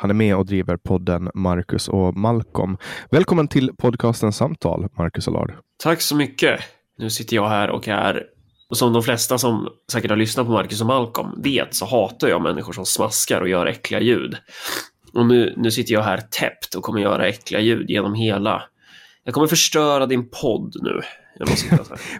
Han 0.00 0.10
är 0.10 0.14
med 0.14 0.36
och 0.36 0.46
driver 0.46 0.76
podden 0.76 1.30
Marcus 1.34 1.88
och 1.88 2.16
Malcolm. 2.16 2.76
Välkommen 3.10 3.48
till 3.48 3.70
podcasten 3.78 4.32
Samtal, 4.32 4.88
Marcus 4.98 5.28
Allard. 5.28 5.52
Tack 5.82 6.00
så 6.00 6.16
mycket. 6.16 6.60
Nu 6.98 7.10
sitter 7.10 7.36
jag 7.36 7.48
här 7.48 7.70
och 7.70 7.88
är, 7.88 8.22
och 8.68 8.76
som 8.76 8.92
de 8.92 9.02
flesta 9.02 9.38
som 9.38 9.68
säkert 9.92 10.10
har 10.10 10.16
lyssnat 10.16 10.46
på 10.46 10.52
Marcus 10.52 10.80
och 10.80 10.86
Malcolm 10.86 11.42
vet 11.42 11.74
så 11.74 11.86
hatar 11.86 12.28
jag 12.28 12.42
människor 12.42 12.72
som 12.72 12.86
smaskar 12.86 13.40
och 13.40 13.48
gör 13.48 13.66
äckliga 13.66 14.00
ljud. 14.00 14.36
Och 15.14 15.26
nu, 15.26 15.54
nu 15.56 15.70
sitter 15.70 15.94
jag 15.94 16.02
här 16.02 16.18
täppt 16.18 16.74
och 16.74 16.82
kommer 16.82 17.00
göra 17.00 17.26
äckliga 17.26 17.60
ljud 17.60 17.90
genom 17.90 18.14
hela. 18.14 18.62
Jag 19.24 19.34
kommer 19.34 19.46
förstöra 19.46 20.06
din 20.06 20.28
podd 20.30 20.76
nu. 20.82 21.00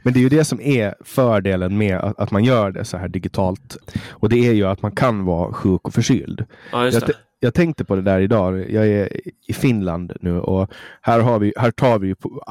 Men 0.02 0.12
det 0.12 0.18
är 0.18 0.22
ju 0.22 0.28
det 0.28 0.44
som 0.44 0.60
är 0.60 0.94
fördelen 1.04 1.78
med 1.78 1.98
att, 1.98 2.18
att, 2.18 2.30
man 2.30 2.44
gör 2.44 2.70
det 2.70 2.84
så 2.84 2.96
här 2.96 3.08
digitalt. 3.08 3.76
Och 4.10 4.28
det 4.28 4.48
är 4.48 4.52
ju 4.52 4.64
att 4.64 4.82
man 4.82 4.92
kan 4.92 5.24
vara 5.24 5.52
sjuk 5.52 5.86
och 5.86 5.94
förkyld. 5.94 6.44
Ja, 6.72 6.84
just 6.84 7.06
det 7.06 7.12
jag 7.40 7.54
tänkte 7.54 7.84
på 7.84 7.96
det 7.96 8.02
där 8.02 8.20
idag. 8.20 8.70
Jag 8.70 8.88
är 8.88 9.20
i 9.46 9.52
Finland 9.52 10.12
nu 10.20 10.40
och 10.40 10.70
här, 11.02 11.20
har 11.20 11.38
vi, 11.38 11.52
här 11.56 11.70
tar 11.70 11.98
vi 11.98 12.14
på, 12.14 12.42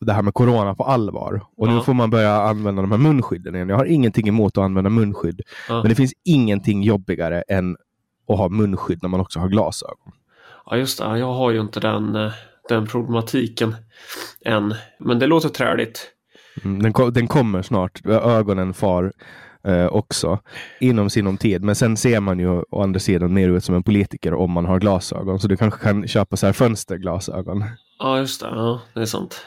det 0.00 0.12
här 0.12 0.22
med 0.22 0.34
corona 0.34 0.74
på 0.74 0.84
allvar. 0.84 1.46
Och 1.56 1.68
ja. 1.68 1.74
nu 1.74 1.80
får 1.80 1.94
man 1.94 2.10
börja 2.10 2.42
använda 2.42 2.82
de 2.82 2.90
här 2.90 2.98
munskydden 2.98 3.54
igen. 3.54 3.68
Jag 3.68 3.76
har 3.76 3.84
ingenting 3.84 4.28
emot 4.28 4.58
att 4.58 4.64
använda 4.64 4.90
munskydd. 4.90 5.40
Ja. 5.68 5.74
Men 5.74 5.88
det 5.88 5.94
finns 5.94 6.12
ingenting 6.24 6.82
jobbigare 6.82 7.42
än 7.48 7.76
att 8.28 8.38
ha 8.38 8.48
munskydd 8.48 8.98
när 9.02 9.08
man 9.08 9.20
också 9.20 9.40
har 9.40 9.48
glasögon. 9.48 10.12
Ja 10.66 10.76
just 10.76 10.98
det, 10.98 11.18
jag 11.18 11.32
har 11.32 11.50
ju 11.50 11.60
inte 11.60 11.80
den, 11.80 12.16
eh, 12.16 12.32
den 12.68 12.86
problematiken 12.86 13.76
än. 14.44 14.74
Men 14.98 15.18
det 15.18 15.26
låter 15.26 15.48
träligt. 15.48 16.08
Mm, 16.64 16.82
den, 16.82 17.12
den 17.12 17.28
kommer 17.28 17.62
snart. 17.62 18.06
Ögonen 18.06 18.74
far 18.74 19.12
eh, 19.64 19.86
också 19.86 20.38
inom 20.80 21.10
sinom 21.10 21.36
tid. 21.36 21.64
Men 21.64 21.74
sen 21.74 21.96
ser 21.96 22.20
man 22.20 22.38
ju 22.38 22.48
å 22.70 22.82
andra 22.82 23.00
sidan 23.00 23.34
mer 23.34 23.48
ut 23.48 23.64
som 23.64 23.74
en 23.74 23.82
politiker 23.82 24.34
om 24.34 24.50
man 24.50 24.64
har 24.64 24.80
glasögon. 24.80 25.40
Så 25.40 25.48
du 25.48 25.56
kanske 25.56 25.84
kan 25.84 26.08
köpa 26.08 26.36
så 26.36 26.46
här 26.46 26.52
fönsterglasögon. 26.52 27.64
Ja, 27.98 28.18
just 28.18 28.40
det. 28.40 28.46
Ja, 28.46 28.80
det 28.94 29.00
är 29.00 29.06
sant. 29.06 29.46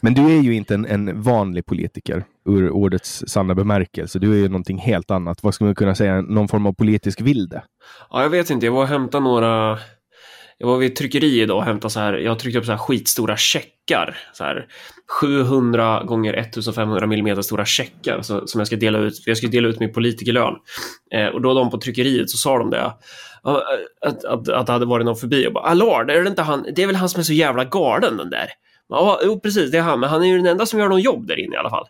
Men 0.00 0.14
du 0.14 0.38
är 0.38 0.42
ju 0.42 0.54
inte 0.54 0.74
en, 0.74 0.86
en, 0.86 1.22
vanlig 1.22 1.66
politiker 1.66 2.24
ur 2.44 2.70
ordets 2.70 3.24
sanna 3.26 3.54
bemärkelse. 3.54 4.18
Du 4.18 4.32
är 4.32 4.36
ju 4.36 4.48
någonting 4.48 4.78
helt 4.78 5.10
annat. 5.10 5.42
Vad 5.42 5.54
ska 5.54 5.64
man 5.64 5.74
kunna 5.74 5.94
säga? 5.94 6.20
Någon 6.20 6.48
form 6.48 6.66
av 6.66 6.72
politisk 6.72 7.20
vilde? 7.20 7.62
Ja, 8.10 8.22
jag 8.22 8.30
vet 8.30 8.50
inte. 8.50 8.66
Jag 8.66 8.72
var 8.72 8.82
och 8.82 8.88
hämtade 8.88 9.24
några 9.24 9.78
jag 10.58 10.66
var 10.66 10.78
vid 10.78 10.90
ett 10.90 10.96
tryckeri 10.96 11.40
idag 11.40 11.56
och 11.56 11.64
hämtade 11.64 11.92
så 11.92 12.00
här, 12.00 12.12
jag 12.12 12.38
tryckte 12.38 12.58
upp 12.58 12.64
så 12.64 12.70
här 12.70 12.78
skitstora 12.78 13.36
checkar. 13.36 14.18
Så 14.32 14.44
här 14.44 14.66
700 15.20 16.02
gånger 16.04 16.34
1500 16.34 17.04
mm 17.04 17.42
stora 17.42 17.64
checkar 17.64 18.22
så, 18.22 18.46
som 18.46 18.60
jag 18.60 18.66
ska 18.66 18.76
dela 18.76 18.98
ut. 18.98 19.22
Jag 19.26 19.36
ska 19.36 19.46
dela 19.46 19.68
ut 19.68 19.80
min 19.80 19.92
politikerlön. 19.92 20.54
Eh, 21.12 21.26
och 21.26 21.42
då 21.42 21.54
de 21.54 21.70
på 21.70 21.78
tryckeriet 21.78 22.30
så 22.30 22.38
sa 22.38 22.58
de 22.58 22.70
det. 22.70 22.78
Eh, 22.78 23.58
att, 24.00 24.24
att, 24.24 24.48
att 24.48 24.66
det 24.66 24.72
hade 24.72 24.86
varit 24.86 25.06
någon 25.06 25.16
förbi 25.16 25.46
och 25.48 25.52
bara 25.52 25.64
Allard, 25.64 26.10
är 26.10 26.22
det 26.22 26.28
inte 26.28 26.42
han? 26.42 26.66
Det 26.74 26.82
är 26.82 26.86
väl 26.86 26.96
han 26.96 27.08
som 27.08 27.20
är 27.20 27.24
så 27.24 27.32
jävla 27.32 27.64
galen 27.64 28.16
den 28.16 28.30
där. 28.30 28.48
Ja, 28.88 29.20
jo, 29.24 29.40
precis, 29.40 29.70
det 29.70 29.78
är 29.78 29.82
han. 29.82 30.00
Men 30.00 30.10
han 30.10 30.22
är 30.22 30.26
ju 30.26 30.36
den 30.36 30.46
enda 30.46 30.66
som 30.66 30.80
gör 30.80 30.88
någon 30.88 31.00
jobb 31.00 31.26
där 31.26 31.38
inne 31.38 31.54
i 31.54 31.58
alla 31.58 31.70
fall. 31.70 31.86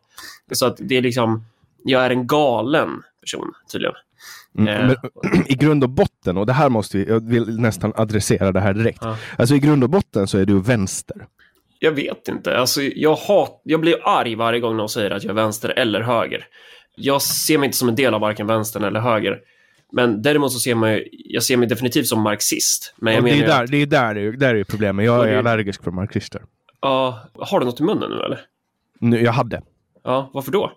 Så 0.52 0.66
att 0.66 0.76
det 0.78 0.96
är 0.96 1.02
liksom, 1.02 1.44
jag 1.84 2.04
är 2.04 2.10
en 2.10 2.26
galen 2.26 3.02
person 3.20 3.52
tydligen. 3.72 3.94
Mm, 4.58 4.86
men, 4.86 4.96
I 5.46 5.54
grund 5.54 5.84
och 5.84 5.90
botten, 5.90 6.36
och 6.36 6.46
det 6.46 6.52
här 6.52 6.68
måste 6.68 6.98
vi, 6.98 7.04
jag 7.04 7.28
vill 7.28 7.60
nästan 7.60 7.92
adressera 7.96 8.52
det 8.52 8.60
här 8.60 8.74
direkt. 8.74 8.98
Ja. 9.02 9.16
Alltså 9.38 9.54
i 9.54 9.58
grund 9.58 9.84
och 9.84 9.90
botten 9.90 10.26
så 10.26 10.38
är 10.38 10.46
du 10.46 10.60
vänster. 10.60 11.26
Jag 11.78 11.92
vet 11.92 12.28
inte. 12.28 12.58
Alltså, 12.58 12.82
jag, 12.82 13.14
hat, 13.14 13.60
jag 13.64 13.80
blir 13.80 13.96
arg 14.04 14.34
varje 14.34 14.60
gång 14.60 14.76
någon 14.76 14.88
säger 14.88 15.10
att 15.10 15.24
jag 15.24 15.30
är 15.30 15.34
vänster 15.34 15.68
eller 15.68 16.00
höger. 16.00 16.46
Jag 16.94 17.22
ser 17.22 17.58
mig 17.58 17.66
inte 17.66 17.78
som 17.78 17.88
en 17.88 17.94
del 17.94 18.14
av 18.14 18.20
varken 18.20 18.46
vänstern 18.46 18.84
eller 18.84 19.00
höger. 19.00 19.40
Men 19.92 20.22
däremot 20.22 20.52
så 20.52 20.58
ser 20.58 20.74
man 20.74 21.02
jag 21.10 21.42
ser 21.42 21.56
mig 21.56 21.68
definitivt 21.68 22.06
som 22.06 22.20
marxist. 22.20 22.94
Men 22.96 23.14
jag 23.14 23.24
det, 23.24 23.30
är 23.30 23.46
där, 23.46 23.64
att... 23.64 23.70
det 23.70 23.76
är 23.76 23.86
där 23.86 24.14
det 24.14 24.20
är, 24.20 24.32
där 24.32 24.54
är 24.54 24.64
problemet. 24.64 25.04
Jag 25.04 25.28
är 25.28 25.32
det... 25.32 25.38
allergisk 25.38 25.84
för 25.84 25.90
marxister. 25.90 26.42
Ja, 26.80 27.28
uh, 27.38 27.44
har 27.46 27.60
du 27.60 27.66
något 27.66 27.80
i 27.80 27.82
munnen 27.82 28.10
nu 28.10 28.16
eller? 28.16 28.40
Nu, 29.00 29.22
jag 29.22 29.32
hade. 29.32 29.62
Ja, 30.04 30.30
varför 30.34 30.52
då? 30.52 30.72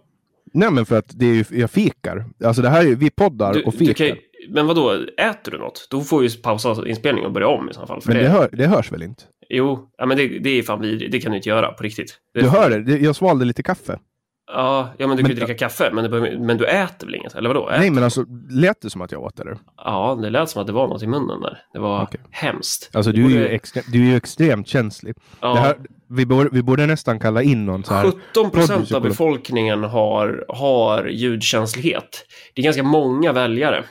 Nej 0.53 0.71
men 0.71 0.85
för 0.85 0.97
att 0.99 1.05
det 1.19 1.25
är 1.25 1.33
ju, 1.33 1.45
jag 1.51 1.71
fikar. 1.71 2.25
Alltså 2.45 2.61
det 2.61 2.69
här 2.69 2.85
är 2.87 2.95
vi 2.95 3.09
poddar 3.09 3.53
du, 3.53 3.63
och 3.63 3.73
fikar. 3.73 4.07
Kan, 4.07 4.17
men 4.49 4.67
vad 4.67 4.75
då? 4.75 4.91
äter 5.17 5.51
du 5.51 5.57
något? 5.57 5.87
Då 5.91 6.01
får 6.01 6.19
vi 6.19 6.41
pausa 6.41 6.87
inspelningen 6.87 7.27
och 7.27 7.33
börja 7.33 7.47
om 7.47 7.69
i 7.69 7.73
så 7.73 7.85
fall. 7.87 8.01
Men 8.05 8.17
det, 8.17 8.27
hör, 8.27 8.49
det 8.53 8.67
hörs 8.67 8.91
väl 8.91 9.03
inte? 9.03 9.23
Jo, 9.49 9.89
ja, 9.97 10.05
men 10.05 10.17
det, 10.17 10.39
det 10.39 10.49
är 10.49 10.63
fan 10.63 10.81
vidrigt. 10.81 11.11
Det 11.11 11.19
kan 11.19 11.31
du 11.31 11.37
inte 11.37 11.49
göra 11.49 11.71
på 11.71 11.83
riktigt. 11.83 12.17
Det, 12.33 12.41
Du 12.41 12.49
hör 12.49 12.69
det? 12.69 12.83
Det- 12.83 12.97
Jag 12.99 13.15
svalde 13.15 13.45
lite 13.45 13.63
kaffe. 13.63 13.99
Ja, 14.51 14.89
ja 14.97 15.07
men 15.07 15.17
du 15.17 15.23
kan 15.23 15.29
Men- 15.31 15.37
ju 15.39 15.45
dricka 15.45 15.59
kaffe, 15.59 15.89
men, 15.93 16.11
det, 16.11 16.37
men 16.39 16.57
du 16.57 16.65
äter 16.65 17.07
väl 17.07 17.15
inget? 17.15 17.35
Eller 17.35 17.47
vadå? 17.49 17.69
Äter? 17.69 17.79
Nej, 17.79 17.91
men 17.91 18.03
alltså, 18.03 18.25
lät 18.49 18.81
det 18.81 18.89
som 18.89 19.01
att 19.01 19.11
jag 19.11 19.21
åt 19.23 19.35
det? 19.37 19.57
Ja, 19.77 20.19
det 20.21 20.29
lät 20.29 20.49
som 20.49 20.61
att 20.61 20.67
det 20.67 20.73
var 20.73 20.87
något 20.87 21.03
i 21.03 21.07
munnen 21.07 21.41
där. 21.41 21.57
Det 21.73 21.79
var 21.79 22.03
Okej. 22.03 22.19
hemskt. 22.31 22.89
Alltså, 22.93 23.11
du 23.11 23.25
är, 23.25 23.29
ju 23.29 23.47
extre- 23.57 23.91
du 23.91 24.01
är 24.01 24.05
ju 24.11 24.15
extremt 24.15 24.67
känslig. 24.67 25.15
Ja. 25.41 25.53
Det 25.53 25.59
här, 25.59 25.77
vi, 26.09 26.25
borde, 26.25 26.49
vi 26.51 26.63
borde 26.63 26.85
nästan 26.85 27.19
kalla 27.19 27.43
in 27.43 27.65
någon 27.65 27.83
så 27.83 27.93
här... 27.93 28.11
17 28.33 28.51
procent 28.51 28.91
av 28.91 29.01
befolkningen 29.01 29.83
har, 29.83 30.45
har 30.47 31.05
ljudkänslighet. 31.05 32.25
Det 32.53 32.61
är 32.61 32.63
ganska 32.63 32.83
många 32.83 33.31
väljare. 33.31 33.85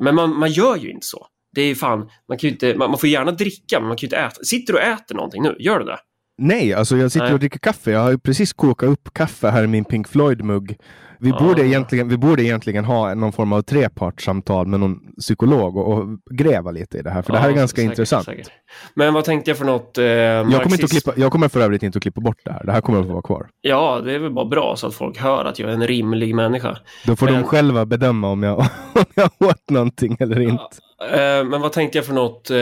Men 0.00 0.14
man, 0.14 0.38
man 0.38 0.50
gör 0.50 0.76
ju 0.76 0.90
inte 0.90 1.06
så. 1.06 1.26
Det 1.54 1.62
är 1.62 1.74
fan, 1.74 2.10
man 2.28 2.38
kan 2.38 2.50
inte, 2.50 2.74
man, 2.74 2.90
man 2.90 2.98
får 2.98 3.08
gärna 3.08 3.32
dricka, 3.32 3.80
men 3.80 3.88
man 3.88 3.96
kan 3.96 4.00
ju 4.00 4.06
inte 4.06 4.16
äta. 4.16 4.44
Sitter 4.44 4.72
du 4.72 4.78
och 4.78 4.84
äter 4.84 5.14
någonting 5.14 5.42
nu? 5.42 5.56
Gör 5.58 5.78
du 5.78 5.84
det? 5.84 5.98
Nej, 6.38 6.74
alltså 6.74 6.96
jag 6.96 7.12
sitter 7.12 7.24
Nej. 7.26 7.34
och 7.34 7.40
dricker 7.40 7.58
kaffe. 7.58 7.90
Jag 7.90 8.00
har 8.00 8.10
ju 8.10 8.18
precis 8.18 8.52
kokat 8.52 8.88
upp 8.88 9.14
kaffe 9.14 9.48
här 9.48 9.64
i 9.64 9.66
min 9.66 9.84
Pink 9.84 10.08
Floyd-mugg. 10.08 10.76
Vi, 11.20 11.32
Ah. 11.32 11.38
borde 11.38 11.66
egentligen, 11.66 12.08
vi 12.08 12.16
borde 12.16 12.42
egentligen 12.42 12.84
ha 12.84 13.14
någon 13.14 13.32
form 13.32 13.52
av 13.52 13.62
trepartssamtal 13.62 14.66
med 14.66 14.80
någon 14.80 14.98
psykolog 15.20 15.76
och, 15.76 15.92
och 15.92 16.06
gräva 16.30 16.70
lite 16.70 16.98
i 16.98 17.02
det 17.02 17.10
här, 17.10 17.22
för 17.22 17.32
det 17.32 17.38
här 17.38 17.46
är 17.46 17.50
Ja, 17.52 17.56
ganska 17.56 17.76
säkert, 17.76 17.90
intressant. 17.92 18.24
säkert. 18.24 18.48
Men 18.94 19.14
vad 19.14 19.24
tänkte 19.24 19.50
jag 19.50 19.58
för 19.58 19.64
något? 19.64 19.98
Eh, 19.98 20.04
Jag 20.04 20.46
kommer, 20.46 20.72
inte 20.72 20.84
att 20.84 20.90
klippa, 20.90 21.12
jag 21.16 21.32
kommer 21.32 21.48
för 21.48 21.60
övrigt 21.60 21.82
inte 21.82 21.96
att 21.96 22.02
klippa 22.02 22.20
bort 22.20 22.38
det 22.44 22.52
här. 22.52 22.64
Det 22.64 22.72
här 22.72 22.80
kommer 22.80 23.00
att 23.00 23.06
få 23.06 23.12
vara 23.12 23.22
kvar. 23.22 23.46
Ja, 23.60 24.00
det 24.04 24.12
är 24.14 24.18
väl 24.18 24.32
bara 24.32 24.44
bra 24.44 24.74
så 24.76 24.86
att 24.86 24.94
folk 24.94 25.18
hör 25.18 25.44
att 25.44 25.58
jag 25.58 25.70
är 25.70 25.74
en 25.74 25.86
rimlig 25.86 26.34
människa. 26.34 26.76
Då 27.06 27.16
får 27.16 27.26
Men- 27.26 27.34
de 27.34 27.44
själva 27.44 27.86
bedöma 27.86 28.28
om 28.28 28.42
jag, 28.42 28.58
om 28.94 29.04
jag 29.14 29.30
åt 29.38 29.70
någonting 29.70 30.16
eller 30.20 30.40
inte. 30.40 30.64
Eh, 31.10 31.44
men 31.44 31.60
vad 31.60 31.72
tänkte 31.72 31.98
jag 31.98 32.04
för 32.06 32.14
något? 32.14 32.50
Eh, 32.50 32.56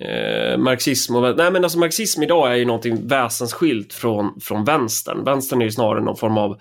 eh, 0.00 0.58
marxism 0.58 1.16
och... 1.16 1.36
Nej, 1.36 1.50
men 1.50 1.64
alltså 1.64 1.78
marxism 1.78 2.22
idag 2.22 2.52
är 2.52 2.56
ju 2.56 2.64
någonting 2.64 3.08
väsensskilt 3.08 3.92
från, 3.92 4.40
från 4.40 4.64
vänstern. 4.64 5.24
Vänstern 5.24 5.60
är 5.60 5.64
ju 5.64 5.72
snarare 5.72 6.04
någon 6.04 6.16
form 6.16 6.38
av... 6.38 6.58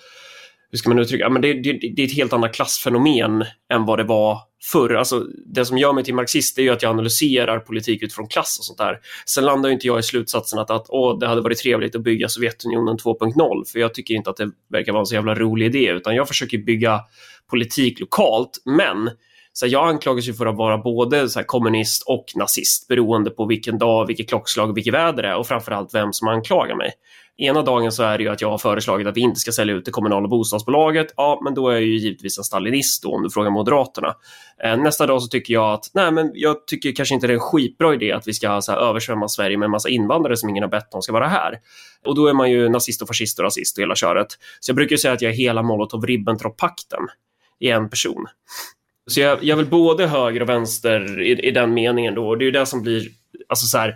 Hur 0.71 0.77
ska 0.77 0.89
man 0.89 0.99
uttrycka? 0.99 1.23
Ja, 1.23 1.29
men 1.29 1.41
det, 1.41 1.53
det, 1.53 1.73
det 1.95 2.01
är 2.01 2.05
ett 2.05 2.15
helt 2.15 2.33
annat 2.33 2.55
klassfenomen 2.55 3.45
än 3.73 3.85
vad 3.85 3.99
det 3.99 4.03
var 4.03 4.39
förr. 4.71 4.93
Alltså, 4.93 5.19
det 5.45 5.65
som 5.65 5.77
gör 5.77 5.93
mig 5.93 6.03
till 6.03 6.15
marxist 6.15 6.57
är 6.57 6.61
ju 6.61 6.69
att 6.69 6.81
jag 6.81 6.89
analyserar 6.89 7.59
politik 7.59 8.03
utifrån 8.03 8.27
klass 8.27 8.57
och 8.59 8.65
sånt 8.65 8.77
där. 8.77 8.99
Sen 9.25 9.45
landar 9.45 9.69
ju 9.69 9.73
inte 9.73 9.87
jag 9.87 9.99
i 9.99 10.03
slutsatsen 10.03 10.59
att, 10.59 10.71
att 10.71 10.85
åh, 10.89 11.19
det 11.19 11.27
hade 11.27 11.41
varit 11.41 11.57
trevligt 11.57 11.95
att 11.95 12.01
bygga 12.01 12.29
Sovjetunionen 12.29 12.97
2.0, 12.97 13.65
för 13.71 13.79
jag 13.79 13.93
tycker 13.93 14.13
inte 14.13 14.29
att 14.29 14.37
det 14.37 14.51
verkar 14.69 14.91
vara 14.91 15.01
en 15.01 15.05
så 15.05 15.15
jävla 15.15 15.35
rolig 15.35 15.65
idé, 15.65 15.91
utan 15.91 16.15
jag 16.15 16.27
försöker 16.27 16.57
bygga 16.57 17.01
politik 17.49 17.99
lokalt, 17.99 18.61
men 18.65 19.09
så 19.57 19.65
här, 19.65 19.73
jag 19.73 19.87
anklagas 19.87 20.27
ju 20.27 20.33
för 20.33 20.45
att 20.45 20.55
vara 20.55 20.77
både 20.77 21.29
så 21.29 21.39
här, 21.39 21.45
kommunist 21.45 22.03
och 22.07 22.25
nazist 22.35 22.87
beroende 22.87 23.29
på 23.29 23.45
vilken 23.45 23.77
dag, 23.77 24.07
vilket 24.07 24.29
klockslag 24.29 24.69
och 24.69 24.77
vilket 24.77 24.93
väder 24.93 25.23
det 25.23 25.29
är 25.29 25.35
och 25.35 25.47
framförallt 25.47 25.93
vem 25.93 26.13
som 26.13 26.27
anklagar 26.27 26.75
mig. 26.75 26.91
Ena 27.37 27.61
dagen 27.61 27.91
så 27.91 28.03
är 28.03 28.17
det 28.17 28.23
ju 28.23 28.29
att 28.29 28.41
jag 28.41 28.51
har 28.51 28.57
föreslagit 28.57 29.07
att 29.07 29.17
vi 29.17 29.21
inte 29.21 29.39
ska 29.39 29.51
sälja 29.51 29.75
ut 29.75 29.85
det 29.85 29.91
kommunala 29.91 30.27
bostadsbolaget. 30.27 31.07
Ja, 31.17 31.41
men 31.43 31.53
då 31.53 31.69
är 31.69 31.73
jag 31.73 31.81
ju 31.81 31.97
givetvis 31.97 32.37
en 32.37 32.43
stalinist 32.43 33.03
då 33.03 33.11
om 33.11 33.23
du 33.23 33.29
frågar 33.29 33.51
Moderaterna. 33.51 34.15
Eh, 34.63 34.77
nästa 34.77 35.07
dag 35.07 35.21
så 35.21 35.27
tycker 35.27 35.53
jag 35.53 35.73
att, 35.73 35.91
nej 35.93 36.11
men 36.11 36.31
jag 36.33 36.67
tycker 36.67 36.91
kanske 36.91 37.15
inte 37.15 37.27
det 37.27 37.33
är 37.33 37.35
en 37.35 37.39
skitbra 37.39 37.93
idé 37.93 38.11
att 38.11 38.27
vi 38.27 38.33
ska 38.33 38.61
så 38.61 38.71
här, 38.71 38.79
översvämma 38.79 39.27
Sverige 39.27 39.57
med 39.57 39.65
en 39.65 39.71
massa 39.71 39.89
invandrare 39.89 40.37
som 40.37 40.49
ingen 40.49 40.63
har 40.63 40.69
bett 40.69 40.93
om 40.93 41.01
ska 41.01 41.13
vara 41.13 41.27
här. 41.27 41.59
Och 42.05 42.15
då 42.15 42.27
är 42.27 42.33
man 42.33 42.51
ju 42.51 42.69
nazist 42.69 43.01
och 43.01 43.07
fascist 43.07 43.39
och 43.39 43.45
rasist 43.45 43.77
och 43.77 43.81
hela 43.81 43.95
köret. 43.95 44.27
Så 44.59 44.69
jag 44.69 44.75
brukar 44.75 44.93
ju 44.93 44.97
säga 44.97 45.13
att 45.13 45.21
jag 45.21 45.31
är 45.31 45.37
hela 45.37 45.61
Molotov-Ribbentrop-pakten 45.61 47.07
i 47.59 47.69
en 47.69 47.89
person. 47.89 48.25
Så 49.07 49.19
jag, 49.19 49.43
jag 49.43 49.57
vill 49.57 49.65
både 49.65 50.07
höger 50.07 50.41
och 50.41 50.49
vänster 50.49 51.21
i, 51.21 51.47
i 51.47 51.51
den 51.51 51.73
meningen 51.73 52.15
då. 52.15 52.27
Och 52.27 52.37
det 52.37 52.43
är 52.43 52.45
ju 52.45 52.51
det 52.51 52.65
som 52.65 52.81
blir, 52.81 53.07
alltså 53.49 53.65
så 53.65 53.77
här, 53.77 53.95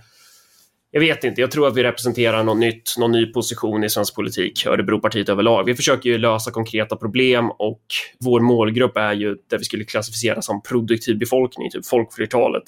jag 0.92 1.00
vet 1.00 1.24
inte, 1.24 1.42
jag 1.42 1.52
tror 1.52 1.68
att 1.68 1.78
vi 1.78 1.84
representerar 1.84 2.44
något 2.44 2.58
nytt, 2.58 2.98
någon 2.98 3.12
ny 3.12 3.26
position 3.26 3.84
i 3.84 3.90
svensk 3.90 4.16
politik, 4.16 4.66
Örebropartiet 4.66 5.30
överlag. 5.30 5.64
Vi 5.64 5.76
försöker 5.76 6.10
ju 6.10 6.18
lösa 6.18 6.52
konkreta 6.52 6.96
problem 6.96 7.52
och 7.52 7.82
vår 8.20 8.40
målgrupp 8.40 8.98
är 8.98 9.14
ju 9.14 9.38
det 9.50 9.58
vi 9.58 9.64
skulle 9.64 9.84
klassificera 9.84 10.42
som 10.42 10.62
produktiv 10.62 11.20
befolkning, 11.20 11.72
typ 11.72 11.86
folkflertalet. 11.86 12.64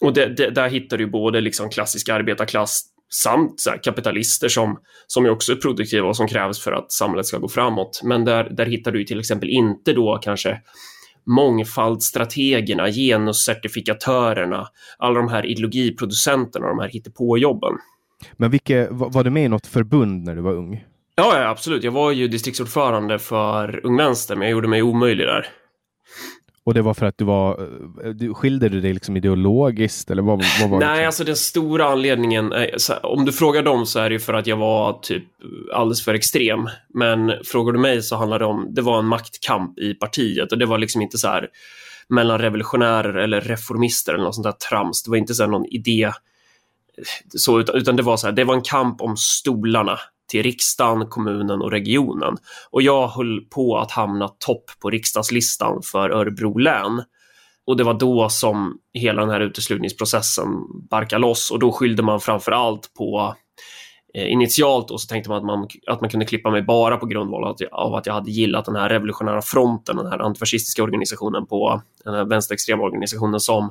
Och 0.00 0.14
det, 0.14 0.26
det, 0.26 0.50
där 0.50 0.68
hittar 0.68 0.98
du 0.98 1.06
både 1.06 1.40
liksom 1.40 1.70
klassisk 1.70 2.08
arbetarklass 2.08 2.84
samt 3.12 3.60
så 3.60 3.70
här, 3.70 3.82
kapitalister 3.82 4.48
som, 4.48 4.78
som 5.06 5.24
är 5.24 5.30
också 5.30 5.52
är 5.52 5.56
produktiva 5.56 6.08
och 6.08 6.16
som 6.16 6.28
krävs 6.28 6.60
för 6.60 6.72
att 6.72 6.92
samhället 6.92 7.26
ska 7.26 7.38
gå 7.38 7.48
framåt. 7.48 8.00
Men 8.04 8.24
där, 8.24 8.50
där 8.50 8.66
hittar 8.66 8.92
du 8.92 9.04
till 9.04 9.20
exempel 9.20 9.48
inte 9.48 9.92
då 9.92 10.18
kanske 10.22 10.60
mångfaldsstrategerna, 11.26 12.90
genuscertifikatörerna, 12.90 14.66
alla 14.98 15.18
de 15.18 15.28
här 15.28 15.46
ideologiproducenterna, 15.46 16.66
de 16.66 16.78
här 16.78 16.88
hittepåjobben. 16.88 17.72
Men 18.36 18.50
vilke, 18.50 18.88
var, 18.90 19.24
du 19.24 19.30
med 19.30 19.44
i 19.44 19.48
något 19.48 19.66
förbund 19.66 20.24
när 20.24 20.34
du 20.34 20.42
var 20.42 20.52
ung? 20.52 20.84
Ja, 21.16 21.40
ja, 21.40 21.48
absolut. 21.48 21.84
Jag 21.84 21.92
var 21.92 22.10
ju 22.10 22.28
distriktsordförande 22.28 23.18
för 23.18 23.86
Ung 23.86 23.96
Vänster, 23.96 24.36
men 24.36 24.48
jag 24.48 24.52
gjorde 24.52 24.68
mig 24.68 24.82
omöjlig 24.82 25.26
där. 25.26 25.46
Och 26.66 26.74
det 26.74 26.82
var 26.82 26.94
för 26.94 27.06
att 27.06 27.18
du 27.18 27.24
var... 27.24 27.60
eh, 28.04 28.10
Du, 28.10 28.34
skilde 28.34 28.68
du 28.68 28.80
dig 28.80 28.92
liksom 28.92 29.16
ideologiskt 29.16 30.10
eller 30.10 30.22
vad, 30.22 30.44
vad 30.60 30.70
var 30.70 30.80
Nej, 30.80 31.00
det? 31.00 31.06
alltså 31.06 31.24
den 31.24 31.36
stora 31.36 31.84
anledningen, 31.86 32.52
är, 32.52 32.78
så 32.78 32.92
här, 32.92 33.06
om 33.06 33.24
du 33.24 33.32
frågar 33.32 33.62
dem 33.62 33.86
så 33.86 33.98
är 33.98 34.10
det 34.10 34.18
för 34.18 34.34
att 34.34 34.46
jag 34.46 34.56
var 34.56 34.98
typ 35.02 35.24
alldeles 35.74 36.04
för 36.04 36.14
extrem. 36.14 36.68
Men 36.94 37.32
frågar 37.44 37.72
du 37.72 37.78
mig 37.78 38.02
så 38.02 38.16
handlar 38.16 38.38
det 38.38 38.44
om, 38.44 38.66
det 38.74 38.82
var 38.82 38.98
en 38.98 39.06
maktkamp 39.06 39.78
i 39.78 39.94
partiet 39.94 40.52
och 40.52 40.58
det 40.58 40.66
var 40.66 40.78
liksom 40.78 41.02
inte 41.02 41.18
så 41.18 41.28
här 41.28 41.48
mellan 42.08 42.38
revolutionärer 42.38 43.14
eller 43.14 43.40
reformister 43.40 44.14
eller 44.14 44.24
något 44.24 44.34
sånt 44.34 44.44
där 44.44 44.68
trams. 44.68 45.02
Det 45.02 45.10
var 45.10 45.16
inte 45.16 45.34
så 45.34 45.46
någon 45.46 45.66
idé 45.66 46.12
så, 47.28 47.60
utan, 47.60 47.76
utan 47.76 47.96
det 47.96 48.02
var 48.02 48.16
så 48.16 48.26
här, 48.26 48.32
det 48.34 48.44
var 48.44 48.54
en 48.54 48.62
kamp 48.62 49.00
om 49.00 49.16
stolarna 49.16 49.98
till 50.26 50.42
riksdagen, 50.42 51.08
kommunen 51.08 51.62
och 51.62 51.70
regionen. 51.70 52.36
Och 52.70 52.82
jag 52.82 53.08
höll 53.08 53.40
på 53.40 53.78
att 53.78 53.90
hamna 53.90 54.28
topp 54.28 54.70
på 54.82 54.90
riksdagslistan 54.90 55.82
för 55.82 56.10
Örebro 56.10 56.58
län. 56.58 57.02
Och 57.66 57.76
det 57.76 57.84
var 57.84 57.94
då 57.94 58.28
som 58.28 58.78
hela 58.92 59.20
den 59.20 59.30
här 59.30 59.40
uteslutningsprocessen 59.40 60.48
barkade 60.90 61.20
loss 61.20 61.50
och 61.50 61.58
då 61.58 61.72
skyllde 61.72 62.02
man 62.02 62.20
framför 62.20 62.52
allt 62.52 62.94
på 62.94 63.34
eh, 64.14 64.32
initialt 64.32 64.90
och 64.90 65.00
så 65.00 65.06
tänkte 65.06 65.30
man 65.30 65.38
att, 65.38 65.44
man 65.44 65.68
att 65.86 66.00
man 66.00 66.10
kunde 66.10 66.26
klippa 66.26 66.50
mig 66.50 66.62
bara 66.62 66.96
på 66.96 67.06
grundval 67.06 67.44
av 67.44 67.50
att, 67.50 67.60
jag, 67.60 67.72
av 67.72 67.94
att 67.94 68.06
jag 68.06 68.14
hade 68.14 68.30
gillat 68.30 68.64
den 68.64 68.76
här 68.76 68.88
revolutionära 68.88 69.42
fronten, 69.42 69.96
den 69.96 70.06
här 70.06 70.18
antifascistiska 70.18 70.82
organisationen 70.82 71.46
på 71.46 71.82
den 72.04 72.14
här 72.14 72.24
vänsterextrema 72.24 72.82
organisationen 72.82 73.40
som 73.40 73.70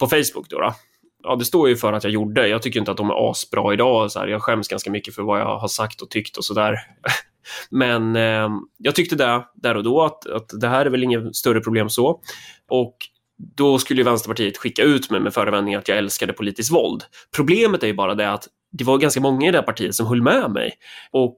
på 0.00 0.06
Facebook 0.06 0.48
då. 0.48 0.60
då. 0.60 0.74
Ja, 1.22 1.36
det 1.36 1.44
står 1.44 1.68
ju 1.68 1.76
för 1.76 1.92
att 1.92 2.04
jag 2.04 2.12
gjorde. 2.12 2.48
Jag 2.48 2.62
tycker 2.62 2.80
inte 2.80 2.90
att 2.90 2.96
de 2.96 3.10
är 3.10 3.30
asbra 3.30 3.72
idag. 3.72 4.12
Så 4.12 4.18
här. 4.18 4.26
Jag 4.26 4.42
skäms 4.42 4.68
ganska 4.68 4.90
mycket 4.90 5.14
för 5.14 5.22
vad 5.22 5.40
jag 5.40 5.58
har 5.58 5.68
sagt 5.68 6.00
och 6.00 6.10
tyckt 6.10 6.36
och 6.36 6.44
sådär. 6.44 6.78
Men 7.70 8.16
eh, 8.16 8.48
jag 8.78 8.94
tyckte 8.94 9.16
det 9.16 9.44
där 9.54 9.76
och 9.76 9.84
då 9.84 10.02
att, 10.02 10.26
att 10.26 10.50
det 10.60 10.68
här 10.68 10.86
är 10.86 10.90
väl 10.90 11.02
inget 11.02 11.36
större 11.36 11.60
problem 11.60 11.88
så. 11.88 12.20
Och 12.68 12.96
då 13.56 13.78
skulle 13.78 14.00
ju 14.00 14.04
Vänsterpartiet 14.04 14.58
skicka 14.58 14.82
ut 14.82 15.10
mig 15.10 15.20
med 15.20 15.34
förevändning 15.34 15.74
att 15.74 15.88
jag 15.88 15.98
älskade 15.98 16.32
politiskt 16.32 16.72
våld. 16.72 17.02
Problemet 17.36 17.82
är 17.82 17.86
ju 17.86 17.94
bara 17.94 18.14
det 18.14 18.30
att 18.30 18.48
det 18.72 18.84
var 18.84 18.98
ganska 18.98 19.20
många 19.20 19.48
i 19.48 19.50
det 19.50 19.58
här 19.58 19.66
partiet 19.66 19.94
som 19.94 20.06
höll 20.06 20.22
med 20.22 20.50
mig. 20.50 20.72
Och 21.10 21.36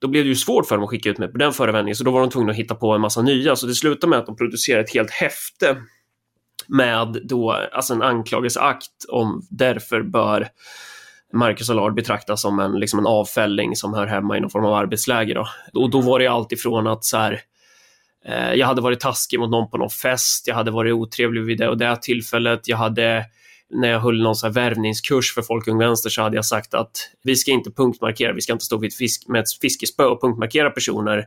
då 0.00 0.08
blev 0.08 0.24
det 0.24 0.28
ju 0.28 0.36
svårt 0.36 0.66
för 0.66 0.74
dem 0.74 0.84
att 0.84 0.90
skicka 0.90 1.10
ut 1.10 1.18
mig 1.18 1.28
på 1.28 1.38
den 1.38 1.52
förevändningen, 1.52 1.96
så 1.96 2.04
då 2.04 2.10
var 2.10 2.20
de 2.20 2.30
tvungna 2.30 2.52
att 2.52 2.58
hitta 2.58 2.74
på 2.74 2.92
en 2.92 3.00
massa 3.00 3.22
nya. 3.22 3.56
Så 3.56 3.66
det 3.66 3.74
slutade 3.74 4.10
med 4.10 4.18
att 4.18 4.26
de 4.26 4.36
producerade 4.36 4.84
ett 4.84 4.94
helt 4.94 5.10
häfte 5.10 5.76
med 6.66 7.20
då, 7.24 7.50
alltså 7.50 7.94
en 7.94 8.02
anklagelseakt 8.02 9.04
om 9.08 9.46
därför 9.50 10.02
bör 10.02 10.48
Marcus 11.32 11.70
Allard 11.70 11.94
betraktas 11.94 12.42
som 12.42 12.58
en, 12.58 12.72
liksom 12.72 12.98
en 12.98 13.06
avfälling 13.06 13.76
som 13.76 13.94
hör 13.94 14.06
hemma 14.06 14.36
i 14.36 14.40
någon 14.40 14.50
form 14.50 14.64
av 14.64 14.74
arbetsläger. 14.74 15.34
Då. 15.34 15.48
Och 15.72 15.90
då 15.90 16.00
var 16.00 16.18
det 16.18 16.26
allt 16.26 16.52
ifrån 16.52 16.86
att 16.86 17.04
så 17.04 17.16
här, 17.16 17.40
eh, 18.24 18.52
jag 18.52 18.66
hade 18.66 18.80
varit 18.80 19.00
taskig 19.00 19.40
mot 19.40 19.50
någon 19.50 19.70
på 19.70 19.76
någon 19.76 19.90
fest, 19.90 20.46
jag 20.46 20.54
hade 20.54 20.70
varit 20.70 20.94
otrevlig 20.94 21.42
vid 21.42 21.58
det 21.58 21.68
och 21.68 21.78
det 21.78 21.96
tillfället, 22.02 22.68
jag 22.68 22.76
hade 22.76 23.24
när 23.70 23.88
jag 23.88 24.00
höll 24.00 24.22
någon 24.22 24.36
så 24.36 24.46
här 24.46 24.52
värvningskurs 24.52 25.34
för 25.34 25.42
Folk 25.42 25.68
Ung 25.68 25.78
Vänster 25.78 26.10
så 26.10 26.22
hade 26.22 26.36
jag 26.36 26.44
sagt 26.44 26.74
att 26.74 26.90
vi 27.22 27.36
ska 27.36 27.50
inte 27.50 27.70
punktmarkera, 27.70 28.32
vi 28.32 28.40
ska 28.40 28.52
inte 28.52 28.64
stå 28.64 28.78
vid 28.78 28.88
ett 28.88 28.96
fisk, 28.96 29.28
med 29.28 29.40
ett 29.40 29.52
fiskespö 29.60 30.04
och 30.04 30.20
punktmarkera 30.20 30.70
personer 30.70 31.24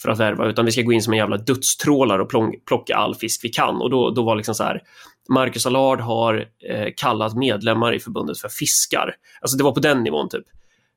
för 0.00 0.10
att 0.10 0.20
värva, 0.20 0.46
utan 0.46 0.64
vi 0.64 0.72
ska 0.72 0.82
gå 0.82 0.92
in 0.92 1.02
som 1.02 1.12
en 1.12 1.18
jävla 1.18 1.36
dödstrålare 1.36 2.22
och 2.22 2.30
plocka 2.66 2.96
all 2.96 3.14
fisk 3.14 3.44
vi 3.44 3.48
kan. 3.48 3.76
Och 3.76 3.90
då, 3.90 4.10
då 4.10 4.22
var 4.22 4.36
liksom 4.36 4.54
så 4.54 4.64
här, 4.64 4.82
Marcus 5.28 5.66
Allard 5.66 6.00
har 6.00 6.46
eh, 6.70 6.88
kallat 6.96 7.36
medlemmar 7.36 7.94
i 7.94 7.98
förbundet 7.98 8.38
för 8.38 8.48
fiskar. 8.48 9.14
Alltså 9.40 9.56
det 9.56 9.64
var 9.64 9.72
på 9.72 9.80
den 9.80 10.02
nivån 10.02 10.28
typ. 10.28 10.44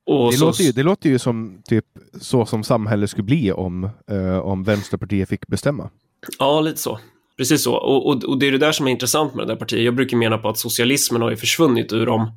Och 0.06 0.32
Det, 0.32 0.38
så, 0.38 0.46
låter 0.46 0.64
ju, 0.64 0.72
det 0.72 0.84
låter 0.84 1.10
ju 1.10 1.20
som 1.20 1.62
typ 1.66 1.86
så 2.22 2.46
som 2.46 2.64
samhället 2.64 3.10
skulle 3.10 3.24
bli 3.24 3.52
om, 3.52 3.90
eh, 4.12 4.38
om 4.38 4.64
Vänsterpartiet 4.64 5.30
fick 5.30 5.48
bestämma. 5.48 5.90
Ja, 6.40 6.62
lite 6.62 6.78
så. 6.78 7.00
Precis 7.38 7.64
så. 7.64 7.76
Och, 7.76 8.08
och, 8.08 8.24
och 8.24 8.40
det 8.40 8.48
är 8.48 8.52
det 8.52 8.58
där 8.58 8.72
som 8.72 8.88
är 8.88 8.92
intressant 8.92 9.36
med 9.36 9.48
det 9.48 9.54
där 9.54 9.60
partiet. 9.60 9.84
Jag 9.84 9.96
brukar 9.96 10.18
mena 10.18 10.38
på 10.38 10.50
att 10.50 10.58
socialismen 10.58 11.22
har 11.22 11.30
ju 11.30 11.38
försvunnit 11.38 11.94
ur 11.94 12.06
dem, 12.06 12.32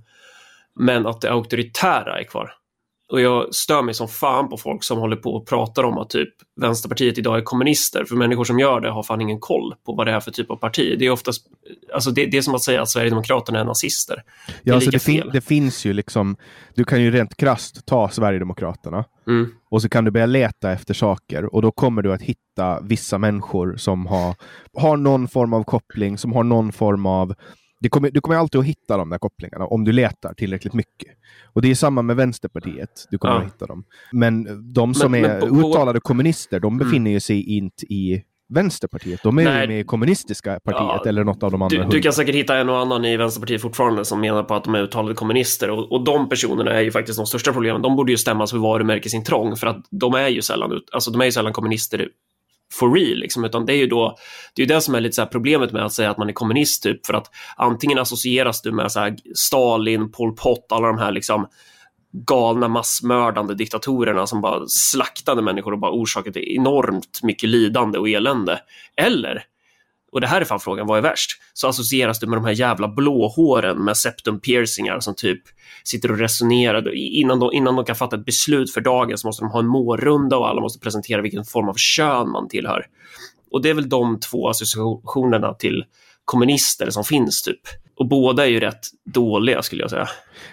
men 0.74 1.06
att 1.06 1.20
det 1.20 1.32
auktoritära 1.32 2.20
är 2.20 2.24
kvar. 2.24 2.52
Och 3.12 3.20
jag 3.20 3.54
stör 3.54 3.82
mig 3.82 3.94
som 3.94 4.08
fan 4.08 4.48
på 4.48 4.56
folk 4.56 4.84
som 4.84 4.98
håller 4.98 5.16
på 5.16 5.30
och 5.34 5.46
pratar 5.48 5.82
om 5.84 5.98
att 5.98 6.10
typ 6.10 6.28
Vänsterpartiet 6.60 7.18
idag 7.18 7.38
är 7.38 7.42
kommunister. 7.42 8.04
För 8.04 8.16
människor 8.16 8.44
som 8.44 8.58
gör 8.58 8.80
det 8.80 8.90
har 8.90 9.02
fan 9.02 9.20
ingen 9.20 9.40
koll 9.40 9.74
på 9.86 9.92
vad 9.94 10.06
det 10.06 10.12
är 10.12 10.20
för 10.20 10.30
typ 10.30 10.50
av 10.50 10.56
parti. 10.56 10.96
Det 10.98 11.06
är 11.06 11.10
oftast, 11.10 11.46
alltså 11.94 12.10
det, 12.10 12.26
det 12.26 12.36
är 12.38 12.42
som 12.42 12.54
att 12.54 12.62
säga 12.62 12.82
att 12.82 12.88
Sverigedemokraterna 12.90 13.60
är 13.60 13.64
nazister. 13.64 14.14
Det 14.46 14.52
Ja, 14.62 14.72
är 14.72 14.74
alltså 14.74 14.90
det, 14.90 14.98
fin- 14.98 15.30
det 15.32 15.40
finns 15.40 15.84
ju 15.84 15.92
liksom, 15.92 16.36
du 16.74 16.84
kan 16.84 17.02
ju 17.02 17.10
rent 17.10 17.36
krasst 17.36 17.86
ta 17.86 18.08
Sverigedemokraterna 18.08 19.04
Mm. 19.26 19.50
och 19.70 19.82
så 19.82 19.88
kan 19.88 20.04
du 20.04 20.10
börja 20.10 20.26
leta 20.26 20.72
efter 20.72 20.94
saker 20.94 21.54
och 21.54 21.62
då 21.62 21.70
kommer 21.70 22.02
du 22.02 22.12
att 22.12 22.22
hitta 22.22 22.80
vissa 22.80 23.18
människor 23.18 23.76
som 23.76 24.06
har, 24.06 24.34
har 24.76 24.96
någon 24.96 25.28
form 25.28 25.52
av 25.52 25.62
koppling, 25.64 26.18
som 26.18 26.32
har 26.32 26.42
någon 26.44 26.72
form 26.72 27.06
av 27.06 27.34
det 27.80 27.88
kommer, 27.88 28.10
du 28.10 28.20
kommer 28.20 28.36
alltid 28.38 28.58
att 28.58 28.66
hitta 28.66 28.96
de 28.96 29.10
där 29.10 29.18
kopplingarna 29.18 29.66
om 29.66 29.84
du 29.84 29.92
letar 29.92 30.34
tillräckligt 30.34 30.74
mycket. 30.74 31.08
Och 31.52 31.62
det 31.62 31.70
är 31.70 31.74
samma 31.74 32.02
med 32.02 32.16
Vänsterpartiet. 32.16 33.06
Du 33.10 33.18
kommer 33.18 33.34
Ja. 33.34 33.40
att 33.40 33.46
hitta 33.46 33.66
dem. 33.66 33.84
Men 34.12 34.62
de 34.72 34.94
som 34.94 35.12
Men- 35.12 35.24
är 35.24 35.40
men 35.40 35.40
på- 35.40 35.68
uttalade 35.68 36.00
kommunister, 36.00 36.60
de 36.60 36.78
befinner 36.78 37.10
ju 37.10 37.20
sig 37.20 37.56
inte 37.56 37.86
i 37.86 38.22
Vänsterpartiet. 38.50 39.22
De 39.22 39.38
är 39.38 39.44
Nej. 39.44 39.60
ju 39.62 39.68
med 39.68 39.80
i 39.80 39.84
kommunistiska 39.84 40.60
partiet 40.64 41.00
Ja, 41.04 41.08
eller 41.08 41.24
något 41.24 41.42
av 41.42 41.50
de 41.50 41.62
andra. 41.62 41.84
Du, 41.84 41.88
du 41.90 42.00
kan 42.02 42.12
säkert 42.12 42.34
hitta 42.34 42.56
en 42.56 42.68
och 42.68 42.78
annan 42.78 43.04
i 43.04 43.16
Vänsterpartiet 43.16 43.62
fortfarande 43.62 44.04
som 44.04 44.20
menar 44.20 44.42
på 44.42 44.54
att 44.54 44.64
de 44.64 44.74
är 44.74 44.82
uttalade 44.82 45.14
kommunister 45.14 45.70
och, 45.70 45.92
och 45.92 46.04
de 46.04 46.28
personerna 46.28 46.70
är 46.70 46.80
ju 46.80 46.90
faktiskt 46.90 47.18
de 47.18 47.26
största 47.26 47.52
problemen. 47.52 47.82
De 47.82 47.96
borde 47.96 48.12
ju 48.12 48.18
stämmas 48.18 48.50
för 48.50 48.58
varumärkesintrång 48.58 49.56
för 49.56 49.66
att 49.66 49.86
de 49.90 50.14
är 50.14 50.28
ju 50.28 50.42
sällan, 50.42 50.80
alltså 50.92 51.10
de 51.10 51.20
är 51.20 51.24
ju 51.24 51.32
sällan 51.32 51.52
kommunister 51.52 52.08
for 52.72 52.92
real, 52.92 53.18
liksom, 53.18 53.44
utan 53.44 53.66
det 53.66 53.72
är 53.72 53.76
ju 53.76 53.86
då, 53.86 54.16
det 54.54 54.62
är 54.62 54.66
ju 54.66 54.74
det 54.74 54.80
som 54.80 54.94
är 54.94 55.00
lite 55.00 55.14
så 55.14 55.22
här 55.22 55.28
problemet 55.28 55.72
med 55.72 55.84
att 55.84 55.92
säga 55.92 56.10
att 56.10 56.18
man 56.18 56.28
är 56.28 56.32
kommunist, 56.32 56.82
typ, 56.82 57.06
för 57.06 57.14
att 57.14 57.30
antingen 57.56 57.98
associeras 57.98 58.62
du 58.62 58.72
med 58.72 58.92
så 58.92 59.00
här 59.00 59.16
Stalin, 59.34 60.12
Pol 60.12 60.36
Pot, 60.36 60.66
alla 60.70 60.86
de 60.86 60.98
här 60.98 61.12
liksom 61.12 61.46
galna 62.12 62.68
massmördande 62.68 63.54
diktatorerna 63.54 64.26
som 64.26 64.40
bara 64.40 64.66
slaktade 64.66 65.42
människor 65.42 65.72
och 65.72 65.78
bara 65.78 65.92
orsakade 65.92 66.52
enormt 66.52 67.20
mycket 67.22 67.48
lidande 67.48 67.98
och 67.98 68.08
elände. 68.08 68.60
Eller 68.96 69.44
och 70.12 70.20
det 70.20 70.26
här 70.26 70.40
är 70.40 70.44
fan 70.44 70.60
frågan, 70.60 70.86
vad 70.86 70.98
är 70.98 71.02
värst? 71.02 71.30
Så 71.52 71.68
associeras 71.68 72.18
du 72.18 72.26
med 72.26 72.36
de 72.38 72.44
här 72.44 72.52
jävla 72.52 72.88
blåhåren 72.88 73.84
med 73.84 73.96
septum 73.96 74.40
piercingar 74.40 75.00
som 75.00 75.14
typ 75.14 75.42
sitter 75.84 76.10
och 76.10 76.18
resonerar. 76.18 76.94
Innan 76.94 77.40
de, 77.40 77.52
innan 77.52 77.76
de 77.76 77.84
kan 77.84 77.96
fatta 77.96 78.16
ett 78.16 78.24
beslut 78.24 78.72
för 78.72 78.80
dagen 78.80 79.18
så 79.18 79.26
måste 79.26 79.44
de 79.44 79.50
ha 79.50 79.58
en 79.60 79.66
mårrunda 79.66 80.36
och 80.36 80.48
alla 80.48 80.60
måste 80.60 80.80
presentera 80.80 81.22
vilken 81.22 81.44
form 81.44 81.68
av 81.68 81.74
kön 81.74 82.30
man 82.30 82.48
tillhör. 82.48 82.86
Och 83.50 83.62
det 83.62 83.70
är 83.70 83.74
väl 83.74 83.88
de 83.88 84.20
två 84.20 84.48
associationerna 84.48 85.54
till 85.54 85.84
kommunister 86.24 86.90
som 86.90 87.04
finns 87.04 87.42
typ. 87.42 87.60
Och 87.96 88.08
båda 88.08 88.46
är 88.46 88.50
ju 88.50 88.60
rätt 88.60 88.86
dåliga 89.04 89.62
skulle 89.62 89.82
jag 89.82 89.90
säga. 89.90 90.08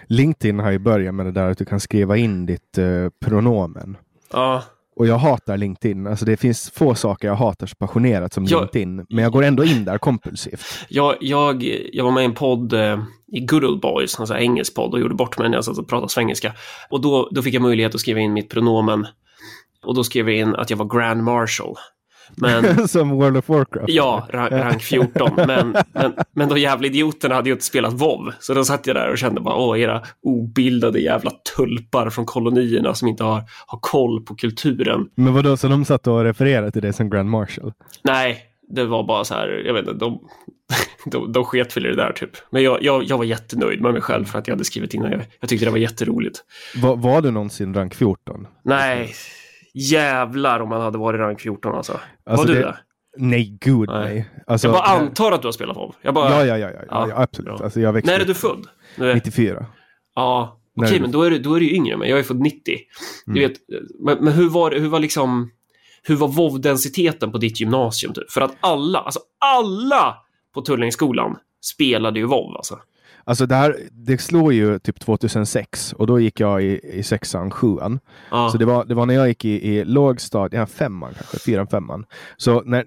LinkedIn 0.07 0.59
har 0.59 0.71
ju 0.71 0.79
börjat 0.79 1.15
med 1.15 1.25
det 1.25 1.31
där 1.31 1.49
att 1.49 1.57
du 1.57 1.65
kan 1.65 1.79
skriva 1.79 2.17
in 2.17 2.45
ditt 2.45 2.77
eh, 2.77 2.85
pronomen. 3.25 3.97
Ja, 4.31 4.63
Och 4.95 5.07
jag 5.07 5.17
hatar 5.17 5.57
LinkedIn. 5.57 6.07
Alltså 6.07 6.25
det 6.25 6.37
finns 6.37 6.71
få 6.71 6.95
saker 6.95 7.27
jag 7.27 7.35
hatar 7.35 7.67
så 7.67 7.75
passionerat 7.75 8.33
som 8.33 8.45
Jag- 8.45 8.59
LinkedIn. 8.61 9.05
Men 9.09 9.23
jag 9.23 9.31
går 9.31 9.43
ändå 9.43 9.63
in 9.63 9.85
där 9.85 9.97
kompulsivt. 9.97 10.65
Jag, 10.89 11.15
jag, 11.21 11.63
jag 11.93 12.03
var 12.03 12.11
med 12.11 12.21
i 12.21 12.25
en 12.25 12.33
podd 12.33 12.73
eh, 12.73 12.99
i 13.31 13.39
Good 13.39 13.63
Old 13.63 13.81
Boys, 13.81 14.19
en 14.19 14.37
engelsk 14.37 14.75
podd, 14.75 14.93
och 14.93 14.99
gjorde 14.99 15.15
bort 15.15 15.37
mig 15.37 15.49
när 15.49 15.57
jag 15.57 15.65
satt 15.65 15.77
och 15.77 15.87
pratade 15.89 16.09
svengelska. 16.11 16.53
Och 16.89 17.01
då, 17.01 17.29
då 17.31 17.41
fick 17.41 17.53
jag 17.53 17.61
möjlighet 17.61 17.95
att 17.95 18.01
skriva 18.01 18.19
in 18.19 18.33
mitt 18.33 18.49
pronomen. 18.49 19.07
Och 19.85 19.95
då 19.95 20.03
skrev 20.03 20.29
jag 20.29 20.37
in 20.39 20.55
att 20.55 20.69
jag 20.69 20.77
var 20.77 20.99
Grand 20.99 21.23
Marshal. 21.23 21.75
Men 22.35 22.87
som 22.87 23.09
World 23.09 23.37
of 23.37 23.49
Warcraft. 23.49 23.89
ja, 23.89 24.27
rank, 24.29 24.51
rank 24.51 24.81
14. 24.81 25.31
Men, 25.35 25.75
men, 25.93 26.13
men 26.33 26.49
de 26.49 26.57
jävla 26.59 26.87
idioterna 26.87 27.35
hade 27.35 27.49
ju 27.49 27.53
inte 27.53 27.65
spelat 27.65 27.93
WoW. 27.93 28.33
Så 28.39 28.53
då 28.53 28.65
satt 28.65 28.87
jag 28.87 28.95
där 28.95 29.09
och 29.11 29.17
kände 29.17 29.41
bara, 29.41 29.55
åh, 29.55 29.79
era 29.79 30.01
obildade 30.23 30.99
jävla 30.99 31.31
tulpar 31.57 32.09
från 32.09 32.25
kolonierna 32.25 32.93
som 32.93 33.07
inte 33.07 33.23
har, 33.23 33.43
har 33.67 33.79
koll 33.81 34.25
på 34.25 34.35
kulturen. 34.35 35.09
Men 35.15 35.33
vadå, 35.33 35.57
så 35.57 35.67
de 35.67 35.85
satt 35.85 36.07
och 36.07 36.23
refererade 36.23 36.71
till 36.71 36.81
det 36.81 36.93
som 36.93 37.09
Grand 37.09 37.29
Marshal? 37.29 37.73
Nej, 38.03 38.41
det 38.67 38.85
var 38.85 39.03
bara 39.03 39.23
så 39.23 39.33
här, 39.33 39.63
jag 39.65 39.73
vet 39.73 39.87
inte, 39.87 40.05
de, 40.05 40.19
de, 41.05 41.31
de 41.31 41.43
sket 41.45 41.77
väl 41.77 41.85
i 41.85 41.89
det 41.89 41.95
där 41.95 42.11
typ. 42.11 42.29
Men 42.49 42.63
jag, 42.63 42.83
jag, 42.83 43.03
jag 43.03 43.17
var 43.17 43.25
jättenöjd 43.25 43.81
med 43.81 43.93
mig 43.93 44.01
själv 44.01 44.25
för 44.25 44.39
att 44.39 44.47
jag 44.47 44.55
hade 44.55 44.65
skrivit 44.65 44.93
in 44.93 45.01
det. 45.01 45.11
Jag, 45.11 45.21
jag 45.39 45.49
tyckte 45.49 45.65
det 45.65 45.71
var 45.71 45.77
jätteroligt. 45.77 46.39
Va, 46.75 46.95
var 46.95 47.21
du 47.21 47.31
någonsin 47.31 47.73
rank 47.73 47.95
14? 47.95 48.47
Nej, 48.63 49.13
jävlar 49.75 50.59
om 50.59 50.69
man 50.69 50.81
hade 50.81 50.97
varit 50.97 51.19
rank 51.19 51.41
14 51.41 51.75
alltså. 51.75 51.99
Alltså, 52.25 52.47
var 52.47 52.53
du 52.53 52.59
det- 52.61 52.67
det? 52.67 52.77
Nej, 53.17 53.57
gud 53.61 53.89
Nej. 53.89 54.13
nej. 54.13 54.29
Alltså, 54.47 54.67
Jag 54.67 54.73
bara 54.73 54.83
antar 54.83 55.31
att 55.31 55.41
du 55.41 55.47
har 55.47 55.51
spelat 55.51 55.77
WoW. 55.77 55.93
Bara, 56.13 56.29
ja, 56.29 56.45
ja, 56.45 56.57
ja, 56.57 56.69
ja, 56.89 57.07
ja, 57.09 57.21
absolut. 57.21 57.61
Alltså, 57.61 57.79
jag 57.79 57.93
växte 57.93 58.11
När 58.11 58.19
är 58.19 58.25
du 58.25 58.33
född? 58.33 58.67
Nu 58.97 59.09
är, 59.11 59.15
94. 59.15 59.65
ja, 60.15 60.59
okej, 60.81 60.93
du- 60.93 60.99
men 61.01 61.11
då 61.11 61.23
är, 61.23 61.29
du, 61.31 61.39
då 61.39 61.53
är 61.55 61.59
du 61.59 61.65
ju 61.69 61.75
yngre 61.75 61.93
än 61.93 61.99
mig. 61.99 62.09
Jag 62.09 62.19
är 62.19 62.23
född 62.23 62.39
90. 62.39 62.77
Du 63.25 63.31
Mm. 63.31 63.49
vet, 63.49 63.59
men, 63.99 64.17
men 64.23 64.33
hur 64.33 64.49
var 64.49 64.71
hur 64.71 64.89
var 64.89 64.99
liksom, 64.99 65.51
hur 66.03 66.15
var 66.15 66.27
WoW-densiteten 66.27 67.31
på 67.31 67.37
ditt 67.37 67.59
gymnasium? 67.61 68.13
Typ? 68.13 68.31
För 68.31 68.41
att 68.41 68.55
alla, 68.59 68.99
alltså 68.99 69.19
alla 69.45 70.15
på 70.53 70.61
Tullängsskolan 70.61 71.37
spelade 71.61 72.19
ju 72.19 72.25
WoW 72.25 72.55
alltså. 72.55 72.79
Alltså 73.27 73.45
det 73.45 73.55
här, 73.55 73.77
det 73.91 74.21
slår 74.21 74.53
ju 74.53 74.79
typ 74.79 74.99
2006 74.99 75.93
och 75.93 76.07
då 76.07 76.19
gick 76.19 76.39
jag 76.39 76.63
i, 76.63 76.79
i 76.93 77.03
sexan, 77.03 77.51
sjuan. 77.51 77.99
Ja. 78.31 78.49
Så 78.49 78.57
det 78.57 78.65
var, 78.65 78.85
det 78.85 78.93
var 78.93 79.05
när 79.05 79.13
jag 79.13 79.27
gick 79.27 79.45
i, 79.45 79.67
i 79.67 79.85
lågstadiet, 79.85 80.59
ja, 80.59 80.65
femman 80.65 81.13
kanske, 81.13 81.39
fyran, 81.39 81.67
femman. 81.67 82.05
Så 82.37 82.61
när 82.61 82.85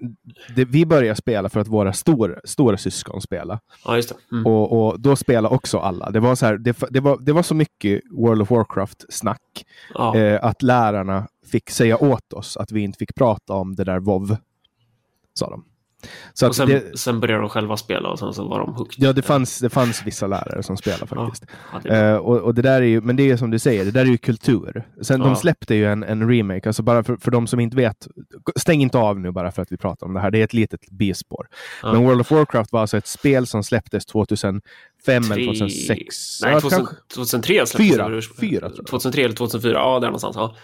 det, 0.55 0.65
vi 0.65 0.85
började 0.85 1.15
spela 1.15 1.49
för 1.49 1.59
att 1.59 1.67
våra 1.67 1.93
stor, 1.93 2.41
stora 2.43 2.77
syskon 2.77 3.21
spelade. 3.21 3.59
Det. 3.85 4.35
Mm. 4.35 4.45
Och, 4.45 4.87
och 4.87 4.99
då 4.99 5.15
spelade 5.15 5.55
också 5.55 5.77
alla. 5.79 6.09
Det 6.11 6.19
var 6.19 6.35
så, 6.35 6.45
här, 6.45 6.57
det, 6.57 6.77
det, 6.89 6.99
var, 6.99 7.17
det 7.21 7.33
var 7.33 7.43
så 7.43 7.55
mycket 7.55 8.01
World 8.11 8.41
of 8.41 8.51
Warcraft-snack 8.51 9.65
Ja. 9.93 10.15
eh, 10.17 10.45
att 10.45 10.61
lärarna 10.61 11.27
fick 11.51 11.69
säga 11.69 11.97
åt 11.97 12.33
oss 12.33 12.57
att 12.57 12.71
vi 12.71 12.81
inte 12.81 12.97
fick 12.97 13.15
prata 13.15 13.53
om 13.53 13.75
det 13.75 13.83
där 13.83 13.99
WoW. 13.99 14.37
Sa 15.33 15.49
de. 15.49 15.65
Så 16.33 16.47
och 16.47 16.55
sen, 16.55 16.67
det, 16.67 16.97
sen 16.99 17.19
började 17.19 17.41
de 17.41 17.49
själva 17.49 17.77
spela 17.77 18.09
och 18.09 18.19
sen 18.19 18.33
så 18.33 18.47
var 18.47 18.59
de 18.59 18.73
hooked. 18.73 19.03
ja, 19.03 19.13
det 19.13 19.21
fanns, 19.21 19.59
det 19.59 19.69
fanns 19.69 20.03
vissa 20.05 20.27
lärare 20.27 20.63
som 20.63 20.77
spelade 20.77 21.07
faktiskt. 21.07 21.45
Ja, 21.73 21.79
det 21.83 21.89
Eh, 21.99 22.15
och, 22.15 22.37
och 22.37 22.55
det 22.55 22.61
där 22.61 22.81
är 22.81 22.85
ju, 22.85 23.01
men 23.01 23.15
det 23.15 23.29
är 23.31 23.37
som 23.37 23.51
du 23.51 23.59
säger, 23.59 23.85
det 23.85 23.91
där 23.91 24.01
är 24.01 24.05
ju 24.05 24.17
kultur. 24.17 24.87
Sen 25.01 25.21
Ja. 25.21 25.27
de 25.27 25.35
släppte 25.35 25.75
ju 25.75 25.85
en, 25.85 26.03
en 26.03 26.29
remake, 26.29 26.69
alltså 26.69 26.83
bara 26.83 27.03
för, 27.03 27.17
för 27.17 27.31
de 27.31 27.47
som 27.47 27.59
inte 27.59 27.75
vet, 27.77 28.07
stäng 28.55 28.81
inte 28.81 28.97
av 28.97 29.19
nu 29.19 29.31
bara 29.31 29.51
för 29.51 29.61
att 29.61 29.71
vi 29.71 29.77
pratar 29.77 30.07
om 30.07 30.13
det 30.13 30.19
här, 30.19 30.31
det 30.31 30.39
är 30.39 30.43
ett 30.43 30.53
litet 30.53 30.89
bispår. 30.91 31.47
Ja. 31.83 31.93
Men 31.93 32.03
World 32.03 32.21
of 32.21 32.31
Warcraft 32.31 32.71
var 32.71 32.81
alltså 32.81 32.97
ett 32.97 33.07
spel 33.07 33.47
som 33.47 33.63
släpptes 33.63 34.05
2005 34.05 34.61
eller 35.07 35.35
Tre- 35.35 35.45
2006. 35.45 36.41
Nej, 36.41 36.51
Ja, 36.53 36.59
2000, 36.61 36.77
kanske. 36.77 36.95
2003 37.15 37.65
släpptes 37.65 37.97
det 37.97 38.03
väl 38.03 38.11
ursprung- 38.13 38.39
Fyra, 38.39 38.59
tror 38.69 38.79
jag. 38.79 38.87
2003 38.87 39.23
eller 39.23 39.35
2004, 39.35 39.73
ja 39.73 39.99
där 39.99 40.07
någonstans. 40.07 40.35
Ja, 40.35 40.55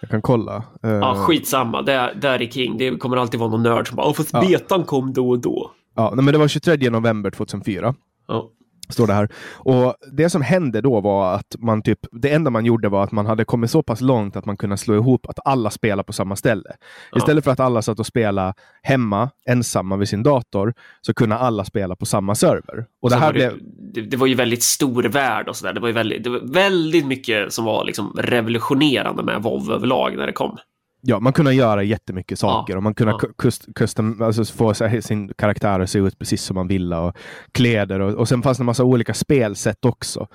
Jag 0.00 0.10
kan 0.10 0.22
kolla. 0.22 0.56
Eh, 0.82 0.90
ja 0.90 1.14
skitsamma, 1.14 1.82
där, 1.82 2.14
där 2.14 2.42
är 2.42 2.46
king. 2.50 2.78
Det 2.78 2.96
kommer 2.96 3.16
alltid 3.16 3.40
vara 3.40 3.50
någon 3.50 3.62
nörd 3.62 3.88
som 3.88 3.96
bara, 3.96 4.06
"Åh, 4.06 4.12
fast 4.14 4.30
Ja. 4.32 4.40
betan 4.40 4.84
kom 4.84 5.12
då 5.12 5.28
och 5.30 5.38
då. 5.38 5.70
ja, 5.96 6.12
nej, 6.14 6.24
men 6.24 6.32
det 6.32 6.38
var 6.38 6.48
23 6.48 6.90
november 6.90 7.30
2004. 7.30 7.94
Ja. 8.28 8.50
Står 8.88 9.06
det 9.06 9.12
här. 9.12 9.28
Och 9.54 9.94
det 10.12 10.30
som 10.30 10.42
hände 10.42 10.80
då 10.80 11.00
var 11.00 11.34
att 11.34 11.56
man 11.58 11.82
typ, 11.82 11.98
det 12.12 12.30
enda 12.30 12.50
man 12.50 12.64
gjorde 12.64 12.88
var 12.88 13.04
att 13.04 13.12
man 13.12 13.26
hade 13.26 13.44
kommit 13.44 13.70
så 13.70 13.82
pass 13.82 14.00
långt 14.00 14.36
att 14.36 14.44
man 14.44 14.56
kunde 14.56 14.76
slå 14.76 14.94
ihop 14.94 15.26
att 15.28 15.38
alla 15.44 15.70
spelar 15.70 16.02
på 16.02 16.12
samma 16.12 16.36
ställe. 16.36 16.70
Ja. 17.10 17.18
Istället 17.18 17.44
för 17.44 17.50
att 17.50 17.60
alla 17.60 17.82
satt 17.82 18.00
och 18.00 18.06
spelade 18.06 18.54
hemma, 18.82 19.30
ensamma 19.48 19.96
vid 19.96 20.08
sin 20.08 20.22
dator, 20.22 20.74
så 21.00 21.14
kunde 21.14 21.36
alla 21.36 21.64
spela 21.64 21.96
på 21.96 22.06
samma 22.06 22.34
server. 22.34 22.86
Och 23.02 23.10
det 23.10 23.16
här 23.16 23.26
var 23.26 23.32
det, 23.32 23.38
blev... 23.38 23.58
det, 23.94 24.00
det 24.00 24.16
var 24.16 24.26
ju 24.26 24.34
väldigt 24.34 24.62
stor 24.62 25.02
värld 25.02 25.48
och 25.48 25.56
sådär. 25.56 25.72
Det 25.72 25.80
var 25.80 25.88
ju 25.88 25.94
väldigt, 25.94 26.24
det 26.24 26.30
var 26.30 26.52
väldigt 26.52 27.06
mycket 27.06 27.52
som 27.52 27.64
var 27.64 27.84
liksom 27.84 28.16
revolutionerande 28.18 29.22
med 29.22 29.42
WoW 29.42 29.72
överlag 29.72 30.16
när 30.16 30.26
det 30.26 30.32
kom. 30.32 30.58
Ja, 31.00 31.20
man 31.20 31.32
kunde 31.32 31.54
göra 31.54 31.82
jättemycket 31.82 32.38
saker 32.38 32.76
och 32.76 32.82
man 32.82 32.94
kunde 32.94 33.12
Ja. 33.12 33.18
ku- 33.18 33.32
kust, 33.38 33.66
custom, 33.74 34.22
alltså 34.22 34.44
få 34.44 34.74
sin 35.00 35.32
karaktär 35.38 35.80
att 35.80 35.90
se 35.90 35.98
ut 35.98 36.18
precis 36.18 36.42
som 36.42 36.54
man 36.54 36.68
ville 36.68 36.96
och 36.96 37.16
kläder 37.52 38.00
och, 38.00 38.14
och 38.14 38.28
sen 38.28 38.42
fanns 38.42 38.58
det 38.58 38.62
en 38.62 38.66
massa 38.66 38.84
olika 38.84 39.14
spelsätt 39.14 39.84
också. 39.84 40.26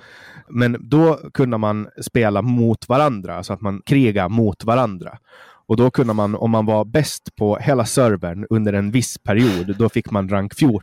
Men 0.48 0.76
då 0.80 1.18
kunde 1.34 1.58
man 1.58 1.88
spela 2.02 2.42
mot 2.42 2.88
varandra, 2.88 3.42
så 3.42 3.52
att 3.52 3.60
man 3.60 3.82
krigar 3.86 4.28
mot 4.28 4.64
varandra. 4.64 5.18
Och 5.66 5.76
då 5.76 5.90
kunde 5.90 6.12
man, 6.14 6.34
om 6.34 6.50
man 6.50 6.66
var 6.66 6.84
bäst 6.84 7.36
på 7.36 7.56
hela 7.56 7.84
servern 7.84 8.46
under 8.50 8.72
en 8.72 8.90
viss 8.90 9.18
period, 9.18 9.76
då 9.78 9.88
fick 9.88 10.10
man 10.10 10.28
rank 10.28 10.54
14. 10.54 10.82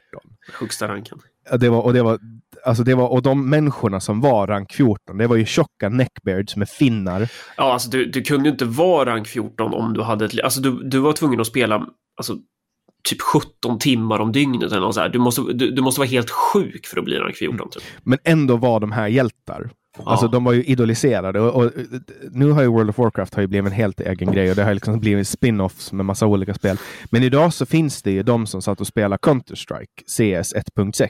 Högsta 0.60 0.88
ranken. 0.88 1.20
Ja, 1.52 1.58
Det 1.58 1.70
var, 1.70 1.82
och, 1.82 1.94
det 1.94 2.04
var, 2.04 2.20
alltså 2.66 2.84
det 2.84 2.96
var, 2.96 3.08
och 3.08 3.22
de 3.22 3.50
människorna 3.50 4.00
som 4.00 4.22
var 4.22 4.48
rank 4.48 4.74
14, 4.74 5.18
det 5.18 5.28
var 5.28 5.36
ju 5.36 5.46
tjocka 5.46 5.90
neckbeards 5.90 6.56
med 6.56 6.70
finnar. 6.70 7.32
Ja, 7.58 7.74
alltså 7.74 7.90
du, 7.90 8.06
du 8.06 8.22
kunde 8.22 8.50
ju 8.50 8.52
inte 8.52 8.66
vara 8.66 9.16
rank 9.16 9.28
14 9.28 9.74
om 9.74 9.94
du 9.94 10.02
hade 10.02 10.26
ett... 10.26 10.44
Alltså 10.44 10.62
du, 10.62 10.90
du 10.90 11.00
var 11.00 11.14
tvungen 11.14 11.42
att 11.42 11.48
spela 11.48 11.88
alltså, 12.18 12.38
typ 13.10 13.22
17 13.22 13.80
timmar 13.80 14.20
om 14.20 14.32
dygnet 14.32 14.72
eller 14.72 14.82
något 14.82 14.96
så 14.96 15.02
här. 15.02 15.10
Du 15.10 15.20
måste, 15.20 15.42
du, 15.54 15.72
du 15.72 15.82
måste 15.82 16.00
vara 16.00 16.10
helt 16.10 16.30
sjuk 16.30 16.86
för 16.88 16.98
att 16.98 17.06
bli 17.06 17.18
rank 17.18 17.36
14. 17.36 17.70
Typ. 17.70 17.84
Men 18.04 18.20
ändå 18.24 18.58
var 18.58 18.80
de 18.80 18.92
här 18.92 19.08
hjältar. 19.08 19.70
Alltså 20.06 20.28
de 20.28 20.44
var 20.44 20.54
ju 20.54 20.64
idoliserade 20.64 21.40
och, 21.40 21.64
och, 21.64 21.72
nu 22.32 22.52
har 22.52 22.62
ju 22.62 22.68
World 22.68 22.90
of 22.90 22.98
Warcraft 22.98 23.36
har 23.36 23.42
ju 23.42 23.48
blivit 23.48 23.72
en 23.72 23.78
helt 23.78 24.00
egen 24.00 24.32
grej 24.32 24.50
och 24.50 24.56
det 24.56 24.64
har 24.64 24.74
liksom 24.74 25.00
blivit 25.00 25.28
spin-offs 25.28 25.94
med 25.94 26.06
massa 26.06 26.26
olika 26.28 26.54
spel. 26.54 26.78
Men 27.10 27.24
idag 27.24 27.54
så 27.54 27.66
finns 27.66 28.02
det 28.04 28.12
ju 28.12 28.24
de 28.24 28.48
som 28.48 28.62
satt 28.62 28.82
och 28.82 28.88
spelade 28.88 29.20
Counter-Strike, 29.22 29.86
CS 30.08 30.54
1.6, 30.56 31.10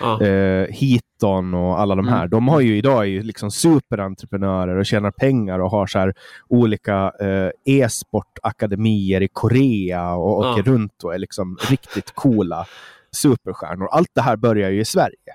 Ja. 0.00 0.22
eh, 0.22 0.66
Heaton 0.74 1.54
och 1.54 1.80
alla 1.80 1.94
de 1.94 2.08
här. 2.08 2.18
Mm. 2.18 2.30
De 2.30 2.48
har 2.48 2.60
ju 2.60 2.76
idag 2.76 2.98
är 3.02 3.04
ju 3.08 3.22
liksom 3.22 3.50
superentreprenörer 3.50 4.76
och 4.76 4.86
tjänar 4.86 5.10
pengar 5.10 5.58
och 5.58 5.70
har 5.70 5.86
så 5.86 5.98
här 5.98 6.14
olika 6.48 7.12
eh, 7.20 7.74
e-sportakademier 7.76 9.20
i 9.22 9.28
Korea 9.32 10.14
och 10.14 10.44
Ja. 10.44 10.52
åker 10.52 10.62
runt 10.62 11.04
och 11.04 11.14
är 11.14 11.18
liksom 11.18 11.58
riktigt 11.70 12.10
coola 12.14 12.66
superstjärnor. 13.12 13.88
Allt 13.90 14.08
det 14.14 14.22
här 14.22 14.36
börjar 14.36 14.70
ju 14.70 14.80
i 14.80 14.84
Sverige 14.84 15.34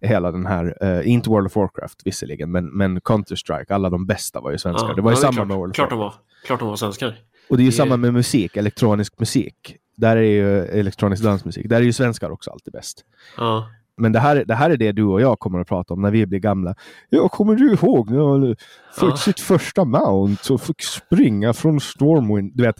hela 0.00 0.32
den 0.32 0.46
här, 0.46 0.76
eh, 0.80 1.08
inte 1.10 1.30
World 1.30 1.46
of 1.46 1.56
Warcraft 1.56 2.00
visserligen, 2.04 2.50
men, 2.52 2.66
men 2.66 3.00
Counter-Strike, 3.00 3.72
alla 3.74 3.90
de 3.90 4.06
bästa 4.06 4.40
var 4.40 4.50
ju 4.50 4.58
svenskar. 4.58 4.88
Ja, 4.88 4.94
det 4.94 5.02
var 5.02 5.10
ju 5.10 5.16
ja, 5.16 5.20
samma 5.20 5.32
klart, 5.32 5.48
med 5.48 5.56
World 5.56 5.70
of 5.70 5.74
klart 5.74 5.90
de 5.90 5.98
Warcraft. 5.98 6.18
var. 6.18 6.46
Klart 6.46 6.58
de 6.60 6.68
var 6.68 6.76
svenskar. 6.76 7.18
Och 7.50 7.56
det 7.56 7.62
är 7.62 7.64
ju 7.64 7.70
Det- 7.70 7.76
samma 7.76 7.96
med 7.96 8.12
musik, 8.14 8.56
elektronisk 8.56 9.20
musik. 9.20 9.76
Där 9.96 10.16
är 10.16 10.20
ju 10.22 10.58
elektronisk 10.64 11.22
dansmusik. 11.22 11.68
Där 11.68 11.76
är 11.76 11.80
ju 11.84 11.92
svenskar 11.92 12.30
också 12.30 12.50
alltid 12.50 12.72
bäst. 12.72 13.04
Ja. 13.36 13.68
Men 14.00 14.12
det 14.12 14.18
här, 14.20 14.44
det 14.46 14.54
här 14.54 14.70
är 14.70 14.76
det 14.76 14.92
du 14.92 15.04
och 15.04 15.20
jag 15.20 15.38
kommer 15.38 15.60
att 15.60 15.68
prata 15.68 15.94
om 15.94 16.02
när 16.02 16.10
vi 16.10 16.26
blir 16.26 16.38
gamla. 16.38 16.74
Jag 17.08 17.30
kommer 17.30 17.54
du 17.54 17.72
ihåg 17.72 18.10
när 18.10 18.18
han 18.28 18.56
fick 19.00 19.10
Ja. 19.10 19.16
sitt 19.16 19.40
första 19.40 19.84
mount 19.84 20.52
och 20.52 20.60
fick 20.60 20.82
springa 20.82 21.52
från 21.52 21.80
Stormwind? 21.80 22.52
Du 22.54 22.62
vet, 22.62 22.76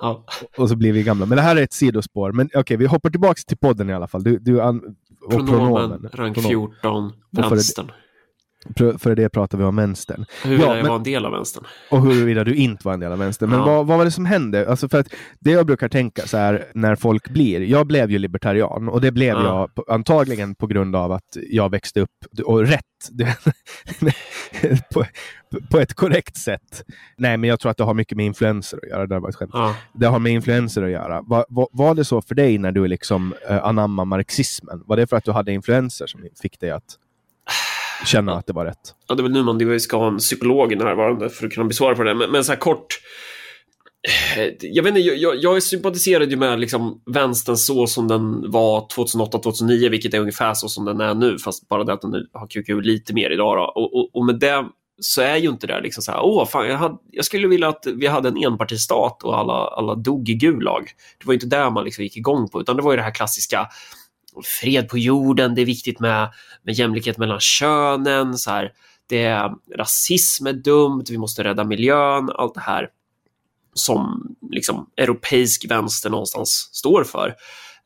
ja. 0.00 0.24
och 0.56 0.68
så 0.68 0.76
blir 0.76 0.92
vi 0.92 1.02
gamla. 1.02 1.26
Men 1.26 1.36
det 1.36 1.42
här 1.42 1.56
är 1.56 1.62
ett 1.62 1.72
sidospår. 1.72 2.32
Men 2.32 2.48
okej, 2.54 2.76
vi 2.76 2.86
hoppar 2.86 3.10
tillbaka 3.10 3.40
till 3.46 3.56
podden 3.58 3.90
i 3.90 3.94
alla 3.94 4.06
fall. 4.08 4.22
Du, 4.22 4.38
du 4.38 4.60
an, 4.62 4.80
och 5.24 5.30
Pronomen, 5.32 5.90
rank 6.12 6.12
Pronomen. 6.12 6.34
14, 6.34 7.12
Varför 7.30 7.46
är 7.46 7.50
det- 7.50 7.56
vänstern. 7.56 7.90
För, 8.98 9.14
det 9.14 9.28
pratar 9.28 9.58
vi 9.58 9.64
om 9.64 9.76
vänstern. 9.76 10.24
Huruvida 10.44 10.66
Ja, 10.68 10.74
jag 10.76 10.82
men- 10.82 10.88
var 10.90 10.96
en 10.96 11.02
del 11.02 11.24
av 11.26 11.32
vänstern. 11.32 11.64
Och 11.90 12.02
huruvida 12.02 12.44
du 12.44 12.54
inte 12.54 12.86
var 12.86 12.94
en 12.94 13.00
del 13.00 13.12
av 13.12 13.18
vänstern. 13.18 13.50
Men 13.50 13.58
Ja. 13.58 13.64
vad, 13.66 13.86
vad 13.86 13.98
var 13.98 14.04
det 14.04 14.10
som 14.10 14.26
hände? 14.26 14.70
Alltså 14.70 14.88
för 14.88 14.98
att 15.00 15.08
det 15.40 15.50
jag 15.50 15.66
brukar 15.66 15.88
tänka 15.88 16.22
så 16.22 16.36
här 16.36 16.64
när 16.74 16.96
folk 16.96 17.28
blir, 17.28 17.60
jag 17.60 17.86
blev 17.86 18.10
ju 18.10 18.18
libertarian 18.18 18.88
och 18.88 19.00
det 19.00 19.12
blev 19.12 19.34
Ja. 19.36 19.68
jag 19.76 19.84
antagligen 19.94 20.54
på 20.54 20.66
grund 20.66 20.96
av 20.96 21.12
att 21.12 21.36
jag 21.50 21.70
växte 21.70 22.00
upp, 22.00 22.10
och 22.44 22.60
rätt, 22.66 22.82
på, 24.94 25.04
på 25.70 25.78
ett 25.80 25.94
korrekt 25.94 26.36
sätt. 26.36 26.84
Nej, 27.16 27.36
men 27.36 27.50
jag 27.50 27.60
tror 27.60 27.70
att 27.70 27.76
det 27.76 27.84
har 27.84 27.94
mycket 27.94 28.16
med 28.16 28.26
influenser 28.26 28.78
att 28.82 28.88
göra. 28.90 29.06
Det 29.06 29.18
var 29.18 29.28
ett 29.28 29.34
skämt. 29.36 29.50
Ja. 29.54 29.76
Det 29.94 30.06
har 30.06 30.18
med 30.18 30.32
influenser 30.32 30.82
att 30.82 30.90
göra. 30.90 31.22
Va, 31.22 31.44
va, 31.48 31.66
var 31.72 31.94
det 31.94 32.04
så 32.04 32.22
för 32.22 32.34
dig 32.34 32.58
när 32.58 32.72
du 32.72 32.86
liksom 32.88 33.34
eh, 33.48 33.64
anammade 33.64 34.06
marxismen? 34.08 34.82
Var 34.86 34.96
det 34.96 35.06
för 35.06 35.16
att 35.16 35.24
du 35.24 35.32
hade 35.32 35.52
influenser 35.52 36.06
som 36.06 36.20
fick 36.42 36.60
dig 36.60 36.70
att 36.70 36.96
känna 38.06 38.34
att 38.34 38.46
det 38.46 38.52
var 38.52 38.64
rätt? 38.64 38.94
ja, 39.08 39.14
det 39.14 39.20
är 39.20 39.22
väl 39.22 39.32
nu 39.32 39.42
man 39.42 39.58
det 39.58 39.80
ska 39.80 39.96
ha 39.96 40.08
en 40.08 40.18
psykolog 40.18 40.76
närvarande 40.76 41.30
för 41.30 41.46
att 41.46 41.52
kunna 41.52 41.66
besvara 41.66 41.94
på 41.94 42.02
det. 42.02 42.14
Men, 42.14 42.30
men 42.30 42.44
så 42.44 42.52
här 42.52 42.58
kort. 42.58 42.86
eh, 44.36 44.44
Jag 44.60 44.82
vet 44.82 44.96
inte, 44.96 45.00
jag, 45.00 45.36
jag, 45.36 45.62
sympatiserade 45.62 46.30
ju 46.30 46.36
med 46.36 46.60
liksom 46.60 47.02
vänstern 47.06 47.56
så 47.56 47.86
som 47.86 48.08
den 48.08 48.50
var 48.50 48.88
2008-2009, 48.96 49.88
vilket 49.88 50.14
är 50.14 50.20
ungefär 50.20 50.54
så 50.54 50.68
som 50.68 50.84
den 50.84 51.00
är 51.00 51.14
nu, 51.14 51.38
fast 51.38 51.68
bara 51.68 51.84
det 51.84 51.92
att 51.92 52.00
den 52.00 52.26
har 52.32 52.46
QQ 52.46 52.84
lite 52.84 53.14
mer 53.14 53.30
idag. 53.30 53.56
Då. 53.56 53.62
Och, 53.62 53.96
och, 53.96 54.10
och 54.16 54.24
med 54.24 54.38
det 54.38 54.64
så 55.00 55.22
är 55.22 55.36
ju 55.36 55.48
inte 55.48 55.66
det 55.66 55.80
liksom 55.80 56.02
så 56.02 56.12
här, 56.12 56.20
åh 56.22 56.46
fan, 56.46 56.68
jag, 56.68 56.76
hade, 56.76 56.96
jag 57.10 57.24
skulle 57.24 57.48
vilja 57.48 57.68
att 57.68 57.86
vi 57.96 58.06
hade 58.06 58.28
en 58.28 58.44
enpartistat 58.44 59.22
och 59.22 59.38
alla, 59.38 59.52
alla 59.52 59.94
dog 59.94 60.28
i 60.28 60.34
Gulag. 60.34 60.90
Det 61.18 61.26
var 61.26 61.32
ju 61.32 61.36
inte 61.36 61.56
där 61.56 61.70
man 61.70 61.84
liksom 61.84 62.04
gick 62.04 62.16
igång 62.16 62.48
på, 62.48 62.60
utan 62.60 62.76
det 62.76 62.82
var 62.82 62.92
ju 62.92 62.96
det 62.96 63.02
här 63.02 63.14
klassiska 63.14 63.68
fred 64.44 64.88
på 64.88 64.98
jorden, 64.98 65.54
det 65.54 65.60
är 65.60 65.66
viktigt 65.66 66.00
med, 66.00 66.32
med 66.62 66.74
jämlikhet 66.74 67.18
mellan 67.18 67.40
könen, 67.40 68.38
så 68.38 68.50
här, 68.50 68.72
det 69.08 69.24
är, 69.24 69.50
rasism 69.76 70.46
är 70.46 70.52
dumt, 70.52 71.04
vi 71.10 71.18
måste 71.18 71.44
rädda 71.44 71.64
miljön, 71.64 72.30
allt 72.34 72.54
det 72.54 72.60
här 72.60 72.88
som 73.74 74.26
liksom 74.50 74.90
europeisk 74.96 75.70
vänster 75.70 76.10
någonstans 76.10 76.68
står 76.72 77.04
för. 77.04 77.34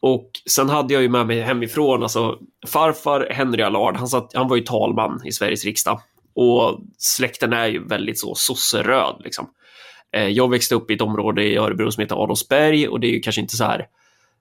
Och 0.00 0.30
sen 0.50 0.68
hade 0.68 0.94
jag 0.94 1.02
ju 1.02 1.08
med 1.08 1.26
mig 1.26 1.40
hemifrån, 1.40 2.02
alltså 2.02 2.38
farfar 2.66 3.28
Henry 3.30 3.62
Allard, 3.62 3.96
han, 3.96 4.08
satt, 4.08 4.30
han 4.34 4.48
var 4.48 4.56
ju 4.56 4.62
talman 4.62 5.20
i 5.24 5.32
Sveriges 5.32 5.64
riksdag 5.64 6.00
och 6.34 6.80
släkten 6.98 7.52
är 7.52 7.66
ju 7.66 7.86
väldigt 7.86 8.20
så 8.20 8.34
sosseröd 8.34 9.20
liksom. 9.24 9.50
Eh, 10.12 10.28
jag 10.28 10.50
växte 10.50 10.74
upp 10.74 10.90
i 10.90 10.94
ett 10.94 11.00
område 11.00 11.44
i 11.44 11.56
Örebro 11.56 11.90
som 11.90 12.00
heter 12.00 12.22
Adolfsberg 12.22 12.88
och 12.88 13.00
det 13.00 13.06
är 13.06 13.12
ju 13.12 13.20
kanske 13.20 13.40
inte 13.40 13.56
så 13.56 13.64
här 13.64 13.86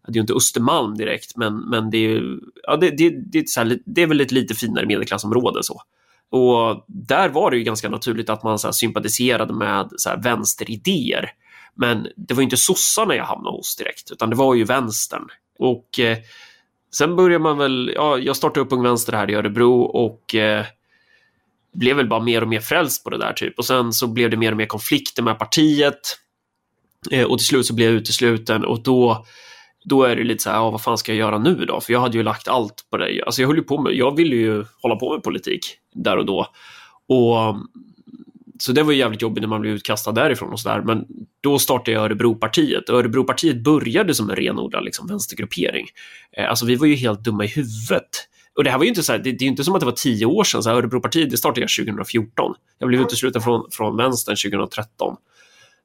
det 0.07 0.11
är 0.11 0.15
ju 0.15 0.21
inte 0.21 0.33
Östermalm 0.33 0.97
direkt, 0.97 1.37
men, 1.37 1.57
men 1.57 1.89
det 1.89 1.97
är 1.97 2.09
ju, 2.09 2.39
ja, 2.63 2.77
det, 2.77 2.89
det, 2.89 3.09
det, 3.09 3.39
är 3.39 3.43
så 3.45 3.59
här, 3.59 3.79
det 3.85 4.01
är 4.01 4.07
väl 4.07 4.21
ett 4.21 4.31
lite 4.31 4.55
finare 4.55 4.85
medelklassområde 4.85 5.63
så. 5.63 5.81
Och 6.29 6.85
där 6.87 7.29
var 7.29 7.51
det 7.51 7.57
ju 7.57 7.63
ganska 7.63 7.89
naturligt 7.89 8.29
att 8.29 8.43
man 8.43 8.59
så 8.59 8.67
här, 8.67 8.71
sympatiserade 8.71 9.53
med 9.53 9.89
så 9.97 10.09
här, 10.09 10.17
vänsteridéer. 10.17 11.31
Men 11.75 12.07
det 12.15 12.33
var 12.33 12.41
ju 12.41 12.43
inte 12.43 12.57
sossarna 12.57 13.15
jag 13.15 13.25
hamnade 13.25 13.57
hos 13.57 13.75
direkt, 13.75 14.11
utan 14.11 14.29
det 14.29 14.35
var 14.35 14.55
ju 14.55 14.63
vänstern. 14.63 15.27
Och 15.59 15.99
eh, 15.99 16.17
sen 16.93 17.15
började 17.15 17.43
man 17.43 17.57
väl, 17.57 17.91
ja, 17.95 18.17
jag 18.17 18.35
startade 18.35 18.65
upp 18.65 18.71
Ung 18.71 18.83
Vänster 18.83 19.13
här 19.13 19.29
i 19.29 19.35
Örebro 19.35 19.81
och 19.81 20.35
eh, 20.35 20.65
blev 21.73 21.95
väl 21.95 22.09
bara 22.09 22.19
mer 22.19 22.41
och 22.41 22.47
mer 22.47 22.59
frälst 22.59 23.03
på 23.03 23.09
det 23.09 23.17
där 23.17 23.33
typ. 23.33 23.57
Och 23.57 23.65
sen 23.65 23.93
så 23.93 24.07
blev 24.07 24.29
det 24.29 24.37
mer 24.37 24.51
och 24.51 24.57
mer 24.57 24.65
konflikter 24.65 25.23
med 25.23 25.39
partiet. 25.39 26.19
Eh, 27.11 27.25
och 27.25 27.37
till 27.37 27.47
slut 27.47 27.65
så 27.65 27.73
blev 27.73 27.89
jag 27.89 27.97
utesluten 27.97 28.65
och 28.65 28.83
då 28.83 29.25
då 29.85 30.03
är 30.03 30.15
det 30.15 30.23
lite 30.23 30.43
så 30.43 30.49
här, 30.49 30.57
ja, 30.57 30.71
vad 30.71 30.81
fan 30.81 30.97
ska 30.97 31.11
jag 31.11 31.19
göra 31.19 31.37
nu 31.37 31.55
då? 31.55 31.81
För 31.81 31.93
jag 31.93 31.99
hade 31.99 32.17
ju 32.17 32.23
lagt 32.23 32.47
allt 32.47 32.87
på 32.91 32.97
det. 32.97 33.23
Alltså 33.25 33.41
jag 33.41 33.47
höll 33.47 33.57
ju 33.57 33.63
på 33.63 33.81
med, 33.81 33.93
jag 33.93 34.15
ville 34.15 34.35
ju 34.35 34.65
hålla 34.81 34.95
på 34.95 35.13
med 35.13 35.23
politik 35.23 35.61
där 35.93 36.17
och 36.17 36.25
då. 36.25 36.47
Och 37.07 37.55
så 38.59 38.71
det 38.71 38.83
var 38.83 38.91
ju 38.91 38.97
jävligt 38.99 39.21
jobbigt 39.21 39.41
när 39.41 39.47
man 39.47 39.61
blev 39.61 39.73
utkastad 39.73 40.11
därifrån 40.11 40.51
och 40.53 40.59
sådär. 40.59 40.81
Men 40.81 41.05
då 41.41 41.59
startade 41.59 41.91
jag 41.91 42.03
Örebropartiet. 42.03 42.89
Örebropartiet 42.89 43.63
började 43.63 44.13
som 44.13 44.29
en 44.29 44.35
renodlad 44.35 44.85
liksom, 44.85 45.07
vänstergruppering. 45.07 45.85
Eh, 46.37 46.49
alltså 46.49 46.65
vi 46.65 46.75
var 46.75 46.87
ju 46.87 46.95
helt 46.95 47.23
dumma 47.23 47.45
i 47.45 47.47
huvudet. 47.47 48.09
Och 48.55 48.63
det 48.63 48.69
här 48.69 48.77
var 48.77 48.85
ju 48.85 48.89
inte 48.89 49.03
så 49.03 49.11
här, 49.11 49.19
det, 49.19 49.31
det 49.31 49.45
är 49.45 49.49
inte 49.49 49.63
som 49.63 49.75
att 49.75 49.79
det 49.79 49.85
var 49.85 49.93
tio 49.93 50.25
år 50.25 50.43
sedan. 50.43 50.63
Så 50.63 50.69
här, 50.69 50.77
Örebropartiet, 50.77 51.29
det 51.29 51.37
startade 51.37 51.61
jag 51.61 51.69
2014. 51.85 52.53
Jag 52.79 52.87
blev 52.89 53.01
utesluten 53.01 53.41
från, 53.41 53.71
från 53.71 53.97
vänstern 53.97 54.35
2013. 54.51 55.15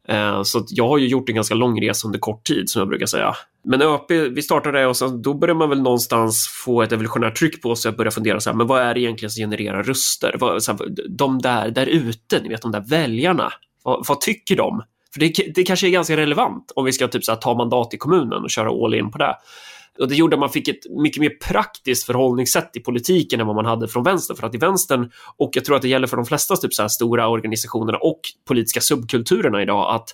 Eh, 0.08 0.42
så 0.42 0.58
att 0.58 0.66
jag 0.68 0.88
har 0.88 0.98
ju 0.98 1.08
gjort 1.08 1.28
en 1.28 1.34
ganska 1.34 1.54
lång 1.54 1.80
resa 1.82 2.08
under 2.08 2.18
kort 2.18 2.44
tid, 2.44 2.70
som 2.70 2.80
jag 2.80 2.88
brukar 2.88 3.06
säga. 3.06 3.34
Men 3.64 3.82
ÖP, 3.82 4.10
vi 4.10 4.42
startade 4.42 4.78
det 4.78 4.86
och 4.86 4.96
sen, 4.96 5.22
då 5.22 5.34
börjar 5.34 5.54
man 5.54 5.68
väl 5.68 5.82
någonstans 5.82 6.48
få 6.64 6.82
ett 6.82 6.92
evolutionärt 6.92 7.38
tryck 7.38 7.62
på 7.62 7.76
sig 7.76 7.88
att 7.88 7.96
börja 7.96 8.10
fundera 8.10 8.40
så 8.40 8.50
här, 8.50 8.56
men 8.56 8.66
vad 8.66 8.82
är 8.82 8.94
det 8.94 9.00
egentligen 9.00 9.30
som 9.30 9.40
genererar 9.40 9.82
röster? 9.82 10.36
Vad, 10.38 10.62
så 10.62 10.72
här, 10.72 10.80
de 11.08 11.38
där, 11.38 11.70
där 11.70 11.86
ute, 11.86 12.40
ni 12.42 12.48
vet 12.48 12.62
de 12.62 12.72
där 12.72 12.84
väljarna, 12.88 13.52
vad, 13.82 14.06
vad 14.08 14.20
tycker 14.20 14.56
de? 14.56 14.82
För 15.12 15.20
det, 15.20 15.52
det 15.54 15.62
kanske 15.62 15.88
är 15.88 15.90
ganska 15.90 16.16
relevant 16.16 16.72
om 16.74 16.84
vi 16.84 16.92
ska 16.92 17.08
typ 17.08 17.24
så 17.24 17.32
här, 17.32 17.38
ta 17.38 17.54
mandat 17.54 17.94
i 17.94 17.98
kommunen 17.98 18.42
och 18.42 18.50
köra 18.50 18.84
all 18.84 18.94
in 18.94 19.10
på 19.10 19.18
det. 19.18 19.36
Och 19.98 20.08
det 20.08 20.14
gjorde 20.14 20.36
att 20.36 20.40
man 20.40 20.50
fick 20.50 20.68
ett 20.68 20.90
mycket 20.90 21.20
mer 21.20 21.30
praktiskt 21.30 22.06
förhållningssätt 22.06 22.76
i 22.76 22.80
politiken 22.80 23.40
än 23.40 23.46
vad 23.46 23.56
man 23.56 23.64
hade 23.64 23.88
från 23.88 24.04
vänster. 24.04 24.34
För 24.34 24.46
att 24.46 24.54
i 24.54 24.58
vänstern, 24.58 25.10
och 25.36 25.50
jag 25.52 25.64
tror 25.64 25.76
att 25.76 25.82
det 25.82 25.88
gäller 25.88 26.06
för 26.06 26.16
de 26.16 26.26
flesta 26.26 26.56
typ 26.56 26.74
så 26.74 26.88
stora 26.88 27.28
organisationerna 27.28 27.98
och 27.98 28.20
politiska 28.48 28.80
subkulturerna 28.80 29.62
idag, 29.62 29.94
att 29.94 30.08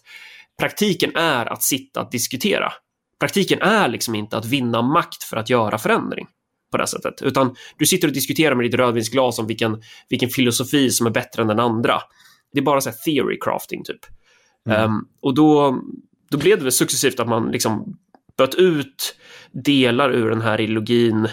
praktiken 0.58 1.16
är 1.16 1.52
att 1.52 1.62
sitta 1.62 2.02
och 2.02 2.10
diskutera. 2.10 2.72
Praktiken 3.20 3.62
är 3.62 3.88
liksom 3.88 4.14
inte 4.14 4.36
att 4.36 4.46
vinna 4.46 4.82
makt 4.82 5.22
för 5.22 5.36
att 5.36 5.50
göra 5.50 5.78
förändring 5.78 6.26
på 6.70 6.76
det 6.76 6.86
sättet, 6.86 7.22
utan 7.22 7.54
du 7.78 7.86
sitter 7.86 8.08
och 8.08 8.14
diskuterar 8.14 8.54
med 8.54 8.66
ditt 8.66 8.74
rödvinsglas 8.74 9.38
om 9.38 9.46
vilken, 9.46 9.82
vilken 10.08 10.28
filosofi 10.28 10.90
som 10.90 11.06
är 11.06 11.10
bättre 11.10 11.42
än 11.42 11.48
den 11.48 11.60
andra. 11.60 12.00
Det 12.52 12.58
är 12.58 12.62
bara 12.62 12.80
så 12.80 12.90
här 12.90 12.96
theory 12.96 13.38
crafting 13.40 13.84
typ. 13.84 14.00
Ehm, 14.68 15.08
och 15.20 15.34
då, 15.34 15.78
då 16.30 16.38
blev 16.38 16.58
det 16.58 16.62
väl 16.62 16.72
successivt 16.72 17.20
att 17.20 17.28
man 17.28 17.50
liksom 17.50 17.98
böt 18.38 18.54
ut 18.54 19.16
delar 19.52 20.10
ur 20.10 20.30
den 20.30 20.40
här 20.40 20.60
ideologin 20.60 21.28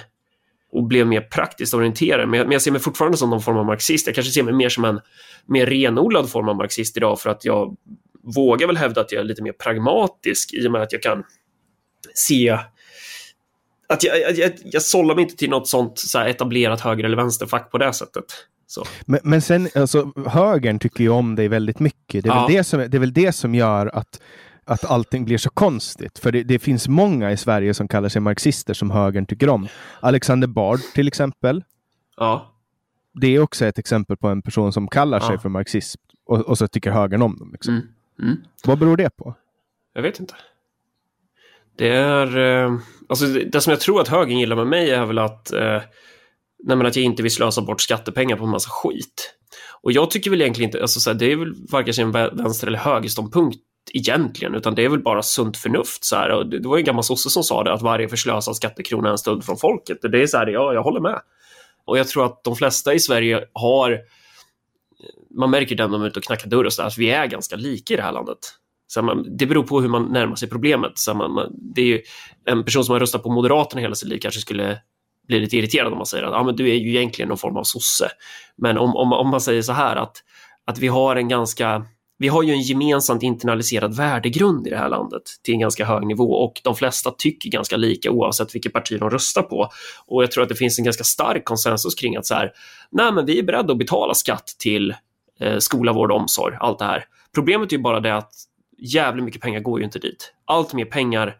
och 0.71 0.83
blev 0.83 1.07
mer 1.07 1.21
praktiskt 1.21 1.73
orienterad. 1.73 2.29
Men 2.29 2.37
jag, 2.37 2.45
men 2.47 2.51
jag 2.51 2.61
ser 2.61 2.71
mig 2.71 2.81
fortfarande 2.81 3.17
som 3.17 3.29
någon 3.29 3.41
form 3.41 3.57
av 3.57 3.65
marxist. 3.65 4.07
Jag 4.07 4.15
kanske 4.15 4.33
ser 4.33 4.43
mig 4.43 4.53
mer 4.53 4.69
som 4.69 4.85
en 4.85 4.99
mer 5.45 5.65
renodlad 5.65 6.29
form 6.29 6.49
av 6.49 6.55
marxist 6.55 6.97
idag 6.97 7.19
för 7.19 7.29
att 7.29 7.45
jag 7.45 7.75
vågar 8.35 8.67
väl 8.67 8.77
hävda 8.77 9.01
att 9.01 9.11
jag 9.11 9.19
är 9.19 9.23
lite 9.23 9.43
mer 9.43 9.51
pragmatisk 9.51 10.53
i 10.53 10.67
och 10.67 10.71
med 10.71 10.81
att 10.81 10.91
jag 10.91 11.01
kan 11.01 11.23
se 12.13 12.57
att 13.87 14.03
jag, 14.03 14.21
jag, 14.21 14.37
jag, 14.37 14.51
jag 14.63 14.81
sållar 14.81 15.15
mig 15.15 15.23
inte 15.23 15.35
till 15.35 15.49
något 15.49 15.67
sånt 15.67 15.99
så 15.99 16.19
etablerat 16.19 16.81
höger 16.81 17.03
eller 17.03 17.17
vänsterfack 17.17 17.71
på 17.71 17.77
det 17.77 17.93
sättet. 17.93 18.25
Men, 19.05 19.19
men 19.23 19.41
sen, 19.41 19.69
alltså, 19.75 20.11
högern 20.27 20.79
tycker 20.79 21.03
ju 21.03 21.09
om 21.09 21.35
dig 21.35 21.47
väldigt 21.47 21.79
mycket. 21.79 22.23
Det 22.23 22.29
är, 22.29 22.33
Ja. 22.33 22.47
väl, 22.47 22.55
det 22.55 22.63
som, 22.63 22.79
det 22.79 22.97
är 22.97 22.99
väl 22.99 23.13
det 23.13 23.31
som 23.31 23.55
gör 23.55 23.87
att, 23.93 24.21
att 24.65 24.85
allting 24.85 25.25
blir 25.25 25.37
så 25.37 25.49
konstigt. 25.49 26.19
För 26.19 26.31
det, 26.31 26.43
det 26.43 26.59
finns 26.59 26.87
många 26.87 27.31
i 27.31 27.37
Sverige 27.37 27.73
som 27.73 27.87
kallar 27.87 28.09
sig 28.09 28.21
marxister 28.21 28.73
som 28.73 28.91
högern 28.91 29.25
tycker 29.25 29.49
om. 29.49 29.67
Alexander 29.99 30.47
Bard 30.47 30.79
till 30.93 31.07
exempel. 31.07 31.63
Ja. 32.17 32.53
Det 33.13 33.27
är 33.27 33.39
också 33.39 33.65
ett 33.65 33.79
exempel 33.79 34.17
på 34.17 34.27
en 34.27 34.41
person 34.41 34.73
som 34.73 34.87
kallar 34.87 35.19
sig 35.19 35.31
Ja. 35.35 35.39
för 35.39 35.49
marxist 35.49 35.95
och, 36.25 36.39
och 36.39 36.57
så 36.57 36.67
tycker 36.67 36.91
högern 36.91 37.21
om 37.21 37.37
dem. 37.39 37.49
Liksom. 37.51 37.73
Mm. 37.73 37.87
Mm. 38.21 38.37
Vad 38.63 38.79
beror 38.79 38.97
det 38.97 39.09
på? 39.09 39.35
Jag 39.93 40.01
vet 40.01 40.19
inte. 40.19 40.33
Det 41.77 41.89
är... 41.89 42.37
Eh, 42.37 42.77
alltså 43.09 43.25
det, 43.25 43.43
det 43.43 43.61
som 43.61 43.71
jag 43.71 43.79
tror 43.79 44.01
att 44.01 44.07
högern 44.07 44.37
gillar 44.39 44.55
med 44.55 44.67
mig 44.67 44.89
är 44.89 45.05
väl 45.05 45.19
att... 45.19 45.53
Eh, 45.53 45.81
nej 46.63 46.87
att 46.87 46.95
jag 46.95 47.05
inte 47.05 47.23
vill 47.23 47.31
slösa 47.31 47.61
bort 47.61 47.81
skattepengar 47.81 48.35
på 48.37 48.43
en 48.43 48.49
massa 48.49 48.69
skit. 48.69 49.35
Och 49.81 49.91
jag 49.91 50.11
tycker 50.11 50.31
väl 50.31 50.41
egentligen 50.41 50.67
inte, 50.67 50.81
alltså 50.81 50.99
så 50.99 51.09
här, 51.09 51.17
det 51.17 51.31
är 51.31 51.35
väl 51.35 51.53
varken 51.71 51.93
en 52.05 52.11
vänster 52.37 52.67
eller 52.67 52.77
högerståndpunkt 52.77 53.57
egentligen, 53.93 54.55
utan 54.55 54.75
det 54.75 54.85
är 54.85 54.89
väl 54.89 55.03
bara 55.03 55.23
sunt 55.23 55.57
förnuft. 55.57 56.03
Så 56.03 56.15
här. 56.15 56.29
Och 56.29 56.49
det 56.49 56.67
var 56.67 56.77
ju 56.77 56.81
en 56.81 56.85
gammal 56.85 57.03
sosse 57.03 57.29
som 57.29 57.43
sa 57.43 57.63
det, 57.63 57.73
att 57.73 57.81
varje 57.81 58.09
förslösad 58.09 58.55
skattekrona 58.55 59.07
är 59.07 59.11
en 59.11 59.17
stöld 59.17 59.43
från 59.43 59.57
folket. 59.57 59.97
Det 60.01 60.21
är 60.21 60.27
så 60.27 60.37
här, 60.37 60.47
ja, 60.47 60.73
jag 60.73 60.83
håller 60.83 60.99
med. 60.99 61.19
Och 61.85 61.97
jag 61.97 62.07
tror 62.07 62.25
att 62.25 62.43
de 62.43 62.55
flesta 62.55 62.93
i 62.93 62.99
Sverige 62.99 63.43
har, 63.53 63.99
man 65.37 65.49
märker 65.49 65.75
det 65.75 65.87
när 65.87 65.91
de 65.91 66.01
är 66.01 66.07
ute 66.07 66.19
och 66.19 66.25
knackar 66.25 66.49
dörr 66.49 66.65
och 66.65 66.73
så 66.73 66.81
där, 66.81 66.87
att 66.87 66.97
vi 66.97 67.09
är 67.09 67.25
ganska 67.25 67.55
lika 67.55 67.93
i 67.93 67.97
det 67.97 68.03
här 68.03 68.11
landet. 68.11 68.37
Så 68.87 69.01
man, 69.01 69.37
det 69.37 69.45
beror 69.45 69.63
på 69.63 69.81
hur 69.81 69.89
man 69.89 70.05
närmar 70.05 70.35
sig 70.35 70.49
problemet. 70.49 70.91
Så 70.95 71.13
man, 71.13 71.31
man, 71.31 71.51
det 71.75 71.81
är 71.81 71.85
ju, 71.85 72.01
en 72.45 72.65
person 72.65 72.85
som 72.85 72.93
har 72.93 72.99
röstat 72.99 73.23
på 73.23 73.31
Moderaterna 73.31 73.81
hela 73.81 73.95
sitt 73.95 74.09
liv 74.09 74.19
kanske 74.21 74.39
skulle 74.39 74.81
bli 75.27 75.39
lite 75.39 75.57
irriterad 75.57 75.91
om 75.91 75.97
man 75.97 76.05
säger 76.05 76.23
att 76.23 76.33
ah, 76.33 76.43
men 76.43 76.55
du 76.55 76.69
är 76.69 76.75
ju 76.75 76.89
egentligen 76.89 77.29
någon 77.29 77.37
form 77.37 77.57
av 77.57 77.63
sosse. 77.63 78.09
Men 78.57 78.77
om, 78.77 78.95
om, 78.95 79.13
om 79.13 79.29
man 79.29 79.41
säger 79.41 79.61
så 79.61 79.73
här 79.73 79.95
att, 79.95 80.17
att 80.65 80.79
vi 80.79 80.87
har 80.87 81.15
en 81.15 81.27
ganska 81.27 81.85
vi 82.23 82.29
har 82.29 82.43
ju 82.43 82.53
en 82.53 82.61
gemensamt 82.61 83.23
internaliserad 83.23 83.95
värdegrund 83.95 84.67
i 84.67 84.69
det 84.69 84.77
här 84.77 84.89
landet 84.89 85.21
till 85.43 85.53
en 85.53 85.59
ganska 85.59 85.85
hög 85.85 86.07
nivå 86.07 86.33
och 86.33 86.61
de 86.63 86.75
flesta 86.75 87.11
tycker 87.17 87.49
ganska 87.49 87.77
lika 87.77 88.11
oavsett 88.11 88.55
vilket 88.55 88.73
parti 88.73 88.99
de 88.99 89.09
röstar 89.09 89.41
på. 89.41 89.69
Och 90.05 90.23
jag 90.23 90.31
tror 90.31 90.43
att 90.43 90.49
det 90.49 90.55
finns 90.55 90.79
en 90.79 90.85
ganska 90.85 91.03
stark 91.03 91.45
konsensus 91.45 91.95
kring 91.95 92.15
att 92.15 92.25
så 92.25 92.35
här, 92.35 92.51
nej 92.91 93.11
men 93.13 93.25
vi 93.25 93.39
är 93.39 93.43
beredda 93.43 93.71
att 93.71 93.77
betala 93.77 94.13
skatt 94.13 94.55
till 94.59 94.95
eh, 95.39 95.57
skola, 95.57 95.93
vård 95.93 96.11
och 96.11 96.17
omsorg, 96.17 96.57
allt 96.59 96.79
det 96.79 96.85
här. 96.85 97.05
Problemet 97.35 97.71
är 97.71 97.77
ju 97.77 97.83
bara 97.83 97.99
det 97.99 98.15
att 98.15 98.33
jävligt 98.77 99.25
mycket 99.25 99.41
pengar 99.41 99.59
går 99.59 99.79
ju 99.79 99.85
inte 99.85 99.99
dit. 99.99 100.33
Allt 100.45 100.73
mer 100.73 100.85
pengar 100.85 101.35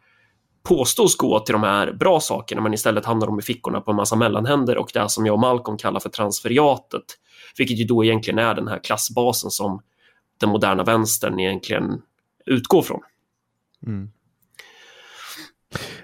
påstås 0.64 1.18
gå 1.18 1.40
till 1.40 1.54
de 1.54 1.64
här 1.64 1.94
bra 1.94 2.20
sakerna 2.20 2.62
men 2.62 2.74
istället 2.74 3.06
hamnar 3.06 3.28
de 3.28 3.40
i 3.40 3.42
fickorna 3.42 3.82
på 3.82 3.92
en 3.92 3.98
massa 3.98 4.16
mellanhänder 4.16 4.78
och 4.78 4.90
det 4.94 5.10
som 5.10 5.26
jag 5.26 5.34
och 5.34 5.40
Malcolm 5.40 5.78
kallar 5.78 6.00
för 6.00 6.10
transferiatet, 6.10 7.04
vilket 7.58 7.80
ju 7.80 7.84
då 7.84 8.04
egentligen 8.04 8.40
är 8.40 8.56
den 8.56 8.68
här 8.68 8.80
klassbasen 8.84 9.52
som 9.52 9.82
den 10.44 10.50
moderna 10.50 10.84
vänstern 10.84 11.40
egentligen 11.40 12.02
utgår 12.46 12.82
från. 12.82 13.02
Mm. 13.88 14.12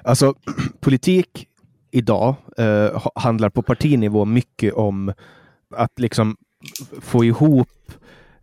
Alltså, 0.03 0.33
politik 0.79 1.47
idag 1.91 2.35
eh, 2.57 3.07
handlar 3.15 3.49
på 3.49 3.61
partinivå 3.61 4.25
mycket 4.25 4.73
om 4.73 5.13
att 5.75 5.99
liksom 5.99 6.37
få 7.01 7.23
ihop 7.23 7.91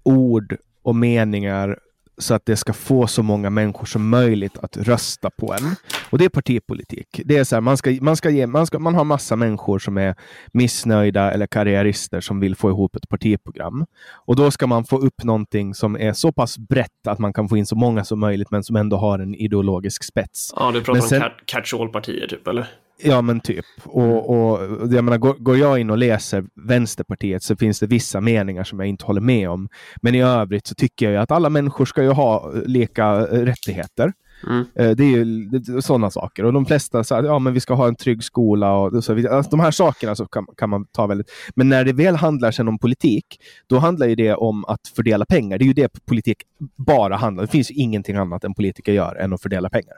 ord 0.03 0.57
och 0.83 0.97
meningar 0.97 1.79
så 2.19 2.35
att 2.35 2.47
det 2.47 2.57
ska 2.57 2.73
få 2.73 3.07
så 3.07 3.23
många 3.23 3.51
människor 3.51 3.87
som 3.87 4.09
möjligt 4.09 4.59
att 4.59 4.77
rösta 4.77 5.31
på 5.31 5.55
en. 5.55 5.77
Och 6.11 6.19
det 6.19 6.25
är 6.25 6.29
partipolitik. 6.29 7.21
Det 7.25 7.37
är 7.37 7.45
så 7.45 7.57
här, 7.57 7.61
man, 7.61 7.77
ska, 7.77 7.99
man, 8.01 8.17
ska 8.17 8.31
ge, 8.31 8.47
man, 8.47 8.67
ska, 8.67 8.79
man 8.79 8.95
har 8.95 9.05
massa 9.05 9.37
människor 9.37 9.79
som 9.79 9.99
är 9.99 10.15
missnöjda 10.53 11.33
eller 11.33 11.47
karriärister 11.47 12.21
som 12.21 12.41
vill 12.41 12.57
få 12.57 12.71
ihop 12.71 12.97
ett 12.97 13.09
partiprogram. 13.09 13.87
Och 14.27 14.37
då 14.37 14.51
ska 14.51 14.67
man 14.67 14.85
få 14.85 14.99
upp 14.99 15.25
någonting 15.25 15.75
som 15.75 15.97
är 15.97 16.13
så 16.13 16.33
pass 16.33 16.59
brett 16.59 17.07
att 17.09 17.19
man 17.19 17.33
kan 17.33 17.49
få 17.49 17.57
in 17.57 17.67
så 17.67 17.77
många 17.77 18.05
som 18.05 18.21
möjligt 18.21 18.51
men 18.51 18.65
som 18.65 18.77
ändå 18.77 18.97
har 18.97 19.19
en 19.19 19.35
ideologisk 19.35 20.05
spets. 20.05 20.53
Ja, 20.57 20.71
du 20.73 20.83
pratar 20.83 21.01
sen, 21.01 21.23
om 21.23 21.31
catch-all-partier 21.47 22.27
typ, 22.27 22.49
eller? 22.49 22.67
Ja, 22.99 23.23
men 23.23 23.41
typ. 23.41 23.65
Och, 23.85 24.31
och 24.31 24.61
jag 24.93 25.05
menar, 25.05 25.19
går, 25.19 25.35
går, 25.39 25.57
jag 25.57 25.79
in 25.79 25.91
och 25.91 25.99
läser 25.99 26.45
Vänsterpartiet 26.55 27.43
så 27.43 27.57
finns 27.57 27.81
det 27.81 27.87
vissa 27.87 28.21
meningar 28.21 28.65
som 28.65 28.81
jag 28.81 28.89
inte 28.89 29.05
håller 29.05 29.21
med 29.21 29.51
om. 29.51 29.69
Men 30.03 30.15
i 30.15 30.23
övrigt 30.23 30.67
så 30.67 30.75
tycker 30.75 31.11
jag 31.11 31.23
att 31.23 31.31
alla 31.31 31.51
människor 31.51 31.85
ska 31.85 32.03
ju 32.03 32.11
ha 32.11 32.53
lika 32.67 33.05
eh, 33.05 33.41
rättigheter. 33.41 34.13
Mm. 34.47 34.65
Eh, 34.75 34.91
det 34.91 35.05
är 35.05 35.09
ju 35.09 35.51
sådana 35.81 36.11
saker. 36.11 36.45
Och 36.45 36.53
de 36.53 36.67
flesta 36.67 37.05
säger 37.05 37.23
ja, 37.23 37.39
men 37.39 37.53
vi 37.53 37.61
ska 37.61 37.75
ha 37.75 37.89
en 37.89 37.97
trygg 37.97 38.25
skola. 38.25 38.73
Och 38.73 39.05
så 39.05 39.13
alltså, 39.13 39.51
de 39.51 39.61
här 39.61 39.71
sakerna 39.71 40.17
så 40.17 40.27
kan, 40.27 40.47
kan, 40.57 40.71
man 40.71 40.87
ta 40.87 41.07
väldigt... 41.07 41.31
Men 41.55 41.69
när 41.69 41.85
det 41.85 41.93
väl 41.93 42.17
handlar 42.17 42.51
sen 42.51 42.69
om 42.69 42.79
politik, 42.79 43.27
då 43.67 43.79
handlar 43.79 44.07
ju 44.07 44.15
det 44.15 44.35
om 44.35 44.65
att 44.65 44.89
fördela 44.97 45.25
pengar. 45.25 45.59
Det 45.59 45.65
är 45.65 45.67
ju 45.67 45.73
det 45.73 46.07
politik 46.07 46.43
bara 46.77 47.17
handlar 47.17 47.43
om. 47.43 47.47
Det 47.47 47.53
finns 47.53 47.71
ingenting 47.71 48.17
annat 48.17 48.45
än 48.45 48.55
politiker 48.55 48.93
gör 48.93 49.15
än 49.17 49.33
att 49.33 49.43
fördela 49.43 49.71
pengar. 49.71 49.97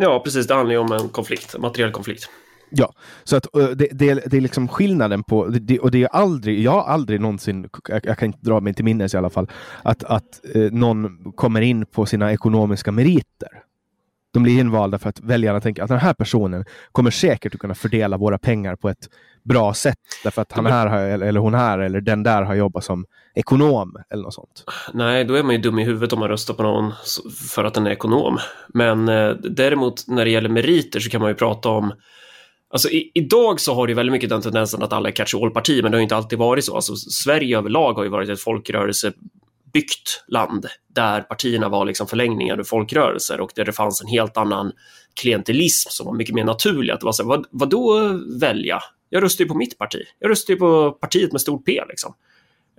Ja, 0.00 0.20
precis. 0.24 0.46
Det 0.46 0.54
handlar 0.54 0.72
ju 0.72 0.78
om 0.78 0.92
en 0.92 1.08
konflikt, 1.08 1.54
en 1.54 1.60
materiell 1.60 1.92
konflikt. 1.92 2.30
Ja, 2.70 2.92
så 3.24 3.36
att 3.36 3.56
eh, 3.56 3.68
det, 3.68 3.88
det, 3.92 4.14
det 4.14 4.36
är 4.36 4.40
liksom 4.40 4.68
skillnaden 4.68 5.24
på, 5.24 5.46
det, 5.46 5.78
och 5.78 5.90
det 5.90 6.02
är 6.02 6.08
aldrig, 6.08 6.60
jag 6.60 6.70
har 6.70 6.82
aldrig 6.82 7.20
någonsin, 7.20 7.68
jag, 7.88 8.06
jag, 8.06 8.18
kan 8.18 8.26
inte 8.26 8.38
dra 8.42 8.60
mig 8.60 8.74
till 8.74 8.84
minnes 8.84 9.14
i 9.14 9.16
alla 9.16 9.30
fall, 9.30 9.50
att, 9.82 10.04
att 10.04 10.40
eh, 10.54 10.72
någon 10.72 11.32
kommer 11.32 11.60
in 11.60 11.86
på 11.86 12.06
sina 12.06 12.32
ekonomiska 12.32 12.92
meriter. 12.92 13.48
De 14.32 14.42
blir 14.42 14.60
invalda 14.60 14.98
för 14.98 15.08
att 15.08 15.20
väljarna 15.20 15.60
tänker 15.60 15.82
att 15.82 15.88
den 15.88 15.98
här 15.98 16.14
personen 16.14 16.64
kommer 16.92 17.10
säkert 17.10 17.54
att 17.54 17.60
kunna 17.60 17.74
fördela 17.74 18.16
våra 18.16 18.38
pengar 18.38 18.76
på 18.76 18.88
ett 18.88 19.08
bra 19.44 19.74
sätt. 19.74 19.98
Därför 20.24 20.42
att 20.42 20.52
han 20.52 20.66
här 20.66 20.86
har, 20.86 20.98
eller 20.98 21.40
hon 21.40 21.54
här 21.54 21.78
eller 21.78 22.00
den 22.00 22.22
där 22.22 22.42
har 22.42 22.54
jobbat 22.54 22.84
som 22.84 23.04
ekonom 23.34 23.96
eller 24.10 24.22
något 24.22 24.34
sånt. 24.34 24.64
Nej, 24.94 25.24
då 25.24 25.34
är 25.34 25.42
man 25.42 25.54
ju 25.54 25.60
dum 25.60 25.78
i 25.78 25.84
huvudet 25.84 26.12
om 26.12 26.18
man 26.18 26.28
röstar 26.28 26.54
på 26.54 26.62
någon 26.62 26.92
för 27.50 27.64
att 27.64 27.74
den 27.74 27.86
är 27.86 27.90
ekonom. 27.90 28.38
Men 28.74 29.08
eh, 29.08 29.30
däremot 29.30 30.08
när 30.08 30.24
det 30.24 30.30
gäller 30.30 30.48
meriter 30.48 31.00
så 31.00 31.10
kan 31.10 31.20
man 31.20 31.30
ju 31.30 31.34
prata 31.34 31.68
om 31.68 31.92
Alltså 32.70 32.88
i, 32.88 33.10
idag 33.14 33.60
så 33.60 33.74
har 33.74 33.86
det 33.86 33.94
väldigt 33.94 34.12
mycket 34.12 34.30
den 34.30 34.42
tendensen 34.42 34.82
att 34.82 34.92
alla 34.92 35.08
är 35.08 35.12
catch-all-parti, 35.12 35.82
men 35.82 35.92
det 35.92 35.98
har 35.98 36.02
inte 36.02 36.16
alltid 36.16 36.38
varit 36.38 36.64
så. 36.64 36.74
Alltså, 36.74 36.96
Sverige 36.96 37.58
överlag 37.58 37.94
har 37.94 38.04
ju 38.04 38.10
varit 38.10 38.28
ett 38.28 38.40
byggt 39.72 40.24
land 40.28 40.66
där 40.94 41.20
partierna 41.20 41.68
var 41.68 41.84
liksom 41.84 42.06
förlängningar 42.06 42.58
ur 42.60 42.64
folkrörelser 42.64 43.40
och 43.40 43.50
där 43.54 43.64
det 43.64 43.72
fanns 43.72 44.02
en 44.02 44.08
helt 44.08 44.36
annan 44.36 44.72
klientelism 45.20 45.88
som 45.90 46.06
var 46.06 46.14
mycket 46.14 46.34
mer 46.34 46.44
naturlig. 46.44 46.92
Att 46.92 47.00
det 47.00 47.06
var 47.06 47.12
så 47.12 47.22
här, 47.22 47.28
vad, 47.28 47.46
vad 47.50 47.70
då 47.70 48.04
eh, 48.04 48.12
välja? 48.40 48.80
Jag 49.08 49.22
röstar 49.22 49.44
ju 49.44 49.48
på 49.48 49.54
mitt 49.54 49.78
parti. 49.78 50.02
Jag 50.18 50.30
röstar 50.30 50.54
ju 50.54 50.60
på 50.60 50.90
partiet 50.90 51.32
med 51.32 51.40
stort 51.40 51.66
P. 51.66 51.82
Liksom. 51.88 52.14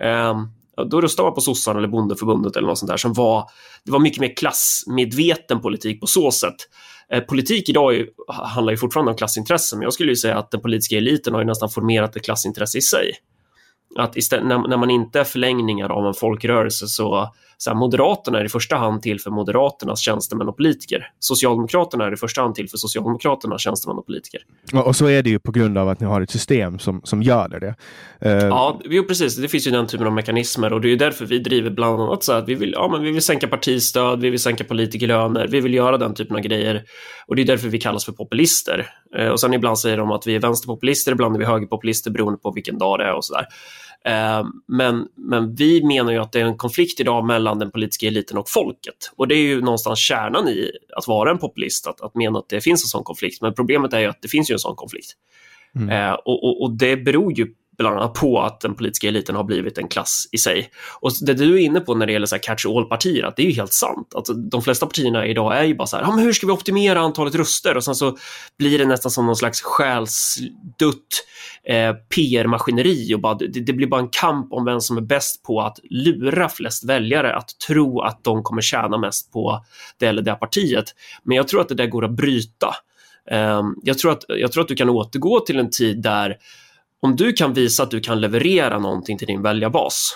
Um, 0.04 0.52
då 0.90 1.00
röstade 1.00 1.26
man 1.26 1.34
på 1.34 1.40
sossarna 1.40 1.78
eller 1.78 1.88
bondeförbundet 1.88 2.56
eller 2.56 2.68
något 2.68 2.78
sånt 2.78 2.90
där 2.90 2.96
som 2.96 3.12
var, 3.12 3.50
det 3.84 3.92
var 3.92 3.98
mycket 3.98 4.20
mer 4.20 4.36
klassmedveten 4.36 5.60
politik 5.60 6.00
på 6.00 6.06
så 6.06 6.30
sätt. 6.30 6.56
Eh, 7.12 7.20
politik 7.20 7.68
idag 7.68 7.94
ju, 7.94 8.06
handlar 8.28 8.72
ju 8.72 8.76
fortfarande 8.76 9.10
om 9.12 9.16
klassintressen, 9.16 9.78
men 9.78 9.84
jag 9.84 9.92
skulle 9.92 10.12
ju 10.12 10.16
säga 10.16 10.38
att 10.38 10.50
den 10.50 10.60
politiska 10.60 10.96
eliten 10.96 11.34
har 11.34 11.40
ju 11.40 11.46
nästan 11.46 11.70
formerat 11.70 12.16
ett 12.16 12.24
klassintresse 12.24 12.78
i 12.78 12.82
sig. 12.82 13.12
Att 13.96 14.16
istället, 14.16 14.46
när, 14.46 14.68
när 14.68 14.76
man 14.76 14.90
inte 14.90 15.20
är 15.20 15.24
förlängningar 15.24 15.88
av 15.88 16.06
en 16.06 16.14
folkrörelse 16.14 16.86
så 16.86 17.32
så 17.62 17.70
här, 17.70 17.76
Moderaterna 17.76 18.40
är 18.40 18.44
i 18.44 18.48
första 18.48 18.76
hand 18.76 19.02
till 19.02 19.20
för 19.20 19.30
Moderaternas 19.30 20.00
tjänstemän 20.00 20.48
och 20.48 20.56
politiker. 20.56 21.06
Socialdemokraterna 21.18 22.04
är 22.04 22.12
i 22.12 22.16
första 22.16 22.42
hand 22.42 22.54
till 22.54 22.68
för 22.68 22.76
Socialdemokraternas 22.76 23.62
tjänstemän 23.62 23.98
och 23.98 24.06
politiker. 24.06 24.40
Och 24.84 24.96
så 24.96 25.06
är 25.06 25.22
det 25.22 25.30
ju 25.30 25.38
på 25.38 25.52
grund 25.52 25.78
av 25.78 25.88
att 25.88 26.00
ni 26.00 26.06
har 26.06 26.20
ett 26.20 26.30
system 26.30 26.78
som, 26.78 27.00
som 27.04 27.22
gör 27.22 27.48
det. 27.48 27.74
Uh... 28.26 28.46
Ja, 28.46 28.80
jo, 28.84 29.04
precis. 29.04 29.36
Det 29.36 29.48
finns 29.48 29.66
ju 29.66 29.70
den 29.70 29.86
typen 29.86 30.06
av 30.06 30.12
mekanismer 30.12 30.72
och 30.72 30.80
det 30.80 30.92
är 30.92 30.96
därför 30.96 31.26
vi 31.26 31.38
driver 31.38 31.70
bland 31.70 32.00
annat 32.00 32.22
så 32.22 32.32
att 32.32 32.48
vi 32.48 32.54
vill, 32.54 32.72
ja, 32.72 32.88
men 32.92 33.02
vi 33.02 33.10
vill 33.10 33.22
sänka 33.22 33.48
partistöd, 33.48 34.20
vi 34.20 34.30
vill 34.30 34.40
sänka 34.40 34.64
politikerlöner, 34.64 35.48
vi 35.48 35.60
vill 35.60 35.74
göra 35.74 35.98
den 35.98 36.14
typen 36.14 36.36
av 36.36 36.42
grejer. 36.42 36.82
Och 37.26 37.36
det 37.36 37.42
är 37.42 37.46
därför 37.46 37.68
vi 37.68 37.78
kallas 37.78 38.04
för 38.04 38.12
populister. 38.12 38.86
Uh, 39.18 39.28
och 39.28 39.40
sen 39.40 39.54
ibland 39.54 39.78
säger 39.78 39.96
de 39.96 40.10
att 40.10 40.26
vi 40.26 40.34
är 40.34 40.40
vänsterpopulister, 40.40 41.12
ibland 41.12 41.34
är 41.34 41.38
vi 41.38 41.46
högerpopulister 41.46 42.10
beroende 42.10 42.38
på 42.38 42.52
vilken 42.52 42.78
dag 42.78 42.98
det 42.98 43.04
är 43.04 43.14
och 43.14 43.24
sådär. 43.24 43.46
Eh, 44.04 44.46
men, 44.66 45.08
men 45.14 45.54
vi 45.54 45.84
menar 45.84 46.12
ju 46.12 46.18
att 46.18 46.32
det 46.32 46.40
är 46.40 46.44
en 46.44 46.56
konflikt 46.56 47.00
idag 47.00 47.26
mellan 47.26 47.58
den 47.58 47.70
politiska 47.70 48.06
eliten 48.06 48.38
och 48.38 48.48
folket. 48.48 49.12
Och 49.16 49.28
det 49.28 49.34
är 49.34 49.42
ju 49.42 49.60
någonstans 49.60 49.98
kärnan 49.98 50.48
i 50.48 50.70
att 50.96 51.08
vara 51.08 51.30
en 51.30 51.38
populist, 51.38 51.86
att, 51.86 52.00
att 52.00 52.14
mena 52.14 52.38
att 52.38 52.48
det 52.48 52.60
finns 52.60 52.84
en 52.84 52.88
sån 52.88 53.04
konflikt. 53.04 53.42
Men 53.42 53.54
problemet 53.54 53.92
är 53.92 54.00
ju 54.00 54.06
att 54.06 54.22
det 54.22 54.28
finns 54.28 54.50
ju 54.50 54.52
en 54.52 54.58
sån 54.58 54.76
konflikt. 54.76 55.12
Mm. 55.76 55.88
Eh, 55.88 56.12
och, 56.12 56.44
och, 56.44 56.62
och, 56.62 56.70
det 56.70 56.96
beror 56.96 57.38
ju 57.38 57.54
bland 57.80 57.96
annat 57.96 58.14
på 58.14 58.40
att 58.40 58.60
den 58.60 58.74
politiska 58.74 59.08
eliten 59.08 59.36
har 59.36 59.44
blivit 59.44 59.78
en 59.78 59.88
klass 59.88 60.28
i 60.32 60.38
sig. 60.38 60.70
Och 61.00 61.10
det 61.20 61.34
du 61.34 61.54
är 61.54 61.58
inne 61.58 61.80
på 61.80 61.94
när 61.94 62.06
det 62.06 62.12
gäller 62.12 62.38
catch-all-partier, 62.38 63.24
att 63.24 63.36
det 63.36 63.42
är 63.42 63.46
ju 63.46 63.52
helt 63.52 63.72
sant. 63.72 64.12
Alltså, 64.14 64.32
de 64.32 64.62
flesta 64.62 64.86
partierna 64.86 65.26
idag 65.26 65.58
är 65.58 65.64
ju 65.64 65.74
bara 65.74 65.86
så 65.86 65.96
här, 65.96 66.04
ah, 66.04 66.10
men 66.10 66.24
hur 66.24 66.32
ska 66.32 66.46
vi 66.46 66.52
optimera 66.52 67.00
antalet 67.00 67.34
röster? 67.34 67.76
Och 67.76 67.84
sen 67.84 67.94
så 67.94 68.16
blir 68.58 68.78
det 68.78 68.84
nästan 68.86 69.10
som 69.10 69.26
någon 69.26 69.36
slags 69.36 69.62
själsdutt 69.62 71.26
eh, 71.64 71.92
PR-maskineri 71.92 73.14
och 73.14 73.20
bara, 73.20 73.34
det, 73.34 73.46
det, 73.46 73.72
blir 73.72 73.86
bara 73.86 74.00
en 74.00 74.08
kamp 74.08 74.52
om 74.52 74.64
vem 74.64 74.80
som 74.80 74.96
är 74.96 75.00
bäst 75.00 75.42
på 75.42 75.60
att 75.60 75.78
lura 75.90 76.48
flest 76.48 76.84
väljare 76.84 77.36
att 77.36 77.58
tro 77.68 78.00
att 78.00 78.24
de 78.24 78.42
kommer 78.42 78.62
tjäna 78.62 78.98
mest 78.98 79.32
på 79.32 79.64
det 79.98 80.06
eller 80.06 80.22
det 80.22 80.34
partiet. 80.34 80.84
Men 81.22 81.36
jag 81.36 81.48
tror 81.48 81.60
att 81.60 81.68
det 81.68 81.74
där 81.74 81.86
går 81.86 82.04
att 82.04 82.16
bryta. 82.16 82.74
Eh, 83.30 83.62
jag, 83.82 83.98
tror 83.98 84.12
att, 84.12 84.24
jag 84.28 84.52
tror 84.52 84.62
att 84.62 84.68
du 84.68 84.76
kan 84.76 84.88
återgå 84.88 85.40
till 85.40 85.58
en 85.58 85.70
tid 85.70 86.02
där 86.02 86.36
om 87.02 87.16
du 87.16 87.32
kan 87.32 87.52
visa 87.52 87.82
att 87.82 87.90
du 87.90 88.00
kan 88.00 88.20
leverera 88.20 88.78
någonting 88.78 89.18
till 89.18 89.26
din 89.26 89.42
väljarbas, 89.42 90.12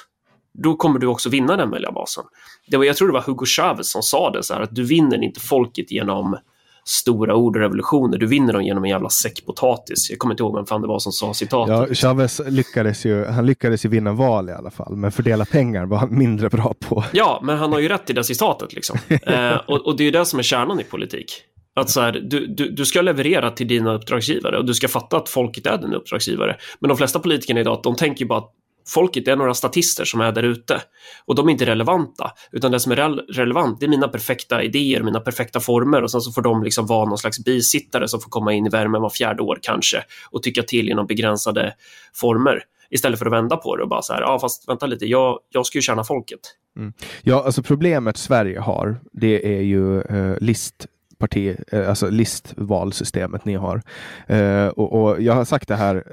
då 0.62 0.76
kommer 0.76 0.98
du 0.98 1.06
också 1.06 1.28
vinna 1.28 1.56
den 1.56 1.70
väljarbasen. 1.70 2.24
Det 2.66 2.76
var, 2.76 2.84
jag 2.84 2.96
tror 2.96 3.08
det 3.08 3.14
var 3.14 3.22
Hugo 3.22 3.46
Chavez 3.46 3.90
som 3.90 4.02
sa 4.02 4.30
det, 4.30 4.42
så 4.42 4.54
här, 4.54 4.60
att 4.60 4.74
du 4.74 4.84
vinner 4.84 5.24
inte 5.24 5.40
folket 5.40 5.90
genom 5.90 6.36
stora 6.84 7.34
ord 7.34 7.56
och 7.56 7.62
revolutioner. 7.62 8.18
Du 8.18 8.26
vinner 8.26 8.52
dem 8.52 8.62
genom 8.62 8.84
en 8.84 8.90
jävla 8.90 9.08
säck 9.08 9.46
potatis. 9.46 10.10
Jag 10.10 10.18
kommer 10.18 10.34
inte 10.34 10.42
ihåg 10.42 10.56
vem 10.56 10.66
fan 10.66 10.80
det 10.80 10.88
var 10.88 10.98
som 10.98 11.12
sa 11.12 11.34
citatet. 11.34 11.88
Ja, 11.88 11.94
Chavez 11.94 12.40
lyckades 12.46 13.06
ju, 13.06 13.24
han 13.24 13.46
lyckades 13.46 13.84
ju 13.84 13.88
vinna 13.88 14.12
val 14.12 14.48
i 14.48 14.52
alla 14.52 14.70
fall, 14.70 14.96
men 14.96 15.12
fördela 15.12 15.44
pengar 15.44 15.86
var 15.86 15.98
han 15.98 16.18
mindre 16.18 16.48
bra 16.48 16.74
på. 16.88 17.04
Ja, 17.12 17.40
men 17.42 17.58
han 17.58 17.72
har 17.72 17.80
ju 17.80 17.88
rätt 17.88 18.10
i 18.10 18.12
det 18.12 18.24
citatet 18.24 18.72
liksom. 18.72 18.98
eh, 19.08 19.56
och, 19.56 19.86
och, 19.86 19.96
det 19.96 20.02
är 20.02 20.04
ju 20.04 20.10
det 20.10 20.26
som 20.26 20.38
är 20.38 20.42
kärnan 20.42 20.80
i 20.80 20.84
politik. 20.84 21.42
Att 21.74 21.90
så 21.90 22.00
här, 22.00 22.12
du, 22.12 22.46
du, 22.46 22.70
du 22.70 22.84
ska 22.84 23.02
leverera 23.02 23.50
till 23.50 23.68
dina 23.68 23.94
uppdragsgivare 23.94 24.58
och 24.58 24.64
du 24.64 24.74
ska 24.74 24.88
fatta 24.88 25.16
att 25.16 25.28
folket 25.28 25.66
är 25.66 25.78
din 25.78 25.94
uppdragsgivare. 25.94 26.56
Men 26.80 26.88
de 26.88 26.96
flesta 26.96 27.18
politikerna 27.18 27.60
idag, 27.60 27.80
de 27.82 27.96
tänker 27.96 28.24
bara 28.24 28.38
att 28.38 28.52
folket 28.86 29.28
är 29.28 29.36
några 29.36 29.54
statister 29.54 30.04
som 30.04 30.20
är 30.20 30.32
där 30.32 30.42
ute 30.42 30.80
och 31.24 31.34
de 31.34 31.48
är 31.48 31.52
inte 31.52 31.66
relevanta, 31.66 32.30
utan 32.52 32.72
det 32.72 32.80
som 32.80 32.92
är 32.92 32.96
re 32.96 33.22
relevant 33.32 33.80
det 33.80 33.86
är 33.86 33.90
mina 33.90 34.08
perfekta 34.08 34.62
idéer, 34.62 35.02
mina 35.02 35.20
perfekta 35.20 35.60
former 35.60 36.02
och 36.02 36.10
sen 36.10 36.20
så 36.20 36.32
får 36.32 36.42
de 36.42 36.62
liksom 36.62 36.86
vara 36.86 37.08
någon 37.08 37.18
slags 37.18 37.44
bisittare 37.44 38.08
som 38.08 38.20
får 38.20 38.30
komma 38.30 38.52
in 38.52 38.66
i 38.66 38.68
värmen 38.68 39.02
var 39.02 39.10
fjärde 39.10 39.42
år 39.42 39.58
kanske 39.62 40.04
och 40.30 40.42
tycka 40.42 40.62
till 40.62 40.88
inom 40.88 41.06
begränsade 41.06 41.74
former 42.14 42.62
istället 42.90 43.18
för 43.18 43.26
att 43.26 43.32
vända 43.32 43.56
på 43.56 43.76
det 43.76 43.82
och 43.82 43.88
bara 43.88 44.02
så 44.02 44.12
här, 44.12 44.20
ja 44.20 44.38
fast 44.38 44.68
vänta 44.68 44.86
lite, 44.86 45.06
jag, 45.06 45.38
jag 45.50 45.66
ska 45.66 45.78
ju 45.78 45.82
tjäna 45.82 46.04
folket. 46.04 46.40
Mm. 46.76 46.92
Ja, 47.22 47.42
alltså 47.44 47.62
problemet 47.62 48.16
Sverige 48.16 48.60
har, 48.60 49.00
det 49.12 49.56
är 49.56 49.62
ju 49.62 50.00
eh, 50.00 50.38
list 50.40 50.86
parti, 51.18 51.56
eh, 51.72 51.88
alltså 51.88 52.10
listvalsystemet 52.10 53.44
ni 53.44 53.54
har. 53.54 53.82
Uh, 54.30 54.68
och, 54.68 55.02
och, 55.02 55.22
jag 55.22 55.34
har 55.34 55.44
sagt 55.44 55.68
det 55.68 55.76
här, 55.76 56.04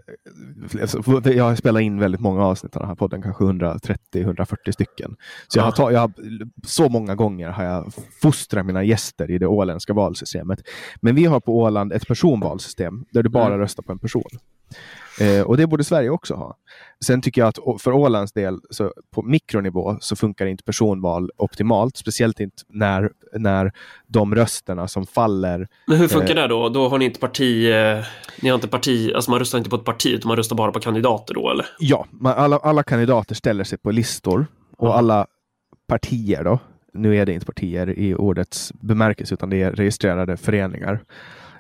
eh, 1.24 1.32
jag 1.36 1.44
har 1.44 1.56
spelat 1.56 1.82
in 1.82 2.00
väldigt 2.00 2.22
många 2.22 2.46
avsnitt 2.46 2.76
av 2.76 2.80
den 2.80 2.90
här 2.90 2.96
podden, 2.96 3.22
kanske 3.22 3.44
130-140 3.44 4.72
stycken. 4.72 5.16
Så, 5.48 5.60
jag 5.60 5.64
har, 5.64 5.72
ta, 5.72 5.92
jag 5.92 6.00
har 6.00 6.12
så 6.66 6.90
många 6.90 7.16
gånger 7.16 7.50
har 7.50 7.64
jag 7.64 7.94
fostrat 8.22 8.66
mina 8.66 8.84
gäster 8.84 9.32
i 9.32 9.38
det 9.38 9.48
åländska 9.48 9.94
valsystemet. 9.94 10.60
Men 11.02 11.16
vi 11.16 11.26
har 11.26 11.40
på 11.40 11.58
Åland 11.58 11.94
ett 11.94 12.08
personvalsystem 12.08 13.06
där 13.12 13.24
du 13.24 13.30
bara 13.30 13.48
mm. 13.48 13.60
röstar 13.60 13.84
på 13.84 13.92
en 13.92 14.00
person. 14.00 14.30
Eh, 15.20 15.42
och 15.42 15.58
det 15.58 15.68
borde 15.68 15.84
Sverige 15.84 16.10
också 16.10 16.34
ha. 16.34 16.58
Sen 17.06 17.22
tycker 17.22 17.42
jag 17.42 17.48
att 17.48 17.82
för 17.82 17.92
Ålands 17.92 18.34
del, 18.34 18.60
så 18.70 18.94
på 19.16 19.22
mikronivå, 19.22 19.98
så 20.02 20.16
funkar 20.16 20.46
inte 20.46 20.64
personval 20.64 21.32
optimalt. 21.38 21.98
Speciellt 21.98 22.40
inte 22.40 22.64
när, 22.70 23.12
när 23.34 23.72
de 24.08 24.36
rösterna 24.36 24.88
som 24.88 25.06
faller... 25.06 25.68
Men 25.88 25.98
hur 25.98 26.08
funkar 26.08 26.36
eh, 26.36 26.42
det 26.42 26.48
då? 26.48 26.70
Då 26.70 26.90
har 26.90 26.98
ni 26.98 27.06
inte 27.06 27.20
parti... 27.20 27.72
Eh, 27.72 28.06
ni 28.42 28.50
har 28.50 28.56
inte 28.56 28.68
parti... 28.68 29.12
Alltså 29.16 29.32
man 29.32 29.40
röstar 29.40 29.58
inte 29.58 29.70
på 29.70 29.76
ett 29.76 29.86
parti, 29.86 30.08
utan 30.08 30.28
man 30.28 30.38
röstar 30.38 30.56
bara 30.56 30.72
på 30.72 30.80
kandidater 30.80 31.34
då, 31.34 31.50
eller? 31.52 31.66
Ja, 31.80 32.06
man, 32.12 32.34
alla, 32.34 32.58
alla 32.58 32.84
kandidater 32.84 33.36
ställer 33.36 33.64
sig 33.64 33.78
på 33.78 33.92
listor. 33.92 34.46
Och 34.78 34.88
mm. 34.88 34.98
alla 34.98 35.28
partier 35.88 36.44
då, 36.44 36.60
nu 36.94 37.18
är 37.18 37.26
det 37.26 37.34
inte 37.34 37.46
partier 37.46 38.00
i 38.00 38.16
ordets 38.16 38.74
bemärkelse, 38.82 39.34
utan 39.34 39.50
det 39.50 39.62
är 39.62 39.72
registrerade 39.72 40.38
föreningar 40.38 41.00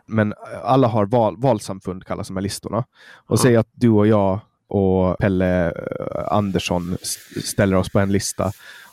men 0.05 0.33
alla 0.63 0.87
har 0.87 1.05
val, 1.05 1.35
valsamfund 1.37 2.05
kallas 2.05 2.27
de 2.27 2.37
här 2.37 2.43
listorna. 2.43 2.83
Och 3.27 3.39
säg 3.39 3.55
att 3.55 3.69
du 3.71 3.89
och 3.89 4.07
jag 4.07 4.39
och 4.67 5.17
Pelle 5.17 5.65
eh, 5.65 6.33
Andersson 6.33 6.97
ställer 7.43 7.77
oss 7.77 7.89
på 7.89 7.99
en 7.99 8.11
lista 8.11 8.51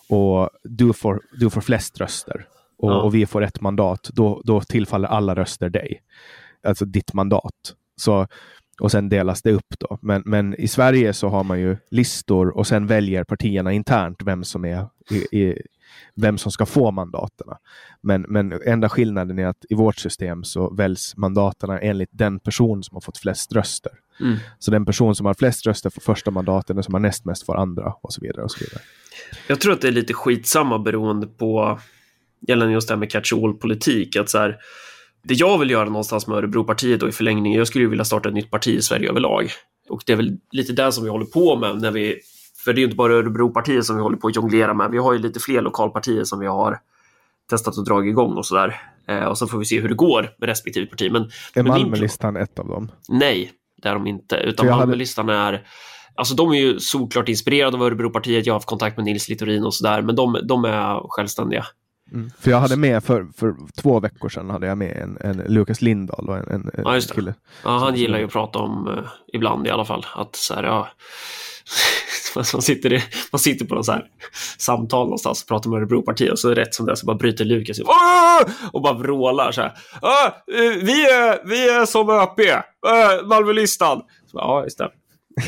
och 0.08 0.50
du 0.64 0.92
får, 0.92 1.20
du 1.32 1.50
får 1.50 1.60
flest 1.60 2.00
röster 2.00 2.46
och, 2.78 2.90
ja. 2.90 3.02
och 3.02 3.14
vi 3.14 3.26
får 3.26 3.42
ett 3.42 3.60
mandat, 3.60 4.10
då, 4.12 4.42
då 4.44 4.60
tillfaller 4.60 5.08
alla 5.08 5.34
röster 5.34 5.68
dig. 5.68 6.02
Alltså 6.66 6.84
ditt 6.84 7.14
mandat. 7.14 7.74
Så, 7.96 8.26
och 8.80 8.90
sen 8.90 9.08
delas 9.08 9.42
det 9.42 9.52
upp 9.52 9.74
då. 9.78 9.98
Men, 10.02 10.22
men 10.26 10.54
i 10.54 10.68
Sverige 10.68 11.12
så 11.12 11.28
har 11.28 11.44
man 11.44 11.60
ju 11.60 11.76
listor 11.90 12.56
och 12.56 12.66
sen 12.66 12.86
väljer 12.86 13.24
partierna 13.24 13.72
internt 13.72 14.22
vem 14.24 14.44
som 14.44 14.64
är 14.64 14.86
i, 15.10 15.38
i, 15.40 15.62
vem 16.14 16.38
som 16.38 16.52
ska 16.52 16.66
få 16.66 16.90
mandaterna. 16.90 17.58
Men, 18.00 18.22
men 18.28 18.52
enda 18.66 18.88
skillnaden 18.88 19.38
är 19.38 19.46
att 19.46 19.64
i 19.70 19.74
vårt 19.74 19.96
system 19.98 20.44
så 20.44 20.74
väljs 20.74 21.16
mandaterna 21.16 21.80
enligt 21.80 22.10
den 22.12 22.40
person 22.40 22.82
som 22.82 22.96
har 22.96 23.00
fått 23.00 23.18
flest 23.18 23.52
röster. 23.52 23.92
Mm. 24.20 24.36
Så 24.58 24.70
den 24.70 24.86
person 24.86 25.14
som 25.14 25.26
har 25.26 25.34
flest 25.34 25.66
röster 25.66 25.90
får 25.90 26.00
första 26.00 26.30
mandaten, 26.30 26.76
den 26.76 26.82
som 26.82 26.94
har 26.94 27.00
näst 27.00 27.24
mest 27.24 27.46
får 27.46 27.56
andra 27.56 27.94
och 28.02 28.12
så 28.12 28.20
vidare. 28.20 28.42
och 28.44 28.50
så 28.50 28.58
vidare. 28.64 28.80
Jag 29.46 29.60
tror 29.60 29.72
att 29.72 29.80
det 29.80 29.88
är 29.88 29.92
lite 29.92 30.14
skitsamma 30.14 30.78
beroende 30.78 31.26
på 31.26 31.78
gällande 32.48 32.74
just 32.74 32.88
det 32.88 32.94
här 32.94 32.98
med 32.98 33.10
catch-all-politik. 33.10 34.16
Att 34.16 34.30
så 34.30 34.38
här, 34.38 34.56
det 35.22 35.34
jag 35.34 35.58
vill 35.58 35.70
göra 35.70 35.84
någonstans 35.84 36.26
med 36.26 36.38
Örebropartiet 36.38 37.02
och 37.02 37.08
i 37.08 37.12
förlängningen, 37.12 37.58
jag 37.58 37.66
skulle 37.66 37.86
vilja 37.86 38.04
starta 38.04 38.28
ett 38.28 38.34
nytt 38.34 38.50
parti 38.50 38.68
i 38.68 38.82
Sverige 38.82 39.10
överlag. 39.10 39.50
Och 39.88 40.02
det 40.06 40.12
är 40.12 40.16
väl 40.16 40.36
lite 40.52 40.72
det 40.72 40.92
som 40.92 41.04
vi 41.04 41.10
håller 41.10 41.26
på 41.26 41.56
med 41.56 41.80
när 41.80 41.90
vi 41.90 42.20
för 42.68 42.72
det 42.72 42.78
är 42.78 42.80
ju 42.80 42.86
inte 42.86 42.96
bara 42.96 43.12
Örebropartiet 43.12 43.84
som 43.84 43.96
vi 43.96 44.02
håller 44.02 44.16
på 44.16 44.28
att 44.28 44.36
jonglera 44.36 44.74
med. 44.74 44.90
Vi 44.90 44.98
har 44.98 45.12
ju 45.12 45.18
lite 45.18 45.40
fler 45.40 45.62
lokalpartier 45.62 46.24
som 46.24 46.38
vi 46.40 46.46
har 46.46 46.80
testat 47.50 47.78
att 47.78 47.84
dra 47.84 48.06
igång 48.06 48.36
och 48.36 48.46
sådär. 48.46 48.80
Eh, 49.08 49.24
och 49.24 49.38
så 49.38 49.46
får 49.46 49.58
vi 49.58 49.64
se 49.64 49.80
hur 49.80 49.88
det 49.88 49.94
går 49.94 50.30
med 50.38 50.48
respektive 50.48 50.86
parti. 50.86 51.12
Men, 51.12 51.30
är 51.54 51.62
Malmölistan 51.62 52.36
ett 52.36 52.58
av 52.58 52.68
dem? 52.68 52.90
Nej, 53.08 53.52
det 53.82 53.88
är 53.88 53.94
de 53.94 54.06
inte. 54.06 54.36
Utan 54.36 54.66
Malmölistan 54.66 55.28
hade... 55.28 55.56
är 55.56 55.66
Alltså 56.14 56.34
de 56.34 56.50
är 56.50 56.58
ju 56.58 56.78
såklart 56.78 57.28
inspirerade 57.28 57.76
av 57.76 57.82
Örebropartiet. 57.82 58.46
Jag 58.46 58.54
har 58.54 58.56
haft 58.58 58.68
kontakt 58.68 58.96
med 58.96 59.04
Nils 59.04 59.28
Littorin 59.28 59.64
och 59.64 59.74
sådär, 59.74 60.02
men 60.02 60.16
de, 60.16 60.40
de 60.48 60.64
är 60.64 61.00
självständiga. 61.08 61.66
Mm. 62.12 62.30
För 62.40 62.50
jag 62.50 62.60
hade 62.60 62.76
med 62.76 63.04
för, 63.04 63.26
för 63.36 63.54
två 63.82 64.00
veckor 64.00 64.28
sedan 64.28 64.50
hade 64.50 64.66
jag 64.66 64.78
med 64.78 64.96
en, 64.96 65.18
en 65.20 65.52
Lukas 65.52 65.82
Lindahl 65.82 66.28
och 66.28 66.36
en, 66.36 66.50
en, 66.50 66.70
ja, 66.84 66.94
just 66.94 67.08
det. 67.08 67.14
kille. 67.14 67.34
Ja, 67.64 67.78
han 67.78 67.94
gillar 67.94 68.18
ju 68.18 68.24
att 68.24 68.32
prata 68.32 68.58
om, 68.58 68.88
uh, 68.88 68.98
ibland 69.32 69.66
i 69.66 69.70
alla 69.70 69.84
fall, 69.84 70.06
att 70.14 70.36
så 70.36 70.54
här, 70.54 70.64
ja, 70.64 70.88
man, 72.34 72.44
sitter 72.44 72.92
i, 72.92 73.02
man 73.32 73.38
sitter 73.38 73.64
på 73.64 73.74
någon 73.74 73.84
så 73.84 73.92
här 73.92 74.04
samtal 74.58 75.06
någonstans 75.06 75.42
och 75.42 75.48
pratar 75.48 75.70
med 75.70 75.76
Örebropartiet 75.76 76.32
och 76.32 76.38
så 76.38 76.54
rätt 76.54 76.74
som 76.74 76.86
det 76.86 76.96
så 76.96 77.06
bara 77.06 77.16
bryter 77.16 77.44
Lukas 77.44 77.80
och 78.72 78.82
bara 78.82 78.92
vrålar 78.92 79.52
så 79.52 79.60
här. 79.60 79.72
Ah, 80.02 80.26
eh, 80.26 80.82
vi, 80.82 81.04
är, 81.04 81.48
vi 81.48 81.68
är 81.68 81.86
som 81.86 82.10
ÖP, 82.10 82.38
eh, 82.40 83.26
Malmölistan. 83.26 84.02
Ja, 84.32 84.64
just 84.64 84.78
det. 84.78 84.90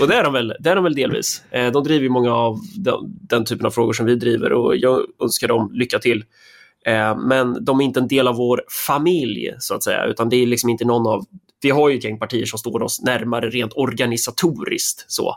Och 0.00 0.08
det 0.08 0.14
är 0.14 0.24
de 0.24 0.32
väl, 0.32 0.54
det 0.60 0.70
är 0.70 0.74
de 0.74 0.84
väl 0.84 0.94
delvis. 0.94 1.42
Eh, 1.50 1.72
de 1.72 1.84
driver 1.84 2.08
många 2.08 2.34
av 2.34 2.58
den, 2.76 2.94
den, 3.04 3.44
typen 3.44 3.66
av 3.66 3.70
frågor 3.70 3.92
som 3.92 4.06
vi 4.06 4.14
driver 4.14 4.52
och 4.52 4.76
jag 4.76 5.00
önskar 5.22 5.48
dem 5.48 5.70
lycka 5.72 5.98
till. 5.98 6.24
Men 7.16 7.64
de 7.64 7.80
är 7.80 7.84
inte 7.84 8.00
en 8.00 8.08
del 8.08 8.28
av 8.28 8.36
vår 8.36 8.62
familj, 8.86 9.54
så 9.58 9.74
att 9.74 9.82
säga, 9.82 10.04
utan 10.04 10.28
det 10.28 10.36
är 10.36 10.46
liksom 10.46 10.70
inte 10.70 10.84
någon 10.84 11.06
av... 11.06 11.24
Vi 11.62 11.70
har 11.70 11.88
ju 11.88 11.98
ett 11.98 12.04
gäng 12.04 12.18
partier 12.18 12.44
som 12.44 12.58
står 12.58 12.82
oss 12.82 13.02
närmare 13.02 13.50
rent 13.50 13.72
organisatoriskt. 13.72 15.04
så. 15.08 15.36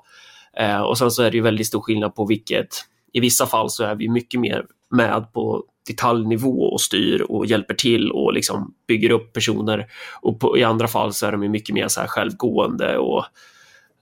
Eh, 0.58 0.82
och 0.82 0.98
sen 0.98 1.12
så 1.12 1.24
är 1.24 1.32
det 1.32 1.38
ju 1.38 1.44
väldigt 1.44 1.68
stor 1.68 1.82
skillnad 1.82 2.16
på 2.16 2.26
vilket, 2.26 2.68
i 3.14 3.20
vissa 3.20 3.46
fall 3.46 3.70
så 3.70 3.84
är 3.84 3.96
vi 3.96 4.10
mycket 4.10 4.40
mer 4.40 4.66
med 4.92 5.34
på 5.34 5.64
detaljnivå 5.88 6.64
och 6.64 6.82
styr 6.82 7.22
och 7.22 7.46
hjälper 7.46 7.74
till 7.74 8.12
och 8.12 8.34
liksom 8.34 8.74
bygger 8.88 9.10
upp 9.10 9.34
personer. 9.34 9.88
Och 10.22 10.40
på, 10.40 10.58
i 10.58 10.64
andra 10.64 10.88
fall 10.88 11.14
så 11.14 11.26
är 11.26 11.32
de 11.32 11.38
mycket 11.38 11.76
mer 11.76 11.88
så 11.88 12.02
här 12.02 12.08
självgående 12.08 12.98
och 12.98 13.26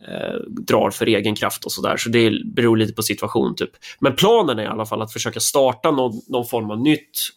eh, 0.08 0.36
drar 0.48 0.90
för 0.90 1.06
egen 1.06 1.36
kraft 1.36 1.66
och 1.66 1.72
sådär. 1.72 1.98
Så 1.98 2.10
det 2.10 2.46
beror 2.46 2.78
lite 2.78 2.94
på 2.94 3.02
situation 3.02 3.56
typ. 3.56 3.72
Men 4.00 4.16
planen 4.16 4.60
är 4.60 4.64
i 4.64 4.68
alla 4.68 4.86
fall 4.86 5.02
att 5.02 5.14
försöka 5.14 5.40
starta 5.40 5.92
någon, 5.92 6.22
någon 6.28 6.46
form 6.46 6.72
av 6.72 6.82
nytt 6.82 7.30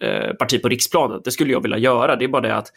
eh, 0.00 0.34
parti 0.34 0.62
på 0.62 0.68
riksplanet. 0.68 1.24
Det 1.24 1.30
skulle 1.30 1.52
jag 1.52 1.62
vilja 1.62 1.78
göra. 1.78 2.16
Det 2.16 2.24
är 2.24 2.28
bara 2.28 2.42
det 2.42 2.56
att 2.56 2.72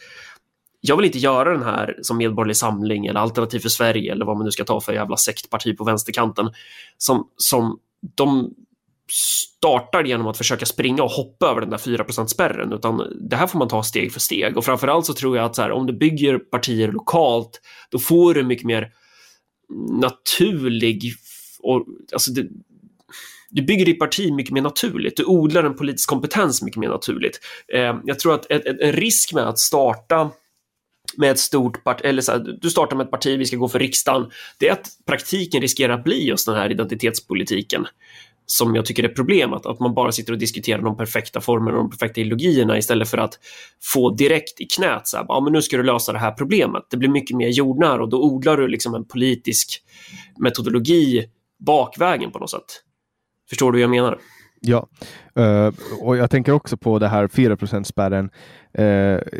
jag 0.85 0.97
vill 0.97 1.05
inte 1.05 1.17
göra 1.17 1.53
den 1.53 1.63
här 1.63 1.97
som 2.01 2.17
Medborgerlig 2.17 2.57
Samling 2.57 3.05
eller 3.05 3.19
Alternativ 3.19 3.59
för 3.59 3.69
Sverige 3.69 4.11
eller 4.11 4.25
vad 4.25 4.37
man 4.37 4.45
nu 4.45 4.51
ska 4.51 4.63
ta 4.63 4.81
för 4.81 4.93
jävla 4.93 5.17
sektparti 5.17 5.77
på 5.77 5.83
vänsterkanten 5.83 6.51
som, 6.97 7.29
som 7.37 7.79
de 8.15 8.53
startar 9.11 10.03
genom 10.03 10.27
att 10.27 10.37
försöka 10.37 10.65
springa 10.65 11.03
och 11.03 11.11
hoppa 11.11 11.45
över 11.45 11.61
den 11.61 11.69
där 11.69 11.77
4 11.77 12.05
spärren 12.27 12.73
utan 12.73 13.17
det 13.29 13.35
här 13.35 13.47
får 13.47 13.59
man 13.59 13.67
ta 13.67 13.83
steg 13.83 14.13
för 14.13 14.19
steg 14.19 14.57
och 14.57 14.65
framförallt 14.65 15.05
så 15.05 15.13
tror 15.13 15.37
jag 15.37 15.45
att 15.45 15.55
så 15.55 15.61
här, 15.61 15.71
om 15.71 15.85
du 15.85 15.93
bygger 15.93 16.37
partier 16.37 16.91
lokalt 16.91 17.61
då 17.89 17.99
får 17.99 18.33
du 18.33 18.43
mycket 18.43 18.65
mer 18.65 18.91
naturlig 19.99 21.13
och, 21.59 21.85
alltså 22.13 22.31
det, 22.31 22.47
du 23.49 23.61
bygger 23.61 23.85
ditt 23.85 23.99
parti 23.99 24.33
mycket 24.33 24.53
mer 24.53 24.61
naturligt. 24.61 25.17
Du 25.17 25.25
odlar 25.25 25.63
en 25.63 25.75
politisk 25.75 26.09
kompetens 26.09 26.61
mycket 26.61 26.79
mer 26.79 26.89
naturligt. 26.89 27.39
Eh, 27.73 27.95
jag 28.03 28.19
tror 28.19 28.33
att 28.33 28.45
en 28.49 28.91
risk 28.91 29.33
med 29.33 29.47
att 29.47 29.59
starta 29.59 30.31
med 31.17 31.31
ett 31.31 31.39
stort 31.39 31.83
parti, 31.83 32.01
eller 32.05 32.21
så 32.21 32.31
här, 32.31 32.57
du 32.61 32.69
startar 32.69 32.95
med 32.95 33.03
ett 33.03 33.11
parti, 33.11 33.39
vi 33.39 33.45
ska 33.45 33.57
gå 33.57 33.67
för 33.67 33.79
riksdagen, 33.79 34.31
det 34.57 34.67
är 34.67 34.73
att 34.73 34.87
praktiken 35.05 35.61
riskerar 35.61 35.93
att 35.93 36.03
bli 36.03 36.27
just 36.27 36.45
den 36.45 36.55
här 36.55 36.71
identitetspolitiken 36.71 37.85
som 38.45 38.75
jag 38.75 38.85
tycker 38.85 39.03
är 39.03 39.07
problemet, 39.07 39.65
att 39.65 39.79
man 39.79 39.93
bara 39.93 40.11
sitter 40.11 40.33
och 40.33 40.39
diskuterar 40.39 40.81
de 40.81 40.97
perfekta 40.97 41.41
formerna 41.41 41.77
och 41.77 41.83
de 41.83 41.89
perfekta 41.89 42.21
ideologierna 42.21 42.77
istället 42.77 43.09
för 43.09 43.17
att 43.17 43.39
få 43.81 44.09
direkt 44.09 44.61
i 44.61 44.65
knät 44.65 45.07
så 45.07 45.17
här, 45.17 45.25
ja 45.27 45.39
men 45.39 45.53
nu 45.53 45.61
ska 45.61 45.77
du 45.77 45.83
lösa 45.83 46.13
det 46.13 46.19
här 46.19 46.31
problemet. 46.31 46.83
Det 46.89 46.97
blir 46.97 47.09
mycket 47.09 47.37
mer 47.37 47.47
jordnära 47.47 48.03
och 48.03 48.09
då 48.09 48.23
odlar 48.23 48.57
du 48.57 48.67
liksom 48.67 48.95
en 48.95 49.05
politisk 49.05 49.81
metodologi 50.39 51.25
bakvägen 51.59 52.31
på 52.31 52.39
något 52.39 52.51
sätt. 52.51 52.83
Förstår 53.49 53.71
du 53.71 53.77
vad 53.77 53.83
jag 53.83 53.89
menar? 53.89 54.19
Ja, 54.65 54.87
uh, 55.39 55.73
och 56.01 56.17
jag 56.17 56.31
tänker 56.31 56.51
också 56.51 56.77
på 56.77 56.99
det 56.99 57.07
här 57.07 57.27
4 57.27 57.83
spärren. 57.83 58.29
Uh, 58.79 58.85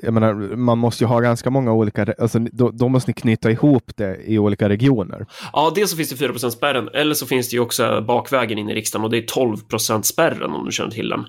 jag 0.03 0.13
menar, 0.13 0.33
man 0.55 0.77
måste 0.77 1.03
ju 1.03 1.07
ha 1.07 1.19
ganska 1.19 1.49
många 1.49 1.73
olika, 1.73 2.13
alltså, 2.19 2.39
då, 2.39 2.71
då, 2.71 2.89
måste 2.89 3.09
ni 3.09 3.13
knyta 3.13 3.51
ihop 3.51 3.91
det 3.95 4.17
i 4.25 4.39
olika 4.39 4.69
regioner. 4.69 5.25
Ja, 5.53 5.71
dels 5.75 5.91
så 5.91 5.97
finns 5.97 6.09
det 6.09 6.15
4 6.15 6.51
spärren, 6.51 6.89
eller 6.93 7.13
så 7.13 7.25
finns 7.25 7.49
det 7.49 7.55
ju 7.55 7.59
också 7.59 8.01
bakvägen 8.07 8.57
in 8.57 8.69
i 8.69 8.73
riksdagen 8.73 9.05
och 9.05 9.11
det 9.11 9.17
är 9.17 9.25
12 9.25 9.57
spärren 10.01 10.51
om 10.51 10.65
du 10.65 10.71
känner 10.71 10.91
till 10.91 11.09
den. 11.09 11.25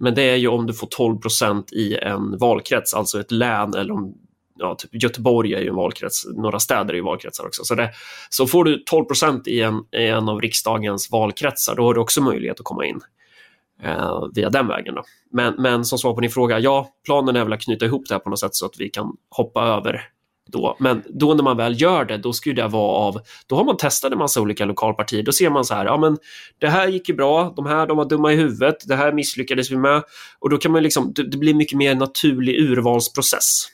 Men 0.00 0.14
det 0.14 0.22
är 0.22 0.36
ju 0.36 0.48
om 0.48 0.66
du 0.66 0.72
får 0.72 0.86
12 0.86 1.18
i 1.72 1.96
en 1.96 2.38
valkrets, 2.38 2.94
alltså 2.94 3.20
ett 3.20 3.32
län 3.32 3.74
eller 3.74 3.94
om 3.94 4.14
ja, 4.58 4.74
typ 4.74 5.02
Göteborg 5.02 5.54
är 5.54 5.60
ju 5.60 5.68
en 5.68 5.74
valkrets, 5.74 6.26
några 6.36 6.60
städer 6.60 6.92
är 6.94 6.96
ju 6.98 7.02
valkretsar 7.02 7.46
också. 7.46 7.64
Så, 7.64 7.74
det, 7.74 7.90
så 8.30 8.46
får 8.46 8.64
du 8.64 8.82
12 8.86 9.06
i 9.46 9.60
en, 9.60 9.84
i 9.96 10.06
en 10.06 10.28
av 10.28 10.40
riksdagens 10.40 11.10
valkretsar, 11.10 11.76
då 11.76 11.82
har 11.82 11.94
du 11.94 12.00
också 12.00 12.20
möjlighet 12.22 12.60
att 12.60 12.64
komma 12.64 12.86
in. 12.86 13.00
eh, 13.82 14.22
via 14.34 14.50
den 14.50 14.68
vägen. 14.68 14.94
Då. 14.94 15.02
Men, 15.32 15.54
men 15.58 15.84
som 15.84 15.98
svar 15.98 16.14
på 16.14 16.20
din 16.20 16.30
fråga, 16.30 16.58
ja, 16.58 16.88
planen 17.04 17.36
är 17.36 17.44
väl 17.44 17.52
att 17.52 17.62
knyta 17.62 17.84
ihop 17.84 18.04
det 18.08 18.14
här 18.14 18.18
på 18.20 18.30
något 18.30 18.40
sätt 18.40 18.54
så 18.54 18.66
att 18.66 18.74
vi 18.78 18.88
kan 18.88 19.16
hoppa 19.30 19.62
över 19.62 20.08
då. 20.52 20.76
Men 20.80 21.02
då 21.08 21.34
när 21.34 21.44
man 21.44 21.56
väl 21.56 21.80
gör 21.80 22.04
det, 22.04 22.16
då 22.18 22.32
skulle 22.32 22.62
det 22.62 22.68
vara 22.68 22.96
av, 22.96 23.20
då 23.46 23.56
har 23.56 23.64
man 23.64 23.76
testat 23.76 24.12
en 24.12 24.18
massa 24.18 24.40
olika 24.40 24.64
lokalpartier. 24.64 25.22
Då 25.22 25.32
ser 25.32 25.50
man 25.50 25.64
så 25.64 25.74
här, 25.74 25.84
ja 25.84 25.98
men 25.98 26.18
det 26.58 26.68
här 26.68 26.88
gick 26.88 27.08
ju 27.08 27.14
bra, 27.14 27.52
de 27.56 27.66
här 27.66 27.86
de 27.86 27.96
var 27.96 28.04
dumma 28.04 28.32
i 28.32 28.36
huvudet, 28.36 28.76
det 28.86 28.96
här 28.96 29.12
misslyckades 29.12 29.70
vi 29.70 29.76
med. 29.76 30.02
Och 30.38 30.50
då 30.50 30.56
kan 30.58 30.72
man 30.72 30.82
liksom, 30.82 31.12
det, 31.12 31.30
det 31.30 31.38
blir 31.38 31.54
mycket 31.54 31.78
mer 31.78 31.94
naturlig 31.94 32.60
urvalsprocess. 32.60 33.66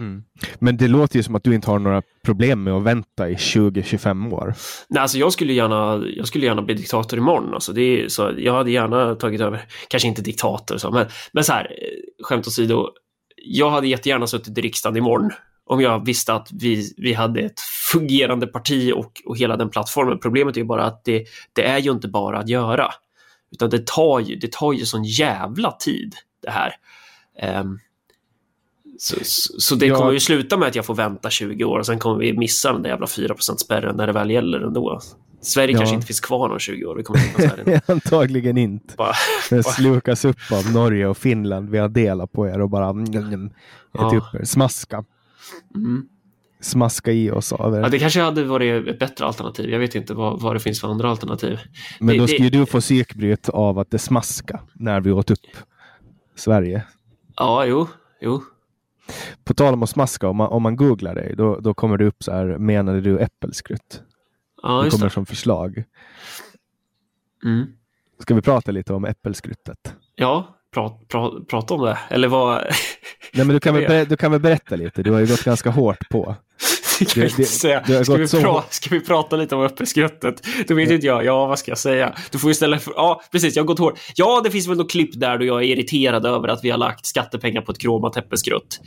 Mm. 0.00 0.22
Men 0.58 0.76
det 0.76 0.88
låter 0.88 1.16
ju 1.16 1.22
som 1.22 1.34
att 1.34 1.44
du 1.44 1.54
inte 1.54 1.70
har 1.70 1.78
några 1.78 2.02
problem 2.24 2.62
med 2.62 2.72
att 2.74 2.82
vänta 2.82 3.28
i 3.28 3.34
20-25 3.34 4.32
år. 4.32 4.54
Nej, 4.88 5.02
alltså 5.02 5.18
jag 5.18 5.32
skulle 5.32 5.52
gärna, 5.52 6.04
jag 6.16 6.26
skulle 6.26 6.46
gärna 6.46 6.62
bli 6.62 6.74
diktator 6.74 7.18
imorgon. 7.18 7.54
Alltså 7.54 7.72
det 7.72 7.82
är, 7.82 8.08
så 8.08 8.34
jag 8.38 8.54
hade 8.54 8.70
gärna 8.70 9.14
tagit 9.14 9.40
över, 9.40 9.64
kanske 9.88 10.08
inte 10.08 10.22
diktator, 10.22 10.76
så, 10.76 10.90
men, 10.90 11.06
men 11.32 11.44
så 11.44 11.52
här, 11.52 11.64
eh, 11.64 12.24
skämt 12.24 12.46
åsido, 12.46 12.88
jag 13.36 13.70
hade 13.70 13.88
jättegärna 13.88 14.26
suttit 14.26 14.58
i 14.58 14.60
riksdagen 14.60 14.96
imorgon 14.96 15.30
om 15.64 15.80
jag 15.80 16.06
visste 16.06 16.34
att 16.34 16.48
vi, 16.52 16.94
vi 16.96 17.12
hade 17.12 17.40
ett 17.40 17.60
fungerande 17.92 18.46
parti 18.46 18.92
och, 18.94 19.22
och 19.26 19.38
hela 19.38 19.56
den 19.56 19.70
plattformen. 19.70 20.18
Problemet 20.18 20.56
är 20.56 20.64
bara 20.64 20.84
att 20.84 21.04
det, 21.04 21.24
det 21.52 21.66
är 21.66 21.78
ju 21.78 21.90
inte 21.90 22.08
bara 22.08 22.38
att 22.38 22.48
göra, 22.48 22.88
utan 23.52 23.70
det 23.70 23.86
tar 23.86 24.20
ju, 24.20 24.36
det 24.36 24.52
tar 24.52 24.72
ju 24.72 24.86
sån 24.86 25.04
jävla 25.04 25.72
tid 25.72 26.14
det 26.42 26.50
här. 26.50 26.72
Um, 27.60 27.78
så, 29.02 29.16
så, 29.58 29.74
det 29.74 29.86
ja. 29.86 29.96
kommer 29.96 30.12
ju 30.12 30.20
sluta 30.20 30.56
med 30.56 30.68
att 30.68 30.74
jag 30.74 30.84
får 30.84 30.94
vänta 30.94 31.30
20 31.30 31.64
år 31.64 31.78
och 31.78 31.86
sen 31.86 31.98
kommer 31.98 32.18
vi 32.18 32.38
missa 32.38 32.72
den 32.72 32.82
där 32.82 32.90
jävla 32.90 33.06
4% 33.06 33.56
spärren 33.56 33.96
när 33.96 34.06
det 34.06 34.12
väl 34.12 34.30
gäller 34.30 34.60
ändå. 34.60 35.00
Sverige 35.42 35.72
ja. 35.72 35.78
kanske 35.78 35.94
inte 35.94 36.06
finns 36.06 36.20
kvar 36.20 36.50
om 36.50 36.58
20 36.58 36.84
år. 36.84 36.96
Det 36.96 37.02
kommer 37.02 37.90
Antagligen 37.90 38.58
inte. 38.58 38.94
Bara, 38.96 39.14
det 39.50 39.62
slukas 39.62 40.24
upp 40.24 40.36
av 40.52 40.72
Norge 40.72 41.06
och 41.06 41.16
Finland. 41.16 41.70
Vi 41.70 41.78
har 41.78 41.88
delat 41.88 42.32
på 42.32 42.48
er 42.48 42.60
och 42.60 42.70
bara 42.70 42.88
mm, 42.88 43.04
mm, 43.04 43.32
mm 43.34 43.50
ja. 43.92 44.16
upp 44.16 44.40
er. 44.40 44.44
Smaska. 44.44 45.04
Mm. 45.74 46.02
Smaska 46.60 47.12
i 47.12 47.30
oss 47.30 47.52
av 47.52 47.74
er. 47.74 47.80
Ja, 47.80 47.88
det 47.88 47.98
kanske 47.98 48.20
hade 48.20 48.44
varit 48.44 48.88
ett 48.88 48.98
bättre 48.98 49.24
alternativ. 49.24 49.70
Jag 49.70 49.78
vet 49.78 49.94
inte 49.94 50.14
vad, 50.14 50.40
vad 50.40 50.56
det 50.56 50.60
finns 50.60 50.80
för 50.80 50.88
andra 50.88 51.10
alternativ. 51.10 51.58
Men 52.00 52.08
det, 52.08 52.20
då 52.20 52.26
skulle 52.26 52.48
det... 52.48 52.58
du 52.58 52.66
få 52.66 52.80
psykbryt 52.80 53.48
av 53.48 53.78
att 53.78 53.90
det 53.90 53.98
smaska 53.98 54.60
när 54.72 55.00
vi 55.00 55.10
åt 55.10 55.30
upp 55.30 55.56
Sverige. 56.36 56.82
Ja, 57.36 57.64
jo, 57.64 57.88
jo. 58.20 58.42
På 59.44 59.54
tal 59.54 59.74
om 59.74 59.82
att 59.82 59.90
smaska, 59.90 60.28
om 60.28 60.36
man, 60.36 60.48
om 60.48 60.62
man 60.62 60.76
googlar 60.76 61.14
dig, 61.14 61.34
då, 61.36 61.60
då 61.60 61.74
kommer 61.74 61.98
det 61.98 62.04
upp 62.04 62.22
så 62.22 62.32
här, 62.32 62.58
menade 62.58 63.00
du 63.00 63.18
äppelskrutt? 63.18 64.02
Ja, 64.62 64.82
det 64.82 64.90
kommer 64.90 65.04
det. 65.04 65.10
som 65.10 65.26
förslag. 65.26 65.84
Mm. 67.44 67.66
Ska 68.18 68.34
vi 68.34 68.42
prata 68.42 68.72
lite 68.72 68.92
om 68.92 69.04
äppelskruttet? 69.04 69.94
Ja, 70.14 70.56
prat, 70.74 71.08
prat, 71.08 71.48
prata 71.48 71.74
om 71.74 71.84
det. 71.84 71.98
Eller 72.08 72.28
vad? 72.28 72.64
Nej, 73.32 73.46
men 73.46 73.48
du 73.48 73.60
kan, 73.60 73.74
väl, 73.88 74.08
du 74.08 74.16
kan 74.16 74.32
väl 74.32 74.40
berätta 74.40 74.76
lite? 74.76 75.02
Du 75.02 75.12
har 75.12 75.20
ju 75.20 75.26
gått 75.26 75.44
ganska 75.44 75.70
hårt 75.70 76.08
på. 76.08 76.36
Ska, 77.06 77.20
vi, 77.20 77.44
ska, 77.44 78.16
vi 78.16 78.28
pra, 78.28 78.64
ska 78.70 78.90
vi 78.90 79.00
prata 79.00 79.36
lite 79.36 79.54
om 79.54 79.64
äppelskrattet? 79.64 80.46
Då 80.68 80.74
vet 80.74 80.90
inte 80.90 81.06
jag. 81.06 81.24
Ja, 81.24 81.46
vad 81.46 81.58
ska 81.58 81.70
jag 81.70 81.78
säga? 81.78 82.14
Du 82.30 82.38
får 82.38 82.50
ju 82.50 82.54
ställa... 82.54 82.78
Ja, 82.86 83.22
precis. 83.32 83.56
Jag 83.56 83.62
har 83.62 83.66
gått 83.66 83.78
hårt. 83.78 83.98
Ja, 84.14 84.40
det 84.44 84.50
finns 84.50 84.68
väl 84.68 84.76
något 84.76 84.90
klipp 84.90 85.20
där 85.20 85.38
då 85.38 85.44
jag 85.44 85.62
är 85.62 85.66
irriterad 85.66 86.26
över 86.26 86.48
att 86.48 86.64
vi 86.64 86.70
har 86.70 86.78
lagt 86.78 87.06
skattepengar 87.06 87.62
på 87.62 87.72
ett 87.72 87.78
kromat 87.78 88.16
äppelskrutt. 88.16 88.80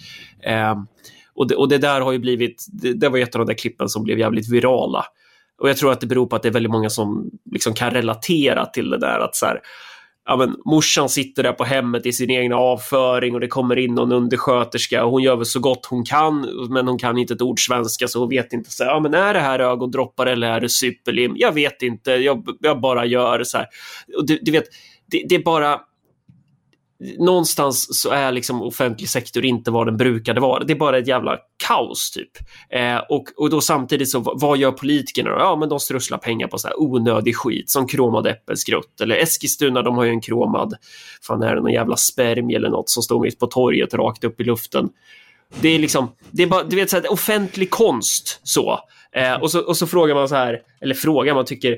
Um, 0.72 0.88
och, 1.36 1.48
det, 1.48 1.56
och 1.56 1.70
det 1.70 1.78
där 1.78 2.02
har 2.02 2.12
ju 2.12 2.20
blivit... 2.20 2.66
Det, 2.68 2.94
det 2.94 3.10
var 3.10 3.20
ett 3.20 3.36
av 3.36 3.40
de 3.40 3.48
där 3.48 3.58
klippen 3.58 3.90
som 3.90 4.04
blev 4.04 4.20
jävligt 4.20 4.52
virala. 4.52 5.06
Och 5.62 5.70
jag 5.70 5.78
tror 5.78 5.92
att 5.92 6.02
det 6.02 6.08
beror 6.08 6.26
på 6.26 6.36
att 6.36 6.42
det 6.42 6.50
är 6.50 6.54
väldigt 6.54 6.72
många 6.72 6.90
som 6.90 7.30
liksom 7.52 7.74
kan 7.74 7.92
relatera 7.92 8.66
till 8.66 8.90
det 8.90 8.98
där 8.98 9.20
att 9.20 9.36
så 9.36 9.46
här, 9.46 9.60
ja, 10.26 10.36
men, 10.36 10.56
morsan 10.66 11.10
sitter 11.10 11.44
där 11.44 11.54
på 11.54 11.64
hemmet 11.64 12.06
i 12.06 12.14
sin 12.14 12.30
egna 12.30 12.56
avföring 12.56 13.34
och 13.34 13.40
det 13.40 13.48
kommer 13.48 13.76
in 13.76 13.96
någon 13.96 14.12
undersköterska 14.12 15.06
och 15.06 15.12
hon 15.12 15.24
gör 15.24 15.36
väl 15.36 15.46
så 15.46 15.60
gott 15.60 15.86
hon 15.86 16.06
kan, 16.06 16.48
men 16.70 16.88
hon 16.88 17.00
kan 17.00 17.18
inte 17.18 17.34
ett 17.34 17.42
ord 17.42 17.66
svenska 17.66 18.08
så 18.08 18.20
hon 18.20 18.30
vet 18.30 18.54
inte. 18.54 18.72
Så, 18.72 18.84
ja, 18.84 19.00
men 19.00 19.14
är 19.14 19.34
det 19.34 19.40
här 19.40 19.60
ögondroppar 19.60 20.26
eller 20.26 20.48
är 20.48 20.60
det 20.60 20.70
superlim? 20.70 21.34
Jag 21.36 21.52
vet 21.52 21.82
inte, 21.82 22.12
jag, 22.12 22.48
jag 22.60 22.82
bara 22.82 23.06
gör 23.06 23.44
så 23.44 23.58
här. 23.58 23.68
Och 24.18 24.26
du, 24.26 24.40
du 24.42 24.52
vet, 24.52 24.66
det, 25.12 25.26
det 25.30 25.36
är 25.36 25.44
bara 25.44 25.80
någonstans 27.20 28.02
så 28.02 28.10
är 28.10 28.32
liksom 28.32 28.62
offentlig 28.62 29.10
sektor 29.10 29.46
inte 29.46 29.72
vad 29.72 29.88
den 29.88 29.98
brukade 29.98 30.42
vara. 30.42 30.64
Det 30.64 30.74
är 30.74 30.78
bara 30.78 30.98
ett 30.98 31.08
jävla 31.08 31.38
kaos 31.68 32.12
typ. 32.12 32.32
Eh, 32.70 32.98
och, 32.98 33.26
och 33.38 33.50
då 33.50 33.62
samtidigt 33.62 34.12
så 34.12 34.20
vad 34.20 34.58
gör 34.58 34.72
politikerna? 34.72 35.30
Ja, 35.30 35.56
men 35.56 35.70
de 35.70 35.80
strösslar 35.80 36.18
pengar 36.18 36.48
på 36.48 36.58
så 36.58 36.68
här 36.68 36.80
onödig 36.80 37.36
skit 37.36 37.70
som 37.70 37.88
kromad 37.88 38.28
äppelskrutt 38.28 39.02
eller 39.02 39.16
Eskilstuna. 39.16 39.82
De 39.82 39.96
har 39.96 40.04
ju 40.04 40.10
en 40.10 40.22
kromad, 40.22 40.74
fan 41.22 41.44
är 41.44 41.56
det 41.56 41.62
någon 41.62 41.74
jävla 41.74 41.98
spermie 41.98 42.58
eller 42.58 42.70
något 42.70 42.90
som 42.90 43.04
står 43.04 43.22
mitt 43.22 43.40
på 43.40 43.48
torget 43.48 43.94
rakt 43.94 44.24
upp 44.24 44.42
i 44.42 44.44
luften. 44.44 44.90
Det 45.62 45.70
är 45.70 45.80
liksom, 45.80 46.12
det 46.32 46.44
är 46.44 46.48
bara, 46.48 46.64
du 46.64 46.76
vet, 46.76 46.90
så 46.90 46.96
här, 46.96 47.12
offentlig 47.12 47.70
konst 47.70 48.40
så. 48.44 48.80
Eh, 49.16 49.34
och 49.34 49.52
så. 49.52 49.60
Och 49.60 49.78
så 49.78 49.88
frågar 49.88 50.16
man 50.16 50.30
så 50.30 50.36
här, 50.36 50.62
eller 50.82 50.96
frågar 50.96 51.36
man 51.36 51.46
tycker 51.46 51.78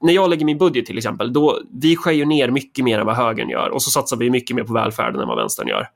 när 0.00 0.12
jag 0.12 0.30
lägger 0.30 0.46
min 0.46 0.58
budget 0.58 0.86
till 0.86 0.98
exempel, 0.98 1.32
då 1.32 1.60
vi 1.82 1.96
skär 1.96 2.12
ju 2.12 2.24
ner 2.24 2.50
mycket 2.50 2.84
mer 2.84 2.98
än 2.98 3.06
vad 3.06 3.16
högern 3.16 3.48
gör 3.48 3.68
och 3.68 3.82
så 3.82 3.90
satsar 3.90 4.16
vi 4.16 4.30
mycket 4.30 4.56
mer 4.56 4.64
på 4.64 4.72
välfärden 4.72 5.20
än 5.20 5.28
vad 5.28 5.36
vänstern 5.36 5.68
gör. 5.68 5.88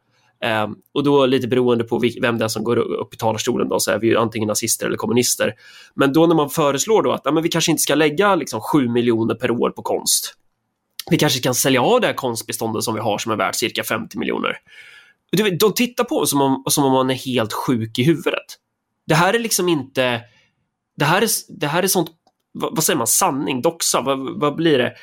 Um, 0.65 0.77
och 0.93 1.05
då 1.05 1.27
lite 1.27 1.49
beroende 1.49 1.85
på 1.85 2.03
vem 2.21 2.39
det 2.39 2.45
är 2.45 2.49
som 2.49 2.65
går 2.65 2.77
upp 2.79 3.15
i 3.15 3.17
talarstolen 3.17 3.69
då, 3.69 3.81
så 3.81 3.91
är 3.91 3.99
vi 3.99 4.07
ju 4.07 4.17
antingen 4.17 4.47
nazister 4.47 4.87
eller 4.87 4.97
kommunister. 4.97 5.55
Men 5.95 6.13
då 6.13 6.27
när 6.27 6.35
man 6.35 6.51
föreslår 6.51 7.03
då 7.03 7.13
att 7.13 7.21
ja, 7.25 7.33
men 7.33 7.43
vi 7.43 7.49
kanske 7.49 7.71
inte 7.71 7.83
ska 7.83 7.95
lägga 7.95 8.35
liksom 8.35 8.61
7 8.61 8.89
miljoner 8.89 9.35
per 9.35 9.51
år 9.51 9.71
på 9.71 9.83
konst. 9.83 10.35
Vi 11.11 11.19
kanske 11.19 11.41
kan 11.41 11.55
sälja 11.55 11.83
av 11.83 12.01
det 12.01 12.07
här 12.07 12.15
konstbeståndet 12.15 12.83
som 12.83 12.95
vi 12.95 13.01
har 13.01 13.19
som 13.19 13.33
är 13.33 13.37
värt 13.37 13.55
cirka 13.55 13.85
50 13.85 14.19
miljoner. 14.19 14.57
De 15.59 15.75
tittar 15.75 16.05
på 16.05 16.17
oss 16.17 16.31
som 16.31 16.41
om, 16.41 16.65
som 16.69 16.85
om 16.85 16.93
man 16.93 17.11
är 17.11 17.15
helt 17.15 17.53
sjuk 17.53 17.99
i 17.99 18.03
huvudet. 18.03 18.45
Det 19.07 19.15
här 19.15 19.35
är 19.35 19.39
liksom 19.39 19.69
inte... 19.69 20.21
Det 20.97 21.05
här 21.05 21.23
är, 21.23 21.29
det 21.49 21.67
här 21.67 21.83
är 21.83 21.87
sånt 21.87 22.11
vad, 22.61 22.75
vad 22.75 22.85
säger 22.85 22.99
man, 22.99 23.07
sanning, 23.07 23.63
doxa, 23.63 24.01
vad, 24.01 24.41
vad 24.41 24.57
blir 24.57 24.79
det? 24.79 24.95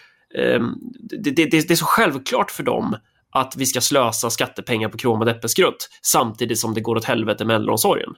Um, 0.55 0.79
det, 1.23 1.31
det? 1.31 1.45
Det 1.45 1.71
är 1.71 1.75
så 1.75 1.85
självklart 1.85 2.51
för 2.51 2.63
dem 2.63 2.95
att 3.34 3.56
vi 3.58 3.65
ska 3.65 3.82
slösa 3.82 4.30
skattepengar 4.30 4.89
på 4.89 4.98
kromad 4.98 5.30
äppelskrutt 5.30 5.89
samtidigt 6.02 6.60
som 6.60 6.74
det 6.74 6.82
går 6.82 6.96
åt 6.96 7.06
helvete 7.06 7.46
med 7.46 7.56
äldreomsorgen. 7.56 8.10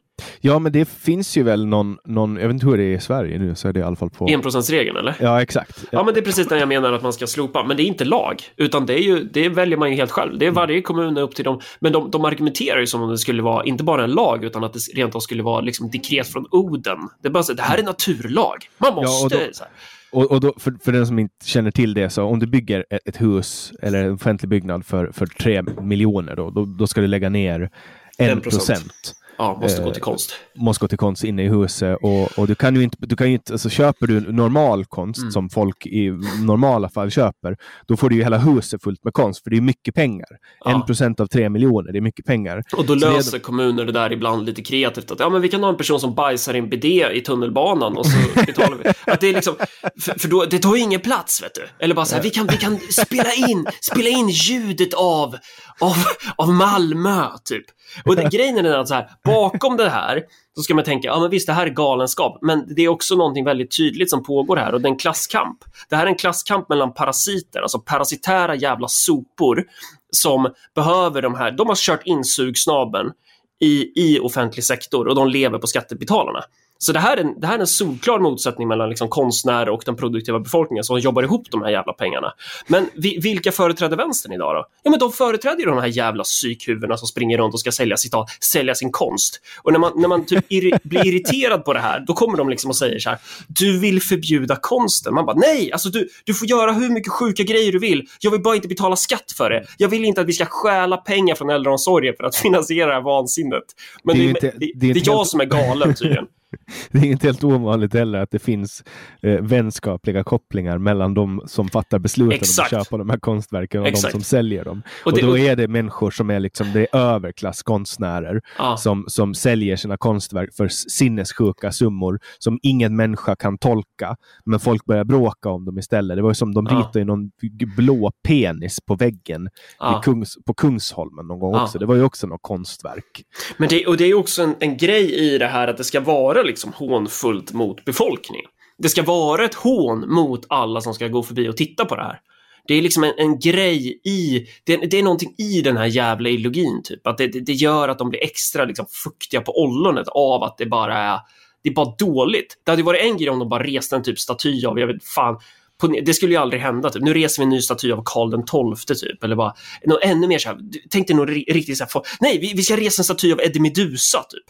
Ja, 0.41 0.59
men 0.59 0.71
det 0.71 0.89
finns 0.89 1.37
ju 1.37 1.43
väl 1.43 1.65
någon, 1.65 1.97
någon 2.05 2.35
jag 2.35 2.47
vet 2.47 2.53
inte 2.53 2.65
hur 2.65 2.77
det 2.77 2.83
är 2.83 2.95
i 2.95 2.99
Sverige 2.99 3.39
nu, 3.39 3.55
så 3.55 3.67
är 3.67 3.73
det 3.73 3.79
i 3.79 3.83
alla 3.83 3.95
fall 3.95 4.09
på... 4.09 4.27
Enprocentsregeln 4.29 4.97
eller? 4.97 5.15
Ja, 5.19 5.41
exakt. 5.41 5.85
Ja. 5.91 6.03
men 6.03 6.13
det 6.13 6.19
är 6.19 6.25
precis 6.25 6.47
den 6.47 6.59
jag 6.59 6.67
menar 6.67 6.93
att 6.93 7.03
man 7.03 7.13
ska 7.13 7.27
slopa. 7.27 7.63
Men 7.63 7.77
det 7.77 7.83
är 7.83 7.85
inte 7.85 8.05
lag, 8.05 8.43
utan 8.57 8.85
det, 8.85 8.93
är 8.93 9.03
ju, 9.03 9.23
det 9.23 9.49
väljer 9.49 9.77
man 9.77 9.89
ju 9.89 9.95
helt 9.95 10.11
själv. 10.11 10.39
Det 10.39 10.45
är 10.45 10.51
varje 10.51 10.81
kommun 10.81 11.17
upp 11.17 11.35
till 11.35 11.45
dem. 11.45 11.61
Men 11.79 11.91
de, 11.91 12.11
de 12.11 12.25
argumenterar 12.25 12.79
ju 12.79 12.87
som 12.87 13.01
om 13.01 13.09
det 13.09 13.17
skulle 13.17 13.41
vara 13.43 13.63
inte 13.63 13.83
bara 13.83 14.03
en 14.03 14.11
lag, 14.11 14.43
utan 14.43 14.63
att 14.63 14.73
det 14.73 14.79
rent 14.95 15.15
av 15.15 15.19
skulle 15.19 15.43
vara 15.43 15.61
liksom 15.61 15.91
dekret 15.91 16.27
från 16.27 16.45
Oden. 16.51 16.97
Det 17.21 17.27
är 17.27 17.31
bara 17.31 17.43
så 17.43 17.53
det 17.53 17.63
här 17.63 17.77
är 17.77 17.83
naturlag. 17.83 18.57
Man 18.77 18.95
måste... 18.95 19.35
Ja, 19.35 19.45
och, 19.47 19.67
och 20.15 20.31
och 20.31 20.39
då, 20.39 20.53
för, 20.57 20.73
för 20.83 20.91
den 20.91 21.07
som 21.07 21.19
inte 21.19 21.45
känner 21.45 21.71
till 21.71 21.93
det, 21.93 22.09
så 22.09 22.23
om 22.23 22.39
du 22.39 22.47
bygger 22.47 22.85
ett, 22.89 23.07
ett 23.07 23.21
hus 23.21 23.73
eller 23.81 24.03
en 24.03 24.13
offentlig 24.13 24.49
byggnad 24.49 24.85
för, 24.85 25.11
för 25.11 25.25
3 25.25 25.63
miljoner, 25.81 26.35
då, 26.35 26.49
då, 26.49 26.65
då 26.65 26.87
ska 26.87 27.01
du 27.01 27.07
lägga 27.07 27.29
ner 27.29 27.69
en 28.17 28.41
procent. 28.41 29.15
Ja, 29.37 29.59
måste 29.61 29.83
gå 29.83 29.91
till 29.91 30.01
konst. 30.01 30.35
Eh, 30.55 30.61
måste 30.63 30.81
gå 30.83 30.87
till 30.87 30.97
konst 30.97 31.23
inne 31.23 31.43
i 31.43 31.47
huset. 31.47 31.97
Och, 32.01 32.39
och 32.39 32.47
du 32.47 32.55
kan 32.55 32.75
ju 32.75 32.83
inte, 32.83 32.97
du 32.99 33.15
kan 33.15 33.27
ju 33.27 33.33
inte 33.33 33.53
alltså 33.53 33.69
köper 33.69 34.07
du 34.07 34.31
normal 34.31 34.85
konst 34.85 35.21
mm. 35.21 35.31
som 35.31 35.49
folk 35.49 35.85
i 35.85 36.09
normala 36.43 36.89
fall 36.89 37.11
köper, 37.11 37.57
då 37.87 37.97
får 37.97 38.09
du 38.09 38.15
ju 38.15 38.23
hela 38.23 38.37
huset 38.37 38.83
fullt 38.83 39.03
med 39.03 39.13
konst, 39.13 39.43
för 39.43 39.49
det 39.49 39.57
är 39.57 39.61
mycket 39.61 39.95
pengar. 39.95 40.27
En 40.65 40.71
ja. 40.71 40.83
procent 40.87 41.19
av 41.19 41.27
tre 41.27 41.49
miljoner, 41.49 41.91
det 41.91 41.99
är 41.99 42.01
mycket 42.01 42.25
pengar. 42.25 42.63
Och 42.77 42.85
då 42.85 42.95
löser 42.95 43.31
det... 43.31 43.39
kommuner 43.39 43.85
det 43.85 43.91
där 43.91 44.11
ibland 44.11 44.45
lite 44.45 44.61
kreativt, 44.61 45.11
att 45.11 45.19
ja, 45.19 45.29
men 45.29 45.41
vi 45.41 45.49
kan 45.49 45.63
ha 45.63 45.69
en 45.69 45.77
person 45.77 45.99
som 45.99 46.15
bajsar 46.15 46.53
i 46.53 46.57
en 46.57 46.69
bidé 46.69 47.09
i 47.13 47.21
tunnelbanan 47.21 47.97
och 47.97 48.05
så 48.05 48.17
betalar 48.45 48.77
vi. 48.83 49.11
Att 49.11 49.21
det 49.21 49.29
är 49.29 49.33
liksom, 49.33 49.55
för, 50.01 50.19
för 50.19 50.27
då, 50.27 50.45
det 50.45 50.59
tar 50.59 50.75
ju 50.75 50.81
ingen 50.81 51.01
plats, 51.01 51.43
vet 51.43 51.55
du. 51.55 51.67
Eller 51.79 51.95
bara 51.95 52.05
så 52.05 52.15
här, 52.15 52.23
vi 52.23 52.29
kan, 52.29 52.47
vi 52.47 52.57
kan 52.57 52.79
spela 52.79 53.33
in, 53.33 53.67
spela 53.81 54.09
in 54.09 54.29
ljudet 54.29 54.93
av, 54.93 55.35
av, 55.79 55.95
av 56.35 56.53
Malmö, 56.53 57.27
typ. 57.43 57.65
Och 58.05 58.15
det, 58.15 58.23
grejen 58.23 58.65
är 58.65 58.77
att 58.77 58.87
så 58.87 58.93
här, 58.93 59.09
bakom 59.23 59.77
det 59.77 59.89
här 59.89 60.23
så 60.55 60.61
ska 60.61 60.75
man 60.75 60.83
tänka, 60.83 61.07
ja 61.07 61.19
men 61.19 61.29
visst 61.29 61.47
det 61.47 61.53
här 61.53 61.65
är 61.65 61.69
galenskap, 61.69 62.37
men 62.41 62.75
det 62.75 62.81
är 62.81 62.89
också 62.89 63.15
någonting 63.15 63.45
väldigt 63.45 63.77
tydligt 63.77 64.09
som 64.09 64.23
pågår 64.23 64.57
här 64.57 64.73
och 64.73 64.81
det 64.81 64.87
är 64.87 64.91
en 64.91 64.97
klasskamp. 64.97 65.57
Det 65.89 65.95
här 65.95 66.03
är 66.03 66.09
en 66.09 66.15
klasskamp 66.15 66.69
mellan 66.69 66.93
parasiter, 66.93 67.61
alltså 67.61 67.79
parasitära 67.79 68.55
jävla 68.55 68.87
sopor 68.87 69.63
som 70.11 70.53
behöver 70.75 71.21
de 71.21 71.35
här, 71.35 71.51
de 71.51 71.67
har 71.67 71.75
kört 71.75 72.05
in 72.05 72.23
sugsnabeln 72.23 73.11
i, 73.59 73.91
i 73.95 74.19
offentlig 74.19 74.63
sektor 74.63 75.07
och 75.07 75.15
de 75.15 75.27
lever 75.27 75.59
på 75.59 75.67
skattebetalarna. 75.67 76.43
Så 76.77 76.91
det 76.91 76.99
här, 76.99 77.17
är 77.17 77.21
en, 77.21 77.39
det 77.39 77.47
här 77.47 77.55
är 77.55 77.59
en 77.59 77.67
solklar 77.67 78.19
motsättning 78.19 78.67
mellan 78.67 78.89
liksom 78.89 79.09
konstnärer 79.09 79.69
och 79.69 79.81
den 79.85 79.95
produktiva 79.95 80.39
befolkningen 80.39 80.83
som 80.83 80.99
jobbar 80.99 81.23
ihop 81.23 81.47
de 81.51 81.61
här 81.61 81.69
jävla 81.69 81.93
pengarna. 81.93 82.33
Men 82.67 82.89
vi, 82.95 83.19
vilka 83.19 83.51
företräder 83.51 83.97
vänstern 83.97 84.33
idag 84.33 84.55
då? 84.55 84.65
Ja, 84.83 84.91
men 84.91 84.99
de 84.99 85.11
företräder 85.11 85.59
ju 85.59 85.65
de 85.65 85.77
här 85.77 85.87
jävla 85.87 86.23
psykhuvudena 86.23 86.97
som 86.97 87.07
springer 87.07 87.37
runt 87.37 87.53
och 87.53 87.59
ska 87.59 87.71
sälja, 87.71 87.97
citat, 87.97 88.29
sälja 88.39 88.75
sin 88.75 88.91
konst. 88.91 89.41
Och 89.61 89.71
när 89.71 89.79
man, 89.79 89.91
när 89.95 90.07
man 90.07 90.25
typ 90.25 90.45
irri, 90.49 90.73
blir 90.83 91.05
irriterad 91.05 91.65
på 91.65 91.73
det 91.73 91.79
här, 91.79 92.03
då 92.07 92.13
kommer 92.13 92.37
de 92.37 92.49
liksom 92.49 92.69
och 92.69 92.77
säger 92.77 92.99
så 92.99 93.09
här, 93.09 93.19
du 93.47 93.79
vill 93.79 94.01
förbjuda 94.01 94.57
konsten. 94.61 95.13
Man 95.13 95.25
bara, 95.25 95.37
nej, 95.37 95.71
alltså 95.71 95.89
du, 95.89 96.09
du 96.23 96.33
får 96.33 96.47
göra 96.47 96.71
hur 96.71 96.89
mycket 96.89 97.11
sjuka 97.11 97.43
grejer 97.43 97.71
du 97.71 97.79
vill. 97.79 98.07
Jag 98.19 98.31
vill 98.31 98.41
bara 98.41 98.55
inte 98.55 98.67
betala 98.67 98.95
skatt 98.95 99.31
för 99.37 99.49
det. 99.49 99.65
Jag 99.77 99.89
vill 99.89 100.05
inte 100.05 100.21
att 100.21 100.27
vi 100.27 100.33
ska 100.33 100.45
stjäla 100.45 100.97
pengar 100.97 101.35
från 101.35 101.49
äldreomsorgen 101.49 102.13
för 102.17 102.23
att 102.23 102.35
finansiera 102.35 102.87
det 102.87 102.93
här 102.93 103.01
vansinnet. 103.01 103.63
Men 104.03 104.15
det 104.15 104.21
är, 104.21 104.23
det, 104.23 104.29
inte, 104.29 104.57
det, 104.57 104.71
det 104.75 104.89
är, 104.89 104.93
det 104.93 104.99
är 104.99 105.03
jag 105.05 105.17
helt... 105.17 105.29
som 105.29 105.41
är 105.41 105.45
galen 105.45 105.95
tydligen. 105.95 106.25
det 106.91 106.99
är 106.99 107.05
inte 107.05 107.27
helt 107.27 107.43
ovanligt 107.43 107.93
heller 107.93 108.19
att 108.19 108.31
det 108.31 108.39
finns 108.39 108.83
eh, 109.21 109.41
vänskapliga 109.41 110.23
kopplingar 110.23 110.77
mellan 110.77 111.13
de 111.13 111.41
som 111.45 111.69
fattar 111.69 111.99
besluten 111.99 112.39
Exakt. 112.39 112.73
om 112.73 112.79
att 112.79 112.85
köpa 112.85 112.97
de 112.97 113.09
här 113.09 113.17
konstverken 113.17 113.81
och 113.81 113.87
Exakt. 113.87 114.05
de 114.05 114.11
som 114.11 114.21
säljer 114.21 114.65
dem. 114.65 114.81
Och, 115.05 115.13
det, 115.13 115.21
och 115.21 115.27
då 115.27 115.37
är 115.37 115.55
det 115.55 115.67
människor 115.67 116.11
som 116.11 116.29
är 116.29 116.39
liksom, 116.39 116.67
det 116.73 116.79
är 116.79 116.99
överklasskonstnärer 116.99 118.41
ah. 118.57 118.77
som, 118.77 119.05
som 119.07 119.33
säljer 119.33 119.75
sina 119.75 119.97
konstverk 119.97 120.53
för 120.53 120.67
sinnessjuka 120.67 121.71
summor 121.71 122.19
som 122.39 122.59
ingen 122.61 122.95
människa 122.95 123.35
kan 123.35 123.57
tolka. 123.57 124.15
Men 124.45 124.59
folk 124.59 124.85
börjar 124.85 125.03
bråka 125.03 125.49
om 125.49 125.65
dem 125.65 125.77
istället. 125.77 126.17
Det 126.17 126.21
var 126.21 126.33
som 126.33 126.53
de 126.53 126.67
ritade 126.67 127.01
ah. 127.01 127.03
någon 127.03 127.31
blå 127.77 128.11
penis 128.27 128.79
på 128.87 128.95
väggen 128.95 129.49
ah. 129.77 130.01
Kungs, 130.01 130.37
på 130.45 130.53
Kungsholmen 130.53 131.27
någon 131.27 131.39
gång 131.39 131.55
också. 131.55 131.79
Det 131.79 131.85
var 131.85 131.95
ju 131.95 132.03
också 132.03 132.27
något 132.27 132.41
konstverk. 132.41 133.23
Men 133.57 133.69
det, 133.69 133.85
och 133.85 133.97
det 133.97 134.05
är 134.05 134.13
också 134.13 134.43
en, 134.43 134.55
en 134.59 134.77
grej 134.77 135.13
i 135.13 135.37
det 135.37 135.47
här 135.47 135.67
att 135.67 135.77
det 135.77 135.83
ska 135.83 135.99
vara 135.99 136.43
liksom 136.45 136.73
hånfullt 136.73 137.53
mot 137.53 137.85
befolkningen. 137.85 138.45
Det 138.77 138.89
ska 138.89 139.03
vara 139.03 139.45
ett 139.45 139.55
hån 139.55 140.13
mot 140.13 140.45
alla 140.49 140.81
som 140.81 140.93
ska 140.93 141.07
gå 141.07 141.23
förbi 141.23 141.49
och 141.49 141.57
titta 141.57 141.85
på 141.85 141.95
det 141.95 142.03
här. 142.03 142.19
Det 142.67 142.73
är 142.73 142.81
liksom 142.81 143.03
en, 143.03 143.13
en 143.17 143.39
grej 143.39 144.01
i, 144.03 144.47
det, 144.63 144.77
det, 144.77 144.99
är 144.99 145.03
någonting 145.03 145.35
i 145.37 145.61
den 145.61 145.77
här 145.77 145.85
jävla 145.85 146.29
ideologin 146.29 146.81
typ. 146.83 147.07
Att 147.07 147.17
det, 147.17 147.27
det, 147.27 147.39
det 147.39 147.53
gör 147.53 147.89
att 147.89 147.97
de 147.97 148.09
blir 148.09 148.23
extra 148.23 148.65
liksom, 148.65 148.85
fuktiga 149.03 149.41
på 149.41 149.63
ollonet 149.63 150.07
av 150.07 150.43
att 150.43 150.57
det 150.57 150.65
bara 150.65 150.97
är, 150.97 151.19
det 151.63 151.69
är 151.69 151.73
bara 151.73 151.95
dåligt. 151.97 152.57
Det 152.63 152.71
hade 152.71 152.83
varit 152.83 153.01
en 153.01 153.17
grej 153.17 153.29
om 153.29 153.39
de 153.39 153.49
bara 153.49 153.63
reste 153.63 153.95
en 153.95 154.03
typ 154.03 154.19
staty 154.19 154.65
av, 154.65 154.79
jag 154.79 154.87
vet 154.87 155.03
fan, 155.03 155.39
på, 155.81 155.87
det 155.87 156.13
skulle 156.13 156.33
ju 156.33 156.37
aldrig 156.37 156.61
hända. 156.61 156.89
Typ. 156.89 157.01
Nu 157.01 157.13
reser 157.13 157.41
vi 157.41 157.43
en 157.43 157.49
ny 157.49 157.61
staty 157.61 157.91
av 157.91 158.01
Karl 158.05 158.31
den 158.31 158.75
XII 158.75 158.95
typ. 158.95 159.23
Eller 159.23 159.35
bara, 159.35 159.53
ännu 160.01 160.27
mer 160.27 160.39
så 160.39 160.49
här, 160.49 160.57
tänk 160.89 161.07
dig 161.07 161.15
nog 161.15 161.29
riktigt 161.29 161.77
så 161.77 161.83
här, 161.83 162.03
nej, 162.19 162.39
vi, 162.39 162.53
vi 162.55 162.63
ska 162.63 162.77
resa 162.77 162.99
en 162.99 163.03
staty 163.03 163.33
av 163.33 163.41
Eddie 163.41 163.59
Medusa 163.59 164.23
typ. 164.29 164.45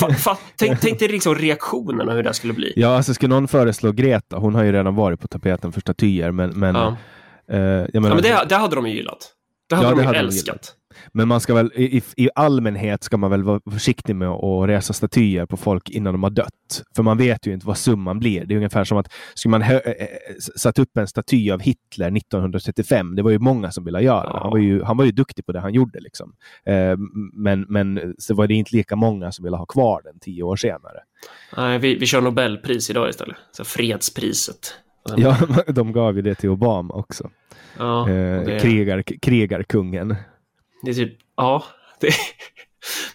Fa, 0.00 0.12
fa, 0.12 0.38
tänk, 0.56 0.80
tänk 0.80 0.98
dig 0.98 1.08
liksom 1.08 1.34
reaktionerna 1.34 2.12
hur 2.12 2.22
det 2.22 2.34
skulle 2.34 2.52
bli. 2.52 2.72
Ja, 2.76 2.96
alltså 2.96 3.14
ska 3.14 3.28
någon 3.28 3.48
föreslå 3.48 3.92
Greta, 3.92 4.36
hon 4.36 4.54
har 4.54 4.64
ju 4.64 4.72
redan 4.72 4.94
varit 4.94 5.20
på 5.20 5.28
tapeten 5.28 5.72
för 5.72 5.80
statyer, 5.80 6.30
men... 6.30 6.50
men, 6.50 6.74
ja. 6.74 6.96
eh, 7.50 7.58
jag 7.58 7.62
menar, 7.62 8.08
ja, 8.08 8.14
men 8.14 8.22
det, 8.22 8.46
det 8.48 8.56
hade 8.56 8.76
de 8.76 8.86
ju 8.86 8.94
gillat. 8.94 9.32
Det 9.68 9.74
hade 9.76 9.88
ja, 9.88 9.94
de 9.94 10.00
ju 10.00 10.06
hade 10.06 10.18
älskat. 10.18 10.74
Men 11.12 11.28
man 11.28 11.40
ska 11.40 11.54
väl, 11.54 11.72
i, 11.74 12.02
i 12.16 12.28
allmänhet 12.34 13.04
ska 13.04 13.16
man 13.16 13.30
väl 13.30 13.42
vara 13.42 13.60
försiktig 13.70 14.16
med 14.16 14.28
att 14.28 14.68
resa 14.68 14.92
statyer 14.92 15.46
på 15.46 15.56
folk 15.56 15.90
innan 15.90 16.14
de 16.14 16.22
har 16.22 16.30
dött. 16.30 16.82
För 16.96 17.02
man 17.02 17.18
vet 17.18 17.46
ju 17.46 17.52
inte 17.52 17.66
vad 17.66 17.78
summan 17.78 18.18
blir. 18.18 18.44
Det 18.44 18.54
är 18.54 18.56
ungefär 18.56 18.84
som 18.84 18.98
att 18.98 19.12
skulle 19.34 19.50
man 19.50 19.62
hö, 19.62 19.80
satt 20.56 20.78
upp 20.78 20.96
en 20.96 21.06
staty 21.06 21.50
av 21.50 21.60
Hitler 21.60 22.16
1935, 22.16 23.16
det 23.16 23.22
var 23.22 23.30
ju 23.30 23.38
många 23.38 23.70
som 23.70 23.84
ville 23.84 24.00
göra 24.00 24.32
det. 24.32 24.38
Han 24.38 24.50
var 24.50 24.58
ju, 24.58 24.82
han 24.82 24.96
var 24.96 25.04
ju 25.04 25.12
duktig 25.12 25.46
på 25.46 25.52
det 25.52 25.60
han 25.60 25.74
gjorde. 25.74 26.00
Liksom. 26.00 26.32
Eh, 26.64 26.96
men, 27.32 27.66
men 27.68 28.14
så 28.18 28.34
var 28.34 28.46
det 28.46 28.54
inte 28.54 28.76
lika 28.76 28.96
många 28.96 29.32
som 29.32 29.44
ville 29.44 29.56
ha 29.56 29.66
kvar 29.66 30.02
den 30.04 30.18
tio 30.20 30.42
år 30.42 30.56
senare. 30.56 31.00
Nej, 31.56 31.78
vi, 31.78 31.98
vi 31.98 32.06
kör 32.06 32.20
Nobelpris 32.20 32.90
idag 32.90 33.08
istället. 33.08 33.36
Så 33.52 33.64
fredspriset. 33.64 34.74
Ja, 35.16 35.36
de 35.66 35.92
gav 35.92 36.16
ju 36.16 36.22
det 36.22 36.34
till 36.34 36.50
Obama 36.50 36.94
också. 36.94 37.30
Ja, 37.78 38.10
eh, 38.10 38.44
det... 38.44 38.60
krigar, 38.60 39.02
krigarkungen. 39.02 40.16
Det 40.82 40.90
är 40.90 40.94
typ, 40.94 41.18
ja. 41.36 41.64
Det... 42.00 42.08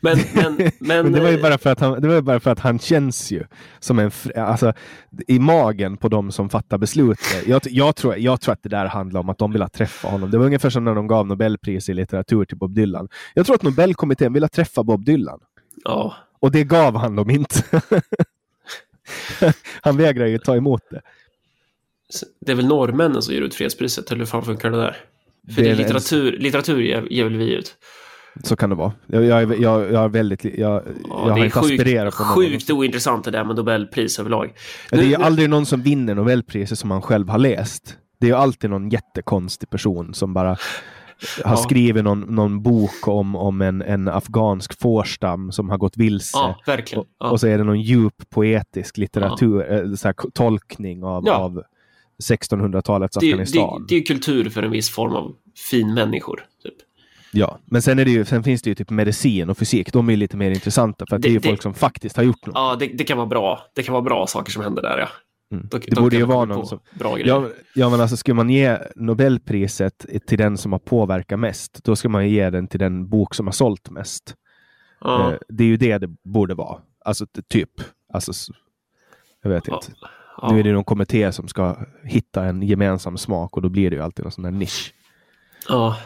Men, 0.01 0.17
men, 0.35 0.55
men, 0.79 1.03
men, 1.03 1.11
det 1.11 1.19
var 1.19 1.29
ju 1.29 1.41
bara 1.41 1.57
för 1.57 1.69
att 1.69 1.79
han, 1.79 2.01
det 2.01 2.07
var 2.07 2.21
bara 2.21 2.39
för 2.39 2.51
att 2.51 2.59
han 2.59 2.79
känns 2.79 3.31
ju 3.31 3.43
som 3.79 3.99
en, 3.99 4.11
alltså 4.35 4.73
i 5.27 5.39
magen 5.39 5.97
på 5.97 6.09
de 6.09 6.31
som 6.31 6.49
fattar 6.49 6.77
beslutet. 6.77 7.47
Jag, 7.47 7.61
jag, 7.65 7.95
tror, 7.95 8.17
jag 8.17 8.41
tror 8.41 8.53
att 8.53 8.63
det 8.63 8.69
där 8.69 8.85
handlar 8.85 9.19
om 9.19 9.29
att 9.29 9.37
de 9.37 9.51
vill 9.51 9.65
träffa 9.73 10.07
honom. 10.07 10.31
Det 10.31 10.37
var 10.37 10.45
ungefär 10.45 10.69
som 10.69 10.83
när 10.83 10.95
de 10.95 11.07
gav 11.07 11.27
Nobelpris 11.27 11.89
i 11.89 11.93
litteratur 11.93 12.45
till 12.45 12.57
Bob 12.57 12.75
Dylan. 12.75 13.07
Jag 13.33 13.45
tror 13.45 13.55
att 13.55 13.63
Nobelkommittén 13.63 14.33
ville 14.33 14.47
träffa 14.47 14.83
Bob 14.83 15.05
Dylan. 15.05 15.39
Ja. 15.83 16.15
Och 16.39 16.51
det 16.51 16.63
gav 16.63 16.97
han 16.97 17.15
dem 17.15 17.29
inte. 17.29 17.81
han 19.81 19.97
vägrar 19.97 20.25
ju 20.25 20.37
ta 20.37 20.55
emot 20.55 20.81
det. 20.89 21.01
Det 22.39 22.51
är 22.51 22.55
väl 22.55 22.67
norrmännen 22.67 23.21
som 23.21 23.33
ger 23.33 23.41
ut 23.41 23.55
fredspriset, 23.55 24.11
eller 24.11 24.19
hur 24.19 24.25
fan 24.25 24.43
funkar 24.43 24.71
det 24.71 24.77
där? 24.77 24.97
För 25.47 25.61
det, 25.61 25.67
det 25.67 25.69
är 25.69 25.75
litteratur, 25.75 26.37
litteratur 26.39 26.81
ger, 26.81 27.23
väl 27.23 27.37
vi 27.37 27.53
ut? 27.53 27.77
Så 28.43 28.55
kan 28.55 28.69
det 28.69 28.75
vara. 28.75 28.93
Jag, 29.07 29.23
jag, 29.23 29.59
jag, 29.59 29.91
jag, 29.91 30.03
är 30.03 30.09
väldigt, 30.09 30.43
jag, 30.43 30.53
ja, 30.57 30.81
jag 31.09 31.29
har 31.29 31.45
inte 31.45 31.59
aspirerat 31.59 32.17
på 32.17 32.23
någon. 32.23 32.35
Sjukt 32.35 32.69
ointressant 32.69 33.25
det 33.25 33.31
där 33.31 33.43
med 33.43 33.55
Nobelpris 33.55 34.19
överlag. 34.19 34.53
Ja, 34.91 34.97
det 34.97 35.03
är 35.03 35.07
ju 35.07 35.15
aldrig 35.15 35.49
någon 35.49 35.65
som 35.65 35.81
vinner 35.81 36.15
Nobelpriset 36.15 36.79
som 36.79 36.89
man 36.89 37.01
själv 37.01 37.29
har 37.29 37.37
läst. 37.37 37.97
Det 38.19 38.25
är 38.25 38.29
ju 38.29 38.35
alltid 38.35 38.69
någon 38.69 38.89
jättekonstig 38.89 39.69
person 39.69 40.13
som 40.13 40.33
bara 40.33 40.49
har 41.43 41.51
ja. 41.51 41.57
skrivit 41.57 42.03
någon, 42.03 42.19
någon 42.19 42.63
bok 42.63 43.07
om, 43.07 43.35
om 43.35 43.61
en, 43.61 43.81
en 43.81 44.07
afghansk 44.07 44.79
fårstam 44.79 45.51
som 45.51 45.69
har 45.69 45.77
gått 45.77 45.97
vilse. 45.97 46.37
Ja. 46.37 46.77
Och, 46.95 47.31
och, 47.31 47.39
så 47.39 47.47
är 47.47 47.57
det 47.57 47.63
någon 47.63 47.81
djup 47.81 48.29
poetisk 48.29 48.97
litteratur, 48.97 49.65
ja. 49.71 49.97
så 49.97 50.07
här, 50.07 50.15
tolkning 50.33 51.03
av, 51.03 51.29
av 51.29 51.63
1600-talets 52.23 53.17
Afghanistan. 53.17 53.85
Det, 53.87 53.95
det, 53.95 53.95
det 53.95 54.01
är 54.01 54.05
kultur 54.05 54.49
för 54.49 54.63
en 54.63 54.71
viss 54.71 54.89
form 54.89 55.13
av 55.13 55.35
fin 55.69 55.93
människor. 55.93 56.45
Typ. 56.63 56.73
Ja, 57.31 57.59
men 57.65 57.81
sen, 57.81 57.99
är 57.99 58.05
det 58.05 58.11
ju, 58.11 58.25
sen 58.25 58.43
finns 58.43 58.61
det 58.61 58.69
ju 58.69 58.75
typ 58.75 58.89
medicin 58.89 59.49
och 59.49 59.57
fysik. 59.57 59.93
De 59.93 60.09
är 60.09 60.15
lite 60.15 60.37
mer 60.37 60.51
intressanta 60.51 61.05
för 61.09 61.15
att 61.15 61.21
det, 61.21 61.29
det 61.29 61.35
är 61.35 61.39
folk 61.39 61.61
som 61.61 61.73
faktiskt 61.73 62.17
har 62.17 62.23
gjort 62.23 62.45
något. 62.45 62.55
Ja, 62.55 62.77
det, 62.93 63.03
kan 63.03 63.17
vara 63.17 63.27
bra. 63.27 63.59
Det 63.75 63.83
kan 63.83 63.93
vara 63.93 64.01
bra 64.01 64.27
saker 64.27 64.51
som 64.51 64.63
händer 64.63 64.81
där, 64.81 64.97
ja. 64.97 65.07
Mm. 65.51 65.67
Det 65.71 65.95
borde 65.95 66.15
ju 66.15 66.25
vara 66.25 66.45
någon 66.45 66.67
som... 66.67 66.79
Bra 66.99 67.19
ja, 67.19 67.49
ja, 67.75 67.89
men 67.89 68.01
alltså 68.01 68.17
skulle 68.17 68.35
man 68.35 68.49
ge 68.49 68.77
Nobelpriset 68.95 70.05
till 70.27 70.37
den 70.37 70.57
som 70.57 70.71
har 70.71 70.79
påverkat 70.79 71.39
mest, 71.39 71.83
då 71.83 71.95
ska 71.95 72.09
man 72.09 72.29
ge 72.29 72.49
den 72.49 72.67
till 72.67 72.79
den 72.79 73.09
bok 73.09 73.35
som 73.35 73.47
har 73.47 73.51
sålt 73.51 73.89
mest. 73.89 74.35
Ja. 75.01 75.31
Eh, 75.31 75.37
det 75.49 75.63
är 75.63 75.67
ju 75.67 75.77
det 75.77 75.97
det 75.97 76.07
borde 76.23 76.55
vara. 76.55 76.81
Alltså 77.05 77.25
typ. 77.49 77.69
Alltså, 78.13 78.53
jag 79.43 79.49
vet 79.49 79.67
ja. 79.67 79.75
inte. 79.75 79.91
Ja. 80.41 80.51
Nu 80.51 80.59
är 80.59 80.63
det 80.63 80.71
någon 80.71 80.83
kommitté 80.83 81.31
som 81.31 81.47
ska 81.47 81.75
hitta 82.03 82.45
en 82.45 82.61
gemensam 82.61 83.17
smak 83.17 83.55
och 83.55 83.61
då 83.61 83.69
blir 83.69 83.89
det 83.89 83.95
ju 83.95 84.01
alltid 84.01 84.25
en 84.25 84.31
sån 84.31 84.43
där 84.43 84.51
nisch. 84.51 84.93
Ja. 85.69 85.97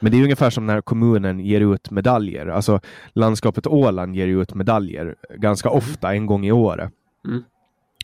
Men 0.00 0.12
det 0.12 0.18
är 0.18 0.22
ungefär 0.22 0.50
som 0.50 0.66
när 0.66 0.80
kommunen 0.80 1.40
ger 1.40 1.60
ut 1.60 1.90
medaljer. 1.90 2.46
Alltså 2.46 2.80
landskapet 3.12 3.66
Åland 3.66 4.16
ger 4.16 4.26
ut 4.26 4.54
medaljer 4.54 5.14
ganska 5.36 5.68
mm. 5.68 5.78
ofta, 5.78 6.14
en 6.14 6.26
gång 6.26 6.46
i 6.46 6.52
året. 6.52 6.92
Mm. 7.24 7.44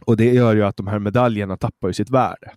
Och 0.05 0.17
det 0.17 0.35
gör 0.35 0.55
ju 0.55 0.63
att 0.63 0.77
de 0.77 0.87
här 0.87 0.99
medaljerna 0.99 1.57
tappar 1.57 1.89
ju 1.89 1.95
sitt 1.95 2.11
värde. 2.11 2.53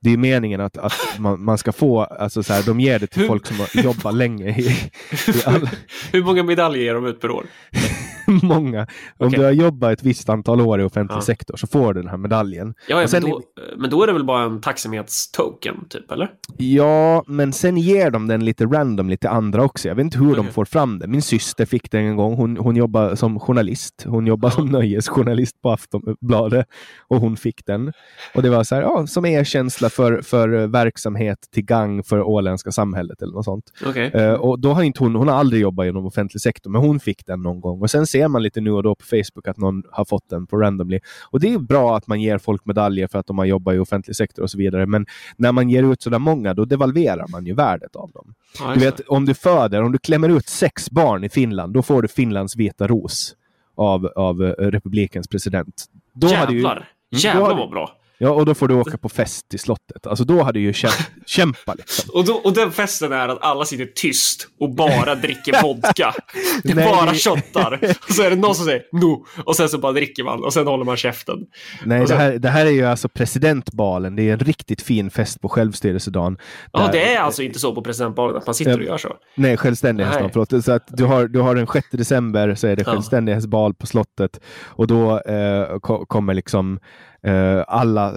Det 0.00 0.12
är 0.12 0.16
meningen 0.16 0.60
att, 0.60 0.78
att 0.78 0.92
man, 1.18 1.44
man 1.44 1.58
ska 1.58 1.72
få, 1.72 2.00
alltså 2.00 2.42
så 2.42 2.52
här, 2.52 2.62
de 2.66 2.80
ger 2.80 2.98
det 2.98 3.06
till 3.06 3.26
folk 3.26 3.46
som 3.46 3.56
har 3.56 3.82
jobbat 3.82 4.14
länge. 4.14 4.48
I, 4.48 4.62
i 4.62 4.86
all... 5.46 5.68
Hur 6.12 6.24
många 6.24 6.42
medaljer 6.42 6.82
ger 6.82 6.94
de 6.94 7.06
ut 7.06 7.20
per 7.20 7.30
år? 7.30 7.46
många. 8.42 8.86
Om 9.18 9.26
okay. 9.26 9.38
du 9.38 9.44
har 9.44 9.52
jobbat 9.52 9.92
ett 9.92 10.02
visst 10.02 10.28
antal 10.28 10.60
år 10.60 10.80
i 10.80 10.84
offentlig 10.84 11.16
ja. 11.16 11.20
sektor 11.20 11.56
så 11.56 11.66
får 11.66 11.94
du 11.94 12.00
den 12.00 12.10
här 12.10 12.16
medaljen. 12.16 12.74
Ja, 12.88 13.02
ja 13.02 13.08
men, 13.12 13.22
då, 13.22 13.42
men 13.76 13.90
då 13.90 14.02
är 14.02 14.06
det 14.06 14.12
väl 14.12 14.24
bara 14.24 14.42
en 14.42 14.60
tacksamhetstoken, 14.60 15.88
typ, 15.88 16.10
eller? 16.10 16.30
Ja, 16.56 17.24
men 17.26 17.52
sen 17.52 17.76
ger 17.76 18.10
de 18.10 18.28
den 18.28 18.44
lite 18.44 18.64
random 18.64 19.08
lite 19.08 19.30
andra 19.30 19.64
också. 19.64 19.88
Jag 19.88 19.94
vet 19.94 20.04
inte 20.04 20.18
hur 20.18 20.30
okay. 20.30 20.44
de 20.44 20.52
får 20.52 20.64
fram 20.64 20.98
det. 20.98 21.06
Min 21.06 21.22
syster 21.22 21.66
fick 21.66 21.90
den 21.90 22.04
en 22.04 22.16
gång. 22.16 22.34
Hon, 22.34 22.56
hon 22.56 22.76
jobbar 22.76 23.14
som 23.14 23.40
journalist. 23.40 24.04
Hon 24.06 24.26
jobbar 24.26 24.48
ja. 24.48 24.52
som 24.52 24.66
nöjesjournalist 24.66 25.62
på 25.62 25.70
Aftonbladet 25.70 26.66
och 27.08 27.20
hon 27.20 27.36
fick 27.36 27.66
den. 27.66 27.92
Och 28.34 28.42
det 28.42 28.50
var 28.50 28.64
så 28.64 28.74
här, 28.74 28.82
ja, 28.82 29.06
som 29.06 29.26
erkänsla 29.26 29.90
för, 29.90 30.22
för 30.22 30.66
verksamhet 30.66 31.38
till 31.52 31.64
gang 31.64 32.02
för 32.04 32.22
åländska 32.22 32.72
samhället 32.72 33.22
eller 33.22 33.32
något 33.32 33.44
sånt. 33.44 33.64
Okay. 33.86 34.10
Uh, 34.10 34.32
och 34.32 34.60
då 34.60 34.72
har 34.72 34.82
inte 34.82 35.04
hon, 35.04 35.14
hon 35.14 35.28
har 35.28 35.34
aldrig 35.34 35.62
jobbat 35.62 35.86
inom 35.86 36.06
offentlig 36.06 36.40
sektor, 36.40 36.70
men 36.70 36.80
hon 36.80 37.00
fick 37.00 37.26
den 37.26 37.42
någon 37.42 37.60
gång. 37.60 37.80
Och 37.80 37.90
sen 37.90 38.06
ser 38.18 38.28
man 38.28 38.42
lite 38.42 38.60
nu 38.60 38.70
och 38.70 38.82
då 38.82 38.94
på 38.94 39.04
Facebook 39.04 39.48
att 39.48 39.56
någon 39.56 39.82
har 39.90 40.04
fått 40.04 40.28
den 40.30 40.46
på 40.46 40.56
randomly. 40.56 41.00
Och 41.30 41.40
det 41.40 41.54
är 41.54 41.58
bra 41.58 41.96
att 41.96 42.06
man 42.06 42.20
ger 42.20 42.38
folk 42.38 42.66
medaljer 42.66 43.06
för 43.06 43.18
att 43.18 43.26
de 43.26 43.38
har 43.38 43.44
jobbat 43.44 43.74
i 43.74 43.78
offentlig 43.78 44.16
sektor 44.16 44.42
och 44.42 44.50
så 44.50 44.58
vidare. 44.58 44.86
Men 44.86 45.06
när 45.36 45.52
man 45.52 45.70
ger 45.70 45.92
ut 45.92 46.02
sådär 46.02 46.18
många, 46.18 46.54
då 46.54 46.64
devalverar 46.64 47.28
man 47.28 47.46
ju 47.46 47.54
värdet 47.54 47.96
av 47.96 48.10
dem. 48.10 48.34
Ja, 48.58 48.74
du 48.74 48.80
vet, 48.80 49.00
om 49.00 49.26
du 49.26 49.34
föder, 49.34 49.82
om 49.82 49.92
du 49.92 49.98
klämmer 49.98 50.28
ut 50.28 50.48
sex 50.48 50.90
barn 50.90 51.24
i 51.24 51.28
Finland, 51.28 51.72
då 51.72 51.82
får 51.82 52.02
du 52.02 52.08
Finlands 52.08 52.56
vita 52.56 52.86
ros 52.86 53.34
av, 53.76 54.06
av 54.16 54.42
uh, 54.42 54.50
republikens 54.50 55.28
president. 55.28 55.84
Då 56.12 56.28
Jävlar! 56.28 56.68
Hade 56.68 56.86
ju, 57.10 57.18
Jävlar 57.18 57.56
vad 57.56 57.70
bra! 57.70 57.97
Ja, 58.20 58.30
och 58.30 58.46
då 58.46 58.54
får 58.54 58.68
du 58.68 58.74
åka 58.74 58.98
på 58.98 59.08
fest 59.08 59.48
till 59.48 59.58
slottet. 59.58 60.06
Alltså 60.06 60.24
då 60.24 60.42
hade 60.42 60.58
du 60.58 60.62
ju 60.62 60.72
kämp 60.72 60.92
kämpa 61.26 61.74
liksom. 61.74 62.10
Och, 62.14 62.24
då, 62.24 62.32
och 62.34 62.52
den 62.52 62.72
festen 62.72 63.12
är 63.12 63.28
att 63.28 63.38
alla 63.42 63.64
sitter 63.64 63.84
tyst 63.94 64.48
och 64.60 64.74
bara 64.74 65.14
dricker 65.14 65.62
vodka. 65.62 66.14
Det 66.64 66.74
bara 66.74 67.14
shottar. 67.14 67.80
Och 68.08 68.14
så 68.14 68.22
är 68.22 68.30
det 68.30 68.36
någon 68.36 68.54
som 68.54 68.64
säger 68.64 68.82
no. 68.92 69.26
Och 69.44 69.56
sen 69.56 69.68
så 69.68 69.78
bara 69.78 69.92
dricker 69.92 70.24
man 70.24 70.44
och 70.44 70.52
sen 70.52 70.66
håller 70.66 70.84
man 70.84 70.96
käften. 70.96 71.36
Nej, 71.84 71.98
Och 72.00 72.04
det 72.04 72.08
sen- 72.08 72.18
här, 72.18 72.32
det 72.38 72.48
här 72.48 72.66
är 72.66 72.70
ju 72.70 72.84
alltså 72.86 73.08
presidentbalen. 73.08 74.16
Det 74.16 74.22
är 74.28 74.32
en 74.32 74.38
riktigt 74.38 74.82
fin 74.82 75.10
fest 75.10 75.40
på 75.40 75.48
självstyrelsedagen. 75.48 76.38
Ja, 76.72 76.80
Där- 76.80 76.92
det 76.92 77.14
är 77.14 77.20
alltså 77.20 77.42
inte 77.42 77.58
så 77.58 77.74
på 77.74 77.82
presidentbalen 77.82 78.36
att 78.36 78.46
man 78.46 78.54
sitter 78.54 78.78
och 78.78 78.84
gör 78.84 78.98
så. 78.98 79.14
Nej, 79.34 79.56
självständighetsdagen. 79.56 80.30
Förlåt. 80.32 80.64
Så 80.64 80.72
att 80.72 80.84
du 80.88 81.04
har, 81.04 81.28
du 81.28 81.40
har 81.40 81.54
den 81.54 81.66
6 81.66 81.88
december 81.90 82.54
så 82.54 82.66
är 82.66 82.76
det 82.76 82.84
självständighetsbal 82.84 83.74
på 83.74 83.86
slottet 83.86 84.40
och 84.66 84.86
då 84.86 85.20
eh, 85.20 85.78
ko- 85.78 86.06
kommer 86.06 86.34
liksom 86.34 86.80
eh, 87.22 87.64
alla 87.68 88.14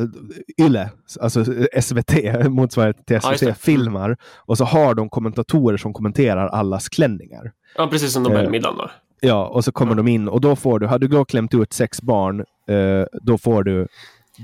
YLE, 0.62 0.90
alltså 1.22 1.46
SVT, 1.82 2.14
motsvarande 2.50 3.04
till 3.04 3.20
Ja. 3.24 3.38
SVT, 3.38 3.58
filmar 3.58 4.18
och 4.38 4.58
så 4.58 4.66
har 4.66 4.96
de 4.96 5.10
kommentatorer 5.10 5.78
som 5.78 5.94
kommenterar 5.94 6.48
allas 6.48 6.90
klänningar. 6.90 7.52
Ja, 7.78 7.88
precis 7.88 8.14
som 8.14 8.24
Nobelmiddagen 8.24 8.78
då. 8.78 8.90
Ja, 9.22 9.48
och 9.48 9.64
så 9.66 9.72
kommer 9.72 9.96
de 9.96 10.08
in 10.08 10.28
och 10.28 10.42
då 10.42 10.56
får 10.56 10.80
du, 10.80 10.88
har 10.88 11.00
du 11.00 11.26
klämt 11.26 11.54
ut 11.54 11.74
sex 11.74 12.02
barn, 12.02 12.40
eh, 12.40 13.06
då 13.22 13.38
får 13.38 13.64
du 13.64 13.88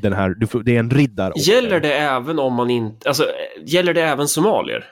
den 0.02 0.14
här, 0.14 0.30
du 0.30 0.48
får, 0.48 0.64
det 0.64 0.76
är 0.76 0.80
en 0.80 0.90
riddarorden. 0.90 1.44
Gäller 1.44 1.80
det 1.80 1.94
även 1.94 2.40
om 2.40 2.54
man 2.54 2.70
inte, 2.70 3.08
alltså 3.08 3.26
gäller 3.66 3.94
det 3.94 4.02
även 4.02 4.28
somalier? 4.28 4.86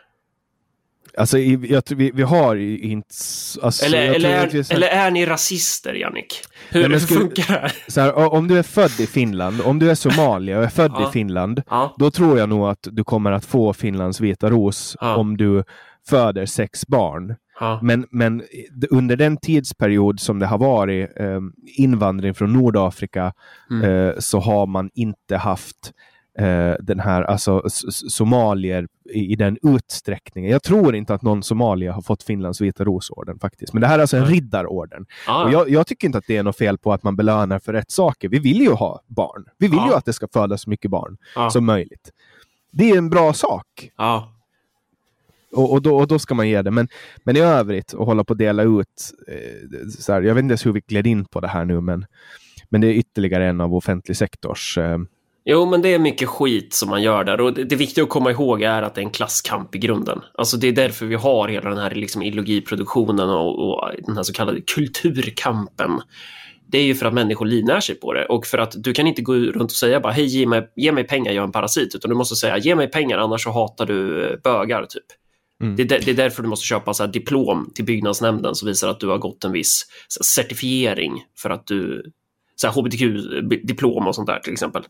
Alltså, 1.18 1.38
jag 1.40 1.84
vi, 1.96 2.12
vi 2.14 2.24
har 2.24 2.56
inte... 2.56 3.08
Alltså, 3.62 3.86
Eller, 3.86 3.98
eller, 4.14 4.30
vi 4.30 4.60
är, 4.60 4.64
här- 4.64 4.74
eller 4.76 4.88
är 4.88 5.12
ni 5.12 5.26
rasister, 5.26 5.94
Jannik? 5.94 6.42
Hur, 6.70 6.90
Nej, 6.90 7.00
skulle- 7.00 7.20
funkar 7.20 7.54
det 7.54 7.60
här? 7.60 7.74
så 7.88 8.02
här, 8.02 8.34
om 8.34 8.48
du 8.48 8.60
är 8.60 8.64
född 8.64 9.00
i 9.00 9.08
Finland, 9.08 9.62
om 9.62 9.80
du 9.80 9.90
är 9.92 9.96
somalier 9.96 10.58
och 10.58 10.64
är 10.64 10.68
född 10.70 10.92
Ja. 10.96 11.10
i 11.10 11.12
Finland, 11.12 11.62
Ja, 11.70 11.96
då 11.98 12.12
tror 12.12 12.40
jag 12.40 12.50
nog 12.50 12.68
att 12.70 12.88
du 12.92 13.04
kommer 13.04 13.32
att 13.32 13.46
få 13.46 13.74
Finlands 13.74 14.20
vita 14.22 14.50
ros 14.50 14.98
Ja. 15.02 15.16
om 15.16 15.38
du 15.38 15.64
föder 16.10 16.46
sex 16.46 16.88
barn. 16.88 17.36
Men, 17.82 18.06
men 18.12 18.44
under 18.90 19.16
den 19.16 19.38
tidsperiod 19.38 20.20
som 20.20 20.40
det 20.40 20.46
har 20.46 20.58
varit 20.58 21.10
eh, 21.20 21.40
invandring 21.78 22.34
från 22.34 22.54
Nordafrika 22.54 23.34
Mm. 23.72 23.90
eh, 24.08 24.14
så 24.20 24.40
har 24.40 24.66
man 24.68 24.90
inte 24.94 25.38
haft 25.38 25.92
eh, 26.38 26.74
den 26.80 27.00
här, 27.00 27.22
alltså 27.24 27.64
somalier 28.10 28.88
i, 29.10 29.32
i 29.32 29.36
den 29.36 29.58
utsträckningen. 29.64 30.52
Jag 30.52 30.64
tror 30.64 30.96
inte 30.96 31.14
att 31.14 31.22
någon 31.22 31.44
somalier 31.44 31.92
har 31.92 32.02
fått 32.02 32.24
Finlands 32.24 32.62
vita 32.62 32.84
rosorden 32.84 33.40
faktiskt. 33.40 33.74
Men 33.74 33.82
det 33.82 33.88
här 33.88 33.98
är 33.98 34.02
alltså 34.02 34.18
en 34.18 34.26
riddarorden. 34.26 35.06
ja. 35.28 35.46
Och 35.46 35.52
jag, 35.52 35.70
jag 35.70 35.88
tycker 35.88 36.08
inte 36.08 36.18
att 36.18 36.28
det 36.28 36.38
är 36.38 36.44
något 36.44 36.58
fel 36.58 36.78
på 36.78 36.94
att 36.94 37.04
man 37.04 37.16
belönar 37.16 37.60
för 37.60 37.74
rätt 37.74 37.92
saker. 37.92 38.30
Vi 38.30 38.40
vill 38.40 38.62
ju 38.62 38.72
ha 38.72 39.02
barn. 39.08 39.46
Vi 39.58 39.68
vill 39.68 39.78
Ja. 39.80 39.88
ju 39.90 39.94
att 39.94 40.06
det 40.06 40.14
ska 40.14 40.28
födas 40.34 40.62
så 40.62 40.70
mycket 40.70 40.92
barn 40.92 41.18
ja, 41.36 41.50
som 41.50 41.66
möjligt. 41.66 42.12
Det 42.72 42.90
är 42.90 42.98
en 42.98 43.10
bra 43.10 43.34
sak. 43.34 43.92
ja. 43.98 44.32
Och, 45.52 45.72
och, 45.74 45.82
då, 45.82 45.98
och 45.98 46.08
då 46.08 46.20
ska 46.20 46.36
man 46.36 46.50
ge 46.50 46.62
det. 46.62 46.72
Men, 46.72 46.88
men 47.24 47.36
i 47.38 47.40
övrigt, 47.40 47.94
att 47.94 48.06
hålla 48.06 48.24
på 48.24 48.34
att 48.34 48.40
dela 48.40 48.64
ut... 48.64 49.12
Eh, 49.28 49.88
så 50.00 50.14
här, 50.14 50.22
jag 50.22 50.36
vet 50.36 50.42
inte 50.42 50.52
ens 50.52 50.66
hur 50.66 50.72
vi 50.72 50.82
gled 50.88 51.08
in 51.08 51.26
på 51.26 51.40
det 51.42 51.48
här 51.48 51.66
nu, 51.66 51.82
men, 51.82 52.06
men 52.70 52.82
det 52.82 52.88
är 52.88 52.92
ytterligare 52.94 53.46
en 53.48 53.62
av 53.62 53.76
offentlig 53.76 54.18
sektors... 54.18 54.78
Eh, 54.78 54.98
Jo, 55.48 55.66
men 55.66 55.82
det 55.82 55.94
är 55.94 56.00
mycket 56.00 56.30
skit 56.30 56.74
som 56.74 56.90
man 56.90 57.02
gör 57.02 57.24
där 57.24 57.42
och 57.42 57.54
det, 57.54 57.64
det 57.64 57.76
viktiga 57.76 58.04
att 58.04 58.10
komma 58.10 58.32
ihåg 58.32 58.62
är 58.62 58.82
att 58.82 58.96
det 58.96 59.02
är 59.02 59.06
en 59.06 59.12
klasskamp 59.12 59.76
i 59.76 59.78
grunden. 59.78 60.22
Alltså 60.34 60.58
det 60.58 60.68
är 60.68 60.72
därför 60.72 61.06
vi 61.06 61.16
har 61.16 61.48
hela 61.48 61.70
den 61.70 61.78
här 61.80 61.92
liksom 61.96 62.22
ideologiproduktionen 62.22 63.30
och, 63.30 63.70
och 63.70 63.92
den 64.08 64.16
här 64.16 64.24
så 64.24 64.34
kallade 64.34 64.62
kulturkampen. 64.62 66.02
Det 66.68 66.78
är 66.78 66.84
ju 66.84 66.96
för 66.96 67.06
att 67.06 67.14
människor 67.14 67.46
livnär 67.46 67.80
sig 67.80 67.96
på 67.96 68.14
det 68.14 68.26
och 68.26 68.46
för 68.46 68.58
att 68.58 68.74
du 68.78 68.94
kan 68.94 69.08
inte 69.08 69.22
gå 69.22 69.34
runt 69.34 69.72
och 69.72 69.78
säga 69.78 70.00
bara 70.00 70.14
hej, 70.14 70.26
ge 70.26 70.46
mig, 70.48 70.68
ge 70.76 70.92
mig 70.92 71.04
pengar, 71.04 71.32
jag 71.32 71.42
är 71.42 71.46
en 71.46 71.52
parasit, 71.52 71.96
utan 71.96 72.10
du 72.10 72.16
måste 72.16 72.36
säga 72.36 72.58
ge 72.58 72.76
mig 72.76 72.92
pengar 72.92 73.18
annars 73.18 73.44
så 73.44 73.52
hatar 73.52 73.86
du 73.86 74.26
eh, 74.30 74.38
bögar 74.44 74.86
typ. 74.86 75.04
Mm. 75.64 75.76
Det, 75.76 75.84
är 75.84 75.88
där- 75.88 76.02
det 76.06 76.12
är 76.12 76.16
därför 76.16 76.44
du 76.44 76.50
måste 76.50 76.66
köpa 76.66 76.94
så 76.94 77.06
diplom 77.06 77.72
till 77.76 77.86
byggnadsnämnden 77.86 78.56
som 78.56 78.68
visar 78.68 78.90
att 78.90 79.00
du 79.00 79.08
har 79.08 79.18
gått 79.18 79.44
en 79.44 79.52
viss 79.52 79.86
certifiering 80.22 81.24
för 81.42 81.50
att 81.50 81.68
du 81.68 82.04
så 82.56 82.68
här, 82.68 82.74
hbtq-diplom 82.74 84.08
och 84.08 84.16
sånt 84.16 84.28
där 84.28 84.40
till 84.40 84.54
exempel. 84.54 84.84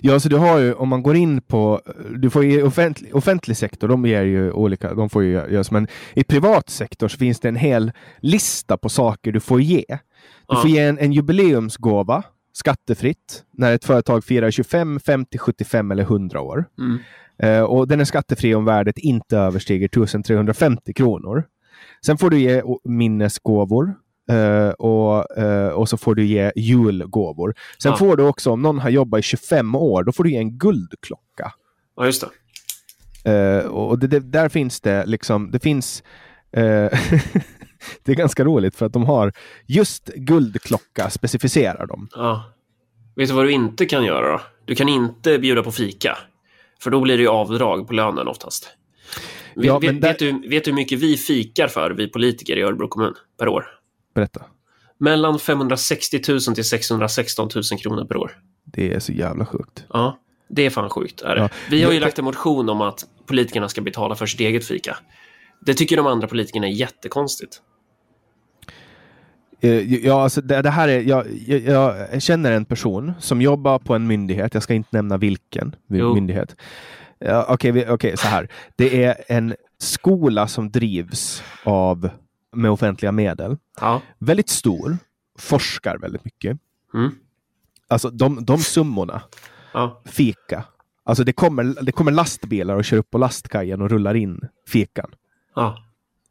ja, 0.00 0.20
så 0.20 0.28
du 0.28 0.36
har 0.36 0.58
ju, 0.58 0.72
om 0.74 0.88
man 0.88 1.02
går 1.02 1.16
in 1.16 1.40
på... 1.40 1.80
Du 2.16 2.30
får 2.30 2.44
ju 2.44 2.62
offentlig, 2.62 3.16
offentlig 3.16 3.56
sektor, 3.56 3.88
de 3.88 4.06
ger 4.06 4.22
ju 4.24 4.52
olika... 4.52 4.94
De 4.94 5.10
får 5.10 5.22
ju 5.22 5.30
göras, 5.32 5.70
men 5.70 5.88
i 6.14 6.24
privat 6.24 6.70
sektor 6.70 7.08
så 7.08 7.18
finns 7.18 7.40
det 7.40 7.48
en 7.48 7.56
hel 7.56 7.92
lista 8.20 8.76
på 8.76 8.88
saker 8.88 9.32
du 9.32 9.40
får 9.40 9.60
ge. 9.60 9.84
Du 9.88 9.96
Ja. 10.48 10.60
får 10.60 10.70
ge 10.70 10.78
en, 10.80 10.98
en 10.98 11.12
jubileumsgåva 11.12 12.22
skattefritt 12.52 13.44
när 13.52 13.72
ett 13.72 13.84
företag 13.84 14.24
firar 14.24 14.50
25, 14.50 15.00
50, 15.00 15.38
75 15.38 15.90
eller 15.90 16.02
100 16.02 16.40
år. 16.40 16.64
Mm. 16.78 16.98
Eh, 17.42 17.62
och 17.62 17.88
den 17.88 18.00
är 18.00 18.04
skattefri 18.04 18.54
om 18.54 18.64
värdet 18.64 18.98
inte 18.98 19.38
överstiger 19.38 19.86
1350 19.86 20.92
kronor. 20.92 21.44
Sen 22.06 22.18
får 22.18 22.30
du 22.30 22.38
ge 22.38 22.62
minnesgåvor 22.84 23.94
eh, 24.30 24.68
och, 24.68 25.38
eh, 25.38 25.68
och 25.68 25.88
så 25.88 25.96
får 25.96 26.14
du 26.14 26.24
ge 26.26 26.52
julgåvor. 26.56 27.54
Sen 27.82 27.90
Ja. 27.92 27.96
får 27.98 28.16
du 28.16 28.22
också, 28.22 28.50
om 28.50 28.62
någon 28.62 28.78
har 28.78 28.90
jobbat 28.90 29.18
i 29.18 29.22
25 29.22 29.74
år, 29.74 30.02
då 30.04 30.12
får 30.12 30.24
du 30.24 30.30
ge 30.30 30.36
en 30.38 30.58
guldklocka. 30.58 31.52
Ja, 31.96 32.06
just 32.06 32.24
det. 33.24 33.30
Eh, 33.32 33.66
och 33.66 33.98
det, 33.98 34.06
det, 34.06 34.20
där 34.20 34.48
finns 34.48 34.80
det 34.80 35.06
liksom, 35.06 35.50
det 35.50 35.58
finns 35.58 36.02
Det 38.04 38.12
är 38.12 38.14
ganska 38.14 38.44
roligt 38.44 38.76
för 38.76 38.86
att 38.86 38.92
de 38.92 39.04
har 39.04 39.32
just 39.66 40.06
guldklocka 40.06 41.10
specificerar 41.10 41.86
de. 41.86 42.08
Ja. 42.14 42.44
Vet 43.16 43.28
du 43.28 43.34
vad 43.34 43.44
du 43.44 43.50
inte 43.52 43.86
kan 43.86 44.04
göra 44.04 44.32
då? 44.32 44.40
Du 44.64 44.74
kan 44.74 44.88
inte 44.88 45.38
bjuda 45.38 45.62
på 45.62 45.72
fika. 45.72 46.18
För 46.80 46.90
då 46.90 47.00
blir 47.00 47.18
det 47.18 47.26
avdrag 47.26 47.86
på 47.88 47.92
lönen 47.94 48.28
oftast. 48.28 48.68
Vet, 49.54 49.64
Ja, 49.66 49.78
vet, 49.78 50.00
där- 50.02 50.08
vet, 50.08 50.18
du, 50.18 50.48
vet 50.48 50.64
du 50.64 50.70
hur 50.70 50.76
mycket 50.76 50.98
vi 50.98 51.16
fikar 51.16 51.68
för, 51.68 51.90
vi 51.90 52.08
politiker 52.08 52.56
i 52.56 52.62
Örebro 52.62 52.88
kommun, 52.88 53.14
per 53.38 53.48
år? 53.48 53.66
Berätta. 54.16 54.42
Mellan 54.98 55.38
560 55.38 56.20
000 56.28 56.40
till 56.40 56.64
616 56.68 57.48
000 57.54 57.62
kronor 57.82 58.04
per 58.04 58.16
år. 58.16 58.32
Det 58.64 58.94
är 58.94 59.00
så 59.00 59.12
jävla 59.12 59.46
sjukt. 59.46 59.84
Ja, 59.88 60.18
det 60.48 60.66
är 60.66 60.70
fan 60.70 60.90
sjukt. 60.90 61.22
Är 61.22 61.34
det. 61.36 61.40
Ja. 61.42 61.48
Vi 61.70 61.82
har 61.82 61.92
ju 61.92 62.00
lagt 62.00 62.18
en 62.18 62.24
motion 62.24 62.68
om 62.68 62.80
att 62.80 63.04
politikerna 63.26 63.68
ska 63.68 63.80
betala 63.80 64.14
för 64.14 64.26
sitt 64.26 64.40
eget 64.40 64.64
fika. 64.66 64.96
Det 65.66 65.74
tycker 65.74 65.96
de 65.96 66.06
andra 66.06 66.28
politikerna 66.28 66.66
är 66.66 66.70
jättekonstigt. 66.70 67.60
Eh, 69.60 69.94
Ja, 70.06 70.22
alltså 70.22 70.40
det, 70.40 70.62
det 70.62 70.70
här 70.70 70.88
är, 70.88 71.00
jag, 71.00 71.26
jag, 71.46 71.62
jag 72.12 72.22
känner 72.22 72.52
en 72.52 72.64
person 72.64 73.12
som 73.20 73.42
jobbar 73.42 73.78
på 73.78 73.94
en 73.94 74.06
myndighet. 74.06 74.54
Jag 74.54 74.62
ska 74.62 74.74
inte 74.74 74.88
nämna 74.92 75.16
vilken 75.16 75.76
vi- 75.88 75.98
Jo. 75.98 76.14
myndighet. 76.14 76.56
Ja, 77.18 77.46
Okej, 77.48 77.72
vi- 77.72 77.86
okej, 77.88 78.16
så 78.16 78.26
här. 78.28 78.48
Det 78.76 79.04
är 79.04 79.16
en 79.28 79.54
skola 79.78 80.48
som 80.48 80.70
drivs 80.70 81.42
av 81.64 82.08
med 82.56 82.70
offentliga 82.70 83.12
medel. 83.12 83.56
Ja. 83.80 84.02
Väldigt 84.18 84.48
stor, 84.48 84.98
forskar 85.38 85.98
väldigt 85.98 86.24
mycket. 86.24 86.58
Mm. 86.94 87.10
Alltså 87.88 88.10
de, 88.10 88.44
de 88.44 88.58
summorna, 88.58 89.22
Ja. 89.72 90.02
fika. 90.04 90.64
Alltså 91.04 91.24
det 91.24 91.32
kommer, 91.32 91.76
det 91.82 91.92
kommer 91.92 92.12
lastbilar 92.12 92.76
och 92.76 92.84
kör 92.84 92.96
upp 92.96 93.10
på 93.10 93.18
lastkajen 93.18 93.82
och 93.82 93.90
rullar 93.90 94.14
in 94.14 94.40
fikan 94.68 95.10
Ja. 95.54 95.82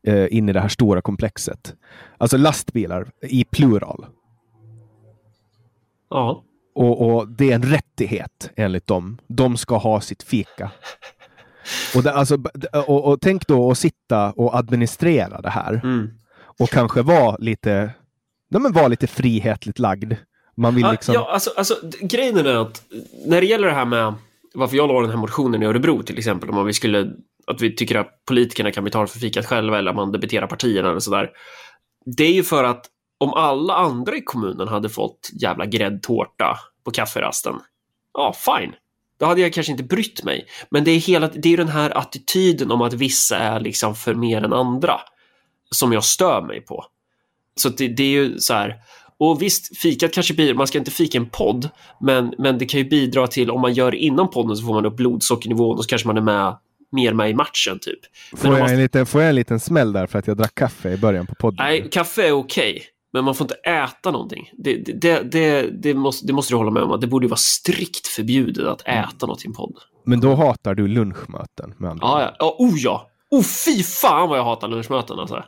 eh, 0.07 0.28
in 0.38 0.49
i 0.49 0.53
det 0.53 0.59
här 0.59 0.67
stora 0.69 1.01
komplexet. 1.01 1.76
Alltså 2.17 2.38
lastbilar 2.38 3.11
i 3.21 3.43
plural. 3.43 4.05
Ja. 6.09 6.43
Och, 6.76 7.15
och 7.15 7.28
det 7.28 7.51
är 7.51 7.55
en 7.55 7.63
rättighet 7.63 8.49
enligt 8.55 8.88
dem. 8.88 9.17
De 9.28 9.57
ska 9.57 9.78
ha 9.78 10.01
sitt 10.01 10.23
fika. 10.23 10.71
Och, 11.95 12.03
det, 12.03 12.13
alltså, 12.13 12.38
och, 12.88 13.05
och 13.05 13.22
tänk 13.22 13.47
då 13.47 13.72
att 13.72 13.78
sitta 13.78 14.32
och 14.32 14.57
administrera 14.57 15.41
det 15.41 15.49
här 15.49 15.82
Mm. 15.84 16.09
och 16.59 16.70
kanske 16.70 17.01
vara 17.01 17.36
lite, 17.39 17.91
nej 18.49 18.61
men 18.61 18.72
vara 18.72 18.88
lite 18.88 19.07
frihetligt 19.07 19.80
lagd. 19.80 20.13
Man 20.57 20.76
vill 20.76 20.88
liksom... 20.91 21.16
ja, 21.16 21.30
alltså, 21.32 21.51
alltså, 21.57 21.76
grejen 22.01 22.38
är 22.38 22.55
att 22.55 22.84
när 23.26 23.41
det 23.41 23.47
gäller 23.47 23.68
det 23.68 23.74
här 23.74 23.86
med 23.86 24.13
varför 24.53 24.78
jag 24.78 24.88
la 24.88 25.01
den 25.01 25.09
här 25.09 25.18
motionen 25.18 25.63
i 25.63 25.66
Örebro 25.66 26.03
till 26.03 26.18
exempel, 26.18 26.49
om 26.49 26.66
vi 26.66 26.74
skulle, 26.74 27.11
att 27.47 27.61
vi 27.61 27.76
tycker 27.76 27.95
att 27.95 28.26
politikerna 28.26 28.72
kan 28.72 28.84
betala 28.84 29.07
för 29.07 29.20
fikat 29.20 29.45
själva 29.45 29.78
eller 29.78 29.89
att 29.89 29.95
man 29.95 30.11
debiterar 30.11 30.47
partierna 30.47 30.89
eller 30.89 30.99
sådär. 30.99 31.30
Det 32.05 32.24
är 32.24 32.34
ju 32.34 32.43
för 32.43 32.63
att 32.63 32.86
om 33.18 33.34
alla 33.34 33.76
andra 33.76 34.16
i 34.16 34.22
kommunen 34.22 34.68
hade 34.68 34.89
fått 34.89 35.30
jävla 35.41 35.66
gräddtårta 35.66 36.57
på 36.84 36.91
kafferasten, 36.91 37.55
ja, 38.13 38.34
fine. 38.34 38.74
Då 39.18 39.26
hade 39.26 39.41
jag 39.41 39.53
kanske 39.53 39.72
inte 39.72 39.84
brytt 39.84 40.24
mig. 40.24 40.45
Men 40.70 40.84
det 40.84 40.91
är, 40.91 40.99
hela, 40.99 41.28
det 41.28 41.53
är 41.53 41.57
den 41.57 41.68
här 41.68 41.97
attityden 41.97 42.72
om 42.72 42.82
att 42.82 42.93
vissa 42.93 43.38
är 43.38 43.59
liksom 43.59 43.95
för 43.95 44.13
mer 44.13 44.43
än 44.43 44.53
andra 44.53 44.99
som 45.72 45.93
jag 45.93 46.03
stör 46.03 46.41
mig 46.41 46.61
på. 46.61 46.86
Så 47.55 47.70
det, 47.70 47.88
det 47.88 48.03
är 48.03 48.09
ju 48.09 48.39
så 48.39 48.53
här, 48.53 48.76
och 49.18 49.41
visst, 49.41 49.78
fikat 49.78 50.13
kanske 50.13 50.34
blir, 50.34 50.53
man 50.53 50.68
ska 50.68 50.78
inte 50.78 50.91
fika 50.91 51.18
en 51.18 51.30
podd, 51.30 51.70
men, 52.01 52.34
men 52.38 52.57
det 52.57 52.66
kan 52.66 52.80
ju 52.80 52.89
bidra 52.89 53.28
till, 53.28 53.51
om 53.51 53.61
man 53.61 53.74
gör 53.74 53.91
det 53.91 53.97
inom 53.97 54.30
podden 54.30 54.55
så 54.55 54.66
får 54.66 54.74
man 54.74 54.86
upp 54.86 54.95
blodsockernivån 54.95 55.78
och 55.78 55.84
så 55.84 55.89
kanske 55.89 56.07
man 56.07 56.18
är 56.18 56.22
med, 56.22 56.57
mer 56.91 57.13
med 57.13 57.30
i 57.30 57.34
matchen 57.34 57.80
typ. 57.82 57.99
får, 58.38 58.47
om 58.47 58.53
jag 58.53 58.61
man, 58.61 58.72
en 58.72 58.80
liten, 58.80 59.05
får 59.05 59.22
jag 59.22 59.30
en 59.30 59.36
liten 59.36 59.59
smäll 59.59 59.93
där 59.93 60.07
för 60.07 60.20
att 60.20 60.28
jag 60.28 60.38
drack 60.38 60.55
kaffe 60.55 60.91
i 60.91 60.97
början 60.97 61.28
på 61.28 61.36
podden? 61.36 61.66
nej, 61.66 61.88
kaffe 61.91 62.28
är 62.28 62.32
okej, 62.32 62.84
men 63.16 63.24
man 63.26 63.36
får 63.36 63.45
inte 63.45 63.55
äta 63.55 64.11
någonting. 64.11 64.49
Det, 64.57 64.76
det, 64.78 65.32
det, 65.32 65.61
det, 65.82 65.93
måste, 65.93 66.28
det 66.28 66.34
måste 66.34 66.53
du 66.53 66.57
hålla 66.57 66.72
med 66.72 66.84
om. 66.84 66.99
Det 66.99 67.07
borde 67.07 67.28
vara 67.28 67.38
strikt 67.38 68.07
förbjudet 68.07 68.68
att 68.68 68.82
Mm. 68.88 69.03
äta 69.03 69.26
något 69.26 69.43
i 69.45 69.47
en 69.47 69.53
podd. 69.53 69.74
Men 70.05 70.20
då 70.20 70.36
hatar 70.36 70.76
du 70.76 70.88
lunchmöten 70.88 71.74
med 71.78 71.91
andra 71.91 72.07
ja. 72.07 72.36
ja. 72.39 72.55
Oh 72.59 72.74
ja! 72.78 73.09
Oh 73.32 73.43
fy 73.43 73.84
fan 73.84 74.30
vad 74.30 74.38
jag 74.39 74.43
hatar 74.43 74.68
lunchmöten 74.68 75.20
alltså. 75.20 75.43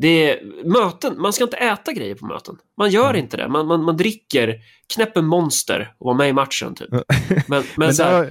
Det 0.00 0.30
är 0.30 0.40
möten, 0.64 1.20
man 1.20 1.32
ska 1.32 1.44
inte 1.44 1.56
äta 1.56 1.92
grejer 1.92 2.14
på 2.14 2.26
möten. 2.26 2.56
Man 2.78 2.90
gör 2.90 3.10
Mm. 3.10 3.22
inte 3.24 3.36
det. 3.36 3.48
Man, 3.48 3.66
man, 3.66 3.84
man 3.84 3.96
dricker, 3.96 4.54
knäpper 4.94 5.22
monster 5.22 5.92
och 5.98 6.06
var 6.06 6.14
med 6.14 6.28
i 6.28 6.32
matchen 6.32 6.74
typ. 6.74 6.88
Men, 6.90 7.02
men, 7.46 7.62
Men 7.76 7.94
så 7.94 8.02
här, 8.02 8.22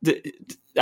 det, 0.00 0.10
det- 0.10 0.20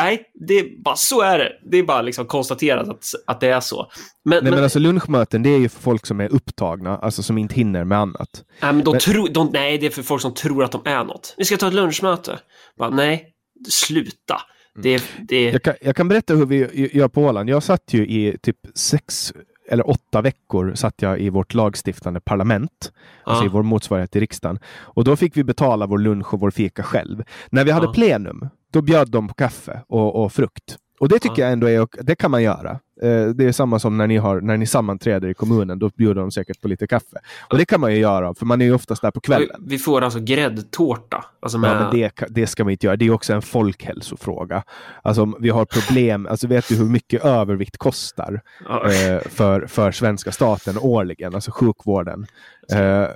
nej, 0.01 0.23
det 0.49 0.55
är 0.55 0.83
bara 0.85 0.97
så 0.97 1.21
är 1.23 1.39
det. 1.39 1.53
Det 1.71 1.77
är 1.79 1.83
bara 1.83 2.03
liksom 2.03 2.27
konstaterat 2.27 2.89
att, 2.89 3.05
att 3.27 3.41
det 3.41 3.49
är 3.49 3.61
så. 3.61 3.91
Men, 4.25 4.45
Nej, 4.45 4.53
men 4.53 4.63
alltså 4.63 4.79
lunchmöten, 4.79 5.43
det 5.43 5.51
är 5.51 5.59
ju 5.59 5.69
för 5.69 5.83
folk 5.83 6.07
som 6.07 6.21
är 6.21 6.33
upptagna, 6.35 6.99
alltså 6.99 7.23
som 7.23 7.39
inte 7.39 7.55
hinner 7.55 7.85
med 7.85 7.99
annat. 7.99 8.45
nej, 8.63 8.73
men 8.73 8.85
de 8.85 8.91
men- 8.91 9.01
tror, 9.01 9.29
de, 9.29 9.51
nej, 9.53 9.79
det 9.79 9.87
är 9.87 9.91
för 9.91 10.03
folk 10.03 10.23
som 10.23 10.35
tror 10.35 10.65
att 10.65 10.73
de 10.73 10.83
är 10.85 11.05
något. 11.05 11.35
Vi 11.39 11.45
ska 11.45 11.57
ta 11.57 11.69
ett 11.69 11.75
lunchmöte. 11.75 12.39
Bara, 12.79 12.91
nej, 12.91 13.29
sluta. 13.69 14.41
Det, 14.83 15.05
det, 15.29 15.39
Mm. 15.43 15.53
Jag 15.53 15.63
kan, 15.63 15.75
jag 15.81 15.97
kan 15.97 16.09
berätta 16.09 16.35
hur 16.35 16.47
vi 16.47 16.89
gör 16.99 17.09
på 17.09 17.23
Åland. 17.23 17.49
Jag 17.51 17.63
satt 17.63 17.83
ju 17.95 18.07
i 18.07 18.37
typ 18.43 18.57
sex 18.75 19.33
eller 19.69 19.91
åtta 19.91 20.23
veckor 20.23 20.75
satt 20.75 21.03
jag 21.03 21.21
i 21.21 21.31
vårt 21.31 21.55
lagstiftande 21.55 22.21
parlament, 22.21 22.93
alltså 23.25 23.45
Ja. 23.45 23.47
i 23.47 23.53
vår 23.53 23.63
motsvarighet 23.63 24.11
till 24.11 24.21
riksdagen. 24.21 24.59
Och 24.77 25.05
då 25.05 25.17
fick 25.17 25.37
vi 25.37 25.45
betala 25.45 25.87
vår 25.87 25.99
lunch 25.99 26.35
och 26.35 26.41
vår 26.41 26.51
fika 26.51 26.83
själv. 26.83 27.25
När 27.51 27.65
vi 27.65 27.71
hade 27.71 27.87
Ja. 27.87 27.93
plenum, 27.93 28.49
då 28.73 28.83
bjöd 28.83 29.11
de 29.11 29.29
på 29.29 29.35
kaffe 29.35 29.81
och, 29.89 30.25
och 30.25 30.33
frukt. 30.33 30.77
Och 30.99 31.09
det 31.09 31.19
tycker 31.19 31.43
Ja. 31.43 31.47
jag 31.47 31.53
ändå 31.53 31.67
är, 31.69 31.87
det 32.03 32.15
kan 32.15 32.31
man 32.31 32.43
göra. 32.43 32.71
Eh, 33.03 33.27
Det 33.27 33.45
är 33.45 33.53
samma 33.53 33.79
som 33.79 33.97
när 33.97 34.07
ni, 34.07 34.17
har, 34.17 34.41
när 34.41 34.57
ni 34.57 34.67
sammanträder 34.67 35.29
i 35.29 35.35
kommunen, 35.35 35.79
då 35.79 35.91
bjuder 35.97 36.15
de 36.21 36.31
säkert 36.31 36.61
på 36.61 36.69
lite 36.69 36.87
kaffe. 36.87 37.17
Och 37.51 37.59
det 37.59 37.65
kan 37.65 37.81
man 37.81 37.93
ju 37.93 37.99
göra, 37.99 38.35
för 38.35 38.47
man 38.47 38.61
är 38.61 38.65
ju 38.65 38.75
oftast 38.75 39.03
där 39.03 39.11
på 39.11 39.21
kvällen. 39.21 39.65
vi 39.67 39.79
får 39.79 40.03
alltså 40.03 40.21
gräddtårta. 40.21 41.25
Alltså 41.41 41.59
med, 41.59 41.71
Ja, 41.71 41.91
det, 41.93 42.23
det 42.29 42.47
ska 42.47 42.65
man 42.65 42.71
inte 42.71 42.87
göra. 42.87 42.97
Det 42.97 43.05
är 43.07 43.11
också 43.11 43.33
en 43.33 43.43
folkhälsofråga. 43.43 44.63
Alltså, 45.03 45.33
vi 45.41 45.51
har 45.51 45.65
problem. 45.65 46.27
Alltså, 46.31 46.47
vet 46.47 46.69
du 46.69 46.77
hur 46.77 46.85
mycket 46.85 47.25
övervikt 47.25 47.77
kostar 47.79 48.41
ja, 48.69 48.91
eh, 48.91 49.21
för, 49.29 49.67
för 49.67 49.93
svenska 49.93 50.33
staten 50.33 50.79
årligen? 50.79 51.35
Alltså 51.35 51.51
sjukvården. 51.51 52.27
Eh, 52.73 53.07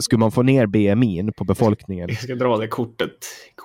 skulle 0.00 0.18
man 0.18 0.32
få 0.32 0.42
ner 0.42 0.66
BMI 0.66 1.32
på 1.36 1.44
befolkningen? 1.44 2.08
Jag 2.08 2.18
ska 2.18 2.34
dra 2.34 2.56
det 2.56 2.68
kortet. 2.68 3.10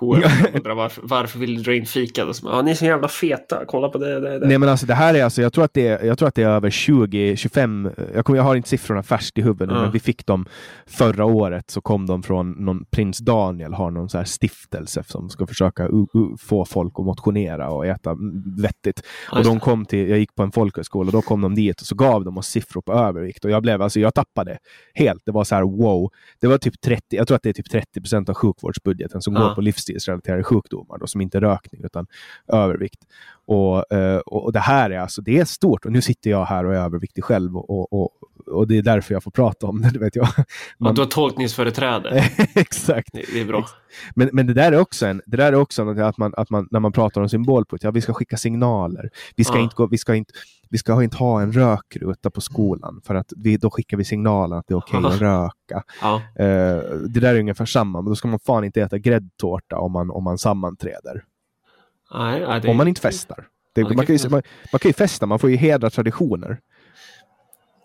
Undrar 0.54 0.74
varför, 0.74 1.02
varför 1.04 1.38
vill 1.38 1.56
du 1.56 1.62
dra 1.62 1.74
in 1.74 1.86
fika? 1.86 2.26
Ja, 2.42 2.62
ni 2.62 2.70
är 2.70 2.74
så 2.74 2.84
jävla 2.84 3.08
feta. 3.08 3.64
Kolla 3.66 3.88
på 3.88 3.98
det. 3.98 4.20
det, 4.20 4.38
det. 4.38 4.46
Nej 4.46 4.58
men 4.58 4.68
alltså 4.68 4.86
det 4.86 4.94
här 4.94 5.14
är 5.14 5.24
alltså, 5.24 5.42
jag 5.42 5.52
tror 5.52 5.64
att 5.64 5.74
det 5.74 5.88
är, 5.88 6.04
jag 6.04 6.18
tror 6.18 6.28
att 6.28 6.34
det 6.34 6.42
är 6.42 6.48
över 6.48 6.70
20, 6.70 7.36
25, 7.36 7.90
jag, 8.14 8.24
kommer, 8.24 8.36
jag 8.36 8.44
har 8.44 8.56
inte 8.56 8.68
siffrorna 8.68 9.02
färskt 9.02 9.38
i 9.38 9.42
huvudet 9.42 9.74
Ja. 9.74 9.82
men 9.82 9.92
vi 9.92 10.00
fick 10.00 10.26
dem 10.26 10.46
förra 10.86 11.24
året 11.24 11.70
så 11.70 11.80
kom 11.80 12.06
de 12.06 12.22
från 12.22 12.50
någon 12.50 12.84
prins 12.90 13.18
Daniel 13.18 13.74
har 13.74 13.90
någon 13.90 14.08
så 14.08 14.18
här 14.18 14.24
stiftelse 14.24 15.04
som 15.06 15.30
ska 15.30 15.46
försöka 15.46 15.88
få 16.38 16.64
folk 16.64 16.92
att 16.96 17.04
motionera 17.04 17.70
och 17.70 17.86
äta 17.86 18.10
mm, 18.10 18.42
vettigt. 18.62 19.02
Och 19.32 19.44
de 19.44 19.60
kom 19.60 19.84
till, 19.84 20.08
jag 20.08 20.18
gick 20.18 20.34
på 20.34 20.42
en 20.42 20.52
folkhögskola 20.52 21.08
och 21.08 21.12
då 21.12 21.22
kom 21.22 21.40
de 21.40 21.54
dit 21.54 21.80
och 21.80 21.86
så 21.86 21.94
gav 21.94 22.24
de 22.24 22.38
oss 22.38 22.46
siffror 22.46 22.82
på 22.82 22.92
övervikt 22.92 23.44
och 23.44 23.50
jag 23.50 23.62
blev, 23.62 23.82
alltså 23.82 24.00
jag 24.00 24.14
tappade 24.14 24.58
helt. 24.94 25.22
Det 25.26 25.32
var 25.32 25.44
så 25.44 25.54
här 25.54 25.62
wow. 25.62 26.03
Det 26.40 26.46
var 26.46 26.58
typ 26.58 26.80
30, 26.80 27.02
jag 27.16 27.26
tror 27.26 27.36
att 27.36 27.42
det 27.42 27.48
är 27.48 27.52
typ 27.52 27.70
30 27.70 28.00
procent 28.00 28.28
av 28.28 28.34
sjukvårdsbudgeten 28.34 29.22
som 29.22 29.34
går 29.34 29.54
på 29.54 29.60
livsstilsrelaterade 29.60 30.44
sjukdomar 30.44 30.98
då, 30.98 31.06
som 31.06 31.20
inte 31.20 31.38
är 31.38 31.40
rökning 31.40 31.80
utan 31.84 32.06
övervikt. 32.48 32.98
Och, 33.46 33.92
eh, 33.92 34.18
och, 34.18 34.44
och 34.44 34.52
det 34.52 34.58
här 34.58 34.90
är 34.90 34.98
alltså, 34.98 35.22
det 35.22 35.38
är 35.38 35.44
stort. 35.44 35.84
Och 35.84 35.92
nu 35.92 36.02
sitter 36.02 36.30
jag 36.30 36.44
här 36.44 36.64
och 36.66 36.74
är 36.74 36.78
överviktig 36.78 37.24
själv 37.24 37.56
och, 37.56 37.70
och, 37.70 37.92
och, 37.92 38.10
och 38.46 38.68
det 38.68 38.78
är 38.78 38.82
därför 38.82 39.14
jag 39.14 39.22
får 39.22 39.30
prata 39.30 39.66
om 39.66 39.82
det, 39.82 39.90
det 39.90 39.98
vet 39.98 40.16
jag. 40.16 40.28
Ja, 40.36 40.44
Man, 40.78 40.94
du 40.94 41.00
har 41.00 41.06
tolkningsföreträde. 41.06 42.24
exakt. 42.54 43.08
Det, 43.12 43.24
det 43.32 43.40
är 43.40 43.44
bra. 43.44 43.66
Men, 44.14 44.30
men 44.32 44.46
det 44.46 44.54
där 44.54 44.72
är 44.72 44.80
också, 44.80 45.06
en, 45.06 45.22
det 45.26 45.36
där 45.36 45.52
är 45.52 45.56
också 45.56 45.88
att, 45.90 46.18
man, 46.18 46.34
att 46.36 46.50
man, 46.50 46.68
när 46.70 46.80
man 46.80 46.92
pratar 46.92 47.20
om 47.20 47.28
symbolpolitik, 47.28 47.86
ja, 47.86 47.90
vi 47.90 48.00
ska 48.00 48.12
skicka 48.14 48.36
signaler. 48.36 49.10
Vi 49.36 49.44
ska, 49.44 49.54
Ja. 49.54 49.60
inte, 49.62 49.74
gå, 49.74 49.86
vi 49.86 49.98
ska, 49.98 50.14
inte, 50.14 50.32
vi 50.74 50.78
ska 50.78 51.02
inte 51.02 51.16
ha 51.16 51.42
en 51.42 51.52
rökruta 51.52 52.30
på 52.30 52.40
skolan, 52.40 53.00
för 53.04 53.14
att 53.14 53.32
vi, 53.36 53.56
då 53.56 53.70
skickar 53.70 53.96
vi 53.96 54.04
signalen 54.04 54.58
att 54.58 54.66
det 54.66 54.74
är 54.74 54.78
okej 54.78 55.00
att 55.04 55.18
röka. 55.20 55.82
Ja. 56.00 56.14
Eh, 56.36 56.82
det 57.08 57.20
där 57.20 57.34
är 57.34 57.38
ungefär 57.38 57.66
samma, 57.66 58.02
men 58.02 58.10
då 58.10 58.16
ska 58.16 58.28
man 58.28 58.38
fan 58.38 58.64
inte 58.64 58.82
äta 58.82 58.98
gräddtårta 58.98 59.78
om 59.78 59.92
man, 59.92 60.10
om 60.10 60.24
man 60.24 60.38
sammanträder. 60.38 61.24
Nej, 62.14 62.40
nej, 62.40 62.60
det, 62.60 62.68
Om 62.68 62.76
man 62.76 62.88
inte 62.88 63.00
festar. 63.00 63.46
Det, 63.74 63.80
Ja, 63.80 63.88
det 63.88 63.96
man, 63.96 64.06
kan 64.06 64.16
ju, 64.16 64.28
man, 64.28 64.42
man 64.72 64.78
kan 64.78 64.88
ju 64.88 64.92
festa, 64.92 65.26
man 65.26 65.38
får 65.38 65.50
ju 65.50 65.56
hedra 65.56 65.90
traditioner. 65.90 66.58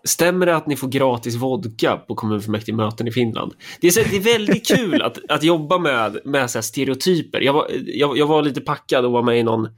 Stämmer 0.04 0.46
det 0.46 0.56
att 0.56 0.66
ni 0.66 0.76
får 0.76 0.88
gratis 0.88 1.34
vodka 1.34 1.96
på 1.96 2.14
kommunfullmäktigemöten 2.14 3.08
i 3.08 3.12
Finland? 3.12 3.52
Det 3.80 3.86
är, 3.86 3.90
så, 3.90 4.00
det 4.10 4.16
är 4.16 4.38
väldigt 4.38 4.66
kul 4.66 5.02
att, 5.02 5.18
att 5.28 5.42
jobba 5.42 5.78
med, 5.78 6.18
med 6.24 6.50
så 6.50 6.62
stereotyper. 6.62 7.40
Jag 7.40 7.52
var, 7.52 7.66
jag, 7.84 8.18
jag 8.18 8.26
var 8.26 8.42
lite 8.42 8.60
packad 8.60 9.04
och 9.04 9.12
var 9.12 9.22
med 9.22 9.38
i 9.38 9.42
någon, 9.42 9.68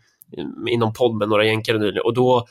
i 0.68 0.76
någon 0.76 0.92
podd 0.92 1.16
med 1.16 1.28
några 1.28 1.44
jänkare 1.44 1.78
nyligen 1.78 2.02
och 2.04 2.14
då 2.14 2.46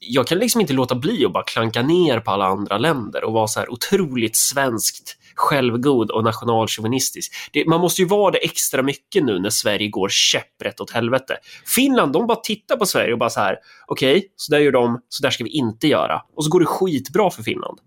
jag 0.00 0.26
kan 0.26 0.38
liksom 0.38 0.60
inte 0.60 0.72
låta 0.72 0.94
bli 0.94 1.24
att 1.24 1.32
bara 1.32 1.44
klanka 1.44 1.82
ner 1.82 2.20
på 2.20 2.30
alla 2.30 2.46
andra 2.46 2.78
länder 2.78 3.24
och 3.24 3.32
vara 3.32 3.46
så 3.46 3.60
här 3.60 3.72
otroligt 3.72 4.36
svenskt 4.36 5.16
självgod 5.34 6.10
och 6.10 6.24
nationalchauvinistisk. 6.24 7.32
Det, 7.52 7.66
man 7.66 7.80
måste 7.80 8.02
ju 8.02 8.08
vara 8.08 8.30
det 8.30 8.38
extra 8.38 8.82
mycket 8.82 9.24
nu 9.24 9.38
när 9.38 9.50
Sverige 9.50 9.88
går 9.88 10.08
käpprätt 10.08 10.80
åt 10.80 10.90
helvete. 10.90 11.36
Finland, 11.66 12.12
de 12.12 12.26
bara 12.26 12.40
tittar 12.40 12.76
på 12.76 12.86
Sverige 12.86 13.12
och 13.12 13.18
bara 13.18 13.30
så 13.30 13.40
här, 13.40 13.56
okej, 13.86 14.32
så 14.36 14.52
där 14.52 14.58
gör 14.58 14.72
de, 14.72 15.00
så 15.08 15.22
där 15.22 15.30
ska 15.30 15.44
vi 15.44 15.50
inte 15.50 15.88
göra. 15.88 16.22
Och 16.36 16.44
så 16.44 16.50
går 16.50 16.60
det 16.60 16.66
skitbra 16.66 17.30
för 17.30 17.42
Finland. 17.42 17.78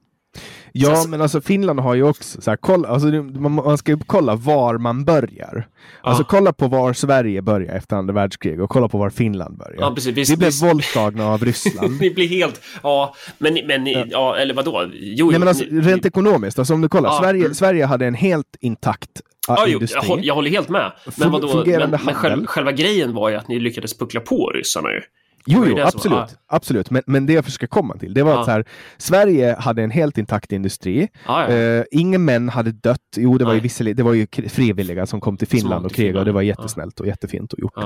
Ja, 0.76 0.95
Så- 0.95 1.09
men 1.09 1.21
alltså 1.21 1.41
Finland 1.41 1.80
har 1.80 1.95
ju 1.95 2.03
också 2.03 2.41
så 2.41 2.51
här, 2.51 2.57
kolla, 2.57 2.88
alltså, 2.88 3.07
man, 3.07 3.78
ska 3.78 3.91
ju 3.91 3.97
kolla 4.05 4.36
var 4.36 4.78
man 4.78 5.05
börjar. 5.05 5.67
Alltså 6.01 6.24
Ja. 6.24 6.28
kolla 6.30 6.53
på 6.53 6.67
var 6.67 6.93
Sverige 6.93 7.41
börjar 7.41 7.76
efter 7.76 7.95
andra 7.95 8.13
världskriget 8.13 8.59
och 8.61 8.69
kolla 8.69 8.88
på 8.88 8.97
var 8.97 9.09
Finland 9.09 9.57
börjar. 9.57 9.78
Ja, 9.80 9.91
precis. 9.95 10.17
Vi, 10.17 10.24
Vi 10.34 10.38
blev 10.38 10.51
vi- 10.61 10.67
våldtagna 10.67 11.26
av 11.28 11.39
Ryssland. 11.45 12.01
Ni 12.01 12.09
blir 12.09 12.28
helt... 12.28 12.61
Ja, 12.84 13.15
men, 13.38 13.53
men 13.67 13.88
ja. 14.09 14.36
eller 14.38 14.53
vadå? 14.53 14.86
Jo, 14.93 15.30
Nej, 15.30 15.39
men 15.39 15.47
alltså, 15.47 15.65
ni- 15.71 15.82
rent 15.82 16.05
ekonomiskt, 16.05 16.59
alltså, 16.59 16.74
om 16.74 16.82
du 16.82 16.89
kollar, 16.89 17.09
Ja, 17.09 17.19
Sverige. 17.21 17.53
Sverige 17.53 17.86
hade 17.86 18.05
en 18.05 18.15
helt 18.15 18.55
intakt 18.61 19.09
ah, 19.47 19.55
Ja, 19.57 19.65
jo, 19.67 19.80
jag, 19.93 20.01
håller, 20.01 20.24
jag 20.24 20.36
håller 20.36 20.49
helt 20.51 20.69
med. 20.69 20.91
Men, 21.17 21.32
vadå, 21.32 21.63
men, 21.65 21.89
men 21.89 21.99
själv, 21.99 22.15
handel. 22.32 22.47
själva 22.47 22.71
grejen 22.71 23.13
var 23.13 23.30
ju 23.30 23.36
att 23.36 23.47
ni 23.47 23.59
lyckades 23.59 23.97
puckla 23.97 24.19
på 24.19 24.49
ryssarna 24.55 24.89
ju. 24.91 25.01
Jo, 25.45 25.65
jo, 25.67 25.79
absolut. 25.79 26.17
var- 26.17 26.29
absolut. 26.47 26.89
Men, 26.89 27.01
men 27.07 27.25
det 27.25 27.33
jag 27.33 27.45
försöker 27.45 27.67
komma 27.67 27.97
till, 27.97 28.13
det 28.13 28.23
var 28.23 28.31
Ja. 28.31 28.39
att 28.39 28.45
så 28.45 28.51
här, 28.51 28.65
Sverige 28.97 29.55
hade 29.59 29.83
en 29.83 29.91
helt 29.91 30.17
intakt 30.17 30.51
industri. 30.51 31.07
Ja, 31.27 31.49
ja. 31.51 31.55
Eh, 31.57 31.83
ingen 31.91 32.25
män 32.25 32.49
hade 32.49 32.71
dött. 32.71 32.97
Jo, 33.15 33.37
det 33.37 33.45
var 33.45 33.53
ju, 33.53 33.59
visserligen, 33.59 33.97
det 33.97 34.03
var 34.03 34.13
ju 34.13 34.27
frivilliga 34.49 35.05
som 35.05 35.21
kom 35.21 35.37
till 35.37 35.47
Finland 35.47 35.85
och 35.85 35.91
krigade 35.91 36.19
och 36.19 36.25
det 36.25 36.31
var 36.31 36.41
jättesnällt 36.41 36.99
och 36.99 37.07
jättefint 37.07 37.53
och 37.53 37.59
gjort. 37.59 37.77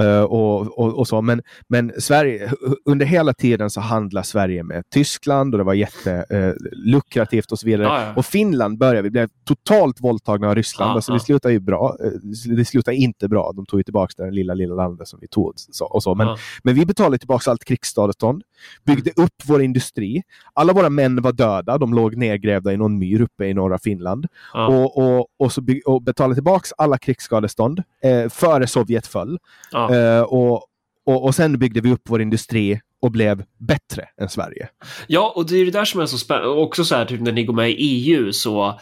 Eh, 0.00 0.20
och, 0.22 0.78
och, 0.78 0.98
och 0.98 1.08
så. 1.08 1.22
Men, 1.22 1.42
men 1.68 1.92
Sverige, 1.98 2.52
under 2.84 3.06
hela 3.06 3.34
tiden 3.34 3.70
så 3.70 3.80
handlade 3.80 4.26
Sverige 4.26 4.62
med 4.62 4.84
Tyskland 4.94 5.54
och 5.54 5.58
det 5.58 5.64
var 5.64 5.74
jättelukrativt 5.74 7.52
och 7.52 7.58
så 7.58 7.66
vidare. 7.66 7.84
Ja. 7.86 8.12
Och 8.16 8.26
Finland 8.26 8.78
började, 8.78 9.02
vi 9.02 9.10
blev 9.10 9.28
totalt 9.48 10.00
våldtagna 10.00 10.48
av 10.48 10.54
Ryssland. 10.54 10.90
Ja, 10.90 10.94
alltså. 10.94 11.12
Det 11.12 11.20
slutade 11.20 11.54
ju 11.54 11.60
bra. 11.60 11.96
Eh, 12.04 12.10
Det 12.56 12.64
slutade 12.64 12.96
inte 12.96 13.28
bra. 13.28 13.52
De 13.56 13.66
tog 13.66 13.80
ju 13.80 13.84
tillbaka 13.84 14.24
det 14.24 14.30
lilla, 14.30 14.54
lilla 14.54 14.74
landet 14.74 15.08
som 15.08 15.18
vi 15.22 15.28
tog. 15.28 15.52
Så, 15.56 15.84
och 15.84 16.02
så. 16.02 16.14
Men, 16.14 16.36
men 16.62 16.74
vi 16.74 16.86
betalade 16.98 17.18
tillbaka 17.18 17.50
allt 17.50 17.64
krigsskadestånd, 17.64 18.42
byggde 18.84 19.10
upp 19.10 19.34
vår 19.44 19.62
industri. 19.62 20.22
Alla 20.54 20.72
våra 20.72 20.90
män 20.90 21.22
var 21.22 21.32
döda. 21.32 21.78
De 21.78 21.94
låg 21.94 22.16
nedgrävda 22.16 22.72
i 22.72 22.76
någon 22.76 22.98
myr 22.98 23.20
uppe 23.20 23.46
i 23.46 23.54
norra 23.54 23.78
Finland. 23.78 24.26
Ja. 24.52 24.66
Och, 24.66 24.98
och, 24.98 25.26
och, 25.38 25.52
så 25.52 25.60
bygg, 25.60 25.88
och 25.88 26.02
betalade 26.02 26.34
tillbaka 26.34 26.68
alla 26.78 26.98
krigsskadestånd 26.98 27.82
eh, 28.02 28.28
före 28.28 28.66
Sovjet 28.66 29.06
föll. 29.06 29.38
Ja. 29.72 29.94
Eh, 29.94 30.22
och, 30.22 30.64
och, 31.06 31.24
och 31.24 31.34
sen 31.34 31.58
byggde 31.58 31.80
vi 31.80 31.92
upp 31.92 32.02
vår 32.08 32.22
industri 32.22 32.80
och 33.02 33.12
blev 33.12 33.44
bättre 33.58 34.08
än 34.20 34.28
Sverige. 34.28 34.68
Ja, 35.06 35.32
och 35.36 35.46
det 35.46 35.56
är 35.56 35.64
det 35.64 35.70
där 35.70 35.84
som 35.84 36.00
är 36.00 36.06
så 36.06 36.18
spännande. 36.18 36.48
Också 36.48 36.84
så 36.84 36.94
här, 36.94 37.04
typ 37.04 37.20
när 37.20 37.32
ni 37.32 37.44
går 37.44 37.54
med 37.54 37.70
i 37.70 37.74
EU 37.74 38.32
så... 38.32 38.80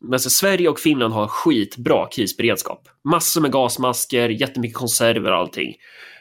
Men 0.00 0.12
alltså, 0.12 0.30
Sverige 0.30 0.68
och 0.68 0.78
Finland 0.78 1.14
har 1.14 1.26
skitbra 1.26 2.06
krisberedskap. 2.06 2.88
Massor 3.04 3.40
med 3.40 3.52
gasmasker, 3.52 4.28
jättemycket 4.28 4.76
konserver 4.76 5.30
och 5.32 5.38
allting. 5.38 5.74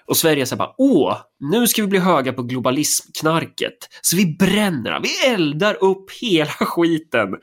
Och 0.07 0.17
Sverige 0.17 0.45
här 0.49 0.57
bara, 0.57 0.73
åh, 0.77 1.17
nu 1.39 1.67
ska 1.67 1.81
vi 1.81 1.87
bli 1.87 1.99
höga 1.99 2.33
på 2.33 2.43
globalismknarket. 2.43 3.77
Så 4.01 4.15
vi 4.17 4.35
bränner. 4.39 4.99
Vi 4.99 5.33
eldar 5.33 5.83
upp 5.83 6.11
hela 6.21 6.51
skiten. 6.59 7.35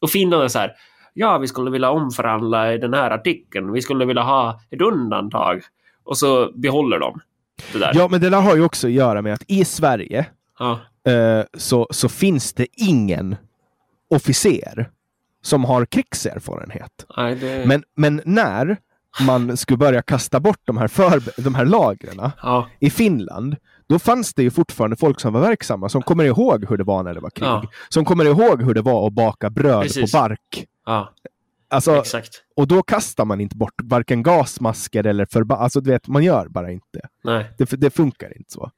Och 0.00 0.10
Finland 0.10 0.42
är 0.42 0.48
så 0.48 0.58
här, 0.58 0.72
ja, 1.14 1.38
vi 1.38 1.48
skulle 1.48 1.70
vilja 1.70 1.90
omförhandla 1.90 2.64
den 2.64 2.94
här 2.94 3.10
artikeln. 3.10 3.72
Vi 3.72 3.82
skulle 3.82 4.04
vilja 4.04 4.22
ha 4.22 4.60
ett 4.70 4.80
undantag. 4.80 5.62
Och 6.04 6.18
så 6.18 6.52
behåller 6.54 6.98
de 6.98 7.20
det 7.72 7.78
där. 7.78 7.92
Ja, 7.94 8.08
men 8.08 8.20
det 8.20 8.30
där 8.30 8.40
har 8.40 8.56
ju 8.56 8.64
också 8.64 8.86
att 8.86 8.92
göra 8.92 9.22
med 9.22 9.34
att 9.34 9.44
i 9.46 9.64
Sverige 9.64 10.26
Ja. 10.58 10.80
eh, 11.12 11.44
så, 11.54 11.86
så 11.90 12.08
finns 12.08 12.52
det 12.52 12.66
ingen 12.76 13.36
officer 14.10 14.90
som 15.42 15.64
har 15.64 15.84
krigserfarenhet. 15.86 17.06
Nej, 17.16 17.34
det... 17.34 17.66
Men, 17.66 17.82
men 17.96 18.20
när 18.24 18.76
man 19.20 19.56
skulle 19.56 19.76
börja 19.76 20.02
kasta 20.02 20.40
bort 20.40 20.60
de 20.64 20.76
här, 20.76 20.88
för, 20.88 21.42
de 21.42 21.54
här 21.54 21.64
lagren 21.64 22.30
Ja. 22.42 22.68
i 22.78 22.90
Finland, 22.90 23.56
då 23.88 23.98
fanns 23.98 24.34
det 24.34 24.42
ju 24.42 24.50
fortfarande 24.50 24.96
folk 24.96 25.20
som 25.20 25.32
var 25.32 25.40
verksamma, 25.40 25.88
som 25.88 26.02
kommer 26.02 26.24
ihåg 26.24 26.64
hur 26.68 26.76
det 26.76 26.84
var 26.84 27.02
när 27.02 27.14
det 27.14 27.20
var 27.20 27.30
krig. 27.30 27.46
Ja. 27.48 27.64
Som 27.88 28.04
kommer 28.04 28.24
ihåg 28.24 28.62
hur 28.62 28.74
det 28.74 28.82
var 28.82 29.06
att 29.06 29.12
baka 29.12 29.50
bröd 29.50 29.82
Precis. 29.82 30.12
på 30.12 30.18
bark. 30.18 30.66
Ja, 30.86 31.12
Alltså, 31.70 31.96
exakt. 31.96 32.42
och 32.56 32.68
då 32.68 32.82
kastar 32.82 33.24
man 33.24 33.40
inte 33.40 33.56
bort 33.56 33.74
varken 33.82 34.22
gasmasker 34.22 35.06
eller 35.06 35.26
förba... 35.30 35.56
Alltså 35.56 35.80
du 35.80 35.90
vet, 35.90 36.08
man 36.08 36.24
gör 36.24 36.48
bara 36.48 36.70
inte. 36.72 37.00
Nej. 37.24 37.50
Det, 37.58 37.70
det 37.70 37.90
funkar 37.90 38.36
inte 38.38 38.52
så. 38.52 38.70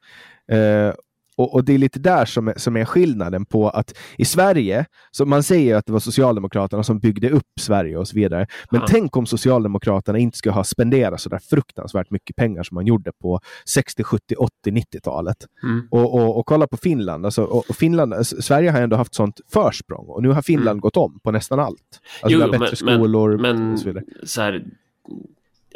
Eh, 0.55 0.93
och, 1.37 1.55
och 1.55 1.65
det 1.65 1.75
är 1.75 1.79
lite 1.79 1.99
där 1.99 2.25
som 2.25 2.49
är, 2.49 2.55
som 2.57 2.77
är 2.77 2.85
skillnaden 2.85 3.45
på 3.47 3.69
att 3.69 3.95
i 4.19 4.25
Sverige, 4.25 4.87
så 5.11 5.27
man 5.27 5.43
säger 5.43 5.77
att 5.77 5.87
det 5.87 5.93
var 5.93 6.01
Socialdemokraterna 6.01 6.83
som 6.83 6.99
byggde 6.99 7.31
upp 7.31 7.43
Sverige 7.61 7.97
och 7.99 8.09
så 8.09 8.15
vidare. 8.17 8.47
Men 8.71 8.81
Ja. 8.81 8.87
tänk 8.91 9.17
om 9.17 9.27
Socialdemokraterna 9.27 10.19
inte 10.19 10.39
skulle 10.39 10.53
ha 10.53 10.65
spenderat 10.65 11.21
så 11.21 11.29
där 11.29 11.39
fruktansvärt 11.39 12.11
mycket 12.11 12.37
pengar 12.37 12.63
som 12.63 12.75
man 12.75 12.87
gjorde 12.87 13.13
på 13.23 13.41
60, 13.69 14.03
70, 14.05 14.35
80, 14.37 14.51
90-talet. 14.71 15.37
Mm. 15.63 15.89
Och, 15.91 16.15
och, 16.15 16.39
och 16.39 16.47
kolla 16.47 16.67
på 16.67 16.77
Finland. 16.77 17.25
Alltså, 17.25 17.43
och, 17.45 17.77
Finland 17.77 18.27
Sverige 18.27 18.71
har 18.71 18.81
ändå 18.83 18.97
haft 18.97 19.15
sånt 19.15 19.41
försprång 19.53 20.07
och 20.09 20.23
nu 20.23 20.29
har 20.29 20.43
Finland 20.43 20.69
Mm. 20.69 20.81
gått 20.81 20.97
om 20.97 21.21
på 21.23 21.31
nästan 21.31 21.61
allt. 21.61 21.79
Alltså, 22.23 22.39
Jo, 22.39 22.39
vi 22.39 22.43
har 22.43 22.51
bättre 22.51 22.85
men- 22.87 22.95
skolor 22.97 23.39
Men 23.39 23.73
och 23.73 23.79
så 23.79 23.87
vidare. 23.87 24.05
så 24.25 24.41
här, 24.43 24.65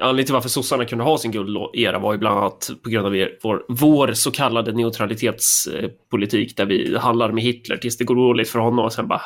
anledningen 0.00 0.26
till 0.26 0.34
varför 0.34 0.48
sossarna 0.48 0.84
kunde 0.84 1.04
ha 1.04 1.18
sin 1.18 1.30
guldera 1.30 1.98
var 1.98 2.12
ju 2.12 2.18
bland 2.18 2.38
annat 2.38 2.70
på 2.82 2.90
grund 2.90 3.06
av 3.06 3.12
vår, 3.42 3.62
vår 3.68 4.12
så 4.12 4.30
kallade 4.30 4.72
neutralitetspolitik 4.72 6.56
där 6.56 6.66
vi 6.66 6.98
handlar 6.98 7.32
med 7.32 7.44
Hitler 7.44 7.76
tills 7.76 7.96
det 7.96 8.04
går 8.04 8.16
dåligt 8.16 8.48
för 8.48 8.58
honom 8.58 8.84
och 8.84 8.92
sen 8.92 9.08
bara 9.08 9.22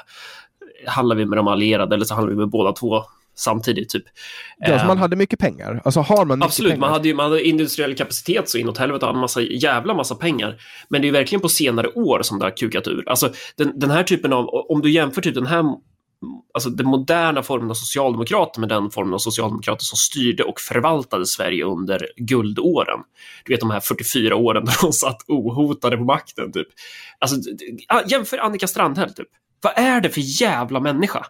handlar 0.87 1.17
vi 1.17 1.27
med 1.27 1.39
de 1.39 1.49
allierade 1.49 1.95
eller 1.95 2.05
så 2.05 2.15
handlar 2.15 2.31
vi 2.31 2.39
med 2.39 2.49
båda 2.49 2.73
två 2.73 3.03
samtidigt. 3.35 3.91
Typ. 3.91 4.05
Ja, 4.59 4.67
så 4.67 4.75
Eh, 4.75 4.87
man 4.87 4.99
hade 4.99 5.17
mycket 5.17 5.39
pengar. 5.39 5.83
Alltså 5.85 6.01
har 6.01 6.25
man 6.25 6.43
Absolut, 6.43 6.79
man 6.79 6.93
hade 6.93 7.09
ju 7.09 7.15
man 7.15 7.25
hade 7.31 7.49
industriell 7.49 7.95
kapacitet 7.95 8.49
så 8.49 8.59
inåt 8.59 8.79
helvete 8.79 9.07
och 9.07 9.15
en 9.15 9.19
massa, 9.19 9.41
jävla 9.41 9.95
massa 9.95 10.15
pengar. 10.15 10.57
Men 10.89 11.01
det 11.01 11.05
är 11.05 11.09
ju 11.09 11.13
verkligen 11.13 11.43
på 11.43 11.49
senare 11.49 11.89
år 11.89 12.23
som 12.23 12.39
det 12.39 12.45
har 12.45 12.57
kukat 12.57 12.89
ur. 12.89 13.09
Alltså 13.09 13.33
den, 13.57 13.79
den 13.79 13.91
här 13.91 14.03
typen 14.03 14.33
av, 14.33 14.49
om 14.49 14.81
du 14.81 14.91
jämför 14.91 15.23
typ 15.23 15.35
den 15.35 15.47
här, 15.47 15.65
alltså 16.55 16.71
den 16.71 16.87
moderna 16.87 17.43
formen 17.43 17.71
av 17.71 17.75
socialdemokrater 17.75 18.61
med 18.61 18.69
den 18.69 18.91
formen 18.91 19.15
av 19.15 19.19
socialdemokrater 19.19 19.85
som 19.85 19.97
styrde 19.97 20.45
och 20.45 20.61
förvaltade 20.61 21.27
Sverige 21.27 21.65
under 21.65 22.09
guldåren. 22.17 22.99
Du 23.45 23.53
vet 23.53 23.61
de 23.61 23.71
här 23.71 23.81
44 23.81 24.37
åren 24.37 24.65
där 24.65 24.77
de 24.83 24.93
satt 24.93 25.25
ohotade 25.29 25.97
på 25.97 26.05
makten 26.05 26.53
typ. 26.53 26.69
Alltså 27.19 27.37
jämför 28.07 28.39
Annika 28.39 28.67
Strandhäll 28.67 29.15
typ. 29.15 29.29
Vad 29.63 29.73
är 29.77 30.01
det 30.01 30.11
för 30.11 30.43
jävla 30.43 30.81
människa? 30.81 31.27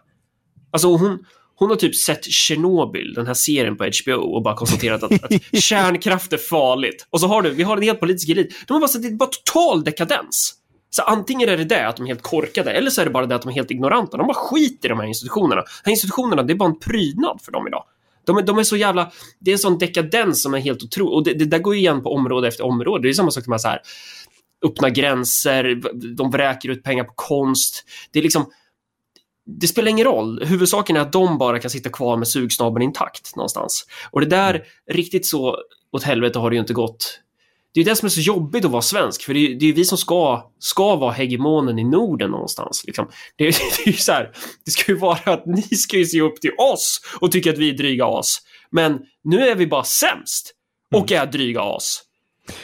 Alltså 0.71 0.87
hon, 0.87 1.25
hon 1.55 1.69
har 1.69 1.75
typ 1.75 1.95
sett 1.95 2.25
Chernobyl, 2.25 3.13
den 3.13 3.27
här 3.27 3.33
serien 3.33 3.77
på 3.77 3.83
HBO 3.83 4.21
och 4.21 4.43
bara 4.43 4.55
konstaterat 4.55 5.03
att, 5.03 5.23
att 5.23 5.41
kärnkraft 5.63 6.33
är 6.33 6.37
farligt. 6.37 7.07
Och 7.09 7.19
så 7.19 7.27
har 7.27 7.41
du, 7.41 7.49
vi 7.49 7.63
har 7.63 7.77
en 7.77 7.83
helt 7.83 7.99
politisk 7.99 8.29
elit. 8.29 8.55
De 8.67 8.73
har 8.73 8.81
bara 8.81 8.87
sett 8.87 9.03
det 9.03 9.11
bara 9.11 9.29
total 9.29 9.83
dekadens. 9.83 10.62
Så 10.95 11.01
antingen 11.01 11.49
är 11.49 11.57
det 11.57 11.63
det 11.63 11.87
att 11.87 11.97
de 11.97 12.03
är 12.03 12.07
helt 12.07 12.21
korkade 12.21 12.71
eller 12.71 12.89
så 12.89 13.01
är 13.01 13.05
det 13.05 13.11
bara 13.11 13.25
det 13.25 13.35
att 13.35 13.41
de 13.41 13.49
är 13.49 13.53
helt 13.53 13.71
ignoranta. 13.71 14.17
De 14.17 14.27
bara 14.27 14.33
skiter 14.33 14.87
i 14.87 14.89
de 14.89 14.99
här 14.99 15.07
institutionerna. 15.07 15.61
De 15.61 15.67
här 15.83 15.91
institutionerna, 15.91 16.43
det 16.43 16.53
är 16.53 16.55
bara 16.55 16.69
en 16.69 16.79
prydnad 16.79 17.41
för 17.41 17.51
dem 17.51 17.67
idag. 17.67 17.83
De 18.25 18.37
är, 18.37 18.41
de 18.41 18.57
är 18.57 18.63
så 18.63 18.77
jävla... 18.77 19.11
Det 19.39 19.51
är 19.51 19.53
en 19.53 19.59
sån 19.59 19.77
dekadens 19.77 20.43
som 20.43 20.53
är 20.53 20.59
helt 20.59 20.83
otrolig. 20.83 21.13
Och 21.13 21.23
det, 21.23 21.33
det 21.33 21.45
där 21.45 21.59
går 21.59 21.75
ju 21.75 21.79
igen 21.79 22.03
på 22.03 22.13
område 22.13 22.47
efter 22.47 22.65
område. 22.65 23.03
Det 23.03 23.09
är 23.09 23.13
samma 23.13 23.31
sak 23.31 23.47
med 23.47 23.61
så 23.61 23.67
här 23.67 23.81
öppna 24.65 24.89
gränser, 24.89 25.81
de 26.15 26.31
vräker 26.31 26.69
ut 26.69 26.83
pengar 26.83 27.03
på 27.03 27.13
konst. 27.15 27.85
Det 28.11 28.19
är 28.19 28.23
liksom 28.23 28.45
det 29.45 29.67
spelar 29.67 29.89
ingen 29.89 30.05
roll. 30.05 30.43
Huvudsaken 30.45 30.95
är 30.95 30.99
att 30.99 31.11
de 31.11 31.37
bara 31.37 31.59
kan 31.59 31.69
sitta 31.71 31.89
kvar 31.89 32.17
med 32.17 32.27
sugsnabeln 32.27 32.83
intakt 32.83 33.35
någonstans. 33.35 33.85
Och 34.11 34.21
det 34.21 34.27
där, 34.27 34.63
riktigt 34.91 35.25
så 35.25 35.57
åt 35.91 36.03
helvete 36.03 36.39
har 36.39 36.49
det 36.49 36.55
ju 36.55 36.59
inte 36.59 36.73
gått. 36.73 37.19
Det 37.73 37.81
är 37.81 37.85
det 37.85 37.95
som 37.95 38.05
är 38.05 38.09
så 38.09 38.21
jobbigt 38.21 38.65
att 38.65 38.71
vara 38.71 38.81
svensk, 38.81 39.21
för 39.23 39.33
det 39.33 39.39
är, 39.39 39.59
det 39.59 39.65
är 39.69 39.73
vi 39.73 39.85
som 39.85 39.97
ska, 39.97 40.51
ska 40.59 40.95
vara 40.95 41.11
hegemonen 41.11 41.79
i 41.79 41.83
Norden 41.83 42.31
någonstans. 42.31 42.83
Liksom. 42.85 43.07
Det, 43.35 43.47
är, 43.47 43.55
det 43.85 43.89
är 43.91 43.93
så 43.97 44.11
här, 44.11 44.31
det 44.65 44.71
ska 44.71 44.91
ju 44.91 44.97
vara 44.97 45.33
att 45.33 45.45
ni 45.45 45.61
ska 45.61 45.97
ju 45.97 46.05
se 46.05 46.21
upp 46.21 46.41
till 46.41 46.51
oss 46.57 47.01
och 47.21 47.31
tycka 47.31 47.49
att 47.49 47.57
vi 47.57 47.69
är 47.69 47.77
dryga 47.77 48.05
as. 48.05 48.37
Men 48.71 48.99
nu 49.23 49.47
är 49.47 49.55
vi 49.55 49.67
bara 49.67 49.83
sämst 49.83 50.53
och 50.95 51.11
är 51.11 51.25
dryga 51.25 51.61
as. 51.61 52.01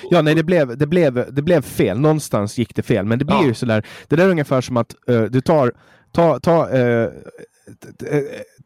Ja, 0.09 0.21
nej, 0.21 0.35
det 0.35 0.43
blev, 0.43 0.77
det, 0.77 0.87
blev, 0.87 1.33
det 1.33 1.41
blev 1.41 1.61
fel. 1.61 1.99
Någonstans 1.99 2.57
gick 2.57 2.75
det 2.75 2.83
fel. 2.83 3.05
Men 3.05 3.19
det 3.19 3.25
blir 3.25 3.35
Ja. 3.35 3.45
ju 3.45 3.53
sådär. 3.53 3.85
Det 4.07 4.15
där 4.15 4.25
är 4.25 4.29
ungefär 4.29 4.61
som 4.61 4.77
att 4.77 4.95
eh, 5.09 5.21
du 5.21 5.41
tar, 5.41 5.73
ta, 6.13 6.39
ta, 6.39 6.69
eh, 6.69 7.09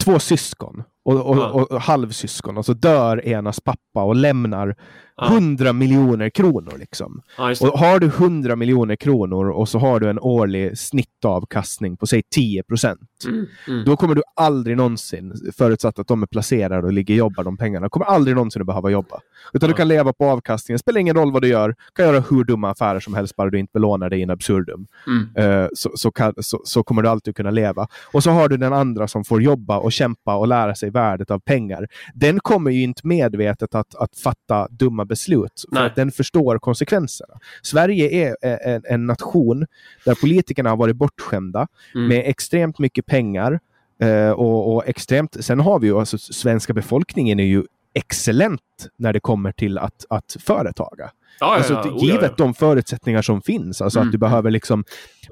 två 0.04 0.20
syskon 0.20 0.84
och, 1.06 1.30
och, 1.30 1.38
Ja. 1.38 1.50
och, 1.50 1.72
och 1.72 1.82
halvsyskon 1.82 2.58
och 2.58 2.66
så 2.66 2.74
dör 2.74 3.28
enas 3.28 3.60
pappa 3.60 4.04
och 4.04 4.16
lämnar 4.16 4.76
Ja. 5.18 5.28
100 5.28 5.74
miljoner 5.74 6.30
kronor. 6.30 6.74
Liksom. 6.80 7.22
Ja, 7.38 7.47
det. 7.47 7.61
Och 7.61 7.80
har 7.80 7.99
du 7.99 8.07
100 8.07 8.55
miljoner 8.55 8.95
kronor 8.95 9.49
och 9.49 9.70
så 9.70 9.80
har 9.80 9.99
du 9.99 10.09
en 10.09 10.20
årlig 10.20 10.78
snittavkastning 10.78 11.97
på 11.97 12.07
säg 12.07 12.22
10 12.36 12.64
procent. 12.64 12.99
Mm, 13.28 13.45
mm. 13.68 13.86
Då 13.86 13.97
kommer 13.97 14.16
du 14.16 14.22
aldrig 14.36 14.78
någonsin, 14.78 15.34
förutsatt 15.57 15.99
att 15.99 16.07
de 16.07 16.24
är 16.24 16.28
placerade 16.28 16.88
och 16.88 16.93
ligger 16.93 17.14
och 17.14 17.18
jobbar 17.18 17.43
de 17.43 17.57
pengarna, 17.57 17.89
kommer 17.89 18.05
aldrig 18.05 18.36
någonsin 18.36 18.61
att 18.61 18.66
behöva 18.66 18.89
jobba. 18.89 19.20
Utan 19.53 19.70
du 19.70 19.74
Ja. 19.74 19.78
kan 19.78 19.88
leva 19.88 20.14
på 20.14 20.26
avkastningen. 20.26 20.80
Spelar 20.80 20.99
ingen 20.99 21.16
roll 21.16 21.32
vad 21.32 21.41
du 21.41 21.47
gör. 21.47 21.70
Du 21.70 21.76
kan 21.95 22.05
göra 22.05 22.20
hur 22.30 22.43
dumma 22.43 22.70
affärer 22.72 22.99
som 22.99 23.14
helst 23.14 23.36
bara 23.36 23.49
du 23.49 23.59
inte 23.59 23.72
belånar 23.74 24.09
dig 24.09 24.20
in 24.22 24.30
absurdum. 24.30 24.88
Mm. 25.07 25.30
Eh, 25.64 25.68
så, 25.74 25.91
så, 25.95 26.11
kan, 26.11 26.34
så, 26.38 26.61
så 26.66 26.84
kommer 26.84 27.01
du 27.01 27.09
alltid 27.09 27.36
kunna 27.36 27.51
leva. 27.51 27.88
Och 28.14 28.24
så 28.24 28.32
har 28.32 28.49
du 28.49 28.57
den 28.57 28.74
andra 28.74 29.07
som 29.07 29.24
får 29.26 29.41
jobba 29.41 29.78
och 29.78 29.91
kämpa 29.91 30.36
och 30.36 30.47
lära 30.47 30.76
sig 30.76 30.89
värdet 30.89 31.32
av 31.32 31.39
pengar. 31.39 31.88
Den 32.14 32.39
kommer 32.39 32.72
ju 32.72 32.84
inte 32.84 33.07
medvetet 33.07 33.76
att, 33.76 33.95
att 33.95 34.18
fatta 34.18 34.68
dumma 34.70 35.03
beslut. 35.06 35.66
För 35.70 35.76
Nej. 35.76 35.86
att 35.86 35.95
den 35.95 36.12
förstår 36.12 36.60
konsekvenserna. 36.60 37.34
Sverige 37.62 38.10
är 38.10 38.36
en, 38.68 38.82
en 38.89 39.06
nation 39.06 39.66
där 40.06 40.16
politikerna 40.16 40.70
har 40.70 40.78
varit 40.78 40.95
bortskämda 40.95 41.68
Mm. 41.95 42.08
med 42.08 42.24
extremt 42.26 42.80
mycket 42.80 43.06
pengar. 43.06 43.60
eh, 44.01 44.30
och, 44.30 44.74
och 44.76 44.88
extremt, 44.88 45.38
sen 45.45 45.60
har 45.60 45.80
vi 45.80 45.88
ju, 45.88 45.99
alltså 45.99 46.18
svenska 46.18 46.74
befolkningen 46.74 47.39
är 47.39 47.43
ju 47.43 47.64
excellent 47.93 48.62
när 48.97 49.14
det 49.14 49.20
kommer 49.20 49.51
till 49.51 49.78
att, 49.78 50.06
att 50.10 50.36
företaga. 50.39 51.12
Ja, 51.39 51.56
Alltså, 51.56 51.74
ja, 51.74 51.82
ja. 51.86 51.97
givet 52.06 52.20
Oh, 52.24 52.28
ja, 52.30 52.34
de 52.38 52.54
förutsättningar 52.54 53.22
som 53.22 53.41
finns, 53.41 53.82
alltså 53.82 53.99
Mm. 53.99 54.08
att 54.08 54.12
du 54.12 54.18
behöver 54.18 54.51
liksom 54.51 54.84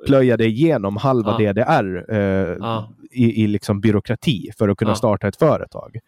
plöja 0.05 0.38
dig 0.38 0.47
igenom 0.47 0.97
halva. 0.97 1.38
DDR 1.38 2.13
eh, 2.13 2.57
i, 3.11 3.43
i 3.43 3.47
liksom 3.47 3.82
byråkrati 3.82 4.51
för 4.57 4.69
att 4.69 4.78
kunna 4.78 4.95
starta 4.95 5.28
ett 5.28 5.36
företag. 5.36 5.99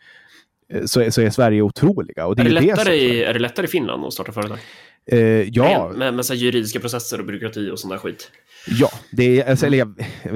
Eh, 0.74 0.86
Så, 0.86 1.02
är- 1.02 1.10
så 1.10 1.22
är 1.22 1.30
Sverige 1.30 1.62
otroliga. 1.62 2.26
Och 2.28 2.36
det 2.36 2.42
Är 2.42 2.46
är, 2.46 2.50
det, 2.50 2.62
lättare 2.62 2.90
det 2.90 2.96
i, 2.98 3.24
är 3.24 3.34
det 3.34 3.40
lättare 3.40 3.66
i 3.66 3.70
Finland 3.70 4.06
att 4.06 4.14
starta 4.14 4.32
företag? 4.32 4.58
eh, 5.06 5.20
ja, 5.42 5.88
Med, 5.90 5.98
med, 5.98 6.14
med 6.14 6.26
så 6.26 6.34
juridiska 6.34 6.80
processer 6.80 7.20
och 7.20 7.26
byråkrati 7.26 7.70
och 7.72 7.80
sån 7.80 7.90
där 7.90 7.98
skit. 7.98 8.32
ja, 8.68 8.90
det 9.12 9.42
är, 9.42 9.50
alltså, 9.50 9.66
eller, 9.66 9.88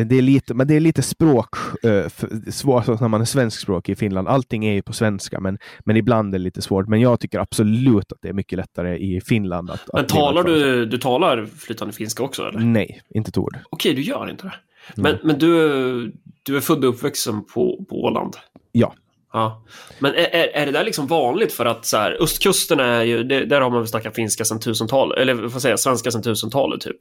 det 0.05 0.17
är 0.17 0.21
lite, 0.21 0.53
men 0.53 0.67
det 0.67 0.75
är 0.75 0.79
lite 0.79 1.01
språk, 1.01 1.55
eh, 1.83 2.05
svårt 2.51 2.89
alltså, 2.89 3.03
när 3.03 3.07
man 3.09 3.21
är 3.21 3.25
svenskspråkig 3.25 3.93
i 3.93 3.95
Finland. 3.95 4.27
Allting 4.27 4.65
är 4.65 4.73
ju 4.73 4.81
på 4.81 4.93
svenska, 4.93 5.39
men, 5.39 5.57
men 5.79 5.97
ibland 5.97 6.33
är 6.35 6.39
det 6.39 6.43
lite 6.43 6.61
svårt. 6.61 6.88
Men 6.88 7.01
jag 7.01 7.19
tycker 7.19 7.39
absolut 7.39 8.11
att 8.11 8.17
det 8.21 8.29
är 8.29 8.33
mycket 8.33 8.57
lättare 8.57 8.97
i 8.97 9.21
Finland. 9.21 9.69
Att, 9.69 9.89
Men 9.93 10.01
att 10.01 10.09
talar 10.09 10.43
du, 10.43 10.85
du 10.85 10.97
talar 10.97 11.45
flytande 11.57 11.93
finska 11.93 12.23
också 12.23 12.43
eller? 12.43 12.59
Nej, 12.59 13.01
inte 13.09 13.29
ett 13.29 13.38
ord. 13.38 13.57
Okej, 13.69 13.93
du 13.93 14.01
gör 14.01 14.29
inte 14.29 14.43
det. 14.43 14.53
Men, 15.01 15.17
men 15.23 15.39
du, 15.39 16.11
du 16.43 16.57
är 16.57 16.61
född 16.61 16.85
och 16.85 16.89
uppvuxen 16.89 17.43
på, 17.43 17.85
på 17.89 18.03
Åland? 18.03 18.33
Ja. 18.71 18.93
Ja. 19.34 19.63
Men 19.99 20.13
är, 20.13 20.36
är, 20.36 20.47
är 20.47 20.65
det 20.65 20.71
där 20.71 20.84
liksom 20.84 21.07
vanligt 21.07 21.53
för 21.53 21.65
att 21.65 21.86
så 21.86 21.97
här, 21.97 22.17
östkusten 22.21 22.80
är 22.80 23.03
ju, 23.03 23.23
det, 23.23 23.45
där 23.45 23.61
har 23.61 23.69
man 23.69 23.80
väl 23.80 23.88
snackat 23.88 24.15
finska 24.15 24.45
sedan 24.45 24.59
tusentalet, 24.59 25.17
eller 25.17 25.49
säger 25.49 25.73
jag, 25.73 25.80
svenska 25.80 26.11
sedan 26.11 26.21
tusentalet 26.21 26.82
typ. 26.82 26.97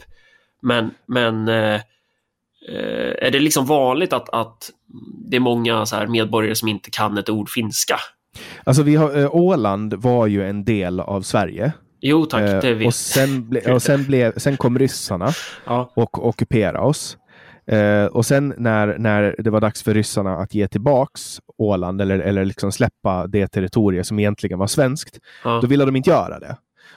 Men, 0.62 0.90
men 1.06 1.48
eh, 1.48 1.74
eh, 2.68 3.26
är 3.26 3.30
det 3.30 3.38
liksom 3.38 3.66
vanligt 3.66 4.12
att, 4.12 4.28
att 4.28 4.70
det 5.30 5.36
är 5.36 5.40
många 5.40 5.86
så 5.86 5.96
här 5.96 6.06
medborgare 6.06 6.54
som 6.54 6.68
inte 6.68 6.90
kan 6.90 7.18
ett 7.18 7.28
ord 7.28 7.50
finska? 7.50 7.96
Alltså 8.64 8.82
vi 8.82 8.96
har, 8.96 9.18
eh, 9.18 9.34
Åland 9.34 9.94
var 9.94 10.26
ju 10.26 10.48
en 10.48 10.64
del 10.64 11.00
av 11.00 11.22
Sverige. 11.22 11.72
Jo 12.00 12.26
tack, 12.26 12.42
Eh, 12.42 12.60
det 12.60 12.74
vet 12.74 12.86
och 12.86 12.94
sen, 12.94 13.48
ble, 13.48 13.74
och 13.74 13.82
sen, 13.82 14.04
blev, 14.04 14.32
sen 14.36 14.56
kom 14.56 14.78
ryssarna 14.78 15.32
ja. 15.66 15.92
och 15.96 16.26
ockuperade 16.26 16.78
oss. 16.78 17.16
Eh, 17.66 18.04
och 18.04 18.26
sen 18.26 18.54
när, 18.58 18.98
när 18.98 19.34
det 19.38 19.50
var 19.50 19.60
dags 19.60 19.82
för 19.82 19.94
ryssarna 19.94 20.36
att 20.36 20.54
ge 20.54 20.68
tillbaks 20.68 21.40
Åland 21.58 22.00
eller, 22.00 22.18
eller 22.18 22.44
liksom 22.44 22.72
släppa 22.72 23.26
det 23.26 23.48
territorium 23.48 24.04
som 24.04 24.18
egentligen 24.18 24.58
var 24.58 24.66
svenskt, 24.66 25.18
Ja. 25.44 25.58
då 25.62 25.66
ville 25.66 25.84
de 25.84 25.96
inte 25.96 26.10
göra 26.10 26.38
det. 26.38 26.56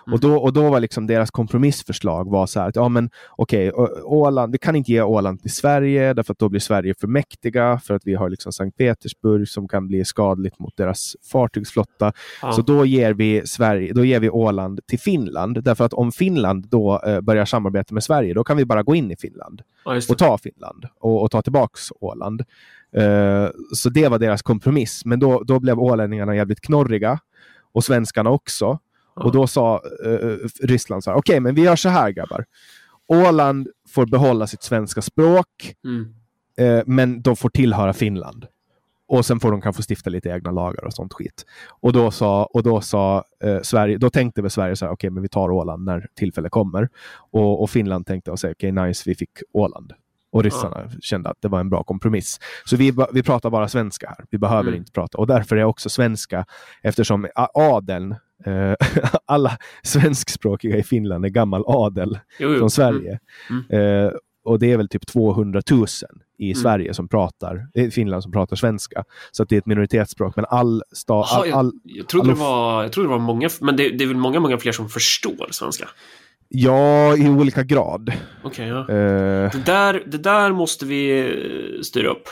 Mm. 0.09 0.13
Och, 0.13 0.19
då, 0.19 0.35
och 0.37 0.53
då 0.53 0.69
var 0.69 0.79
liksom 0.79 1.07
deras 1.07 1.31
kompromissförslag 1.31 2.31
var 2.31 2.45
så 2.47 2.59
här 2.59 2.69
att 2.69 2.75
ja 2.75 2.89
men 2.89 3.09
Å- 3.37 3.87
Åland, 4.03 4.51
vi 4.51 4.57
kan 4.57 4.75
inte 4.75 4.91
ge 4.91 5.01
Åland 5.01 5.41
till 5.41 5.51
Sverige 5.51 6.13
därför 6.13 6.31
att 6.33 6.39
då 6.39 6.49
blir 6.49 6.59
Sverige 6.59 6.93
för 6.99 7.07
mäktiga 7.07 7.79
för 7.83 7.93
att 7.93 8.01
vi 8.05 8.15
har 8.15 8.29
liksom 8.29 8.51
Sankt 8.53 8.77
Petersburg 8.77 9.47
som 9.47 9.67
kan 9.67 9.87
bli 9.87 10.05
skadligt 10.05 10.59
mot 10.59 10.77
deras 10.77 11.15
fartygsflotta. 11.31 12.13
Ja. 12.41 12.51
Så 12.51 12.61
då 12.61 12.85
ger, 12.85 13.13
vi 13.13 13.41
Sverige, 13.45 13.93
då 13.93 14.05
ger 14.05 14.19
vi 14.19 14.29
Åland 14.29 14.79
till 14.87 14.99
Finland 14.99 15.63
därför 15.63 15.85
att 15.85 15.93
om 15.93 16.11
Finland 16.11 16.67
då 16.69 17.01
eh, 17.05 17.21
börjar 17.21 17.45
samarbeta 17.45 17.93
med 17.93 18.03
Sverige 18.03 18.33
då 18.33 18.43
kan 18.43 18.57
vi 18.57 18.65
bara 18.65 18.83
gå 18.83 18.95
in 18.95 19.11
i 19.11 19.15
Finland 19.15 19.61
ja, 19.85 19.95
och 20.09 20.17
ta 20.17 20.37
Finland 20.37 20.85
och, 20.99 21.21
och 21.23 21.31
ta 21.31 21.41
tillbaks 21.41 21.81
Åland. 22.01 22.41
Eh, 22.95 23.47
så 23.75 23.89
det 23.89 24.07
var 24.07 24.19
deras 24.19 24.41
kompromiss. 24.41 25.05
Men 25.05 25.19
då, 25.19 25.43
då 25.43 25.59
blev 25.59 25.79
ålänningarna 25.79 26.35
jävligt 26.35 26.61
knorriga 26.61 27.19
och 27.71 27.83
svenskarna 27.83 28.29
också. 28.29 28.79
Ja. 29.15 29.23
Och 29.23 29.31
då 29.31 29.47
sa 29.47 29.81
eh, 30.05 30.37
Ryssland 30.67 31.03
så 31.03 31.11
här, 31.11 31.17
okej, 31.17 31.39
men 31.39 31.55
vi 31.55 31.61
gör 31.61 31.75
så 31.75 31.89
här 31.89 32.11
grabbar. 32.11 32.45
Åland 33.07 33.67
får 33.89 34.05
behålla 34.05 34.47
sitt 34.47 34.63
svenska 34.63 35.01
språk, 35.01 35.75
Mm. 35.85 36.13
eh, 36.57 36.83
men 36.85 37.21
de 37.21 37.35
får 37.35 37.49
tillhöra 37.49 37.93
Finland. 37.93 38.45
Och 39.07 39.25
sen 39.25 39.39
får 39.39 39.51
de 39.51 39.61
kanske 39.61 39.83
stifta 39.83 40.09
lite 40.09 40.29
egna 40.29 40.51
lagar 40.51 40.85
och 40.85 40.93
sånt 40.93 41.13
skit. 41.13 41.45
Och 41.69 41.93
då 41.93 42.11
sa, 42.11 42.43
och 42.45 42.63
då 42.63 42.81
sa 42.81 43.23
eh, 43.43 43.61
Sverige, 43.61 43.97
då 43.97 44.09
tänkte 44.09 44.41
väl 44.41 44.51
Sverige 44.51 44.75
så 44.75 44.85
här, 44.85 44.91
okej, 44.93 45.09
men 45.09 45.23
vi 45.23 45.29
tar 45.29 45.51
Åland 45.51 45.85
när 45.85 46.07
tillfälle 46.15 46.49
kommer. 46.49 46.89
Och, 47.31 47.61
och 47.63 47.69
Finland 47.69 48.05
tänkte 48.05 48.31
och 48.31 48.39
säga, 48.39 48.51
okej, 48.51 48.71
nice, 48.71 49.03
vi 49.05 49.15
fick 49.15 49.29
Åland. 49.53 49.93
Och 50.31 50.43
ryssarna 50.43 50.89
kände 51.01 51.29
att 51.29 51.37
det 51.41 51.47
var 51.47 51.59
en 51.59 51.69
bra 51.69 51.83
kompromiss. 51.83 52.39
Så 52.65 52.75
vi, 52.75 52.93
vi 53.13 53.23
pratar 53.23 53.49
bara 53.49 53.67
svenska 53.67 54.07
här. 54.07 54.25
Vi 54.29 54.37
behöver 54.37 54.67
Mm. 54.67 54.75
inte 54.75 54.91
prata. 54.91 55.17
Och 55.17 55.27
därför 55.27 55.55
är 55.57 55.63
också 55.63 55.89
svenska, 55.89 56.45
eftersom 56.81 57.27
adeln, 57.53 58.11
eh, 58.11 58.17
alla 59.25 59.57
svenskspråkiga 59.83 60.77
i 60.77 60.83
Finland 60.83 61.25
är 61.25 61.29
gammal 61.29 61.63
adel 61.67 62.19
Jo, 62.39 62.49
jo. 62.53 62.59
från 62.59 62.69
Sverige. 62.69 63.19
Mm. 63.49 64.05
Eh, 64.05 64.11
och 64.43 64.59
det 64.59 64.71
är 64.71 64.77
väl 64.77 64.89
typ 64.89 65.07
200 65.07 65.61
000 65.71 65.85
i 66.37 66.45
Mm. 66.51 66.55
Sverige 66.55 66.93
som 66.93 67.07
pratar, 67.07 67.67
i 67.73 67.91
Finland 67.91 68.23
som 68.23 68.31
pratar 68.31 68.55
svenska. 68.55 69.03
Så 69.31 69.43
att 69.43 69.49
det 69.49 69.55
är 69.55 69.57
ett 69.57 69.65
minoritetsspråk. 69.65 70.35
Men 70.35 70.45
all, 70.49 70.83
sta, 70.91 71.13
Jaha, 71.13 71.41
all, 71.43 71.53
all, 71.53 71.71
Jag 71.83 72.07
trodde, 72.07 72.27
det 72.27 72.33
Allo- 72.33 72.39
var, 72.39 72.83
jag 72.83 72.91
trodde 72.91 73.07
det 73.09 73.11
var 73.11 73.19
många, 73.19 73.49
men 73.61 73.75
det, 73.75 73.89
det 73.89 74.03
är 74.03 74.07
väl 74.07 74.17
många, 74.17 74.39
många 74.39 74.57
fler 74.57 74.71
som 74.71 74.89
förstår 74.89 75.47
svenska? 75.51 75.87
ja, 76.51 77.17
i 77.17 77.29
olika 77.29 77.63
grad. 77.63 78.11
Okej, 78.43 78.67
ja. 78.67 78.79
Eh, 78.79 79.51
Det 79.51 79.63
där, 79.65 80.03
det 80.07 80.17
där 80.17 80.51
måste 80.51 80.85
vi 80.85 81.19
eh, 81.19 81.81
styra 81.81 82.07
upp. 82.09 82.27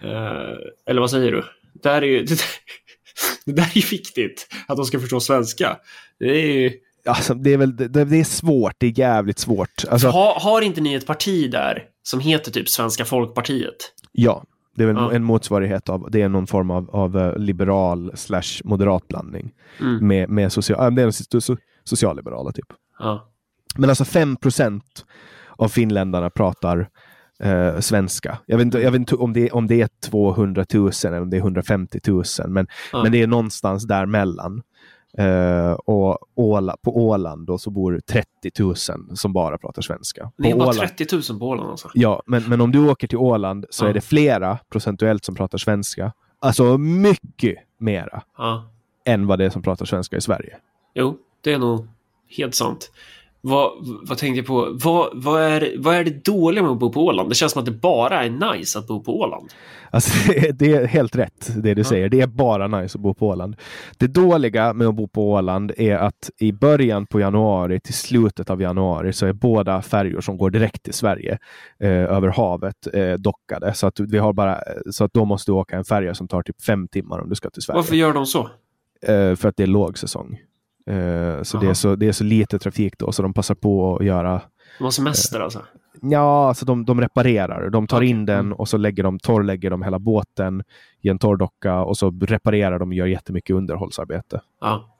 Eh, 0.00 0.56
eller 0.86 1.00
vad 1.00 1.10
säger 1.10 1.32
du? 1.32 1.44
Det 1.72 1.88
där 1.88 2.02
är 2.02 2.06
ju, 2.06 2.22
det, 2.24 2.36
det 3.44 3.52
där 3.52 3.62
är 3.74 3.78
ju 3.78 3.86
viktigt, 3.90 4.46
att 4.68 4.76
de 4.76 4.86
ska 4.86 5.00
förstå 5.00 5.20
svenska. 5.20 5.76
Det 6.18 6.26
är 6.26 6.72
alltså, 7.06 7.34
det, 7.34 7.52
är 7.52 7.56
väl, 7.56 7.76
det, 7.76 7.88
det 7.88 8.20
är 8.20 8.24
svårt, 8.24 8.74
det 8.78 8.86
är 8.86 8.98
jävligt 8.98 9.38
svårt. 9.38 9.84
Alltså, 9.90 10.08
ha, 10.08 10.38
har 10.40 10.62
inte 10.62 10.80
ni 10.80 10.94
ett 10.94 11.06
parti 11.06 11.50
där 11.50 11.82
som 12.02 12.20
heter 12.20 12.50
typ 12.50 12.68
Svenska 12.68 13.04
Folkpartiet? 13.04 13.76
Ja, 14.12 14.44
det 14.76 14.82
är 14.82 14.86
väl 14.86 14.96
Ja. 14.96 15.12
en 15.12 15.24
motsvarighet 15.24 15.88
av, 15.88 16.10
det 16.10 16.22
är 16.22 16.28
någon 16.28 16.46
form 16.46 16.70
av, 16.70 16.90
av 16.90 17.18
eh, 17.18 17.36
liberal 17.38 18.12
slash 18.14 18.60
moderatblandning. 18.64 19.52
Mm. 19.80 20.08
Med, 20.08 20.28
med 20.28 20.52
social, 20.52 20.94
det 20.94 21.02
är 21.02 21.10
so, 21.10 21.40
so, 21.40 21.56
socialliberala 21.84 22.52
typ. 22.52 22.66
Ja. 22.98 23.30
Men 23.76 23.88
alltså 23.90 24.04
5% 24.04 24.80
av 25.56 25.68
finländarna 25.68 26.30
pratar 26.30 26.88
eh, 27.44 27.78
svenska. 27.80 28.38
Jag 28.46 28.56
vet 28.56 28.64
inte, 28.64 28.78
jag 28.78 28.90
vet 28.90 28.98
inte 28.98 29.16
om, 29.16 29.32
det, 29.32 29.50
om 29.50 29.66
det 29.66 29.80
är 29.82 29.88
200 30.10 30.64
000 30.74 30.90
eller 31.06 31.20
om 31.22 31.30
det 31.30 31.36
är 31.36 31.38
150 31.38 32.00
000, 32.06 32.24
men, 32.48 32.66
Ja. 32.92 33.02
men 33.02 33.12
det 33.12 33.22
är 33.22 33.26
någonstans 33.26 33.84
däremellan. 33.86 34.62
Uh, 35.18 35.72
och 35.72 36.18
Åla, 36.34 36.76
på 36.82 36.96
Åland 37.06 37.46
då 37.46 37.58
så 37.58 37.70
bor 37.70 38.00
30 38.06 38.26
000 38.58 38.76
som 39.16 39.32
bara 39.32 39.58
pratar 39.58 39.82
svenska. 39.82 40.30
Ni 40.38 40.50
är 40.50 40.56
bara 40.56 40.68
Åland- 40.68 40.96
30 40.96 41.32
000 41.32 41.38
på 41.38 41.46
Åland 41.48 41.70
alltså? 41.70 41.90
Ja, 41.94 42.22
men, 42.26 42.42
men 42.48 42.60
om 42.60 42.72
du 42.72 42.88
åker 42.90 43.06
till 43.08 43.18
Åland 43.18 43.66
så 43.70 43.84
Ja. 43.84 43.88
är 43.88 43.94
det 43.94 44.00
flera 44.00 44.58
procentuellt 44.70 45.24
som 45.24 45.34
pratar 45.34 45.58
svenska. 45.58 46.12
Alltså 46.40 46.78
mycket 46.78 47.56
mera 47.78 48.22
Ja. 48.38 48.70
än 49.04 49.26
vad 49.26 49.38
det 49.38 49.44
är 49.44 49.50
som 49.50 49.62
pratar 49.62 49.84
svenska 49.86 50.16
i 50.16 50.20
Sverige. 50.20 50.56
Jo, 50.94 51.16
det 51.40 51.52
är 51.52 51.58
nog 51.58 51.88
helt 52.36 52.54
sant. 52.54 52.90
Vad, 53.46 53.70
vad 54.08 54.18
tänkte 54.18 54.38
jag 54.38 54.46
på? 54.46 54.78
Vad, 54.84 55.10
vad, 55.22 55.42
är, 55.42 55.74
vad 55.78 55.94
är 55.94 56.04
det 56.04 56.24
dåliga 56.24 56.62
med 56.62 56.72
att 56.72 56.78
bo 56.78 56.92
på 56.92 57.04
Åland? 57.04 57.28
Det 57.28 57.34
känns 57.34 57.52
som 57.52 57.60
att 57.60 57.66
det 57.66 57.72
bara 57.72 58.24
är 58.24 58.54
nice 58.54 58.78
att 58.78 58.86
bo 58.86 59.02
på 59.02 59.20
Åland. 59.20 59.48
Alltså, 59.90 60.32
det 60.54 60.72
är 60.72 60.86
helt 60.86 61.16
rätt 61.16 61.50
det 61.56 61.74
du 61.74 61.84
säger. 61.84 62.08
Det 62.08 62.20
är 62.20 62.26
bara 62.26 62.68
nice 62.68 62.98
att 62.98 63.02
bo 63.02 63.14
på 63.14 63.28
Åland. 63.28 63.56
Det 63.98 64.06
dåliga 64.06 64.72
med 64.72 64.86
att 64.86 64.94
bo 64.94 65.08
på 65.08 65.32
Åland 65.32 65.72
är 65.76 65.96
att 65.96 66.30
i 66.38 66.52
början 66.52 67.06
på 67.06 67.20
januari 67.20 67.80
till 67.80 67.94
slutet 67.94 68.50
av 68.50 68.62
januari 68.62 69.12
så 69.12 69.26
är 69.26 69.32
båda 69.32 69.82
färjor 69.82 70.20
som 70.20 70.38
går 70.38 70.50
direkt 70.50 70.82
till 70.82 70.94
Sverige 70.94 71.38
eh, 71.80 71.90
över 71.90 72.28
havet 72.28 72.86
eh, 72.92 73.12
dockade. 73.12 73.74
Så 73.74 73.86
att, 73.86 74.00
vi 74.00 74.18
har 74.18 74.32
bara, 74.32 74.58
så 74.90 75.04
att 75.04 75.12
då 75.12 75.24
måste 75.24 75.50
du 75.50 75.54
åka 75.54 75.76
en 75.76 75.84
färja 75.84 76.14
som 76.14 76.28
tar 76.28 76.42
typ 76.42 76.62
fem 76.62 76.88
timmar 76.88 77.18
om 77.18 77.28
du 77.28 77.34
ska 77.34 77.50
till 77.50 77.62
Sverige. 77.62 77.76
Varför 77.76 77.96
gör 77.96 78.12
de 78.12 78.26
så? 78.26 78.48
Eh, 79.06 79.34
för 79.36 79.46
att 79.48 79.56
det 79.56 79.62
är 79.62 79.66
lågsäsong. 79.66 80.38
Eh, 80.90 81.42
så, 81.42 81.58
det 81.58 81.66
är 81.68 81.74
så 81.74 81.96
det 81.96 82.08
är 82.08 82.12
så 82.12 82.24
lite 82.24 82.58
trafik 82.58 82.98
då, 82.98 83.12
så 83.12 83.22
de 83.22 83.34
passar 83.34 83.54
på 83.54 83.96
att 83.96 84.06
göra 84.06 84.40
De 84.78 84.84
har 84.84 84.90
semester 84.90 85.40
alltså? 85.40 85.62
Ja, 86.02 86.48
alltså 86.48 86.64
de, 86.66 86.84
de 86.84 87.00
reparerar. 87.00 87.70
De 87.70 87.86
tar 87.86 87.96
Okej, 87.96 88.08
in 88.08 88.26
den 88.26 88.38
mm. 88.40 88.52
och 88.52 88.68
så 88.68 88.76
lägger 88.76 89.02
de, 89.02 89.18
torrlägger 89.18 89.70
de 89.70 89.82
hela 89.82 89.98
båten 89.98 90.62
i 91.02 91.08
en 91.08 91.18
torrdocka 91.18 91.74
och 91.80 91.96
så 91.96 92.10
reparerar 92.20 92.78
de 92.78 92.88
och 92.88 92.94
gör 92.94 93.06
jättemycket 93.06 93.56
underhållsarbete 93.56 94.40
Ja. 94.60 94.96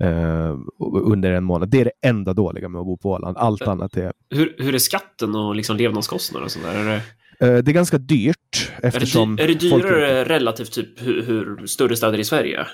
eh, 0.00 0.56
under 1.04 1.32
en 1.32 1.44
månad. 1.44 1.68
Det 1.70 1.80
är 1.80 1.84
det 1.84 2.08
enda 2.08 2.32
dåliga 2.32 2.68
med 2.68 2.78
att 2.78 2.86
bo 2.86 2.96
på 2.96 3.10
Åland. 3.10 3.36
Allt 3.38 3.62
Eh. 3.62 3.68
annat 3.68 3.96
är... 3.96 4.12
Hur, 4.30 4.54
hur 4.58 4.74
är 4.74 4.78
skatten 4.78 5.34
och 5.34 5.54
liksom 5.56 5.76
levnadskostnader 5.76 6.44
och 6.44 6.50
sånt 6.50 6.64
där? 6.64 6.74
Är 6.80 6.84
det, 6.84 7.00
Eh, 7.40 7.54
det 7.54 7.70
är 7.70 7.72
ganska 7.72 7.98
dyrt 7.98 8.72
är 8.76 8.80
det, 8.82 8.88
eftersom... 8.88 9.36
dy, 9.36 9.42
är 9.42 9.48
det 9.48 9.70
folk- 9.70 9.82
dyrare 9.84 10.24
relativt 10.24 10.72
typ 10.72 11.02
hur, 11.02 11.22
hur 11.22 11.66
större 11.66 11.96
städer 11.96 12.18
i 12.18 12.24
Sverige? 12.24 12.66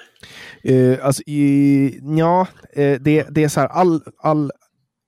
Eh, 0.65 1.07
alltså, 1.07 1.23
i, 1.27 2.01
ja, 2.19 2.47
eh, 2.73 3.01
det, 3.01 3.27
det 3.31 3.45
är 3.45 3.49
så 3.49 3.61
här, 3.61 3.69
all, 3.69 4.01
all, 4.19 4.51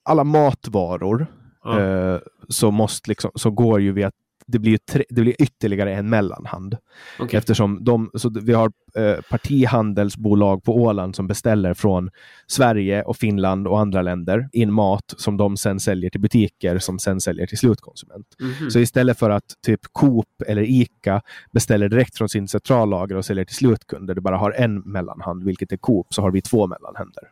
alla 0.05 0.25
matvaror 0.25 1.27
Ja. 1.65 1.81
eh, 1.81 2.21
så, 2.49 2.71
måste 2.71 3.11
liksom, 3.11 3.31
så 3.35 3.51
går 3.51 3.81
ju 3.81 3.93
vi 3.93 4.05
att 4.05 4.15
det 4.47 4.59
blir, 4.59 4.79
tre, 4.79 5.05
det 5.09 5.21
blir 5.21 5.43
ytterligare 5.43 5.95
en 5.95 6.09
mellanhand. 6.09 6.77
Okej. 7.19 7.39
Eftersom 7.39 7.85
de, 7.85 8.11
så 8.15 8.31
vi 8.43 8.53
har 8.53 8.73
eh, 8.95 9.17
partihandelsbolag 9.31 10.65
på 10.65 10.77
Åland 10.77 11.17
som 11.17 11.27
beställer 11.27 11.75
från 11.75 12.11
Sverige 12.47 13.03
och 13.03 13.17
Finland 13.17 13.67
och 13.67 13.81
andra 13.81 14.03
länder 14.03 14.49
in 14.53 14.73
mat 14.73 15.15
som 15.17 15.37
de 15.37 15.57
sen 15.57 15.81
säljer 15.81 16.11
till 16.11 16.21
butiker 16.21 16.79
som 16.79 16.99
sen 16.99 17.21
säljer 17.21 17.47
till 17.47 17.59
slutkonsument. 17.59 18.27
Mhm. 18.41 18.71
Så 18.71 18.79
istället 18.79 19.19
för 19.19 19.31
att 19.31 19.55
typ 19.67 19.81
Coop 19.93 20.43
eller 20.47 20.63
Ica 20.63 21.23
beställer 21.53 21.89
direkt 21.89 22.19
från 22.19 22.29
sin 22.29 22.49
centrallager 22.49 23.17
och 23.17 23.25
säljer 23.25 23.45
till 23.45 23.57
slutkunder, 23.57 24.15
du 24.15 24.21
bara 24.21 24.37
har 24.37 24.51
en 24.51 24.81
mellanhand, 24.81 25.45
vilket 25.45 25.73
är 25.73 25.77
Coop, 25.77 26.15
så 26.15 26.23
har 26.23 26.31
vi 26.31 26.43
två 26.43 26.67
mellanhänder. 26.67 27.25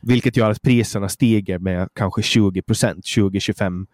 Vilket 0.00 0.36
gör 0.36 0.50
att 0.50 0.62
priserna 0.62 1.08
stiger 1.08 1.58
med 1.58 1.88
kanske 1.94 2.20
20% 2.20 3.00
20-25 3.02 3.86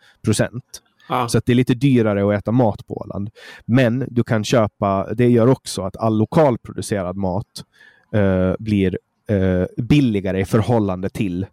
Ah. 1.06 1.28
så 1.28 1.38
att 1.38 1.46
det 1.46 1.52
är 1.52 1.56
lite 1.56 1.74
dyrare 1.74 2.28
att 2.28 2.40
äta 2.40 2.52
mat 2.52 2.86
på 2.86 2.94
Åland. 2.94 3.30
Men 3.64 4.04
du 4.10 4.24
kan 4.24 4.44
köpa, 4.44 5.14
det 5.14 5.28
gör 5.28 5.46
också 5.46 5.82
att 5.82 5.96
all 5.96 6.18
lokalproducerad 6.18 7.16
mat 7.16 7.64
eh, 8.12 8.52
blir 8.58 8.98
eh, 9.28 9.84
billigare 9.84 10.40
i 10.40 10.44
förhållande 10.44 11.08
till 11.08 11.46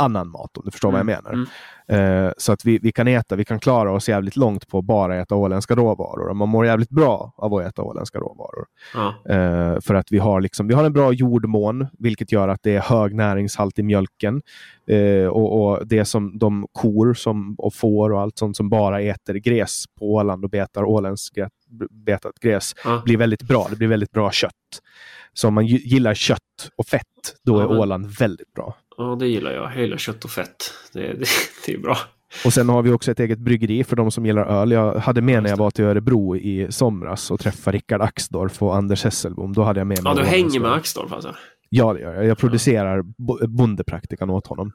annan 0.00 0.28
mat, 0.28 0.56
om 0.56 0.62
du 0.64 0.70
förstår 0.70 0.90
vad 0.90 0.98
jag 0.98 1.06
menar. 1.06 1.32
Mm. 1.32 1.46
Eh, 2.26 2.32
så 2.38 2.52
att 2.52 2.64
vi, 2.64 2.78
vi 2.78 2.92
kan 2.92 3.08
äta, 3.08 3.36
vi 3.36 3.44
kan 3.44 3.60
klara 3.60 3.92
oss 3.92 4.08
jävligt 4.08 4.36
långt 4.36 4.68
på 4.68 4.78
att 4.78 4.84
bara 4.84 5.16
äta 5.20 5.34
åländska 5.34 5.74
råvaror. 5.74 6.28
Och 6.28 6.36
man 6.36 6.48
mår 6.48 6.66
jävligt 6.66 6.90
bra 6.90 7.32
av 7.36 7.54
att 7.54 7.66
äta 7.66 7.82
åländska 7.82 8.18
råvaror. 8.18 8.66
Ja. 8.94 9.34
Eh, 9.34 9.80
för 9.80 9.94
att 9.94 10.12
vi 10.12 10.18
har, 10.18 10.40
liksom, 10.40 10.68
vi 10.68 10.74
har 10.74 10.84
en 10.84 10.92
bra 10.92 11.12
jordmån, 11.12 11.86
vilket 11.98 12.32
gör 12.32 12.48
att 12.48 12.62
det 12.62 12.76
är 12.76 12.80
hög 12.80 13.14
näringshalt 13.14 13.78
i 13.78 13.82
mjölken. 13.82 14.42
Eh, 14.86 15.26
och, 15.26 15.62
och 15.70 15.86
det 15.86 16.04
som 16.04 16.38
de 16.38 16.66
kor 16.72 17.14
som, 17.14 17.54
och 17.58 17.74
får 17.74 18.12
och 18.12 18.20
allt 18.20 18.38
sånt 18.38 18.56
som 18.56 18.68
bara 18.68 19.00
äter 19.00 19.34
gräs 19.34 19.84
på 19.98 20.14
Åland 20.14 20.44
och 20.44 20.50
betar 20.50 20.84
åländskt 20.84 21.38
betat 21.90 22.38
gräs 22.40 22.74
Ja. 22.84 23.02
blir 23.04 23.16
väldigt 23.16 23.42
bra. 23.42 23.66
Det 23.70 23.76
blir 23.76 23.88
väldigt 23.88 24.10
bra 24.12 24.30
kött. 24.30 24.52
Så 25.32 25.48
om 25.48 25.54
man 25.54 25.66
gi- 25.66 25.80
gillar 25.84 26.14
kött 26.14 26.38
och 26.76 26.86
fett, 26.86 27.04
då 27.44 27.56
Ja, 27.58 27.64
är 27.64 27.68
men- 27.68 27.78
Åland 27.78 28.06
väldigt 28.06 28.52
bra. 28.54 28.74
Ja, 29.00 29.16
det 29.18 29.26
gillar 29.26 29.50
jag. 29.52 29.72
Jag 29.72 29.80
gillar 29.80 29.96
kött 29.96 30.24
och 30.24 30.30
fett. 30.30 30.72
Det, 30.92 31.00
det, 31.00 31.26
det 31.66 31.74
är 31.74 31.78
bra. 31.78 31.96
Och 32.44 32.52
sen 32.52 32.68
har 32.68 32.82
vi 32.82 32.90
också 32.92 33.10
ett 33.10 33.20
eget 33.20 33.38
bryggeri 33.38 33.84
för 33.84 33.96
de 33.96 34.10
som 34.10 34.26
gillar 34.26 34.44
öl. 34.46 34.70
Jag 34.72 34.94
hade 34.94 35.20
med 35.22 35.34
Ja, 35.36 35.40
när 35.40 35.50
jag 35.50 35.56
var 35.56 35.70
till 35.70 35.84
Örebro 35.84 36.36
i 36.36 36.66
somras 36.70 37.30
och 37.30 37.40
träffade 37.40 37.76
Rickard 37.76 38.02
Axdorff 38.02 38.62
och 38.62 38.76
Anders 38.76 39.04
Hesselbom. 39.04 39.52
Då 39.52 39.62
hade 39.62 39.80
jag 39.80 39.86
med 39.86 40.02
mig 40.02 40.12
Ja, 40.16 40.22
du 40.22 40.26
hänger 40.28 40.60
med 40.60 40.72
Axdorff 40.72 41.12
alltså? 41.12 41.34
Ja, 41.68 41.92
det 41.92 42.00
gör 42.00 42.14
jag. 42.14 42.26
Jag 42.26 42.38
producerar 42.38 43.02
bo- 43.02 43.46
bondepraktikan 43.46 44.30
åt 44.30 44.46
honom, 44.46 44.72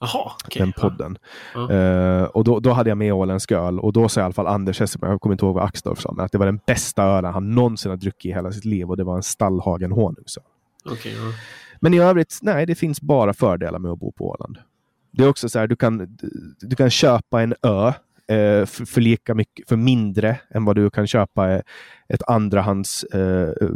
Jaha, 0.00 0.32
okej. 0.44 0.60
den 0.60 0.72
podden. 0.72 1.18
Ja. 1.54 1.72
Eh, 1.72 2.22
och 2.24 2.44
då, 2.44 2.60
då 2.60 2.70
hade 2.70 2.90
jag 2.90 2.98
med 2.98 3.12
åländsk 3.12 3.52
öl 3.52 3.80
och 3.80 3.92
då 3.92 4.08
sa 4.08 4.20
i 4.20 4.24
alla 4.24 4.32
fall 4.32 4.46
Anders 4.46 4.80
Hesselberg, 4.80 5.10
jag 5.10 5.20
kommer 5.20 5.34
inte 5.34 5.44
ihåg 5.44 5.54
vad 5.54 5.64
Axdorff 5.64 6.00
sa, 6.00 6.12
men 6.12 6.24
att 6.24 6.32
det 6.32 6.38
var 6.38 6.46
den 6.46 6.60
bästa 6.66 7.02
ölen 7.02 7.32
han 7.32 7.50
någonsin 7.50 7.90
har 7.90 7.96
druckit 7.96 8.30
i 8.30 8.34
hela 8.34 8.52
sitt 8.52 8.64
liv 8.64 8.90
och 8.90 8.96
det 8.96 9.04
var 9.04 9.16
en 9.16 9.22
Stallhagen 9.22 9.92
honungsöl. 9.92 10.44
Okej, 10.90 11.12
ja. 11.16 11.32
Men 11.80 11.94
i 11.94 11.98
övrigt, 11.98 12.38
nej, 12.42 12.66
det 12.66 12.74
finns 12.74 13.00
bara 13.00 13.34
fördelar 13.34 13.78
med 13.78 13.90
att 13.90 13.98
bo 13.98 14.12
på 14.12 14.28
Åland. 14.28 14.58
Det 15.10 15.24
är 15.24 15.28
också 15.28 15.48
så 15.48 15.58
här, 15.58 15.66
du 15.66 15.76
kan, 15.76 16.18
du 16.60 16.76
kan 16.76 16.90
köpa 16.90 17.42
en 17.42 17.54
ö 17.62 17.86
eh, 18.28 18.66
för, 18.66 18.84
för, 18.84 19.00
lika 19.00 19.34
mycket, 19.34 19.68
för 19.68 19.76
mindre 19.76 20.40
än 20.50 20.64
vad 20.64 20.76
du 20.76 20.90
kan 20.90 21.06
köpa 21.06 21.50
eh, 21.50 21.60
ett 22.08 22.22
andrahands 22.26 23.04
eh, 23.04 23.68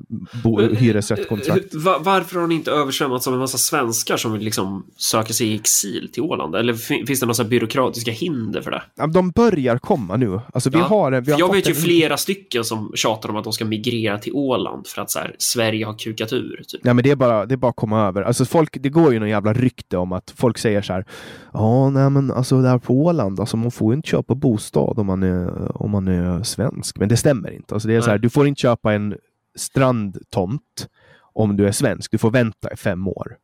bo, 0.42 0.60
hyresrättskontrakt. 0.60 1.74
Var, 1.74 1.98
varför 2.00 2.40
har 2.40 2.46
ni 2.46 2.54
inte 2.54 2.70
översvämmats 2.70 3.28
av 3.28 3.34
en 3.34 3.40
massa 3.40 3.58
svenskar 3.58 4.16
som 4.16 4.32
vill 4.32 4.42
liksom 4.42 4.86
söka 4.96 5.32
sig 5.32 5.46
i 5.46 5.54
exil 5.54 6.10
till 6.12 6.22
Åland? 6.22 6.54
Eller 6.54 6.74
finns 7.06 7.20
det 7.20 7.26
några 7.26 7.44
byråkratiska 7.44 8.10
hinder 8.10 8.62
för 8.62 8.70
det? 8.70 8.82
De 9.06 9.30
börjar 9.30 9.78
komma 9.78 10.16
nu. 10.16 10.40
Alltså, 10.52 10.70
vi 10.70 10.78
ja. 10.78 10.84
har, 10.84 11.20
vi 11.20 11.32
har 11.32 11.38
jag 11.38 11.52
vet 11.52 11.68
ju 11.68 11.70
en... 11.70 11.76
flera 11.76 12.16
stycken 12.16 12.64
som 12.64 12.92
tjatar 12.94 13.28
om 13.28 13.36
att 13.36 13.44
de 13.44 13.52
ska 13.52 13.64
migrera 13.64 14.18
till 14.18 14.32
Åland 14.32 14.86
för 14.86 15.02
att 15.02 15.10
så 15.10 15.18
här, 15.18 15.36
Sverige 15.38 15.86
har 15.86 15.94
kukat 15.98 16.32
ur. 16.32 16.62
Typ. 16.68 16.80
Ja, 16.84 16.94
men 16.94 17.04
det 17.04 17.10
är 17.10 17.16
bara, 17.16 17.46
det 17.46 17.54
är 17.54 17.56
bara 17.56 17.70
att 17.70 17.76
komma 17.76 18.06
över. 18.08 18.22
Alltså, 18.22 18.44
folk, 18.44 18.76
det 18.80 18.88
går 18.88 19.12
ju 19.12 19.18
någon 19.18 19.28
jävla 19.28 19.52
rykte 19.52 19.96
om 19.96 20.12
att 20.12 20.32
folk 20.36 20.58
säger 20.58 20.82
så 20.82 20.92
här. 20.92 21.04
Ja, 21.52 21.90
nej 21.90 22.10
men 22.10 22.30
alltså 22.30 22.62
där 22.62 22.78
på 22.78 22.94
Åland, 22.94 23.40
alltså, 23.40 23.56
man 23.56 23.70
får 23.70 23.94
inte 23.94 24.08
köpa 24.08 24.34
bostad 24.34 24.98
om 24.98 25.06
man 25.06 25.22
är, 25.22 25.76
om 25.82 25.90
man 25.90 26.08
är 26.08 26.42
svensk. 26.42 26.98
Men 26.98 27.08
det 27.08 27.16
stämmer 27.16 27.52
inte. 27.52 27.74
Alltså, 27.74 27.88
det 27.88 27.94
är 27.94 28.00
så 28.00 28.10
här, 28.10 28.18
du 28.22 28.30
får 28.30 28.46
inte 28.46 28.60
köpa 28.60 28.92
en 28.92 29.16
strandtomt 29.54 30.88
om 31.32 31.56
du 31.56 31.66
är 31.66 31.72
svensk. 31.72 32.10
Du 32.10 32.18
får 32.18 32.30
vänta 32.30 32.72
i 32.72 32.76
fem 32.76 33.08
år. 33.08 33.36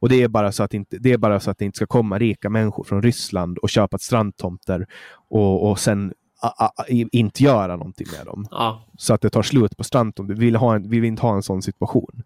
Och 0.00 0.08
det 0.08 0.22
är 0.22 0.28
bara 0.28 0.52
så 0.52 0.62
att, 0.62 0.74
inte, 0.74 0.98
det, 0.98 1.12
är 1.12 1.18
bara 1.18 1.40
så 1.40 1.50
att 1.50 1.58
det 1.58 1.64
inte 1.64 1.76
ska 1.76 1.86
komma 1.86 2.18
rika 2.18 2.50
människor 2.50 2.84
från 2.84 3.02
Ryssland 3.02 3.58
och 3.58 3.70
köpa 3.70 3.98
strandtomter 3.98 4.86
och, 5.28 5.70
och 5.70 5.78
sen 5.78 6.12
a, 6.42 6.70
a, 6.76 6.84
inte 6.88 7.42
göra 7.42 7.76
någonting 7.76 8.06
med 8.16 8.26
dem. 8.26 8.46
Ja. 8.50 8.86
Så 8.98 9.14
att 9.14 9.20
det 9.20 9.30
tar 9.30 9.42
slut 9.42 9.76
på 9.76 9.84
strandtomter. 9.84 10.34
Vi 10.34 10.44
vill, 10.44 10.56
ha 10.56 10.74
en, 10.74 10.90
vi 10.90 11.00
vill 11.00 11.08
inte 11.08 11.22
ha 11.22 11.34
en 11.34 11.42
sån 11.42 11.62
situation. 11.62 12.22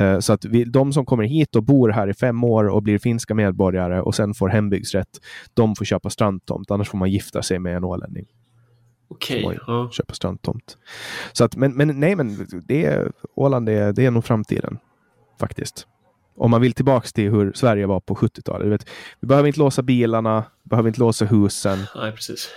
Uh, 0.00 0.18
så 0.20 0.32
att 0.32 0.44
vi, 0.44 0.64
de 0.64 0.92
som 0.92 1.06
kommer 1.06 1.24
hit 1.24 1.56
och 1.56 1.62
bor 1.62 1.88
här 1.88 2.08
i 2.08 2.14
fem 2.14 2.44
år 2.44 2.68
och 2.68 2.82
blir 2.82 2.98
finska 2.98 3.34
medborgare 3.34 4.00
och 4.00 4.14
sen 4.14 4.34
får 4.34 4.48
hembygdsrätt, 4.48 5.20
de 5.54 5.76
får 5.76 5.84
köpa 5.84 6.10
strandtomt. 6.10 6.70
Annars 6.70 6.88
får 6.88 6.98
man 6.98 7.10
gifta 7.10 7.42
sig 7.42 7.58
med 7.58 7.76
en 7.76 7.84
ålänning. 7.84 8.26
Okej. 9.08 9.44
Okay, 9.44 9.58
ja. 9.66 9.90
Köpa 9.90 10.14
strandtomt. 10.14 10.76
Så 11.32 11.44
att, 11.44 11.56
men, 11.56 11.72
men 11.72 12.00
nej, 12.00 12.16
men 12.16 12.46
det 12.64 12.84
är, 12.84 13.12
Åland 13.34 13.68
är, 13.68 13.92
det 13.92 14.06
är 14.06 14.10
nog 14.10 14.24
framtiden. 14.24 14.78
Faktiskt. 15.40 15.86
Om 16.36 16.50
man 16.50 16.60
vill 16.60 16.72
tillbaks 16.72 17.12
till 17.12 17.30
hur 17.30 17.52
Sverige 17.52 17.86
var 17.86 18.00
på 18.00 18.14
70-talet. 18.14 18.86
Vi 19.20 19.26
behöver 19.26 19.46
inte 19.46 19.58
låsa 19.58 19.82
bilarna, 19.82 20.44
behöver 20.62 20.88
inte 20.88 21.00
låsa 21.00 21.24
husen. 21.24 21.78
Nej, 21.96 22.12
precis. 22.12 22.50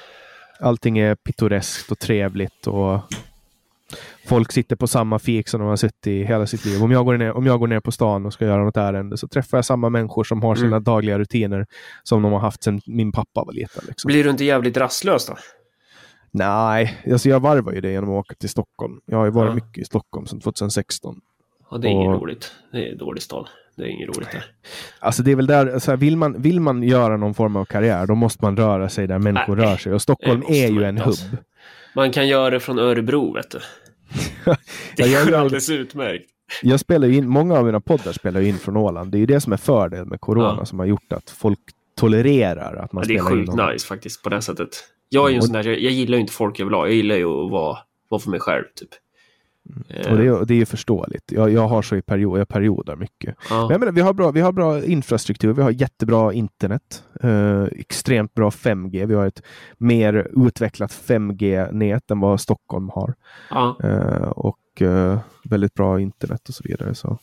Allting 0.59 0.97
är 0.97 1.15
pittoreskt 1.15 1.91
och 1.91 1.99
trevligt 1.99 2.67
och 2.67 2.99
folk 4.27 4.51
sitter 4.51 4.75
på 4.75 4.87
samma 4.87 5.19
fik 5.19 5.47
som 5.47 5.59
de 5.59 5.69
har 5.69 5.75
suttit 5.75 6.07
i 6.07 6.23
hela 6.23 6.47
sitt 6.47 6.65
liv. 6.65 6.83
Om 6.83 6.91
jag, 6.91 7.05
går 7.05 7.17
ner, 7.17 7.31
om 7.31 7.45
jag 7.45 7.59
går 7.59 7.67
ner 7.67 7.79
på 7.79 7.91
stan 7.91 8.25
och 8.25 8.33
ska 8.33 8.45
göra 8.45 8.63
något 8.63 8.77
ärende 8.77 9.17
så 9.17 9.27
träffar 9.27 9.57
jag 9.57 9.65
samma 9.65 9.89
människor 9.89 10.23
som 10.23 10.41
har 10.41 10.55
sina 10.55 10.67
mm. 10.67 10.83
dagliga 10.83 11.19
rutiner 11.19 11.65
som 12.03 12.21
de 12.21 12.31
har 12.31 12.39
haft 12.39 12.63
sedan 12.63 12.81
min 12.85 13.11
pappa 13.11 13.43
var 13.43 13.53
liten. 13.53 13.83
Liksom. 13.87 14.07
Blir 14.07 14.23
du 14.23 14.29
inte 14.29 14.45
jävligt 14.45 14.77
rastlös 14.77 15.25
då? 15.25 15.37
Nej, 16.33 17.03
alltså 17.11 17.29
jag 17.29 17.39
varvar 17.39 17.73
ju 17.73 17.81
det 17.81 17.91
genom 17.91 18.09
att 18.09 18.19
åka 18.19 18.35
till 18.35 18.49
Stockholm. 18.49 18.99
Jag 19.05 19.17
har 19.17 19.25
ju 19.25 19.31
varit 19.31 19.49
ja. 19.49 19.55
mycket 19.55 19.77
i 19.77 19.85
Stockholm 19.85 20.25
sedan 20.25 20.39
2016. 20.39 21.21
Ja, 21.71 21.77
det 21.77 21.87
är 21.87 21.95
och... 21.95 22.03
inget 22.03 22.21
roligt. 22.21 22.51
Det 22.71 22.89
är 22.89 22.95
dålig 22.95 23.23
stad. 23.23 23.49
Det 23.75 23.83
är 23.83 23.87
inget 23.87 24.17
roligt 24.17 24.31
där. 24.31 24.45
Alltså 24.99 25.23
det 25.23 25.31
är 25.31 25.35
väl 25.35 25.47
där, 25.47 25.79
så 25.79 25.91
här, 25.91 25.97
vill, 25.97 26.17
man, 26.17 26.41
vill 26.41 26.59
man 26.59 26.83
göra 26.83 27.17
någon 27.17 27.33
form 27.33 27.55
av 27.55 27.65
karriär, 27.65 28.07
då 28.07 28.15
måste 28.15 28.45
man 28.45 28.57
röra 28.57 28.89
sig 28.89 29.07
där 29.07 29.19
människor 29.19 29.55
Nej, 29.55 29.65
rör 29.65 29.77
sig. 29.77 29.93
Och 29.93 30.01
Stockholm 30.01 30.43
är 30.47 30.67
ju 30.67 30.83
en 30.83 31.01
alltså. 31.01 31.27
hubb. 31.27 31.39
Man 31.95 32.11
kan 32.11 32.27
göra 32.27 32.49
det 32.49 32.59
från 32.59 32.79
Örebro, 32.79 33.33
vet 33.33 33.51
du. 33.51 33.59
det 34.97 35.03
är 35.03 35.31
ja, 35.31 35.37
alldeles 35.37 35.69
utmärkt. 35.69 36.25
Jag 36.61 36.79
spelar 36.79 37.07
in, 37.07 37.29
många 37.29 37.57
av 37.57 37.65
mina 37.65 37.79
poddar 37.79 38.11
spelar 38.11 38.41
in 38.41 38.57
från 38.57 38.77
Åland. 38.77 39.11
Det 39.11 39.17
är 39.17 39.19
ju 39.19 39.25
det 39.25 39.41
som 39.41 39.53
är 39.53 39.57
fördel 39.57 40.05
med 40.05 40.21
corona 40.21 40.55
ja. 40.59 40.65
som 40.65 40.79
har 40.79 40.85
gjort 40.85 41.13
att 41.13 41.29
folk 41.29 41.59
tolererar 41.97 42.75
att 42.75 42.93
man 42.93 43.01
ja, 43.01 43.05
spelar 43.05 43.31
in. 43.31 43.45
Det 43.45 43.51
är 43.51 43.57
sjukt 43.57 43.73
nice 43.73 43.87
faktiskt 43.87 44.23
på 44.23 44.29
det 44.29 44.41
sättet. 44.41 44.69
Jag 45.13 45.25
är 45.25 45.29
ju 45.29 45.35
en 45.35 45.41
sån 45.41 45.53
där, 45.53 45.63
jag, 45.63 45.79
jag 45.79 45.91
gillar 45.91 46.17
ju 46.17 46.21
inte 46.21 46.33
folk 46.33 46.59
överlag. 46.59 46.87
Jag 46.87 46.95
gillar 46.95 47.15
ju 47.15 47.25
att 47.25 47.51
vara, 47.51 47.77
vara 48.09 48.21
för 48.21 48.29
mig 48.29 48.39
själv. 48.39 48.63
Typ. 48.75 48.89
Mm. 49.69 50.11
Och 50.11 50.17
det 50.17 50.27
är, 50.27 50.45
det 50.45 50.61
är 50.61 50.65
förståeligt. 50.65 51.31
Jag, 51.31 51.51
jag 51.51 51.67
har 51.67 51.81
så 51.81 51.95
i 51.95 52.01
period, 52.01 52.39
jag 52.39 52.47
periodar 52.47 52.95
mycket. 52.95 53.35
Ja. 53.49 53.67
Men 53.69 53.79
menar, 53.79 53.91
vi, 53.91 54.01
har 54.01 54.13
bra, 54.13 54.31
vi 54.31 54.41
har 54.41 54.51
bra 54.51 54.83
infrastruktur, 54.83 55.53
vi 55.53 55.61
har 55.61 55.71
jättebra 55.71 56.33
internet, 56.33 57.03
eh, 57.23 57.63
extremt 57.63 58.33
bra 58.33 58.49
5G. 58.49 59.05
Vi 59.05 59.13
har 59.13 59.25
ett 59.25 59.43
mer 59.77 60.27
utvecklat 60.47 60.91
5G-nät 60.91 62.11
än 62.11 62.19
vad 62.19 62.41
Stockholm 62.41 62.89
har. 62.89 63.13
Ja. 63.49 63.77
Eh, 63.83 64.29
och 64.29 64.81
eh, 64.81 65.19
väldigt 65.43 65.73
bra 65.73 65.99
internet 65.99 66.49
och 66.49 66.55
så 66.55 66.63
vidare. 66.65 66.95
Så. 66.95 67.17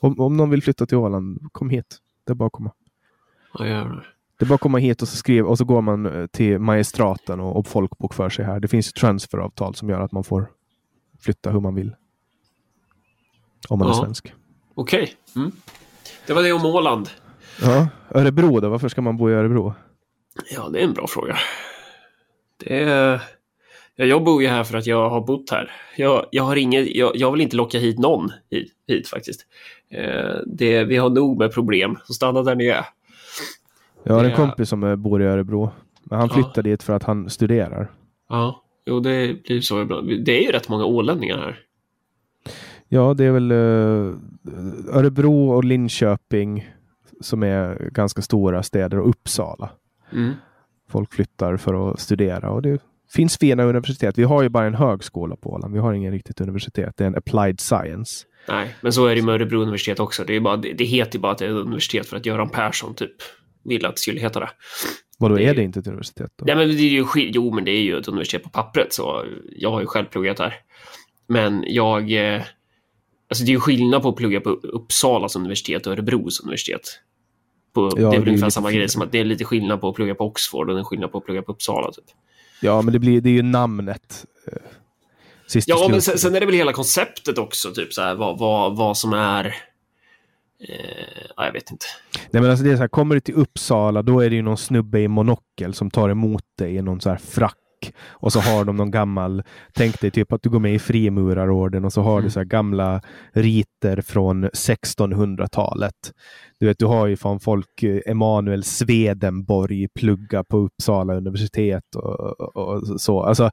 Om, 0.00 0.20
om 0.20 0.36
någon 0.36 0.50
vill 0.50 0.62
flytta 0.62 0.86
till 0.86 0.98
Åland, 0.98 1.48
kom 1.52 1.70
hit. 1.70 1.98
Det 2.26 2.32
är 2.32 2.34
bara 2.34 2.46
att 2.46 2.52
komma. 2.52 2.72
Ja. 3.58 4.02
Det 4.42 4.46
är 4.46 4.48
bara 4.48 4.54
att 4.54 4.60
komma 4.60 4.78
hit 4.78 5.02
och 5.02 5.08
så, 5.08 5.16
skriva, 5.16 5.48
och 5.48 5.58
så 5.58 5.64
går 5.64 5.82
man 5.82 6.06
eh, 6.06 6.26
till 6.26 6.58
magistraten 6.58 7.40
och, 7.40 7.56
och 7.56 7.66
folkbokför 7.66 8.28
sig 8.28 8.44
här. 8.44 8.60
Det 8.60 8.68
finns 8.68 8.92
transferavtal 8.92 9.74
som 9.74 9.88
gör 9.88 10.00
att 10.00 10.12
man 10.12 10.24
får 10.24 10.50
flytta 11.20 11.50
hur 11.50 11.60
man 11.60 11.74
vill. 11.74 11.94
Om 13.68 13.78
man 13.78 13.88
ja. 13.88 13.94
är 13.94 13.98
svensk. 13.98 14.32
Okej. 14.74 15.02
Okay. 15.02 15.42
Mm. 15.42 15.52
Det 16.26 16.32
var 16.32 16.42
det 16.42 16.52
om 16.52 16.66
Åland. 16.66 17.10
Ja, 17.60 17.88
Örebro 18.10 18.60
då? 18.60 18.68
Varför 18.68 18.88
ska 18.88 19.02
man 19.02 19.16
bo 19.16 19.30
i 19.30 19.32
Örebro? 19.32 19.74
Ja, 20.54 20.68
det 20.68 20.80
är 20.80 20.84
en 20.84 20.94
bra 20.94 21.06
fråga. 21.06 21.36
Det 22.64 22.82
är... 22.82 23.22
Ja, 23.96 24.04
jag 24.04 24.24
bor 24.24 24.42
ju 24.42 24.48
här 24.48 24.64
för 24.64 24.78
att 24.78 24.86
jag 24.86 25.10
har 25.10 25.20
bott 25.20 25.50
här. 25.50 25.70
Jag, 25.96 26.26
jag 26.30 26.44
har 26.44 26.56
inget, 26.56 26.96
jag, 26.96 27.16
jag 27.16 27.32
vill 27.32 27.40
inte 27.40 27.56
locka 27.56 27.78
hit 27.78 27.98
någon 27.98 28.32
hit, 28.50 28.72
hit 28.88 29.08
faktiskt. 29.08 29.46
Eh, 29.90 30.36
det, 30.46 30.84
vi 30.84 30.96
har 30.96 31.10
nog 31.10 31.38
med 31.38 31.54
problem, 31.54 31.98
så 32.04 32.12
stanna 32.12 32.42
där 32.42 32.54
ni 32.54 32.66
är. 32.66 32.84
Jag 34.04 34.14
har 34.14 34.24
en 34.24 34.36
kompis 34.36 34.68
som 34.68 34.84
eh, 34.84 34.96
bor 34.96 35.22
i 35.22 35.26
Örebro. 35.26 35.70
Men 36.04 36.18
han 36.18 36.28
flyttade 36.28 36.68
ja. 36.68 36.72
dit 36.72 36.82
för 36.82 36.92
att 36.92 37.02
han 37.02 37.30
studerar. 37.30 37.90
Ja, 38.28 38.64
jo 38.86 39.00
det 39.00 39.44
blir 39.44 39.60
så 39.60 39.82
ibland. 39.82 40.24
Det 40.24 40.38
är 40.38 40.42
ju 40.42 40.52
rätt 40.52 40.68
många 40.68 40.84
ålänningar 40.84 41.38
här. 41.38 41.58
Ja, 42.88 43.14
det 43.14 43.24
är 43.24 43.30
väl 43.30 43.52
uh, 43.52 44.14
Örebro 44.92 45.50
och 45.50 45.64
Linköping 45.64 46.70
som 47.20 47.42
är 47.42 47.90
ganska 47.92 48.22
stora 48.22 48.62
städer 48.62 48.98
och 48.98 49.08
Uppsala. 49.08 49.70
Mm. 50.12 50.32
Folk 50.88 51.14
flyttar 51.14 51.56
för 51.56 51.90
att 51.90 52.00
studera 52.00 52.50
och 52.50 52.62
det 52.62 52.82
finns 53.14 53.38
fina 53.38 53.62
universitet. 53.62 54.18
Vi 54.18 54.24
har 54.24 54.42
ju 54.42 54.48
bara 54.48 54.66
en 54.66 54.74
högskola 54.74 55.36
på 55.36 55.50
Åland. 55.50 55.74
Vi 55.74 55.80
har 55.80 55.92
ingen 55.92 56.12
riktigt 56.12 56.40
universitet. 56.40 56.94
Det 56.96 57.04
är 57.04 57.08
en 57.08 57.16
applied 57.16 57.60
science. 57.60 58.26
Nej, 58.48 58.74
men 58.80 58.92
så 58.92 59.06
är 59.06 59.14
det 59.14 59.22
med 59.22 59.34
Örebro 59.34 59.60
universitet 59.60 60.00
också. 60.00 60.24
Det, 60.24 60.36
är 60.36 60.40
bara, 60.40 60.56
det, 60.56 60.72
det 60.72 60.84
heter 60.84 61.14
ju 61.14 61.20
bara 61.20 61.32
att 61.32 61.38
det 61.38 61.46
är 61.46 61.50
ett 61.50 61.66
universitet 61.66 62.06
för 62.06 62.16
att 62.16 62.26
Göran 62.26 62.48
Persson 62.48 62.94
typ 62.94 63.14
ville 63.64 63.88
att 63.88 63.96
det 63.96 64.00
skulle 64.00 64.20
heta 64.20 64.40
det. 64.40 64.50
Vadå, 65.18 65.38
är 65.38 65.54
det 65.54 65.62
inte 65.62 65.78
ett 65.78 65.86
universitet? 65.86 66.30
Då? 66.36 66.44
Nej, 66.44 66.56
men 66.56 66.68
det 66.68 66.82
är 66.82 66.88
ju, 66.88 67.06
jo, 67.14 67.54
men 67.54 67.64
det 67.64 67.70
är 67.70 67.82
ju 67.82 67.98
ett 67.98 68.08
universitet 68.08 68.42
på 68.42 68.50
pappret, 68.50 68.92
så 68.92 69.24
jag 69.56 69.70
har 69.70 69.80
ju 69.80 69.86
själv 69.86 70.06
pluggat 70.06 70.38
här. 70.38 70.54
Men 71.26 71.64
jag... 71.66 72.12
Eh, 72.12 72.42
alltså 73.28 73.44
det 73.44 73.50
är 73.50 73.54
ju 73.54 73.60
skillnad 73.60 74.02
på 74.02 74.08
att 74.08 74.16
plugga 74.16 74.40
på 74.40 74.50
Uppsalas 74.50 75.36
universitet 75.36 75.86
och 75.86 75.92
Örebros 75.92 76.40
universitet. 76.40 76.80
På, 77.74 77.90
ja, 77.96 78.10
det 78.10 78.16
är 78.16 78.20
väl 78.20 78.28
ungefär 78.28 78.50
samma 78.50 78.72
grej 78.72 78.88
som 78.88 79.02
att 79.02 79.12
det 79.12 79.18
är 79.18 79.24
lite 79.24 79.44
skillnad 79.44 79.80
på 79.80 79.88
att 79.88 79.94
plugga 79.94 80.14
på 80.14 80.24
Oxford 80.24 80.70
och 80.70 80.78
en 80.78 80.84
skillnad 80.84 81.12
på 81.12 81.18
att 81.18 81.24
plugga 81.24 81.42
på 81.42 81.52
Uppsala. 81.52 81.92
Typ. 81.92 82.04
Ja, 82.60 82.82
men 82.82 82.92
det, 82.92 82.98
blir, 82.98 83.20
det 83.20 83.28
är 83.28 83.34
ju 83.34 83.42
namnet. 83.42 84.24
Eh, 84.46 85.60
ja, 85.66 85.88
men 85.90 86.02
sen, 86.02 86.18
sen, 86.18 86.34
är 86.34 86.40
det 86.40 86.46
väl 86.46 86.54
hela 86.54 86.72
konceptet 86.72 87.38
också, 87.38 87.72
typ 87.72 87.92
så 87.92 88.02
här, 88.02 88.14
vad, 88.14 88.38
vad, 88.38 88.76
vad 88.76 88.98
som 88.98 89.12
är 89.12 89.54
Eh, 90.68 91.26
ja, 91.36 91.46
jag 91.46 91.52
vet 91.52 91.70
inte. 91.70 91.86
Nej, 92.30 92.42
men 92.42 92.50
alltså 92.50 92.64
det 92.64 92.70
är 92.70 92.76
så 92.76 92.82
här, 92.82 92.88
kommer 92.88 93.14
du 93.14 93.20
till 93.20 93.34
Uppsala, 93.34 94.02
då 94.02 94.20
är 94.20 94.30
det 94.30 94.36
ju 94.36 94.42
någon 94.42 94.56
snubbe 94.56 95.00
i 95.00 95.08
monokel 95.08 95.74
som 95.74 95.90
tar 95.90 96.08
emot 96.08 96.44
dig 96.58 96.76
i 96.76 96.82
någon 96.82 97.00
så 97.00 97.10
här 97.10 97.16
frack. 97.16 97.56
Och 98.08 98.32
så 98.32 98.40
har 98.40 98.64
de 98.64 98.76
någon 98.76 98.90
gammal, 98.90 99.42
tänk 99.74 100.00
dig 100.00 100.10
typ 100.10 100.32
att 100.32 100.42
du 100.42 100.50
går 100.50 100.60
med 100.60 100.74
i 100.74 100.78
frimurarorden 100.78 101.84
och 101.84 101.92
så 101.92 102.02
har 102.02 102.12
mm. 102.12 102.24
du 102.24 102.30
så 102.30 102.40
här 102.40 102.44
gamla 102.44 103.00
riter 103.32 104.00
från 104.00 104.44
1600-talet. 104.44 106.12
Du 106.60 106.66
vet, 106.66 106.78
du 106.78 106.86
har 106.86 107.06
ju 107.06 107.16
från 107.16 107.40
folk, 107.40 107.82
eh, 107.82 108.00
Emanuel 108.06 108.64
Swedenborg 108.64 109.88
plugga 109.88 110.44
på 110.44 110.56
Uppsala 110.56 111.14
universitet 111.14 111.94
och, 111.96 112.40
och, 112.40 112.56
och, 112.56 113.00
så. 113.00 113.22
Alltså, 113.22 113.50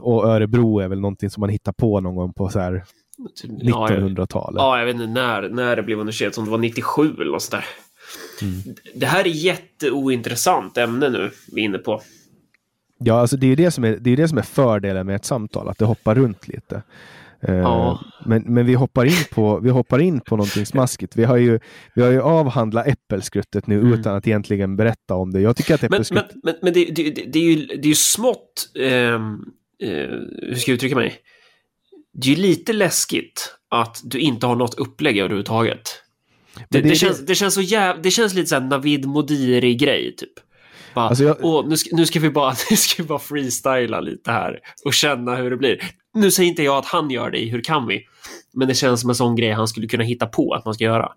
och 0.00 0.24
Örebro 0.24 0.78
är 0.78 0.88
väl 0.88 1.00
någonting 1.00 1.30
som 1.30 1.40
man 1.40 1.50
hittar 1.50 1.72
på 1.72 2.00
någon 2.00 2.16
gång 2.16 2.32
på 2.32 2.48
så 2.48 2.58
här 2.58 2.84
1900-talet. 3.62 4.58
Ja, 4.58 4.78
jag 4.78 4.86
vet 4.86 4.94
inte 4.94 5.06
när, 5.06 5.48
när 5.48 5.76
det 5.76 5.82
blev 5.82 5.98
universitet, 5.98 6.38
om 6.38 6.44
det 6.44 6.50
var 6.50 6.58
97 6.58 7.14
eller 7.14 7.32
något 7.32 7.42
sådär. 7.42 7.64
Mm. 8.42 8.54
Det 8.94 9.06
här 9.06 9.24
är 9.24 9.28
jätteointressant 9.28 10.78
ämne 10.78 11.08
nu 11.08 11.30
vi 11.52 11.60
är 11.60 11.64
inne 11.64 11.78
på. 11.78 12.02
Ja, 12.98 13.20
alltså 13.20 13.36
det 13.36 13.46
är 13.46 13.56
det 13.56 13.70
som 13.70 13.84
är, 13.84 13.96
det 13.96 14.10
är 14.10 14.16
det 14.16 14.28
som 14.28 14.38
är 14.38 14.42
fördelen 14.42 15.06
med 15.06 15.16
ett 15.16 15.24
samtal, 15.24 15.68
att 15.68 15.78
det 15.78 15.84
hoppar 15.84 16.14
runt 16.14 16.48
lite. 16.48 16.82
Uh, 17.48 17.54
ja. 17.54 18.00
men, 18.26 18.42
men 18.42 18.66
vi 18.66 18.74
hoppar 18.74 19.04
in 19.04 19.24
på, 19.30 19.60
vi 19.60 19.70
hoppar 19.70 19.98
in 19.98 20.20
på 20.20 20.36
någonting 20.36 20.66
smaskigt. 20.66 21.16
Vi 21.16 21.24
har 21.24 21.36
ju, 21.36 21.60
vi 21.94 22.02
har 22.02 22.10
ju 22.10 22.20
avhandlat 22.20 22.86
äppelskruttet 22.86 23.66
nu 23.66 23.80
mm. 23.80 23.92
utan 23.92 24.16
att 24.16 24.26
egentligen 24.26 24.76
berätta 24.76 25.14
om 25.14 25.32
det. 25.32 25.40
Jag 25.40 25.56
tycker 25.56 25.74
att 25.74 25.82
äppelskrutt... 25.82 26.30
Men, 26.34 26.40
men, 26.44 26.54
men, 26.54 26.54
men 26.62 26.72
det, 26.72 26.84
det, 26.84 27.32
det, 27.32 27.38
är 27.38 27.42
ju, 27.42 27.66
det 27.66 27.84
är 27.84 27.86
ju 27.86 27.94
smått, 27.94 28.70
eh, 28.78 28.88
eh, 28.88 29.18
hur 30.42 30.54
ska 30.54 30.70
jag 30.70 30.74
uttrycka 30.74 30.96
mig? 30.96 31.14
Det 32.12 32.32
är 32.32 32.36
lite 32.36 32.72
läskigt 32.72 33.54
att 33.68 34.00
du 34.04 34.18
inte 34.18 34.46
har 34.46 34.56
något 34.56 34.74
upplägg 34.74 35.18
överhuvudtaget. 35.18 35.82
Det, 36.68 36.80
det- 36.80 36.88
det, 36.88 36.94
känns, 36.94 37.26
det, 37.26 37.34
känns 37.34 37.54
så 37.54 37.60
jäv... 37.60 38.02
det 38.02 38.10
känns 38.10 38.34
lite 38.34 38.46
såhär 38.48 38.62
Navid 38.62 39.06
Modiri-grej, 39.06 40.14
typ. 40.16 40.32
Bara, 40.94 41.08
Alltså, 41.08 41.24
jag- 41.24 41.36
Åh, 41.42 41.68
nu, 41.68 41.76
ska, 41.76 41.96
nu, 41.96 42.06
ska 42.06 42.20
vi 42.20 42.30
bara, 42.30 42.54
nu 42.70 42.76
ska 42.76 43.02
vi 43.02 43.06
bara 43.08 43.18
freestyla 43.18 44.00
lite 44.00 44.30
här 44.32 44.58
och 44.84 44.94
känna 44.94 45.36
hur 45.36 45.50
det 45.50 45.56
blir. 45.56 45.82
Nu 46.14 46.30
säger 46.30 46.48
inte 46.50 46.62
jag 46.62 46.76
att 46.76 46.86
han 46.86 47.10
gör 47.10 47.30
det 47.30 47.38
i 47.38 47.48
Hur 47.50 47.62
kan 47.64 47.86
vi? 47.86 48.02
Men 48.54 48.68
det 48.68 48.74
känns 48.74 49.00
som 49.00 49.10
en 49.10 49.16
sån 49.16 49.36
grej 49.36 49.50
han 49.52 49.68
skulle 49.68 49.86
kunna 49.86 50.04
hitta 50.04 50.26
på 50.26 50.54
att 50.54 50.64
man 50.64 50.74
ska 50.74 50.84
göra. 50.84 51.12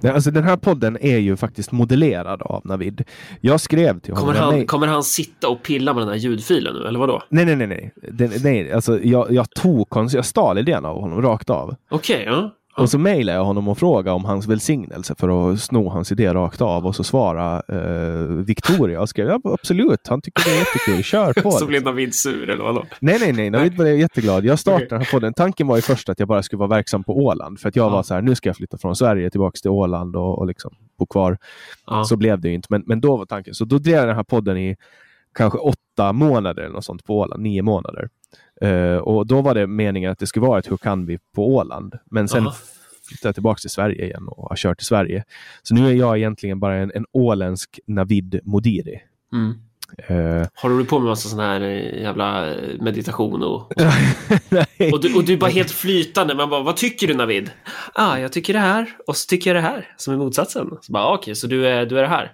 Nej, 0.00 0.12
alltså, 0.12 0.30
den 0.30 0.44
här 0.44 0.56
podden 0.56 0.98
är 1.00 1.18
ju 1.18 1.36
faktiskt 1.36 1.72
modellerad 1.72 2.42
av 2.42 2.62
Navid. 2.64 3.04
Jag 3.40 3.60
skrev 3.60 4.00
till 4.00 4.14
honom... 4.14 4.28
Kommer 4.28 4.40
han, 4.40 4.54
nej, 4.54 4.66
kommer 4.66 4.86
han 4.86 5.02
sitta 5.02 5.48
och 5.48 5.62
pilla 5.62 5.94
med 5.94 6.02
den 6.02 6.08
här 6.08 6.16
ljudfilen 6.16 6.74
nu, 6.74 6.86
eller 6.86 6.98
vadå? 6.98 7.22
nej, 7.28 7.44
nej, 7.44 7.56
nej. 7.56 7.66
nej. 7.66 7.92
Den, 8.12 8.30
nej 8.42 8.72
alltså, 8.72 9.00
jag, 9.02 9.32
jag 9.32 9.50
tog 9.50 9.88
konst, 9.88 10.14
jag 10.14 10.24
stal 10.24 10.58
idén 10.58 10.84
av 10.84 11.00
honom 11.00 11.22
rakt 11.22 11.50
av. 11.50 11.74
Okej, 11.90 12.24
ja. 12.26 12.50
Och 12.78 12.90
så 12.90 12.98
mejlade 12.98 13.38
jag 13.38 13.44
honom 13.44 13.68
och 13.68 13.78
frågade 13.78 14.14
om 14.14 14.24
hans 14.24 14.46
välsignelse 14.46 15.14
för 15.18 15.52
att 15.52 15.60
sno 15.60 15.88
hans 15.88 16.12
idé 16.12 16.34
rakt 16.34 16.60
av 16.60 16.86
och 16.86 16.96
så 16.96 17.04
svara 17.04 17.62
eh, 17.68 18.26
Victoria 18.26 19.00
och 19.00 19.08
skrev 19.08 19.28
ja, 19.28 19.40
absolut, 19.44 20.08
han 20.08 20.20
tycker 20.20 20.44
det 20.44 20.50
är 20.50 20.58
jättekul, 20.58 21.02
kör 21.02 21.32
på. 21.32 21.40
Så 21.42 21.48
liksom. 21.48 21.68
blev 21.68 21.82
Navid 21.82 22.14
sur, 22.14 22.50
eller 22.50 22.64
vadå? 22.64 22.84
Nej, 23.00 23.16
nej, 23.20 23.32
nej, 23.32 23.50
Navid 23.50 23.76
blev 23.76 23.98
jätteglad. 23.98 24.44
Jag 24.44 24.58
startade 24.58 24.98
här 24.98 25.08
podden. 25.12 25.34
Tanken 25.34 25.66
var 25.66 25.76
ju 25.76 25.82
först 25.82 26.08
att 26.08 26.18
jag 26.18 26.28
bara 26.28 26.42
skulle 26.42 26.58
vara 26.58 26.68
verksam 26.68 27.04
på 27.04 27.16
Åland 27.16 27.60
för 27.60 27.68
att 27.68 27.76
jag 27.76 27.86
Ja. 27.86 27.90
var 27.90 28.02
så 28.02 28.14
här, 28.14 28.22
nu 28.22 28.34
ska 28.34 28.48
jag 28.48 28.56
flytta 28.56 28.78
från 28.78 28.96
Sverige 28.96 29.30
tillbaka 29.30 29.56
till 29.62 29.70
Åland 29.70 30.16
och, 30.16 30.38
och 30.38 30.46
liksom 30.46 30.70
bo 30.98 31.06
kvar. 31.06 31.38
Ja. 31.86 32.04
Så 32.04 32.16
blev 32.16 32.40
det 32.40 32.48
ju 32.48 32.54
inte, 32.54 32.66
men, 32.70 32.82
men 32.86 33.00
då 33.00 33.16
var 33.16 33.26
tanken. 33.26 33.54
Så 33.54 33.64
då 33.64 33.78
drev 33.78 33.94
jag 33.96 34.06
den 34.08 34.16
här 34.16 34.24
podden 34.24 34.56
i 34.56 34.76
kanske 35.34 35.58
åtta 35.58 36.12
månader 36.12 36.62
eller 36.62 36.74
något 36.74 36.84
sånt 36.84 37.04
på 37.04 37.18
Åland, 37.18 37.42
nio 37.42 37.62
månader. 37.62 38.08
Eh, 38.60 38.96
och 38.96 39.26
då 39.26 39.42
var 39.42 39.54
det 39.54 39.66
meningen 39.66 40.12
att 40.12 40.18
det 40.18 40.26
skulle 40.26 40.46
vara 40.46 40.58
ett 40.58 40.70
Hur 40.70 40.76
kan 40.76 41.06
vi 41.06 41.18
på 41.34 41.54
Åland. 41.54 41.94
Men 42.10 42.28
sen 42.28 42.46
Aha. 42.46 42.56
flyttade 43.08 43.28
jag 43.28 43.34
tillbaka 43.34 43.58
till 43.58 43.70
Sverige 43.70 44.04
igen 44.04 44.28
och 44.28 44.48
har 44.48 44.56
kört 44.56 44.78
till 44.78 44.86
Sverige. 44.86 45.24
Så 45.62 45.74
nu 45.74 45.88
är 45.88 45.92
jag 45.92 46.18
egentligen 46.18 46.60
bara 46.60 46.76
en, 46.76 46.92
en 46.94 47.06
åländsk 47.12 47.80
Navid 47.86 48.40
Modiri. 48.44 49.00
Mm. 49.32 49.54
Eh, 49.98 50.48
Har 50.54 50.78
du 50.78 50.84
på 50.84 50.98
med 50.98 51.08
massa 51.08 51.28
sån 51.28 51.38
här 51.38 51.60
eh, 51.60 52.02
jävla 52.02 52.54
meditation 52.80 53.42
och... 53.42 53.72
nej. 54.48 54.92
Och 54.92 55.00
du, 55.00 55.14
och 55.14 55.24
du 55.24 55.32
är 55.32 55.36
bara 55.36 55.50
helt 55.50 55.70
flytande. 55.70 56.34
Man 56.34 56.50
bara, 56.50 56.62
vad 56.62 56.76
tycker 56.76 57.06
du 57.06 57.14
Navid? 57.14 57.50
Ah, 57.94 58.18
jag 58.18 58.32
tycker 58.32 58.52
det 58.52 58.58
här. 58.58 58.96
Och 59.06 59.16
så 59.16 59.26
tycker 59.28 59.54
jag 59.54 59.56
det 59.64 59.68
här. 59.68 59.94
Som 59.96 60.14
är 60.14 60.18
motsatsen. 60.18 60.70
Så 60.80 60.92
bara, 60.92 61.04
ah, 61.04 61.14
okej, 61.14 61.34
så 61.34 61.46
du 61.46 61.68
är, 61.68 61.86
du 61.86 61.98
är 61.98 62.02
det 62.02 62.08
här? 62.08 62.32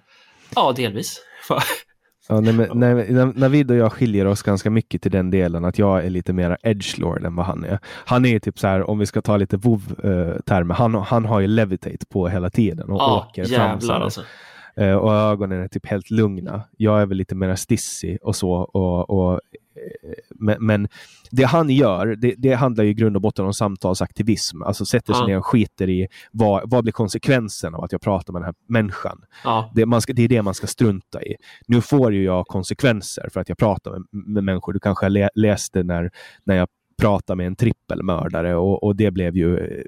Ja, 0.55 0.73
delvis. 0.77 1.21
Ja, 2.35 2.41
nej, 2.41 2.53
men, 2.53 2.69
nej, 2.75 2.95
men 2.95 3.07
Nav- 3.07 3.39
Navid 3.39 3.71
och 3.71 3.77
jag 3.77 3.93
skiljer 3.93 4.27
oss 4.27 4.43
ganska 4.43 4.71
mycket 4.71 5.03
till 5.03 5.11
den 5.11 5.31
delen 5.31 5.65
att 5.65 5.79
jag 5.79 6.05
är 6.05 6.11
lite 6.11 6.33
mer 6.33 6.57
edgelord 6.63 7.25
än 7.25 7.37
vad 7.37 7.47
han 7.47 7.65
är. 7.65 7.79
Han 7.85 8.25
är 8.25 8.39
typ 8.39 8.59
så 8.59 8.67
här, 8.67 8.91
om 8.91 8.99
vi 8.99 9.07
ska 9.07 9.21
ta 9.23 9.37
lite 9.37 9.57
WoW-termer, 9.57 10.75
han, 10.75 10.95
han 10.95 11.25
har 11.25 11.41
ju 11.41 11.47
levitate 11.47 12.07
på 12.13 12.29
hela 12.29 12.51
tiden 12.51 12.91
och 12.91 13.01
Ja, 13.01 13.27
åker 13.31 13.45
fram. 13.45 13.81
så 13.81 13.87
jävlar 13.87 13.95
här. 13.95 14.05
alltså. 14.05 14.21
Eh, 14.77 14.95
och 14.95 15.13
ögonen 15.15 15.63
är 15.63 15.69
typ 15.69 15.87
helt 15.87 16.11
lugna. 16.11 16.63
Jag 16.77 17.03
är 17.03 17.07
väl 17.07 17.19
lite 17.19 17.35
mer 17.35 17.55
stissig 17.55 18.19
och 18.23 18.37
så. 18.37 18.51
Och, 18.53 19.11
och, 19.11 19.33
eh, 19.33 20.13
men, 20.31 20.67
men 20.67 20.89
det 21.31 21.45
han 21.45 21.71
gör, 21.71 22.07
det, 22.07 22.35
det 22.39 22.53
handlar 22.55 22.85
ju 22.85 22.91
i 22.91 22.95
grund 22.95 23.17
och 23.17 23.23
botten 23.23 23.45
om 23.45 23.55
samtalsaktivism. 23.55 24.63
Alltså 24.63 24.85
sätter 24.87 25.13
sig 25.13 25.21
Ja. 25.23 25.27
ner 25.27 25.39
och 25.39 25.47
skiter 25.47 25.89
i 25.89 26.09
vad, 26.33 26.71
vad 26.71 26.85
blir 26.85 26.93
konsekvensen 26.93 27.75
av 27.75 27.85
att 27.85 27.93
jag 27.93 28.01
pratar 28.01 28.33
med 28.33 28.43
den 28.43 28.47
här 28.47 28.55
människan. 28.69 29.25
Ja, 29.45 29.73
Det, 29.75 30.01
ska, 30.01 30.13
det 30.13 30.23
är 30.23 30.29
det 30.29 30.43
man 30.43 30.55
ska 30.55 30.67
strunta 30.67 31.23
i. 31.23 31.37
Nu 31.67 31.81
får 31.81 32.13
ju 32.13 32.25
jag 32.25 32.47
konsekvenser 32.47 33.29
för 33.33 33.41
att 33.41 33.49
jag 33.49 33.59
pratar 33.59 33.91
med, 33.91 34.03
med 34.11 34.45
människor. 34.45 34.73
Du 34.73 34.81
kanske 34.81 35.09
lä, 35.09 35.31
läste 35.35 35.83
när, 35.83 36.11
när 36.45 36.55
jag 36.57 36.69
pratade 36.97 37.37
med 37.37 37.47
en 37.47 37.57
trippelmördare 37.57 38.55
och, 38.57 38.85
och 38.85 38.97
det 38.97 39.11
blev 39.11 39.37
ju... 39.37 39.59
eh, 39.59 39.83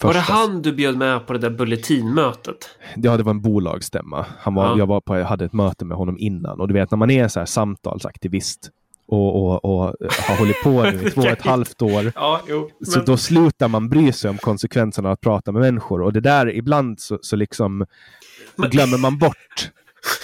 var 0.00 0.12
det 0.14 0.18
första- 0.20 0.32
han 0.32 0.62
du 0.62 0.72
bjöd 0.72 0.96
med 0.96 1.26
på 1.26 1.32
det 1.32 1.38
där 1.38 1.50
bulletinmötet? 1.50 2.56
Ja, 2.96 3.16
det 3.16 3.22
var 3.22 3.30
en 3.30 3.42
bolagsstämma. 3.42 4.26
Han 4.38 4.54
var, 4.54 4.64
Ja. 4.66 4.78
Jag 4.78 4.86
var 4.86 5.00
på, 5.00 5.16
jag 5.18 5.24
hade 5.24 5.44
ett 5.44 5.52
möte 5.52 5.84
med 5.84 5.96
honom 5.96 6.18
innan 6.18 6.60
och 6.60 6.68
du 6.68 6.74
vet 6.74 6.90
när 6.90 6.98
man 6.98 7.10
är 7.10 7.28
så 7.28 7.38
här 7.38 7.46
samtalsaktivist 7.46 8.70
och, 9.08 9.36
och, 9.44 9.64
och 9.64 9.94
har 10.28 10.38
hållit 10.38 10.62
på 10.62 10.82
nu 10.82 11.06
i 11.06 11.10
två 11.14 11.20
och 11.20 11.26
ett 11.26 11.42
halvt 11.42 11.82
år 11.82 12.12
Ja, 12.14 12.40
jo. 12.48 12.70
så 12.86 13.00
då 13.00 13.16
slutar 13.16 13.68
man 13.68 13.88
bry 13.88 14.12
sig 14.12 14.30
om 14.30 14.36
konsekvenserna 14.38 15.08
av 15.08 15.12
att 15.12 15.20
prata 15.20 15.52
med 15.52 15.62
människor. 15.62 16.02
Och 16.02 16.12
det 16.12 16.20
där, 16.20 16.54
ibland 16.56 17.00
så, 17.00 17.18
så 17.22 17.36
liksom 17.36 17.86
glömmer 18.70 18.98
man 18.98 19.18
bort 19.18 19.70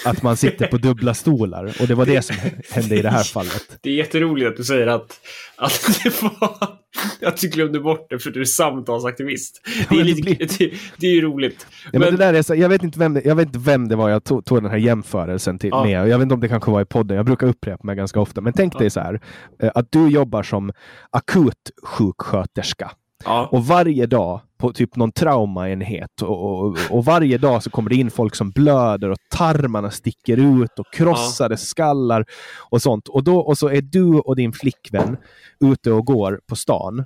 att 0.05 0.22
man 0.22 0.37
sitter 0.37 0.66
på 0.66 0.76
dubbla 0.76 1.14
stolar. 1.14 1.76
Och 1.80 1.87
det 1.87 1.95
var 1.95 2.07
det 2.07 2.22
som 2.22 2.37
hände 2.70 2.97
i 2.97 3.03
det 3.03 3.11
här 3.11 3.22
fallet. 3.24 3.78
Det 3.80 3.91
är 3.91 3.95
jätteroligt 3.95 4.49
att 4.51 4.57
du 4.57 4.64
säger 4.64 4.87
att, 4.87 5.20
att 5.57 6.01
det 6.05 6.22
var 6.22 6.83
att 7.26 7.37
du 7.37 7.49
glömde 7.49 7.80
bort 7.80 8.07
det 8.11 8.18
för 8.18 8.30
du 8.30 8.41
är 8.41 8.45
samtalsaktivist. 8.45 9.61
Det 9.89 9.95
är, 9.95 9.99
men 9.99 10.07
lite, 10.07 10.45
det, 10.59 10.72
det 10.97 11.07
är 11.07 11.14
ju 11.14 11.20
roligt. 11.20 11.66
Ja, 11.93 11.99
men 11.99 12.11
det 12.11 12.16
där 12.16 12.35
är 12.35 12.43
så, 12.43 12.55
jag, 12.55 12.68
vet 12.68 12.83
inte 12.83 12.99
vem 12.99 13.20
jag 13.24 13.35
vet 13.35 13.47
inte 13.47 13.59
vem 13.59 13.89
det 13.89 13.97
var 13.97 14.11
jag 14.11 14.24
tog, 14.24 14.45
tog 14.45 14.62
den 14.62 14.70
här 14.70 14.78
jämförelsen 14.78 15.59
till, 15.59 15.70
Ja. 15.72 15.85
med. 15.85 16.09
Jag 16.09 16.18
vet 16.18 16.22
inte 16.22 16.35
om 16.35 16.41
det 16.41 16.49
kanske 16.49 16.70
var 16.70 16.80
i 16.83 16.85
podden. 16.85 17.16
Jag 17.16 17.26
brukar 17.26 17.47
upprepa 17.47 17.87
mig 17.87 17.97
ganska 17.97 18.20
ofta. 18.20 18.41
Men 18.41 18.53
tänk 18.53 18.78
dig 18.78 18.91
så 18.91 19.01
här, 19.01 19.20
eh, 19.62 19.70
att 19.74 19.93
du 19.93 20.09
jobbar 20.09 20.43
som 20.43 20.72
akutsjuksköterska. 21.11 22.91
Ja. 23.25 23.49
Och 23.53 23.66
varje 23.66 24.07
dag 24.07 24.41
på 24.59 24.73
typ 24.73 24.97
någon 24.97 25.12
traumaenhet 25.12 26.23
och, 26.23 26.66
och, 26.66 26.77
och 26.91 27.05
varje 27.05 27.39
dag 27.39 27.62
så 27.62 27.70
kommer 27.70 27.91
det 27.91 27.97
in 27.97 28.11
folk 28.11 28.35
som 28.35 28.51
blöder 28.51 29.11
och 29.11 29.18
tarmarna 29.37 29.91
sticker 29.91 30.37
ut 30.37 30.79
och 30.79 30.93
krossade 30.93 31.57
skallar 31.57 32.25
och 32.70 32.83
sånt. 32.83 33.09
Och, 33.09 33.25
då, 33.25 33.39
och 33.39 33.59
så 33.59 33.68
är 33.68 33.83
du 33.83 34.05
och 34.05 34.37
din 34.37 34.53
flickvän 34.53 35.16
ute 35.61 35.93
och 35.93 36.07
går 36.07 36.41
på 36.47 36.57
stan. 36.57 37.05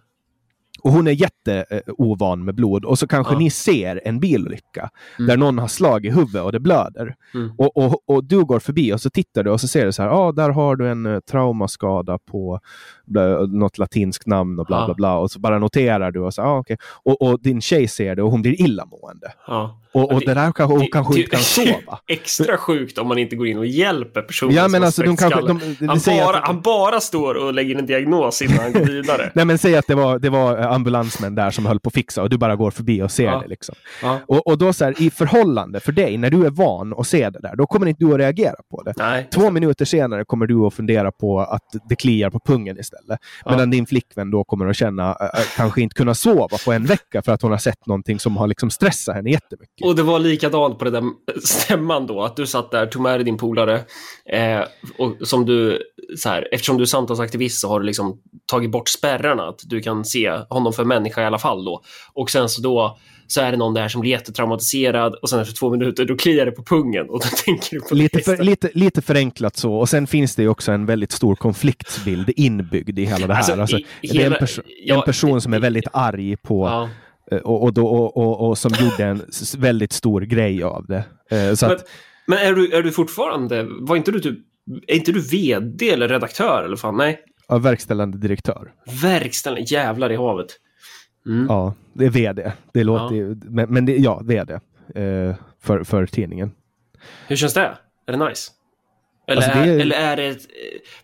Och 0.86 0.92
hon 0.92 1.06
är 1.06 1.10
jätteovan 1.12 2.44
med 2.44 2.54
blod 2.54 2.84
och 2.84 2.98
så 2.98 3.06
kanske 3.08 3.32
Ja. 3.34 3.38
ni 3.38 3.50
ser 3.50 4.00
en 4.04 4.20
bilolycka 4.20 4.90
Mm. 5.18 5.28
där 5.28 5.36
någon 5.36 5.58
har 5.58 5.68
slag 5.68 6.06
i 6.06 6.10
huvudet 6.10 6.42
och 6.42 6.52
det 6.52 6.60
blöder. 6.60 7.14
Mm. 7.34 7.50
Och, 7.58 7.76
och, 7.76 8.02
och 8.06 8.24
du 8.24 8.44
går 8.44 8.58
förbi 8.58 8.92
och 8.92 9.00
så 9.00 9.10
tittar 9.10 9.42
du 9.42 9.50
och 9.50 9.60
så 9.60 9.68
ser 9.68 9.86
du 9.86 9.92
så 9.92 10.02
här, 10.02 10.08
ja 10.08 10.14
ah, 10.16 10.32
där 10.32 10.50
har 10.50 10.76
du 10.76 10.88
en 10.88 11.06
eh, 11.06 11.20
traumaskada 11.20 12.18
på 12.30 12.60
bla, 13.06 13.26
något 13.46 13.78
latinskt 13.78 14.26
namn 14.26 14.58
och 14.58 14.66
bla 14.66 14.76
Ja. 14.80 14.84
bla 14.86 14.94
bla. 14.94 15.18
Och 15.18 15.30
så 15.30 15.38
bara 15.40 15.58
noterar 15.58 16.10
du 16.10 16.20
och 16.20 16.34
så, 16.34 16.42
ah, 16.42 16.58
okej. 16.58 16.76
och, 17.04 17.22
och 17.22 17.42
din 17.42 17.60
tjej 17.60 17.88
ser 17.88 18.16
det 18.16 18.22
och 18.22 18.30
hon 18.30 18.42
blir 18.42 18.60
illamående. 18.62 19.32
ja. 19.46 19.80
Och, 19.92 20.12
och 20.12 20.20
det- 20.20 20.26
det, 20.26 20.34
där 20.34 20.52
kanske 20.52 20.78
Det- 20.78 20.86
kanske 20.92 21.14
det- 21.14 21.18
inte 21.20 21.30
kan 21.30 21.40
sova. 21.40 21.98
Extra 22.08 22.56
sjukt 22.56 22.98
om 22.98 23.08
man 23.08 23.18
inte 23.18 23.36
går 23.36 23.46
in 23.46 23.58
och 23.58 23.66
hjälper 23.66 24.22
personen 24.22 24.54
Ja 24.54 24.68
men 24.68 24.84
alltså 24.84 25.02
de 25.02 25.16
kanske... 25.16 25.40
De, 25.40 25.60
de, 25.80 25.88
han, 25.88 25.98
bara, 26.06 26.38
att, 26.38 26.46
han 26.46 26.60
bara 26.60 27.00
står 27.00 27.34
och 27.34 27.54
lägger 27.54 27.76
en 27.78 27.86
diagnos 27.86 28.42
innan 28.42 28.58
han 28.58 28.72
går 28.72 28.80
vidare. 28.80 29.30
Nej 29.34 29.44
men 29.44 29.58
säg 29.58 29.76
att 29.76 29.86
det 29.86 29.94
var, 29.94 30.18
det 30.18 30.30
var 30.30 30.58
eh, 30.58 30.72
ambulansmän 30.76 31.34
där 31.34 31.50
som 31.50 31.66
höll 31.66 31.80
på 31.80 31.88
att 31.88 31.94
fixa 31.94 32.22
och 32.22 32.30
du 32.30 32.38
bara 32.38 32.56
går 32.56 32.70
förbi 32.70 33.02
och 33.02 33.10
ser 33.10 33.24
Ja. 33.24 33.40
det. 33.40 33.48
Liksom. 33.48 33.74
Ja. 34.02 34.20
Och, 34.28 34.46
och 34.46 34.58
då 34.58 34.72
så 34.72 34.84
här, 34.84 35.02
i 35.02 35.10
förhållande 35.10 35.80
för 35.80 35.92
dig, 35.92 36.16
när 36.16 36.30
du 36.30 36.46
är 36.46 36.50
van 36.50 36.94
att 36.98 37.06
se 37.06 37.30
det 37.30 37.40
där, 37.40 37.56
då 37.56 37.66
kommer 37.66 37.86
inte 37.86 38.04
du 38.04 38.12
att 38.12 38.18
reagera 38.18 38.54
på 38.70 38.82
det. 38.82 38.92
Nej. 38.96 39.28
Två 39.34 39.50
minuter 39.50 39.84
senare 39.84 40.24
kommer 40.24 40.46
du 40.46 40.66
att 40.66 40.74
fundera 40.74 41.12
på 41.12 41.40
att 41.40 41.62
det 41.88 41.96
kliar 41.96 42.30
på 42.30 42.40
pungen 42.40 42.78
istället. 42.78 43.20
Ja. 43.44 43.50
Medan 43.50 43.70
din 43.70 43.86
flickvän 43.86 44.30
då 44.30 44.44
kommer 44.44 44.66
att 44.66 44.76
känna, 44.76 45.10
äh, 45.10 45.40
kanske 45.56 45.80
inte 45.80 45.94
kunna 45.94 46.14
sova 46.14 46.56
på 46.64 46.72
en 46.72 46.84
vecka 46.86 47.22
för 47.22 47.32
att 47.32 47.42
hon 47.42 47.50
har 47.50 47.58
sett 47.58 47.86
någonting 47.86 48.18
som 48.18 48.36
har 48.36 48.46
liksom 48.46 48.70
stressat 48.70 49.14
henne 49.14 49.30
jättemycket. 49.30 49.86
Och 49.86 49.96
det 49.96 50.02
var 50.02 50.18
likadant 50.18 50.78
på 50.78 50.84
det 50.84 50.90
där 50.90 51.02
stämman 51.44 52.06
då, 52.06 52.22
att 52.22 52.36
du 52.36 52.46
satt 52.46 52.70
där, 52.70 52.86
tog 52.86 53.02
med 53.02 53.18
dig 53.18 53.24
din 53.24 53.36
polare 53.36 53.80
eh, 54.32 54.60
och 54.98 55.28
som 55.28 55.46
du, 55.46 55.78
så 56.16 56.28
här, 56.28 56.48
eftersom 56.52 56.76
du 56.76 56.82
är 56.82 56.86
samtalsaktivist 56.86 57.60
så 57.60 57.68
har 57.68 57.80
du 57.80 57.86
liksom 57.86 58.18
tagit 58.50 58.70
bort 58.70 58.88
spärrarna, 58.88 59.42
att 59.48 59.60
du 59.64 59.80
kan 59.80 60.04
se 60.04 60.30
honom 60.48 60.72
för 60.72 60.84
människa 60.84 61.22
i 61.22 61.24
alla 61.24 61.38
fall 61.38 61.64
då. 61.64 61.82
Och 62.12 62.30
sen 62.30 62.48
så 62.48 62.62
då 62.62 62.98
så 63.28 63.40
är 63.40 63.50
det 63.50 63.56
någon 63.56 63.74
där 63.74 63.88
som 63.88 64.00
blir 64.00 64.10
jättetraumatiserad 64.10 65.14
och 65.14 65.30
sen 65.30 65.40
efter 65.40 65.54
två 65.54 65.70
minuter 65.70 66.04
då 66.04 66.16
kliar 66.16 66.46
det 66.46 66.52
på 66.52 66.62
pungen 66.64 67.10
och 67.10 67.20
då 67.20 67.26
tänker 67.44 67.70
du 67.76 67.80
på 67.80 67.94
Lite, 67.94 68.20
för, 68.20 68.36
lite, 68.36 68.70
lite 68.74 69.02
förenklat 69.02 69.56
så. 69.56 69.74
Och 69.74 69.88
sen 69.88 70.06
finns 70.06 70.36
det 70.36 70.42
ju 70.42 70.48
också 70.48 70.72
en 70.72 70.86
väldigt 70.86 71.12
stor 71.12 71.34
konfliktsbild 71.34 72.30
inbyggd 72.36 72.98
i 72.98 73.04
hela 73.04 73.26
det 73.26 73.34
här. 73.34 73.40
Alltså, 73.40 73.60
Alltså, 73.60 73.78
i- 73.78 73.84
det 74.02 74.22
är 74.22 74.26
en, 74.26 74.32
perso- 74.32 74.62
ja, 74.84 74.94
en 74.94 75.02
person 75.02 75.40
som 75.40 75.54
är 75.54 75.58
väldigt 75.58 75.86
arg 75.92 76.36
på 76.36 76.66
Ja. 76.66 76.88
eh, 77.36 77.38
och, 77.42 77.62
och, 77.62 77.72
då, 77.74 77.86
och, 77.86 78.16
och, 78.16 78.48
och 78.48 78.58
som 78.58 78.72
gjorde 78.80 79.04
en 79.04 79.22
väldigt 79.58 79.92
stor 79.92 80.20
grej 80.20 80.62
av 80.62 80.86
det. 80.86 81.04
Eh, 81.30 81.54
Så 81.54 81.66
Men, 81.66 81.76
att, 81.76 81.84
men 82.26 82.38
är, 82.38 82.52
du, 82.52 82.72
är 82.72 82.82
du 82.82 82.92
fortfarande, 82.92 83.66
var 83.80 83.96
inte 83.96 84.10
du 84.10 84.20
typ, 84.20 84.38
är 84.86 84.94
inte 84.94 85.12
du 85.12 85.20
vd 85.20 85.90
eller 85.90 86.08
redaktör 86.08 86.62
eller 86.64 86.76
fan? 86.76 86.96
Nej, 86.96 87.20
ja, 87.48 87.58
verkställande 87.58 88.18
direktör. 88.18 88.72
verkställande, 89.02 89.62
jävlar 89.66 90.12
i 90.12 90.16
havet. 90.16 90.46
Mm. 91.26 91.46
Ja, 91.48 91.74
det 91.92 92.04
är 92.06 92.10
vd. 92.10 92.52
Det 92.74 92.84
låter 92.84 93.16
Ja. 93.16 93.34
men, 93.44 93.72
men 93.72 93.86
det, 93.86 93.96
ja, 93.96 94.20
vd. 94.24 94.52
Eh, 94.94 95.34
för, 95.62 95.84
för 95.84 96.06
tidningen. 96.06 96.50
Hur 97.28 97.36
känns 97.36 97.54
det? 97.54 97.78
Är 98.06 98.12
det 98.16 98.28
nice? 98.28 98.50
Eller, 99.28 99.42
Alltså, 99.42 99.58
är, 99.58 99.80
eller 99.80 99.96
är 99.96 100.16
det... 100.16 100.26
ett- 100.26 100.46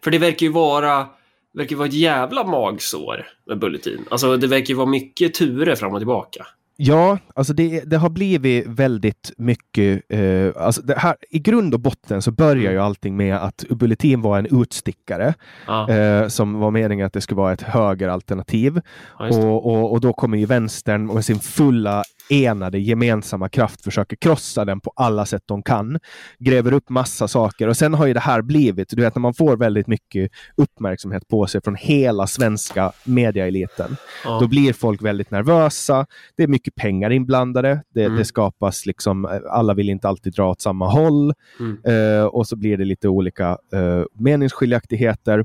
För 0.05 0.11
det 0.11 0.19
verkar 0.19 0.47
ju 0.47 0.53
vara... 0.53 1.07
verkar 1.55 1.77
vara 1.77 1.89
ett 1.89 1.95
jävla 1.95 2.45
magsår 2.45 3.27
med 3.47 3.59
Bulletin. 3.59 4.05
Alltså 4.11 4.37
det 4.37 4.47
verkar 4.47 4.67
ju 4.67 4.75
vara 4.75 4.87
mycket 4.87 5.35
turer 5.35 5.75
fram 5.75 5.93
och 5.93 6.01
tillbaka. 6.01 6.47
Ja, 6.85 7.19
alltså 7.35 7.53
det, 7.53 7.81
det 7.81 7.97
har 7.97 8.11
blivit 8.11 8.67
väldigt 8.67 9.33
mycket... 9.37 10.03
Eh, 10.09 10.51
alltså 10.57 10.83
här, 10.97 11.17
I 11.31 11.39
grund 11.39 11.75
och 11.75 11.81
botten 11.81 12.23
så 12.23 12.31
börjar 12.31 12.73
ju 12.73 12.79
allting 12.79 13.17
med 13.17 13.37
att 13.37 13.65
Bulletin 13.71 14.23
var 14.23 14.39
en 14.39 14.63
utstickare. 14.63 15.35
Ja, 15.67 15.89
Eh, 15.89 16.29
som 16.29 16.59
var 16.59 16.71
meningen 16.71 17.07
att 17.07 17.13
det 17.13 17.21
skulle 17.21 17.39
vara 17.39 17.53
ett 17.53 17.63
högeralternativ. 17.63 18.81
det. 19.19 19.37
Och, 19.37 19.67
och, 19.67 19.93
och 19.93 20.01
då 20.01 20.13
kommer 20.13 20.39
ju 20.39 20.47
vänstern 20.47 21.07
med 21.07 21.25
sin 21.25 21.39
fulla 21.39 22.03
enade 22.31 22.79
gemensamma 22.79 23.49
kraft 23.49 23.85
försöker 23.85 24.17
krossa 24.17 24.65
den 24.65 24.81
på 24.81 24.93
alla 24.97 25.27
sätt 25.27 25.43
de 25.47 25.63
kan. 25.63 25.99
Gräver 26.39 26.73
upp 26.73 26.89
massa 26.89 27.29
saker 27.29 27.69
och 27.69 27.77
sen 27.77 27.95
har 27.95 28.07
ju 28.07 28.15
det 28.15 28.21
här 28.21 28.43
blivit, 28.43 28.89
du 28.91 29.03
vet 29.03 29.15
när 29.15 29.21
man 29.21 29.35
får 29.35 29.57
väldigt 29.57 29.87
mycket 29.87 30.31
uppmärksamhet 30.57 31.29
på 31.29 31.47
sig 31.47 31.61
från 31.65 31.75
hela 31.77 32.27
svenska 32.27 32.93
mediaeliten. 33.05 33.97
Ja. 34.25 34.39
Då 34.41 34.49
blir 34.49 34.73
folk 34.73 35.03
väldigt 35.03 35.31
nervösa. 35.31 36.07
Det 36.37 36.43
är 36.43 36.49
mycket 36.49 36.75
pengar 36.75 37.11
inblandade. 37.11 37.83
Det, 37.95 38.05
Mm. 38.05 38.19
det 38.19 38.25
skapas 38.25 38.87
liksom, 38.87 39.25
eh, 39.25 39.31
alla 39.51 39.75
vill 39.75 39.89
inte 39.89 40.09
alltid 40.09 40.33
dra 40.33 40.51
åt 40.51 40.61
samma 40.61 40.89
håll. 40.91 41.33
Mm. 41.61 41.79
Eh, 41.85 42.25
och 42.25 42.47
så 42.47 42.57
blir 42.57 42.77
det 42.77 42.85
lite 42.85 43.09
olika 43.09 43.49
eh, 43.73 44.03
meningsskiljaktigheter. 44.15 45.45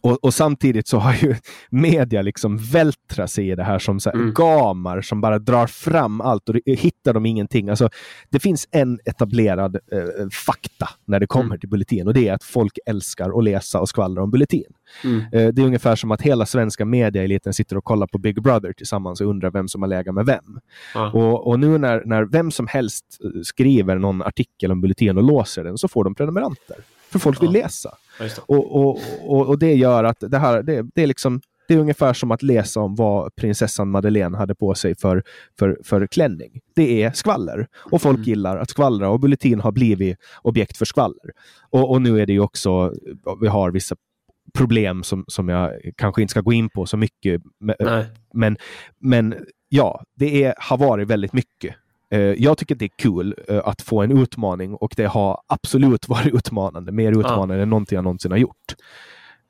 Och, 0.00 0.24
och 0.24 0.34
samtidigt 0.34 0.88
så 0.88 0.98
har 0.98 1.14
ju 1.14 1.34
media 1.70 2.22
liksom 2.22 2.56
vältrat 2.58 3.30
sig 3.30 3.50
i 3.50 3.54
det 3.54 3.64
här 3.64 3.78
som 3.78 4.00
så 4.00 4.10
här 4.10 4.16
Mm. 4.16 4.34
gamar 4.34 5.00
som 5.00 5.20
bara 5.20 5.38
drar 5.38 5.66
fram 5.66 6.20
allt 6.20 6.48
och 6.48 6.54
det- 6.54 6.74
hittar 6.74 7.12
de 7.14 7.26
ingenting. 7.26 7.68
Alltså, 7.68 7.88
det 8.30 8.38
finns 8.40 8.68
en 8.70 8.98
etablerad 9.04 9.74
eh, 9.92 10.28
fakta 10.46 10.88
när 11.04 11.20
det 11.20 11.26
kommer 11.26 11.46
Mm. 11.46 11.60
till 11.60 11.68
Bulletin 11.68 12.06
och 12.08 12.14
det 12.14 12.28
är 12.28 12.32
att 12.34 12.44
folk 12.44 12.78
älskar 12.86 13.38
att 13.38 13.44
läsa 13.44 13.80
och 13.80 13.88
skvallra 13.88 14.22
om 14.22 14.30
Bulletin. 14.30 14.72
Mm. 15.04 15.20
Eh, 15.32 15.48
Det 15.52 15.62
är 15.62 15.66
ungefär 15.66 15.96
som 15.96 16.10
att 16.10 16.22
hela 16.22 16.46
svenska 16.46 16.84
mediaeliten 16.84 17.54
sitter 17.54 17.76
och 17.76 17.84
kollar 17.84 18.06
på 18.06 18.18
Big 18.18 18.42
Brother 18.42 18.72
tillsammans 18.72 19.20
och 19.20 19.26
undrar 19.26 19.50
vem 19.50 19.68
som 19.68 19.82
har 19.82 19.88
legat 19.88 20.14
med 20.14 20.26
vem. 20.26 20.60
Ja. 20.94 21.10
Och, 21.10 21.46
och 21.46 21.60
nu 21.60 21.78
när, 21.78 22.02
när 22.06 22.22
vem 22.24 22.50
som 22.50 22.66
helst 22.66 23.04
eh, 23.24 23.40
skriver 23.42 23.96
någon 23.98 24.22
artikel 24.22 24.72
om 24.72 24.80
Bulletin 24.80 25.16
och 25.16 25.22
låser 25.24 25.64
den 25.64 25.78
så 25.78 25.88
får 25.88 26.04
de 26.04 26.14
prenumeranter. 26.14 26.76
För 27.10 27.18
folk 27.18 27.42
vill 27.42 27.54
Ja. 27.54 27.62
läsa. 27.62 27.90
Det. 28.18 28.38
Och, 28.46 28.76
och, 28.76 28.98
och, 29.22 29.46
och 29.46 29.58
det 29.58 29.74
gör 29.74 30.04
att 30.04 30.16
det 30.20 30.38
här, 30.38 30.62
det, 30.62 30.86
det 30.94 31.02
är 31.02 31.06
liksom 31.06 31.40
det 31.68 31.74
är 31.74 31.78
ungefär 31.78 32.12
som 32.12 32.30
att 32.30 32.42
läsa 32.42 32.80
om 32.80 32.94
vad 32.94 33.34
prinsessan 33.36 33.90
Madeleine 33.90 34.36
hade 34.36 34.54
på 34.54 34.74
sig 34.74 34.94
för, 34.94 35.22
för, 35.58 35.78
för 35.84 36.06
klänning. 36.06 36.60
Det 36.74 37.02
är 37.02 37.10
skvaller. 37.10 37.66
Och 37.74 38.02
folk 38.02 38.16
Mm. 38.16 38.28
gillar 38.28 38.56
att 38.56 38.70
skvallra 38.70 39.08
och 39.10 39.20
Bulletin 39.20 39.60
har 39.60 39.72
blivit 39.72 40.18
objekt 40.42 40.76
för 40.76 40.84
skvaller. 40.84 41.30
Och, 41.70 41.90
och 41.90 42.02
nu 42.02 42.20
är 42.20 42.26
det 42.26 42.32
ju 42.32 42.40
också, 42.40 42.92
vi 43.40 43.46
har 43.48 43.70
vissa 43.70 43.96
problem 44.54 45.02
som, 45.02 45.24
som 45.28 45.48
jag 45.48 45.72
kanske 45.96 46.22
inte 46.22 46.30
ska 46.30 46.40
gå 46.40 46.52
in 46.52 46.68
på 46.68 46.86
så 46.86 46.96
mycket. 46.96 47.42
Men, 47.60 47.76
Nej. 47.80 48.06
men, 48.34 48.56
men 48.98 49.34
ja, 49.68 50.02
det 50.14 50.44
är, 50.44 50.54
har 50.58 50.78
varit 50.78 51.08
väldigt 51.08 51.32
mycket. 51.32 51.74
Eh, 52.10 52.20
jag 52.20 52.58
tycker 52.58 52.74
det 52.74 52.84
är 52.84 52.90
kul 52.98 53.34
eh, 53.48 53.60
att 53.64 53.82
få 53.82 54.02
en 54.02 54.18
utmaning 54.18 54.74
och 54.74 54.94
det 54.96 55.04
har 55.06 55.40
absolut 55.46 56.08
varit 56.08 56.34
utmanande. 56.34 56.92
Mer 56.92 57.18
utmanande 57.18 57.62
än 57.62 57.70
någonting 57.70 57.96
jag 57.96 58.04
någonsin 58.04 58.30
har 58.30 58.38
gjort. 58.38 58.74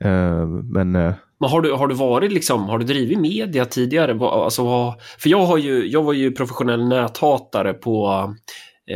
Eh, 0.03 0.47
men 0.47 0.91
Men 0.91 1.49
har 1.49 1.61
du, 1.61 1.73
har 1.73 1.87
du 1.87 1.95
varit 1.95 2.31
liksom, 2.31 2.63
har 2.63 2.79
du 2.79 2.85
drivit 2.85 3.19
media 3.19 3.65
tidigare? 3.65 4.19
Alltså, 4.19 4.95
för 5.19 5.29
jag, 5.29 5.45
har 5.45 5.57
ju, 5.57 5.87
jag 5.87 6.03
var 6.03 6.13
ju 6.13 6.31
professionell 6.31 6.87
näthatare 6.87 7.73
på, 7.73 8.33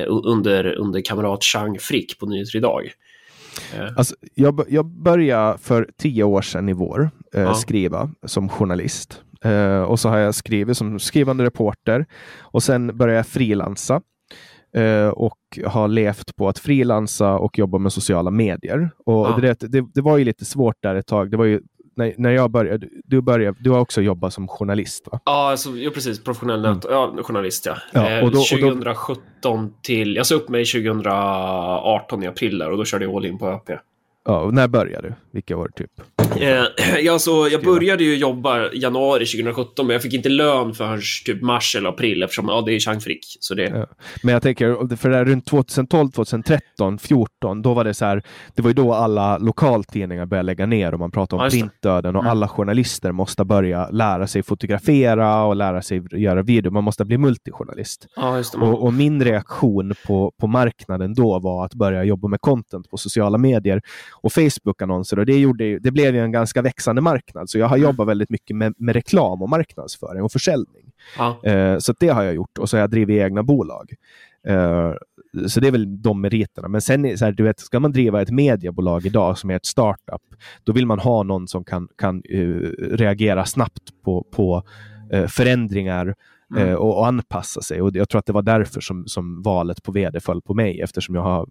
under, 0.07 0.75
under 0.75 1.01
kamrat 1.01 1.43
Chang 1.43 1.77
Frick 1.79 2.19
på 2.19 2.25
Nyheter 2.25 2.57
Idag. 2.57 2.91
Alltså, 3.97 4.15
jag, 4.35 4.63
jag 4.69 4.85
började 4.85 5.57
för 5.57 5.89
tio 5.97 6.23
år 6.23 6.41
sedan 6.41 6.69
i 6.69 6.73
vår 6.73 7.09
eh, 7.35 7.41
Ja. 7.41 7.53
skriva 7.53 8.09
som 8.25 8.49
journalist. 8.49 9.21
Eh, 9.45 9.81
och 9.81 9.99
så 9.99 10.09
har 10.09 10.17
jag 10.17 10.35
skrivit 10.35 10.77
som 10.77 10.99
skrivande 10.99 11.43
reporter. 11.43 12.05
Och 12.41 12.63
sen 12.63 12.97
började 12.97 13.17
jag 13.17 13.27
frilansa. 13.27 14.01
Eh, 14.75 15.07
och 15.07 15.37
har 15.65 15.87
levt 15.87 16.35
på 16.35 16.47
att 16.47 16.59
frilansa 16.59 17.33
och 17.37 17.59
jobba 17.59 17.77
med 17.77 17.93
sociala 17.93 18.31
medier. 18.31 18.89
Och 19.05 19.13
Ja. 19.27 19.37
det, 19.41 19.59
det, 19.71 19.85
det 19.93 20.01
var 20.01 20.17
ju 20.17 20.23
lite 20.25 20.45
svårt 20.45 20.75
där 20.81 20.95
ett 20.95 21.07
tag. 21.07 21.31
Det 21.31 21.37
var 21.37 21.45
ju, 21.45 21.61
när, 21.95 22.13
när 22.17 22.29
jag 22.31 22.51
började, 22.51 22.87
du, 23.05 23.21
började, 23.21 23.57
du 23.59 23.69
har 23.69 23.79
också 23.79 24.01
jobbat 24.01 24.33
som 24.33 24.47
journalist 24.47 25.07
va? 25.11 25.19
Ja, 25.25 25.49
alltså, 25.51 25.69
ja, 25.69 25.91
precis. 25.93 26.23
Professionell 26.23 26.61
nät, 26.61 26.85
ja, 26.89 27.13
journalist, 27.23 27.65
ja. 27.65 27.75
Ja, 27.93 28.09
eh, 28.09 28.23
och 28.25 28.31
då- 28.31 28.39
och 28.39 28.59
då- 28.61 28.69
2017 28.71 29.73
till... 29.83 30.15
Jag 30.15 30.25
sa 30.25 30.35
upp 30.35 30.49
mig 30.49 30.65
2018 30.65 32.23
i 32.23 32.27
april 32.27 32.57
där 32.57 32.71
och 32.71 32.77
då 32.77 32.85
körde 32.85 33.05
jag 33.05 33.15
all 33.15 33.25
in 33.25 33.37
på 33.37 33.47
ÖP. 33.49 33.69
Ja, 34.25 34.49
när 34.53 34.67
började 34.67 35.07
du? 35.07 35.13
Vilka 35.31 35.57
år 35.57 35.71
typ? 35.75 35.91
Eh, 36.41 36.63
ja, 37.01 37.19
så 37.19 37.47
jag 37.51 37.63
började 37.63 38.03
ju 38.03 38.15
jobba 38.17 38.71
januari 38.73 39.25
2017, 39.25 39.87
men 39.87 39.93
jag 39.93 40.01
fick 40.01 40.13
inte 40.13 40.29
lön 40.29 40.73
förrän 40.73 41.01
typ 41.25 41.41
mars 41.41 41.75
eller 41.75 41.89
april 41.89 42.23
eftersom 42.23 42.47
ja, 42.49 42.61
det 42.61 42.73
är 42.73 42.79
Chang 42.79 43.01
Frick. 43.01 43.37
Så 43.39 43.53
det... 43.55 43.63
Ja. 43.63 43.85
Men 44.23 44.33
jag 44.33 44.41
tänker, 44.43 44.95
för 44.95 45.09
det 45.09 45.15
här 45.15 45.25
runt 45.25 45.45
2012, 45.45 46.11
2013, 46.11 46.97
2014, 46.97 47.61
då 47.61 47.73
var 47.73 47.83
det 47.83 47.93
så 47.93 48.05
här, 48.05 48.23
det 48.55 48.61
var 48.61 48.69
ju 48.69 48.73
då 48.73 48.93
alla 48.93 49.37
lokaltidningar 49.37 50.25
började 50.25 50.45
lägga 50.45 50.65
ner 50.65 50.93
och 50.93 50.99
man 50.99 51.11
pratade 51.11 51.39
om 51.41 51.45
Ja, 51.45 51.49
printdöden 51.49 52.15
och 52.15 52.21
Mm. 52.21 52.31
alla 52.31 52.47
journalister 52.47 53.11
måste 53.11 53.45
börja 53.45 53.89
lära 53.89 54.27
sig 54.27 54.43
fotografera 54.43 55.43
och 55.43 55.55
lära 55.55 55.81
sig 55.81 56.03
göra 56.11 56.41
video. 56.41 56.71
Man 56.71 56.83
måste 56.83 57.05
bli 57.05 57.17
multijournalist. 57.17 58.07
Ja. 58.15 58.43
Och, 58.61 58.83
och 58.83 58.93
min 58.93 59.23
reaktion 59.23 59.93
på, 60.07 60.31
på 60.41 60.47
marknaden 60.47 61.13
då 61.13 61.39
var 61.39 61.65
att 61.65 61.73
börja 61.73 62.03
jobba 62.03 62.27
med 62.27 62.41
content 62.41 62.89
på 62.89 62.97
sociala 62.97 63.37
medier 63.37 63.81
och 64.13 64.33
Facebook-annonser. 64.33 65.19
Och 65.19 65.25
det, 65.25 65.39
gjorde, 65.39 65.79
det 65.79 65.91
blev 65.91 66.15
ju 66.15 66.21
en 66.21 66.31
ganska 66.31 66.61
växande 66.61 67.01
marknad. 67.01 67.49
Så 67.49 67.57
jag 67.57 67.67
har 67.67 67.77
Mm. 67.77 67.89
jobbat 67.89 68.07
väldigt 68.07 68.29
mycket 68.29 68.55
med, 68.55 68.73
med 68.77 68.95
reklam 68.95 69.41
och 69.41 69.49
marknadsföring 69.49 70.23
och 70.23 70.31
försäljning. 70.31 70.91
ja. 71.17 71.39
Eh, 71.43 71.77
så 71.77 71.93
det 71.99 72.07
har 72.07 72.23
jag 72.23 72.33
gjort 72.33 72.57
och 72.57 72.69
så 72.69 72.77
har 72.77 72.81
jag 72.81 72.89
drivit 72.89 73.21
egna 73.21 73.43
bolag. 73.43 73.93
Eh, 74.47 74.91
så 75.47 75.59
det 75.59 75.67
är 75.67 75.71
väl 75.71 76.01
de 76.01 76.21
meriterna. 76.21 76.67
Men 76.67 76.81
sen 76.81 77.17
så 77.17 77.25
här, 77.25 77.31
du 77.31 77.43
vet, 77.43 77.59
ska 77.59 77.79
man 77.79 77.91
driva 77.91 78.21
ett 78.21 78.29
mediebolag 78.31 79.05
idag 79.05 79.37
som 79.37 79.49
är 79.49 79.55
ett 79.55 79.65
startup, 79.65 80.21
då 80.63 80.73
vill 80.73 80.85
man 80.85 80.99
ha 80.99 81.23
någon 81.23 81.47
som 81.47 81.63
kan, 81.63 81.87
kan 81.97 82.23
eh, 82.29 82.39
reagera 82.91 83.45
snabbt 83.45 84.01
på, 84.03 84.25
på 84.31 84.63
eh, 85.11 85.27
förändringar 85.27 86.15
Mm. 86.55 86.67
eh, 86.69 86.73
och, 86.75 86.97
och 86.97 87.07
anpassa 87.07 87.61
sig. 87.61 87.81
Och 87.81 87.95
jag 87.95 88.09
tror 88.09 88.19
att 88.19 88.25
det 88.25 88.33
var 88.33 88.41
därför 88.41 88.81
som, 88.81 89.07
som 89.07 89.41
valet 89.41 89.83
på 89.83 89.91
vd 89.91 90.19
föll 90.19 90.41
på 90.41 90.53
mig, 90.53 90.81
eftersom 90.81 91.15
jag 91.15 91.21
har 91.21 91.47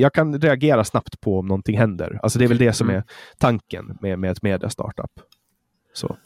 jag 0.00 0.12
kan 0.12 0.40
reagera 0.40 0.84
snabbt 0.84 1.20
på 1.20 1.38
om 1.38 1.46
någonting 1.46 1.78
händer. 1.78 2.20
Alltså 2.22 2.38
det 2.38 2.44
är 2.44 2.48
väl 2.48 2.58
det 2.58 2.72
som 2.72 2.88
Mm. 2.88 2.98
är 2.98 3.04
tanken 3.38 3.98
med, 4.00 4.18
med 4.18 4.30
ett 4.30 4.42
media-startup. 4.42 5.10
Så. 5.92 6.16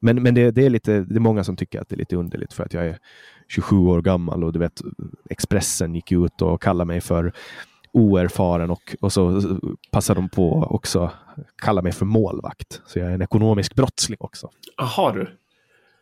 Men, 0.00 0.22
men 0.22 0.34
det, 0.34 0.50
det, 0.50 0.66
är 0.66 0.70
lite, 0.70 1.00
det 1.00 1.16
är 1.16 1.20
många 1.20 1.44
som 1.44 1.56
tycker 1.56 1.80
att 1.80 1.88
det 1.88 1.94
är 1.94 1.98
lite 1.98 2.16
underligt 2.16 2.52
för 2.52 2.64
att 2.64 2.74
jag 2.74 2.86
är 2.86 2.98
27 3.48 3.76
år 3.76 4.02
gammal 4.02 4.44
och 4.44 4.52
du 4.52 4.58
vet 4.58 4.80
Expressen 5.30 5.94
gick 5.94 6.12
ut 6.12 6.42
och 6.42 6.62
kallade 6.62 6.86
mig 6.88 7.00
för 7.00 7.32
oerfaren 7.92 8.70
och, 8.70 8.96
och 9.00 9.12
så 9.12 9.42
passar 9.92 10.14
de 10.14 10.28
på 10.28 10.52
också 10.70 11.10
kalla 11.62 11.82
mig 11.82 11.92
för 11.92 12.06
målvakt. 12.06 12.82
Så 12.86 12.98
jag 12.98 13.08
är 13.08 13.12
en 13.12 13.22
ekonomisk 13.22 13.74
brottsling 13.74 14.16
också. 14.20 14.50
Jaha, 14.76 15.12
du. 15.12 15.28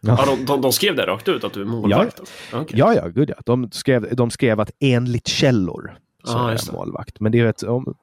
Ja. 0.01 0.16
Ja, 0.19 0.37
de, 0.37 0.45
de, 0.45 0.61
de 0.61 0.73
skrev 0.73 0.97
det 0.97 1.07
rakt 1.07 1.29
ut, 1.29 1.45
att 1.45 1.53
du 1.53 1.61
är 1.61 1.65
målvakt? 1.66 2.20
alltså. 2.20 2.35
Okej. 2.57 2.79
Ja, 2.79 2.95
ja, 2.95 3.09
gud 3.09 3.31
ja. 3.31 3.37
De 3.45 3.70
skrev, 3.70 4.16
de 4.16 4.31
skrev 4.31 4.61
att 4.61 4.70
enligt 4.81 5.29
källor 5.29 5.99
så 6.24 6.39
Ah, 6.39 6.51
är 6.53 6.73
målvakt. 6.73 7.20
Men 7.20 7.32
det 7.32 7.62
är, 7.62 7.69
om, 7.69 7.95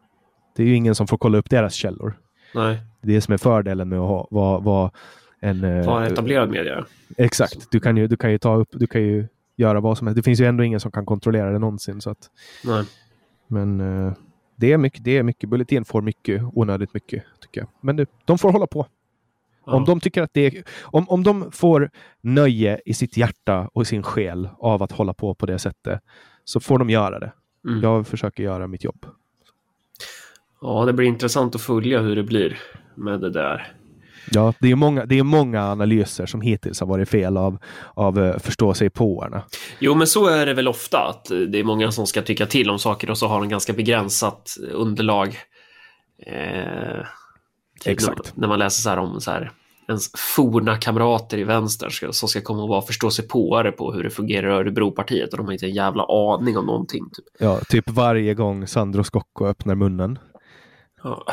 det 0.55 0.63
är 0.63 0.67
ju 0.67 0.75
ingen 0.75 0.95
som 0.95 1.07
får 1.07 1.17
kolla 1.17 1.37
upp 1.37 1.49
deras 1.49 1.73
källor. 1.73 2.19
Nej, 2.55 2.77
Det 3.01 3.11
är 3.11 3.15
det 3.15 3.21
som 3.21 3.33
är 3.33 3.37
fördelen 3.37 3.89
med 3.89 3.99
att 3.99 4.07
ha, 4.07 4.27
vara, 4.31 4.59
vara 4.59 4.91
en... 5.39 5.63
eh, 5.63 5.85
var 5.85 6.03
etablerad 6.03 6.49
media. 6.49 6.85
Exakt. 7.17 7.71
Du 7.71 7.79
kan, 7.79 7.97
ju, 7.97 8.07
du 8.07 8.17
kan 8.17 8.31
ju 8.31 8.37
ta 8.37 8.55
upp, 8.55 8.69
du 8.71 8.87
kan 8.87 9.01
ju 9.01 9.27
göra 9.55 9.79
vad 9.79 9.97
som 9.97 10.07
helst. 10.07 10.15
Det 10.15 10.23
finns 10.23 10.39
ju 10.39 10.45
ändå 10.45 10.63
ingen 10.63 10.79
som 10.79 10.91
kan 10.91 11.05
kontrollera 11.05 11.51
det 11.51 11.59
någonsin. 11.59 12.01
Så 12.01 12.09
att, 12.09 12.29
Nej. 12.63 12.83
men 13.47 13.79
eh, 14.07 14.13
det 14.55 14.71
är 14.73 14.77
mycket, 14.77 15.03
det 15.03 15.17
är 15.17 15.23
mycket. 15.23 15.49
Bulletin 15.49 15.85
får 15.85 16.01
mycket, 16.01 16.41
onödigt 16.53 16.93
mycket, 16.93 17.23
tycker 17.41 17.61
jag. 17.61 17.69
Men 17.81 17.95
det, 17.95 18.09
de 18.25 18.37
får 18.37 18.51
hålla 18.51 18.67
på. 18.67 18.87
Ja. 19.65 19.73
Om 19.73 19.85
de 19.85 19.99
tycker 19.99 20.21
att 20.21 20.33
det 20.33 20.41
är, 20.41 20.63
om, 20.83 21.09
om 21.09 21.23
de 21.23 21.51
får 21.51 21.89
nöje 22.21 22.81
i 22.85 22.93
sitt 22.93 23.17
hjärta 23.17 23.69
och 23.73 23.81
i 23.81 23.85
sin 23.85 24.03
själ 24.03 24.49
av 24.59 24.83
att 24.83 24.91
hålla 24.91 25.13
på 25.13 25.33
på 25.35 25.45
det 25.45 25.59
sättet, 25.59 26.01
så 26.43 26.59
får 26.59 26.79
de 26.79 26.89
göra 26.89 27.19
det. 27.19 27.31
Mm. 27.65 27.83
Jag 27.83 28.07
försöker 28.07 28.43
göra 28.43 28.67
mitt 28.67 28.83
jobb. 28.83 29.05
Ja, 30.61 30.85
det 30.85 30.93
blir 30.93 31.07
intressant 31.07 31.55
att 31.55 31.61
följa 31.61 31.99
hur 31.99 32.15
det 32.15 32.23
blir 32.23 32.57
med 32.95 33.21
det 33.21 33.29
där. 33.29 33.73
Ja, 34.31 34.53
det 34.59 34.71
är 34.71 34.75
många, 34.75 35.05
det 35.05 35.19
är 35.19 35.23
många 35.23 35.63
analyser 35.63 36.25
som 36.25 36.41
hittills 36.41 36.79
har 36.79 36.87
varit 36.87 37.09
fel 37.09 37.37
av, 37.37 37.57
av 37.93 38.19
uh, 38.19 38.37
förstå 38.37 38.73
sig 38.73 38.89
påarna. 38.89 39.43
Jo, 39.79 39.95
men 39.95 40.07
så 40.07 40.27
är 40.27 40.45
det 40.45 40.53
väl 40.53 40.67
ofta, 40.67 40.99
att 40.99 41.25
det 41.25 41.59
är 41.59 41.63
många 41.63 41.91
som 41.91 42.07
ska 42.07 42.21
tycka 42.21 42.45
till 42.45 42.69
om 42.69 42.79
saker 42.79 43.09
och 43.09 43.17
så 43.17 43.27
har 43.27 43.39
de 43.39 43.49
ganska 43.49 43.73
begränsat 43.73 44.57
underlag. 44.71 45.37
Eh, 46.25 47.05
Exakt. 47.85 48.35
När, 48.35 48.41
när 48.41 48.47
man 48.47 48.59
läser 48.59 48.81
så 48.81 48.89
här 48.89 48.97
om 48.97 49.21
så 49.21 49.31
här, 49.31 49.51
ens 49.87 50.11
forna 50.35 50.77
kamrater 50.77 51.37
i 51.37 51.43
vänster 51.43 51.89
ska, 51.89 52.11
som 52.11 52.29
ska 52.29 52.41
komma 52.41 52.63
och 52.63 52.69
vara 52.69 52.81
förstå 52.81 53.11
sig 53.11 53.27
påare 53.27 53.71
på 53.71 53.91
hur 53.93 54.03
det 54.03 54.09
fungerar 54.09 54.47
i 54.49 54.53
Örebropartiet 54.53 55.31
och 55.31 55.37
de 55.37 55.45
har 55.45 55.53
inte 55.53 55.65
en 55.65 55.73
jävla 55.73 56.03
aning 56.09 56.57
om 56.57 56.65
någonting. 56.65 57.03
Typ. 57.13 57.25
Ja, 57.39 57.59
typ 57.69 57.89
varje 57.89 58.33
gång 58.33 58.67
Sandro 58.67 59.03
Scocco 59.03 59.45
öppnar 59.45 59.75
munnen 59.75 60.19
Ja. 61.03 61.25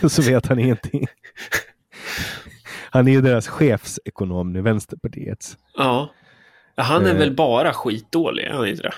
så 0.08 0.22
vet 0.22 0.46
han 0.46 0.58
ingenting. 0.58 1.06
Han 2.90 3.08
är 3.08 3.12
ju 3.12 3.20
deras 3.20 3.48
chefsekonom 3.48 4.52
nu, 4.52 4.60
Vänsterpartiet. 4.62 5.56
ja. 5.76 6.10
Han 6.76 7.06
är 7.06 7.10
Eh. 7.10 7.18
väl 7.18 7.34
bara 7.34 7.72
skitdålig, 7.72 8.44
är 8.44 8.50
han 8.52 8.68
inte 8.68 8.82
det? 8.82 8.92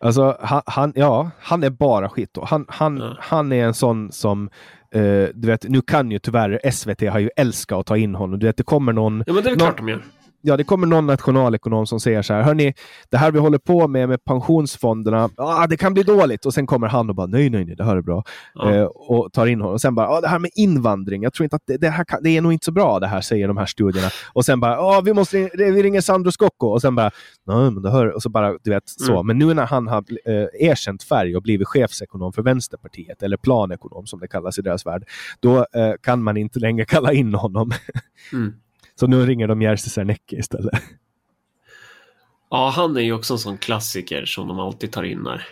Alltså, 0.00 0.36
han, 0.40 0.62
han, 0.66 0.92
ja, 0.96 1.30
han 1.40 1.62
är 1.64 1.70
bara 1.70 2.08
skit 2.08 2.30
då. 2.34 2.44
Han, 2.44 2.64
han, 2.68 2.96
Ja. 2.96 3.16
han 3.20 3.52
är 3.52 3.64
en 3.64 3.74
sån 3.74 4.12
som, 4.12 4.50
eh, 4.94 5.28
du 5.34 5.46
vet, 5.48 5.64
nu 5.68 5.80
kan 5.82 6.10
ju 6.10 6.18
tyvärr 6.18 6.70
SVT 6.72 7.00
har 7.10 7.18
ju 7.18 7.30
älskat 7.36 7.78
att 7.78 7.86
ta 7.86 7.96
in 7.96 8.14
honom. 8.14 8.38
Du 8.38 8.46
vet, 8.46 8.56
det 8.56 8.62
kommer 8.62 8.92
någon... 8.92 9.24
Ja, 9.26 9.32
men 9.32 9.42
det 9.44 9.48
är 9.48 9.50
någon- 9.50 9.58
klart 9.58 9.76
de 9.76 9.88
gör. 9.88 10.02
Ja, 10.44 10.56
det 10.56 10.64
kommer 10.64 10.86
någon 10.86 11.06
nationalekonom 11.06 11.86
som 11.86 12.00
säger 12.00 12.22
så 12.22 12.34
här, 12.34 12.42
hörni, 12.42 12.74
det 13.10 13.16
här 13.16 13.32
vi 13.32 13.38
håller 13.38 13.58
på 13.58 13.88
med 13.88 14.08
med 14.08 14.24
pensionsfonderna, 14.24 15.30
ah, 15.36 15.66
det 15.66 15.76
kan 15.76 15.94
bli 15.94 16.02
dåligt. 16.02 16.46
Och 16.46 16.54
sen 16.54 16.66
kommer 16.66 16.88
han 16.88 17.08
och 17.08 17.14
bara, 17.14 17.26
nej, 17.26 17.50
nej, 17.50 17.64
nej, 17.64 17.76
det 17.76 17.84
här 17.84 17.96
är 17.96 18.02
bra. 18.02 18.24
Ja. 18.54 18.74
Eh, 18.74 18.84
och 18.84 19.32
tar 19.32 19.46
in 19.46 19.60
honom. 19.60 19.74
Och 19.74 19.80
sen 19.80 19.94
bara, 19.94 20.08
ah, 20.08 20.20
det 20.20 20.28
här 20.28 20.38
med 20.38 20.50
invandring, 20.54 21.22
jag 21.22 21.32
tror 21.32 21.44
inte 21.44 21.56
att 21.56 21.62
det, 21.66 21.76
det 21.76 21.88
här 21.88 22.04
kan, 22.04 22.22
det 22.22 22.30
är 22.30 22.40
nog 22.40 22.52
inte 22.52 22.64
så 22.64 22.72
bra 22.72 23.00
det 23.00 23.06
här, 23.06 23.20
säger 23.20 23.48
de 23.48 23.56
här 23.56 23.66
studierna. 23.66 24.08
Och 24.32 24.44
sen 24.44 24.60
bara, 24.60 24.78
ah, 24.78 25.00
vi 25.00 25.12
måste, 25.12 25.50
vi 25.54 25.82
ringer 25.82 26.00
Sandro 26.00 26.30
Scocco. 26.32 26.66
Och 26.66 26.80
sen 26.80 26.94
bara, 26.94 27.10
nej, 27.46 27.70
men 27.70 27.82
det 27.82 27.90
hör, 27.90 28.06
och 28.06 28.22
så 28.22 28.28
bara, 28.28 28.58
du 28.62 28.70
vet, 28.70 28.88
så. 28.88 29.12
Mm. 29.12 29.26
Men 29.26 29.38
nu 29.38 29.54
när 29.54 29.66
han 29.66 29.88
har 29.88 30.04
eh, 30.26 30.68
erkänt 30.68 31.02
färg 31.02 31.36
och 31.36 31.42
blivit 31.42 31.68
chefsekonom 31.68 32.32
för 32.32 32.42
Vänsterpartiet, 32.42 33.22
eller 33.22 33.36
planekonom 33.36 34.06
som 34.06 34.20
det 34.20 34.28
kallas 34.28 34.58
i 34.58 34.62
deras 34.62 34.86
värld, 34.86 35.04
då 35.40 35.58
eh, 35.58 35.92
kan 36.02 36.22
man 36.22 36.36
inte 36.36 36.58
längre 36.58 36.84
kalla 36.84 37.12
in 37.12 37.34
honom. 37.34 37.72
Mm. 38.32 38.52
Så 39.00 39.06
nu 39.06 39.26
ringer 39.26 39.48
de 39.48 39.62
Jerzy 39.62 39.90
Sarnecki 39.90 40.36
istället. 40.36 40.82
Ja, 42.50 42.72
han 42.76 42.96
är 42.96 43.00
ju 43.00 43.12
också 43.12 43.34
en 43.34 43.38
sån 43.38 43.58
klassiker 43.58 44.24
som 44.24 44.48
de 44.48 44.60
alltid 44.60 44.92
tar 44.92 45.02
in 45.02 45.24
där. 45.24 45.46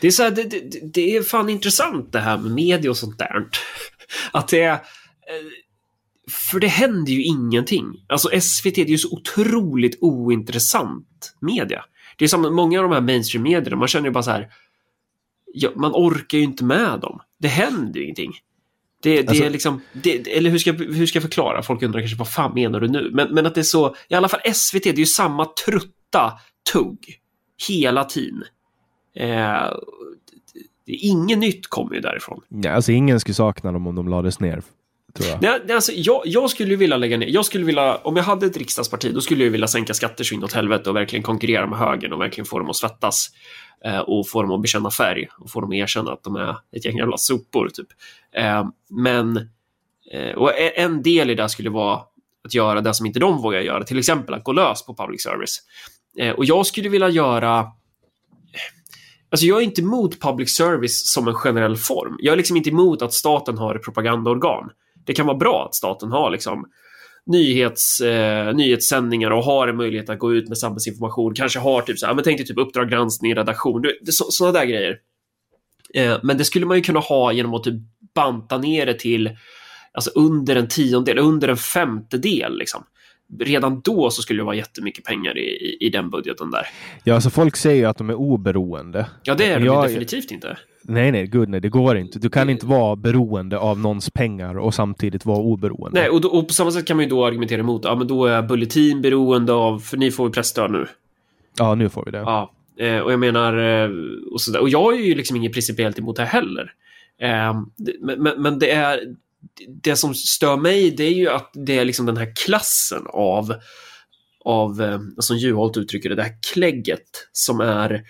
Det 0.00 0.06
är, 0.06 0.10
så 0.10 0.22
här, 0.22 0.30
det, 0.30 0.42
det, 0.42 0.80
det 0.82 1.16
är 1.16 1.22
fan 1.22 1.48
intressant 1.48 2.12
det 2.12 2.20
här 2.20 2.38
med 2.38 2.50
media 2.50 2.90
och 2.90 2.96
sånt 2.96 3.18
där. 3.18 3.46
Att 4.32 4.48
det 4.48 4.62
är... 4.62 4.72
Eh, 4.72 4.78
för 6.30 6.60
det 6.60 6.66
händer 6.66 7.12
ju 7.12 7.22
ingenting. 7.22 8.04
Alltså 8.08 8.40
SVT 8.40 8.74
det 8.74 8.82
är 8.82 8.86
ju 8.86 8.98
så 8.98 9.16
otroligt 9.16 9.98
ointressant 10.00 11.36
media. 11.40 11.84
Det 12.16 12.24
är 12.24 12.28
som 12.28 12.54
många 12.54 12.78
av 12.78 12.88
de 12.88 12.94
här 12.94 13.00
mainstream-medierna, 13.00 13.76
man 13.76 13.88
känner 13.88 14.06
ju 14.06 14.12
bara 14.12 14.22
så 14.22 14.30
här... 14.30 14.48
Ja, 15.52 15.70
man 15.76 15.92
orkar 15.94 16.38
ju 16.38 16.44
inte 16.44 16.64
med 16.64 17.00
dem. 17.00 17.20
Det 17.38 17.48
händer 17.48 18.00
ju 18.00 18.04
ingenting. 18.04 18.32
Det, 19.02 19.22
det 19.22 19.28
Alltså- 19.28 19.44
är 19.44 19.50
liksom, 19.50 19.80
det, 19.92 20.36
eller 20.36 20.50
hur 20.50 20.58
ska, 20.58 20.72
hur 20.72 21.06
ska 21.06 21.16
jag 21.16 21.22
förklara? 21.22 21.62
Folk 21.62 21.82
undrar 21.82 22.00
kanske 22.00 22.16
vad 22.16 22.32
fan 22.32 22.54
menar 22.54 22.80
du 22.80 22.88
nu? 22.88 23.10
Men, 23.12 23.34
men 23.34 23.46
att 23.46 23.54
det 23.54 23.60
är 23.60 23.62
så, 23.62 23.94
i 24.08 24.14
alla 24.14 24.28
fall 24.28 24.40
SVT, 24.54 24.82
det 24.82 24.90
är 24.90 24.96
ju 24.96 25.06
samma 25.06 25.44
trutta 25.44 26.32
tugg 26.72 26.98
hela 27.68 28.04
tiden. 28.04 28.44
Eh, 29.16 29.70
inget 30.86 31.38
nytt 31.38 31.66
kommer 31.66 31.94
ju 31.94 32.00
därifrån. 32.00 32.40
Ja, 32.48 32.70
alltså 32.72 32.92
ingen 32.92 33.20
skulle 33.20 33.34
sakna 33.34 33.72
dem 33.72 33.86
om 33.86 33.94
de 33.94 34.08
lades 34.08 34.40
ner, 34.40 34.62
tror 35.16 35.28
jag. 35.28 35.42
Nej, 35.42 35.74
alltså, 35.74 35.92
jag, 35.92 36.22
jag 36.24 36.50
skulle 36.50 36.76
vilja 36.76 36.96
lägga 36.96 37.16
ner, 37.16 37.26
jag 37.26 37.44
skulle 37.44 37.64
vilja, 37.64 37.96
om 37.96 38.16
jag 38.16 38.24
hade 38.24 38.46
ett 38.46 38.56
riksdagsparti, 38.56 39.14
då 39.14 39.20
skulle 39.20 39.44
jag 39.44 39.50
vilja 39.50 39.66
sänka 39.66 39.94
skatter 39.94 40.24
så 40.24 40.34
inåt 40.34 40.52
helvete 40.52 40.90
och 40.90 40.96
verkligen 40.96 41.22
konkurrera 41.22 41.66
med 41.66 41.78
högern 41.78 42.12
och 42.12 42.20
verkligen 42.20 42.46
få 42.46 42.58
dem 42.58 42.70
att 42.70 42.76
svettas. 42.76 43.30
Eh, 43.84 43.98
och 43.98 44.28
få 44.28 44.42
dem 44.42 44.50
att 44.50 44.62
bekänna 44.62 44.90
färg 44.90 45.28
och 45.38 45.50
få 45.50 45.60
dem 45.60 45.70
att 45.70 45.76
erkänna 45.76 46.12
att 46.12 46.22
de 46.22 46.36
är 46.36 46.56
ett 46.76 46.84
gäng 46.84 46.96
jävla 46.96 47.16
sopor, 47.16 47.68
typ. 47.68 47.86
Eh, 48.36 48.64
men, 48.90 49.36
eh, 50.12 50.34
och 50.36 50.50
en 50.58 51.02
del 51.02 51.30
i 51.30 51.34
det 51.34 51.48
skulle 51.48 51.70
vara 51.70 52.00
att 52.44 52.54
göra 52.54 52.80
det 52.80 52.94
som 52.94 53.06
inte 53.06 53.18
de 53.18 53.42
vågar 53.42 53.60
göra, 53.60 53.84
till 53.84 53.98
exempel 53.98 54.34
att 54.34 54.44
gå 54.44 54.52
lös 54.52 54.86
på 54.86 54.94
public 54.94 55.22
service. 55.22 55.62
Eh, 56.18 56.30
och 56.30 56.44
jag 56.44 56.66
skulle 56.66 56.88
vilja 56.88 57.08
göra 57.08 57.66
Alltså 59.30 59.46
jag 59.46 59.58
är 59.58 59.64
inte 59.64 59.80
emot 59.80 60.20
public 60.20 60.56
service 60.56 61.12
som 61.12 61.28
en 61.28 61.34
generell 61.34 61.76
form. 61.76 62.16
Jag 62.20 62.32
är 62.32 62.36
liksom 62.36 62.56
inte 62.56 62.70
emot 62.70 63.02
att 63.02 63.12
staten 63.12 63.58
har 63.58 63.74
ett 63.74 63.82
propagandaorgan. 63.82 64.70
Det 65.06 65.14
kan 65.14 65.26
vara 65.26 65.36
bra 65.36 65.66
att 65.68 65.74
staten 65.74 66.12
har 66.12 66.30
liksom 66.30 66.66
nyhets, 67.26 68.00
eh, 68.00 68.54
nyhetssändningar 68.54 69.30
och 69.30 69.44
har 69.44 69.68
en 69.68 69.76
möjlighet 69.76 70.10
att 70.10 70.18
gå 70.18 70.34
ut 70.34 70.48
med 70.48 70.58
samhällsinformation. 70.58 71.34
Kanske 71.34 71.58
har 71.58 71.82
typ 71.82 71.98
så 71.98 72.06
här, 72.06 72.14
men 72.14 72.24
tänk 72.24 72.38
dig 72.38 72.46
typ 72.46 72.58
Uppdrag 72.58 72.90
granskning, 72.90 73.34
redaktion, 73.34 73.84
sådana 74.10 74.58
där 74.58 74.66
grejer. 74.66 74.98
Eh, 75.94 76.18
men 76.22 76.38
det 76.38 76.44
skulle 76.44 76.66
man 76.66 76.76
ju 76.76 76.82
kunna 76.82 77.00
ha 77.00 77.32
genom 77.32 77.54
att 77.54 77.64
typ 77.64 77.82
banta 78.14 78.58
ner 78.58 78.86
det 78.86 78.98
till 78.98 79.36
alltså 79.92 80.10
under 80.14 80.56
en 80.56 80.68
tiondel, 80.68 81.18
under 81.18 81.48
en 81.48 81.56
femtedel 81.56 82.58
liksom. 82.58 82.84
Redan 83.40 83.80
då 83.80 84.10
så 84.10 84.22
skulle 84.22 84.40
det 84.40 84.44
vara 84.44 84.54
jättemycket 84.56 85.04
pengar 85.04 85.38
i, 85.38 85.40
i, 85.40 85.76
i 85.86 85.90
den 85.90 86.10
budgeten 86.10 86.50
där. 86.50 86.66
Ja, 87.04 87.14
alltså 87.14 87.30
folk 87.30 87.56
säger 87.56 87.76
ju 87.76 87.84
att 87.84 87.98
de 87.98 88.10
är 88.10 88.14
oberoende. 88.14 89.06
Ja, 89.22 89.34
det 89.34 89.44
är 89.46 89.58
de 89.58 89.64
Jag- 89.66 89.84
definitivt 89.84 90.30
inte. 90.30 90.56
Nej, 90.88 91.12
nej, 91.12 91.26
gud 91.26 91.48
nej, 91.48 91.60
det 91.60 91.68
går 91.68 91.96
inte. 91.96 92.18
Du 92.18 92.28
kan 92.30 92.50
inte 92.50 92.66
vara 92.66 92.96
beroende 92.96 93.58
av 93.58 93.78
någons 93.78 94.10
pengar 94.10 94.58
och 94.58 94.74
samtidigt 94.74 95.24
vara 95.26 95.38
oberoende. 95.38 96.00
Nej, 96.00 96.08
och, 96.10 96.20
då, 96.20 96.28
och 96.28 96.48
på 96.48 96.54
samma 96.54 96.70
sätt 96.70 96.86
kan 96.86 96.96
man 96.96 97.04
ju 97.04 97.10
då 97.10 97.24
argumentera 97.26 97.60
emot, 97.60 97.84
ja 97.84 97.94
men 97.94 98.06
då 98.06 98.26
är 98.26 98.42
Bulletin 98.42 99.02
beroende 99.02 99.52
av, 99.52 99.78
för 99.78 99.96
ni 99.96 100.10
får 100.10 100.26
ju 100.28 100.32
presstöd 100.32 100.70
nu. 100.70 100.86
Ja, 101.58 101.74
nu 101.74 101.88
får 101.88 102.04
vi 102.04 102.10
det. 102.10 102.18
Ja, 102.18 102.52
eh, 102.78 102.98
och 102.98 103.12
jag 103.12 103.20
menar, 103.20 103.56
eh, 103.84 103.90
och, 104.32 104.40
sådär. 104.40 104.60
och 104.60 104.68
jag 104.68 104.94
är 104.94 104.98
ju 104.98 105.14
liksom 105.14 105.36
inget 105.36 105.52
principiellt 105.52 105.98
emot 105.98 106.16
det 106.16 106.24
heller. 106.24 106.72
Eh, 107.20 107.62
det- 107.76 107.96
men, 108.00 108.22
men, 108.22 108.42
men 108.42 108.58
det 108.58 108.70
är, 108.70 109.00
det 109.82 109.96
som 109.96 110.14
stör 110.14 110.56
mig, 110.56 110.90
det 110.90 111.04
är 111.04 111.14
ju 111.14 111.28
att 111.28 111.50
det 111.54 111.78
är 111.78 111.84
liksom 111.84 112.06
den 112.06 112.16
här 112.16 112.32
klassen 112.36 113.06
av, 113.06 113.54
av 114.44 114.82
eh, 114.82 114.98
som 115.18 115.36
Juholt 115.36 115.76
uttrycker 115.76 116.08
det, 116.08 116.14
det 116.14 116.22
här 116.22 116.38
klägget 116.52 117.28
som 117.32 117.60
är, 117.60 118.02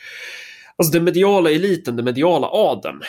alltså 0.77 0.93
den 0.93 1.05
mediala 1.05 1.51
eliten, 1.51 1.97
den 1.97 2.05
mediala 2.05 2.49
adeln. 2.51 3.03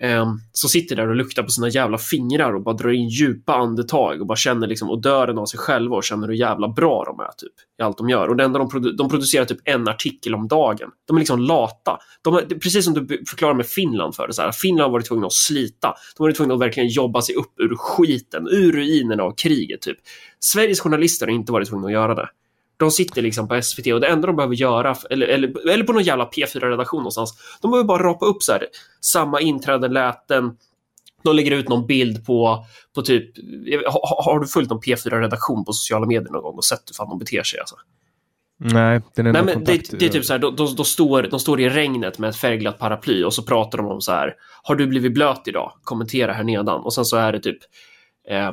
Eh, 0.00 0.26
som 0.52 0.70
sitter 0.70 0.96
där 0.96 1.08
och 1.08 1.16
luktar 1.16 1.42
på 1.42 1.48
sina 1.48 1.68
jävla 1.68 1.98
fingrar 1.98 2.54
och 2.54 2.62
bara 2.62 2.74
drar 2.74 2.90
in 2.90 3.08
djupa 3.08 3.54
andetag 3.54 4.20
och 4.20 4.26
bara 4.26 4.36
känner 4.36 4.66
liksom 4.66 4.90
och 4.90 5.02
dör 5.02 5.40
av 5.40 5.46
sig 5.46 5.58
själva 5.58 5.96
och 5.96 6.04
känner 6.04 6.28
hur 6.28 6.34
jävla 6.34 6.68
bra 6.68 7.04
de 7.04 7.20
är 7.20 7.30
typ 7.36 7.52
i 7.80 7.82
allt 7.82 7.98
de 7.98 8.08
gör. 8.08 8.28
Och 8.28 8.36
det 8.36 8.44
enda 8.44 8.58
de, 8.58 8.68
produ- 8.68 8.96
de 8.96 9.08
producerar 9.08 9.44
typ 9.44 9.58
en 9.64 9.88
artikel 9.88 10.34
om 10.34 10.48
dagen. 10.48 10.90
De 11.06 11.16
är 11.16 11.20
liksom 11.20 11.40
lata. 11.40 11.98
De 12.22 12.34
är, 12.34 12.40
precis 12.42 12.84
som 12.84 12.94
du 12.94 13.24
förklarar 13.28 13.54
med 13.54 13.66
Finland 13.66 14.14
för 14.14 14.30
så 14.30 14.42
här. 14.42 14.52
Finland 14.52 14.84
har 14.84 14.92
varit 14.92 15.06
tvungna 15.06 15.26
att 15.26 15.32
slita. 15.32 15.88
De 15.88 16.22
har 16.22 16.26
varit 16.26 16.36
tvungna 16.36 16.54
att 16.54 16.60
verkligen 16.60 16.88
jobba 16.88 17.22
sig 17.22 17.34
upp 17.34 17.52
ur 17.60 17.76
skiten, 17.76 18.48
ur 18.50 18.72
ruinerna 18.72 19.22
av 19.22 19.34
kriget 19.36 19.80
typ. 19.80 19.98
Sveriges 20.40 20.80
journalister 20.80 21.26
har 21.26 21.32
inte 21.32 21.52
varit 21.52 21.68
tvungna 21.68 21.86
att 21.86 21.92
göra 21.92 22.14
det. 22.14 22.28
De 22.78 22.90
sitter 22.90 23.22
liksom 23.22 23.48
på 23.48 23.62
SVT 23.62 23.86
och 23.86 24.00
det 24.00 24.06
enda 24.06 24.26
de 24.26 24.36
behöver 24.36 24.54
göra, 24.54 24.96
eller, 25.10 25.26
eller, 25.26 25.68
eller 25.68 25.84
på 25.84 25.92
någon 25.92 26.02
jävla 26.02 26.24
P4-redaktion 26.24 26.98
någonstans, 26.98 27.34
de 27.62 27.70
behöver 27.70 27.86
bara 27.86 28.02
rapa 28.02 28.26
upp 28.26 28.42
så 28.42 28.52
här, 28.52 28.66
samma 29.00 29.40
inträden, 29.40 29.92
läten, 29.92 30.56
de 31.22 31.36
lägger 31.36 31.50
ut 31.50 31.68
någon 31.68 31.86
bild 31.86 32.26
på, 32.26 32.66
på 32.94 33.02
typ, 33.02 33.36
har, 33.86 34.24
har 34.24 34.40
du 34.40 34.46
följt 34.46 34.70
någon 34.70 34.80
P4-redaktion 34.80 35.64
på 35.64 35.72
sociala 35.72 36.06
medier 36.06 36.32
någon 36.32 36.42
gång 36.42 36.56
och 36.56 36.64
sett 36.64 36.82
hur 36.86 36.94
fan 36.94 37.08
de 37.08 37.18
beter 37.18 37.42
sig? 37.42 37.60
Alltså? 37.60 37.76
Nej, 38.60 39.02
den 39.14 39.26
enda 39.26 39.42
Nej, 39.42 39.54
men 39.54 39.64
det, 39.64 39.98
det 39.98 40.06
är 40.06 40.08
typ 40.08 40.24
så 40.24 40.32
här, 40.32 40.40
de, 40.40 40.56
de, 40.56 40.74
de, 40.76 40.84
står, 40.84 41.22
de 41.22 41.40
står 41.40 41.60
i 41.60 41.68
regnet 41.68 42.18
med 42.18 42.30
ett 42.30 42.36
färgglatt 42.36 42.78
paraply 42.78 43.24
och 43.24 43.34
så 43.34 43.42
pratar 43.42 43.78
de 43.78 43.86
om 43.86 44.00
så 44.00 44.12
här, 44.12 44.34
har 44.62 44.74
du 44.74 44.86
blivit 44.86 45.14
blöt 45.14 45.48
idag? 45.48 45.72
Kommentera 45.82 46.32
här 46.32 46.44
nedan. 46.44 46.80
Och 46.80 46.94
sen 46.94 47.04
så 47.04 47.16
är 47.16 47.32
det 47.32 47.40
typ, 47.40 47.58
eh, 48.28 48.52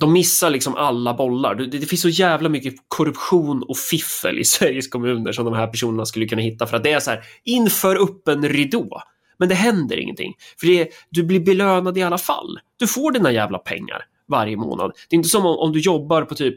de 0.00 0.12
missar 0.12 0.50
liksom 0.50 0.74
alla 0.74 1.14
bollar. 1.14 1.54
Det, 1.54 1.66
det 1.66 1.86
finns 1.86 2.02
så 2.02 2.08
jävla 2.08 2.48
mycket 2.48 2.74
korruption 2.88 3.62
och 3.62 3.76
fiffel 3.76 4.38
i 4.38 4.44
Sveriges 4.44 4.88
kommuner 4.88 5.32
som 5.32 5.44
de 5.44 5.54
här 5.54 5.66
personerna 5.66 6.06
skulle 6.06 6.26
kunna 6.26 6.42
hitta 6.42 6.66
för 6.66 6.76
att 6.76 6.84
det 6.84 6.92
är 6.92 7.00
så 7.00 7.10
här, 7.10 7.24
inför 7.44 8.02
öppen 8.02 8.48
ridå. 8.48 9.02
Men 9.38 9.48
det 9.48 9.54
händer 9.54 9.96
ingenting. 9.96 10.34
För 10.60 10.66
det, 10.66 10.88
du 11.10 11.22
blir 11.22 11.40
belönad 11.40 11.98
i 11.98 12.02
alla 12.02 12.18
fall. 12.18 12.58
Du 12.78 12.86
får 12.86 13.12
dina 13.12 13.32
jävla 13.32 13.58
pengar 13.58 14.04
varje 14.28 14.56
månad. 14.56 14.92
Det 15.08 15.14
är 15.14 15.18
inte 15.18 15.28
som 15.28 15.46
om, 15.46 15.58
om 15.58 15.72
du 15.72 15.80
jobbar 15.80 16.22
på 16.22 16.34
typ 16.34 16.54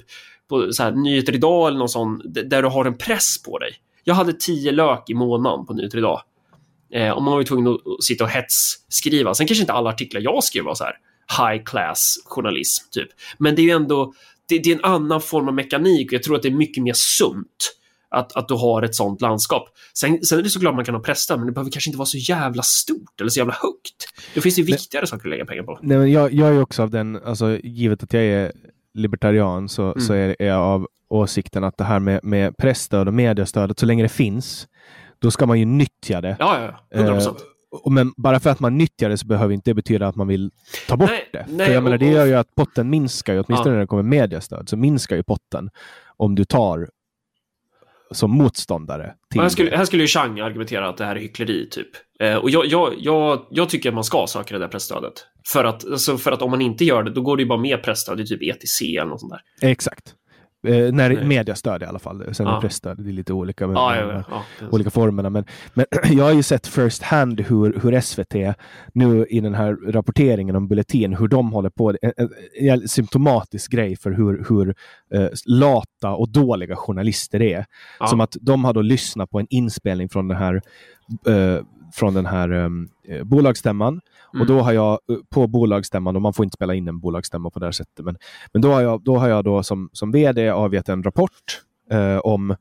på 0.50 0.74
så 0.74 0.84
här, 0.84 0.92
Nyheter 0.92 1.36
Idag 1.36 1.68
eller 1.68 1.80
någon 1.80 1.90
sån, 1.90 2.22
där 2.26 2.62
du 2.62 2.68
har 2.68 2.86
en 2.86 2.98
press 2.98 3.44
på 3.44 3.60
dig. 3.60 3.72
Jag 4.04 4.16
hade 4.16 4.34
tio 4.34 4.72
lök 4.72 5.10
i 5.10 5.14
månaden 5.14 5.66
på 5.66 5.74
Nyheter 5.74 5.98
Idag. 5.98 6.22
Eh, 6.94 7.10
och 7.10 7.24
man 7.24 7.32
var 7.32 7.40
ju 7.40 7.46
tvungen 7.46 7.68
att 7.68 7.88
att 7.88 8.04
sitta 8.04 8.24
och 8.24 8.30
hetsskriva. 8.30 9.34
Sen 9.34 9.48
kanske 9.48 9.62
inte 9.62 9.74
alla 9.74 9.90
artiklar 9.90 10.22
jag 10.22 10.44
skrev 10.44 10.64
var 10.64 10.76
så 10.76 10.84
här 10.84 10.94
high 11.40 11.64
class 11.64 12.16
journalism, 12.26 12.86
typ. 12.92 13.08
Men 13.38 13.56
det 13.56 13.62
är 13.62 13.64
ju 13.64 13.72
ändå, 13.72 14.14
det, 14.50 14.60
det 14.60 14.72
är 14.72 14.76
en 14.76 14.84
annan 14.84 15.22
form 15.22 15.48
av 15.48 15.54
mekanik 15.54 16.08
och 16.08 16.14
jag 16.14 16.24
tror 16.24 16.36
att 16.36 16.42
det 16.42 16.50
är 16.50 16.54
mycket 16.54 16.84
mer 16.84 16.94
sunt 16.96 17.74
att, 18.10 18.36
att 18.36 18.48
du 18.48 18.54
har 18.54 18.82
ett 18.82 18.96
sånt 18.96 19.22
landskap. 19.22 19.70
Sen, 19.94 20.24
sen 20.24 20.40
är 20.40 20.44
det 20.44 20.50
såklart 20.50 20.76
man 20.76 20.86
kan 20.86 20.96
ha 20.96 21.02
presstöd, 21.02 21.38
men 21.38 21.46
det 21.46 21.52
behöver 21.54 21.72
kanske 21.72 21.90
inte 21.90 21.98
vara 21.98 22.06
så 22.06 22.18
jävla 22.18 22.64
stort 22.64 23.22
eller 23.22 23.30
så 23.30 23.40
jävla 23.40 23.54
högt. 23.54 24.08
Då 24.36 24.42
finns 24.42 24.56
det 24.56 24.62
ju 24.62 24.66
viktigare 24.66 25.08
saker 25.08 25.28
att 25.28 25.30
lägga 25.30 25.46
pengar 25.46 25.64
på. 25.64 25.80
Nej, 25.82 25.98
men 25.98 26.12
jag, 26.12 26.34
jag 26.34 26.50
är 26.50 26.62
också 26.62 26.84
av 26.84 26.90
den, 26.90 27.20
alltså 27.26 27.58
givet 27.64 28.04
att 28.04 28.14
jag 28.14 28.24
är 28.24 28.52
libertarian 28.94 29.70
så, 29.70 29.84
Mm. 29.84 30.00
så 30.00 30.14
är 30.14 30.36
är 30.40 30.48
jag 30.48 30.60
av 30.62 30.88
åsikten 31.10 31.64
att 31.64 31.78
det 31.78 31.84
här 31.84 32.00
med, 32.00 32.24
med 32.24 32.58
pressstöd 32.58 33.08
och 33.08 33.14
mediestödet, 33.14 33.80
så 33.80 33.86
länge 33.86 34.04
det 34.04 34.10
finns, 34.10 34.68
då 35.20 35.32
ska 35.32 35.46
man 35.46 35.60
ju 35.60 35.66
nyttja 35.66 36.22
det. 36.22 36.36
Ja, 36.40 36.62
ja, 36.62 36.80
ja. 36.90 36.98
100 36.98 37.14
procent. 37.14 37.38
Eh, 37.38 37.44
och 37.44 37.57
men 37.86 38.14
bara 38.18 38.40
för 38.40 38.50
att 38.50 38.60
man 38.60 38.78
nyttjar 38.78 39.10
det 39.10 39.18
så 39.18 39.28
behöver 39.28 39.54
inte 39.54 39.70
det 39.70 39.74
betyda 39.76 40.08
att 40.08 40.16
man 40.16 40.28
vill 40.28 40.52
ta 40.88 40.98
bort 40.98 41.10
Nej, 41.10 41.30
det. 41.34 41.46
nej, 41.50 41.66
för 41.68 41.74
jag 41.74 41.84
menar, 41.84 41.98
det 41.98 42.12
gör 42.12 42.26
ju 42.26 42.34
att 42.34 42.56
potten 42.56 42.90
minskar 42.90 43.34
ju, 43.34 43.40
åtminstone 43.40 43.70
Ja. 43.70 43.74
när 43.74 43.80
det 43.82 43.88
kommer 43.88 44.04
mediestöd, 44.04 44.70
så 44.70 44.78
minskar 44.78 45.16
ju 45.16 45.24
potten 45.24 45.70
om 46.18 46.36
du 46.36 46.46
tar 46.46 46.90
som 48.12 48.32
motståndare 48.32 49.14
till 49.32 49.42
här, 49.42 49.50
skulle, 49.50 49.78
här 49.78 49.86
skulle 49.86 50.04
ju 50.04 50.08
Chang 50.08 50.40
argumentera 50.40 50.90
att 50.90 50.98
det 50.98 51.06
här 51.06 51.16
är 51.16 51.20
hyckleri, 51.20 51.70
typ. 51.70 51.88
Eh, 52.20 52.36
och 52.36 52.50
jag, 52.50 52.66
jag, 52.66 52.94
jag, 52.98 53.48
jag 53.52 53.70
tycker 53.70 53.90
att 53.90 53.96
man 53.96 54.04
ska 54.04 54.26
söka 54.28 54.54
det 54.54 54.60
där 54.60 54.68
pressstödet. 54.68 55.14
För 55.48 55.64
att, 55.64 55.86
alltså, 55.86 56.18
för 56.18 56.32
att 56.32 56.42
om 56.42 56.52
man 56.52 56.62
inte 56.62 56.86
gör 56.86 57.04
det, 57.04 57.12
då 57.12 57.22
går 57.22 57.38
det 57.38 57.44
ju 57.44 57.50
bara 57.50 57.60
med 57.60 57.84
pressstöd 57.84 58.20
i 58.20 58.26
typ 58.26 58.42
ETC 58.42 58.82
eller 58.82 59.06
något 59.06 59.20
sånt 59.20 59.34
där. 59.62 59.70
Exakt. 59.70 60.14
Eh, 60.68 60.94
när 60.94 61.10
Nej. 61.10 61.26
mediastöd 61.26 61.84
i 61.84 61.86
alla 61.86 62.00
fall. 62.00 62.36
Sen 62.36 62.46
Ja. 62.46 62.62
presstöd, 62.62 62.98
det 63.04 63.10
är 63.10 63.14
lite 63.14 63.34
olika. 63.34 63.68
med 63.68 63.76
Ja, 63.76 63.96
ja, 63.96 64.24
ja, 64.30 64.68
olika 64.72 64.90
formerna. 64.90 65.30
Men, 65.30 65.46
men 65.74 65.86
jag 66.18 66.24
har 66.24 66.32
ju 66.34 66.44
sett 66.44 66.68
first 66.68 67.04
hand 67.04 67.42
hur, 67.42 67.80
hur 67.84 68.02
SVT 68.02 68.56
nu 68.94 69.26
i 69.30 69.40
den 69.40 69.54
här 69.56 69.92
rapporteringen 69.92 70.56
om 70.56 70.68
Bulletin, 70.68 71.14
hur 71.14 71.28
de 71.28 71.52
håller 71.52 71.70
på. 71.70 71.90
En, 71.90 72.12
en, 72.18 72.30
en 72.70 72.88
symptomatisk 72.88 73.72
grej 73.72 73.96
för 73.96 74.12
hur, 74.12 74.46
hur 74.50 74.76
eh, 75.14 75.30
lata 75.46 76.12
och 76.12 76.30
dåliga 76.30 76.76
journalister 76.76 77.42
är. 77.42 77.66
Som 78.10 78.22
att 78.22 78.36
de 78.42 78.66
har 78.66 78.74
då 78.74 78.82
lyssnat 78.82 79.30
på 79.30 79.40
en 79.40 79.48
inspelning 79.50 80.10
från 80.10 80.28
den 80.28 80.38
här 80.38 80.62
eh, 81.28 81.64
från 81.98 82.14
den 82.14 82.26
här 82.26 82.50
eh, 83.08 83.24
bolagsstämman. 83.24 84.02
Mm. 84.34 84.42
Och 84.42 84.48
då 84.48 84.60
har 84.62 84.72
jag 84.72 84.92
eh, 84.92 85.18
på 85.30 85.48
bolagsstämman, 85.48 86.16
och 86.16 86.22
man 86.22 86.34
får 86.34 86.44
inte 86.44 86.54
spela 86.56 86.74
in 86.74 86.88
en 86.88 87.00
bolagsstämma 87.00 87.50
på 87.50 87.60
det 87.60 87.66
här 87.66 87.72
sättet, 87.72 88.06
men, 88.06 88.18
men 88.54 88.62
då 88.62 88.72
har 88.72 88.82
jag 88.82 89.04
då, 89.04 89.18
har 89.18 89.30
jag 89.30 89.44
då 89.44 89.64
som, 89.64 89.90
som 89.94 90.12
vd 90.12 90.50
avgett 90.50 90.90
en 90.90 91.04
rapport 91.04 91.62
eh, 91.92 92.18
om 92.18 92.52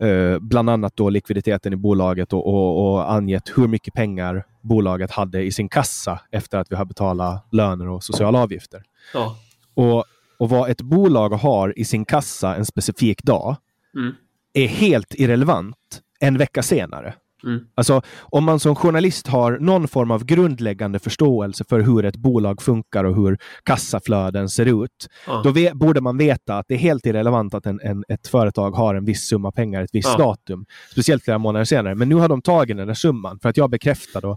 eh, 0.00 0.38
bland 0.40 0.70
annat 0.70 0.96
då 0.96 1.10
likviditeten 1.10 1.72
i 1.72 1.76
bolaget 1.76 2.32
och, 2.32 2.46
och, 2.46 2.92
och 2.92 3.12
angett 3.12 3.52
hur 3.56 3.68
mycket 3.68 3.94
pengar 3.94 4.44
bolaget 4.60 5.10
hade 5.10 5.42
i 5.42 5.52
sin 5.52 5.68
kassa 5.68 6.20
efter 6.30 6.58
att 6.58 6.72
vi 6.72 6.76
har 6.76 6.84
betalat 6.84 7.46
löner 7.52 7.88
och 7.88 8.04
sociala 8.04 8.38
avgifter. 8.38 8.82
Ja. 9.14 9.36
Och, 9.74 10.04
och 10.38 10.48
vad 10.50 10.70
ett 10.70 10.82
bolag 10.82 11.28
har 11.28 11.78
i 11.78 11.84
sin 11.84 12.04
kassa 12.04 12.56
en 12.56 12.64
specifik 12.64 13.22
dag 13.22 13.56
Mm. 13.96 14.14
är 14.52 14.66
helt 14.66 15.14
irrelevant 15.14 16.00
en 16.20 16.38
vecka 16.38 16.62
senare. 16.62 17.14
Mm. 17.44 17.66
Alltså, 17.74 18.02
om 18.22 18.44
man 18.44 18.60
som 18.60 18.74
journalist 18.74 19.26
har 19.26 19.58
någon 19.58 19.88
form 19.88 20.10
av 20.10 20.24
grundläggande 20.24 20.98
förståelse 20.98 21.64
för 21.68 21.80
hur 21.80 22.04
ett 22.04 22.16
bolag 22.16 22.62
funkar 22.62 23.04
och 23.04 23.16
hur 23.16 23.38
kassaflöden 23.62 24.48
ser 24.48 24.84
ut, 24.84 25.08
Ja. 25.26 25.40
då 25.44 25.50
ve- 25.50 25.72
borde 25.74 26.00
man 26.00 26.16
veta 26.18 26.58
att 26.58 26.64
det 26.68 26.74
är 26.74 26.78
helt 26.78 27.06
irrelevant 27.06 27.54
att 27.54 27.66
en, 27.66 27.80
en, 27.82 28.04
ett 28.08 28.26
företag 28.28 28.70
har 28.70 28.94
en 28.94 29.04
viss 29.04 29.22
summa 29.22 29.52
pengar 29.52 29.82
ett 29.82 29.90
visst 29.92 30.08
Ja. 30.08 30.24
datum. 30.24 30.66
Speciellt 30.92 31.24
flera 31.24 31.38
månader 31.38 31.64
senare. 31.64 31.94
Men 31.94 32.08
nu 32.08 32.14
har 32.14 32.28
de 32.28 32.42
tagit 32.42 32.76
den 32.76 32.86
där 32.86 32.94
summan 32.94 33.38
för 33.42 33.48
att 33.48 33.56
jag 33.56 33.70
bekräftade 33.70 34.36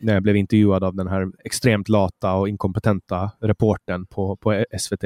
när 0.00 0.14
jag 0.14 0.22
blev 0.22 0.36
intervjuad 0.36 0.84
av 0.84 0.94
den 0.94 1.08
här 1.08 1.26
extremt 1.44 1.88
lata 1.88 2.32
och 2.34 2.48
inkompetenta 2.48 3.30
reportern 3.40 4.06
på, 4.06 4.36
på 4.36 4.64
SVT, 4.78 5.04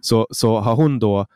så, 0.00 0.26
så 0.30 0.58
har 0.60 0.74
hon 0.76 0.98
då 0.98 1.26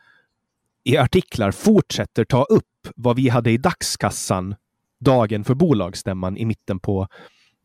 i 0.83 0.97
artiklar 0.97 1.51
fortsätter 1.51 2.25
ta 2.25 2.43
upp 2.43 2.63
vad 2.95 3.15
vi 3.15 3.29
hade 3.29 3.51
i 3.51 3.57
dagskassan 3.57 4.55
dagen 5.01 5.43
för 5.43 5.53
bolagsstämman 5.53 6.37
i 6.37 6.45
mitten 6.45 6.79
på 6.79 7.07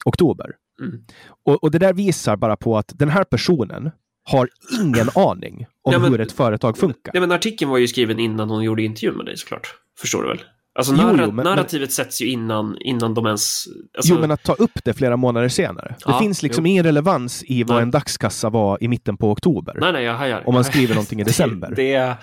oktober. 0.05 0.51
Mm. 0.81 1.01
Och, 1.47 1.63
och 1.65 1.71
det 1.71 1.79
där 1.79 1.93
visar 1.93 2.37
bara 2.37 2.57
på 2.57 2.79
att 2.79 2.93
den 2.95 3.09
här 3.09 3.25
personen 3.25 3.91
har 4.25 4.49
ingen 4.83 5.09
aning 5.15 5.67
om 5.83 5.93
Ja, 5.93 5.99
men- 5.99 6.11
hur 6.13 6.21
ett 6.21 6.33
företag 6.33 6.79
funkar. 6.79 7.13
Nej, 7.15 7.21
men 7.21 7.33
artikeln 7.33 7.71
var 7.71 7.79
ju 7.79 7.89
skriven 7.89 8.19
innan 8.19 8.51
hon 8.51 8.65
gjorde 8.65 8.83
intervjun 8.83 9.17
med 9.17 9.27
dig 9.27 9.37
såklart. 9.37 9.75
Förstår 10.01 10.23
du 10.23 10.29
väl? 10.29 10.43
Alltså 10.79 10.93
Jo, 10.93 10.99
narra- 11.03 11.25
jo, 11.27 11.33
men- 11.33 11.45
narrativet 11.45 11.93
sätts 11.93 12.23
ju 12.23 12.27
innan, 12.27 12.77
innan 12.81 13.15
de 13.15 13.27
ens... 13.27 13.65
Alltså, 13.97 14.15
Jo, 14.15 14.21
men 14.21 14.31
att 14.31 14.43
ta 14.43 14.53
upp 14.53 14.85
det 14.85 14.95
flera 14.95 15.17
månader 15.17 15.49
senare. 15.49 15.89
Det 15.89 16.05
Ja, 16.07 16.19
finns 16.19 16.43
liksom 16.43 16.67
jo. 16.67 16.71
ingen 16.71 16.85
relevans 16.85 17.45
i 17.47 17.63
vad 17.63 17.77
Nej. 17.77 17.83
en 17.83 17.91
dagskassa 17.91 18.51
var 18.51 18.79
i 18.83 18.89
mitten 18.89 19.17
på 19.17 19.31
oktober. 19.31 19.77
Nej, 19.81 19.93
nej, 19.93 20.05
jag 20.05 20.15
hajar. 20.15 20.43
Om 20.49 20.55
man 20.55 20.65
skriver 20.65 20.95
någonting 20.95 21.21
i 21.21 21.25
december. 21.33 21.69
Det, 21.69 21.75
det 21.75 21.93
är... 21.95 22.15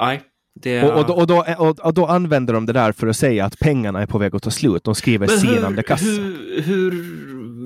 Nej. 0.00 0.22
Det, 0.54 0.82
Och, 0.82 0.98
och, 0.98 1.06
då, 1.06 1.14
och, 1.14 1.26
då, 1.26 1.44
och, 1.84 1.94
då 1.94 2.06
använder 2.06 2.54
de 2.54 2.66
det 2.66 2.72
där 2.72 2.92
för 2.92 3.06
att 3.06 3.16
säga 3.16 3.44
att 3.44 3.58
pengarna 3.58 4.02
är 4.02 4.06
på 4.06 4.18
väg 4.18 4.34
att 4.36 4.42
ta 4.42 4.50
slut. 4.50 4.84
De 4.84 4.94
skriver 4.94 5.26
Men 5.26 5.38
sinande 5.38 5.82
kassa. 5.82 6.04
hur, 6.04 6.60
hur, 6.62 7.04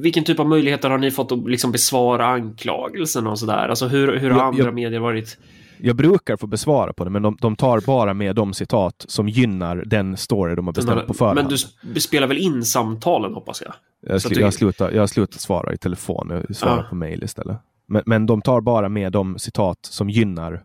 vilken 0.03 0.25
typ 0.25 0.41
av 0.41 0.49
möjligheter 0.49 0.91
har 0.91 0.99
ni 0.99 1.11
fått 1.11 1.33
att 1.33 1.49
liksom 1.51 1.73
besvara 1.73 2.27
anklagelsen 2.27 3.27
och 3.27 3.39
sådär? 3.39 3.69
Alltså 3.69 3.87
hur, 3.87 4.17
hur 4.19 4.31
har 4.31 4.39
Jag- 4.39 4.47
andra 4.49 4.65
jag- 4.65 4.75
medier 4.75 5.01
varit? 5.01 5.39
Jag 5.79 5.97
brukar 5.97 6.37
få 6.37 6.47
besvara 6.47 6.93
på 6.93 7.05
det, 7.05 7.11
men 7.11 7.23
de, 7.23 7.37
de 7.41 7.57
tar 7.57 7.81
bara 7.81 8.15
med 8.15 8.37
de 8.37 8.55
citat 8.55 9.05
som 9.09 9.29
gynnar 9.29 9.77
den 9.87 10.17
story 10.17 10.55
de 10.55 10.67
har 10.67 10.75
bestämt 10.75 11.07
på 11.07 11.15
förhand. 11.15 11.37
Men 11.37 11.49
du 11.49 11.55
sp- 11.55 11.99
spelar 11.99 12.27
väl 12.27 12.39
in 12.39 12.65
samtalen 12.65 13.35
hoppas 13.35 13.63
jag? 13.63 13.75
jag, 14.13 14.21
du- 14.33 14.41
jag, 14.41 14.55
slutar, 14.55 14.91
jag 14.93 15.09
slutar 15.11 15.39
svara 15.39 15.73
i 15.75 15.77
telefon, 15.79 16.29
jag 16.49 16.57
svarar 16.57 16.77
Ja. 16.77 16.83
på 16.89 16.95
mail 16.95 17.25
istället. 17.25 17.57
Men, 17.87 18.03
men 18.07 18.27
de 18.27 18.43
tar 18.43 18.61
bara 18.61 18.89
med 18.89 19.13
de 19.13 19.39
citat 19.39 19.79
som 19.83 20.11
gynnar. 20.11 20.63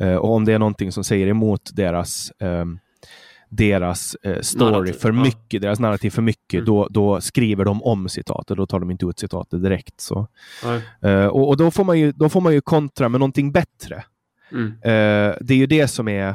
Eh, 0.00 0.14
och 0.14 0.34
om 0.34 0.44
det 0.44 0.52
är 0.52 0.58
någonting 0.58 0.92
som 0.92 1.04
säger 1.04 1.26
emot 1.26 1.70
deras 1.74 2.32
ehm, 2.40 2.78
deras 3.50 4.14
eh, 4.22 4.40
story 4.40 4.70
Narrativ, 4.70 4.92
för 4.92 5.08
ja. 5.08 5.22
mycket, 5.22 5.62
deras 5.62 5.78
narrativ 5.80 6.10
för 6.10 6.22
mycket, 6.22 6.54
Mm. 6.54 6.64
då, 6.64 6.88
då 6.90 7.20
skriver 7.20 7.64
de 7.64 7.82
om 7.82 8.08
citatet. 8.08 8.56
Då 8.56 8.66
tar 8.66 8.80
de 8.80 8.90
inte 8.90 9.06
ut 9.06 9.18
citatet 9.18 9.62
direkt. 9.62 10.00
Så. 10.00 10.28
Eh, 11.02 11.26
och 11.26 11.48
och 11.48 11.56
då, 11.56 11.70
får 11.70 11.84
man 11.84 11.98
ju, 11.98 12.12
då 12.12 12.28
får 12.28 12.40
man 12.40 12.52
ju 12.52 12.60
kontra 12.60 13.08
med 13.08 13.20
någonting 13.20 13.52
bättre. 13.52 14.04
Mm. 14.52 14.66
Eh, 14.66 15.36
det 15.40 15.54
är 15.54 15.58
ju 15.58 15.66
det 15.66 15.88
som 15.88 16.08
är... 16.08 16.34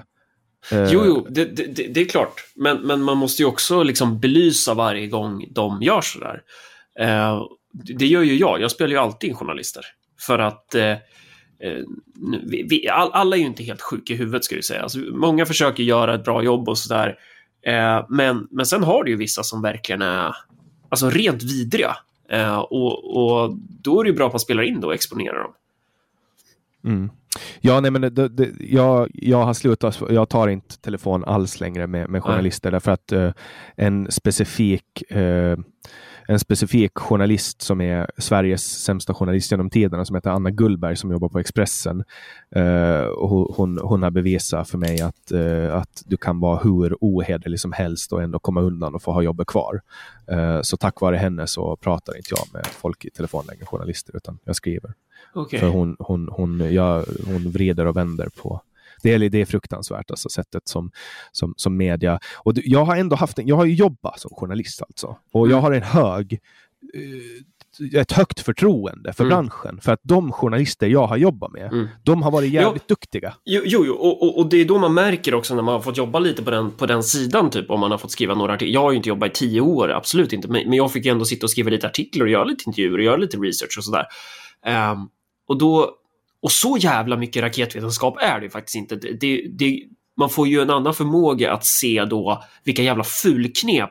Jo, 0.72 1.02
jo, 1.06 1.27
det, 1.30 1.45
det, 1.45 1.94
det 1.94 2.02
är 2.02 2.06
klart. 2.06 2.34
Men, 2.56 2.81
men 2.81 3.02
man 3.02 3.18
måste 3.18 3.41
ju 3.41 3.48
också 3.48 3.84
liksom 3.84 4.19
belysa 4.19 4.73
varje 4.73 5.07
gång 5.07 5.45
de 5.52 5.81
gör 5.81 6.02
sådär. 6.02 6.41
Det 7.73 8.06
gör 8.06 8.22
ju 8.22 8.38
jag. 8.38 8.61
Jag 8.61 8.72
spelar 8.72 8.91
ju 8.91 8.98
alltid 8.98 9.30
in 9.30 9.35
journalister. 9.35 9.84
För 10.19 10.40
att 10.40 10.76
vi, 12.44 12.64
vi, 12.69 12.90
all, 12.90 13.11
alla 13.14 13.35
är 13.35 13.40
ju 13.40 13.45
inte 13.45 13.64
helt 13.64 13.81
sjuka 13.81 14.14
i 14.14 14.15
huvudet, 14.15 14.44
ska 14.44 14.56
vi 14.56 14.64
säga. 14.64 14.81
Alltså, 14.81 14.99
många 14.99 15.45
försöker 15.45 15.84
göra 15.84 16.15
ett 16.15 16.23
bra 16.23 16.44
jobb 16.44 16.69
och 16.69 16.77
sådär. 16.77 17.18
Eh, 17.61 18.06
men, 18.10 18.48
men 18.52 18.65
sen 18.65 18.84
har 18.84 19.03
du 19.03 19.11
ju 19.11 19.18
vissa 19.18 19.44
som 19.44 19.61
verkligen 19.61 20.02
är 20.02 20.35
alltså, 20.90 21.10
rent 21.10 21.44
vidriga. 21.44 21.98
Eh, 22.30 22.57
och, 22.57 23.18
och 23.18 23.56
då 23.81 23.99
är 23.99 24.03
det 24.03 24.10
ju 24.10 24.15
bra 24.15 24.27
att 24.27 24.34
man 24.34 24.40
spelar 24.40 24.64
in 24.64 24.81
det 24.81 24.88
och 24.88 24.94
exponerar 24.94 25.44
dem. 25.44 25.53
Mm. 26.85 27.10
Ja, 27.61 27.80
nej, 27.80 27.91
men 27.91 28.02
det, 28.02 28.30
det, 28.30 28.52
jag, 28.60 29.10
jag 29.14 29.44
har 29.44 29.53
slutat, 29.53 30.02
jag 30.10 30.30
tar 30.30 30.48
inte 30.48 30.77
telefon 30.77 31.23
alls 31.23 31.60
längre 31.60 31.88
med, 31.88 32.10
med 32.10 32.23
journalister 32.23 32.72
därför 32.72 32.91
att 32.91 33.11
eh, 33.11 33.31
en 33.76 34.11
specifik 34.11 35.11
eh, 35.11 35.57
en 36.28 36.40
specifik 36.40 36.98
journalist 36.98 37.62
som 37.62 37.82
är 37.82 38.08
Sveriges 38.18 38.84
sämsta 38.84 39.14
journalist 39.14 39.52
genom 39.52 39.70
tiderna 39.70 40.06
som 40.06 40.16
heter 40.16 40.30
Anna 40.30 40.50
Gullberg 40.50 40.95
som 40.95 41.12
jobbar 41.12 41.30
på 41.30 41.40
Expressen. 41.40 42.04
Och 43.16 43.30
hon- 43.30 43.80
hon, 43.84 44.04
har 44.04 44.10
bevisat 44.12 44.70
för 44.70 44.78
mig 44.78 45.02
att, 45.02 45.32
eh, 45.32 45.76
att 45.76 46.04
du 46.06 46.18
kan 46.18 46.40
vara 46.40 46.60
hur 46.64 46.98
ohederlig 47.02 47.60
som 47.60 47.72
helst 47.72 48.14
och 48.14 48.22
ändå 48.24 48.40
komma 48.40 48.62
undan 48.62 48.95
och 48.95 49.02
få 49.04 49.12
ha 49.12 49.22
jobbet 49.22 49.48
kvar. 49.48 49.82
Eh, 50.28 50.62
så 50.62 50.78
tack 50.78 51.02
vare 51.02 51.16
henne 51.16 51.48
så 51.48 51.76
pratar 51.76 52.18
inte 52.18 52.30
jag 52.30 52.54
med 52.54 52.66
folk 52.68 53.06
i 53.06 53.10
telefon 53.10 53.44
längre, 53.48 53.66
journalister, 53.66 54.16
utan 54.18 54.40
jag 54.44 54.56
skriver. 54.56 54.94
Okej. 55.34 55.60
För 55.60 55.68
hon, 55.68 55.95
hon, 56.00 56.30
hon, 56.32 56.74
ja, 56.74 57.04
hon 57.26 57.52
vrider 57.52 57.86
och 57.86 57.98
vänder 57.98 58.30
på 58.41 58.62
det 59.03 59.13
är, 59.13 59.30
det 59.30 59.41
är 59.41 59.45
fruktansvärt, 59.45 60.11
alltså 60.11 60.30
sättet 60.30 60.67
som, 60.67 60.91
som, 61.31 61.53
som 61.57 61.77
media... 61.77 62.19
Och 62.35 62.53
jag 62.55 62.85
har 62.85 62.95
ändå 62.97 63.15
haft 63.15 63.39
en, 63.39 63.47
jag 63.47 63.55
har 63.55 63.65
ju 63.65 63.73
jobbat 63.73 64.19
som 64.19 64.31
journalist 64.34 64.81
alltså. 64.81 65.17
Och 65.34 65.49
jag 65.49 65.61
har 65.61 65.71
en 65.71 65.84
hög, 65.84 66.34
eh, 66.93 67.99
ett 68.01 68.11
högt 68.11 68.39
förtroende 68.39 69.13
för 69.13 69.23
Mm. 69.23 69.30
branschen. 69.35 69.80
För 69.81 69.91
att 69.91 69.99
de 70.03 70.31
journalister 70.31 70.88
jag 70.88 71.07
har 71.07 71.17
jobbat 71.17 71.51
med, 71.51 71.73
Mm. 71.73 71.88
de 72.03 72.23
har 72.23 72.31
varit 72.31 72.51
jävligt 72.51 72.88
duktiga. 72.88 73.34
Jo, 73.45 73.61
jo, 73.65 73.84
jo. 73.85 73.93
Och, 73.93 74.23
och, 74.23 74.38
och 74.39 74.49
det 74.49 74.57
är 74.57 74.65
då 74.65 74.77
man 74.77 74.93
märker 74.93 75.34
också 75.34 75.55
när 75.55 75.61
man 75.61 75.73
har 75.73 75.81
fått 75.81 75.97
jobba 75.97 76.19
lite 76.19 76.43
på 76.43 76.51
den, 76.51 76.71
på 76.71 76.85
den 76.85 77.03
sidan, 77.03 77.49
typ 77.49 77.69
om 77.69 77.80
man 77.80 77.91
har 77.91 77.97
fått 77.97 78.11
skriva 78.11 78.35
några 78.35 78.53
artiklar. 78.53 78.73
Jag 78.73 78.81
har 78.81 78.91
ju 78.91 78.97
inte 78.97 79.09
jobbat 79.09 79.30
i 79.30 79.34
tio 79.34 79.61
år, 79.61 79.91
absolut 79.91 80.34
inte, 80.34 80.47
men, 80.47 80.73
jag 80.73 80.91
fick 80.91 81.05
ju 81.05 81.11
ändå 81.11 81.25
sitta 81.25 81.45
och 81.45 81.49
skriva 81.51 81.69
lite 81.69 81.88
artiklar 81.88 82.25
och 82.25 82.31
göra 82.31 82.43
lite 82.43 82.63
intervjuer 82.67 82.97
och 82.97 83.03
göra 83.03 83.17
lite 83.17 83.38
research 83.38 83.75
och 83.77 83.84
sådär. 83.84 84.05
Ehm, 84.65 84.97
och 85.47 85.57
då, 85.57 85.91
och 86.44 86.52
så 86.52 86.78
jävla 86.80 87.18
mycket 87.18 87.41
raketvetenskap 87.44 88.18
är 88.22 88.40
det 88.40 88.49
faktiskt 88.49 88.76
inte. 88.76 88.95
Det, 88.95 89.48
det, 89.57 89.80
man 90.18 90.30
får 90.30 90.48
ju 90.48 90.61
en 90.61 90.70
annan 90.70 90.94
förmåga 90.94 91.53
att 91.53 91.65
se 91.65 92.06
då 92.06 92.44
vilka 92.64 92.84
jävla 92.84 93.03
fulknep 93.03 93.90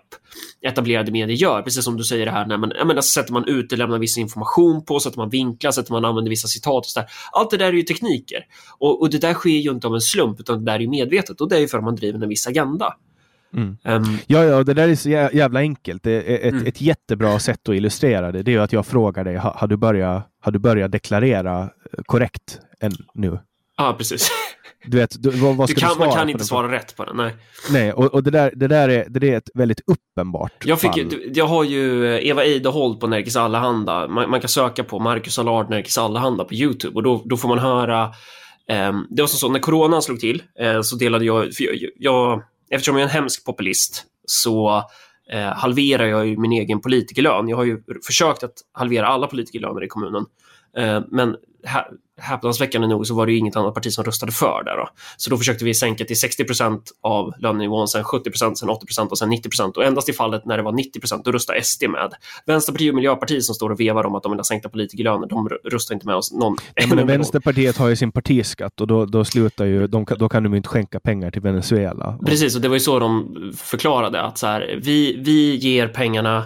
etablerade 0.67 1.13
medier 1.13 1.37
gör. 1.37 1.63
Precis 1.63 1.85
som 1.85 1.97
du 1.97 2.05
säger 2.05 2.27
det 2.27 2.33
här, 2.33 2.47
när 2.47 2.57
man, 2.59 2.73
jag 2.79 2.87
menar, 2.87 3.01
sätter 3.01 3.33
man 3.33 3.45
ut, 3.49 3.73
lämnar 3.79 3.99
viss 3.99 4.19
information 4.19 4.85
på, 4.85 5.01
sätter 5.01 5.19
man 5.19 5.31
vinklar, 5.31 5.71
sätter 5.71 5.93
man 5.93 6.05
använder 6.05 6.31
vissa 6.31 6.49
citat 6.49 6.79
och 6.85 6.87
sådär. 6.87 7.09
Allt 7.33 7.51
det 7.51 7.57
där 7.57 7.67
är 7.67 7.73
ju 7.73 7.83
tekniker. 7.83 8.39
Och, 8.79 9.01
och 9.01 9.11
det 9.11 9.19
där 9.19 9.35
sker 9.35 9.51
ju 9.51 9.71
inte 9.71 9.87
av 9.87 9.95
en 9.95 10.01
slump, 10.01 10.41
utan 10.41 10.65
det 10.65 10.73
där 10.73 10.81
är 10.81 10.87
medvetet. 10.89 11.41
Och 11.41 11.49
det 11.49 11.57
är 11.57 11.61
ju 11.61 11.69
för 11.69 11.79
att 11.79 11.85
man 11.85 11.97
driver 11.97 12.23
en 12.23 12.29
viss 12.29 12.47
agenda. 12.47 12.95
Mm. 13.57 13.77
Ehm, 13.85 14.03
Ja, 14.27 14.45
ja, 14.45 14.63
det 14.65 14.75
där 14.75 14.89
är 14.89 14.95
så 14.95 15.09
jä- 15.09 15.37
jävla 15.37 15.61
enkelt. 15.61 16.03
Det 16.03 16.13
är 16.13 16.49
ett, 16.49 16.53
Mm. 16.53 16.67
ett 16.67 16.81
jättebra 16.81 17.39
sätt 17.39 17.69
att 17.69 17.75
illustrera 17.75 18.33
det. 18.33 18.43
Det 18.43 18.51
är 18.51 18.53
ju 18.53 18.63
att 18.63 18.73
jag 18.73 18.87
frågar 18.87 19.25
dig, 19.25 19.37
har, 19.37 19.51
har, 19.51 19.69
du, 19.69 19.77
börjat, 19.77 20.29
har 20.43 20.53
du 20.53 20.59
börjat 20.59 20.93
deklarera 20.93 21.61
eh, 21.63 21.69
korrekt 22.07 22.59
än 22.81 22.93
nu? 23.15 23.39
Ja, 23.77 23.95
precis. 23.99 24.31
Du 24.87 24.97
vet, 24.97 25.23
du, 25.23 25.31
vad, 25.31 25.57
vad 25.57 25.69
Du 25.69 25.75
kan, 25.75 25.93
du 25.93 25.99
man 25.99 26.13
kan 26.15 26.31
inte 26.31 26.45
svara 26.45 26.73
rätt 26.73 26.97
på 26.97 27.05
den. 27.05 27.17
Nej. 27.17 27.35
Nej, 27.71 27.93
och, 27.93 28.05
och 28.15 28.23
det, 28.23 28.31
där, 28.31 28.53
det, 28.57 28.67
där 28.69 28.89
är, 28.89 29.07
det 29.09 29.31
är 29.33 29.37
ett 29.37 29.51
väldigt 29.55 29.81
uppenbart 29.87 30.53
Jag, 30.65 30.81
fick, 30.81 30.91
fall. 30.93 31.09
du- 31.09 31.33
jag 31.35 31.47
har 31.47 31.65
ju 31.65 32.07
eh, 32.15 32.27
Eva 32.29 32.45
Eideholt 32.45 33.01
på 33.01 33.07
Nerikes 33.07 33.37
Allehanda. 33.37 34.09
Man, 34.09 34.31
man 34.31 34.41
kan 34.41 34.49
söka 34.49 34.85
på 34.85 34.99
Marcus 34.99 35.39
Allard 35.39 35.71
Nerikes 35.71 35.99
Allehanda 35.99 36.45
på 36.45 36.55
YouTube 36.55 36.95
och 36.95 37.03
då, 37.03 37.23
då 37.25 37.37
får 37.37 37.49
man 37.49 37.59
höra 37.59 38.11
ehm, 38.69 39.07
det 39.11 39.23
var 39.23 39.27
som 39.27 39.39
så, 39.39 39.49
när 39.49 39.61
coronan 39.61 40.03
slog 40.03 40.21
till 40.21 40.43
eh, 40.61 40.81
så 40.81 40.97
delade 40.97 41.25
jag, 41.25 41.49
jag, 41.59 41.77
jag, 41.99 42.43
eftersom 42.71 42.97
jag 42.97 43.01
är 43.05 43.09
en 43.09 43.15
hemsk 43.15 43.45
populist 43.45 44.05
så 44.27 44.83
eh, 45.31 45.53
halverar 45.55 46.07
jag 46.07 46.27
ju 46.27 46.37
min 46.37 46.53
egen 46.53 46.81
politikerlön. 46.81 47.49
Jag 47.49 47.57
har 47.57 47.65
ju 47.65 47.83
försökt 48.07 48.43
att 48.43 48.55
halvera 48.73 49.07
alla 49.07 49.27
politikerlöner 49.27 49.85
i 49.85 49.89
kommunen. 49.89 50.27
Eh, 50.77 51.03
men 51.09 51.37
häpnadsväckande 52.23 52.89
nog 52.89 53.07
så 53.07 53.15
var 53.15 53.27
det 53.27 53.33
ju 53.33 53.39
inget 53.39 53.57
annat 53.57 53.75
parti 53.75 53.93
som 53.93 54.05
röstade 54.05 54.33
för 54.33 54.65
det. 54.65 54.71
Då. 54.71 54.89
Så 55.17 55.31
då 55.31 55.37
försökte 55.37 55.65
vi 55.65 55.75
sänka 55.75 56.05
till 56.05 56.21
60 56.21 56.45
procent 56.45 56.91
av 57.01 57.33
lönenivån, 57.39 57.89
sen 57.89 58.05
70 58.05 58.31
procent, 58.31 58.59
sen 58.59 58.69
80 58.69 58.87
procent 58.87 59.11
och 59.11 59.19
sen 59.19 59.29
90 59.29 59.51
procent. 59.51 59.77
Och 59.77 59.85
endast 59.85 60.09
i 60.09 60.13
fallet 60.13 60.45
när 60.45 60.57
det 60.57 60.63
var 60.63 60.73
90 60.73 61.01
procent, 61.01 61.25
då 61.25 61.33
röstade 61.33 61.63
SD 61.63 61.83
med. 61.89 62.13
Vänsterpartiet 62.47 62.91
och 62.91 62.97
Miljöpartiet 62.97 63.45
som 63.45 63.55
står 63.55 63.71
och 63.71 63.81
vevar 63.81 64.07
om 64.07 64.15
att 64.15 64.23
de 64.23 64.33
vill 64.33 64.39
ha 64.39 64.45
sänkta 64.45 64.69
politikerlöner, 64.69 65.27
de 65.27 65.49
röstar 65.49 65.95
inte 65.95 66.07
med 66.07 66.17
oss. 66.17 66.33
Någon, 66.33 66.57
ja, 66.75 66.87
men 66.95 67.07
Vänsterpartiet 67.07 67.77
har 67.77 67.89
ju 67.89 67.97
sin 67.97 68.13
partiskatt 68.13 68.81
och 68.81 68.87
då, 68.87 69.07
då 69.07 69.25
slutar 69.25 69.65
ju, 69.65 69.87
de, 69.87 70.07
då 70.19 70.29
kan 70.29 70.43
de 70.43 70.53
ju 70.53 70.57
inte 70.57 70.69
skänka 70.69 71.01
pengar 71.01 71.31
till 71.31 71.43
Venezuela. 71.43 72.19
Precis, 72.27 72.57
och 72.57 72.63
det 72.63 72.69
var 72.69 72.77
ju 72.77 72.81
så 72.81 72.99
de 72.99 73.53
förklarade 73.57 74.23
att 74.23 74.39
så 74.39 74.47
här, 74.47 74.81
vi, 74.83 75.17
vi 75.25 75.57
ger 75.57 75.89
pengarna 75.89 76.37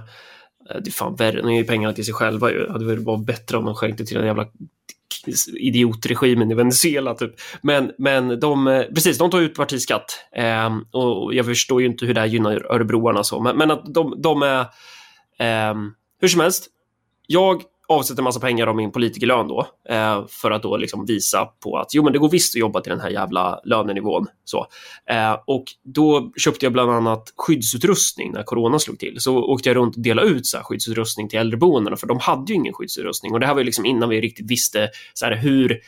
eh, 0.71 0.77
det 0.85 0.89
är 0.89 0.93
fan 0.93 1.15
värre, 1.15 1.43
de 1.43 1.55
ger 1.55 1.65
pengarna 1.65 1.95
till 1.95 2.05
sig 2.05 2.15
själva 2.15 2.51
ju. 2.51 2.67
Det 2.67 2.73
hade 2.73 2.97
varit 2.97 3.27
bättre 3.27 3.57
om 3.57 3.65
de 3.65 3.75
skänkte 3.75 4.05
till 4.05 4.17
den 4.17 4.27
jävla 4.27 4.47
idiotregimen 5.59 6.51
i 6.51 6.55
Venezuela. 6.55 7.15
Typ. 7.15 7.35
Men, 7.63 7.93
men 7.99 8.41
de, 8.41 8.67
eh, 8.67 8.83
precis, 8.83 9.19
de 9.19 9.31
tar 9.31 9.41
ut 9.41 9.55
partiskatt. 9.55 10.27
Eh, 10.37 10.77
och 10.91 11.35
jag 11.35 11.47
förstår 11.47 11.81
ju 11.81 11.87
inte 11.87 12.07
hur 12.07 12.15
det 12.15 12.21
här 12.21 12.27
gynnar 12.27 12.73
örebroarna. 12.73 13.25
Så. 13.25 13.41
Men, 13.41 13.57
men 13.57 13.71
att 13.71 13.95
de, 13.95 14.23
de 14.23 14.43
är... 14.43 14.61
Eh, 15.39 15.75
hur 16.21 16.29
som 16.29 16.41
helst, 16.41 16.67
jag 17.27 17.63
avsätter 17.89 18.23
massa 18.23 18.41
pengar 18.41 18.67
av 18.67 18.77
min 18.77 18.93
politikerlön 18.93 19.49
då 19.49 19.67
eh, 19.89 20.27
för 20.29 20.51
att 20.51 20.63
då 20.63 20.77
liksom 20.77 21.07
visa 21.07 21.45
på 21.45 21.79
att 21.79 21.95
jo, 21.95 22.05
men 22.05 22.13
det 22.13 22.19
går 22.19 22.29
visst 22.29 22.57
att 22.57 22.61
jobba 22.61 22.81
till 22.81 22.91
den 22.91 23.01
här 23.01 23.11
jävla 23.11 23.61
lönenivån. 23.65 24.27
Så. 24.45 24.67
Eh, 25.11 25.37
och 25.47 25.65
då 25.85 26.33
köpte 26.37 26.67
jag 26.67 26.73
bland 26.73 26.91
annat 26.91 27.33
skyddsutrustning 27.37 28.33
när 28.33 28.43
corona 28.43 28.79
slog 28.79 28.99
till. 28.99 29.21
Så 29.21 29.37
åkte 29.39 29.69
jag 29.69 29.77
runt 29.77 29.97
och 29.97 30.03
delade 30.03 30.29
ut 30.29 30.47
så 30.47 30.57
här, 30.57 30.65
skyddsutrustning 30.65 31.29
till 31.29 31.39
äldreboendena 31.39 31.97
för 31.97 32.07
de 32.07 32.19
hade 32.19 32.53
ju 32.53 32.55
ingen 32.55 32.73
skyddsutrustning 32.73 33.33
och 33.33 33.41
det 33.41 33.47
här 33.47 33.55
var 33.55 33.61
ju 33.61 33.65
liksom 33.65 33.87
innan 33.87 34.09
vi 34.09 34.21
riktigt 34.21 34.51
visste 34.51 34.89
så 35.15 35.27
här, 35.27 35.37
hur 35.37 35.81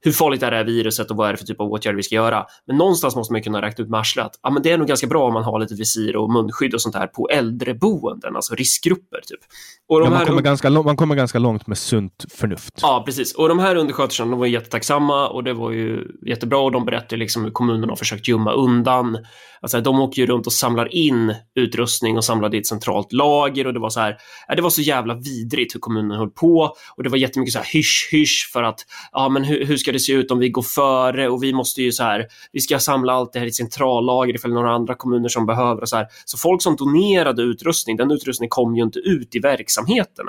hur 0.00 0.12
farligt 0.12 0.42
är 0.42 0.50
det 0.50 0.56
här 0.56 0.64
viruset 0.64 1.10
och 1.10 1.16
vad 1.16 1.28
är 1.28 1.32
det 1.32 1.38
för 1.38 1.46
typ 1.46 1.60
av 1.60 1.72
åtgärder 1.72 1.96
vi 1.96 2.02
ska 2.02 2.14
göra? 2.14 2.46
Men 2.66 2.76
någonstans 2.76 3.16
måste 3.16 3.32
man 3.32 3.42
kunna 3.42 3.62
räkna 3.62 3.84
ut 3.84 3.90
med 3.90 4.00
arslet 4.00 4.26
att 4.26 4.40
ja, 4.42 4.50
men 4.50 4.62
det 4.62 4.70
är 4.70 4.78
nog 4.78 4.88
ganska 4.88 5.06
bra 5.06 5.26
om 5.26 5.34
man 5.34 5.44
har 5.44 5.60
lite 5.60 5.74
visir 5.74 6.16
och 6.16 6.32
munskydd 6.32 6.74
och 6.74 6.82
sånt 6.82 6.94
här 6.94 7.06
på 7.06 7.28
äldreboenden, 7.28 8.36
alltså 8.36 8.54
riskgrupper. 8.54 9.20
Typ. 9.26 9.40
Och 9.88 10.00
ja, 10.00 10.10
man, 10.10 10.26
kommer 10.26 10.42
ganska, 10.42 10.70
man 10.70 10.96
kommer 10.96 11.14
ganska 11.14 11.38
långt 11.38 11.66
med 11.66 11.78
sunt 11.78 12.24
förnuft. 12.30 12.78
Ja, 12.82 13.02
precis. 13.06 13.34
Och 13.34 13.48
de 13.48 13.58
här 13.58 13.76
undersköterskorna 13.76 14.30
de 14.30 14.40
var 14.40 14.46
jättetacksamma 14.46 15.28
och 15.28 15.44
det 15.44 15.52
var 15.52 15.70
ju 15.70 16.06
jättebra 16.26 16.58
och 16.58 16.72
de 16.72 16.84
berättade 16.84 17.16
liksom 17.16 17.44
hur 17.44 17.50
kommunen 17.50 17.88
har 17.88 17.96
försökt 17.96 18.28
gömma 18.28 18.52
undan. 18.52 19.18
Alltså, 19.60 19.80
de 19.80 20.00
åker 20.00 20.22
ju 20.22 20.26
runt 20.26 20.46
och 20.46 20.52
samlar 20.52 20.94
in 20.94 21.34
utrustning 21.54 22.16
och 22.16 22.24
samlar 22.24 22.48
det 22.48 22.56
i 22.56 22.60
ett 22.60 22.66
centralt 22.66 23.12
lager 23.12 23.66
och 23.66 23.74
det 23.74 23.80
var 23.80 23.90
så 23.90 24.00
här, 24.00 24.16
det 24.56 24.62
var 24.62 24.70
så 24.70 24.82
jävla 24.82 25.14
vidrigt 25.14 25.74
hur 25.74 25.80
kommunen 25.80 26.18
höll 26.18 26.30
på 26.30 26.74
och 26.96 27.02
det 27.02 27.08
var 27.08 27.18
jättemycket 27.18 27.52
så 27.52 27.58
här 27.58 27.66
hysch 27.72 28.08
hysch 28.12 28.50
för 28.52 28.62
att 28.62 28.80
ja, 29.12 29.28
men 29.28 29.44
hur, 29.44 29.64
hur 29.64 29.76
ska 29.76 29.87
det 29.92 30.00
se 30.00 30.12
ut 30.12 30.30
om 30.30 30.38
vi 30.38 30.48
går 30.48 30.62
före 30.62 31.28
och 31.28 31.42
vi 31.42 31.52
måste 31.52 31.82
ju 31.82 31.92
så 31.92 32.02
här, 32.02 32.26
vi 32.52 32.60
ska 32.60 32.78
samla 32.78 33.12
allt 33.12 33.32
det 33.32 33.38
här 33.38 33.46
i 33.46 33.48
ett 33.48 33.54
centrallager 33.54 34.34
ifall 34.34 34.52
några 34.52 34.70
andra 34.70 34.94
kommuner 34.94 35.28
som 35.28 35.46
behöver 35.46 35.82
och 35.82 35.88
så 35.88 35.96
här. 35.96 36.06
Så 36.24 36.38
folk 36.38 36.62
som 36.62 36.76
donerade 36.76 37.42
utrustning, 37.42 37.96
den 37.96 38.10
utrustningen 38.10 38.50
kom 38.50 38.76
ju 38.76 38.82
inte 38.82 38.98
ut 38.98 39.34
i 39.34 39.38
verksamheten. 39.38 40.26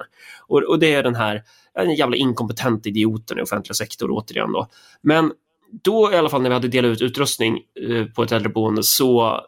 Och, 0.48 0.64
och 0.64 0.80
det 0.80 0.94
är 0.94 1.03
den 1.03 1.15
här 1.15 1.44
den 1.73 1.95
jävla 1.95 2.15
inkompetenta 2.15 2.90
idioten 2.90 3.40
i 3.40 3.41
offentliga 3.41 3.73
sektor 3.73 4.10
återigen 4.11 4.52
då. 4.52 4.68
Men 5.02 5.31
då 5.84 6.11
i 6.14 6.15
alla 6.15 6.30
fall 6.30 6.41
när 6.41 6.49
vi 6.49 6.53
hade 6.53 6.68
delat 6.68 6.91
ut 6.91 7.02
utrustning 7.02 7.60
eh, 7.90 8.06
på 8.06 8.23
ett 8.23 8.31
äldreboende 8.31 8.84
så 8.84 9.41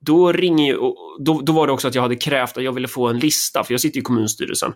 då 0.00 0.32
ringer 0.32 0.66
ju, 0.66 0.78
då, 1.18 1.40
då 1.40 1.52
var 1.52 1.66
det 1.66 1.72
också 1.72 1.88
att 1.88 1.94
jag 1.94 2.02
hade 2.02 2.16
krävt 2.16 2.56
att 2.56 2.64
jag 2.64 2.72
ville 2.72 2.88
få 2.88 3.08
en 3.08 3.18
lista, 3.18 3.64
för 3.64 3.74
jag 3.74 3.80
sitter 3.80 4.00
i 4.00 4.02
kommunstyrelsen 4.02 4.72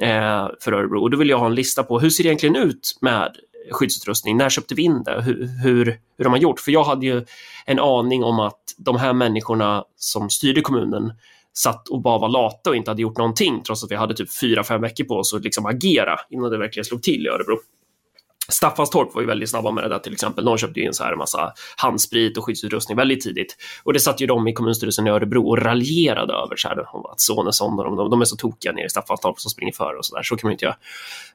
eh, 0.00 0.48
för 0.60 0.72
Örebro 0.72 1.00
och 1.00 1.10
då 1.10 1.16
ville 1.16 1.30
jag 1.30 1.38
ha 1.38 1.46
en 1.46 1.54
lista 1.54 1.82
på 1.82 2.00
hur 2.00 2.10
ser 2.10 2.24
det 2.24 2.28
egentligen 2.28 2.56
ut 2.56 2.98
med 3.00 3.36
skyddsutrustning? 3.70 4.36
När 4.36 4.48
köpte 4.48 4.74
vi 4.74 4.82
in 4.82 5.02
det? 5.02 5.22
Hur, 5.22 5.46
hur, 5.62 5.84
hur 6.18 6.24
har 6.24 6.30
man 6.30 6.40
gjort? 6.40 6.60
För 6.60 6.72
jag 6.72 6.84
hade 6.84 7.06
ju 7.06 7.24
en 7.66 7.78
aning 7.78 8.24
om 8.24 8.40
att 8.40 8.60
de 8.76 8.96
här 8.96 9.12
människorna 9.12 9.84
som 9.96 10.30
styrde 10.30 10.60
kommunen 10.60 11.12
satt 11.54 11.88
och 11.88 12.02
bara 12.02 12.18
var 12.18 12.28
lata 12.28 12.70
och 12.70 12.76
inte 12.76 12.90
hade 12.90 13.02
gjort 13.02 13.18
någonting 13.18 13.62
trots 13.62 13.84
att 13.84 13.90
vi 13.90 13.96
hade 13.96 14.14
typ 14.14 14.38
fyra, 14.40 14.64
fem 14.64 14.80
veckor 14.80 15.04
på 15.04 15.14
oss 15.14 15.34
att 15.34 15.44
liksom 15.44 15.66
agera 15.66 16.16
innan 16.30 16.50
det 16.50 16.58
verkligen 16.58 16.84
slog 16.84 17.02
till 17.02 17.26
i 17.26 17.28
Örebro. 17.28 17.58
Staffanstorp 18.48 19.14
var 19.14 19.20
ju 19.20 19.26
väldigt 19.26 19.50
snabba 19.50 19.70
med 19.70 19.84
det 19.84 19.88
där 19.88 19.98
till 19.98 20.12
exempel. 20.12 20.44
De 20.44 20.58
köpte 20.58 20.80
ju 20.80 20.86
in 20.86 20.94
så 20.94 21.04
här 21.04 21.12
en 21.12 21.18
massa 21.18 21.52
handsprit 21.76 22.38
och 22.38 22.44
skyddsutrustning 22.44 22.96
väldigt 22.96 23.20
tidigt. 23.20 23.56
Och 23.82 23.92
det 23.92 24.00
satt 24.00 24.20
ju 24.20 24.26
de 24.26 24.48
i 24.48 24.52
kommunstyrelsen 24.52 25.06
i 25.06 25.10
Örebro 25.10 25.48
och 25.48 25.58
raljerade 25.58 26.32
över 26.32 26.56
så 26.56 26.68
här, 26.68 26.80
att 27.12 27.20
Sonesson 27.20 27.78
och 27.78 27.96
de, 27.96 28.10
de 28.10 28.20
är 28.20 28.24
så 28.24 28.36
tokiga 28.36 28.72
nere 28.72 28.86
i 28.86 28.88
Staffanstorp 28.88 29.40
som 29.40 29.50
springer 29.50 29.72
före 29.72 29.96
och 29.96 30.06
så 30.06 30.16
där. 30.16 30.22
Så 30.22 30.36
kan 30.36 30.48
man 30.48 30.52
inte 30.52 30.64
göra. 30.64 30.76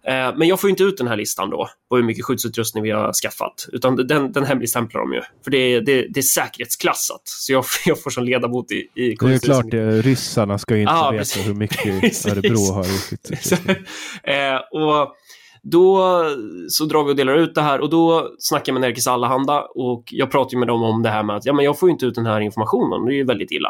Eh, 0.04 0.38
men 0.38 0.48
jag 0.48 0.60
får 0.60 0.70
inte 0.70 0.84
ut 0.84 0.98
den 0.98 1.08
här 1.08 1.16
listan 1.16 1.50
då 1.50 1.70
på 1.90 1.96
hur 1.96 2.04
mycket 2.04 2.26
skyddsutrustning 2.26 2.84
vi 2.84 2.92
har 2.92 3.14
skaffat, 3.14 3.68
utan 3.72 3.96
den, 3.96 4.32
den 4.32 4.46
hemligstämplar 4.46 5.02
de 5.02 5.14
ju. 5.14 5.22
För 5.44 5.52
det 5.52 5.58
är, 5.58 5.82
det, 5.82 6.08
det 6.10 6.20
är 6.20 6.22
säkerhetsklassat. 6.22 7.22
Så 7.26 7.54
jag, 7.54 7.66
jag 7.86 8.02
får 8.02 8.10
som 8.10 8.24
ledamot 8.24 8.72
i, 8.72 8.76
i 8.76 9.16
Det 9.20 9.34
är 9.34 9.40
klart, 9.40 9.72
det, 9.72 10.02
ryssarna 10.02 10.58
ska 10.58 10.76
ju 10.76 10.82
inte 10.82 10.94
ah, 10.94 11.12
veta 11.12 11.22
precis. 11.22 11.48
hur 11.48 11.54
mycket 11.54 12.26
Örebro 12.28 12.74
har 12.74 12.84
i 12.84 12.88
skyddsutrustning. 12.88 13.76
eh, 14.24 14.56
och 14.72 15.16
då 15.64 16.24
så 16.70 16.86
drar 16.86 17.04
vi 17.04 17.12
och 17.12 17.16
delar 17.16 17.36
ut 17.38 17.56
det 17.56 17.62
här 17.62 17.80
och 17.82 17.90
då 17.90 18.30
snackar 18.40 18.72
jag 18.72 18.74
med 18.74 18.82
Nerikes 18.82 19.08
Allehanda 19.08 19.62
och 19.76 20.04
jag 20.12 20.32
pratar 20.32 20.58
med 20.58 20.68
dem 20.68 20.84
om 20.84 21.04
det 21.04 21.10
här 21.10 21.24
med 21.24 21.36
att 21.36 21.46
ja, 21.46 21.54
men 21.54 21.66
jag 21.66 21.80
får 21.80 21.90
inte 21.90 22.06
ut 22.06 22.16
den 22.16 22.26
här 22.26 22.42
informationen, 22.42 23.06
det 23.06 23.14
är 23.14 23.16
ju 23.16 23.26
väldigt 23.26 23.52
illa. 23.52 23.70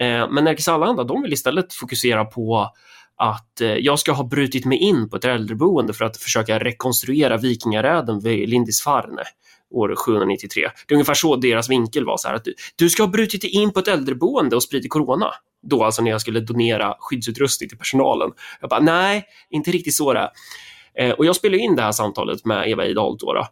Eh, 0.00 0.30
men 0.30 0.44
Nerikes 0.44 0.68
Allehanda, 0.68 1.04
de 1.04 1.22
vill 1.22 1.32
istället 1.32 1.74
fokusera 1.74 2.24
på 2.24 2.70
att 3.16 3.60
eh, 3.60 3.68
jag 3.68 3.98
ska 3.98 4.12
ha 4.12 4.24
brutit 4.24 4.64
mig 4.64 4.78
in 4.78 5.10
på 5.10 5.16
ett 5.16 5.24
äldreboende 5.24 5.92
för 5.92 6.04
att 6.04 6.16
försöka 6.16 6.58
rekonstruera 6.58 7.36
vikingaräden 7.36 8.20
vid 8.20 8.48
Lindisfarne 8.48 9.22
år 9.70 9.94
793. 9.96 10.62
Det 10.86 10.92
är 10.92 10.96
ungefär 10.96 11.14
så 11.14 11.36
deras 11.36 11.70
vinkel 11.70 12.04
var, 12.04 12.16
så 12.16 12.28
här, 12.28 12.34
att 12.34 12.44
du, 12.44 12.54
du 12.76 12.90
ska 12.90 13.02
ha 13.02 13.10
brutit 13.10 13.40
dig 13.40 13.50
in 13.50 13.72
på 13.72 13.80
ett 13.80 13.88
äldreboende 13.88 14.56
och 14.56 14.62
spridit 14.62 14.90
corona. 14.90 15.30
Då 15.62 15.84
alltså 15.84 16.02
när 16.02 16.10
jag 16.10 16.20
skulle 16.20 16.40
donera 16.40 16.96
skyddsutrustning 16.98 17.68
till 17.68 17.78
personalen. 17.78 18.30
Jag 18.60 18.70
bara, 18.70 18.80
nej, 18.80 19.24
inte 19.50 19.70
riktigt 19.70 19.94
så 19.94 20.12
det 20.12 20.20
är. 20.20 20.30
Eh, 20.94 21.10
och 21.10 21.26
jag 21.26 21.36
spelar 21.36 21.58
in 21.58 21.76
det 21.76 21.82
här 21.82 21.92
samtalet 21.92 22.44
med 22.44 22.68
Eva 22.68 22.86
Idahl 22.86 23.16
då, 23.18 23.32
då 23.32 23.46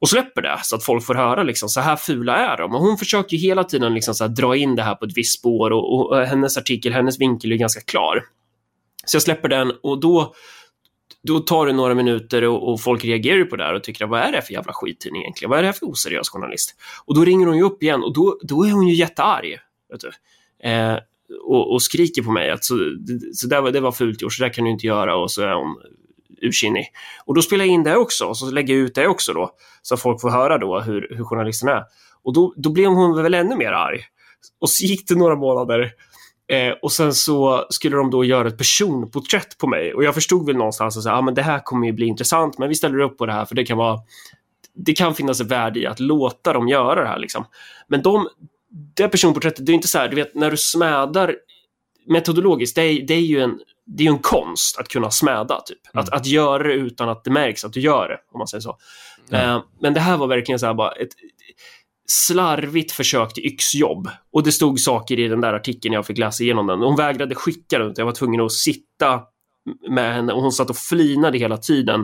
och 0.00 0.08
släpper 0.08 0.42
det 0.42 0.58
så 0.62 0.76
att 0.76 0.84
folk 0.84 1.04
får 1.04 1.14
höra 1.14 1.42
liksom, 1.42 1.68
så 1.68 1.80
här 1.80 1.96
fula 1.96 2.36
är 2.36 2.56
de. 2.56 2.74
Och 2.74 2.80
hon 2.80 2.96
försöker 2.96 3.36
hela 3.36 3.64
tiden 3.64 3.94
liksom, 3.94 4.14
så 4.14 4.24
här, 4.24 4.28
dra 4.28 4.56
in 4.56 4.76
det 4.76 4.82
här 4.82 4.94
på 4.94 5.04
ett 5.04 5.16
visst 5.16 5.38
spår 5.38 5.70
och, 5.70 5.94
och, 5.94 6.10
och, 6.10 6.26
hennes 6.26 6.56
artikel, 6.56 6.92
hennes 6.92 7.20
vinkel 7.20 7.52
är 7.52 7.56
ganska 7.56 7.80
klar. 7.80 8.24
Så 9.04 9.14
jag 9.14 9.22
släpper 9.22 9.48
den 9.48 9.72
och 9.82 10.00
då, 10.00 10.34
då 11.22 11.40
tar 11.40 11.66
det 11.66 11.72
några 11.72 11.94
minuter 11.94 12.44
och, 12.44 12.72
och 12.72 12.80
folk 12.80 13.04
reagerar 13.04 13.44
på 13.44 13.56
det 13.56 13.64
här 13.64 13.74
och 13.74 13.84
tycker 13.84 14.06
vad 14.06 14.20
är 14.20 14.32
det 14.32 14.42
för 14.42 14.52
jävla 14.52 14.72
skittidning 14.72 15.22
egentligen? 15.22 15.50
Vad 15.50 15.58
är 15.58 15.62
det 15.62 15.72
för 15.72 15.86
oseriös 15.86 16.28
journalist? 16.28 16.74
Och 17.04 17.14
då 17.14 17.24
ringer 17.24 17.46
hon 17.46 17.56
ju 17.56 17.62
upp 17.62 17.82
igen 17.82 18.02
och 18.02 18.14
då, 18.14 18.38
då 18.42 18.64
är 18.64 18.70
hon 18.70 18.88
ju 18.88 18.94
jättearg. 18.94 19.58
Vet 19.90 20.00
du? 20.00 20.10
Eh, 20.68 20.98
och, 21.42 21.72
och, 21.72 21.82
skriker 21.82 22.22
på 22.22 22.30
mig 22.30 22.50
att 22.50 22.64
så, 22.64 22.74
så 23.34 23.46
där, 23.46 23.72
det 23.72 23.80
var 23.80 23.92
fult 23.92 24.22
gjort, 24.22 24.32
så 24.32 24.42
där 24.42 24.52
kan 24.52 24.64
du 24.64 24.70
inte 24.70 24.86
göra 24.86 25.16
och 25.16 25.30
så 25.30 25.42
är 25.42 25.54
hon 25.54 25.76
ursinnig. 26.42 26.86
Och 27.24 27.34
då 27.34 27.42
spelar 27.42 27.64
jag 27.64 27.74
in 27.74 27.82
det 27.82 27.96
också, 27.96 28.24
och 28.26 28.38
så 28.38 28.50
lägger 28.50 28.74
jag 28.74 28.82
ut 28.82 28.94
det 28.94 29.08
också 29.08 29.32
då, 29.32 29.50
så 29.82 29.96
folk 29.96 30.20
får 30.20 30.30
höra 30.30 30.58
då 30.58 30.80
hur, 30.80 31.08
hur 31.10 31.24
journalisten 31.24 31.68
är. 31.68 31.84
Och 32.22 32.32
då, 32.32 32.54
då 32.56 32.70
blev 32.70 32.88
hon 32.88 33.22
väl 33.22 33.34
ännu 33.34 33.56
mer 33.56 33.72
arg. 33.72 34.00
Och 34.60 34.70
så 34.70 34.84
gick 34.84 35.08
det 35.08 35.14
några 35.14 35.36
månader 35.36 35.92
Eh, 36.48 36.72
och 36.82 36.92
sen 36.92 37.14
så 37.14 37.66
skulle 37.70 37.96
de 37.96 38.10
då 38.10 38.24
göra 38.24 38.48
ett 38.48 38.58
personporträtt 38.58 39.58
på 39.58 39.66
mig 39.66 39.94
och 39.94 40.04
jag 40.04 40.14
förstod 40.14 40.46
väl 40.46 40.56
någonstans 40.56 40.96
att 40.96 41.06
ah, 41.06 41.22
men 41.22 41.34
det 41.34 41.42
här 41.42 41.60
kommer 41.64 41.86
ju 41.86 41.92
bli 41.92 42.06
intressant, 42.06 42.58
men 42.58 42.68
vi 42.68 42.74
ställer 42.74 43.00
upp 43.00 43.18
på 43.18 43.26
det 43.26 43.32
här 43.32 43.44
för 43.44 43.54
det 43.54 43.64
kan 43.64 43.78
vara 43.78 44.00
det 44.74 44.92
kan 44.92 45.14
finnas 45.14 45.40
ett 45.40 45.50
värde 45.50 45.80
i 45.80 45.86
att 45.86 46.00
låta 46.00 46.52
dem 46.52 46.68
göra 46.68 47.02
det 47.02 47.08
här. 47.08 47.18
Liksom. 47.18 47.44
Men 47.88 48.02
de, 48.02 48.28
det 48.94 49.08
personporträttet, 49.08 49.66
det 49.66 49.72
är 49.72 49.74
inte 49.74 49.88
så 49.88 49.98
här, 49.98 50.08
du 50.08 50.16
vet 50.16 50.34
när 50.34 50.50
du 50.50 50.56
smädar 50.56 51.36
metodologiskt, 52.06 52.76
det 52.76 52.82
är, 52.82 53.06
det 53.06 53.14
är 53.14 53.20
ju 53.20 53.40
en 53.40 53.60
det 53.86 54.02
är 54.02 54.06
ju 54.06 54.12
en 54.12 54.18
konst 54.18 54.78
att 54.78 54.88
kunna 54.88 55.10
smäda. 55.10 55.60
Typ. 55.60 55.78
Mm. 55.94 56.02
Att, 56.02 56.12
att 56.12 56.26
göra 56.26 56.62
det 56.62 56.74
utan 56.74 57.08
att 57.08 57.24
det 57.24 57.30
märks 57.30 57.64
att 57.64 57.72
du 57.72 57.80
gör 57.80 58.08
det, 58.08 58.18
om 58.32 58.38
man 58.38 58.48
säger 58.48 58.62
så. 58.62 58.76
Mm. 59.30 59.56
Uh, 59.56 59.62
men 59.80 59.94
det 59.94 60.00
här 60.00 60.16
var 60.16 60.26
verkligen 60.26 60.58
så 60.58 60.66
här 60.66 60.74
bara 60.74 60.92
ett 60.92 61.12
slarvigt 62.08 62.92
försök 62.92 63.34
till 63.34 63.46
yxjobb. 63.46 64.08
Och 64.32 64.42
det 64.42 64.52
stod 64.52 64.80
saker 64.80 65.18
i 65.18 65.28
den 65.28 65.40
där 65.40 65.52
artikeln 65.52 65.94
jag 65.94 66.06
fick 66.06 66.18
läsa 66.18 66.42
igenom 66.42 66.66
den. 66.66 66.78
Hon 66.78 66.96
vägrade 66.96 67.34
skicka 67.34 67.78
den, 67.78 67.94
jag 67.96 68.04
var 68.04 68.12
tvungen 68.12 68.40
att 68.40 68.52
sitta 68.52 69.20
med 69.88 70.14
henne 70.14 70.32
och 70.32 70.42
hon 70.42 70.52
satt 70.52 70.70
och 70.70 70.76
flinade 70.76 71.38
hela 71.38 71.56
tiden 71.56 72.00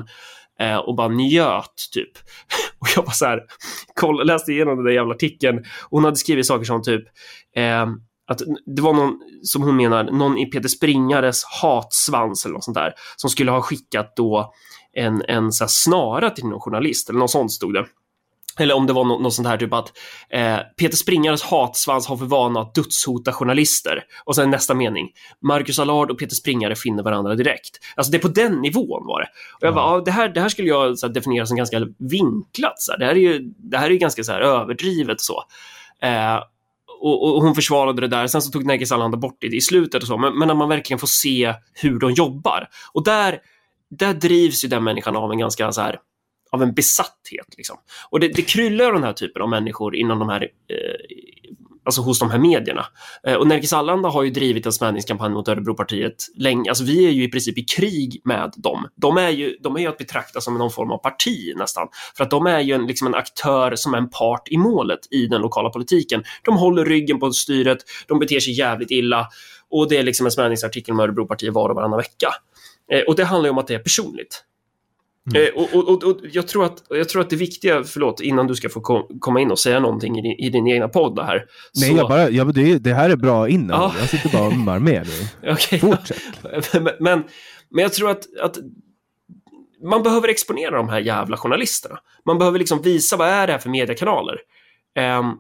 uh, 0.63 0.77
och 0.77 0.97
bara 0.97 1.09
njöt, 1.09 1.75
typ. 1.93 2.11
Och 2.79 2.89
jag 2.97 3.05
bara 3.05 3.13
så 3.13 3.25
här, 3.25 3.41
koll, 3.95 4.27
läste 4.27 4.53
igenom 4.53 4.77
den 4.77 4.85
där 4.85 4.93
jävla 4.93 5.15
artikeln 5.15 5.65
hon 5.91 6.05
hade 6.05 6.17
skrivit 6.17 6.47
saker 6.47 6.65
som 6.65 6.83
typ 6.83 7.03
uh, 7.59 7.87
att 8.33 8.43
det 8.77 8.83
var 8.83 8.93
någon, 8.93 9.19
som 9.43 9.63
hon 9.63 9.77
menar, 9.77 10.05
någon 10.05 10.39
i 10.39 10.47
Peter 10.47 10.69
Springares 10.69 11.45
hatsvans 11.45 12.45
eller 12.45 12.55
något 12.55 12.65
sånt 12.65 12.75
där, 12.75 12.93
som 13.17 13.31
skulle 13.31 13.51
ha 13.51 13.63
skickat 13.63 14.17
då 14.17 14.53
en, 14.93 15.23
en 15.29 15.53
så 15.53 15.69
snara 15.69 16.31
till 16.31 16.45
någon 16.45 16.61
journalist, 16.61 17.11
eller 17.11 17.19
något 17.19 17.31
sånt 17.31 17.53
stod 17.53 17.75
det. 17.75 17.85
eller 18.59 18.75
om 18.75 18.87
det 18.87 18.93
var 18.93 19.05
något, 19.05 19.23
något 19.23 19.35
sånt 19.35 19.49
här 19.49 19.57
typ 19.57 19.73
att 19.73 19.93
eh, 20.31 20.59
Peter 20.77 20.97
Springares 20.97 21.43
hatsvans 21.43 22.07
har 22.07 22.17
för 22.17 22.25
vana 22.25 22.61
att 22.61 22.75
dödshota 22.75 23.33
journalister. 23.33 24.05
Och 24.25 24.35
sen 24.35 24.51
nästa 24.51 24.75
mening. 24.75 25.09
Marcus 25.43 25.79
Allard 25.79 26.11
och 26.11 26.19
Peter 26.19 26.35
Springare 26.35 26.75
finner 26.77 27.03
varandra 27.03 27.35
direkt. 27.35 27.79
Alltså 27.97 28.13
det 28.13 28.19
är 28.19 28.23
på 28.23 28.29
den 28.29 28.61
nivån 28.61 29.07
var 29.07 29.21
det. 29.21 29.29
Och 29.61 29.67
jag 29.67 29.75
bara, 29.75 29.97
ja, 29.97 30.03
det, 30.05 30.11
här, 30.11 30.29
det 30.29 30.41
här 30.41 30.49
skulle 30.49 30.69
jag 30.69 30.97
här, 31.03 31.09
definiera 31.09 31.47
som 31.47 31.57
ganska 31.57 31.87
vinklat. 31.99 32.81
Så 32.83 32.93
här. 32.93 32.99
Det, 32.99 33.05
här 33.05 33.13
är 33.13 33.21
ju, 33.21 33.53
det 33.57 33.79
här 33.79 33.87
är 33.87 33.91
ju 33.91 33.99
ganska 33.99 34.25
så 34.25 34.33
här, 34.33 34.41
överdrivet 34.41 35.15
och 35.15 35.21
så. 35.21 35.43
Eh, 36.03 36.39
och, 37.03 37.37
och, 37.37 37.43
hon 37.43 37.55
försvarade 37.55 38.01
det 38.01 38.09
där. 38.09 38.27
Sen 38.27 38.43
så 38.43 38.51
tog 38.51 38.67
Nergis 38.67 38.93
Allehanda 38.93 39.17
bort 39.17 39.37
det 39.41 39.47
i 39.47 39.61
slutet 39.61 40.03
och 40.03 40.09
så. 40.09 40.19
Men, 40.19 40.39
men 40.39 40.49
när 40.49 40.55
man 40.55 40.69
verkligen 40.69 40.99
får 40.99 41.07
se 41.07 41.55
hur 41.73 41.99
de 41.99 42.13
jobbar. 42.13 42.69
Och 42.93 43.05
där, 43.05 43.39
där 43.91 44.15
drivs 44.15 44.65
ju 44.65 44.69
den 44.69 44.85
människan 44.85 45.17
av 45.17 45.33
en 45.33 45.39
ganska 45.39 45.73
så 45.73 45.81
här 45.81 45.99
av 46.53 46.63
en 46.63 46.75
besatthet. 46.75 47.47
Liksom. 47.57 47.77
Och 48.11 48.21
det, 48.21 48.29
det 48.29 48.43
kryllar 48.43 48.87
av 48.87 48.93
den 48.93 49.03
här 49.03 49.13
typen 49.13 49.43
av 49.43 49.49
människor 49.49 49.97
inom 49.97 50.19
de 50.19 50.29
här, 50.29 50.43
eh, 50.43 51.17
alltså 51.85 52.01
hos 52.01 52.19
de 52.19 52.31
här 52.31 52.39
medierna. 52.39 52.87
Eh, 53.27 53.35
och 53.35 53.47
Nerikes 53.47 53.73
Allehanda 53.73 54.09
har 54.09 54.23
ju 54.23 54.31
drivit 54.31 54.67
en 54.67 54.73
smädningskampanj 54.73 55.33
mot 55.33 55.49
Örebropartiet 55.49 56.15
länge. 56.37 56.71
Alltså 56.71 56.85
vi 56.85 57.07
är 57.07 57.11
ju 57.11 57.25
i 57.25 57.29
princip 57.29 57.59
i 57.59 57.65
krig 57.65 58.21
med 58.25 58.53
dem. 58.57 58.89
De 58.97 59.19
är 59.19 59.31
ju, 59.31 59.57
de 59.61 59.77
är 59.77 59.81
ju 59.81 59.87
att 59.87 59.99
betrakta 59.99 60.41
som 60.41 60.59
någon 60.59 60.71
form 60.71 60.91
av 60.93 60.99
parti 60.99 61.53
nästan. 61.57 61.89
För 62.17 62.25
att 62.25 62.31
de 62.31 62.47
är 62.47 62.61
ju 62.61 62.75
en, 62.75 62.87
liksom 62.87 63.07
en 63.07 63.15
aktör 63.15 63.77
som 63.77 63.95
är 63.95 63.99
en 63.99 64.11
part 64.11 64.49
i 64.49 64.57
målet 64.57 65.01
i 65.11 65.27
den 65.27 65.41
lokala 65.41 65.71
politiken. 65.71 66.25
De 66.45 66.57
håller 66.57 66.85
ryggen 66.85 67.21
på 67.21 67.33
styret, 67.33 67.79
de 68.09 68.19
beter 68.19 68.41
sig 68.41 68.59
jävligt 68.59 68.91
illa 68.91 69.29
och 69.71 69.89
det 69.89 69.97
är 69.97 70.03
liksom 70.03 70.27
en 70.27 70.33
smädningsartikel 70.33 70.93
om 70.93 71.01
Örebropartiet 71.01 71.55
var 71.55 71.69
och 71.69 71.77
varannan 71.77 71.99
vecka. 71.99 72.29
Eh, 72.93 73.01
och 73.01 73.17
det 73.17 73.25
handlar 73.25 73.47
ju 73.47 73.51
om 73.51 73.59
att 73.59 73.67
det 73.67 73.75
är 73.75 73.79
personligt. 73.79 74.45
Mm. 75.31 75.43
Eh, 75.43 75.63
och, 75.63 75.89
och, 75.89 76.05
och, 76.05 76.21
jag, 76.33 76.49
tror 76.49 76.65
att, 76.65 76.83
jag 76.89 77.09
tror 77.09 77.23
att 77.23 77.31
det 77.31 77.37
viktiga, 77.37 77.85
förlåt, 77.85 78.21
innan 78.21 78.47
du 78.47 78.55
ska 78.55 78.69
få 78.69 78.81
kom, 78.81 79.07
komma 79.21 79.41
in 79.41 79.51
och 79.51 79.59
säga 79.59 79.81
någonting 79.81 80.19
i 80.19 80.23
din, 80.23 80.47
i 80.47 80.51
din 80.51 80.67
egna 80.67 80.89
podd 80.89 81.19
här. 81.19 81.45
Nej, 81.75 81.91
så... 81.91 81.97
jag 81.97 82.09
bara, 82.09 82.31
jag, 82.31 82.55
det, 82.55 82.79
det, 82.79 82.95
här 82.95 83.11
är 83.11 83.17
bra 83.17 83.49
innan. 83.49 83.81
Ja. 83.81 83.95
Jag 84.01 84.09
sitter 84.09 84.29
bara 84.29 84.47
och 84.47 84.53
ummar 84.53 84.79
med 84.79 85.07
nu. 85.43 85.53
okay, 85.53 85.79
Fortsätt. 85.79 86.23
men, 86.73 86.91
men, 87.01 87.25
men 87.71 87.83
jag 87.83 87.93
tror 87.93 88.11
att, 88.11 88.27
att 88.41 88.57
man 89.91 90.03
behöver 90.03 90.29
exponera 90.29 90.77
de 90.77 90.89
här 90.89 91.01
jävla 91.01 91.37
journalisterna. 91.37 91.99
Man 92.27 92.39
behöver 92.39 92.59
liksom 92.59 92.83
visa 92.83 93.17
vad 93.17 93.29
är 93.29 93.47
det 93.47 93.53
här 93.53 93.61
för 93.61 93.71
mediekanaler. 93.71 94.37
Um, 95.19 95.39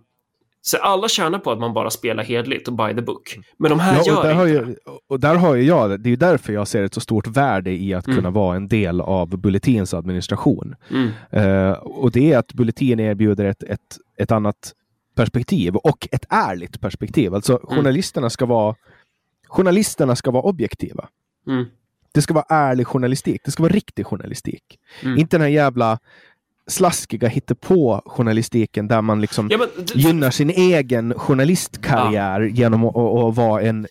så 0.65 0.77
alla 0.77 1.09
tjänar 1.09 1.39
på 1.39 1.51
att 1.51 1.59
man 1.59 1.75
bara 1.75 1.91
spelar 1.91 2.25
hedligt 2.25 2.69
och 2.69 2.75
by 2.75 2.95
the 2.95 3.03
book. 3.03 3.39
Men 3.57 3.71
de 3.71 3.81
här 3.81 4.03
ja, 4.07 4.25
gör 4.25 4.33
inte 4.33 4.71
ju, 4.71 4.77
Och 5.09 5.21
där 5.21 5.35
har 5.35 5.55
ju 5.55 5.63
jag, 5.63 6.01
det 6.01 6.09
är 6.09 6.11
ju 6.11 6.17
därför 6.17 6.53
jag 6.53 6.69
ser 6.69 6.83
ett 6.83 6.95
så 6.95 7.01
stort 7.01 7.27
värde 7.27 7.71
i 7.71 7.95
att 7.95 8.07
mm. 8.07 8.17
kunna 8.17 8.31
vara 8.31 8.57
en 8.57 8.69
del 8.69 9.01
av 9.01 9.29
Bulletins 9.39 9.95
administration. 9.95 10.75
Mm. 10.91 11.11
Uh, 11.47 11.73
och 11.73 12.11
det 12.11 12.33
är 12.33 12.39
att 12.39 12.53
Bulletin 12.53 13.01
erbjuder 13.01 13.45
ett, 13.45 13.63
ett, 13.63 13.99
ett 14.19 14.33
annat 14.33 14.73
perspektiv 15.15 15.77
och 15.77 16.09
ett 16.13 16.25
ärligt 16.29 16.81
perspektiv. 16.81 17.35
Alltså 17.35 17.53
mm. 17.53 17.77
journalisterna 17.77 18.31
ska 18.31 18.47
vara 18.47 18.75
journalisterna 19.49 20.17
ska 20.17 20.31
vara 20.31 20.43
objektiva. 20.43 21.09
Mm. 21.47 21.65
Det 22.15 22.23
ska 22.23 22.35
vara 22.35 22.47
ärlig 22.49 22.87
journalistik. 22.87 23.41
Det 23.45 23.51
ska 23.51 23.63
vara 23.63 23.73
riktig 23.73 24.07
journalistik. 24.07 24.79
Mm. 25.03 25.19
Inte 25.19 25.37
den 25.37 25.43
här 25.43 25.49
jävla 25.49 25.99
slaskiga 26.71 27.29
hittepå 27.29 28.03
journalistiken 28.07 28.89
där 28.89 29.03
man 29.03 29.21
liksom 29.21 29.49
ja, 29.51 29.59
men, 29.59 29.69
gynnar 29.95 30.31
sin 30.31 30.51
egen 30.51 31.15
journalistkarriär 31.15 32.41
ja. 32.41 32.47
genom 32.47 32.85
att, 32.85 32.97
att, 32.97 33.25
att 33.25 33.37
vara 33.37 33.63
en 33.63 33.87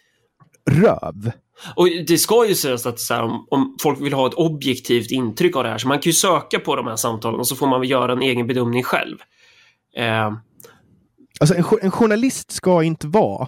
röv. 0.70 1.32
Och 1.76 1.88
det 2.08 2.18
ska 2.18 2.48
ju 2.48 2.56
sägas 2.56 2.86
att 2.86 3.00
här, 3.10 3.24
om, 3.24 3.48
om, 3.50 3.76
folk 3.82 4.02
vill 4.02 4.14
ha 4.14 4.28
ett 4.28 4.34
objektivt 4.34 5.12
intryck 5.12 5.56
av 5.56 5.64
det 5.64 5.70
här 5.70 5.78
så 5.78 5.88
man 5.88 6.00
kan 6.00 6.10
ju 6.10 6.14
söka 6.14 6.60
på 6.60 6.76
de 6.76 6.88
här 6.88 6.96
samtalen 6.96 7.40
och 7.40 7.48
så 7.48 7.56
får 7.56 7.68
man 7.68 7.80
väl 7.80 7.90
göra 7.90 8.12
en 8.12 8.22
egen 8.22 8.48
bedömning 8.48 8.84
själv. 8.84 9.18
Eh. 9.98 10.34
Alltså 11.40 11.56
en, 11.56 11.64
en 11.82 11.92
journalist 11.92 12.52
ska 12.52 12.84
inte 12.84 13.08
vara 13.08 13.48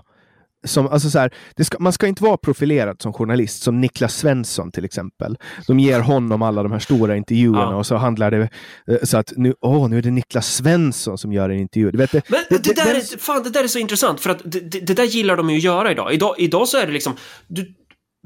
som, 0.64 0.88
alltså 0.88 1.10
så 1.10 1.20
här, 1.20 1.34
ska, 1.64 1.78
man 1.80 1.94
ska 1.94 2.08
inte 2.08 2.24
vara 2.24 2.38
profilerad 2.38 3.02
som 3.02 3.14
journalist, 3.14 3.64
som 3.64 3.82
Niklas 3.82 4.16
Svensson 4.16 4.72
till 4.72 4.86
exempel. 4.86 5.38
De 5.68 5.80
ger 5.80 6.00
honom 6.00 6.42
alla 6.42 6.64
de 6.64 6.72
här 6.72 6.80
stora 6.80 7.18
intervjuerna 7.18 7.72
ja. 7.72 7.76
och 7.76 7.86
så 7.86 7.96
handlar 7.96 8.32
det 8.32 8.50
eh, 8.88 8.98
så 9.04 9.18
att 9.18 9.34
nu, 9.38 9.54
åh, 9.62 9.90
nu 9.90 9.98
är 9.98 10.02
det 10.02 10.12
Niklas 10.12 10.56
Svensson 10.56 11.18
som 11.18 11.34
gör 11.34 11.50
en 11.50 11.60
intervju. 11.60 11.92
Du 11.92 11.98
vet, 11.98 12.12
det, 12.12 12.30
Men 12.30 12.40
det, 12.50 12.64
det, 12.64 12.76
där 12.76 12.96
är, 12.96 13.20
fan, 13.20 13.44
det 13.44 13.50
där 13.50 13.64
är 13.64 13.68
så 13.68 13.80
intressant, 13.80 14.20
för 14.20 14.30
att 14.30 14.42
det, 14.46 14.60
det, 14.60 14.94
där 14.94 15.04
gillar 15.04 15.38
de 15.38 15.50
ju 15.50 15.58
att 15.58 15.64
göra 15.64 15.92
idag. 15.92 16.14
Idag, 16.14 16.36
idag 16.38 16.68
så 16.68 16.78
är 16.78 16.88
det 16.88 16.94
liksom, 16.94 17.14
du, 17.48 17.74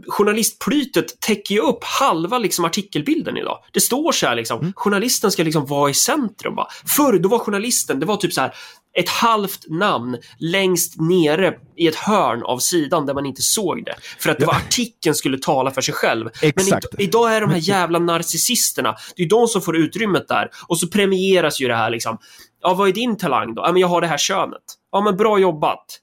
journalistplytet 0.08 1.20
täcker 1.20 1.56
ju 1.56 1.62
upp 1.62 1.84
halva 1.84 2.38
liksom 2.38 2.66
artikelbilden 2.66 3.38
idag. 3.38 3.60
Det 3.72 3.80
står 3.80 4.12
så 4.12 4.28
här 4.28 4.36
liksom, 4.36 4.60
mm. 4.60 4.74
journalisten 4.76 5.32
ska 5.32 5.44
liksom 5.44 5.66
vara 5.66 5.90
i 5.90 5.94
centrum. 5.94 6.56
Va? 6.56 6.68
Förr, 6.86 7.20
då 7.20 7.30
var 7.30 7.40
journalisten, 7.40 8.00
det 8.00 8.06
var 8.06 8.18
typ 8.18 8.34
så 8.34 8.42
här, 8.42 8.54
ett 8.98 9.10
halvt 9.10 9.66
namn 9.70 10.18
längst 10.40 11.02
nere 11.02 11.54
i 11.76 11.88
ett 11.88 11.96
hörn 11.96 12.44
av 12.44 12.58
sidan 12.58 13.06
där 13.06 13.14
man 13.14 13.26
inte 13.26 13.42
såg 13.42 13.86
det. 13.86 13.96
För 14.20 14.30
att 14.30 14.40
det 14.40 14.46
var 14.46 14.54
artikeln 14.54 15.16
skulle 15.16 15.38
tala 15.38 15.72
för 15.72 15.82
sig 15.82 15.94
själv. 15.94 16.30
Exakt. 16.42 16.88
Men 16.92 17.02
idag 17.02 17.36
är 17.36 17.42
de 17.42 17.50
här 17.50 17.70
jävla 17.70 18.00
narcissisterna, 18.00 18.96
det 19.16 19.24
är 19.24 19.30
de 19.30 19.48
som 19.48 19.62
får 19.62 19.78
utrymmet 19.78 20.28
där. 20.28 20.50
Och 20.68 20.80
så 20.80 20.88
premieras 20.88 21.62
ju 21.62 21.68
det 21.68 21.76
här 21.76 21.90
liksom. 21.90 22.18
Ja, 22.62 22.74
vad 22.74 22.90
är 22.90 22.94
din 22.94 23.18
talang 23.18 23.56
då? 23.56 23.62
Ja, 23.66 23.72
men 23.72 23.82
jag 23.82 23.88
har 23.88 24.02
det 24.02 24.08
här 24.08 24.18
könet. 24.18 24.64
Ja, 24.92 25.02
men 25.02 25.18
bra 25.18 25.40
jobbat. 25.40 26.00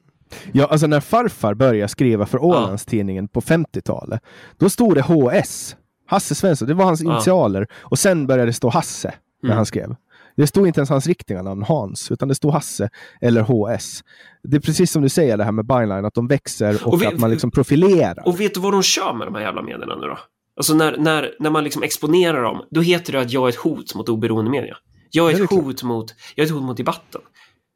Ja, 0.53 0.67
alltså 0.67 0.87
när 0.87 1.01
farfar 1.01 1.55
började 1.55 1.89
skriva 1.89 2.27
för 2.27 2.43
Ålandstidningen 2.43 3.25
ja. 3.33 3.41
på 3.41 3.41
50-talet, 3.41 4.21
då 4.59 4.71
stod 4.71 4.95
det 4.95 5.03
HS. 5.03 5.77
Hasse 6.07 6.35
Svensson, 6.35 6.69
det 6.69 6.75
var 6.75 6.85
hans 6.85 7.03
initialer. 7.03 7.67
Och 7.75 7.99
sen 7.99 8.27
började 8.27 8.49
det 8.49 8.53
stå 8.53 8.69
Hasse 8.69 9.15
när 9.43 9.49
mm. 9.49 9.57
han 9.57 9.67
skrev. 9.67 9.97
Det 10.37 10.47
stod 10.47 10.67
inte 10.67 10.81
ens 10.81 10.91
hans 10.91 11.07
riktiga 11.07 11.43
namn, 11.43 11.63
Hans, 11.63 12.11
utan 12.11 12.29
det 12.29 12.35
stod 12.35 12.53
Hasse 12.53 12.91
eller 13.21 13.43
HS. 13.43 14.05
Det 14.43 14.57
är 14.57 14.61
precis 14.61 14.93
som 14.93 15.03
du 15.03 15.09
säger 15.09 15.37
det 15.37 15.45
här 15.45 15.53
med 15.53 15.67
byline, 15.67 16.05
att 16.05 16.15
de 16.15 16.29
växer 16.29 16.87
och, 16.87 16.93
och 16.93 17.03
vet, 17.03 17.15
att 17.15 17.21
man 17.21 17.31
liksom 17.31 17.51
profilerar. 17.51 18.29
Och 18.29 18.41
vet 18.41 18.55
du 18.55 18.61
vad 18.61 18.73
de 18.73 18.83
kör 18.83 19.13
med 19.13 19.27
de 19.27 19.35
här 19.35 19.43
jävla 19.43 19.63
medierna 19.63 19.97
nu 19.97 20.07
då? 20.07 20.19
Alltså 20.57 20.75
när, 20.75 20.97
när, 20.97 21.35
när 21.41 21.51
man 21.51 21.65
liksom 21.65 21.83
exponerar 21.83 22.43
dem, 22.43 22.65
då 22.71 22.81
heter 22.81 23.13
det 23.13 23.21
att 23.21 23.33
jag 23.33 23.45
är 23.45 23.49
ett 23.49 23.57
hot 23.57 23.95
mot 23.95 24.09
oberoende 24.09 24.51
media. 24.51 24.77
Jag 25.11 25.31
är, 25.31 25.45
ett 25.45 25.51
hot 25.51 25.83
mot, 25.83 26.15
jag 26.35 26.45
är 26.45 26.47
ett 26.47 26.55
hot 26.55 26.63
mot 26.63 26.77
debatten. 26.77 27.21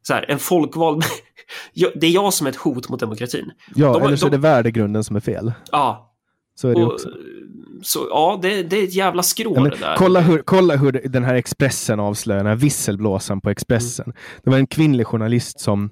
Så 0.03 0.15
här, 0.15 0.31
en 0.31 0.39
folkvald... 0.39 1.05
det 1.95 2.07
är 2.07 2.11
jag 2.11 2.35
som 2.35 2.47
är 2.47 2.51
ett 2.51 2.57
hot 2.57 2.89
mot 2.89 3.01
demokratin. 3.01 3.51
Ja, 3.75 3.93
de, 3.93 4.03
eller 4.03 4.17
så 4.17 4.27
de, 4.27 4.29
är 4.29 4.31
det 4.31 4.43
värdegrunden 4.43 5.05
som 5.05 5.17
är 5.17 5.21
fel. 5.21 5.53
Ja. 5.73 6.15
Så 6.55 6.69
är 6.69 6.75
det 6.75 6.85
och, 6.85 6.93
också 6.93 7.09
så 7.83 8.07
ja, 8.11 8.39
det, 8.43 8.63
det, 8.63 8.77
är 8.81 8.85
ett 8.85 8.95
jävla 8.95 9.23
skrå 9.23 9.53
ja, 9.57 9.63
det 9.63 9.77
där. 9.77 9.95
Kolla 9.97 10.21
hur, 10.21 10.43
kolla 10.43 10.77
hur 10.77 10.93
den 10.93 11.25
här 11.25 11.35
Expressen 11.35 12.01
avslöjar, 12.01 12.39
den 12.39 12.47
här 12.47 12.57
visselblåsaren 12.57 13.41
på 13.41 13.51
Expressen. 13.51 14.05
Mm. 14.05 14.17
Det 14.45 14.51
var 14.51 14.59
en 14.59 14.67
kvinnlig 14.67 15.07
journalist 15.07 15.61
som 15.61 15.91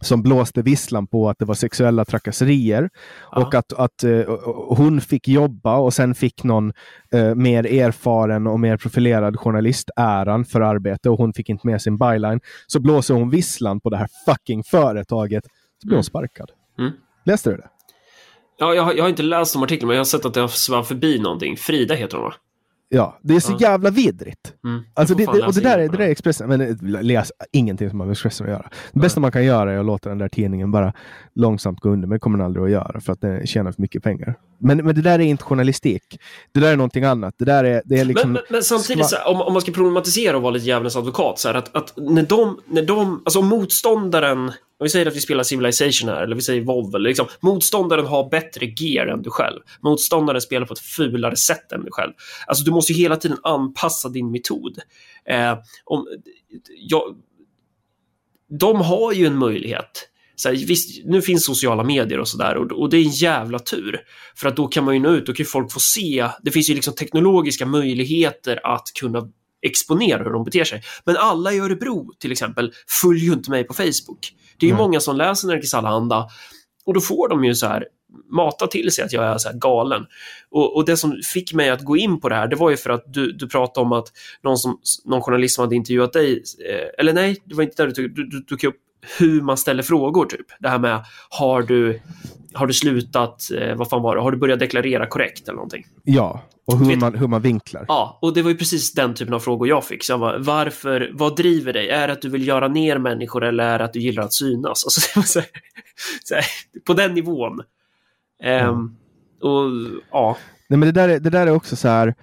som 0.00 0.22
blåste 0.22 0.62
visslan 0.62 1.06
på 1.06 1.28
att 1.28 1.38
det 1.38 1.44
var 1.44 1.54
sexuella 1.54 2.04
trakasserier 2.04 2.90
ja. 3.32 3.46
och 3.46 3.54
att, 3.54 3.72
att 3.72 4.04
uh, 4.04 4.24
hon 4.68 5.00
fick 5.00 5.28
jobba 5.28 5.76
och 5.76 5.94
sen 5.94 6.14
fick 6.14 6.44
någon 6.44 6.72
uh, 7.14 7.34
mer 7.34 7.66
erfaren 7.66 8.46
och 8.46 8.60
mer 8.60 8.76
profilerad 8.76 9.38
journalist 9.38 9.90
äran 9.96 10.44
för 10.44 10.60
arbete 10.60 11.10
och 11.10 11.18
hon 11.18 11.32
fick 11.32 11.48
inte 11.48 11.66
med 11.66 11.82
sin 11.82 11.98
byline. 11.98 12.40
Så 12.66 12.80
blåser 12.80 13.14
hon 13.14 13.30
visslan 13.30 13.80
på 13.80 13.90
det 13.90 13.96
här 13.96 14.08
fucking 14.26 14.64
företaget 14.64 15.44
så 15.82 15.86
blir 15.86 15.94
hon 15.94 15.98
mm. 15.98 16.04
sparkad. 16.04 16.50
Mm. 16.78 16.92
Läste 17.24 17.50
du 17.50 17.56
det? 17.56 17.68
Ja, 18.56 18.74
jag, 18.74 18.96
jag 18.96 19.04
har 19.04 19.08
inte 19.08 19.22
läst 19.22 19.52
de 19.52 19.62
artiklarna, 19.62 19.88
men 19.88 19.96
jag 19.96 20.00
har 20.00 20.04
sett 20.04 20.24
att 20.24 20.34
det 20.34 20.40
har 20.40 20.48
svävat 20.48 20.88
förbi 20.88 21.18
någonting. 21.18 21.56
Frida 21.56 21.94
heter 21.94 22.16
hon 22.16 22.24
va? 22.24 22.34
Ja, 22.88 23.18
det 23.22 23.36
är 23.36 23.40
så 23.40 23.52
ja. 23.52 23.58
jävla 23.60 23.90
vidrigt. 23.90 24.52
Mm. 24.64 24.82
Alltså 24.94 25.14
det, 25.14 25.24
det, 25.24 25.46
och 25.46 25.54
det 25.54 25.60
där, 25.60 25.78
är, 25.78 25.88
det 25.88 25.96
där 25.96 26.04
är 26.04 26.10
Expressen, 26.10 26.48
men 26.48 26.60
eh, 26.60 27.02
läs 27.02 27.32
ingenting 27.52 27.90
som 27.90 28.00
har 28.00 28.06
med 28.06 28.12
Expressen 28.12 28.46
att 28.46 28.52
göra. 28.52 28.68
Det 28.92 29.00
bästa 29.00 29.20
man 29.20 29.32
kan 29.32 29.44
göra 29.44 29.72
är 29.72 29.78
att 29.78 29.86
låta 29.86 30.08
den 30.08 30.18
där 30.18 30.28
tidningen 30.28 30.70
bara 30.70 30.92
långsamt 31.34 31.80
gå 31.80 31.88
under, 31.88 32.08
men 32.08 32.16
det 32.16 32.20
kommer 32.20 32.38
den 32.38 32.44
aldrig 32.44 32.64
att 32.64 32.70
göra 32.70 33.00
för 33.00 33.12
att 33.12 33.20
den 33.20 33.46
tjänar 33.46 33.72
för 33.72 33.82
mycket 33.82 34.02
pengar. 34.02 34.34
Men, 34.58 34.76
men 34.76 34.94
det 34.94 35.02
där 35.02 35.18
är 35.18 35.24
inte 35.24 35.44
journalistik. 35.44 36.20
Det 36.52 36.60
där 36.60 36.72
är 36.72 36.76
någonting 36.76 37.04
annat. 37.04 37.34
Det 37.38 37.44
där 37.44 37.64
är, 37.64 37.82
det 37.84 37.98
är 37.98 38.04
liksom... 38.04 38.32
Men, 38.32 38.42
men, 38.42 38.42
men 38.48 38.62
samtidigt, 38.62 39.12
här, 39.12 39.28
om, 39.28 39.40
om, 39.40 39.52
man 39.52 39.62
ska 39.62 39.72
problematisera 39.72 40.36
och 40.36 40.42
vara 40.42 40.52
lite 40.52 40.66
djävulens 40.66 40.96
advokat, 40.96 41.38
så 41.38 41.48
här, 41.48 41.54
att, 41.54 41.76
att 41.76 41.92
när 41.96 42.22
de, 42.22 42.60
när 42.66 42.82
de, 42.82 43.22
alltså 43.24 43.42
motståndaren 43.42 44.52
om 44.84 44.86
vi 44.86 44.90
säger 44.90 45.06
att 45.06 45.16
vi 45.16 45.20
spelar 45.20 45.42
Civilization 45.42 46.08
här, 46.08 46.22
eller 46.22 46.36
vi 46.36 46.42
säger 46.42 46.62
WoW, 46.62 46.94
eller 46.94 47.08
liksom, 47.08 47.26
motståndaren 47.40 48.06
har 48.06 48.30
bättre 48.30 48.66
gear 48.66 49.06
än 49.06 49.22
du 49.22 49.30
själv. 49.30 49.60
Motståndaren 49.82 50.40
spelar 50.40 50.66
på 50.66 50.72
ett 50.72 50.78
fulare 50.78 51.36
sätt 51.36 51.72
än 51.72 51.84
du 51.84 51.90
själv. 51.90 52.12
Alltså, 52.46 52.64
du 52.64 52.70
måste 52.70 52.92
ju 52.92 52.98
hela 52.98 53.16
tiden 53.16 53.38
anpassa 53.42 54.08
din 54.08 54.30
metod. 54.30 54.78
Eh, 55.28 55.58
om, 55.84 56.06
ja, 56.76 57.14
de 58.58 58.80
har 58.80 59.12
ju 59.12 59.26
en 59.26 59.38
möjlighet. 59.38 60.08
Så 60.36 60.48
här, 60.48 60.56
visst, 60.56 61.04
nu 61.04 61.22
finns 61.22 61.44
sociala 61.44 61.84
medier 61.84 62.18
och 62.18 62.28
sådär 62.28 62.56
och, 62.56 62.72
och, 62.72 62.90
det 62.90 62.96
är 62.96 63.04
en 63.04 63.10
jävla 63.10 63.58
tur. 63.58 64.00
För 64.36 64.48
att 64.48 64.56
då 64.56 64.66
kan 64.66 64.84
man 64.84 64.94
ju 64.94 65.00
nå 65.00 65.10
ut, 65.10 65.26
då 65.26 65.32
kan 65.32 65.46
folk 65.46 65.72
få 65.72 65.80
se. 65.80 66.28
Det 66.42 66.50
finns 66.50 66.70
ju 66.70 66.74
liksom 66.74 66.94
teknologiska 66.94 67.66
möjligheter 67.66 68.60
att 68.66 68.84
kunna 69.00 69.28
exponera 69.64 70.24
hur 70.24 70.30
de 70.30 70.44
beter 70.44 70.64
sig. 70.64 70.82
Men 71.04 71.16
alla 71.16 71.52
i 71.52 71.58
Örebro 71.58 72.12
till 72.18 72.32
exempel 72.32 72.72
följer 73.02 73.24
ju 73.24 73.32
inte 73.32 73.50
mig 73.50 73.64
på 73.64 73.74
Facebook. 73.74 74.34
Det 74.58 74.66
är 74.66 74.68
ju 74.68 74.74
mm. 74.74 74.82
många 74.82 75.00
som 75.00 75.16
läser 75.16 75.48
Nerikes 75.48 75.74
Allehanda 75.74 76.28
och 76.84 76.94
då 76.94 77.00
får 77.00 77.28
de 77.28 77.44
ju 77.44 77.54
så 77.54 77.66
här 77.66 77.84
mata 78.30 78.66
till 78.66 78.92
sig 78.92 79.04
att 79.04 79.12
jag 79.12 79.24
är 79.24 79.38
så 79.38 79.50
galen. 79.54 80.06
Och, 80.50 80.76
och 80.76 80.84
det 80.84 80.96
som 80.96 81.20
fick 81.32 81.52
mig 81.52 81.70
att 81.70 81.82
gå 81.82 81.96
in 81.96 82.20
på 82.20 82.28
det 82.28 82.34
här, 82.34 82.48
det 82.48 82.56
var 82.56 82.70
ju 82.70 82.76
för 82.76 82.90
att 82.90 83.04
du, 83.06 83.32
du 83.32 83.48
pratade 83.48 83.86
om 83.86 83.92
att 83.92 84.12
någon, 84.42 84.56
som, 84.56 84.80
någon 85.04 85.22
journalist 85.22 85.54
som 85.54 85.64
hade 85.64 85.76
intervjuat 85.76 86.12
dig, 86.12 86.42
eh, 86.68 86.88
eller 86.98 87.12
nej, 87.12 87.42
det 87.44 87.54
var 87.54 87.62
inte 87.62 87.82
där 87.82 87.86
du 87.86 87.92
tog, 87.92 88.14
du, 88.14 88.26
du 88.26 88.40
tog 88.40 88.64
upp 88.64 88.76
hur 89.18 89.42
man 89.42 89.56
ställer 89.56 89.82
frågor, 89.82 90.26
typ. 90.26 90.46
Det 90.60 90.68
här 90.68 90.78
med, 90.78 91.04
har 91.30 91.62
du, 91.62 92.00
har 92.54 92.66
du 92.66 92.72
slutat, 92.72 93.50
eh, 93.58 93.76
vad 93.76 93.88
fan 93.90 94.02
var 94.02 94.16
det, 94.16 94.22
har 94.22 94.30
du 94.30 94.38
börjat 94.38 94.58
deklarera 94.58 95.06
korrekt 95.06 95.48
eller 95.48 95.56
någonting? 95.56 95.86
Ja, 96.04 96.42
och 96.66 96.78
hur 96.78 96.86
Vet- 96.86 96.98
man, 96.98 97.14
hur 97.14 97.26
man 97.26 97.42
vinklar. 97.42 97.84
Ja, 97.88 98.18
och 98.22 98.34
det 98.34 98.42
var 98.42 98.50
ju 98.50 98.56
precis 98.56 98.92
den 98.92 99.14
typen 99.14 99.34
av 99.34 99.40
frågor 99.40 99.68
jag 99.68 99.84
fick. 99.84 100.04
Så 100.04 100.12
jag 100.12 100.20
bara, 100.20 100.38
varför, 100.38 101.10
vad 101.12 101.36
driver 101.36 101.72
dig? 101.72 101.88
Är 101.88 102.06
det 102.06 102.12
att 102.12 102.22
du 102.22 102.28
vill 102.28 102.46
göra 102.46 102.68
ner 102.68 102.98
människor 102.98 103.44
eller 103.44 103.64
är 103.64 103.78
det 103.78 103.84
att 103.84 103.92
du 103.92 104.00
gillar 104.00 104.22
att 104.22 104.32
synas? 104.32 104.84
Alltså, 104.84 105.00
var 105.20 105.24
så 105.24 105.38
här, 105.40 105.48
så 106.24 106.34
här, 106.34 106.44
på 106.86 106.94
den 106.94 107.14
nivån. 107.14 107.60
Ehm, 108.42 108.96
och 109.42 109.70
ja, 110.10 110.36
Nej, 110.68 110.78
men 110.78 110.88
det, 110.88 110.92
där 110.92 111.08
är, 111.08 111.20
det 111.20 111.30
där 111.30 111.46
är 111.46 111.50
också 111.50 111.76
så 111.76 111.88
här, 111.88 112.14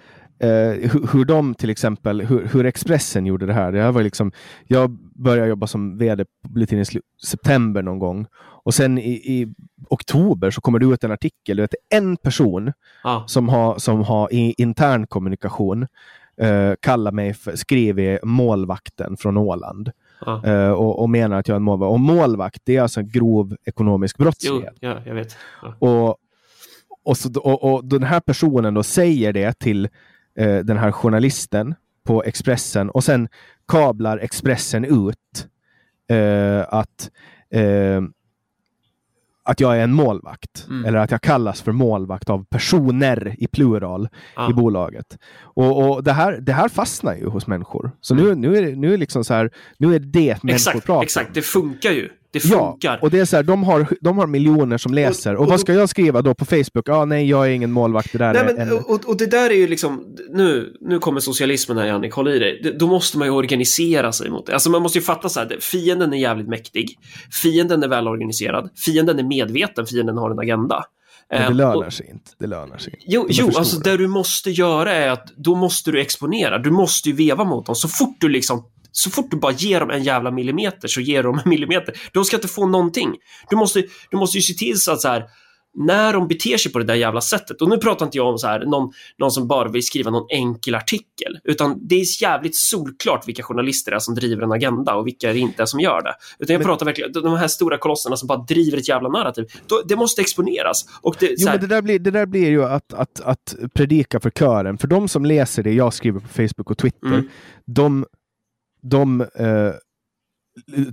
hur, 0.47 1.13
hur 1.13 1.25
de 1.25 1.55
till 1.55 1.69
exempel, 1.69 2.21
hur, 2.21 2.47
hur 2.53 2.65
Expressen 2.65 3.25
gjorde 3.25 3.45
det 3.45 3.53
här. 3.53 3.73
Här 3.73 3.91
var 3.91 4.03
liksom, 4.03 4.31
jag 4.67 4.91
började 5.15 5.49
jobba 5.49 5.67
som 5.67 5.97
vd 5.97 6.25
på 6.53 6.59
i 6.59 6.85
september 7.25 7.81
någon 7.81 7.99
gång. 7.99 8.25
Och 8.63 8.73
sen 8.73 8.97
i, 8.97 9.11
i 9.11 9.53
oktober 9.89 10.51
så 10.51 10.61
kommer 10.61 10.79
det 10.79 10.85
ut 10.85 11.03
en 11.03 11.11
artikel. 11.11 11.57
Det 11.57 11.63
är 11.63 11.97
en 11.97 12.17
person 12.17 12.73
ja, 13.03 13.23
som 13.27 13.49
har, 13.49 13.77
som 13.79 14.03
har 14.03 14.33
i 14.33 14.53
intern 14.57 15.07
kommunikation 15.07 15.87
eh, 16.37 16.73
kallar 16.79 17.11
mig 17.11 17.33
för, 17.33 17.55
skriver 17.55 18.19
målvakten 18.23 19.17
från 19.17 19.37
Åland. 19.37 19.91
ja. 20.25 20.45
Eh, 20.45 20.71
och, 20.71 21.01
och 21.01 21.09
menar 21.09 21.39
att 21.39 21.47
jag 21.47 21.55
är 21.55 21.59
en 21.59 21.63
målvakt. 21.63 21.89
Och 21.91 21.99
målvakt, 21.99 22.61
det 22.63 22.75
är 22.77 22.81
alltså 22.81 22.99
en 22.99 23.07
grov 23.07 23.55
ekonomisk 23.65 24.15
Jo, 24.19 24.23
brottslighet. 24.23 24.73
ja, 24.79 25.01
jag 25.05 25.15
vet. 25.15 25.37
Ja. 25.61 25.75
Och, 25.79 26.17
och, 27.03 27.17
så, 27.17 27.39
och, 27.39 27.73
och 27.73 27.85
den 27.85 28.03
här 28.03 28.19
personen 28.19 28.73
då 28.73 28.83
säger 28.83 29.33
det 29.33 29.59
till 29.59 29.89
eh, 30.35 30.57
den 30.57 30.77
här 30.77 30.91
journalisten 30.91 31.75
på 32.03 32.23
Expressen 32.23 32.89
och 32.89 33.03
sen 33.03 33.27
kablar 33.67 34.17
Expressen 34.17 34.85
ut 34.85 35.47
eh, 36.09 36.73
att, 36.73 37.11
eh, 37.53 38.01
att 39.43 39.59
jag 39.59 39.77
är 39.77 39.83
en 39.83 39.93
målvakt. 39.93 40.65
Mm. 40.69 40.85
Eller 40.85 40.99
att 40.99 41.11
jag 41.11 41.21
kallas 41.21 41.61
för 41.61 41.71
målvakt 41.71 42.29
av 42.29 42.45
personer 42.45 43.35
i 43.37 43.47
plural 43.47 44.09
Ja. 44.35 44.49
i 44.49 44.53
bolaget. 44.53 45.17
Och, 45.41 45.89
och 45.89 46.03
det, 46.03 46.13
här, 46.13 46.37
det 46.41 46.53
här 46.53 46.69
fastnar 46.69 47.15
ju 47.15 47.27
hos 47.27 47.47
människor. 47.47 47.91
Så 48.01 48.15
nu, 48.15 48.35
nu, 48.35 48.57
är 48.57 48.75
nu, 48.75 48.93
är 48.93 48.97
liksom 48.97 49.23
så 49.23 49.33
här, 49.33 49.51
nu 49.77 49.95
är 49.95 49.99
det 49.99 50.43
människor 50.43 50.55
Exakt, 50.55 50.85
pratar 50.85 51.03
exakt, 51.03 51.33
det 51.33 51.41
funkar 51.41 51.91
ju. 51.91 52.09
Det 52.33 52.45
Ja, 52.45 52.71
funkar. 52.71 52.99
och 53.01 53.09
det 53.11 53.19
är 53.19 53.25
så 53.25 53.35
här, 53.35 53.43
de 53.43 53.63
har, 53.63 53.87
de 54.01 54.17
har 54.17 54.27
miljoner 54.27 54.77
som 54.77 54.93
läser. 54.93 55.35
Och, 55.35 55.41
och 55.41 55.47
vad 55.47 55.53
då- 55.53 55.61
ska 55.61 55.73
jag 55.73 55.89
skriva 55.89 56.21
då 56.21 56.33
på 56.33 56.45
Facebook? 56.45 56.83
Ja, 56.85 57.05
nej, 57.05 57.29
jag 57.29 57.45
är 57.45 57.49
ingen 57.51 57.71
målvakt. 57.71 58.11
Det 58.11 58.17
där 58.17 58.33
Nej, 58.33 58.43
men, 58.45 58.59
en... 58.67 58.71
och, 58.77 59.09
och 59.09 59.17
det 59.17 59.25
där 59.25 59.49
är 59.49 59.53
ju 59.55 59.67
liksom, 59.67 60.05
nu, 60.29 60.73
nu 60.81 60.99
kommer 60.99 61.19
socialismen 61.19 61.77
här 61.77 61.85
Jannik, 61.85 62.13
håll 62.13 62.27
i 62.27 62.39
dig. 62.39 62.75
Då 62.79 62.87
måste 62.87 63.17
man 63.17 63.27
ju 63.27 63.31
organisera 63.31 64.11
sig 64.11 64.29
mot 64.29 64.45
det. 64.45 64.53
Alltså 64.53 64.69
man 64.69 64.81
måste 64.81 64.97
ju 64.97 65.03
fatta 65.03 65.29
så 65.29 65.39
här, 65.39 65.57
fienden 65.61 66.13
är 66.13 66.17
jävligt 66.17 66.47
mäktig. 66.47 66.97
Fienden 67.41 67.83
är 67.83 67.87
välorganiserad. 67.87 68.69
Fienden 68.85 69.19
är 69.19 69.23
medveten, 69.23 69.85
fienden 69.85 70.17
har 70.17 70.31
en 70.31 70.39
agenda. 70.39 70.83
Men 71.31 71.41
Eh, 71.41 71.47
det 71.47 71.53
lönar 71.53 71.75
och- 71.87 71.93
sig 71.93 72.09
inte. 72.11 72.31
Det 72.39 72.47
lönar 72.47 72.77
sig 72.77 72.93
inte. 72.93 73.05
Jo, 73.07 73.27
jo 73.29 73.47
alltså 73.55 73.79
det 73.79 73.97
du 73.97 74.07
måste 74.07 74.51
göra 74.51 74.93
är 74.93 75.09
att 75.09 75.27
då 75.37 75.55
måste 75.55 75.91
du 75.91 76.01
exponera. 76.01 76.57
Du 76.57 76.71
måste 76.71 77.09
ju 77.09 77.15
veva 77.15 77.43
mot 77.43 77.65
dem. 77.65 77.75
Så 77.75 77.87
fort 77.87 78.15
du 78.19 78.29
liksom 78.29 78.63
så 78.91 79.09
fort 79.09 79.31
du 79.31 79.37
bara 79.37 79.51
ger 79.51 79.79
dem 79.79 79.89
en 79.89 80.03
jävla 80.03 80.31
millimeter 80.31 80.87
så 80.87 81.01
ger 81.01 81.23
de 81.23 81.35
en 81.43 81.49
millimeter. 81.49 81.95
De 82.13 82.25
ska 82.25 82.35
inte 82.37 82.47
få 82.47 82.67
någonting. 82.67 83.15
Du 83.49 83.55
måste, 83.55 83.83
du 84.11 84.17
måste 84.17 84.37
ju 84.37 84.41
se 84.41 84.53
till 84.53 84.79
så 84.81 84.91
att 84.91 85.01
så 85.01 85.07
här, 85.07 85.23
när 85.73 86.13
de 86.13 86.27
beter 86.27 86.57
sig 86.57 86.71
på 86.71 86.79
det 86.79 86.85
där 86.85 86.95
jävla 86.95 87.21
sättet, 87.21 87.61
och 87.61 87.69
nu 87.69 87.77
pratar 87.77 88.05
inte 88.05 88.17
jag 88.17 88.27
om 88.27 88.37
så 88.37 88.47
här, 88.47 88.65
någon, 88.65 88.91
någon 89.17 89.31
som 89.31 89.47
bara 89.47 89.69
vill 89.69 89.85
skriva 89.85 90.11
någon 90.11 90.25
enkel 90.29 90.75
artikel, 90.75 91.39
utan 91.43 91.87
det 91.87 91.95
är 91.95 92.21
jävligt 92.23 92.55
solklart 92.55 93.27
vilka 93.27 93.43
journalister 93.43 93.91
det 93.91 93.95
är 93.97 93.99
som 93.99 94.15
driver 94.15 94.43
en 94.43 94.51
agenda 94.51 94.95
och 94.95 95.07
vilka 95.07 95.33
det 95.33 95.39
inte 95.39 95.61
är 95.61 95.65
som 95.65 95.79
gör 95.79 96.01
det. 96.01 96.13
Utan 96.39 96.53
jag 96.53 96.59
Men- 96.59 96.65
pratar 96.67 96.85
verkligen, 96.85 97.11
de 97.11 97.33
här 97.37 97.47
stora 97.47 97.77
kolosserna 97.77 98.17
som 98.17 98.27
bara 98.27 98.37
driver 98.43 98.77
ett 98.77 98.87
jävla 98.89 99.09
narrativ, 99.09 99.45
det 99.87 99.95
måste 99.95 100.21
exponeras. 100.21 100.85
Och 101.01 101.15
det, 101.19 101.35
Jo, 101.37 101.47
här, 101.47 101.53
men 101.59 101.61
det 101.69 101.75
där 101.75 101.81
blir, 101.81 101.99
det 101.99 102.11
där 102.11 102.25
blir 102.25 102.49
ju 102.49 102.63
att, 102.63 102.93
att, 102.93 103.21
att 103.21 103.55
predika 103.73 104.19
för 104.19 104.29
kören. 104.29 104.77
För 104.77 104.87
de 104.87 105.07
som 105.07 105.25
läser 105.25 105.63
det 105.63 105.73
jag 105.73 105.93
skriver 105.93 106.19
på 106.19 106.27
Facebook 106.27 106.71
och 106.71 106.77
Twitter, 106.77 107.07
Mm. 107.07 107.27
de, 107.65 108.05
de 108.81 109.21
eh, 109.21 109.71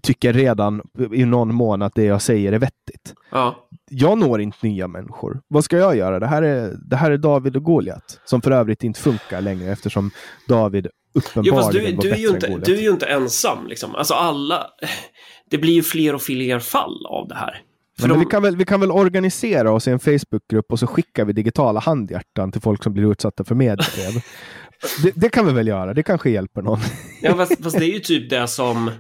tycker 0.03 0.33
redan 0.33 0.83
i 1.13 1.25
någon 1.25 1.55
mån 1.55 1.83
att 1.83 1.95
det 1.95 2.05
jag 2.05 2.23
säger 2.23 2.53
är 2.53 2.59
vettigt. 2.59 3.15
ja. 3.31 3.69
Jag 3.91 4.19
når 4.19 4.41
inte 4.41 4.59
nya 4.63 4.89
människor. 4.89 5.41
Vad 5.49 5.65
ska 5.65 5.77
jag 5.77 5.97
göra? 5.97 6.21
Det 6.21 6.27
här 6.27 6.43
är, 6.43 6.77
det 6.91 6.97
här 6.97 7.11
är 7.11 7.17
David 7.17 7.57
och 7.57 7.63
Goliat. 7.63 8.21
Som 8.25 8.43
för 8.43 8.51
övrigt 8.51 8.85
inte 8.85 9.01
funkar 9.01 9.41
längre 9.41 9.73
eftersom 9.73 10.11
David 10.49 10.89
Jo, 11.15 11.21
uppenbarligen 11.21 11.63
fast 11.63 11.73
du, 11.73 11.95
var 11.95 12.03
du, 12.03 12.11
är 12.11 12.17
ju 12.17 12.29
inte, 12.29 12.47
du 12.65 12.77
är 12.77 12.83
ju 12.83 12.91
inte 12.91 13.07
ensam. 13.07 13.67
Liksom. 13.67 13.95
Alltså 13.95 14.15
alla... 14.15 14.67
Det 15.51 15.59
blir 15.59 15.73
ju 15.73 15.83
fler 15.83 16.15
och 16.15 16.23
fler 16.23 16.59
fall 16.59 17.07
av 17.07 17.29
det 17.29 17.35
här. 17.35 17.63
Men 18.01 18.09
de, 18.09 18.19
vi, 18.19 18.25
kan 18.25 18.43
väl, 18.43 18.57
vi 18.57 18.65
kan 18.65 18.81
väl 18.81 18.91
organisera 18.91 19.73
oss 19.73 19.89
i 19.89 19.91
en 19.91 19.99
Facebookgrupp 19.99 20.73
och 20.73 20.79
så 20.79 20.87
skickar 20.87 21.25
vi 21.25 21.33
digitala 21.33 21.81
handhjärtan 21.81 22.53
till 22.53 22.61
folk 22.61 22.83
som 22.83 22.93
blir 22.93 23.13
utsatta 23.13 23.45
för 23.45 23.55
mediebrev. 23.55 24.23
det, 25.03 25.13
det 25.15 25.29
kan 25.29 25.47
vi 25.47 25.53
väl 25.53 25.67
göra? 25.67 25.95
Det 25.95 26.03
kanske 26.03 26.31
hjälper 26.31 26.63
någon. 26.63 26.79
ja, 27.23 27.37
fast, 27.37 27.63
fast 27.63 27.79
det 27.79 27.85
är 27.85 27.93
ju 27.93 27.99
typ 28.01 28.31
det 28.31 28.49
som... 28.49 28.89
eh, 28.89 28.95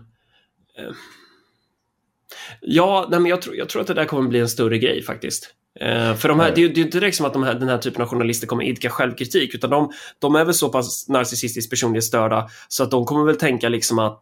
Ja, 2.60 3.06
nej, 3.10 3.20
men 3.20 3.30
jag, 3.30 3.42
tror, 3.42 3.56
jag 3.56 3.68
tror 3.68 3.82
att 3.82 3.88
det 3.88 3.94
där 3.94 4.04
kommer 4.04 4.28
bli 4.28 4.40
en 4.40 4.48
större 4.48 4.78
grej 4.78 5.02
faktiskt. 5.02 5.54
Eh, 5.80 6.14
för 6.14 6.28
de 6.28 6.40
här, 6.40 6.52
det, 6.54 6.64
är 6.64 6.68
det 6.68 6.80
är 6.80 6.84
inte 6.84 7.00
direkt 7.00 7.16
som 7.16 7.26
att 7.26 7.32
de 7.32 7.42
här, 7.42 7.54
den 7.54 7.68
här 7.68 7.78
typen 7.78 8.02
av 8.02 8.08
journalister 8.08 8.46
kommer 8.46 8.64
idka 8.64 8.90
självkritik, 8.90 9.54
utan 9.54 9.70
de, 9.70 9.92
de 10.18 10.34
är 10.34 10.44
väl 10.44 10.54
så 10.54 10.68
pass 10.68 11.08
narcissistiskt 11.08 11.70
personlighetsstörda 11.70 12.48
så 12.68 12.82
att 12.82 12.90
de 12.90 13.04
kommer 13.04 13.24
väl 13.24 13.36
tänka 13.36 13.68
liksom 13.68 13.98
att 13.98 14.20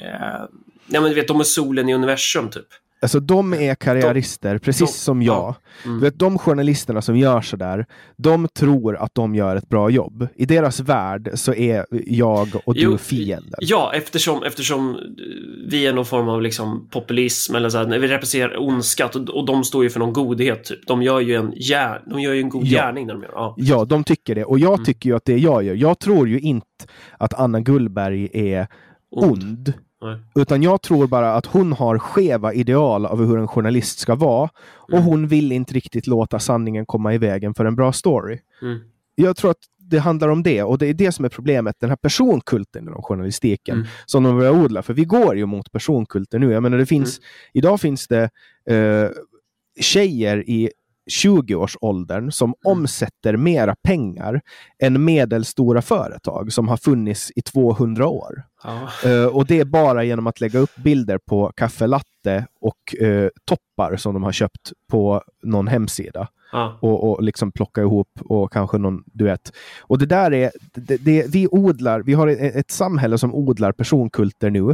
eh, 0.00 0.44
ja, 0.86 1.00
men 1.00 1.04
du 1.04 1.14
vet, 1.14 1.28
de 1.28 1.40
är 1.40 1.44
solen 1.44 1.88
i 1.88 1.94
universum 1.94 2.50
typ. 2.50 2.66
Alltså 3.00 3.20
de 3.20 3.54
är 3.54 3.74
karriärister, 3.74 4.58
precis 4.58 4.90
de- 4.92 4.98
som 4.98 5.22
jag. 5.22 5.34
ja. 5.36 5.54
Mm. 5.84 5.98
Du 5.98 6.04
vet, 6.04 6.18
de 6.18 6.38
journalisterna 6.38 7.02
som 7.02 7.16
gör 7.16 7.40
sådär, 7.40 7.86
de 8.16 8.48
tror 8.48 8.96
att 8.96 9.14
de 9.14 9.34
gör 9.34 9.56
ett 9.56 9.68
bra 9.68 9.90
jobb. 9.90 10.28
I 10.34 10.46
deras 10.46 10.80
värld 10.80 11.30
så 11.34 11.54
är 11.54 11.86
jag 12.06 12.48
och 12.64 12.74
du 12.74 12.80
Jo, 12.80 12.98
fienden. 12.98 13.58
Ja, 13.60 13.92
eftersom, 13.94 14.42
eftersom 14.42 14.98
vi 15.68 15.86
är 15.86 15.92
någon 15.92 16.04
form 16.06 16.28
av 16.28 16.42
liksom 16.42 16.88
populism 16.90 17.54
eller 17.54 17.68
så 17.68 17.78
här, 17.78 17.86
när 17.86 17.98
vi 17.98 18.08
representerar 18.08 18.62
ondska 18.62 19.06
och, 19.06 19.16
och 19.16 19.46
de 19.46 19.64
står 19.64 19.84
ju 19.84 19.90
för 19.90 20.00
någon 20.00 20.12
godhet. 20.12 20.64
Typ. 20.64 20.86
De, 20.86 21.02
gör 21.02 21.20
ju 21.20 21.34
en 21.34 21.52
gär, 21.56 22.02
de 22.10 22.20
gör 22.20 22.32
ju 22.32 22.40
en 22.40 22.48
god 22.48 22.64
Ja. 22.64 22.80
gärning 22.82 23.06
när 23.06 23.14
de 23.14 23.22
gör 23.22 23.32
ja. 23.34 23.54
Ja, 23.58 23.84
de 23.84 24.04
tycker 24.04 24.34
det. 24.34 24.44
Och 24.44 24.58
jag 24.58 24.72
Mm. 24.74 24.84
tycker 24.84 25.10
ju 25.10 25.16
att 25.16 25.24
det 25.24 25.36
jag 25.38 25.62
gör, 25.62 25.74
jag 25.74 25.98
tror 25.98 26.28
ju 26.28 26.40
inte 26.40 26.66
att 27.18 27.34
Anna 27.34 27.60
Gullberg 27.60 28.28
är 28.32 28.66
Ond. 29.10 29.32
ond. 29.42 29.72
Nej. 30.02 30.18
Utan 30.34 30.62
jag 30.62 30.82
tror 30.82 31.06
bara 31.06 31.34
att 31.34 31.46
hon 31.46 31.72
har 31.72 31.98
skeva 31.98 32.52
ideal 32.52 33.06
av 33.06 33.24
hur 33.26 33.38
en 33.38 33.48
journalist 33.48 33.98
ska 33.98 34.14
vara. 34.14 34.48
Och 34.66 34.92
Mm. 34.92 35.04
hon 35.04 35.28
vill 35.28 35.52
inte 35.52 35.74
riktigt 35.74 36.06
låta 36.06 36.38
sanningen 36.38 36.86
komma 36.86 37.14
i 37.14 37.18
vägen 37.18 37.54
för 37.54 37.64
en 37.64 37.76
bra 37.76 37.92
story. 37.92 38.38
Mm. 38.62 38.78
Jag 39.14 39.36
tror 39.36 39.50
att 39.50 39.58
det 39.78 39.98
handlar 39.98 40.28
om 40.28 40.42
det. 40.42 40.62
Och 40.62 40.78
det 40.78 40.86
är 40.86 40.94
det 40.94 41.12
som 41.12 41.24
är 41.24 41.28
problemet. 41.28 41.76
Den 41.80 41.88
här 41.90 41.96
personkulten 41.96 42.82
inom 42.88 43.02
journalistiken 43.02 43.74
Mm. 43.76 43.86
som 44.06 44.22
de 44.22 44.38
börjar 44.38 44.52
odla. 44.64 44.82
För 44.82 44.94
vi 44.94 45.04
går 45.04 45.36
ju 45.36 45.46
mot 45.46 45.72
personkulter 45.72 46.38
nu. 46.38 46.50
Jag 46.52 46.62
menar, 46.62 46.78
det 46.78 46.86
finns, 46.86 47.18
Mm. 47.18 47.26
idag 47.52 47.80
finns 47.80 48.08
det 48.08 48.30
eh, 48.70 49.08
tjejer 49.80 50.50
i 50.50 50.70
20-årsåldern 51.10 52.30
som 52.32 52.46
Mm. 52.66 52.78
omsätter 52.78 53.36
mera 53.36 53.74
pengar 53.82 54.40
än 54.82 55.04
medelstora 55.04 55.82
företag 55.82 56.52
som 56.52 56.68
har 56.68 56.76
funnits 56.76 57.32
i 57.36 57.42
200 57.42 58.06
år. 58.06 58.42
Ja. 58.64 58.88
Eh, 59.10 59.26
och 59.26 59.46
det 59.46 59.60
är 59.60 59.64
bara 59.64 60.04
genom 60.04 60.26
att 60.26 60.40
lägga 60.40 60.58
upp 60.58 60.76
bilder 60.76 61.18
på 61.28 61.52
kaffe 61.56 61.86
latte 61.86 62.46
och 62.60 63.02
eh, 63.02 63.28
toppar 63.44 63.96
som 63.96 64.14
de 64.14 64.22
har 64.22 64.32
köpt 64.32 64.72
på 64.90 65.22
någon 65.42 65.68
hemsida. 65.68 66.28
Ja. 66.52 66.78
Och, 66.82 67.10
och 67.10 67.22
liksom 67.22 67.52
plocka 67.52 67.80
ihop 67.80 68.08
och 68.24 68.52
kanske 68.52 68.78
någon, 68.78 69.02
du 69.06 69.24
vet. 69.24 69.52
Och 69.80 69.98
det 69.98 70.06
där 70.06 70.34
är, 70.34 70.50
det, 70.74 70.96
det, 70.96 71.26
vi 71.28 71.48
odlar, 71.50 72.00
vi 72.02 72.12
har 72.14 72.28
ett, 72.28 72.56
ett 72.56 72.70
samhälle 72.70 73.18
som 73.18 73.34
odlar 73.34 73.72
personkulter 73.72 74.50
nu. 74.50 74.70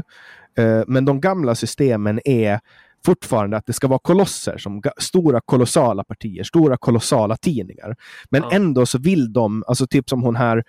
Eh, 0.59 0.83
men 0.87 1.05
de 1.05 1.21
gamla 1.21 1.55
systemen 1.55 2.21
är 2.25 2.61
fortfarande 3.05 3.57
att 3.57 3.67
det 3.67 3.73
ska 3.73 3.89
vara 3.89 3.99
kolosser, 3.99 4.59
som 4.59 4.83
stora 4.99 5.41
kolossala 5.45 6.05
partier, 6.05 6.43
stora 6.45 6.77
kolossala 6.77 7.37
tidningar. 7.37 7.97
Men 8.31 8.43
Ja. 8.43 8.51
ändå 8.53 8.87
så 8.87 8.99
vill 8.99 9.33
de, 9.33 9.65
alltså 9.67 9.87
typ 9.87 10.09
som 10.09 10.23
hon 10.23 10.37
här, 10.37 10.65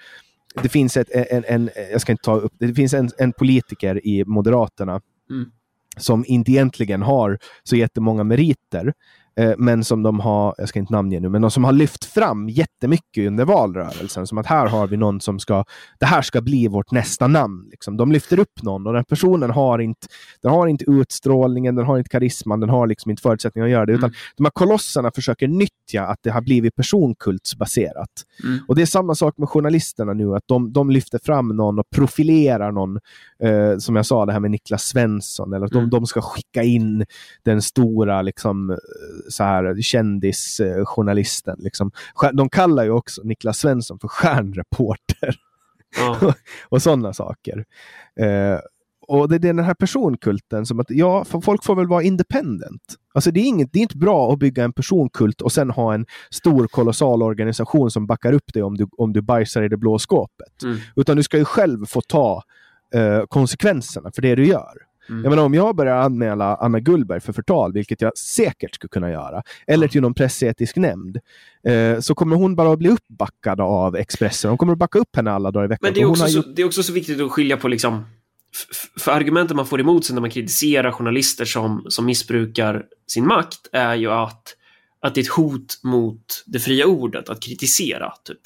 det 0.61 0.69
finns 0.69 0.97
ett, 0.97 1.07
en, 1.11 1.43
en, 1.47 1.69
jag 1.91 2.01
ska 2.01 2.11
inte 2.11 2.23
ta 2.23 2.35
upp 2.35 2.53
det, 2.59 2.67
det 2.67 2.73
finns 2.73 2.93
en, 2.93 3.09
en 3.17 3.33
politiker 3.33 4.07
i 4.07 4.25
Moderaterna 4.25 5.01
Mm. 5.29 5.45
som 5.97 6.25
inte 6.27 6.51
egentligen 6.51 7.01
har 7.01 7.37
så 7.63 7.75
jättemånga 7.75 8.23
meriter. 8.23 8.93
Eh, 9.35 9.53
men 9.57 9.83
som 9.83 10.03
de 10.03 10.19
har, 10.19 10.55
jag 10.57 10.69
ska 10.69 10.79
inte 10.79 10.93
namnge 10.93 11.19
nu, 11.19 11.29
men 11.29 11.41
de 11.41 11.51
som 11.51 11.63
har 11.63 11.71
lyft 11.71 12.05
fram 12.05 12.49
jättemycket 12.49 13.27
under 13.27 13.45
valrörelsen. 13.45 14.27
Som 14.27 14.37
att 14.37 14.45
här 14.45 14.67
har 14.67 14.87
vi 14.87 14.97
någon 14.97 15.21
som 15.21 15.39
ska, 15.39 15.63
det 15.99 16.05
här 16.05 16.21
ska 16.21 16.41
bli 16.41 16.67
vårt 16.67 16.91
nästa 16.91 17.27
namn. 17.27 17.67
Liksom. 17.71 17.97
De 17.97 18.11
lyfter 18.11 18.39
upp 18.39 18.63
någon 18.63 18.87
och 18.87 18.93
den 18.93 19.05
personen 19.05 19.49
har 19.49 19.79
inte, 19.79 20.07
den 20.41 20.51
har 20.51 20.67
inte 20.67 20.85
utstrålningen, 20.87 21.75
den 21.75 21.85
har 21.85 21.97
inte 21.97 22.09
karisman, 22.09 22.59
den 22.59 22.69
har 22.69 22.87
liksom 22.87 23.11
inte 23.11 23.21
förutsättningar 23.21 23.65
att 23.65 23.71
göra 23.71 23.85
det. 23.85 23.93
Utan 23.93 24.09
Mm. 24.09 24.15
de 24.37 24.43
här 24.45 24.51
kolosserna 24.51 25.11
försöker 25.15 25.47
nyttja 25.47 26.03
att 26.07 26.19
det 26.23 26.29
har 26.29 26.41
blivit 26.41 26.75
personkultsbaserat. 26.75 28.09
Mm. 28.43 28.59
Och 28.67 28.75
det 28.75 28.81
är 28.81 28.85
samma 28.85 29.15
sak 29.15 29.37
med 29.37 29.49
journalisterna 29.49 30.13
nu, 30.13 30.35
att 30.35 30.43
de, 30.45 30.73
de 30.73 30.89
lyfter 30.89 31.19
fram 31.23 31.47
någon 31.49 31.79
och 31.79 31.89
profilerar 31.95 32.71
någon. 32.71 32.99
Eh, 33.43 33.77
som 33.77 33.95
jag 33.95 34.05
sa, 34.05 34.25
det 34.25 34.33
här 34.33 34.39
med 34.39 34.51
Niklas 34.51 34.83
Svensson. 34.83 35.53
Eller 35.53 35.65
att 35.65 35.71
Mm. 35.73 35.89
de, 35.89 35.97
de 35.99 36.05
ska 36.05 36.21
skicka 36.21 36.63
in 36.63 37.05
den 37.43 37.61
stora 37.61 38.21
liksom, 38.21 38.69
eh, 38.69 38.77
så 39.29 39.43
här, 39.43 39.81
kändisjournalisten. 39.81 41.55
Liksom. 41.59 41.91
De 42.33 42.49
kallar 42.49 42.83
ju 42.83 42.91
också 42.91 43.21
Niklas 43.23 43.57
Svensson 43.57 43.99
för 43.99 44.07
stjärnreporter 44.07 45.39
Ja. 45.97 46.33
och 46.69 46.81
sådana 46.81 47.13
saker. 47.13 47.65
Eh, 48.19 48.59
och 49.07 49.29
det 49.29 49.35
är 49.35 49.39
den 49.39 49.59
här 49.59 49.73
personkulten 49.73 50.65
som 50.65 50.79
att, 50.79 50.89
ja, 50.89 51.25
folk 51.25 51.63
får 51.63 51.75
väl 51.75 51.87
vara 51.87 52.03
independent. 52.03 52.95
Alltså 53.13 53.31
det 53.31 53.39
är, 53.39 53.45
inget, 53.45 53.73
det 53.73 53.79
är 53.79 53.81
inte 53.81 53.97
bra 53.97 54.33
att 54.33 54.39
bygga 54.39 54.63
en 54.63 54.73
personkult 54.73 55.41
och 55.41 55.51
sen 55.51 55.69
ha 55.69 55.93
en 55.93 56.05
stor 56.29 56.67
kolossal 56.67 57.23
organisation 57.23 57.91
som 57.91 58.07
backar 58.07 58.33
upp 58.33 58.53
dig 58.53 58.63
om 58.63 58.77
du, 58.77 58.87
om 58.97 59.13
du 59.13 59.21
bajsar 59.21 59.63
i 59.63 59.67
det 59.67 59.77
blå 59.77 59.99
skåpet. 59.99 60.63
Mm. 60.63 60.77
Utan 60.95 61.17
du 61.17 61.23
ska 61.23 61.37
ju 61.37 61.45
själv 61.45 61.85
få 61.85 62.01
ta 62.01 62.43
eh, 62.95 63.23
konsekvenserna 63.27 64.11
för 64.15 64.21
det 64.21 64.35
du 64.35 64.45
gör. 64.45 64.73
Mm. 65.09 65.23
Jag 65.23 65.29
menar, 65.29 65.43
om 65.43 65.53
jag 65.53 65.75
börjar 65.75 65.95
anmäla 65.95 66.55
Anna 66.55 66.79
Gullberg 66.79 67.19
för 67.21 67.33
förtal, 67.33 67.73
vilket 67.73 68.01
jag 68.01 68.17
säkert 68.17 68.75
skulle 68.75 68.89
kunna 68.89 69.11
göra, 69.11 69.43
eller 69.67 69.87
till 69.87 70.01
någon 70.01 70.13
pressetisk 70.13 70.75
nämnd, 70.75 71.19
eh, 71.67 71.99
så 71.99 72.15
kommer 72.15 72.35
hon 72.35 72.55
bara 72.55 72.73
att 72.73 72.79
bli 72.79 72.89
uppbackad 72.89 73.61
av 73.61 73.95
Expressen. 73.95 74.49
De 74.49 74.57
kommer 74.57 74.73
att 74.73 74.79
backa 74.79 74.99
upp 74.99 75.15
henne 75.15 75.31
alla 75.31 75.51
dagar 75.51 75.65
i 75.65 75.67
veckan. 75.67 75.79
Men 75.87 75.93
det 75.93 75.99
är, 75.99 76.05
hon 76.05 76.11
också 76.11 76.27
så, 76.27 76.41
det 76.41 76.61
är 76.61 76.65
också 76.65 76.83
så 76.83 76.93
viktigt 76.93 77.21
att 77.21 77.31
skilja 77.31 77.57
på 77.57 77.67
liksom 77.67 78.05
för 78.99 79.11
argumenten 79.11 79.57
man 79.57 79.65
får 79.65 79.79
emot 79.79 80.05
sig 80.05 80.13
när 80.13 80.21
man 80.21 80.29
kritiserar 80.29 80.91
journalister 80.91 81.45
som, 81.45 81.85
som 81.89 82.05
missbrukar 82.05 82.85
sin 83.07 83.27
makt 83.27 83.67
är 83.71 83.95
ju 83.95 84.11
att, 84.11 84.55
att 85.01 85.15
det 85.15 85.21
är 85.21 85.23
ett 85.23 85.29
hot 85.29 85.79
mot 85.83 86.43
det 86.45 86.59
fria 86.59 86.85
ordet 86.85 87.29
att 87.29 87.43
kritisera. 87.43 88.13
Typ. 88.23 88.39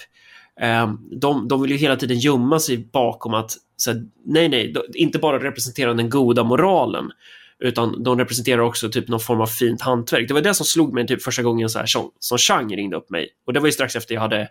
Ehm, 0.61 0.97
De, 1.11 1.47
de 1.47 1.61
vill 1.61 1.71
ju 1.71 1.77
hela 1.77 1.95
tiden 1.95 2.19
gömma 2.19 2.59
sig 2.59 2.89
bakom 2.93 3.33
att 3.33 3.57
så 3.77 3.91
här, 3.91 4.03
nej, 4.25 4.49
nej, 4.49 4.75
inte 4.93 5.19
bara 5.19 5.43
representerar 5.43 5.93
den 5.93 6.09
goda 6.09 6.43
moralen 6.43 7.11
utan 7.59 8.03
de 8.03 8.19
representerar 8.19 8.61
också 8.61 8.89
typ 8.89 9.07
någon 9.07 9.19
form 9.19 9.41
av 9.41 9.47
fint 9.47 9.81
hantverk. 9.81 10.27
Det 10.27 10.33
var 10.33 10.41
det 10.41 10.53
som 10.53 10.65
slog 10.65 10.93
mig 10.93 11.07
typ 11.07 11.23
första 11.23 11.43
gången 11.43 11.69
så 11.69 11.79
här, 11.79 11.85
som, 11.85 12.11
som 12.19 12.37
Chang 12.37 12.75
ringde 12.75 12.97
upp 12.97 13.09
mig. 13.09 13.29
Och 13.47 13.53
det 13.53 13.59
var 13.59 13.67
ju 13.67 13.71
strax 13.71 13.95
efter 13.95 14.13
jag 14.13 14.21
hade, 14.21 14.49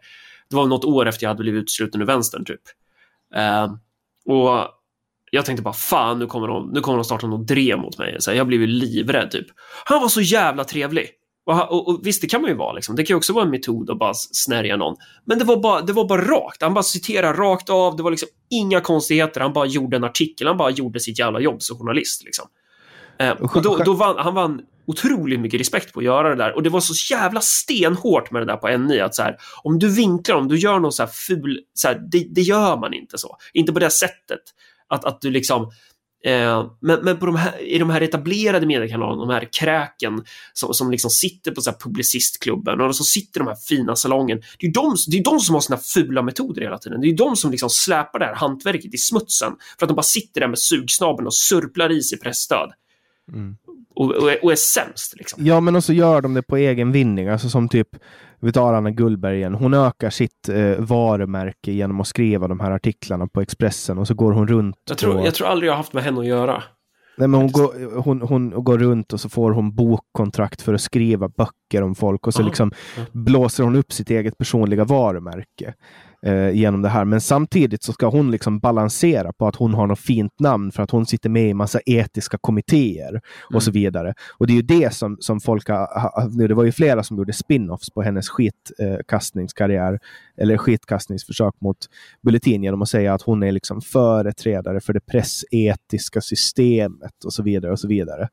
det 0.51 0.57
var 0.57 0.66
något 0.66 0.85
år 0.85 1.07
efter 1.07 1.24
jag 1.24 1.31
hade 1.31 1.43
blivit 1.43 1.62
utesluten 1.62 2.03
ur 2.03 2.07
vänstern 2.07 2.44
typ. 2.44 2.61
Uh, 3.36 3.74
och 4.35 4.69
jag 5.31 5.44
tänkte 5.44 5.62
bara 5.62 5.74
fan, 5.74 6.19
nu 6.19 6.27
kommer 6.27 6.48
de, 6.48 6.70
nu 6.74 6.81
kommer 6.81 6.98
de 6.98 7.05
starta 7.05 7.27
något 7.27 7.48
drev 7.48 7.78
mot 7.78 7.98
mig. 7.98 8.16
Så 8.19 8.31
här, 8.31 8.39
jag 8.39 8.47
blev 8.47 8.61
ju 8.61 8.66
livrädd 8.66 9.31
typ. 9.31 9.47
Han 9.85 10.01
var 10.01 10.09
så 10.09 10.20
jävla 10.20 10.65
trevlig. 10.65 11.11
Och, 11.47 11.73
och, 11.73 11.89
och 11.89 12.01
visst, 12.02 12.20
det 12.20 12.27
kan 12.27 12.40
man 12.40 12.51
ju 12.51 12.56
vara. 12.56 12.73
Liksom. 12.73 12.97
Det 12.97 13.02
kan 13.02 13.14
ju 13.14 13.18
också 13.18 13.32
vara 13.32 13.44
en 13.44 13.51
metod 13.51 13.90
att 13.90 13.98
bara 13.98 14.14
snärja 14.14 14.77
någon. 14.77 14.97
Men 15.24 15.39
det 15.39 15.44
var, 15.44 15.56
bara, 15.56 15.81
det 15.81 15.93
var 15.93 16.09
bara 16.09 16.23
rakt. 16.23 16.62
Han 16.62 16.74
bara 16.74 16.82
citerar 16.82 17.35
rakt 17.35 17.70
av. 17.70 17.97
Det 17.97 18.02
var 18.02 18.10
liksom 18.10 18.28
inga 18.51 18.81
konstigheter. 18.81 19.40
Han 19.40 19.52
bara 19.52 19.66
gjorde 19.66 19.97
en 19.97 20.05
artikel. 20.05 20.47
Han 20.47 20.56
bara 20.56 20.70
gjorde 20.70 21.01
sitt 21.01 21.18
jävla 21.18 21.40
jobb 21.40 21.62
som 21.62 21.78
journalist. 21.78 22.24
Liksom. 22.24 22.47
Eh, 23.18 23.31
och 23.31 23.62
då, 23.62 23.77
då 23.77 23.93
vann, 23.93 24.16
han 24.18 24.35
vann 24.35 24.60
otroligt 24.86 25.40
mycket 25.40 25.60
respekt 25.60 25.93
på 25.93 26.01
att 26.01 26.05
göra 26.05 26.28
det 26.28 26.35
där. 26.35 26.56
Och 26.56 26.62
det 26.62 26.70
var 26.70 26.81
så 26.81 27.14
jävla 27.14 27.40
stenhårt 27.40 28.31
med 28.31 28.43
det 28.43 28.47
där 28.47 28.56
på 28.56 28.78
NI. 28.78 29.01
Att 29.01 29.14
så 29.14 29.23
här, 29.23 29.36
om 29.62 29.78
du 29.78 29.94
vinklar, 29.94 30.36
om 30.36 30.48
du 30.48 30.59
gör 30.59 30.78
någon 30.78 30.93
så 30.93 31.02
här 31.02 31.10
ful... 31.10 31.60
Så 31.74 31.89
här, 31.89 32.02
det, 32.12 32.27
det 32.31 32.43
gör 32.43 32.77
man 32.77 32.94
inte 32.94 33.18
så. 33.18 33.36
Inte 33.52 33.73
på 33.73 33.78
det 33.78 33.90
sättet. 33.90 34.40
Att, 34.89 35.05
att 35.05 35.20
du 35.20 35.31
liksom... 35.31 35.70
Eh, 36.27 36.70
men 36.81 37.01
men 37.03 37.19
på 37.19 37.27
de 37.27 37.36
här, 37.36 37.62
i 37.62 37.78
de 37.78 37.90
här 37.90 38.01
etablerade 38.01 38.66
mediekanalerna, 38.66 39.27
de 39.27 39.31
här 39.31 39.48
kräken 39.53 40.24
som, 40.53 40.74
som 40.74 40.90
liksom 40.90 41.11
sitter 41.11 41.51
på 41.51 41.61
så 41.61 41.73
publicistklubben 41.73 42.81
och 42.81 42.97
som 42.97 43.07
sitter 43.07 43.40
i 43.40 43.43
de 43.44 43.48
här 43.48 43.57
fina 43.57 43.97
salongen. 43.97 44.43
Det 44.59 44.66
är 44.66 44.73
de, 44.73 44.97
det 45.09 45.19
är 45.19 45.24
de 45.24 45.40
som 45.40 45.55
har 45.55 45.61
sina 45.61 45.78
fula 45.78 46.23
metoder 46.23 46.62
hela 46.62 46.78
tiden. 46.78 47.01
Det 47.01 47.09
är 47.09 47.16
de 47.16 47.36
som 47.36 47.51
liksom 47.51 47.70
släpar 47.70 48.19
det 48.19 48.24
här 48.24 48.35
hantverket 48.35 48.94
i 48.94 48.98
smutsen 48.98 49.53
för 49.78 49.86
att 49.86 49.89
de 49.89 49.94
bara 49.94 50.03
sitter 50.03 50.40
där 50.40 50.48
med 50.48 50.59
sugsnabeln 50.59 51.27
och 51.27 51.35
surplar 51.35 51.93
i 51.93 52.03
sig 52.03 52.19
pressstöd. 52.19 52.73
Och, 53.94 54.15
och, 54.15 54.32
är, 54.32 54.44
och 54.44 54.53
är 54.53 54.57
sämst. 54.57 55.15
Liksom. 55.16 55.47
Ja, 55.47 55.61
men 55.61 55.77
också 55.77 55.93
gör 55.93 56.20
de 56.20 56.35
det 56.35 56.43
på 56.43 56.57
egen 56.57 56.93
vinning. 56.93 57.28
Alltså 57.28 57.48
som 57.48 57.69
typ, 57.69 57.89
vi 58.41 58.53
tar 58.53 58.75
Anna 58.75 58.91
Gullberg 58.91 59.37
igen. 59.37 59.55
Hon 59.55 59.75
ökar 59.75 60.11
sitt 60.11 60.49
eh, 60.49 60.79
varumärke 60.79 61.73
genom 61.73 62.01
att 62.01 62.07
skriva 62.07 62.49
de 62.49 62.61
här 62.61 62.71
artiklarna 62.71 63.27
på 63.27 63.41
Expressen 63.41 63.99
och 63.99 64.07
så 64.07 64.15
går 64.15 64.33
hon 64.33 64.49
runt. 64.49 64.77
Jag 64.89 64.99
tror, 64.99 65.17
och, 65.17 65.27
jag 65.27 65.35
tror 65.35 65.49
aldrig 65.49 65.69
jag 65.69 65.73
har 65.73 65.77
haft 65.77 65.93
med 65.93 66.03
henne 66.05 66.21
att 66.21 66.27
göra. 66.27 66.63
nej, 67.17 67.29
men 67.29 67.41
hon, 67.41 67.53
går, 67.53 68.01
hon, 68.01 68.23
hon 68.23 68.65
går 68.65 68.79
runt 68.79 69.13
och 69.13 69.21
så 69.21 69.29
får 69.29 69.51
hon 69.51 69.75
bokkontrakt 69.75 70.63
för 70.63 70.75
att 70.75 70.81
skriva 70.81 71.29
böcker 71.29 71.83
om 71.83 71.95
folk 71.95 72.27
och 72.27 72.35
så 72.35 72.41
Aha. 72.41 72.47
liksom 72.49 72.73
blåser 73.13 73.65
hon 73.65 73.77
upp 73.77 73.93
sitt 73.93 74.11
eget 74.11 74.39
personliga 74.39 74.85
varumärke 74.85 75.75
eh, 76.27 76.51
genom 76.51 76.82
det 76.82 76.89
här. 76.89 77.05
Men 77.05 77.20
samtidigt 77.20 77.82
så 77.82 77.93
ska 77.93 78.07
hon 78.09 78.31
liksom 78.31 78.59
balansera 78.59 79.32
på 79.32 79.47
att 79.47 79.57
hon 79.57 79.74
har 79.74 79.86
något 79.86 79.98
fint 79.98 80.40
namn 80.40 80.73
för 80.73 80.82
att 80.82 80.90
hon 80.90 81.07
sitter 81.07 81.28
med 81.31 81.48
i 81.48 81.55
massa 81.55 81.81
etiska 81.86 82.39
kommittéer 82.40 83.20
och 83.44 83.51
Mm. 83.53 83.61
så 83.61 83.70
vidare. 83.70 84.15
Och 84.39 84.47
det 84.47 84.53
är 84.53 84.55
ju 84.57 84.62
det 84.62 84.94
som, 84.94 85.16
som 85.20 85.40
folk 85.40 85.69
har, 85.69 86.01
ha- 86.01 86.28
nu 86.32 86.48
Det 86.48 86.55
var 86.55 86.65
ju 86.65 86.73
flera 86.73 87.03
som 87.03 87.16
gjorde 87.19 87.32
spin-offs 87.32 87.90
på 87.94 88.03
hennes 88.03 88.28
skitkastningskarriär 89.01 89.98
eller 90.36 90.57
skitkastningsförsök 90.57 91.55
mot 91.61 91.77
Bulletin 92.23 92.62
genom 92.62 92.82
att 92.82 92.89
säga 92.89 93.15
att 93.15 93.23
hon 93.23 93.43
är 93.43 93.53
liksom 93.53 93.81
företrädare 93.81 94.81
för 94.81 94.93
det 94.93 95.01
pressetiska 95.01 96.20
systemet 96.20 97.24
och 97.24 97.32
så 97.32 97.43
vidare. 97.43 97.73
och 97.73 97.81
så 97.81 97.89
vidare. 97.89 98.28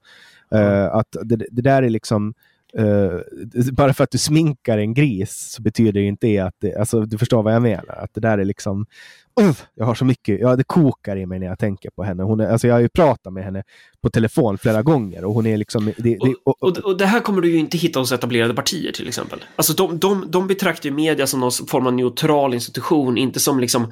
Eh, 0.55 0.85
att 0.95 1.07
det, 1.23 1.35
det 1.51 1.61
där 1.61 1.83
är 1.83 1.89
liksom 1.89 2.33
Uh, 2.79 3.19
bara 3.71 3.93
för 3.93 4.03
att 4.03 4.11
du 4.11 4.17
sminkar 4.17 4.77
en 4.77 4.93
gris 4.93 5.51
så 5.51 5.61
betyder 5.61 5.91
det 5.91 6.01
inte 6.01 6.27
det 6.27 6.39
att 6.39 6.55
det, 6.61 6.75
alltså, 6.75 7.01
du 7.01 7.17
förstår 7.17 7.43
vad 7.43 7.55
jag 7.55 7.61
menar. 7.61 7.95
Att 8.03 8.13
det 8.13 8.21
där 8.21 8.37
är 8.37 8.45
liksom, 8.45 8.85
uh, 9.41 9.51
jag 9.75 9.85
har 9.85 9.95
så 9.95 10.05
mycket, 10.05 10.39
ja 10.39 10.55
det 10.55 10.63
kokar 10.63 11.15
i 11.17 11.25
mig 11.25 11.39
när 11.39 11.47
jag 11.47 11.59
tänker 11.59 11.89
på 11.89 12.03
henne. 12.03 12.23
Hon 12.23 12.39
är, 12.39 12.47
alltså, 12.47 12.67
jag 12.67 12.75
har 12.75 12.81
ju 12.81 12.89
pratat 12.89 13.33
med 13.33 13.43
henne 13.43 13.63
på 14.01 14.09
telefon 14.09 14.57
flera 14.57 14.81
gånger 14.81 15.25
och 15.25 15.33
hon 15.33 15.45
är 15.45 15.57
liksom, 15.57 15.85
det, 15.85 15.93
det, 15.97 16.35
och, 16.45 16.63
Och, 16.63 16.77
och 16.77 16.97
det 16.97 17.05
här 17.05 17.19
kommer 17.19 17.41
du 17.41 17.51
ju 17.51 17.57
inte 17.57 17.77
hitta 17.77 17.99
hos 17.99 18.11
etablerade 18.11 18.53
partier 18.53 18.91
till 18.91 19.07
exempel. 19.07 19.39
Alltså 19.55 19.73
de, 19.73 19.99
de, 19.99 20.31
de 20.31 20.47
betraktar 20.47 20.89
ju 20.89 20.95
media 20.95 21.27
som 21.27 21.39
någon 21.39 21.51
form 21.51 21.87
av 21.87 21.93
neutral 21.93 22.53
institution, 22.53 23.17
inte 23.17 23.39
som 23.39 23.59
liksom 23.59 23.91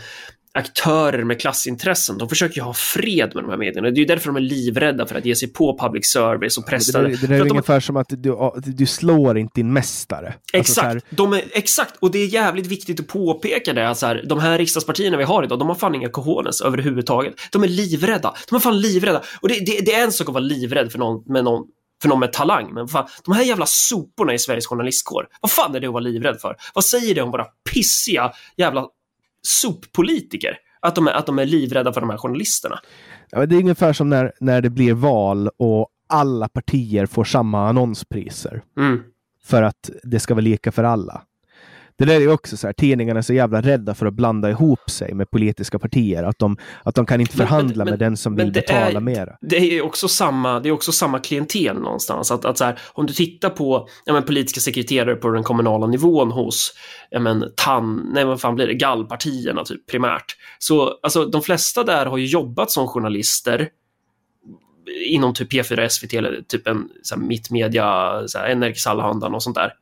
aktörer 0.53 1.23
med 1.23 1.41
klassintressen. 1.41 2.18
De 2.18 2.30
försöker 2.30 2.56
ju 2.56 2.61
ha 2.61 2.73
fred 2.73 3.32
med 3.36 3.44
de 3.44 3.49
här 3.49 3.57
medierna. 3.57 3.90
Det 3.91 4.02
är 4.02 4.06
därför 4.07 4.28
de 4.28 4.36
är 4.36 4.40
livrädda 4.41 5.06
för 5.06 5.15
att 5.15 5.26
ge 5.26 5.36
sig 5.36 5.48
på 5.53 5.78
public 5.78 6.06
service 6.11 6.57
och 6.57 6.64
det, 6.64 6.69
pressar. 6.69 7.03
där- 7.03 7.10
det 7.10 7.18
För 7.18 7.28
där 7.28 7.36
är 7.36 7.40
de- 7.40 7.49
ungefär 7.52 7.80
som 7.80 7.98
att 7.98 8.07
du, 8.10 8.36
du 8.65 8.86
slår 8.86 9.38
inte 9.38 9.52
din 9.56 9.73
mästare. 9.73 10.34
Alltså, 10.53 10.73
så 10.73 10.82
här- 10.82 10.95
Exakt, 10.95 11.18
de 11.18 11.34
är, 11.34 11.44
exakt, 11.53 11.94
och 11.99 12.11
det 12.11 12.19
är 12.19 12.28
jävligt 12.28 12.68
viktigt 12.68 12.99
att 12.99 13.07
påpeka 13.07 13.73
det. 13.73 13.95
Så 13.95 14.06
här, 14.06 14.23
de 14.30 14.40
här 14.40 14.57
riksdagspartierna 14.57 15.18
vi 15.18 15.23
har 15.23 15.44
idag, 15.44 15.60
de 15.60 15.68
har 15.68 15.76
fan 15.76 15.95
inga 15.95 16.10
cojones 16.10 16.61
överhuvudtaget. 16.61 17.34
De 17.52 17.64
är 17.64 17.68
livrädda. 17.68 18.34
De 18.49 18.56
är 18.56 18.60
fan 18.60 18.82
livrädda. 18.82 19.22
Och 19.41 19.48
det, 19.49 19.53
det, 19.65 19.80
det 19.86 19.94
är 19.94 20.03
en 20.03 20.11
sak 20.11 20.28
att 20.28 20.34
vara 20.34 20.44
livrädd 20.44 20.91
för 20.91 20.99
någon 20.99 21.23
med, 21.34 21.44
någon, 21.44 21.64
för 22.02 22.10
någon 22.10 22.19
med 22.19 22.34
talang, 22.34 22.73
men 22.73 22.88
fan, 22.88 23.07
de 23.26 23.34
här 23.36 23.44
jävla 23.44 23.65
soporna 23.68 24.34
i 24.34 24.40
Sveriges 24.40 24.68
journalistkår, 24.68 25.28
vad 25.41 25.52
fan 25.52 25.76
är 25.76 25.80
det 25.80 25.88
att 25.88 25.94
vara 25.94 26.03
livrädd 26.03 26.41
för? 26.41 26.56
Vad 26.76 26.86
säger 26.86 27.15
det 27.15 27.22
om 27.22 27.32
våra 27.32 27.45
pissiga 27.73 28.32
jävla 28.57 28.86
soppolitiker? 29.42 30.58
Att 30.82 30.96
de, 30.96 31.08
är, 31.08 31.12
att 31.12 31.26
de 31.26 31.40
är 31.40 31.46
livrädda 31.46 31.94
för 31.94 32.02
de 32.02 32.10
här 32.10 32.18
journalisterna. 32.18 32.80
Ja, 33.30 33.46
det 33.46 33.56
är 33.56 33.60
ungefär 33.60 33.94
som 33.94 34.10
när, 34.10 34.32
när 34.40 34.62
det 34.62 34.70
blir 34.70 34.94
val 34.94 35.50
och 35.58 35.88
alla 36.10 36.48
partier 36.48 37.06
får 37.06 37.24
samma 37.24 37.70
annonspriser. 37.70 38.64
Mm. 38.78 39.00
För 39.44 39.64
att 39.64 39.90
det 40.04 40.20
ska 40.20 40.34
vara 40.34 40.44
lika 40.44 40.72
för 40.72 40.84
alla. 40.84 41.22
Det 42.02 42.06
där 42.07 42.15
är 42.15 42.19
ju 42.19 42.32
också 42.32 42.57
så 42.57 42.68
här, 42.68 42.73
tidningarna 42.73 43.18
är 43.18 43.22
så 43.22 43.34
jävla 43.34 43.61
rädda 43.61 43.94
för 43.95 44.06
att 44.06 44.14
blanda 44.14 44.49
ihop 44.49 44.90
sig 44.90 45.14
med 45.14 45.32
politiska 45.32 45.80
partier. 45.80 46.23
Att 46.23 46.40
de, 46.40 46.57
att 46.84 46.95
de 46.95 47.06
kan 47.06 47.22
inte 47.22 47.38
Men- 47.38 47.48
förhandla 47.48 47.86
men- 47.86 47.91
med 47.91 47.99
den 47.99 48.18
som 48.18 48.34
men 48.34 48.45
vill 48.45 48.53
betala 48.53 48.86
är- 48.98 48.99
mera. 48.99 49.38
Det 49.41 49.57
är 49.78 49.82
också 49.82 50.07
samma, 50.07 50.60
det 50.60 50.69
är 50.69 50.73
också 50.73 50.91
samma 50.91 51.19
klientel 51.19 51.80
någonstans. 51.80 52.32
Att, 52.32 52.45
att 52.45 52.57
så 52.57 52.64
här, 52.64 52.80
om 52.94 53.06
du 53.06 53.14
tittar 53.14 53.49
på 53.49 53.88
ja, 54.06 54.14
men, 54.14 54.23
politiska 54.23 54.60
sekreterare 54.60 55.15
på 55.15 55.30
den 55.30 55.44
kommunala 55.44 55.88
nivån 55.88 56.32
hos 56.32 56.73
ja, 57.10 57.19
men, 57.19 57.45
TAN, 57.56 58.10
nej 58.14 58.26
vad 58.26 58.41
fan 58.41 58.56
blir 58.56 58.68
det, 58.68 58.73
gallpartierna 58.73 59.64
typ 59.64 59.88
primärt. 59.88 60.36
Så 60.60 60.99
alltså, 61.03 61.26
de 61.26 61.41
flesta 61.41 61.84
där 61.84 62.06
har 62.06 62.18
ju 62.18 62.26
jobbat 62.26 62.72
som 62.72 62.88
journalister 62.88 63.69
inom 65.06 65.34
typ 65.34 65.53
P4, 65.53 65.88
SVT 65.90 66.14
eller 66.14 66.41
typ 66.48 66.68
en 66.68 66.90
så 67.03 67.15
här, 67.15 67.22
mittmedia, 67.22 68.22
så 68.28 68.38
här, 68.38 68.56
NRK 68.56 68.88
Allehanda 68.88 69.28
och 69.28 69.44
sånt 69.44 69.56
där. 69.56 69.73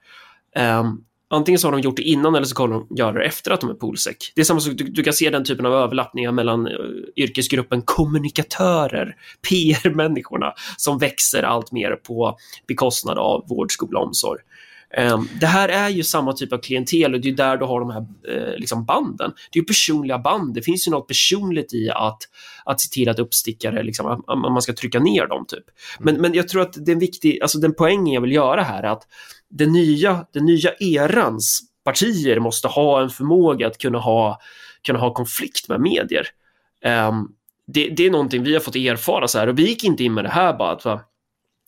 Ehm, 0.56 0.98
Antingen 1.32 1.60
så 1.60 1.68
har 1.68 1.72
de 1.72 1.82
gjort 1.82 1.96
det 1.96 2.02
innan 2.02 2.36
eller 2.36 2.46
så 2.46 2.56
kommer 2.56 2.76
de 2.76 2.88
göra 2.96 3.12
det 3.12 3.26
efter 3.26 3.52
att 3.52 3.62
de 3.62 3.70
är 3.70 3.74
polsek. 3.74 4.32
Det 4.36 4.42
är 4.42 4.46
samma 4.46 4.60
sak, 4.60 4.74
du, 4.78 4.84
du 4.84 5.04
kan 5.04 5.14
se 5.14 5.30
den 5.30 5.44
typen 5.44 5.66
av 5.66 5.74
överlappningar 5.74 6.32
mellan 6.32 6.68
uh, 6.68 6.74
yrkesgruppen 7.16 7.82
kommunikatörer, 7.82 9.16
PR-människorna, 9.50 10.54
som 10.78 10.98
växer 10.98 11.44
allt 11.44 11.72
mer 11.72 11.92
på 11.92 12.38
bekostnad 12.68 13.18
av 13.18 13.46
vård, 13.50 13.72
skola 13.72 14.00
och 14.00 14.08
omsorg. 14.08 14.40
Um, 14.98 15.30
det 15.40 15.46
här 15.46 15.70
är 15.70 15.90
ju 15.90 16.04
samma 16.04 16.34
typ 16.34 16.54
av 16.54 16.58
klientel 16.58 17.14
och 17.14 17.22
det 17.22 17.30
är 17.30 17.34
där 17.34 17.58
du 17.58 17.66
har 17.66 17.80
de 17.80 17.90
här 17.90 18.02
uh, 18.02 18.58
liksom 18.58 18.86
banden. 18.86 19.32
Det 19.52 19.60
är 19.60 19.62
ju 19.62 19.66
personliga 19.66 20.20
band. 20.20 20.54
Det 20.54 20.62
finns 20.62 20.88
ju 20.88 20.92
något 20.92 21.08
personligt 21.08 21.74
i 21.74 21.90
att, 21.90 22.20
att 22.66 22.82
se 22.82 22.90
till 22.90 23.10
att 23.10 23.20
uppstickare, 23.20 23.84
liksom, 23.84 24.06
att, 24.06 24.20
att 24.28 24.40
man 24.40 24.62
ska 24.62 24.74
trycka 24.74 25.00
ner 25.00 25.28
dem. 25.28 25.46
typ. 25.48 25.64
Men, 26.00 26.16
men 26.22 26.34
jag 26.34 26.48
tror 26.48 26.62
att 26.62 26.74
det 26.86 26.92
är 26.92 26.94
en 26.94 27.00
viktig, 27.00 27.42
alltså 27.42 27.60
den 27.60 27.74
poängen 27.74 28.14
jag 28.14 28.22
vill 28.22 28.32
göra 28.32 28.64
här 28.64 28.84
är 28.84 28.88
att 28.88 29.08
den 29.50 29.72
nya, 29.72 30.26
den 30.34 30.46
nya 30.46 30.74
erans 30.80 31.62
partier 31.84 32.40
måste 32.40 32.68
ha 32.68 33.02
en 33.02 33.10
förmåga 33.10 33.68
att 33.68 33.78
kunna 33.78 34.00
ha, 34.00 34.40
kunna 34.86 35.00
ha 35.00 35.14
konflikt 35.14 35.70
med 35.70 35.82
medier. 35.82 36.28
Um, 36.86 37.32
det, 37.68 37.90
det, 37.90 38.06
är 38.06 38.12
någonting 38.12 38.44
vi 38.44 38.54
har 38.54 38.60
fått 38.60 38.76
erfara 38.76 39.28
så 39.28 39.40
här 39.40 39.48
och 39.48 39.60
vi 39.60 39.68
gick 39.68 39.84
inte 39.84 40.04
in 40.04 40.14
med 40.14 40.26
det 40.26 40.30
här 40.30 40.58
bara 40.58 40.72
att 40.72 40.86
va, 40.86 41.02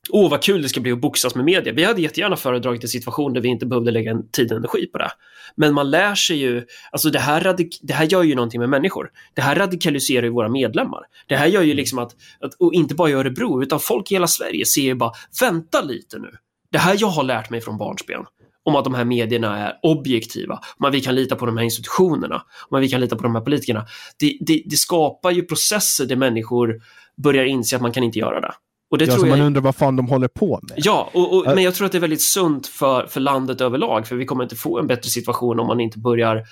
Åh, 0.09 0.29
vad 0.29 0.43
kul 0.43 0.61
det 0.61 0.69
ska 0.69 0.81
bli 0.81 0.91
att 0.91 1.01
boxas 1.01 1.35
med 1.35 1.45
media. 1.45 1.73
Vi 1.73 1.83
hade 1.83 2.01
jättegärna 2.01 2.35
föredragit 2.35 2.83
en 2.83 2.89
situation 2.89 3.33
där 3.33 3.41
vi 3.41 3.47
inte 3.47 3.65
behövde 3.65 3.91
lägga 3.91 4.21
tid 4.31 4.51
och 4.51 4.57
energi 4.57 4.85
på 4.85 4.97
det. 4.97 5.11
Men 5.55 5.73
man 5.73 5.89
lär 5.91 6.15
sig 6.15 6.37
ju, 6.37 6.65
alltså 6.91 7.09
det 7.09 7.19
här, 7.19 7.55
det 7.81 7.93
här 7.93 8.05
gör 8.05 8.23
ju 8.23 8.35
någonting 8.35 8.59
med 8.59 8.69
människor. 8.69 9.11
Det 9.33 9.41
här 9.41 9.55
radikaliserar 9.55 10.23
ju 10.23 10.29
våra 10.29 10.49
medlemmar. 10.49 11.01
Det 11.27 11.35
här 11.35 11.47
gör 11.47 11.61
ju 11.61 11.73
liksom 11.73 11.99
att, 11.99 12.11
att 12.39 12.53
och 12.53 12.73
inte 12.73 12.95
bara 12.95 13.09
i 13.09 13.13
Örebro, 13.13 13.63
utan 13.63 13.79
folk 13.79 14.11
i 14.11 14.15
hela 14.15 14.27
Sverige 14.27 14.65
ser 14.65 14.81
ju 14.81 14.95
bara, 14.95 15.11
vänta 15.41 15.81
lite 15.81 16.19
nu 16.19 16.31
det 16.71 16.77
här 16.77 16.97
jag 16.99 17.07
har 17.07 17.23
lärt 17.23 17.49
mig 17.49 17.61
från 17.61 17.77
barnsben 17.77 18.25
om 18.63 18.75
att 18.75 18.83
de 18.83 18.93
här 18.93 19.05
medierna 19.05 19.57
är 19.57 19.73
objektiva, 19.83 20.59
om 20.77 20.85
att 20.85 20.93
vi 20.93 21.01
kan 21.01 21.15
lita 21.15 21.35
på 21.35 21.45
de 21.45 21.57
här 21.57 21.63
institutionerna, 21.63 22.43
om 22.69 22.77
att 22.77 22.83
vi 22.83 22.89
kan 22.89 23.01
lita 23.01 23.15
på 23.15 23.23
de 23.23 23.35
här 23.35 23.41
politikerna. 23.41 23.85
Det, 24.19 24.37
det, 24.41 24.63
det 24.65 24.75
skapar 24.75 25.31
ju 25.31 25.41
processer 25.41 26.05
där 26.05 26.15
människor 26.15 26.81
börjar 27.23 27.45
inse 27.45 27.75
att 27.75 27.81
man 27.81 27.91
kan 27.91 28.03
inte 28.03 28.19
göra 28.19 28.41
det. 28.41 28.53
Och 28.91 28.97
det 28.97 29.05
ja, 29.05 29.13
tror 29.13 29.27
jag... 29.27 29.37
man 29.37 29.47
undrar 29.47 29.61
vad 29.61 29.75
fan 29.75 29.95
de 29.95 30.07
håller 30.07 30.27
på 30.27 30.59
med. 30.69 30.73
Ja, 30.77 31.09
och, 31.13 31.37
och, 31.37 31.45
men 31.45 31.63
jag 31.63 31.75
tror 31.75 31.85
att 31.85 31.91
det 31.91 31.97
är 31.97 31.99
väldigt 31.99 32.21
sunt 32.21 32.67
för, 32.67 33.07
för 33.07 33.19
landet 33.19 33.61
överlag, 33.61 34.07
för 34.07 34.15
vi 34.15 34.25
kommer 34.25 34.43
inte 34.43 34.55
få 34.55 34.79
en 34.79 34.87
bättre 34.87 35.09
situation 35.09 35.59
om 35.59 35.67
man 35.67 35.79
inte 35.79 35.99
börjar, 35.99 36.43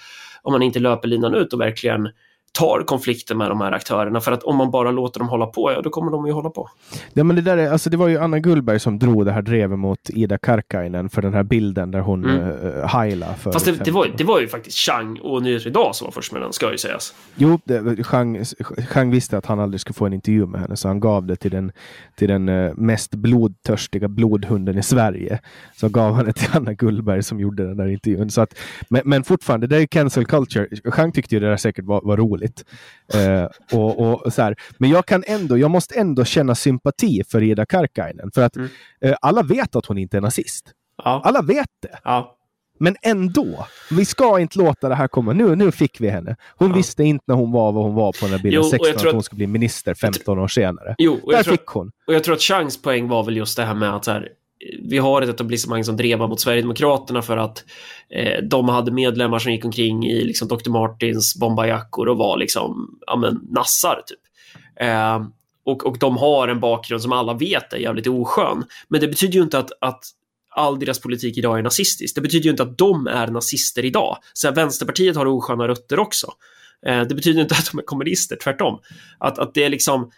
om 0.41 0.53
man 0.53 0.61
inte 0.61 0.79
löper 0.79 1.07
linan 1.07 1.35
ut 1.35 1.53
och 1.53 1.59
verkligen 1.59 2.09
tar 2.51 2.83
konflikten 2.83 3.37
med 3.37 3.49
de 3.49 3.61
här 3.61 3.71
aktörerna. 3.71 4.19
För 4.21 4.31
att 4.31 4.43
om 4.43 4.55
man 4.55 4.71
bara 4.71 4.91
låter 4.91 5.19
dem 5.19 5.29
hålla 5.29 5.45
på, 5.45 5.71
ja 5.71 5.81
då 5.81 5.89
kommer 5.89 6.11
de 6.11 6.27
ju 6.27 6.31
hålla 6.31 6.49
på. 6.49 6.69
Ja, 7.13 7.23
men 7.23 7.35
det, 7.35 7.41
där 7.41 7.57
är, 7.57 7.71
alltså, 7.71 7.89
det 7.89 7.97
var 7.97 8.07
ju 8.07 8.17
Anna 8.17 8.39
Gullberg 8.39 8.79
som 8.79 8.99
drog 8.99 9.25
det 9.25 9.31
här 9.31 9.41
drevet 9.41 9.79
mot 9.79 10.09
Ida 10.09 10.37
Karkainen 10.37 11.09
för 11.09 11.21
den 11.21 11.33
här 11.33 11.43
bilden 11.43 11.91
där 11.91 11.99
hon 11.99 12.25
mm. 12.25 12.41
uh, 12.41 12.85
heila. 12.85 13.33
För 13.33 13.51
Fast 13.51 13.65
det, 13.65 13.71
det, 13.71 13.91
var, 13.91 14.07
det 14.17 14.23
var 14.23 14.39
ju 14.39 14.47
faktiskt 14.47 14.77
Chang 14.77 15.19
och 15.19 15.43
Nyheter 15.43 15.67
Idag 15.67 15.95
som 15.95 16.05
var 16.05 16.11
först 16.11 16.31
med 16.31 16.41
den, 16.41 16.53
ska 16.53 16.71
ju 16.71 16.77
sägas. 16.77 17.13
Jo, 17.35 17.59
det, 17.63 18.03
Chang, 18.03 18.43
Chang 18.89 19.11
visste 19.11 19.37
att 19.37 19.45
han 19.45 19.59
aldrig 19.59 19.81
skulle 19.81 19.93
få 19.93 20.05
en 20.05 20.13
intervju 20.13 20.45
med 20.45 20.61
henne, 20.61 20.75
så 20.75 20.87
han 20.87 20.99
gav 20.99 21.25
det 21.25 21.35
till 21.35 21.51
den, 21.51 21.71
till 22.15 22.27
den 22.27 22.49
uh, 22.49 22.73
mest 22.75 23.15
blodtörstiga 23.15 24.07
blodhunden 24.07 24.77
i 24.77 24.83
Sverige. 24.83 25.39
Så 25.75 25.89
gav 25.89 26.13
han 26.13 26.25
det 26.25 26.33
till 26.33 26.49
Anna 26.53 26.73
Gullberg 26.73 27.23
som 27.23 27.39
gjorde 27.39 27.67
den 27.67 27.77
där 27.77 27.87
intervjun. 27.87 28.29
Så 28.29 28.41
att, 28.41 28.59
men, 28.89 29.01
men 29.05 29.23
fortfarande, 29.23 29.67
det 29.67 29.77
är 29.77 29.85
cancel 29.85 30.25
culture. 30.25 30.67
Chang 30.91 31.11
tyckte 31.11 31.35
ju 31.35 31.41
det 31.41 31.49
där 31.49 31.57
säkert 31.57 31.85
var, 31.85 32.01
var 32.03 32.17
roligt 32.17 32.38
roligt. 32.39 32.65
Eh, 33.13 33.77
och, 33.79 34.25
och, 34.25 34.33
så 34.33 34.41
här. 34.41 34.55
Men 34.77 34.89
jag 34.89 35.05
kan 35.05 35.23
ändå, 35.27 35.57
jag 35.57 35.71
måste 35.71 35.99
ändå 35.99 36.25
känna 36.25 36.55
sympati 36.55 37.23
för 37.31 37.43
Ida 37.43 37.65
Karkainen. 37.65 38.31
För 38.31 38.41
att 38.41 38.55
mm. 38.55 38.69
eh, 39.01 39.15
alla 39.21 39.43
vet 39.43 39.75
att 39.75 39.85
hon 39.85 39.97
inte 39.97 40.17
är 40.17 40.21
nazist. 40.21 40.65
Ja. 41.03 41.21
Alla 41.25 41.41
vet 41.41 41.69
det. 41.81 41.99
Ja. 42.03 42.35
Men 42.81 42.95
ändå, 43.01 43.67
vi 43.91 44.05
ska 44.05 44.39
inte 44.39 44.59
låta 44.59 44.89
det 44.89 44.95
här 44.95 45.07
komma. 45.07 45.33
Nu, 45.33 45.55
nu 45.55 45.71
fick 45.71 46.01
vi 46.01 46.09
henne. 46.09 46.35
Hon 46.55 46.69
ja. 46.69 46.75
visste 46.75 47.03
inte 47.03 47.23
när 47.27 47.35
hon 47.35 47.51
var 47.51 47.71
vad 47.71 47.83
hon 47.83 47.95
var 47.95 48.11
på 48.11 48.17
den 48.21 48.29
här 48.29 48.39
bilden, 48.39 48.61
jo, 48.63 48.69
16, 48.69 48.89
att, 48.89 49.05
att 49.05 49.13
hon 49.13 49.23
skulle 49.23 49.37
bli 49.37 49.47
minister 49.47 49.93
15 49.93 50.39
år 50.39 50.47
senare. 50.47 50.95
Jo, 50.97 51.19
Där 51.31 51.43
fick 51.43 51.65
hon. 51.65 51.91
Och 52.07 52.13
jag 52.13 52.23
tror 52.23 52.35
att 52.35 52.41
Changs 52.41 52.81
poäng 52.81 53.07
var 53.07 53.23
väl 53.23 53.37
just 53.37 53.57
det 53.57 53.65
här 53.65 53.73
med 53.73 53.95
att 53.95 54.05
så 54.05 54.11
här, 54.11 54.29
vi 54.79 54.97
har 54.97 55.21
ett 55.21 55.29
etablissemang 55.29 55.83
som 55.83 55.97
drevar 55.97 56.27
mot 56.27 56.41
Sverigedemokraterna 56.41 57.21
för 57.21 57.37
att 57.37 57.63
eh, 58.09 58.43
de 58.43 58.69
hade 58.69 58.91
medlemmar 58.91 59.39
som 59.39 59.51
gick 59.51 59.65
omkring 59.65 60.05
i 60.05 60.23
liksom, 60.23 60.47
Dr. 60.47 60.69
Martins 60.69 61.35
bombajackor 61.35 62.07
och 62.07 62.17
var 62.17 62.37
liksom, 62.37 62.99
ja 63.07 63.15
men, 63.15 63.39
nassar 63.49 64.01
typ. 64.07 64.19
Eh, 64.81 65.19
och, 65.63 65.85
och 65.85 65.99
de 65.99 66.17
har 66.17 66.47
en 66.47 66.59
bakgrund 66.59 67.01
som 67.01 67.11
alla 67.11 67.33
vet 67.33 67.73
är 67.73 67.77
jävligt 67.77 68.07
oskön. 68.07 68.63
Men 68.87 69.01
det 69.01 69.07
betyder 69.07 69.33
ju 69.33 69.41
inte 69.41 69.59
att, 69.59 69.71
att 69.81 70.03
all 70.55 70.79
deras 70.79 70.99
politik 70.99 71.37
idag 71.37 71.59
är 71.59 71.63
nazistisk. 71.63 72.15
Det 72.15 72.21
betyder 72.21 72.43
ju 72.43 72.51
inte 72.51 72.63
att 72.63 72.77
de 72.77 73.07
är 73.07 73.27
nazister 73.27 73.85
idag. 73.85 74.17
Så 74.33 74.47
här, 74.47 74.55
Vänsterpartiet 74.55 75.15
har 75.15 75.25
osköna 75.25 75.67
rötter 75.67 75.99
också. 75.99 76.33
Eh, 76.85 77.01
det 77.01 77.15
betyder 77.15 77.41
inte 77.41 77.55
att 77.55 77.71
de 77.71 77.79
är 77.79 77.83
kommunister, 77.83 78.37
tvärtom. 78.43 78.79
Att, 79.17 79.39
att 79.39 79.53
det 79.53 79.63
är 79.63 79.69
liksom 79.69 80.11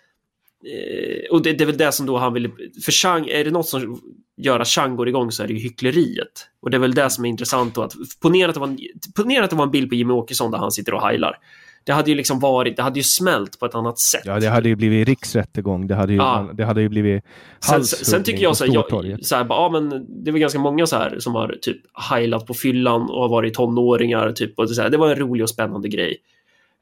och 1.31 1.41
det, 1.41 1.53
det, 1.53 1.63
är 1.63 1.65
väl 1.65 1.77
det 1.77 1.91
som 1.91 2.05
då 2.05 2.17
han 2.17 2.33
vill... 2.33 2.51
För 2.85 2.91
Chang, 2.91 3.27
är 3.27 3.43
det 3.43 3.51
något 3.51 3.67
som 3.67 4.01
gör 4.37 4.59
att 4.59 4.67
Chang 4.67 4.95
går 4.95 5.07
igång 5.09 5.31
så 5.31 5.43
är 5.43 5.47
det 5.47 5.53
ju 5.53 5.59
hyckleriet. 5.59 6.47
Och 6.61 6.69
det 6.69 6.77
är 6.77 6.79
väl 6.79 6.93
det 6.93 7.09
som 7.09 7.25
är 7.25 7.29
intressant 7.29 7.75
då. 7.75 7.81
Att, 7.81 7.93
ponera, 8.21 8.49
att 8.49 8.53
det 8.53 8.59
var 8.59 8.67
en, 8.67 8.79
ponera 9.15 9.43
att 9.43 9.49
det 9.49 9.55
var 9.55 9.65
en 9.65 9.71
bild 9.71 9.89
på 9.89 9.95
Jimmy 9.95 10.13
Åkesson 10.13 10.51
där 10.51 10.57
han 10.57 10.71
sitter 10.71 10.93
och 10.93 11.01
heilar. 11.01 11.37
Det 11.83 11.91
hade 11.91 12.09
ju 12.09 12.15
liksom 12.15 12.39
varit, 12.39 12.75
det 12.75 12.83
hade 12.83 12.99
ju 12.99 13.03
smält 13.03 13.59
på 13.59 13.65
ett 13.65 13.75
annat 13.75 13.99
sätt. 13.99 14.21
Ja, 14.25 14.39
det 14.39 14.47
hade 14.47 14.69
ju 14.69 14.75
blivit 14.75 15.07
riksrättegång. 15.07 15.87
Det 15.87 15.95
hade 15.95 16.13
ju, 16.13 16.19
ja. 16.19 16.49
det 16.53 16.65
hade 16.65 16.81
ju 16.81 16.89
blivit 16.89 17.23
sen, 17.59 17.85
sen 17.85 18.23
tycker 18.23 18.43
jag 18.43 18.57
så 18.57 18.65
här, 18.65 18.73
jag, 18.73 19.25
så 19.25 19.35
här, 19.35 19.45
ja, 19.49 19.69
men 19.73 20.05
det 20.23 20.31
väl 20.31 20.41
ganska 20.41 20.59
många 20.59 20.85
så 20.87 20.95
här 20.95 21.19
som 21.19 21.35
har 21.35 21.57
typ 21.61 21.77
heilat 21.93 22.45
på 22.45 22.53
fyllan 22.53 23.01
och 23.01 23.21
har 23.21 23.29
varit 23.29 23.53
tonåringar. 23.53 24.31
Typ, 24.31 24.59
och 24.59 24.67
det, 24.67 24.73
så 24.73 24.81
här, 24.81 24.89
det 24.89 24.97
var 24.97 25.09
en 25.09 25.15
rolig 25.15 25.43
och 25.43 25.49
spännande 25.49 25.87
grej. 25.87 26.17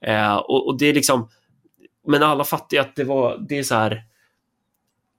Eh, 0.05 0.35
och, 0.35 0.67
och 0.67 0.77
det 0.77 0.85
är 0.85 0.93
liksom 0.93 1.27
men 2.07 2.23
alla 2.23 2.43
fattar 2.43 2.77
ju 2.77 2.81
att 2.81 2.95
det 2.95 3.03
var, 3.03 3.45
det 3.49 3.59
är 3.59 3.63
så 3.63 3.75
här. 3.75 4.03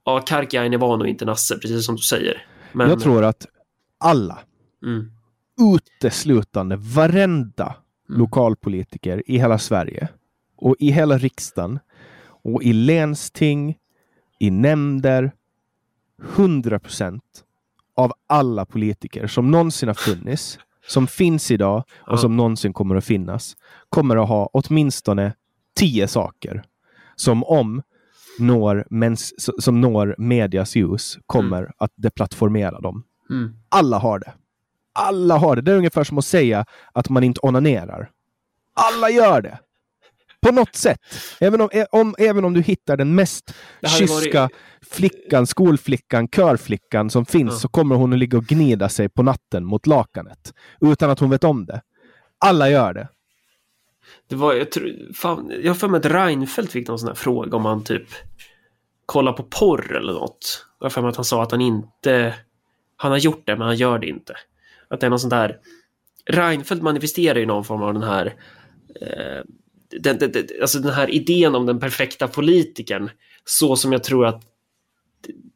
Ja, 0.05 0.20
Karkiainen 0.20 0.81
var 0.81 0.97
nog 0.97 1.09
inte 1.09 1.24
Nasse, 1.24 1.59
precis 1.59 1.86
som 1.86 1.97
du 1.97 2.02
säger. 2.02 2.47
Men... 2.73 2.89
Jag 2.89 3.01
tror 3.01 3.24
att 3.24 3.47
alla, 3.98 4.39
mm. 4.82 5.12
uteslutande 5.74 6.77
varenda 6.77 7.65
mm. 7.65 8.20
lokalpolitiker 8.20 9.23
i 9.27 9.39
hela 9.39 9.59
Sverige 9.59 10.09
och 10.57 10.77
i 10.78 10.90
hela 10.90 11.19
riksdagen 11.19 11.78
och 12.43 12.62
i 12.62 12.73
länsting, 12.73 13.77
i 14.39 14.51
nämnder, 14.51 15.32
100 16.36 16.78
procent 16.78 17.44
av 17.97 18.12
alla 18.27 18.66
politiker 18.66 19.27
som 19.27 19.51
någonsin 19.51 19.89
har 19.89 19.94
funnits, 19.94 20.59
som 20.86 21.07
finns 21.07 21.51
idag 21.51 21.78
och 21.78 22.12
ja. 22.12 22.16
som 22.16 22.36
någonsin 22.36 22.73
kommer 22.73 22.97
att 22.97 23.05
finnas, 23.05 23.57
kommer 23.89 24.16
att 24.16 24.28
ha 24.28 24.51
åtminstone 24.52 25.32
saker 26.09 26.63
som 27.17 27.45
om 27.45 27.83
når, 28.39 28.87
mens, 28.91 29.35
som 29.63 29.81
når 29.81 30.15
medias 30.19 30.77
ljus 30.77 31.19
kommer 31.27 31.59
mm. 31.59 31.73
att 31.79 31.93
deplattformera 31.97 32.81
dem. 32.81 33.05
Mm. 33.31 33.53
Alla 33.69 33.99
har 33.99 34.19
det. 34.19 34.33
Alla 34.93 35.37
har 35.37 35.57
det. 35.57 35.63
Det 35.63 35.73
är 35.73 35.77
ungefär 35.77 36.05
som 36.05 36.19
att 36.19 36.25
säga 36.25 36.65
att 36.93 37.09
man 37.09 37.25
inte 37.25 37.41
onanerar. 37.41 38.11
Alla 38.75 39.11
gör 39.11 39.43
det. 39.43 39.59
På 40.43 40.53
något 40.53 40.75
sätt. 40.75 40.99
Även 41.41 41.61
om, 41.61 41.69
om, 41.91 42.15
även 42.19 42.45
om 42.45 42.55
du 42.55 42.63
hittar 42.63 42.97
den 42.97 43.15
mest 43.15 43.55
kyska 43.99 44.41
varit... 44.41 44.53
flickan, 44.91 45.47
skolflickan, 45.47 46.29
körflickan 46.29 47.11
som 47.11 47.27
finns, 47.27 47.53
ja. 47.53 47.59
så 47.59 47.69
kommer 47.69 47.95
hon 47.95 48.13
att 48.13 48.19
ligga 48.19 48.39
och 48.39 48.45
gnida 48.45 48.89
sig 48.89 49.09
på 49.09 49.23
natten 49.23 49.65
mot 49.65 49.87
lakanet. 49.87 50.55
Utan 50.81 51.11
att 51.11 51.19
hon 51.19 51.31
vet 51.31 51.45
om 51.45 51.67
det. 51.67 51.83
Alla 52.39 52.71
gör 52.71 52.95
det. 52.95 53.09
Det 54.28 54.37
var, 54.37 54.55
jag 54.55 54.70
tror, 54.70 55.15
fan, 55.15 55.53
jag 55.62 55.70
har 55.70 55.74
för 55.74 55.89
mig 55.89 55.99
att 55.99 56.07
Reinfeldt 56.07 56.73
fick 56.73 56.89
någon 56.89 56.99
sån 56.99 57.09
här 57.09 57.15
fråga 57.15 57.57
om 57.57 57.65
han 57.65 57.85
typ 57.85 58.09
kollar 59.07 59.32
på 59.32 59.43
porr 59.43 59.97
eller 59.97 60.12
något. 60.12 60.66
Jag 60.78 60.85
har 60.85 60.91
för 60.91 61.03
mig 61.03 61.09
att 61.09 61.16
han 61.16 61.24
sa 61.24 61.43
att 61.43 61.51
han 61.51 61.61
inte, 61.61 62.35
han 62.97 63.11
har 63.11 63.19
gjort 63.19 63.43
det 63.47 63.57
men 63.57 63.66
han 63.66 63.77
gör 63.77 63.99
det 63.99 64.09
inte. 64.09 64.35
Att 64.89 65.01
det 65.01 65.07
är 65.07 65.11
någon 65.11 65.20
sån 65.20 65.31
där, 65.31 65.59
Reinfeldt 66.27 66.82
manifesterar 66.82 67.39
ju 67.39 67.47
någon 67.47 67.65
form 67.65 67.82
av 67.82 67.95
den 67.95 68.03
här 68.03 68.35
eh, 69.01 69.45
den, 70.01 70.19
den, 70.19 70.32
alltså 70.61 70.78
den 70.78 70.93
här 70.93 71.11
idén 71.11 71.55
om 71.55 71.66
den 71.66 71.81
perfekta 71.81 72.28
politikern 72.28 73.11
så 73.45 73.77
som 73.77 73.93
jag 73.93 74.05
tror 74.05 74.27
att 74.27 74.43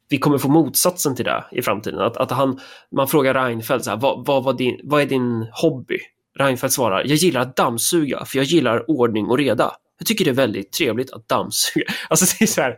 vi 0.09 0.17
kommer 0.17 0.37
få 0.37 0.47
motsatsen 0.47 1.15
till 1.15 1.25
det 1.25 1.45
i 1.51 1.61
framtiden. 1.61 1.99
Att, 1.99 2.17
att 2.17 2.31
han, 2.31 2.59
man 2.91 3.07
frågar 3.07 3.33
Reinfeldt 3.33 3.85
så 3.85 3.91
här, 3.91 3.97
vad, 3.97 4.25
vad, 4.25 4.43
vad, 4.43 4.57
din, 4.57 4.79
vad 4.83 5.01
är 5.01 5.05
din 5.05 5.47
hobby? 5.51 5.99
Reinfeldt 6.35 6.73
svarar, 6.73 7.03
jag 7.05 7.15
gillar 7.15 7.41
att 7.41 7.55
dammsuga 7.55 8.25
för 8.25 8.37
jag 8.37 8.45
gillar 8.45 8.89
ordning 8.91 9.25
och 9.25 9.37
reda. 9.37 9.71
Jag 9.97 10.07
tycker 10.07 10.25
det 10.25 10.31
är 10.31 10.35
väldigt 10.35 10.71
trevligt 10.71 11.11
att 11.11 11.27
dammsuga. 11.27 11.85
Alltså 12.09 12.35
det 12.39 12.45
är 12.45 12.47
så 12.47 12.61
här, 12.61 12.75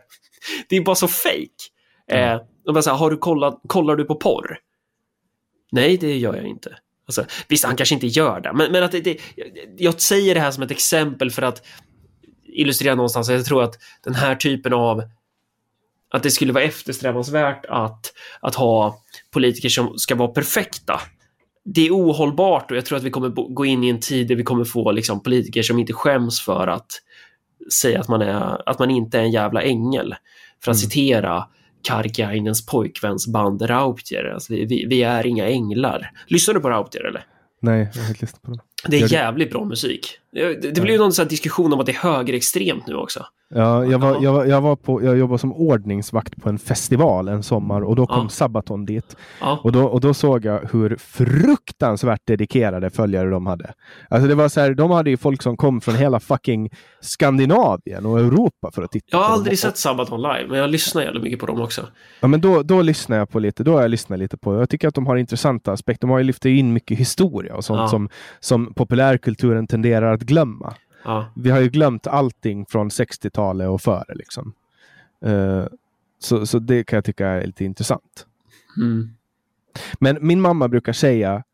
det 0.68 0.76
är 0.76 0.80
bara 0.80 0.96
så 0.96 1.08
fake. 1.08 1.48
Mm. 2.10 2.34
Eh, 2.34 2.40
och 2.66 2.74
bara 2.74 2.82
så 2.82 2.90
här, 2.90 2.96
har 2.96 3.10
du 3.10 3.16
kollat, 3.16 3.60
kollar 3.66 3.96
du 3.96 4.04
på 4.04 4.14
porr? 4.14 4.58
Nej, 5.72 5.96
det 5.96 6.16
gör 6.16 6.34
jag 6.34 6.46
inte. 6.46 6.78
Alltså, 7.06 7.24
visst, 7.48 7.64
han 7.64 7.76
kanske 7.76 7.94
inte 7.94 8.06
gör 8.06 8.40
det, 8.40 8.52
men, 8.52 8.72
men 8.72 8.82
att 8.82 8.92
det, 8.92 9.00
det, 9.00 9.18
jag 9.76 10.00
säger 10.00 10.34
det 10.34 10.40
här 10.40 10.50
som 10.50 10.62
ett 10.62 10.70
exempel 10.70 11.30
för 11.30 11.42
att 11.42 11.62
illustrera 12.44 12.94
någonstans. 12.94 13.28
Jag 13.28 13.44
tror 13.44 13.62
att 13.62 13.78
den 14.04 14.14
här 14.14 14.34
typen 14.34 14.72
av 14.72 15.02
att 16.10 16.22
det 16.22 16.30
skulle 16.30 16.52
vara 16.52 16.64
eftersträvansvärt 16.64 17.66
att, 17.68 18.12
att 18.40 18.54
ha 18.54 19.02
politiker 19.30 19.68
som 19.68 19.98
ska 19.98 20.14
vara 20.14 20.28
perfekta 20.28 21.00
det 21.74 21.86
är 21.86 21.90
ohållbart 21.90 22.70
och 22.70 22.76
jag 22.76 22.86
tror 22.86 22.98
att 22.98 23.04
vi 23.04 23.10
kommer 23.10 23.28
gå 23.28 23.66
in 23.66 23.84
i 23.84 23.88
en 23.88 24.00
tid 24.00 24.28
där 24.28 24.34
vi 24.34 24.42
kommer 24.42 24.64
få 24.64 24.92
liksom, 24.92 25.22
politiker 25.22 25.62
som 25.62 25.78
inte 25.78 25.92
skäms 25.92 26.40
för 26.40 26.66
att 26.66 26.86
säga 27.72 28.00
att 28.00 28.08
man, 28.08 28.22
är, 28.22 28.68
att 28.68 28.78
man 28.78 28.90
inte 28.90 29.18
är 29.18 29.22
en 29.22 29.30
jävla 29.30 29.62
ängel. 29.62 30.14
För 30.64 30.70
att 30.70 30.76
mm. 30.76 30.90
citera 30.90 31.44
Karkiainens 31.88 32.66
pojkväns 32.66 33.26
band 33.26 33.62
Rauptier. 33.62 34.24
Alltså, 34.24 34.52
vi, 34.52 34.86
vi, 34.88 35.02
är 35.02 35.26
inga 35.26 35.46
änglar. 35.46 36.10
Lyssnar 36.26 36.54
du 36.54 36.60
på 36.60 36.70
Rauptier 36.70 37.04
eller? 37.04 37.26
Nej, 37.60 37.90
jag 37.94 38.02
har 38.02 38.08
inte 38.08 38.20
lyssnat 38.20 38.42
på 38.42 38.50
dem. 38.50 38.60
Det 38.86 39.00
är 39.00 39.12
jävligt 39.12 39.50
bra 39.50 39.64
musik. 39.64 40.18
Det, 40.32 40.74
det 40.74 40.80
blir 40.80 40.92
ju 40.92 40.98
någon 40.98 41.12
sån 41.12 41.28
diskussion 41.28 41.72
om 41.72 41.80
att 41.80 41.86
det 41.86 41.92
är 41.92 42.10
högerextremt 42.10 42.86
nu 42.86 42.94
också. 42.94 43.26
Ja, 43.54 43.84
jag, 43.84 43.98
var, 43.98 44.22
jag, 44.22 44.32
var, 44.32 44.44
jag, 44.44 44.60
var 44.60 44.76
på, 44.76 45.04
jag 45.04 45.18
jobbade 45.18 45.38
som 45.38 45.52
ordningsvakt 45.52 46.42
på 46.42 46.48
en 46.48 46.58
festival 46.58 47.28
en 47.28 47.42
sommar 47.42 47.80
och 47.80 47.96
då 47.96 48.06
kom 48.06 48.22
ja. 48.22 48.28
Sabaton 48.28 48.86
dit. 48.86 49.16
Ja. 49.40 49.60
Och, 49.62 49.72
då, 49.72 49.84
och 49.84 50.00
då 50.00 50.14
såg 50.14 50.44
jag 50.44 50.68
hur 50.72 50.96
fruktansvärt 50.96 52.20
dedikerade 52.24 52.90
följare 52.90 53.30
de 53.30 53.46
hade. 53.46 53.72
Alltså 54.08 54.28
det 54.28 54.34
var 54.34 54.48
så 54.48 54.60
här, 54.60 54.74
de 54.74 54.90
hade 54.90 55.10
ju 55.10 55.16
folk 55.16 55.42
som 55.42 55.56
kom 55.56 55.80
från 55.80 55.94
hela 55.94 56.20
fucking 56.20 56.70
Skandinavien 57.00 58.06
och 58.06 58.18
Europa 58.18 58.70
för 58.70 58.82
att 58.82 58.90
titta. 58.90 59.06
Jag 59.10 59.18
har 59.18 59.34
aldrig 59.34 59.58
sett 59.58 59.76
Sabaton 59.76 60.22
live, 60.22 60.46
men 60.48 60.58
jag 60.58 60.70
lyssnar 60.70 61.02
jävligt 61.02 61.22
mycket 61.22 61.38
på 61.38 61.46
dem 61.46 61.60
också. 61.60 61.86
Ja, 62.20 62.28
men 62.28 62.40
då, 62.40 62.62
då 62.62 62.82
lyssnar 62.82 63.16
jag 63.16 63.30
på 63.30 63.38
lite. 63.38 63.64
Då 63.64 63.72
har 63.72 63.82
jag 63.82 63.90
lyssnat 63.90 64.18
lite 64.18 64.36
på. 64.36 64.54
Jag 64.54 64.70
tycker 64.70 64.88
att 64.88 64.94
de 64.94 65.06
har 65.06 65.16
intressanta 65.16 65.72
aspekter. 65.72 66.00
De 66.00 66.10
har 66.10 66.18
ju 66.18 66.24
lyft 66.24 66.44
in 66.44 66.72
mycket 66.72 66.98
historia 66.98 67.54
och 67.54 67.64
sånt 67.64 67.92
ja. 67.92 68.08
som, 68.40 68.67
som 68.68 68.74
populärkulturen 68.74 69.66
tenderar 69.66 70.12
att 70.12 70.20
glömma. 70.20 70.74
Ja. 71.04 71.32
Vi 71.36 71.50
har 71.50 71.60
ju 71.60 71.68
glömt 71.68 72.06
allting 72.06 72.66
från 72.66 72.88
60-talet 72.88 73.68
och 73.68 73.80
före. 73.80 74.14
Liksom. 74.14 74.52
Uh, 75.26 75.66
så, 76.18 76.46
så 76.46 76.58
det 76.58 76.84
kan 76.84 76.96
jag 76.96 77.04
tycka 77.04 77.28
är 77.28 77.46
lite 77.46 77.64
intressant. 77.64 78.26
Mm. 78.76 79.10
Men 80.00 80.18
min 80.20 80.40
mamma 80.40 80.68
brukar 80.68 80.92
säga, 80.92 81.44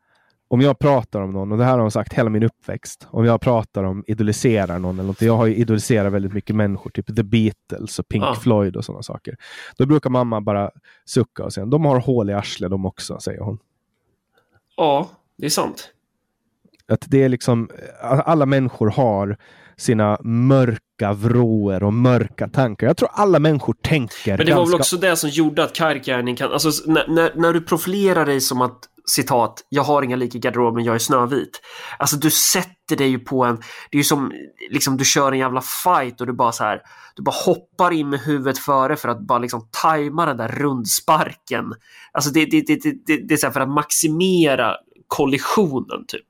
om 0.47 0.61
jag 0.61 0.79
pratar 0.79 1.21
om 1.21 1.31
någon, 1.31 1.51
och 1.51 1.57
det 1.57 1.63
här 1.63 1.71
har 1.71 1.79
hon 1.79 1.91
sagt 1.91 2.13
hela 2.13 2.29
min 2.29 2.43
uppväxt, 2.43 3.07
om 3.11 3.25
jag 3.25 3.41
pratar 3.41 3.83
om 3.83 4.03
idoliserar 4.07 4.79
någon 4.79 4.99
eller 4.99 5.07
något, 5.07 5.21
jag 5.21 5.37
har 5.37 5.45
ju 5.45 5.55
idoliserat 5.55 6.13
väldigt 6.13 6.33
mycket 6.33 6.55
människor, 6.55 6.89
typ 6.89 7.15
The 7.15 7.23
Beatles 7.23 7.99
och 7.99 8.07
Pink 8.07 8.23
ja. 8.23 8.35
Floyd 8.35 8.75
och 8.75 8.85
sådana 8.85 9.03
saker. 9.03 9.37
Då 9.77 9.85
brukar 9.85 10.09
mamma 10.09 10.41
bara 10.41 10.71
sucka 11.05 11.43
och 11.43 11.53
säga, 11.53 11.65
de 11.65 11.85
har 11.85 11.99
hål 11.99 12.29
i 12.29 12.33
arslet 12.33 12.71
de 12.71 12.85
också, 12.85 13.19
säger 13.19 13.39
hon. 13.39 13.59
Ja, 14.77 15.09
det 15.37 15.45
är 15.45 15.49
sant. 15.49 15.94
Att 16.91 17.05
det 17.07 17.23
är 17.23 17.29
liksom, 17.29 17.69
alla 18.01 18.45
människor 18.45 18.89
har 18.89 19.37
sina 19.77 20.17
mörka 20.23 21.13
vrår 21.13 21.83
och 21.83 21.93
mörka 21.93 22.47
tankar. 22.47 22.87
Jag 22.87 22.97
tror 22.97 23.09
alla 23.13 23.39
människor 23.39 23.75
tänker 23.81 24.37
Men 24.37 24.45
det 24.45 24.55
var 24.55 24.65
väl 24.65 24.75
också 24.75 24.97
det 24.97 25.15
som 25.15 25.29
gjorde 25.29 25.63
att 25.63 25.75
Karkiainen 25.75 26.35
kan... 26.35 26.51
Alltså 26.51 26.91
när, 26.91 27.07
när, 27.07 27.31
när 27.35 27.53
du 27.53 27.61
profilerar 27.61 28.25
dig 28.25 28.41
som 28.41 28.61
att 28.61 28.79
citat, 29.05 29.65
jag 29.69 29.83
har 29.83 30.03
inga 30.03 30.15
lik 30.15 30.35
i 30.35 30.39
garderoben, 30.39 30.83
jag 30.83 30.95
är 30.95 30.99
snövit. 30.99 31.61
Alltså 31.99 32.17
du 32.17 32.31
sätter 32.31 32.95
dig 32.95 33.07
ju 33.07 33.19
på 33.19 33.43
en, 33.43 33.55
det 33.91 33.97
är 33.97 33.99
ju 33.99 34.03
som, 34.03 34.31
liksom 34.69 34.97
du 34.97 35.05
kör 35.05 35.31
en 35.31 35.39
jävla 35.39 35.61
fight 35.61 36.21
och 36.21 36.27
du 36.27 36.33
bara 36.33 36.51
så 36.51 36.63
här, 36.63 36.81
du 37.15 37.23
bara 37.23 37.35
hoppar 37.45 37.91
in 37.91 38.09
med 38.09 38.19
huvudet 38.19 38.57
före 38.57 38.95
för 38.95 39.09
att 39.09 39.27
bara 39.27 39.39
liksom 39.39 39.67
tajma 39.81 40.25
den 40.25 40.37
där 40.37 40.47
rundsparken. 40.47 41.65
Alltså 42.11 42.29
det, 42.29 42.45
det, 42.45 42.61
det, 42.67 42.93
det, 43.05 43.17
det 43.17 43.33
är 43.33 43.37
så 43.37 43.47
här 43.47 43.53
för 43.53 43.61
att 43.61 43.69
maximera 43.69 44.75
kollisionen 45.07 46.05
typ. 46.07 46.27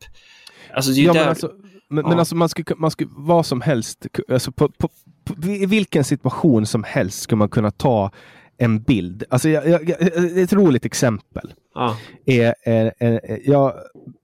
Alltså, 0.76 0.92
ja, 0.92 1.14
där... 1.14 1.20
men, 1.20 1.30
alltså, 1.30 1.52
men, 1.90 2.04
ja. 2.04 2.10
men 2.10 2.20
alltså 2.20 2.36
man 2.36 2.50
skulle, 2.50 2.66
man 2.78 2.92
skulle 2.92 3.10
vad 3.14 3.46
som 3.46 3.62
helst, 3.62 4.08
alltså 4.30 4.52
på, 4.52 4.70
på, 4.70 4.90
på, 5.24 5.48
i 5.48 5.66
vilken 5.66 6.04
situation 6.04 6.66
som 6.66 6.84
helst 6.84 7.22
skulle 7.22 7.38
man 7.38 7.50
kunna 7.50 7.72
ta 7.72 8.12
en 8.58 8.84
bild. 8.84 9.24
Alltså 9.30 9.50
jag, 9.50 9.68
jag, 9.68 10.02
ett 10.38 10.54
roligt 10.54 10.86
exempel. 10.86 11.54
Ja. 11.74 11.98
Är, 12.26 12.56
är, 12.64 12.92
är, 13.00 13.40
jag 13.50 13.74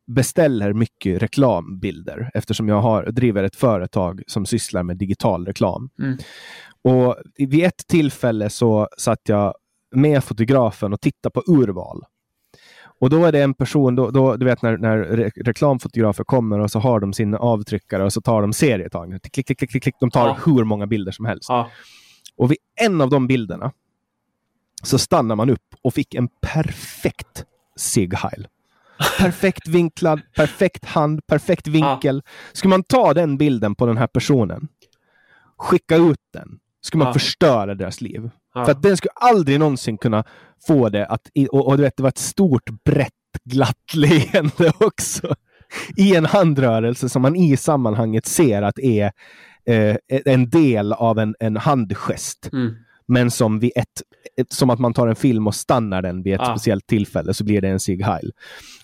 beställer 0.07 0.73
mycket 0.73 1.22
reklambilder 1.22 2.32
eftersom 2.34 2.68
jag 2.68 2.82
har, 2.82 3.06
driver 3.06 3.44
ett 3.44 3.56
företag 3.56 4.22
som 4.28 4.45
sysslar 4.45 4.84
med 4.84 4.98
digital 4.98 5.45
reklam. 5.45 5.90
Mm. 5.99 6.18
Och 6.84 7.15
vid 7.38 7.65
ett 7.65 7.88
tillfälle 7.88 8.49
så 8.49 8.88
satt 8.98 9.22
jag 9.23 9.53
med 9.95 10.23
fotografen 10.23 10.94
och 10.94 11.02
tittade 11.02 11.34
på 11.34 11.44
urval. 11.48 12.03
Och 13.02 13.10
då 13.10 13.26
är 13.26 13.32
det 13.32 13.41
en 13.41 13.53
person, 13.53 13.95
då, 13.95 14.11
då, 14.11 14.36
du 14.36 14.45
vet 14.45 14.61
när, 14.61 14.78
när 14.78 14.98
reklamfotografer 15.45 16.23
kommer 16.23 16.60
och 16.60 16.72
så 16.72 16.80
har 16.80 16.99
de 16.99 17.14
sin 17.14 17.36
avtryckare 17.36 18.03
och 18.03 18.14
så 18.14 18.22
tar 18.22 18.41
de 18.41 18.53
serietagningar. 18.53 19.19
Klick, 19.19 19.45
klick, 19.45 19.57
klick, 19.57 19.84
klick, 19.84 19.95
de 19.99 20.11
tar 20.11 20.28
ja. 20.28 20.38
hur 20.45 20.64
många 20.64 20.88
bilder 20.88 21.11
som 21.11 21.26
helst. 21.26 21.49
Ja. 21.49 21.69
Och 22.36 22.52
vid 22.52 22.57
en 22.76 23.02
av 23.02 23.10
de 23.10 23.28
bilderna 23.28 23.72
så 24.84 24.98
stannar 24.98 25.36
man 25.36 25.49
upp 25.49 25.76
och 25.82 25.94
fick 25.94 26.14
en 26.14 26.28
perfekt 26.41 27.45
Sig 27.76 28.10
Heil. 28.15 28.48
Perfekt 29.19 29.68
vinklad, 29.68 30.22
perfekt 30.36 30.86
hand, 30.86 31.28
perfekt 31.28 31.68
vinkel. 31.68 32.22
Ja. 32.26 32.32
Skulle 32.53 32.69
man 32.69 32.84
ta 32.84 33.14
den 33.14 33.38
bilden 33.38 33.76
på 33.76 33.86
den 33.86 33.98
här 33.98 34.07
personen, 34.07 34.68
skicka 35.57 35.95
ut 35.95 36.22
den, 36.34 36.60
skulle 36.82 36.99
man 36.99 37.08
ja. 37.08 37.14
förstöra 37.14 37.76
deras 37.76 38.02
liv. 38.02 38.30
Ja. 38.53 38.66
För 38.66 38.72
att 38.72 38.82
den 38.82 38.98
skulle 38.98 39.12
aldrig 39.16 39.60
någonsin 39.60 39.98
kunna 39.98 40.24
få 40.68 40.90
det 40.90 41.06
att... 41.06 41.22
Och, 41.52 41.68
och, 41.68 41.78
du 41.78 41.84
vet, 41.84 41.98
det 41.98 42.03
var 42.03 42.10
ett 42.10 42.18
stort, 42.18 42.70
brett, 42.84 43.14
glatt 43.44 43.94
leende 43.94 44.74
också. 44.80 45.36
I 45.98 46.16
en 46.16 46.26
handrörelse 46.26 47.10
som 47.10 47.22
man 47.22 47.36
i 47.36 47.58
sammanhanget 47.58 48.26
ser 48.26 48.62
att 48.62 48.80
är 48.80 49.12
eh, 49.66 49.95
en 50.26 50.49
del 50.49 50.94
av 50.94 51.20
en, 51.20 51.36
en 51.40 51.58
handgest. 51.58 52.49
Mm. 52.53 52.76
Men 53.06 53.32
som, 53.32 53.60
vid 53.60 53.72
ett, 53.76 54.02
ett, 54.38 54.53
som 54.53 54.70
att 54.70 54.80
man 54.80 54.94
tar 54.94 55.08
en 55.08 55.16
film 55.16 55.48
och 55.48 55.56
stannar 55.56 56.02
den 56.02 56.24
vid 56.24 56.34
ett 56.34 56.41
ja. 56.44 56.53
speciellt 56.56 56.88
tillfälle 56.88 57.34
så 57.34 57.44
blir 57.44 57.62
det 57.62 57.70
en 57.70 57.80
Sig 57.80 58.02
Heil. 58.02 58.32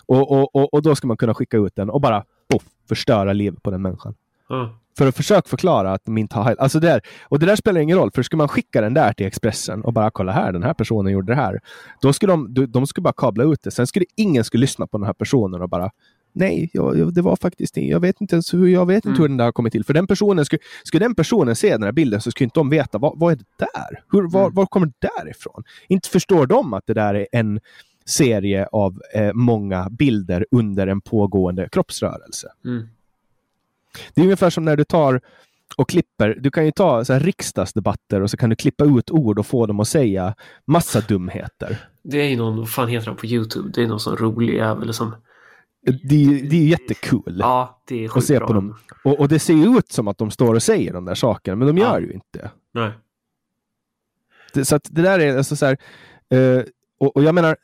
Och, 0.06 0.32
och, 0.32 0.56
och, 0.56 0.74
och, 0.74 0.82
då 0.82 0.96
ska 0.96 1.08
man 1.08 1.18
kunna 1.18 1.34
skicka 1.34 1.58
ut 1.58 1.76
den 1.76 1.90
och 1.90 2.02
bara 2.02 2.24
poff, 2.52 2.64
förstöra 2.90 3.34
livet 3.34 3.64
på 3.64 3.72
den 3.72 3.82
människan. 3.82 4.16
Mm. 4.50 4.68
För 4.98 5.08
att 5.08 5.16
försöka 5.16 5.50
förklara 5.50 5.94
att 5.94 6.06
de 6.06 6.18
inte 6.18 6.36
har... 6.36 6.56
Alltså 6.60 6.80
där, 6.80 7.02
och 7.24 7.40
det 7.40 7.46
där 7.46 7.56
spelar 7.56 7.82
ingen 7.82 7.98
roll, 7.98 8.12
för 8.12 8.24
ska 8.24 8.38
man 8.38 8.48
skicka 8.48 8.82
den 8.82 8.94
där 8.94 9.14
till 9.14 9.26
Expressen 9.26 9.82
och 9.82 9.94
bara 9.94 10.12
kolla 10.12 10.32
här, 10.32 10.52
den 10.52 10.64
här 10.64 10.74
personen 10.74 11.14
gjorde 11.14 11.32
det 11.32 11.36
här. 11.36 11.60
Då 12.02 12.14
skulle 12.14 12.34
de, 12.34 12.66
de 12.70 12.88
skulle 12.88 13.04
bara 13.04 13.14
kabla 13.18 13.44
ut 13.44 13.64
det. 13.64 13.72
Sen 13.72 13.88
skulle 13.88 14.06
ingen 14.16 14.44
skulle 14.44 14.62
lyssna 14.62 14.88
på 14.88 14.98
den 14.98 15.06
här 15.06 15.14
personen 15.14 15.62
och 15.62 15.70
bara 15.70 15.92
Nej, 16.40 16.70
jag, 16.74 17.14
det 17.14 17.22
var 17.22 17.36
faktiskt 17.36 17.76
det. 17.76 17.82
Jag 17.82 18.00
vet 18.00 18.22
inte 18.22 18.36
ens 18.36 18.54
hur, 18.54 18.68
jag 18.68 18.86
vet 18.86 18.96
inte 18.96 19.10
mm. 19.10 19.22
hur 19.22 19.28
den 19.28 19.38
där 19.38 19.46
har 19.46 19.52
kommit 19.52 19.74
till. 19.74 19.84
För 19.84 19.94
den 19.94 20.08
personen, 20.08 20.46
skulle, 20.46 20.60
skulle 20.84 21.06
den 21.06 21.16
personen 21.16 21.56
se 21.56 21.72
den 21.72 21.84
här 21.84 21.92
bilden 21.92 22.22
så 22.22 22.32
skulle 22.32 22.46
inte 22.46 22.60
de 22.60 22.70
veta 22.70 22.98
vad, 22.98 23.20
vad 23.20 23.32
är 23.32 23.36
det 23.36 23.46
där? 23.58 24.04
Hur, 24.12 24.30
var, 24.30 24.42
mm. 24.42 24.54
var 24.54 24.66
kommer 24.66 24.88
det 24.88 25.10
där 25.18 25.30
ifrån? 25.30 25.64
Inte 25.88 26.10
förstår 26.10 26.48
de 26.48 26.74
att 26.74 26.84
det 26.88 26.94
där 26.94 27.16
är 27.16 27.28
en 27.32 27.60
serie 28.06 28.68
av 28.72 29.02
eh, 29.14 29.34
många 29.34 29.90
bilder 29.90 30.46
under 30.52 30.88
en 30.88 31.02
pågående 31.02 31.70
kroppsrörelse. 31.72 32.48
Mm. 32.66 32.88
Det 34.14 34.22
är 34.22 34.26
ungefär 34.26 34.50
som 34.50 34.66
när 34.66 34.76
du 34.76 34.84
tar 34.84 35.22
och 35.76 35.90
klipper. 35.90 36.38
Du 36.40 36.52
kan 36.52 36.66
ju 36.66 36.72
ta 36.72 37.06
så 37.06 37.14
här 37.14 37.20
riksdagsdebatter 37.20 38.22
och 38.22 38.32
så 38.32 38.38
kan 38.38 38.50
du 38.50 38.56
klippa 38.56 38.86
ut 38.86 39.12
ord 39.12 39.40
och 39.40 39.46
få 39.46 39.66
dem 39.66 39.80
att 39.80 39.88
säga 39.88 40.36
massa 40.66 41.02
dumheter. 41.02 41.90
Det 42.04 42.18
är 42.18 42.30
ju 42.30 42.36
någon, 42.36 42.58
vad 42.58 42.70
fan 42.70 42.88
heter 42.88 43.08
han 43.08 43.16
på 43.16 43.26
Youtube? 43.26 43.72
Det 43.74 43.84
är 43.84 43.88
någon 43.88 44.00
sån 44.00 44.18
rolig 44.18 44.56
jävel 44.56 44.94
som... 44.94 45.16
Det, 45.82 46.42
det 46.50 46.56
är 46.56 46.68
jättekul 46.68 47.38
ja, 47.40 47.82
det 47.88 48.06
är 48.06 48.18
att 48.18 48.24
se 48.24 48.40
på 48.40 48.54
dem. 48.54 48.78
Och, 49.04 49.20
och, 49.20 49.28
det 49.28 49.40
ser 49.40 49.54
ju 49.54 49.78
ut 49.78 49.92
som 49.92 50.08
att 50.08 50.18
de 50.18 50.32
står 50.32 50.56
och 50.56 50.64
säger 50.64 50.94
de 50.94 51.06
där 51.06 51.16
sakerna, 51.16 51.56
men 51.56 51.68
de 51.68 51.78
gör 51.78 51.94
ja. 51.94 52.00
ju 52.00 52.12
inte. 52.12 52.52
Nej. 52.74 52.92
Det, 54.54 54.66
så 54.66 54.76
att 54.76 54.88
det 54.92 55.02
där 55.02 55.20
är 55.20 55.38
alltså 55.38 55.56
så 55.56 55.66
här, 55.66 55.78
uh, 56.34 56.64
och, 57.00 57.16
och 57.16 57.24
jag 57.24 57.36
menar, 57.36 57.58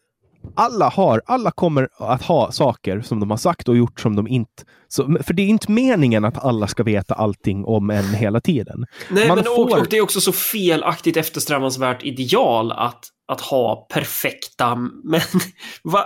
alla 0.56 0.90
har, 0.90 1.22
alla 1.26 1.52
kommer 1.52 1.90
att 1.98 2.24
ha 2.24 2.52
saker 2.52 3.02
som 3.02 3.20
de 3.20 3.30
har 3.30 3.38
sagt 3.38 3.70
och 3.70 3.78
gjort 3.78 4.00
som 4.00 4.16
de 4.16 4.28
inte... 4.28 4.64
Så, 4.88 5.18
för 5.24 5.34
det 5.34 5.42
är 5.42 5.48
inte 5.48 5.72
meningen 5.72 6.26
att 6.26 6.46
alla 6.46 6.68
ska 6.68 6.84
veta 6.84 7.14
allting 7.14 7.66
om 7.66 7.90
en 7.90 8.14
hela 8.14 8.42
tiden. 8.42 8.86
Nej, 9.10 9.28
Man 9.28 9.38
men 9.38 9.46
får... 9.46 9.54
och, 9.54 9.80
och, 9.80 9.88
det 9.90 9.98
är 9.98 10.02
också 10.02 10.22
så 10.22 10.32
felaktigt 10.32 11.18
eftersträvansvärt 11.18 12.04
ideal 12.04 12.72
att, 12.72 13.06
att 13.28 13.42
ha 13.42 13.88
perfekta, 13.94 14.76
men 15.04 15.22
va, 15.84 16.06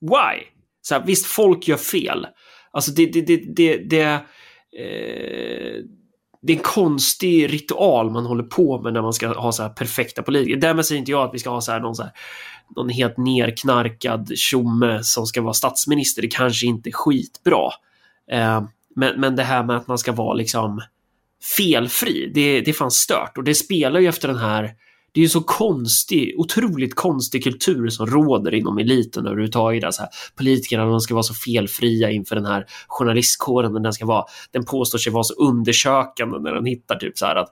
why? 0.00 0.44
Så 0.82 0.94
här, 0.94 1.02
visst, 1.06 1.26
folk 1.26 1.68
gör 1.68 1.76
fel. 1.76 2.26
Alltså 2.72 2.90
det, 2.90 3.06
det, 3.06 3.20
det, 3.20 3.36
det, 3.56 3.76
det 3.76 4.12
eh, 4.78 5.84
det 6.42 6.52
är 6.52 6.56
en 6.56 6.62
konstig 6.62 7.52
ritual 7.52 8.10
man 8.10 8.26
håller 8.26 8.42
på 8.42 8.80
med 8.80 8.92
när 8.92 9.02
man 9.02 9.12
ska 9.12 9.28
ha 9.28 9.52
så 9.52 9.62
här 9.62 9.70
perfekta 9.70 10.22
politiker. 10.22 10.56
Därmed 10.56 10.86
säger 10.86 10.98
inte 10.98 11.10
jag 11.10 11.28
att 11.28 11.34
vi 11.34 11.38
ska 11.38 11.50
ha 11.50 11.60
så 11.60 11.72
här 11.72 11.80
någon, 11.80 11.94
så 11.94 12.02
här, 12.02 12.12
någon 12.76 12.88
helt 12.88 13.16
nerknarkad 13.16 14.32
tjomme 14.36 15.00
som 15.02 15.26
ska 15.26 15.42
vara 15.42 15.54
statsminister. 15.54 16.22
Det 16.22 16.28
kanske 16.28 16.66
inte 16.66 16.90
är 16.90 16.92
skitbra. 16.92 17.70
Eh, 18.32 18.62
men, 18.96 19.20
men 19.20 19.36
det 19.36 19.42
här 19.42 19.64
med 19.64 19.76
att 19.76 19.88
man 19.88 19.98
ska 19.98 20.12
vara 20.12 20.34
liksom 20.34 20.80
felfri, 21.56 22.30
det, 22.34 22.60
det 22.60 22.70
är 22.70 22.74
fan 22.74 22.90
stört. 22.90 23.38
Och 23.38 23.44
det 23.44 23.54
spelar 23.54 24.00
ju 24.00 24.08
efter 24.08 24.28
den 24.28 24.38
här 24.38 24.74
det 25.12 25.20
är 25.20 25.22
ju 25.22 25.28
så 25.28 25.40
konstig, 25.40 26.34
otroligt 26.38 26.94
konstig 26.94 27.44
kultur 27.44 27.88
som 27.88 28.06
råder 28.06 28.54
inom 28.54 28.78
eliten 28.78 29.26
överhuvudtaget. 29.26 29.94
Så 29.94 30.02
här, 30.02 30.10
politikerna 30.36 30.84
de 30.84 31.00
ska 31.00 31.14
vara 31.14 31.22
så 31.22 31.34
felfria 31.34 32.10
inför 32.10 32.36
den 32.36 32.46
här 32.46 32.66
journalistkåren. 32.88 33.82
Den, 33.82 33.92
ska 33.92 34.06
vara, 34.06 34.24
den 34.50 34.64
påstår 34.64 34.98
sig 34.98 35.12
vara 35.12 35.24
så 35.24 35.34
undersökande 35.34 36.38
när 36.38 36.54
den 36.54 36.64
hittar 36.64 36.96
typ 36.96 37.18
så 37.18 37.26
här 37.26 37.36
att 37.36 37.48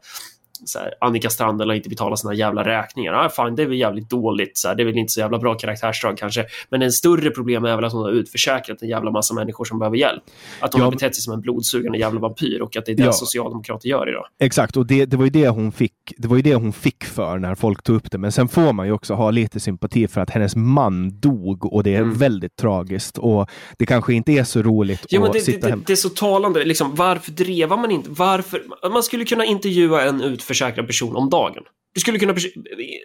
här, 0.78 0.94
Annika 1.00 1.30
Strandhäll 1.30 1.68
har 1.68 1.74
inte 1.76 1.88
betalat 1.88 2.18
sina 2.18 2.34
jävla 2.34 2.64
räkningar. 2.64 3.12
Ah, 3.12 3.28
fine, 3.28 3.54
det 3.56 3.62
är 3.62 3.66
väl 3.66 3.78
jävligt 3.78 4.10
dåligt. 4.10 4.58
Så 4.58 4.68
här, 4.68 4.74
det 4.74 4.82
är 4.82 4.84
väl 4.84 4.98
inte 4.98 5.12
så 5.12 5.20
jävla 5.20 5.38
bra 5.38 5.54
karaktärsdrag 5.54 6.18
kanske. 6.18 6.44
Men 6.70 6.82
en 6.82 6.92
större 6.92 7.30
problem 7.30 7.64
är 7.64 7.76
väl 7.76 7.84
att 7.84 7.92
hon 7.92 8.02
har 8.02 8.10
utförsäkrat 8.12 8.82
en 8.82 8.88
jävla 8.88 9.10
massa 9.10 9.34
människor 9.34 9.64
som 9.64 9.78
behöver 9.78 9.96
hjälp. 9.96 10.22
Att 10.60 10.72
hon 10.72 10.80
Ja. 10.80 10.86
har 10.86 10.92
betett 10.92 11.14
sig 11.14 11.22
som 11.22 11.32
en 11.34 11.40
blodsugande 11.40 11.98
jävla 11.98 12.20
vampyr 12.20 12.60
och 12.60 12.76
att 12.76 12.86
det 12.86 12.92
är 12.92 12.96
det 12.96 13.02
Ja. 13.04 13.12
socialdemokrater 13.12 13.88
gör 13.88 14.08
idag. 14.08 14.26
Exakt, 14.40 14.76
och 14.76 14.86
det, 14.86 15.04
det, 15.04 15.16
var 15.16 15.24
ju 15.24 15.30
det, 15.30 15.48
hon 15.48 15.72
fick, 15.72 15.92
det 16.16 16.28
var 16.28 16.36
ju 16.36 16.42
det 16.42 16.54
hon 16.54 16.72
fick 16.72 17.04
för 17.04 17.38
när 17.38 17.54
folk 17.54 17.82
tog 17.82 17.96
upp 17.96 18.10
det. 18.10 18.18
Men 18.18 18.32
sen 18.32 18.48
får 18.48 18.72
man 18.72 18.86
ju 18.86 18.92
också 18.92 19.14
ha 19.14 19.30
lite 19.30 19.60
sympati 19.60 20.08
för 20.08 20.20
att 20.20 20.30
hennes 20.30 20.56
man 20.56 21.20
dog 21.20 21.72
och 21.72 21.82
det 21.82 21.94
är 21.94 21.98
Mm. 22.02 22.14
väldigt 22.18 22.56
tragiskt. 22.56 23.18
Och 23.18 23.48
det 23.78 23.86
kanske 23.86 24.14
inte 24.14 24.32
är 24.32 24.44
så 24.44 24.62
roligt 24.62 25.06
Ja, 25.08 25.26
att 25.26 25.32
det, 25.32 25.38
det, 25.38 25.44
sitta 25.44 25.66
det, 25.66 25.70
hemma. 25.70 25.82
det 25.86 25.92
är 25.92 25.96
så 25.96 26.08
talande. 26.08 26.64
Liksom, 26.64 26.94
varför 26.94 27.30
drevar 27.32 27.76
man 27.76 27.90
inte? 27.90 28.10
Varför? 28.10 28.62
Man 28.92 29.02
skulle 29.02 29.24
kunna 29.24 29.44
intervjua 29.44 30.02
en 30.02 30.20
utförsäkrad 30.22 30.47
person 30.86 31.16
om 31.16 31.30
dagen. 31.30 31.62
Du 31.94 32.00
skulle 32.00 32.18
kunna... 32.18 32.34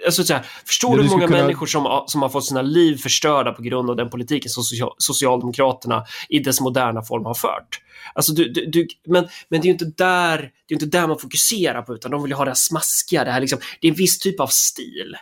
Alltså, 0.06 0.24
så 0.24 0.34
här, 0.34 0.46
förstår 0.66 0.92
Ja, 0.92 0.98
du 0.98 1.04
hur 1.04 1.10
många 1.10 1.28
kunna- 1.28 1.42
människor 1.42 1.66
som, 1.66 2.04
som 2.08 2.22
har 2.22 2.30
fått 2.30 2.46
sina 2.46 2.62
liv 2.62 2.98
förstörda 2.98 3.52
på 3.52 3.62
grund 3.62 3.90
av 3.90 3.96
den 3.96 4.10
politiken 4.10 4.50
som 4.50 4.64
social, 4.64 4.92
Socialdemokraterna 4.98 6.06
i 6.30 6.40
dess 6.40 6.62
moderna 6.62 7.02
form 7.02 7.26
har 7.26 7.34
fört? 7.34 7.80
Alltså, 8.14 8.34
du, 8.34 8.50
du, 8.50 8.66
du, 8.66 8.88
men, 9.08 9.28
men 9.50 9.62
det 9.62 9.66
är 9.66 9.68
ju 9.68 9.72
inte 9.72 9.86
där, 9.86 10.38
det 10.38 10.74
är 10.74 10.84
inte 10.84 10.98
där 10.98 11.08
man 11.08 11.20
fokuserar 11.20 11.82
på, 11.82 11.94
utan 11.96 12.12
de 12.12 12.24
vill 12.24 12.34
ha 12.34 12.46
det 12.46 12.50
här 12.52 12.56
smaskiga. 12.56 13.24
Det, 13.24 13.32
här 13.32 13.42
liksom, 13.42 13.60
det 13.82 13.88
är 13.88 13.92
en 13.92 13.98
viss 13.98 14.20
typ 14.20 14.40
av 14.40 14.48
stil 14.48 15.16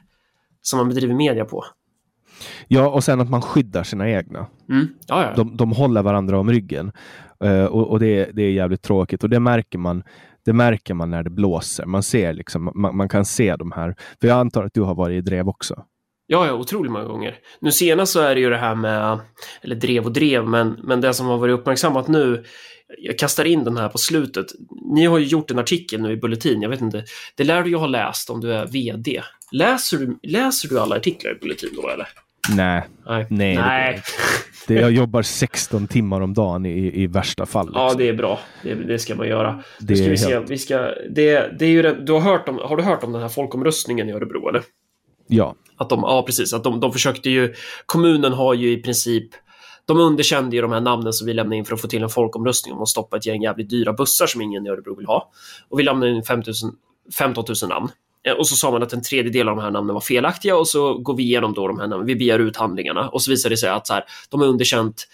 som 0.61 0.77
man 0.77 0.89
bedriver 0.89 1.13
media 1.13 1.45
på. 1.45 1.65
Ja, 2.67 2.89
och 2.89 3.03
sen 3.03 3.21
att 3.21 3.29
man 3.29 3.41
skyddar 3.41 3.83
sina 3.83 4.09
egna. 4.09 4.47
Mm. 4.69 4.87
Ja, 5.07 5.23
ja. 5.23 5.33
De, 5.35 5.57
de 5.57 5.71
håller 5.71 6.01
varandra 6.03 6.39
om 6.39 6.49
ryggen. 6.51 6.91
Eh, 7.43 7.65
och 7.65 7.87
och 7.91 7.99
det, 7.99 8.29
det 8.33 8.43
är 8.43 8.51
jävligt 8.51 8.81
tråkigt. 8.81 9.23
Och 9.23 9.29
det 9.29 9.39
märker 9.39 9.77
man 9.77 10.03
det 10.45 10.53
märker 10.53 10.93
man 10.93 11.09
när 11.09 11.23
det 11.23 11.29
blåser. 11.29 11.85
Man 11.85 12.03
ser 12.03 12.33
liksom, 12.33 12.71
man, 12.75 12.97
man 12.97 13.09
kan 13.09 13.25
se 13.25 13.55
de 13.55 13.71
här. 13.71 13.95
För 14.21 14.27
jag 14.27 14.39
antar 14.39 14.63
att 14.63 14.73
du 14.73 14.81
har 14.81 14.95
varit 14.95 15.17
i 15.17 15.21
drev 15.21 15.49
också. 15.49 15.85
Ja, 16.27 16.47
ja, 16.47 16.53
otroligt 16.53 16.91
många 16.91 17.05
gånger. 17.05 17.35
Nu 17.59 17.71
senast 17.71 18.13
så 18.13 18.19
är 18.19 18.35
det 18.35 18.41
ju 18.41 18.49
det 18.49 18.57
här 18.57 18.75
med, 18.75 19.19
eller 19.61 19.75
drev 19.75 20.05
och 20.05 20.11
drev, 20.11 20.47
men, 20.47 20.79
men 20.83 21.01
det 21.01 21.13
som 21.13 21.27
har 21.27 21.37
varit 21.37 21.59
uppmärksammat 21.59 22.07
nu, 22.07 22.43
jag 22.97 23.19
kastar 23.19 23.45
in 23.45 23.63
den 23.63 23.77
här 23.77 23.89
på 23.89 23.97
slutet. 23.97 24.45
Ni 24.93 25.05
har 25.05 25.17
ju 25.17 25.25
gjort 25.25 25.51
en 25.51 25.59
artikel 25.59 26.01
nu 26.01 26.11
i 26.11 26.17
Bulletin, 26.17 26.61
jag 26.61 26.69
vet 26.69 26.81
inte, 26.81 27.03
det 27.35 27.43
lär 27.43 27.63
du 27.63 27.69
ju 27.69 27.75
ha 27.75 27.87
läst 27.87 28.29
om 28.29 28.41
du 28.41 28.53
är 28.53 28.65
VD. 28.65 29.21
Läser 29.51 29.97
du, 29.97 30.19
läser 30.23 30.69
du 30.69 30.79
alla 30.79 30.95
artiklar 30.95 31.31
i 31.31 31.39
Bulletin 31.39 31.69
då, 31.75 31.89
eller? 31.89 32.07
Nej, 32.49 32.83
Nej. 33.05 33.27
Nej, 33.29 33.55
det 33.55 33.61
Nej. 33.61 33.93
går 34.67 34.75
det, 34.75 34.81
jag 34.81 34.91
jobbar 34.91 35.21
16 35.21 35.87
timmar 35.87 36.21
om 36.21 36.33
dagen 36.33 36.65
i, 36.65 37.01
i 37.03 37.07
värsta 37.07 37.45
fall. 37.45 37.65
Liksom. 37.65 37.81
Ja, 37.81 37.93
det 37.93 38.09
är 38.09 38.13
bra. 38.13 38.39
Det, 38.63 38.73
det 38.73 38.99
ska 38.99 39.15
man 39.15 39.27
göra. 39.27 39.63
Det 39.79 39.85
Det 39.85 39.95
ska 39.95 40.05
är 40.05 40.09
vi 40.09 40.17
se. 40.17 40.33
helt- 40.33 40.49
Vi 40.49 40.57
ska, 40.57 40.77
det, 41.09 41.59
det 41.59 41.65
är 41.65 41.69
ju 41.69 41.81
den, 41.81 42.05
du 42.05 42.11
har, 42.13 42.19
hört 42.19 42.49
om, 42.49 42.57
har 42.63 42.77
du 42.77 42.83
hört 42.83 43.03
om 43.03 43.11
den 43.11 43.21
här 43.21 43.29
folkomröstningen 43.29 44.09
i 44.09 44.11
Örebro, 44.11 44.49
eller? 44.49 44.61
ja. 45.27 45.55
Att 45.77 45.89
de, 45.89 45.99
ja, 46.03 46.23
precis. 46.25 46.53
Att 46.53 46.63
de, 46.63 46.79
de 46.79 46.91
försökte 46.93 47.29
ju, 47.29 47.53
kommunen 47.85 48.33
har 48.33 48.53
ju 48.53 48.71
i 48.71 48.77
princip, 48.77 49.29
de 49.85 49.97
underkände 49.99 50.55
ju 50.55 50.61
de 50.61 50.71
här 50.71 50.81
namnen 50.81 51.13
som 51.13 51.27
vi 51.27 51.33
lämnade 51.33 51.55
in 51.55 51.65
för 51.65 51.73
att 51.73 51.81
få 51.81 51.87
till 51.87 52.03
en 52.03 52.09
folkomröstning 52.09 52.73
om 52.75 52.81
att 52.81 52.87
stoppa 52.89 53.17
ett 53.17 53.25
gäng 53.25 53.41
jävligt 53.41 53.69
dyra 53.69 53.93
bussar 53.93 54.27
som 54.27 54.41
ingen 54.41 54.65
i 54.65 54.69
Örebro 54.69 54.95
vill 54.97 55.05
ha. 55.05 55.31
Och 55.69 55.79
vi 55.79 55.83
lämnade 55.83 56.11
in 56.11 56.23
5 56.23 56.39
000, 56.39 56.45
15 57.17 57.43
000 57.63 57.69
namn. 57.69 57.87
Eh, 58.27 58.33
och 58.33 58.47
så 58.47 58.55
sa 58.55 58.71
man 58.71 58.83
att 58.83 58.93
en 58.93 59.01
tredjedel 59.01 59.49
av 59.49 59.55
de 59.55 59.61
här 59.61 59.71
namnen 59.71 59.93
var 59.93 60.01
felaktiga 60.01 60.57
och 60.57 60.67
så 60.67 60.97
går 60.97 61.15
vi 61.15 61.23
igenom 61.23 61.53
då 61.53 61.67
de 61.67 61.79
här 61.79 61.87
namnen, 61.87 62.07
vi 62.07 62.15
begär 62.15 62.39
ut 62.39 62.57
handlingarna 62.57 63.09
och 63.09 63.21
så 63.21 63.31
visar 63.31 63.49
det 63.49 63.57
sig 63.57 63.69
att 63.69 63.87
så 63.87 63.93
här, 63.93 64.03
de 64.29 64.39
har 64.39 64.47
underkänt 64.47 65.07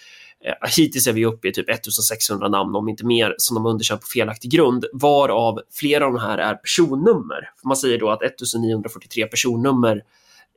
Eh, 0.44 0.70
hittills 0.76 1.06
är 1.06 1.12
vi 1.12 1.24
uppe 1.24 1.48
i 1.48 1.52
typ 1.52 1.70
1600 1.70 2.48
namn, 2.48 2.76
om 2.76 2.88
inte 2.88 3.06
mer, 3.06 3.34
som 3.38 3.54
de 3.54 3.64
har 3.64 3.70
underkänt 3.72 4.00
på 4.00 4.06
felaktig 4.06 4.50
grund, 4.50 4.84
varav 4.92 5.60
flera 5.72 6.06
av 6.06 6.12
de 6.12 6.20
här 6.20 6.38
är 6.38 6.54
personnummer. 6.54 7.50
Man 7.64 7.76
säger 7.76 7.98
då 7.98 8.10
att 8.10 8.22
1943 8.22 9.26
personnummer 9.26 10.02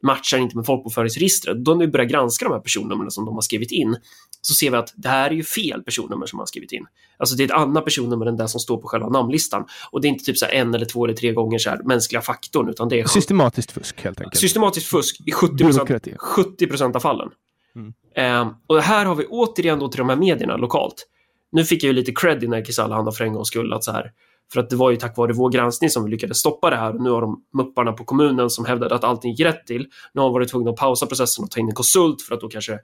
matchar 0.04 0.38
inte 0.38 0.56
med 0.56 0.66
folkbokföringsregistret. 0.66 1.66
Då 1.66 1.74
när 1.74 1.86
vi 1.86 1.92
börjar 1.92 2.06
granska 2.06 2.46
de 2.46 2.52
här 2.52 2.60
personnumren 2.60 3.12
som 3.12 3.26
de 3.26 3.36
har 3.36 3.42
skrivit 3.42 3.72
in 3.72 3.98
så 4.42 4.54
ser 4.54 4.72
vi 4.72 4.78
att 4.78 4.94
det 4.96 5.10
här 5.10 5.30
är 5.30 5.36
ju 5.36 5.44
fel 5.44 5.84
personnummer 5.84 6.26
som 6.26 6.38
man 6.38 6.42
har 6.42 6.48
skrivit 6.48 6.72
in. 6.72 6.86
Alltså 7.18 7.36
det 7.36 7.44
är 7.44 7.46
ett 7.46 7.52
annat 7.52 7.86
personnummer 7.86 8.26
än 8.26 8.38
det 8.38 8.48
som 8.48 8.60
står 8.60 8.78
på 8.78 8.88
själva 8.88 9.10
namnlistan. 9.10 9.66
Och 9.92 10.02
det 10.02 10.08
är 10.08 10.10
inte 10.10 10.26
typ 10.26 10.38
så 10.38 10.46
en 10.46 10.74
eller 10.76 10.86
två 10.86 11.06
eller 11.06 11.16
tre 11.16 11.32
gånger 11.32 11.58
så 11.58 11.70
här 11.70 11.84
mänskliga 11.84 12.22
faktorn, 12.22 12.70
utan 12.70 12.90
det 12.90 13.00
är 13.00 13.06
Systematiskt 13.06 13.72
fusk 13.72 14.02
helt 14.02 14.22
enkelt. 14.22 14.42
Systematiskt 14.42 14.88
fusk 14.88 15.22
i 15.26 15.32
70 15.32 15.56
Byråkrati. 15.56 16.16
70 16.18 16.84
av 16.84 17.00
fallen. 17.00 17.30
Mm. 17.76 17.94
Eh, 18.16 18.54
och 18.68 18.82
här 18.82 19.06
har 19.06 19.16
vi 19.16 19.26
återigen 19.26 19.80
då 19.80 19.88
till 19.88 19.98
de 19.98 20.10
här 20.10 20.16
medierna 20.16 20.58
lokalt. 20.58 21.08
Nu 21.52 21.66
fick 21.66 21.84
jag 21.84 21.88
ju 21.88 21.94
lite 21.94 22.12
cred 22.12 22.44
i 22.44 22.48
Nerikes 22.48 22.80
Allehanda 22.80 23.12
för 23.12 23.24
en 23.24 23.34
gångs 23.34 23.48
skull. 23.48 23.74
Att 23.74 23.84
så 23.84 23.92
här, 23.92 24.12
för 24.54 24.60
att 24.60 24.70
det 24.70 24.76
var 24.76 24.92
ju 24.92 24.98
tack 24.98 25.18
vare 25.18 25.34
vår 25.34 25.50
granskning 25.50 25.90
som 25.90 26.04
vi 26.04 26.12
lyckades 26.12 26.38
stoppa 26.38 26.70
det 26.70 26.76
här. 26.76 26.96
Och 26.96 27.02
nu 27.02 27.10
har 27.10 27.22
de 27.22 27.44
mupparna 27.54 27.92
på 27.94 28.04
kommunen 28.04 28.50
som 28.50 28.66
hävdade 28.66 28.96
att 28.96 29.04
allting 29.04 29.32
gick 29.32 29.40
rätt 29.40 29.68
till. 29.68 29.88
Nu 30.14 30.22
har 30.22 30.28
de 30.28 30.34
varit 30.34 30.50
tvungna 30.50 30.70
att 30.70 30.76
pausa 30.76 31.06
processen 31.06 31.44
och 31.44 31.52
ta 31.52 31.60
in 31.60 31.68
en 31.68 31.74
konsult 31.74 32.22
för 32.22 32.36
att 32.36 32.42
då 32.42 32.50
kanske 32.50 32.80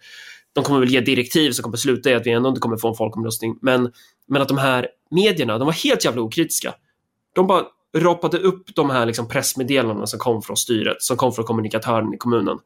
de 0.53 0.63
kommer 0.63 0.79
väl 0.79 0.89
ge 0.89 1.01
direktiv 1.01 1.51
som 1.51 1.63
kommer 1.63 1.77
sluta 1.77 2.09
i 2.09 2.13
att 2.13 2.25
vi 2.25 2.31
ändå 2.31 2.49
inte 2.49 2.61
kommer 2.61 2.77
få 2.77 2.87
en 2.87 2.95
folkomröstning. 2.95 3.57
Men, 3.61 3.91
men 4.27 4.41
att 4.41 4.47
de 4.47 4.57
här 4.57 4.87
medierna, 5.11 5.57
de 5.57 5.65
var 5.65 5.73
helt 5.73 6.05
jävla 6.05 6.21
okritiska. 6.21 6.73
De 7.35 7.47
bara 7.47 7.63
rapade 7.97 8.37
upp 8.37 8.75
de 8.75 8.89
här 8.89 9.05
liksom 9.05 9.27
pressmeddelandena 9.27 10.07
som 10.07 10.19
kom 10.19 10.41
från 10.41 10.57
styret, 10.57 11.01
som 11.01 11.17
kom 11.17 11.33
från 11.33 11.45
kommunikatören 11.45 12.13
i 12.13 12.17
kommunen. 12.17 12.57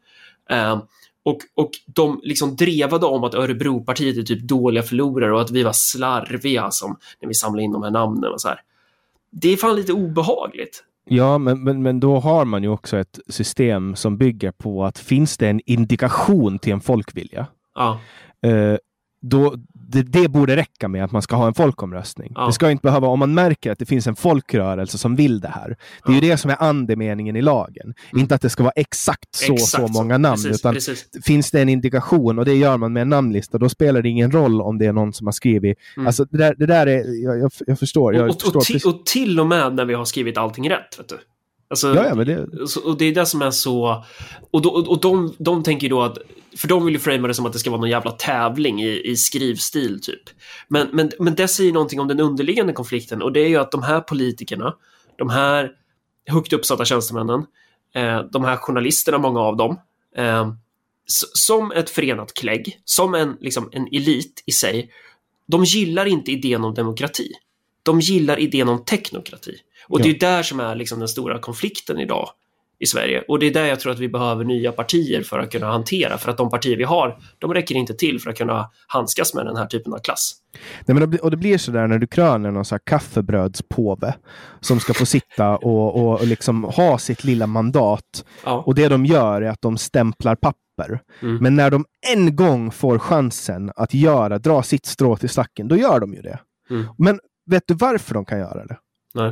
Eh, 0.50 0.82
och, 1.24 1.38
och 1.56 1.72
de 1.86 2.20
liksom 2.24 2.56
drevade 2.56 3.06
om 3.06 3.24
att 3.24 3.34
Örebropartiet 3.34 4.18
är 4.18 4.22
typ 4.22 4.42
dåliga 4.42 4.84
förlorare 4.84 5.34
och 5.34 5.42
att 5.42 5.52
vi 5.52 5.64
var 5.64 5.74
slarviga 5.74 6.72
som, 6.72 6.98
när 7.22 7.28
vi 7.28 7.34
samlade 7.34 7.64
in 7.64 7.72
de 7.72 7.84
här 7.84 7.92
namnen 7.92 8.34
och 8.34 8.42
så 8.42 8.48
här. 8.48 8.62
Det 9.32 9.50
är 9.50 9.58
fan 9.58 9.76
lite 9.76 9.94
obehagligt. 9.94 10.84
Ja, 11.06 11.38
men, 11.38 11.64
men, 11.64 11.84
men 11.84 12.00
då 12.00 12.20
har 12.20 12.46
man 12.46 12.64
ju 12.64 12.70
också 12.70 12.98
ett 12.98 13.20
system 13.28 13.96
som 13.96 14.18
bygger 14.18 14.52
på 14.52 14.86
att 14.86 15.00
finns 15.00 15.38
det 15.38 15.48
en 15.48 15.62
indikation 15.66 16.60
till 16.60 16.74
en 16.74 16.82
folkvilja, 16.82 17.48
Ja, 17.76 18.00
eh, 18.42 18.78
då, 19.22 19.56
det, 19.92 20.04
det 20.04 20.28
borde 20.28 20.56
räcka 20.56 20.88
med 20.88 21.04
att 21.04 21.12
man 21.12 21.22
ska 21.22 21.36
ha 21.36 21.48
en 21.48 21.54
folkomröstning. 21.54 22.32
Ja. 22.36 22.46
Det 22.46 22.54
ska 22.54 22.72
inte 22.72 22.82
behöva, 22.82 23.08
om 23.08 23.20
man 23.20 23.34
märker 23.34 23.72
att 23.72 23.80
det 23.80 23.86
finns 23.86 24.08
en 24.08 24.16
folkrörelse 24.16 24.98
som 24.98 25.16
vill 25.16 25.40
det 25.40 25.48
här. 25.48 25.78
Det 26.06 26.12
är 26.12 26.16
ju 26.16 26.22
det 26.22 26.38
som 26.38 26.52
är 26.52 26.58
andemeningen 26.64 27.36
i 27.36 27.42
lagen. 27.42 27.94
Inte 28.18 28.36
att 28.36 28.42
det 28.42 28.50
ska 28.50 28.64
vara 28.64 28.74
exakt 28.76 29.36
så, 29.36 29.46
Mm. 29.46 29.56
exakt 29.56 29.88
så 29.88 29.94
många 29.94 30.18
namn. 30.18 30.36
Precis, 30.44 30.60
utan 30.60 30.74
precis. 30.74 31.06
Finns 31.26 31.52
det 31.52 31.62
en 31.62 31.70
indikation, 31.70 32.40
och 32.40 32.46
det 32.46 32.54
gör 32.54 32.78
man 32.78 32.94
med 32.94 33.02
en 33.02 33.10
namnlista, 33.10 33.58
då 33.58 33.70
spelar 33.70 34.02
det 34.02 34.10
ingen 34.10 34.32
roll 34.32 34.62
om 34.62 34.78
det 34.78 34.86
är 34.86 34.94
någon 34.94 35.14
som 35.14 35.28
har 35.28 35.32
skrivit. 35.32 35.78
Mm. 35.98 36.08
Alltså 36.08 36.26
det 36.26 36.38
där, 36.38 36.56
det 36.58 36.66
där 36.66 36.88
är, 36.88 37.24
jag, 37.24 37.40
jag, 37.40 37.52
jag 37.68 37.80
förstår. 37.80 38.16
Jag 38.16 38.24
Och, 38.30 38.36
och, 38.36 38.42
förstår 38.66 38.90
och, 38.90 38.96
och 38.96 39.06
till 39.06 39.40
och 39.40 39.48
med 39.48 39.76
när 39.76 39.86
vi 39.86 39.94
har 39.94 40.06
skrivit 40.06 40.38
allting 40.38 40.70
rätt, 40.70 41.00
vet 41.00 41.10
du. 41.10 41.18
Alltså, 41.72 41.96
Ja, 41.96 42.08
ja, 42.08 42.16
men 42.16 42.26
det, 42.26 42.48
Och 42.86 42.98
det 42.98 43.06
är 43.06 43.16
det 43.16 43.26
som 43.26 43.42
är 43.42 43.52
så... 43.52 44.04
Och, 44.52 44.62
då, 44.62 44.70
och 44.70 45.02
de, 45.02 45.36
de 45.38 45.64
tänker 45.64 45.84
ju 45.84 45.90
då 45.90 46.02
att... 46.02 46.18
För 46.58 46.68
de 46.68 46.86
vill 46.86 46.94
ju 46.94 47.00
framea 47.00 47.28
det 47.28 47.34
som 47.34 47.46
att 47.46 47.54
det 47.54 47.60
ska 47.60 47.70
vara 47.70 47.82
någon 47.82 47.90
jävla 47.90 48.12
tävling 48.12 48.84
i, 48.84 49.12
i 49.12 49.16
skrivstil, 49.16 50.02
typ. 50.02 50.22
Men, 50.68 50.88
men, 50.92 51.12
men 51.20 51.36
det 51.36 51.48
säger 51.48 51.74
någonting 51.74 52.00
om 52.00 52.08
den 52.08 52.20
underliggande 52.20 52.74
konflikten 52.74 53.22
och 53.22 53.32
det 53.32 53.40
är 53.40 53.48
ju 53.48 53.58
att 53.58 53.72
de 53.72 53.84
här 53.84 54.02
politikerna, 54.02 54.74
de 55.18 55.30
här 55.30 55.72
högt 56.28 56.54
uppsatta 56.54 56.86
tjänstemännen, 56.86 57.46
eh, 57.96 58.22
de 58.32 58.44
här 58.44 58.58
journalisterna, 58.58 59.18
många 59.18 59.40
av 59.40 59.58
dem, 59.58 59.80
eh, 60.18 60.54
som 61.34 61.72
ett 61.72 61.90
förenat 61.90 62.34
klägg, 62.34 62.80
som 62.86 63.16
en, 63.16 63.38
liksom, 63.40 63.70
en 63.72 63.88
elit 63.92 64.44
i 64.46 64.52
sig, 64.52 64.92
de 65.48 65.64
gillar 65.64 66.06
inte 66.06 66.32
idén 66.32 66.64
om 66.64 66.74
demokrati. 66.74 67.32
De 67.84 68.00
gillar 68.00 68.40
idén 68.40 68.70
om 68.70 68.86
teknokrati. 68.86 69.56
Och 69.88 70.02
det 70.02 70.10
är 70.10 70.14
Ja. 70.14 70.18
där 70.20 70.44
som 70.44 70.60
är 70.60 70.76
liksom 70.76 71.00
den 71.00 71.08
stora 71.08 71.40
konflikten 71.40 72.00
idag 72.00 72.30
i 72.80 72.86
Sverige. 72.86 73.24
Och 73.28 73.40
det 73.40 73.46
är 73.48 73.54
där 73.54 73.66
jag 73.66 73.80
tror 73.80 73.92
att 73.92 74.00
vi 74.00 74.10
behöver 74.10 74.44
nya 74.46 74.72
partier 74.72 75.24
för 75.24 75.40
att 75.40 75.52
kunna 75.52 75.66
hantera. 75.72 76.18
För 76.18 76.32
att 76.32 76.38
de 76.38 76.50
partier 76.50 76.78
vi 76.78 76.84
har, 76.84 77.18
de 77.40 77.54
räcker 77.54 77.76
inte 77.76 77.94
till 77.94 78.20
för 78.22 78.30
att 78.30 78.38
kunna 78.38 78.70
handskas 78.88 79.34
med 79.34 79.46
den 79.46 79.56
här 79.58 79.66
typen 79.66 79.94
av 79.94 79.98
klass. 80.00 80.34
Nej, 80.86 80.98
men 80.98 81.12
det, 81.12 81.18
och 81.20 81.32
det 81.32 81.38
blir 81.38 81.58
så 81.58 81.72
där 81.72 81.88
när 81.88 82.00
du 82.00 82.08
kröner 82.08 82.52
någon 82.52 82.66
så 82.66 82.76
här 82.76 82.82
kaffebrödspåve 82.86 84.14
som 84.60 84.80
ska 84.80 84.94
få 84.94 85.06
sitta 85.06 85.58
och, 85.58 85.96
och, 85.96 86.20
och 86.22 86.28
liksom 86.28 86.64
ha 86.64 86.98
sitt 86.98 87.24
lilla 87.24 87.48
mandat. 87.48 88.26
Ja, 88.46 88.64
Och 88.66 88.76
det 88.76 88.88
de 88.88 89.06
gör 89.06 89.42
är 89.42 89.50
att 89.50 89.62
de 89.62 89.78
stämplar 89.78 90.36
papper. 90.36 91.02
Mm. 91.22 91.38
Men 91.38 91.56
när 91.56 91.70
de 91.72 91.86
en 92.14 92.36
gång 92.36 92.72
får 92.72 93.00
chansen 93.00 93.72
att 93.76 93.94
göra, 93.94 94.40
dra 94.40 94.64
sitt 94.64 94.86
strå 94.86 95.18
till 95.18 95.30
stacken, 95.30 95.68
då 95.68 95.78
gör 95.78 96.00
de 96.00 96.14
ju 96.14 96.22
det. 96.22 96.40
Mm. 96.70 96.86
Men 96.98 97.20
vet 97.46 97.64
du 97.68 97.74
varför 97.74 98.14
de 98.14 98.26
kan 98.26 98.40
göra 98.40 98.66
det? 98.66 98.78
nej. 99.14 99.32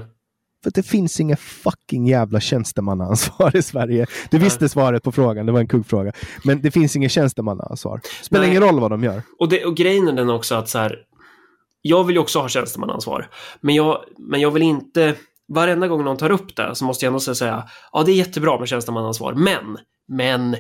För 0.64 0.72
det 0.72 0.84
finns 0.84 1.20
inga 1.20 1.36
fucking 1.36 2.08
jävla 2.08 2.40
tjänstemannaansvar 2.40 3.56
i 3.56 3.62
Sverige. 3.62 4.06
Du 4.32 4.38
Nej. 4.38 4.44
visste 4.44 4.70
svaret 4.70 5.04
på 5.04 5.12
frågan, 5.12 5.46
det 5.46 5.52
var 5.52 5.60
en 5.60 5.68
kuggfråga. 5.68 6.12
Men 6.44 6.62
det 6.62 6.72
finns 6.72 6.96
inget 6.96 7.12
tjänstemannaansvar. 7.12 8.02
Spelar 8.22 8.42
Nej. 8.42 8.50
ingen 8.50 8.64
roll 8.64 8.80
vad 8.80 8.92
de 8.92 9.04
gör. 9.04 9.22
Och, 9.40 9.50
det, 9.50 9.66
och 9.66 9.78
grejen 9.78 10.08
är 10.08 10.14
den 10.14 10.30
också 10.30 10.56
att 10.56 10.70
så 10.70 10.78
här, 10.78 11.00
jag 11.82 12.04
vill 12.04 12.16
ju 12.16 12.20
också 12.20 12.40
ha 12.40 12.50
tjänstemannaansvar. 12.50 13.30
Men 13.62 13.76
jag, 13.76 14.04
men 14.18 14.42
jag 14.42 14.52
vill 14.52 14.64
inte, 14.64 15.16
varenda 15.48 15.88
gång 15.88 16.04
någon 16.04 16.18
tar 16.18 16.32
upp 16.32 16.56
det 16.56 16.76
så 16.76 16.86
måste 16.86 17.06
jag 17.06 17.10
ändå 17.10 17.36
säga, 17.36 17.64
ja 17.92 18.04
det 18.04 18.12
är 18.12 18.16
jättebra 18.16 18.60
med 18.60 18.68
tjänstemannaansvar, 18.68 19.34
men, 19.34 19.78
men 20.08 20.56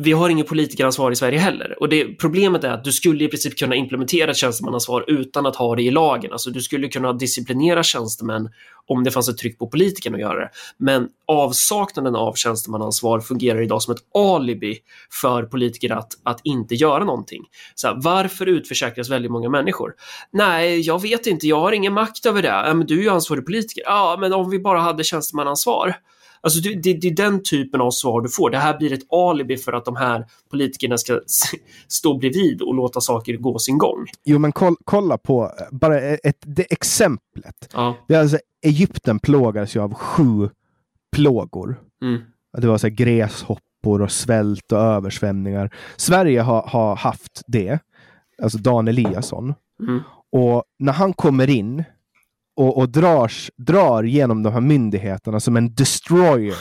vi 0.00 0.12
har 0.12 0.28
ingen 0.28 0.46
politikeransvar 0.46 1.10
i 1.10 1.16
Sverige 1.16 1.38
heller. 1.38 1.76
Och 1.80 1.88
det, 1.88 2.04
problemet 2.04 2.64
är 2.64 2.70
att 2.70 2.84
du 2.84 2.92
skulle 2.92 3.24
i 3.24 3.28
princip 3.28 3.58
kunna 3.58 3.74
implementera 3.74 4.34
tjänstemannansvar 4.34 4.78
tjänstemannaansvar 4.78 5.04
utan 5.08 5.46
att 5.46 5.56
ha 5.56 5.76
det 5.76 5.82
i 5.82 5.90
lagen. 5.90 6.32
Alltså 6.32 6.50
du 6.50 6.60
skulle 6.60 6.88
kunna 6.88 7.12
disciplinera 7.12 7.82
tjänstemän 7.82 8.50
om 8.86 9.04
det 9.04 9.10
fanns 9.10 9.28
ett 9.28 9.38
tryck 9.38 9.58
på 9.58 9.66
politikerna 9.66 10.16
att 10.16 10.20
göra 10.20 10.40
det. 10.40 10.50
Men 10.78 11.08
avsaknaden 11.26 12.16
av 12.16 12.34
tjänstemannaansvar 12.34 13.20
fungerar 13.20 13.62
idag 13.62 13.82
som 13.82 13.94
ett 13.94 14.00
alibi 14.14 14.78
för 15.22 15.42
politiker 15.42 15.92
att, 15.92 16.12
att 16.22 16.40
inte 16.44 16.74
göra 16.74 17.04
någonting. 17.04 17.42
Så 17.74 17.88
här, 17.88 17.94
varför 17.98 18.46
utförsäkras 18.46 19.10
väldigt 19.10 19.30
många 19.30 19.48
människor? 19.48 19.94
Nej, 20.30 20.80
jag 20.80 21.02
vet 21.02 21.26
inte, 21.26 21.46
jag 21.46 21.60
har 21.60 21.72
ingen 21.72 21.92
makt 21.92 22.26
över 22.26 22.42
det. 22.42 22.74
Men 22.74 22.86
du 22.86 22.98
är 22.98 23.02
ju 23.02 23.10
ansvarig 23.10 23.46
politiker. 23.46 23.82
Ja, 23.86 24.16
men 24.20 24.32
om 24.32 24.50
vi 24.50 24.58
bara 24.58 24.80
hade 24.80 25.04
tjänstemannaansvar. 25.04 25.94
Alltså 26.40 26.60
det, 26.60 26.74
det, 26.82 26.92
det, 26.92 27.08
är 27.08 27.14
den 27.14 27.42
typen 27.42 27.80
av 27.80 27.90
svar 27.90 28.20
du 28.20 28.28
får. 28.28 28.50
Det 28.50 28.58
här 28.58 28.78
blir 28.78 28.92
ett 28.92 29.12
alibi 29.12 29.56
för 29.56 29.72
att 29.72 29.84
de 29.84 29.96
här 29.96 30.26
politikerna 30.50 30.98
ska 30.98 31.20
stå 31.88 32.18
bredvid 32.18 32.62
och 32.62 32.74
låta 32.74 33.00
saker 33.00 33.36
gå 33.36 33.58
sin 33.58 33.78
gång. 33.78 34.06
Jo, 34.24 34.38
men 34.38 34.52
koll, 34.52 34.76
kolla 34.84 35.18
på 35.18 35.52
bara 35.70 36.00
ett, 36.00 36.38
det 36.40 36.72
exemplet. 36.72 37.68
Ja. 37.72 37.96
Det 38.08 38.14
är 38.14 38.20
alltså, 38.20 38.38
Egypten 38.62 39.18
plågades 39.18 39.76
ju 39.76 39.80
av 39.80 39.94
sju 39.94 40.50
plågor. 41.16 41.80
Mm. 42.02 42.20
Det 42.58 42.66
var 42.66 42.78
så 42.78 42.86
här 42.86 42.94
gräshoppor 42.94 44.02
och 44.02 44.10
svält 44.10 44.72
och 44.72 44.78
översvämningar. 44.78 45.74
Sverige 45.96 46.40
har, 46.40 46.62
har 46.62 46.96
haft 46.96 47.42
det. 47.46 47.78
Alltså 48.42 48.58
Dan 48.58 48.88
Eliasson. 48.88 49.54
Mm. 49.80 50.00
Och 50.32 50.64
när 50.78 50.92
han 50.92 51.12
kommer 51.12 51.50
in 51.50 51.84
och, 52.58 52.78
och 52.78 52.88
drar, 52.88 53.32
drar 53.56 54.02
genom 54.02 54.42
de 54.42 54.52
här 54.52 54.60
myndigheterna 54.60 55.40
som 55.40 55.56
en 55.56 55.74
destroyer 55.74 56.56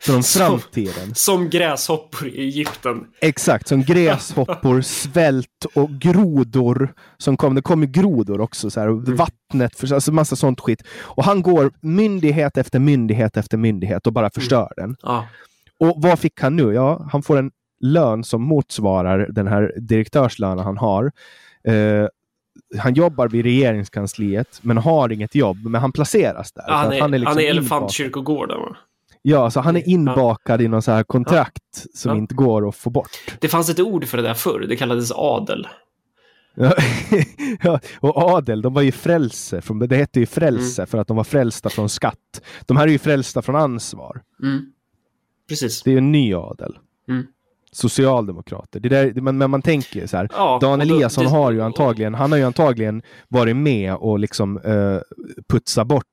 från 0.00 0.22
Som- 0.22 0.40
framtiden. 0.40 1.14
Som 1.14 1.50
gräshoppor 1.50 2.28
i 2.28 2.40
Egypten. 2.40 3.04
Exakt, 3.20 3.68
som 3.68 3.82
gräshoppor, 3.82 4.80
svält 4.82 5.64
och 5.74 5.90
grodor. 5.90 6.94
Som 7.18 7.36
kom, 7.36 7.54
det 7.54 7.62
kom 7.62 7.82
ju 7.82 7.86
grodor 7.88 8.40
också, 8.40 8.70
så 8.70 8.80
här, 8.80 8.88
och 8.88 9.08
vattnet, 9.08 9.78
för, 9.78 9.94
alltså 9.94 10.12
massa 10.12 10.36
sånt 10.36 10.60
skit. 10.60 10.82
Och 11.00 11.24
han 11.24 11.42
går 11.42 11.70
myndighet 11.80 12.56
efter 12.56 12.78
myndighet 12.78 13.36
efter 13.36 13.56
myndighet 13.56 14.06
och 14.06 14.12
bara 14.12 14.30
förstör 14.30 14.72
den. 14.76 14.96
Ja. 15.02 15.26
Och 15.80 15.94
vad 15.96 16.18
fick 16.18 16.40
han 16.40 16.56
nu? 16.56 16.72
Ja, 16.74 17.08
han 17.12 17.22
får 17.22 17.36
en 17.38 17.50
lön 17.80 18.24
som 18.24 18.42
motsvarar 18.42 19.28
den 19.30 19.46
här 19.46 19.72
direktörslönen 19.80 20.64
han 20.64 20.78
har. 20.78 21.12
Eh, 21.64 22.06
han 22.78 22.94
jobbar 22.94 23.28
vid 23.28 23.44
regeringskansliet, 23.44 24.58
men 24.62 24.76
har 24.78 25.12
inget 25.12 25.34
jobb. 25.34 25.56
Men 25.64 25.80
han 25.80 25.92
placeras 25.92 26.52
där. 26.52 26.64
Han 26.68 26.92
är, 26.92 27.00
han 27.00 27.14
är, 27.14 27.18
liksom 27.18 27.38
inbakad. 27.38 27.50
elefantkyrkogården. 27.56 28.60
va? 28.60 28.76
Ja, 29.22 29.50
så 29.50 29.60
han 29.60 29.76
är 29.76 29.88
inbakad 29.88 30.62
i 30.62 30.68
någon 30.68 30.82
så 30.82 30.92
här 30.92 31.02
kontrakt 31.04 31.86
som 31.94 32.10
Ja. 32.12 32.16
inte 32.18 32.34
går 32.34 32.68
att 32.68 32.76
få 32.76 32.90
bort. 32.90 33.08
Det 33.40 33.48
fanns 33.48 33.68
ett 33.70 33.80
ord 33.80 34.04
för 34.04 34.16
det 34.16 34.22
där 34.22 34.34
förr, 34.34 34.66
det 34.68 34.76
kallades 34.76 35.12
adel. 35.12 35.68
Ja, 36.54 36.72
ja, 37.62 37.80
och 38.00 38.16
adel, 38.16 38.62
de 38.62 38.74
var 38.74 38.82
ju 38.82 38.92
frälse. 38.92 39.60
Från, 39.60 39.78
det 39.78 39.96
hette 39.96 40.20
ju 40.20 40.26
frälse 40.26 40.82
Mm. 40.82 40.86
för 40.86 40.98
att 40.98 41.08
de 41.08 41.16
var 41.16 41.24
frälsta 41.24 41.68
från 41.70 41.88
skatt. 41.88 42.42
De 42.66 42.76
här 42.76 42.86
är 42.86 42.90
ju 42.92 42.98
frälsta 42.98 43.42
från 43.42 43.56
ansvar. 43.56 44.22
Mm. 44.42 44.72
Precis. 45.48 45.82
Det 45.82 45.90
är 45.90 45.92
ju 45.92 45.98
en 45.98 46.12
ny 46.12 46.34
adel. 46.34 46.78
Mm. 47.08 47.26
Socialdemokrater. 47.76 48.80
Det 48.80 48.88
där, 48.88 49.12
men, 49.20 49.38
men 49.38 49.50
man 49.50 49.62
tänker 49.62 50.06
så 50.06 50.16
här. 50.16 50.28
Ja, 50.32 50.58
Dan 50.62 50.80
och 50.80 50.86
då- 50.86 50.94
Eliasson 50.94 51.24
det- 51.24 51.30
har 51.30 51.52
ju 51.52 51.62
antagligen, 51.62 52.14
han 52.14 52.32
har 52.32 52.38
ju 52.38 52.44
antagligen 52.44 53.02
varit 53.28 53.56
med 53.56 53.94
och 53.94 54.18
liksom 54.18 54.56
uh, 54.58 54.98
putsa 55.48 55.84
bort 55.84 56.04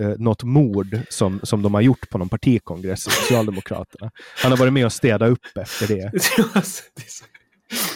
uh, 0.00 0.08
något 0.18 0.42
mord 0.42 0.98
som, 1.08 1.40
som 1.42 1.62
de 1.62 1.74
har 1.74 1.80
gjort 1.80 2.10
på 2.10 2.18
någon 2.18 2.28
partikongress 2.28 3.06
i 3.06 3.10
Socialdemokraterna. 3.10 4.10
Han 4.42 4.52
har 4.52 4.58
varit 4.58 4.72
med 4.72 4.86
och 4.86 4.92
städa 4.92 5.26
upp 5.26 5.38
efter 5.60 5.86
det. 5.88 6.12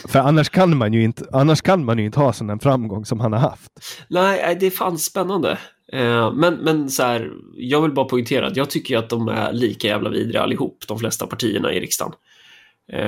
För 0.08 0.18
annars 0.18 0.48
kan 0.48 0.76
man 0.76 0.92
ju 0.92 1.02
inte, 1.02 1.24
annars 1.32 1.62
kan 1.62 1.84
man 1.84 1.98
ju 1.98 2.04
inte 2.04 2.20
ha 2.20 2.32
sån 2.32 2.50
en 2.50 2.58
framgång 2.58 3.04
som 3.04 3.20
han 3.20 3.32
har 3.32 3.40
haft. 3.40 3.70
Nej, 4.08 4.56
det 4.60 4.66
är 4.66 4.70
fan 4.70 4.98
spännande. 4.98 5.58
Eh, 5.92 6.32
men, 6.32 6.54
men 6.54 6.90
så 6.90 7.02
här, 7.02 7.30
jag 7.56 7.82
vill 7.82 7.92
bara 7.92 8.06
poängtera 8.06 8.46
att 8.46 8.56
jag 8.56 8.70
tycker 8.70 8.98
att 8.98 9.10
de 9.10 9.28
är 9.28 9.52
lika 9.52 9.88
jävla 9.88 10.10
vidriga 10.10 10.42
allihop, 10.42 10.78
de 10.88 10.98
flesta 10.98 11.26
partierna 11.26 11.72
i 11.72 11.80
riksdagen. 11.80 12.12
Eh, 12.92 13.00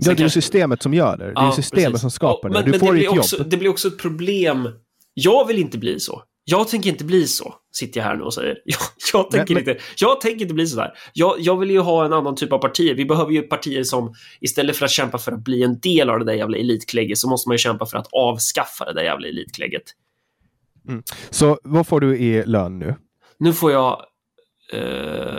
Ja, 0.00 0.04
det 0.04 0.10
är 0.10 0.16
kanske- 0.16 0.40
systemet 0.42 0.82
som 0.82 0.94
gör 0.94 1.16
det. 1.16 1.24
Det 1.24 1.30
är 1.30 1.34
Ja, 1.34 1.52
systemet 1.52 1.84
precis. 1.86 2.00
som 2.00 2.10
skapar 2.10 2.48
Ja, 2.48 2.52
det. 2.52 2.54
men- 2.58 2.64
Du 2.64 2.70
men 2.70 2.80
får 2.80 2.86
det 2.86 2.92
ditt 2.92 2.98
blir 3.00 3.06
jobb. 3.06 3.18
också, 3.18 3.44
Det 3.44 3.56
blir 3.56 3.68
också 3.70 3.88
ett 3.88 3.98
problem. 3.98 4.68
Jag 5.14 5.46
vill 5.46 5.58
inte 5.58 5.78
bli 5.78 6.00
så. 6.00 6.22
Jag 6.44 6.68
tänker 6.68 6.90
inte 6.90 7.04
bli 7.04 7.26
så, 7.26 7.54
sitter 7.72 8.00
jag 8.00 8.04
här 8.04 8.16
nu 8.16 8.22
och 8.22 8.34
säger. 8.34 8.58
Jag, 8.64 8.78
jag, 9.12 9.30
tänker, 9.30 9.54
men- 9.54 9.60
inte, 9.68 9.78
jag 9.96 10.20
tänker 10.20 10.42
inte 10.42 10.54
bli 10.54 10.66
så 10.66 10.76
där. 10.76 10.92
Jag, 11.12 11.34
jag 11.38 11.56
vill 11.56 11.70
ju 11.70 11.78
ha 11.80 12.04
en 12.04 12.12
annan 12.12 12.36
typ 12.36 12.52
av 12.52 12.58
partier. 12.58 12.94
Vi 12.94 13.04
behöver 13.04 13.32
ju 13.32 13.42
partier 13.42 13.82
som 13.82 14.14
istället 14.40 14.76
för 14.76 14.84
att 14.84 14.90
kämpa 14.90 15.18
för 15.18 15.32
att 15.32 15.44
bli 15.44 15.62
en 15.62 15.78
del 15.80 16.10
av 16.10 16.18
det 16.18 16.24
där 16.24 16.32
jävla 16.32 16.56
elitklägget 16.58 17.18
så 17.18 17.28
måste 17.28 17.48
man 17.48 17.54
ju 17.54 17.58
kämpa 17.58 17.86
för 17.86 17.98
att 17.98 18.08
avskaffa 18.12 18.84
det 18.84 18.94
där 18.94 19.02
jävla 19.02 19.28
elitklägget. 19.28 19.82
Så 21.30 21.58
vad 21.62 21.86
får 21.86 22.00
du 22.00 22.18
i 22.18 22.42
lön 22.46 22.78
nu? 22.78 22.94
Nu 23.38 23.52
får 23.52 23.72
jag 23.72 24.02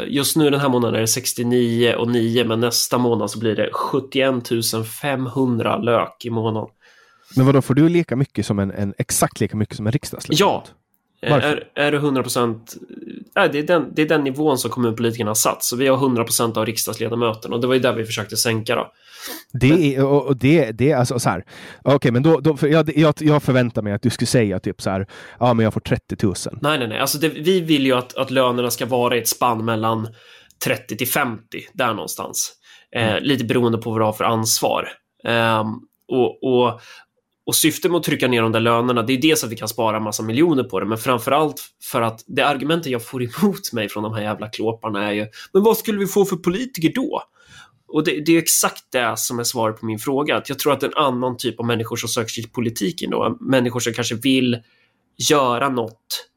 just 0.08 0.36
nu 0.36 0.50
den 0.50 0.60
här 0.60 0.70
månaden 0.70 0.96
är 0.96 1.02
det 1.02 1.08
69 1.08 1.94
och 1.94 2.08
9 2.08 2.44
men 2.44 2.60
nästa 2.60 2.98
månad 2.98 3.32
så 3.32 3.40
blir 3.40 3.56
det 3.56 3.70
71 3.74 4.34
500 5.00 5.78
lök 5.78 6.26
i 6.26 6.30
månaden. 6.30 6.70
Men 7.36 7.46
vad 7.46 7.56
då 7.56 7.62
får 7.62 7.74
du 7.74 7.90
lika 7.90 8.16
mycket 8.16 8.46
som 8.46 8.60
en, 8.60 8.72
en 8.72 8.94
exakt 8.98 9.40
lika 9.40 9.58
mycket 9.58 9.76
som 9.76 9.88
en 9.88 9.92
riksdagsledamot? 9.92 10.40
Ja. 10.40 10.79
Eh, 11.22 11.32
Varför? 11.32 11.68
Är, 11.76 11.84
är 11.84 11.92
det 11.92 11.98
100 11.98 12.22
procent? 12.22 12.76
Nej, 13.36 13.50
det, 13.52 13.60
är 13.60 13.64
den, 13.64 13.92
det 13.96 14.02
är 14.02 14.08
den 14.08 14.24
nivån 14.24 14.58
som 14.58 14.72
kommunpolitikerna 14.72 15.30
har 15.30 15.36
satt. 15.36 15.64
Så 15.64 15.76
vi 15.76 15.88
har 15.88 15.98
100 15.98 16.24
procent 16.24 16.58
av 16.58 16.66
riksdagsledamöterna 16.66 17.56
och 17.56 17.62
det 17.62 17.68
var 17.68 17.74
ju 17.74 17.80
där 17.80 17.94
vi 17.94 18.06
försökte 18.06 18.38
sänka 18.38 18.76
då. 18.76 18.92
Det 19.54 19.96
är, 19.96 20.06
och, 20.06 20.28
och 20.28 20.38
det, 20.38 20.72
det 20.72 20.92
är 20.92 20.98
alltså 20.98 21.20
så 21.20 21.30
här. 21.30 21.46
Okej, 21.84 22.12
men 22.12 22.24
då, 22.24 22.40
då 22.40 22.58
för 22.58 22.68
jag, 22.68 22.98
jag, 22.98 23.14
jag 23.20 23.44
förväntar 23.44 23.82
mig 23.82 23.94
att 23.94 24.02
du 24.02 24.10
skulle 24.10 24.28
säga 24.28 24.60
typ 24.60 24.82
så 24.82 24.90
här. 24.90 25.08
Ja, 25.40 25.54
men 25.54 25.64
jag 25.64 25.74
får 25.74 25.82
30 25.82 26.16
000. 26.26 26.36
Nej, 26.62 26.80
nej, 26.80 26.88
nej. 26.88 27.00
Alltså 27.00 27.18
det, 27.18 27.30
vi 27.30 27.62
vill 27.62 27.86
ju 27.86 27.94
att, 27.94 28.16
att 28.18 28.32
lönerna 28.32 28.72
ska 28.72 28.86
vara 28.86 29.16
i 29.16 29.20
ett 29.20 29.28
spann 29.28 29.66
mellan 29.66 30.08
30 30.66 30.98
till 30.98 31.08
50, 31.08 31.42
där 31.74 31.94
någonstans. 31.94 32.54
Eh, 32.96 33.20
Lite 33.20 33.44
beroende 33.46 33.78
på 33.78 33.92
vad 33.92 34.00
du 34.00 34.06
har 34.06 34.14
för 34.14 34.24
ansvar. 34.24 34.90
Ehm, 35.24 35.68
och, 36.08 36.44
och, 36.44 36.82
och 37.50 37.56
syftet 37.56 37.92
med 37.92 37.98
att 37.98 38.04
trycka 38.04 38.28
ner 38.28 38.42
de 38.42 38.52
där 38.52 38.60
lönerna, 38.60 39.04
det 39.04 39.14
är 39.14 39.18
dels 39.18 39.44
att 39.44 39.52
vi 39.52 39.56
kan 39.56 39.68
spara 39.68 39.98
en 39.98 40.04
massa 40.04 40.24
miljoner 40.24 40.64
på 40.64 40.80
det, 40.80 40.86
men 40.86 40.98
framförallt 40.98 41.62
för 41.84 42.02
att 42.02 42.24
det 42.28 42.42
argumentet 42.42 42.92
jag 42.92 43.06
får 43.06 43.24
emot 43.42 43.74
mig 43.74 43.90
från 43.90 44.04
de 44.04 44.14
här 44.14 44.22
jävla 44.22 44.50
klåparna 44.50 45.08
är 45.08 45.14
ju, 45.14 45.28
men 45.54 45.64
vad 45.64 45.78
skulle 45.78 46.00
vi 46.00 46.08
få 46.08 46.26
för 46.26 46.36
politiker 46.36 46.92
då? 46.96 47.24
Och 47.88 48.04
det, 48.04 48.26
det 48.26 48.32
är 48.32 48.38
exakt 48.38 48.92
det 48.92 49.14
som 49.18 49.40
är 49.40 49.44
svaret 49.44 49.80
på 49.80 49.86
min 49.86 50.00
fråga. 50.00 50.38
Att 50.38 50.50
jag 50.50 50.60
tror 50.60 50.74
att 50.74 50.84
en 50.84 50.94
annan 50.96 51.38
typ 51.38 51.60
av 51.60 51.66
människor 51.66 51.96
som 51.96 52.10
söker 52.10 52.30
sig 52.30 52.44
till 52.44 52.52
politiken 52.52 53.10
då, 53.10 53.38
människor 53.40 53.80
som 53.80 53.94
kanske 53.94 54.16
vill 54.16 54.58
göra 55.30 55.70
något 55.70 56.30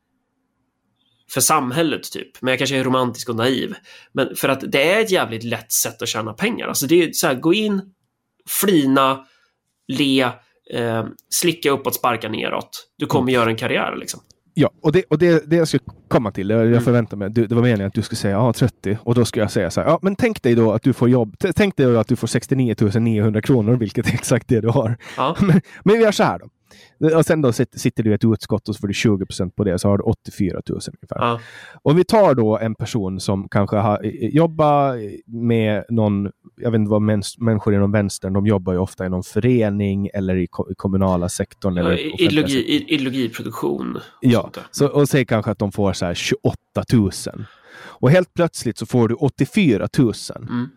för 1.30 1.40
samhället 1.40 2.12
typ. 2.12 2.43
Men 2.43 2.52
jag 2.52 2.59
kanske 2.59 2.76
är 2.76 2.84
romantisk 2.84 3.28
och 3.28 3.36
naiv. 3.36 3.74
Men 4.12 4.36
för 4.36 4.48
att 4.48 4.72
det 4.72 4.93
är 4.93 5.01
ett 5.01 5.10
jävligt 5.10 5.44
lätt 5.44 5.72
sätt 5.72 6.02
att 6.02 6.09
tjäna 6.09 6.32
pengar. 6.32 6.68
Alltså 6.68 6.86
det 6.86 7.02
är 7.02 7.12
så 7.12 7.26
här, 7.26 7.34
gå 7.34 7.55
in, 7.55 7.82
flina, 8.48 9.26
le, 9.89 10.30
eh, 10.73 11.05
slicka 11.35 11.70
uppåt, 11.70 11.94
sparka 11.94 12.28
neråt. 12.28 12.89
Du 12.99 13.07
kommer 13.07 13.32
göra 13.32 13.51
en 13.51 13.57
karriär 13.57 13.97
liksom. 13.97 14.20
Ja, 14.55 14.70
och 14.82 14.93
det, 14.93 15.05
och 15.11 15.19
det, 15.19 15.51
det 15.51 15.57
jag 15.57 15.69
skulle 15.69 15.82
komma 16.09 16.31
till, 16.31 16.51
jag, 16.51 16.66
Mm. 16.66 16.81
förväntar 16.82 17.16
mig, 17.16 17.31
du, 17.31 17.47
det 17.47 17.55
var 17.55 17.62
meningen 17.62 17.86
att 17.86 17.94
du 17.94 18.03
skulle 18.03 18.16
säga 18.16 18.32
ja, 18.36 18.53
30 18.53 18.99
och 19.03 19.15
då 19.15 19.24
skulle 19.24 19.43
jag 19.43 19.51
säga 19.51 19.70
så 19.70 19.81
här, 19.81 19.89
ja 19.89 19.99
men 20.03 20.16
tänk 20.16 20.43
dig 20.43 20.55
då 20.55 20.73
att 20.73 20.82
du 20.82 20.93
får 20.93 21.09
jobb, 21.09 21.36
tänk 21.57 21.77
dig 21.77 21.86
då 21.86 21.99
att 21.99 22.09
du 22.09 22.16
får 22.16 22.27
69 22.27 22.74
900 22.94 23.40
kronor, 23.43 23.77
vilket 23.77 24.07
är 24.09 24.15
exakt 24.15 24.49
det 24.49 24.61
du 24.61 24.69
har. 24.69 24.97
Ja. 25.16 25.36
Men, 25.40 25.61
men 25.85 25.97
vi 25.97 26.03
gör 26.03 26.12
så 26.12 26.23
här 26.23 26.39
då. 26.39 26.47
Och 27.16 27.27
sen 27.27 27.43
då 27.43 27.53
sitter, 27.53 28.03
du 28.03 28.11
i 28.11 28.15
ett 28.15 28.24
utskott 28.24 28.69
och 28.69 28.74
så 28.74 28.81
får 28.81 28.89
du 28.89 28.94
20 28.94 29.27
procent 29.27 29.57
på 29.57 29.65
det, 29.65 29.78
så 29.78 29.89
har 29.89 29.99
du 29.99 30.05
84 30.05 30.61
000 30.69 30.81
ungefär. 31.03 31.16
Ja. 31.28 31.40
Om 31.82 31.97
vi 31.97 32.05
tar 32.05 32.35
då 32.35 32.59
en 32.59 32.74
person 32.74 33.20
som 33.20 33.49
kanske 33.49 33.77
har 33.77 34.01
jobbat 34.32 34.97
med 35.27 35.85
någon, 35.89 36.31
jag 36.57 36.70
vet 36.70 36.78
inte 36.78 36.90
vad 36.90 37.03
mäns, 37.03 37.39
människor 37.39 37.74
inom 37.74 37.93
vänstern, 37.93 38.32
de 38.32 38.47
jobbar 38.47 38.73
ju 38.73 38.78
ofta 38.78 39.07
i 39.07 39.09
någon 39.09 39.23
förening 39.23 40.09
eller 40.15 40.36
i, 40.36 40.47
ko- 40.47 40.70
i 40.70 40.74
kommunala 40.74 41.28
sektorn. 41.28 41.78
Eller 41.78 41.90
i 41.93 41.94
offentliga 42.09 42.28
Ideologi, 42.31 42.78
sektorn. 42.78 42.94
ideologiproduktion. 42.94 43.97
och 43.97 44.03
Ja, 44.20 44.51
så, 44.70 44.86
och 44.89 45.09
säg 45.09 45.24
kanske 45.27 45.51
att 45.51 45.59
de 45.59 45.73
får 45.73 45.93
så 45.93 46.07
här 46.07 46.15
28 46.15 46.57
000. 46.93 47.11
Och 47.85 48.11
helt 48.11 48.35
plötsligt 48.35 48.78
så 48.78 48.86
får 48.86 49.09
du 49.09 49.15
84 49.15 49.89
000. 49.99 50.12
Mm. 50.36 50.69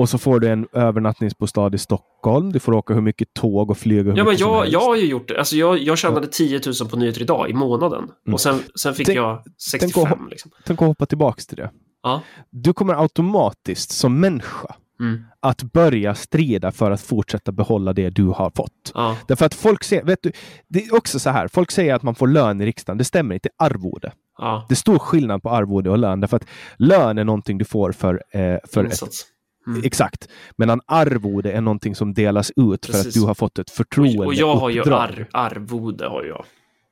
Och 0.00 0.08
så 0.08 0.18
får 0.18 0.40
du 0.40 0.48
en 0.48 0.66
övernattningsbostad 0.72 1.74
i 1.74 1.78
Stockholm. 1.78 2.52
Du 2.52 2.58
får 2.60 2.72
åka 2.74 2.94
hur 2.94 3.00
mycket 3.00 3.34
tåg 3.34 3.70
och 3.70 3.78
flyg 3.78 4.06
och 4.06 4.12
hur 4.12 4.18
Ja, 4.18 4.24
men 4.24 4.36
jag, 4.36 4.68
jag 4.68 4.80
har 4.80 4.96
ju 4.96 5.06
gjort 5.06 5.28
det. 5.28 5.38
Alltså 5.38 5.56
jag, 5.56 5.78
jag 5.78 5.98
tjänade 5.98 6.26
10 6.26 6.60
000 6.80 6.88
på 6.90 6.96
nyheter 6.96 7.20
idag 7.22 7.50
i 7.50 7.52
månaden. 7.52 8.08
Och 8.32 8.40
sen, 8.40 8.58
sen 8.82 8.94
fick 8.94 9.06
Tänk- 9.06 9.18
jag 9.18 9.42
tänk 9.44 9.56
65. 9.82 10.12
att- 10.24 10.30
liksom. 10.30 10.50
Tänk 10.66 10.82
att 10.82 10.88
hoppa 10.88 11.06
tillbaks 11.06 11.46
till 11.46 11.56
det. 11.56 11.70
Ja. 12.02 12.22
Du 12.50 12.72
kommer 12.72 12.94
automatiskt 13.02 13.90
som 13.90 14.20
människa 14.20 14.74
Mm. 15.00 15.24
att 15.40 15.62
börja 15.62 16.14
strida 16.14 16.72
för 16.72 16.90
att 16.90 17.00
fortsätta 17.00 17.52
behålla 17.52 17.92
det 17.92 18.10
du 18.10 18.24
har 18.26 18.50
fått. 18.56 18.92
Ja. 18.94 19.16
Därför 19.28 19.46
att 19.46 19.54
folk 19.54 19.84
säger, 19.84 20.04
vet 20.04 20.18
du, 20.22 20.32
det 20.68 20.84
är 20.84 20.94
också 20.96 21.18
så 21.18 21.30
här, 21.30 21.48
folk 21.48 21.70
säger 21.70 21.94
att 21.94 22.02
man 22.02 22.14
får 22.14 22.26
lön 22.28 22.60
i 22.60 22.66
riksdagen. 22.66 22.98
Det 22.98 23.04
stämmer 23.04 23.34
inte, 23.34 23.48
arvode. 23.58 24.12
Ja. 24.38 24.66
Det 24.68 24.74
är 24.74 24.76
stor 24.76 24.98
skillnad 24.98 25.42
på 25.42 25.50
arvode 25.50 25.90
och 25.90 25.98
lön, 25.98 26.20
därför 26.20 26.36
att 26.36 26.46
lön 26.76 27.18
är 27.18 27.24
någonting 27.24 27.58
du 27.58 27.64
får 27.64 27.92
för, 27.92 28.22
eh, 28.32 28.40
för 28.72 28.84
ett 28.84 28.90
Insats. 28.90 29.26
Mm. 29.70 29.84
Exakt. 29.84 30.28
Men 30.56 30.80
arvode 30.86 31.52
är 31.52 31.60
någonting 31.60 31.94
som 31.94 32.14
delas 32.14 32.52
ut 32.56 32.86
för 32.86 32.92
att 32.92 33.04
Precis. 33.04 33.14
du 33.14 33.20
har 33.20 33.34
fått 33.34 33.58
ett 33.58 33.70
förtroendeuppdrag. 33.70 34.26
Och, 34.26 34.26
och 34.26 34.34
jag 34.34 34.56
har 34.56 34.70
ju 34.70 34.94
ar, 34.94 35.26
arvode. 35.32 36.06
Har 36.06 36.24
jag. 36.24 36.44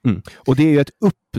Mm. 0.06 0.22
Och 0.36 0.56
det 0.56 0.62
är 0.62 0.70
ju 0.70 0.80
ett 0.80 0.90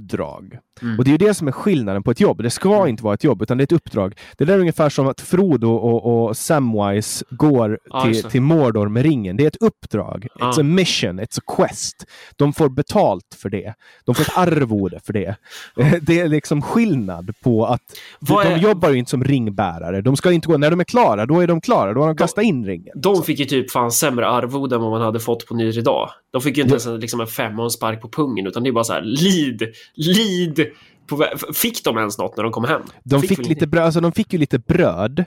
uppdrag. 0.04 0.58
Mm. 0.82 0.98
Och 1.00 1.06
det 1.06 1.14
är 1.14 1.18
det 1.18 1.34
som 1.34 1.48
är 1.48 1.52
skillnaden 1.52 2.04
på 2.04 2.12
ett 2.12 2.20
jobb. 2.20 2.44
Det 2.44 2.50
ska 2.50 2.88
inte 2.88 3.04
vara 3.04 3.14
ett 3.14 3.24
jobb, 3.24 3.42
utan 3.42 3.58
det 3.58 3.62
är 3.62 3.64
ett 3.64 3.72
uppdrag. 3.72 4.14
Det 4.38 4.46
där 4.46 4.54
är 4.54 4.60
ungefär 4.60 4.90
som 4.90 5.08
att 5.08 5.22
Frodo 5.22 5.68
och, 5.72 6.28
och 6.30 6.38
Samwise 6.38 7.26
går 7.30 7.80
just 8.06 8.22
till, 8.22 8.32
till 8.32 8.42
Mordor 8.42 8.88
med 8.90 9.04
ringen. 9.04 9.38
Det 9.38 9.44
är 9.44 9.48
ett 9.48 9.62
uppdrag. 9.62 10.24
It's 10.36 10.54
Ja. 10.56 10.60
a 10.60 10.64
mission, 10.64 11.20
it's 11.20 11.40
a 11.40 11.54
quest. 11.58 12.06
De 12.36 12.54
får 12.54 12.70
betalt 12.70 13.36
för 13.42 13.50
det. 13.50 13.74
De 14.06 14.16
får 14.16 14.22
ett 14.24 14.38
arvode 14.38 15.00
för 15.06 15.14
det. 15.14 15.36
Det 16.02 16.20
är 16.20 16.28
liksom 16.28 16.62
skillnad 16.62 17.32
på 17.44 17.66
att 17.66 17.82
Vad 18.20 18.46
de 18.46 18.50
är- 18.54 18.58
jobbar 18.58 18.90
ju 18.90 18.98
inte 18.98 19.12
som 19.12 19.24
ringbärare. 19.24 20.02
De 20.02 20.16
ska 20.18 20.32
inte 20.32 20.48
gå, 20.48 20.58
när 20.58 20.72
de 20.72 20.80
är 20.80 20.84
klara, 20.84 21.26
då 21.26 21.40
är 21.40 21.48
de 21.48 21.62
klara. 21.62 21.94
Då 21.94 22.00
har 22.02 22.08
de 22.08 22.18
kastat 22.18 22.44
in 22.44 22.66
ringen. 22.66 22.94
De 23.02 23.24
fick 23.24 23.40
ju 23.40 23.46
typ 23.46 23.72
fan 23.72 23.92
sämre 23.92 24.28
arvode 24.28 24.76
än 24.76 24.82
vad 24.82 24.92
man 24.92 25.02
hade 25.02 25.20
fått 25.20 25.46
på 25.48 25.56
Nyr 25.56 25.78
idag. 25.78 26.10
De 26.32 26.42
fick 26.42 26.58
ju 26.58 26.64
inte 26.64 26.74
ens 26.74 26.86
en, 26.86 27.00
liksom 27.00 27.22
en 27.22 27.28
femma 27.28 27.58
och 27.62 27.66
en 27.66 27.70
spark 27.72 28.02
på 28.02 28.10
pungen, 28.10 28.48
utan 28.48 28.64
det 28.64 28.70
är 28.70 28.72
bara 28.72 28.84
så 28.84 28.94
här, 28.94 29.02
lid, 29.02 29.64
lid. 29.96 30.72
På, 31.08 31.26
fick 31.54 31.84
de 31.84 31.98
ens 31.98 32.18
något 32.18 32.38
när 32.38 32.44
de 32.44 32.52
kom 32.52 32.64
hem? 32.64 32.82
De 33.04 33.22
fick, 33.22 33.40
väl 33.40 33.46
lite 33.46 33.68
bröd, 33.68 33.84
alltså 33.84 34.02
de 34.02 34.12
fick 34.12 34.34
ju 34.34 34.40
lite 34.40 34.60
bröd 34.60 35.26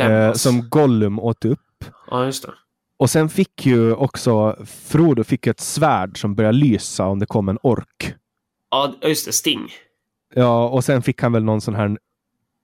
eh, 0.00 0.32
som 0.32 0.68
Gollum 0.68 1.18
åt 1.18 1.44
upp. 1.44 1.84
Ja, 2.10 2.24
just 2.24 2.42
det. 2.42 2.52
Och 2.96 3.10
sen 3.10 3.28
fick 3.28 3.66
ju 3.66 3.92
också 3.92 4.56
Frodo 4.66 5.24
fick 5.24 5.46
ett 5.46 5.60
svärd 5.60 6.20
som 6.20 6.34
började 6.34 6.58
lysa 6.58 7.06
om 7.06 7.18
det 7.18 7.26
kom 7.26 7.48
en 7.48 7.58
ork. 7.62 8.14
Ja, 8.70 8.94
just 9.02 9.26
det. 9.26 9.32
Sting. 9.32 9.68
Ja, 10.34 10.68
och 10.68 10.84
sen 10.84 11.02
fick 11.02 11.22
han 11.22 11.32
väl 11.32 11.44
någon 11.44 11.60
sån 11.60 11.74
här 11.74 11.98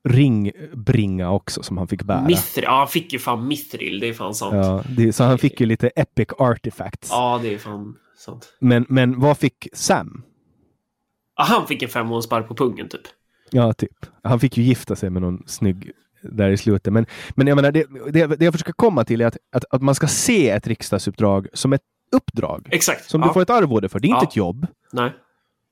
ringbringa 0.08 1.30
också 1.30 1.62
som 1.62 1.78
han 1.78 1.88
fick 1.88 2.02
bära. 2.02 2.22
Mithril. 2.22 2.64
Ja, 2.64 2.78
han 2.78 2.88
fick 2.88 3.12
ju 3.12 3.18
fan 3.18 3.48
Mithril. 3.48 4.00
Det 4.00 4.08
är 4.08 4.12
fan 4.12 4.34
sant. 4.34 4.54
Ja, 4.54 4.84
det, 4.88 5.12
så 5.12 5.24
han 5.24 5.38
fick 5.38 5.60
ju 5.60 5.66
lite 5.66 5.88
epic 5.88 6.28
artifacts. 6.38 7.08
Ja, 7.10 7.40
det 7.42 7.54
är 7.54 7.58
fan 7.58 7.96
sant. 8.18 8.52
Men, 8.60 8.86
men 8.88 9.20
vad 9.20 9.38
fick 9.38 9.68
Sam? 9.72 10.22
Ja, 11.40 11.54
han 11.54 11.66
fick 11.66 11.82
en 11.82 11.88
femma 11.88 12.10
och 12.10 12.16
en 12.16 12.22
spark 12.22 12.48
på 12.48 12.54
pungen, 12.54 12.88
typ. 12.88 13.00
Ja, 13.50 13.72
typ. 13.72 14.06
Han 14.22 14.40
fick 14.40 14.56
ju 14.56 14.62
gifta 14.62 14.96
sig 14.96 15.10
med 15.10 15.22
någon 15.22 15.42
snygg 15.46 15.90
där 16.22 16.50
i 16.50 16.56
slutet. 16.56 16.92
Men, 16.92 17.06
men 17.34 17.46
jag 17.46 17.56
menar, 17.56 17.72
det, 17.72 17.84
det, 18.12 18.26
det 18.26 18.44
jag 18.44 18.54
försöker 18.54 18.72
komma 18.72 19.04
till 19.04 19.20
är 19.20 19.26
att, 19.26 19.36
att, 19.56 19.64
att 19.70 19.82
man 19.82 19.94
ska 19.94 20.06
se 20.06 20.50
ett 20.50 20.66
riksdagsuppdrag 20.66 21.46
som 21.52 21.72
ett 21.72 21.80
uppdrag. 22.12 22.68
Exakt. 22.70 23.10
Som 23.10 23.20
ja. 23.20 23.26
du 23.26 23.32
får 23.32 23.42
ett 23.42 23.50
arvode 23.50 23.88
för. 23.88 24.00
Det 24.00 24.06
är 24.06 24.08
inte 24.08 24.24
Ja. 24.24 24.28
ett 24.28 24.36
jobb. 24.36 24.66
Nej. 24.92 25.12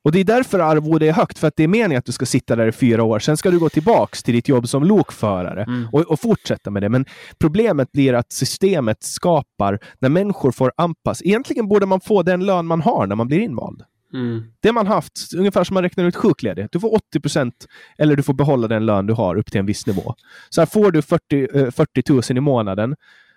Och 0.05 0.13
det 0.13 0.19
är 0.21 0.25
därför 0.25 0.59
arvode 0.59 1.09
är 1.09 1.13
högt, 1.13 1.39
för 1.39 1.49
att 1.49 1.57
det 1.57 1.63
är 1.65 1.69
meningen 1.69 1.99
att 1.99 2.05
du 2.05 2.13
ska 2.13 2.27
sitta 2.27 2.57
där 2.57 2.67
i 2.67 2.73
fyra 2.73 3.03
år. 3.03 3.19
Sen 3.19 3.37
ska 3.37 3.51
du 3.51 3.59
gå 3.59 3.69
tillbaks 3.69 4.23
till 4.23 4.35
ditt 4.35 4.49
jobb 4.49 4.69
som 4.69 4.85
lokförare 4.85 5.63
Mm. 5.63 5.89
och, 5.93 6.01
och 6.01 6.21
fortsätta 6.21 6.71
med 6.71 6.83
det. 6.83 6.89
Men 6.89 7.05
problemet 7.39 7.93
blir 7.93 8.15
att 8.15 8.33
systemet 8.33 9.03
skapar 9.03 9.79
när 9.99 10.09
människor 10.09 10.51
får 10.53 10.73
anpassa. 10.77 11.25
Egentligen 11.25 11.69
borde 11.69 11.87
man 11.87 12.01
få 12.01 12.23
den 12.23 12.47
lön 12.47 12.67
man 12.67 12.81
har 12.81 13.07
när 13.07 13.17
man 13.17 13.27
blir 13.27 13.39
invald. 13.39 13.83
Mm. 14.15 14.45
Det 14.61 14.73
man 14.73 14.87
haft, 14.87 15.13
ungefär 15.37 15.65
som 15.65 15.75
man 15.75 15.83
räknar 15.83 16.05
ut 16.05 16.17
sjukledighet. 16.17 16.73
Du 16.73 16.81
får 16.81 16.95
80 16.95 17.21
procent 17.21 17.67
eller 17.99 18.17
du 18.17 18.23
får 18.23 18.35
behålla 18.35 18.69
den 18.69 18.87
lön 18.87 19.07
du 19.07 19.13
har 19.13 19.37
upp 19.37 19.51
till 19.51 19.61
en 19.61 19.67
viss 19.67 19.87
nivå. 19.87 20.15
Så 20.49 20.61
här 20.61 20.67
får 20.67 20.93
du 20.93 21.03
40, 21.03 21.49
eh, 21.55 21.71
40 21.71 22.13
000 22.13 22.23
i 22.39 22.41
månaden 22.41 22.97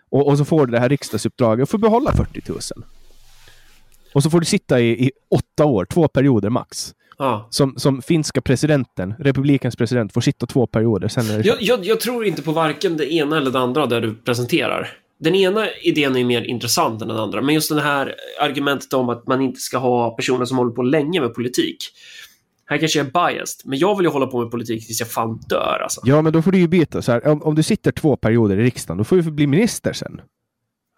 och, 0.10 0.28
och 0.28 0.38
så 0.38 0.46
får 0.46 0.66
du 0.66 0.72
det 0.72 0.80
här 0.80 0.90
riksdagsuppdraget 0.90 1.64
och 1.64 1.70
får 1.70 1.78
behålla 1.78 2.12
40 2.12 2.42
000. 2.48 2.60
Och 4.14 4.24
så 4.24 4.30
får 4.30 4.40
du 4.40 4.46
sitta 4.46 4.80
i, 4.80 5.06
i 5.06 5.12
åtta 5.30 5.66
år, 5.66 5.86
två 5.86 6.08
perioder 6.08 6.50
max. 6.50 6.94
Ja. 7.18 7.48
Som, 7.50 7.74
som 7.78 8.02
finska 8.02 8.42
presidenten, 8.42 9.14
republikens 9.20 9.76
president, 9.76 10.14
får 10.14 10.22
sitta 10.22 10.46
två 10.46 10.68
perioder. 10.68 11.08
Sen 11.08 11.30
är 11.30 11.38
det 11.38 11.48
Jag, 11.48 11.62
jag, 11.62 11.86
jag 11.86 12.00
tror 12.00 12.26
inte 12.26 12.42
på 12.42 12.52
varken 12.52 12.98
det 12.98 13.14
ena 13.14 13.38
eller 13.38 13.52
det 13.52 13.60
andra 13.60 13.86
där 13.86 14.02
du 14.02 14.16
presenterar. 14.16 15.01
Den 15.22 15.36
ena 15.36 15.68
idén 15.72 16.16
är 16.16 16.26
mer 16.26 16.42
intressant 16.42 17.02
än 17.02 17.08
den 17.08 17.18
andra, 17.18 17.42
men 17.42 17.56
just 17.56 17.76
det 17.76 17.82
här 17.82 18.16
argumentet 18.42 18.94
om 18.94 19.10
att 19.10 19.28
man 19.28 19.42
inte 19.42 19.60
ska 19.60 19.78
ha 19.78 20.16
personer 20.16 20.46
som 20.46 20.58
håller 20.58 20.72
på 20.72 20.82
länge 20.84 21.22
med 21.22 21.34
politik. 21.34 21.78
Här 22.66 22.78
kanske 22.78 23.00
jag 23.00 23.08
är 23.08 23.12
biased, 23.12 23.62
men 23.66 23.80
jag 23.80 23.98
vill 23.98 24.06
ju 24.06 24.12
hålla 24.12 24.28
på 24.28 24.42
med 24.42 24.52
politik 24.52 24.88
tills 24.88 25.00
jag 25.00 25.10
fan 25.10 25.40
dör 25.50 25.80
alltså. 25.84 26.02
Ja, 26.04 26.22
men 26.22 26.34
då 26.34 26.42
får 26.42 26.52
du 26.52 26.60
ju 26.60 26.68
byta. 26.68 27.02
Så 27.02 27.12
här, 27.12 27.28
om, 27.28 27.44
om 27.44 27.56
du 27.56 27.64
sitter 27.64 27.92
två 27.92 28.16
perioder 28.16 28.58
i 28.58 28.64
riksdagen, 28.64 28.98
då 28.98 29.04
får 29.04 29.16
du 29.16 29.32
bli 29.32 29.48
minister 29.48 29.94
sen. 29.94 30.22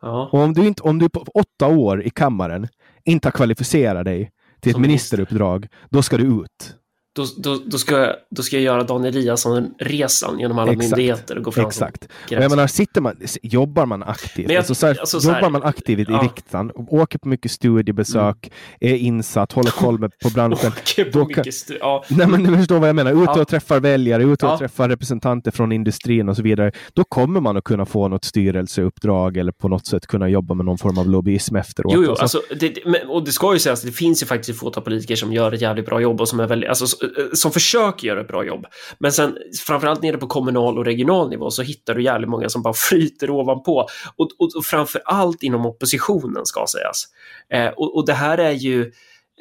Ja. 0.01 0.29
Och 0.31 0.39
om 0.39 0.53
du, 0.53 0.67
inte, 0.67 0.83
om 0.83 0.99
du 0.99 1.09
på 1.09 1.25
åtta 1.33 1.67
år 1.67 2.03
i 2.03 2.09
kammaren 2.09 2.67
inte 3.03 3.27
har 3.27 3.31
kvalificerat 3.31 4.05
dig 4.05 4.31
till 4.61 4.69
ett 4.69 4.75
Som 4.75 4.81
ministeruppdrag, 4.81 5.67
då 5.89 6.01
ska 6.01 6.17
du 6.17 6.23
ut. 6.23 6.75
Då, 7.15 7.25
då, 7.37 7.59
då, 7.65 7.77
ska 7.77 7.97
jag, 7.99 8.15
då 8.31 8.41
ska 8.43 8.55
jag 8.55 8.63
göra 8.63 8.83
Dan 8.83 9.05
Eliasson-resan 9.05 10.39
genom 10.39 10.59
alla 10.59 10.71
Exakt. 10.71 10.89
myndigheter 10.89 11.37
och 11.37 11.43
gå 11.43 11.51
fram 11.51 11.65
Exakt. 11.67 12.03
Och 12.05 12.31
jag 12.31 12.49
menar, 12.49 12.67
sitter 12.67 13.01
man, 13.01 13.15
jobbar 13.41 13.85
man 13.85 14.03
aktivt, 14.03 14.49
jag- 14.51 14.57
alltså 14.57 14.75
så 14.75 14.87
här, 14.87 14.99
alltså 14.99 15.19
så 15.19 15.31
här- 15.31 15.39
jobbar 15.41 15.49
man 15.49 15.63
aktivt 15.63 15.99
i 15.99 16.05
ja. 16.07 16.13
Mm. 16.13 16.21
riksdagen, 16.23 16.71
åker 16.75 17.19
på 17.19 17.27
mycket 17.27 17.51
studiebesök, 17.51 18.51
är 18.79 18.95
insatt, 18.95 19.51
håller 19.51 19.71
koll 19.71 19.99
med, 19.99 20.11
på 20.23 20.29
branschen. 20.29 20.71
Åker 20.77 21.03
på 21.05 21.19
då 21.19 21.25
kan- 21.25 21.27
mycket 21.27 21.53
stu- 21.53 21.77
ja. 21.79 22.03
Nej, 22.09 22.27
men 22.27 22.43
du 22.43 22.57
förstår 22.57 22.79
vad 22.79 22.89
jag 22.89 22.95
menar. 22.95 23.11
Ute 23.11 23.31
Ja. 23.35 23.41
och 23.41 23.47
träffar 23.47 23.79
väljare, 23.79 24.23
ute 24.23 24.45
och 24.45 24.51
Ja. 24.51 24.57
träffar 24.57 24.89
representanter 24.89 25.51
från 25.51 25.71
industrin 25.71 26.29
och 26.29 26.35
så 26.35 26.43
vidare. 26.43 26.71
Då 26.93 27.03
kommer 27.03 27.39
man 27.41 27.57
att 27.57 27.63
kunna 27.63 27.85
få 27.85 28.07
något 28.07 28.25
styrelseuppdrag 28.25 29.37
eller 29.37 29.51
på 29.51 29.67
något 29.67 29.85
sätt 29.87 30.07
kunna 30.07 30.29
jobba 30.29 30.53
med 30.53 30.65
någon 30.65 30.77
form 30.77 30.97
av 30.97 31.09
lobbyism 31.09 31.55
efteråt. 31.55 31.93
Jo, 31.95 32.03
jo, 32.05 32.11
Och 32.11 32.17
så- 32.17 32.21
alltså, 32.21 32.41
det, 32.59 32.77
och 33.07 33.23
det 33.25 33.31
ska 33.31 33.53
ju 33.53 33.59
sägas 33.59 33.79
att 33.79 33.85
det 33.85 33.91
finns 33.91 34.21
ju 34.23 34.25
faktiskt 34.27 34.49
ett 34.49 34.57
fåtal 34.59 34.83
politiker 34.83 35.15
som 35.15 35.33
gör 35.33 35.51
ett 35.51 35.61
jävligt 35.61 35.85
bra 35.85 36.01
jobb 36.01 36.21
och 36.21 36.27
som 36.29 36.39
är 36.39 36.47
väldigt, 36.47 36.69
alltså, 36.69 36.85
Eh, 37.03 37.25
som 37.33 37.51
försöker 37.51 38.07
göra 38.07 38.21
ett 38.21 38.27
bra 38.27 38.45
jobb. 38.45 38.65
Men 38.97 39.11
sen, 39.11 39.37
framförallt 39.65 40.01
nere 40.01 40.17
på 40.17 40.27
kommunal 40.27 40.77
och 40.77 40.85
regional 40.85 41.29
nivå 41.29 41.51
så 41.51 41.61
hittar 41.61 41.95
du 41.95 42.03
jävligt 42.03 42.29
många 42.29 42.49
som 42.49 42.61
bara 42.61 42.73
flyter 42.89 43.29
ovanpå. 43.29 43.87
Och, 44.15 44.29
och, 44.37 44.55
och 44.55 44.65
framför 44.65 45.01
allt 45.05 45.43
inom 45.43 45.65
oppositionen 45.65 46.45
ska 46.45 46.65
sägas. 46.67 47.05
Eh, 47.49 47.73
och, 47.73 47.95
och 47.95 48.05
det 48.05 48.13
här 48.13 48.37
är 48.37 48.51
ju 48.51 48.81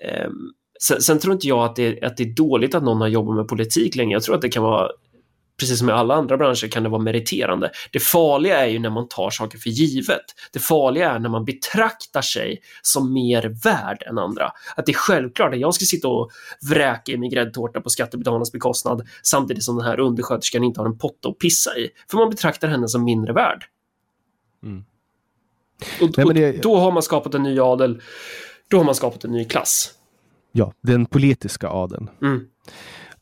eh, 0.05 0.31
sen, 0.83 1.03
sen 1.03 1.19
tror 1.19 1.35
inte 1.35 1.49
jag 1.49 1.65
att 1.65 1.77
det, 1.77 2.03
att 2.03 2.17
det 2.17 2.23
är 2.23 2.35
dåligt 2.35 2.75
att 2.75 2.83
någon 2.83 3.01
har 3.01 3.09
jobbat 3.09 3.37
med 3.37 3.49
politik 3.49 3.95
länge. 3.95 4.15
Jag 4.15 4.23
tror 4.23 4.35
att 4.35 4.43
det 4.43 4.49
kan 4.49 4.63
vara 4.63 4.89
precis 5.63 5.79
som 5.79 5.89
i 5.89 5.93
alla 5.93 6.15
andra 6.15 6.37
branscher 6.37 6.69
kan 6.69 6.83
det 6.83 6.89
vara 6.89 7.03
meriterande. 7.03 7.71
Det 7.93 8.01
farliga 8.01 8.59
är 8.59 8.67
ju 8.67 8.79
när 8.79 8.91
man 8.91 9.09
tar 9.09 9.31
saker 9.31 9.59
för 9.59 9.71
givet. 9.71 10.25
Det 10.53 10.59
farliga 10.59 11.11
är 11.11 11.19
när 11.19 11.29
man 11.29 11.45
betraktar 11.45 12.23
sig 12.23 12.61
som 12.83 13.13
mer 13.13 13.43
värd 13.65 14.03
än 14.07 14.19
andra. 14.19 14.53
Att 14.77 14.87
det 14.87 14.93
är 14.93 14.97
självklart 14.97 15.53
att 15.55 15.61
jag 15.61 15.75
ska 15.75 15.85
sitta 15.85 16.09
och 16.09 16.31
vräka 16.71 17.13
i 17.13 17.17
min 17.19 17.31
gräddtårta 17.31 17.81
på 17.81 17.91
skattebetalarnas 17.91 18.53
bekostnad 18.53 19.09
samtidigt 19.23 19.65
som 19.65 19.77
den 19.77 19.87
här 19.87 20.01
undersköterskan 20.01 20.65
inte 20.65 20.81
har 20.81 20.87
en 20.87 20.99
potta 20.99 21.29
att 21.29 21.39
pissa 21.39 21.77
i. 21.79 21.91
För 22.11 22.17
man 22.17 22.31
betraktar 22.31 22.69
henne 22.69 22.89
som 22.89 23.05
mindre 23.05 23.33
värd. 23.33 23.65
Mm. 24.63 24.85
Och, 26.01 26.11
Nej, 26.17 26.27
och 26.27 26.35
det- 26.35 26.63
då 26.63 26.77
har 26.77 26.93
man 26.93 27.03
skapat 27.03 27.35
en 27.35 27.43
ny 27.43 27.61
adel. 27.61 28.03
Då 28.69 28.77
har 28.77 28.85
man 28.85 28.95
skapat 28.95 29.25
en 29.25 29.33
ny 29.33 29.45
klass. 29.45 29.91
Ja, 30.53 30.73
den 30.83 31.07
politiska 31.07 31.69
adeln. 31.69 32.11
Mm. 32.23 32.45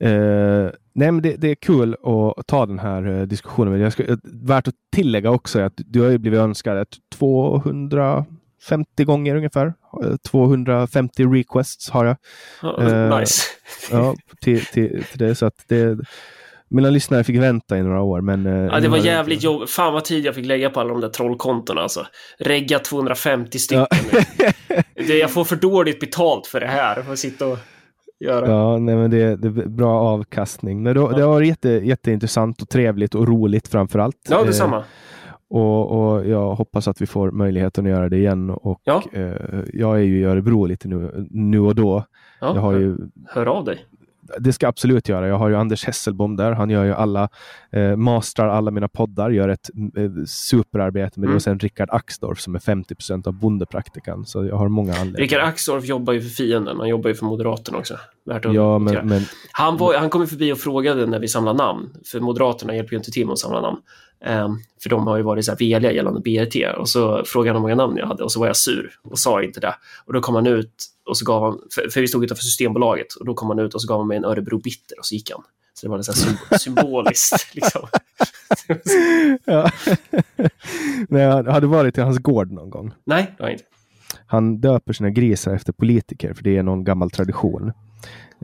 Eh, 0.00 0.70
nej, 0.94 1.12
men 1.12 1.22
det, 1.22 1.36
det 1.36 1.50
är 1.50 1.54
kul 1.54 1.96
att 2.38 2.46
ta 2.46 2.66
den 2.66 2.78
här 2.78 3.20
eh, 3.20 3.22
diskussionen. 3.22 3.72
Men 3.72 3.80
jag 3.82 3.92
ska, 3.92 4.04
eh, 4.04 4.16
värt 4.22 4.68
att 4.68 4.74
tillägga 4.96 5.30
också 5.30 5.60
att 5.60 5.72
du 5.76 6.00
har 6.00 6.08
ju 6.08 6.18
blivit 6.18 6.40
önskad 6.40 6.78
ett 6.78 6.96
250 7.14 9.04
gånger 9.04 9.36
ungefär. 9.36 9.66
Eh, 10.04 10.16
250 10.30 11.24
requests 11.24 11.90
har 11.90 12.04
jag. 12.04 12.16
Ja, 12.62 12.82
Eh, 12.82 13.18
nice. 13.18 13.42
Ja, 13.90 14.14
till, 14.40 14.64
till, 14.64 15.04
till 15.10 15.18
det. 15.18 15.34
Så 15.34 15.46
att 15.46 15.64
det 15.68 15.98
mina 16.68 16.90
lyssnare 16.90 17.24
fick 17.24 17.36
vänta 17.36 17.78
i 17.78 17.82
några 17.82 18.02
år. 18.02 18.20
Men, 18.20 18.44
Ja, 18.44 18.80
det 18.80 18.88
var 18.88 18.98
jävligt 18.98 19.42
jobbigt. 19.42 19.70
Fan 19.70 19.92
vad 19.92 20.04
tid 20.04 20.24
jag 20.24 20.34
fick 20.34 20.46
lägga 20.46 20.70
på 20.70 20.80
alla 20.80 20.90
de 20.90 21.00
där 21.00 21.08
trollkontona 21.08 21.80
alltså. 21.80 22.06
Regga 22.38 22.78
250 22.78 23.58
stycken. 23.58 23.86
det, 24.94 25.18
jag 25.18 25.30
får 25.30 25.44
för 25.44 25.56
dåligt 25.56 26.00
betalt 26.00 26.46
för 26.46 26.60
det 26.60 26.66
här. 26.66 27.02
För 27.02 27.12
att 27.12 27.18
sitta 27.18 27.46
och 27.46 27.58
göra. 28.20 28.48
Ja, 28.50 28.78
nej, 28.78 28.96
men 28.96 29.10
det, 29.10 29.36
det 29.36 29.48
är 29.48 29.68
bra 29.68 30.00
avkastning. 30.00 30.82
Men 30.82 30.94
då, 30.94 31.08
det 31.10 31.22
har 31.22 31.28
varit 31.30 31.48
jätte, 31.48 31.68
jätteintressant 31.68 32.62
och 32.62 32.68
trevligt 32.68 33.14
och 33.14 33.28
roligt 33.28 33.68
framför 33.68 33.98
allt. 33.98 34.16
Ja, 34.30 34.40
Eh, 34.40 34.46
detsamma. 34.46 34.84
Och, 35.50 35.90
och 36.14 36.26
jag 36.26 36.54
hoppas 36.54 36.88
att 36.88 37.00
vi 37.02 37.06
får 37.06 37.30
möjligheten 37.30 37.86
att 37.86 37.90
göra 37.90 38.08
det 38.08 38.16
igen. 38.16 38.50
Och 38.50 38.80
Ja. 38.84 39.02
eh, 39.12 39.32
jag 39.72 39.96
är 39.96 40.02
ju 40.02 40.20
i 40.20 40.24
Örebro 40.24 40.64
lite 40.66 40.88
nu, 40.88 41.26
nu 41.30 41.60
och 41.60 41.74
då. 41.74 42.04
Ja, 42.40 42.54
Jag 42.54 42.60
har 42.62 42.72
ju, 42.72 42.96
Hör 43.28 43.46
av 43.46 43.64
dig. 43.64 43.84
Det 44.38 44.52
ska 44.52 44.66
jag 44.66 44.68
absolut 44.68 45.08
göra. 45.08 45.28
Jag 45.28 45.38
har 45.38 45.48
ju 45.48 45.56
Anders 45.56 45.84
Hesselbom 45.84 46.36
där. 46.36 46.52
Han 46.52 46.70
gör 46.70 46.84
ju 46.84 46.92
alla, 46.92 47.28
eh, 47.72 47.96
mastrar 47.96 48.48
alla 48.48 48.70
mina 48.70 48.88
poddar, 48.88 49.30
gör 49.30 49.48
ett 49.48 49.70
eh, 49.96 50.10
superarbete 50.26 51.20
med 51.20 51.26
det. 51.26 51.30
Mm. 51.30 51.36
Och 51.36 51.42
sen 51.42 51.58
Rickard 51.58 51.88
Axdorff 51.92 52.40
som 52.40 52.54
är 52.54 52.58
50% 52.58 53.26
av 53.26 53.32
bondepraktikan. 53.32 54.26
Så 54.26 54.44
jag 54.44 54.56
har 54.56 54.68
många 54.68 54.92
anledningar. 54.92 55.18
Rickard 55.18 55.40
Axdorff 55.40 55.84
jobbar 55.84 56.12
ju 56.12 56.20
för 56.20 56.28
fienden. 56.28 56.76
Han 56.78 56.88
jobbar 56.88 57.08
ju 57.08 57.14
för 57.14 57.24
Moderaterna 57.24 57.78
också. 57.78 57.94
Värt 58.26 58.46
att 58.46 58.54
Ja, 58.54 58.78
men, 58.78 59.08
men 59.08 59.22
Han, 59.52 59.76
var, 59.76 59.94
han 59.94 60.10
kom 60.10 60.26
förbi 60.26 60.52
och 60.52 60.58
frågade 60.58 61.06
när 61.06 61.18
vi 61.18 61.28
samlade 61.28 61.58
namn. 61.58 61.90
För 62.06 62.20
Moderaterna 62.20 62.74
hjälper 62.74 62.92
ju 62.92 62.98
inte 62.98 63.10
till 63.10 63.26
med 63.26 63.32
att 63.32 63.38
samla 63.38 63.60
namn. 63.60 63.78
Ehm, 64.24 64.58
för 64.82 64.90
de 64.90 65.06
har 65.06 65.16
ju 65.16 65.22
varit 65.22 65.44
så 65.44 65.50
här 65.50 65.58
veliga 65.58 65.92
gällande 65.92 66.20
BRT. 66.20 66.56
Och 66.78 66.88
så 66.88 67.24
frågade 67.24 67.50
han 67.50 67.56
hur 67.56 67.60
många 67.62 67.74
namn 67.74 67.96
jag 67.96 68.06
hade 68.06 68.24
och 68.24 68.32
så 68.32 68.40
var 68.40 68.46
jag 68.46 68.56
sur 68.56 68.98
och 69.02 69.18
sa 69.18 69.42
inte 69.42 69.60
det. 69.60 69.74
Och 70.04 70.12
då 70.12 70.20
kom 70.20 70.34
han 70.34 70.46
ut 70.46 70.84
och 71.06 71.16
så 71.16 71.24
gav 71.24 71.42
han, 71.42 71.58
för, 71.74 71.88
för 71.88 72.00
vi 72.00 72.08
stod 72.08 72.24
utanför 72.24 72.42
Systembolaget, 72.44 73.14
och 73.14 73.26
då 73.26 73.34
kom 73.34 73.48
han 73.48 73.58
ut 73.58 73.74
och 73.74 73.82
så 73.82 73.88
gav 73.88 73.98
han 73.98 74.08
mig 74.08 74.16
en 74.16 74.24
Örebro 74.24 74.58
Bitter 74.58 74.98
och 74.98 75.06
så 75.06 75.14
gick 75.14 75.30
han. 75.30 75.42
Så 75.74 75.86
det 75.86 75.90
var 75.90 76.02
så 76.02 76.12
här 76.12 76.18
sym- 76.18 76.58
symboliskt. 76.58 77.54
Liksom. 77.54 77.86
ja. 79.44 79.70
Nej, 81.08 81.26
har 81.26 81.60
du 81.60 81.66
varit 81.66 81.98
i 81.98 82.00
hans 82.00 82.18
gård 82.18 82.52
någon 82.52 82.70
gång? 82.70 82.92
Nej, 83.04 83.34
det 83.36 83.42
har 83.42 83.50
jag 83.50 83.54
inte. 83.54 83.64
Han 84.26 84.60
döper 84.60 84.92
sina 84.92 85.10
grisar 85.10 85.54
efter 85.54 85.72
politiker, 85.72 86.34
för 86.34 86.42
det 86.42 86.56
är 86.56 86.62
någon 86.62 86.84
gammal 86.84 87.10
tradition. 87.10 87.72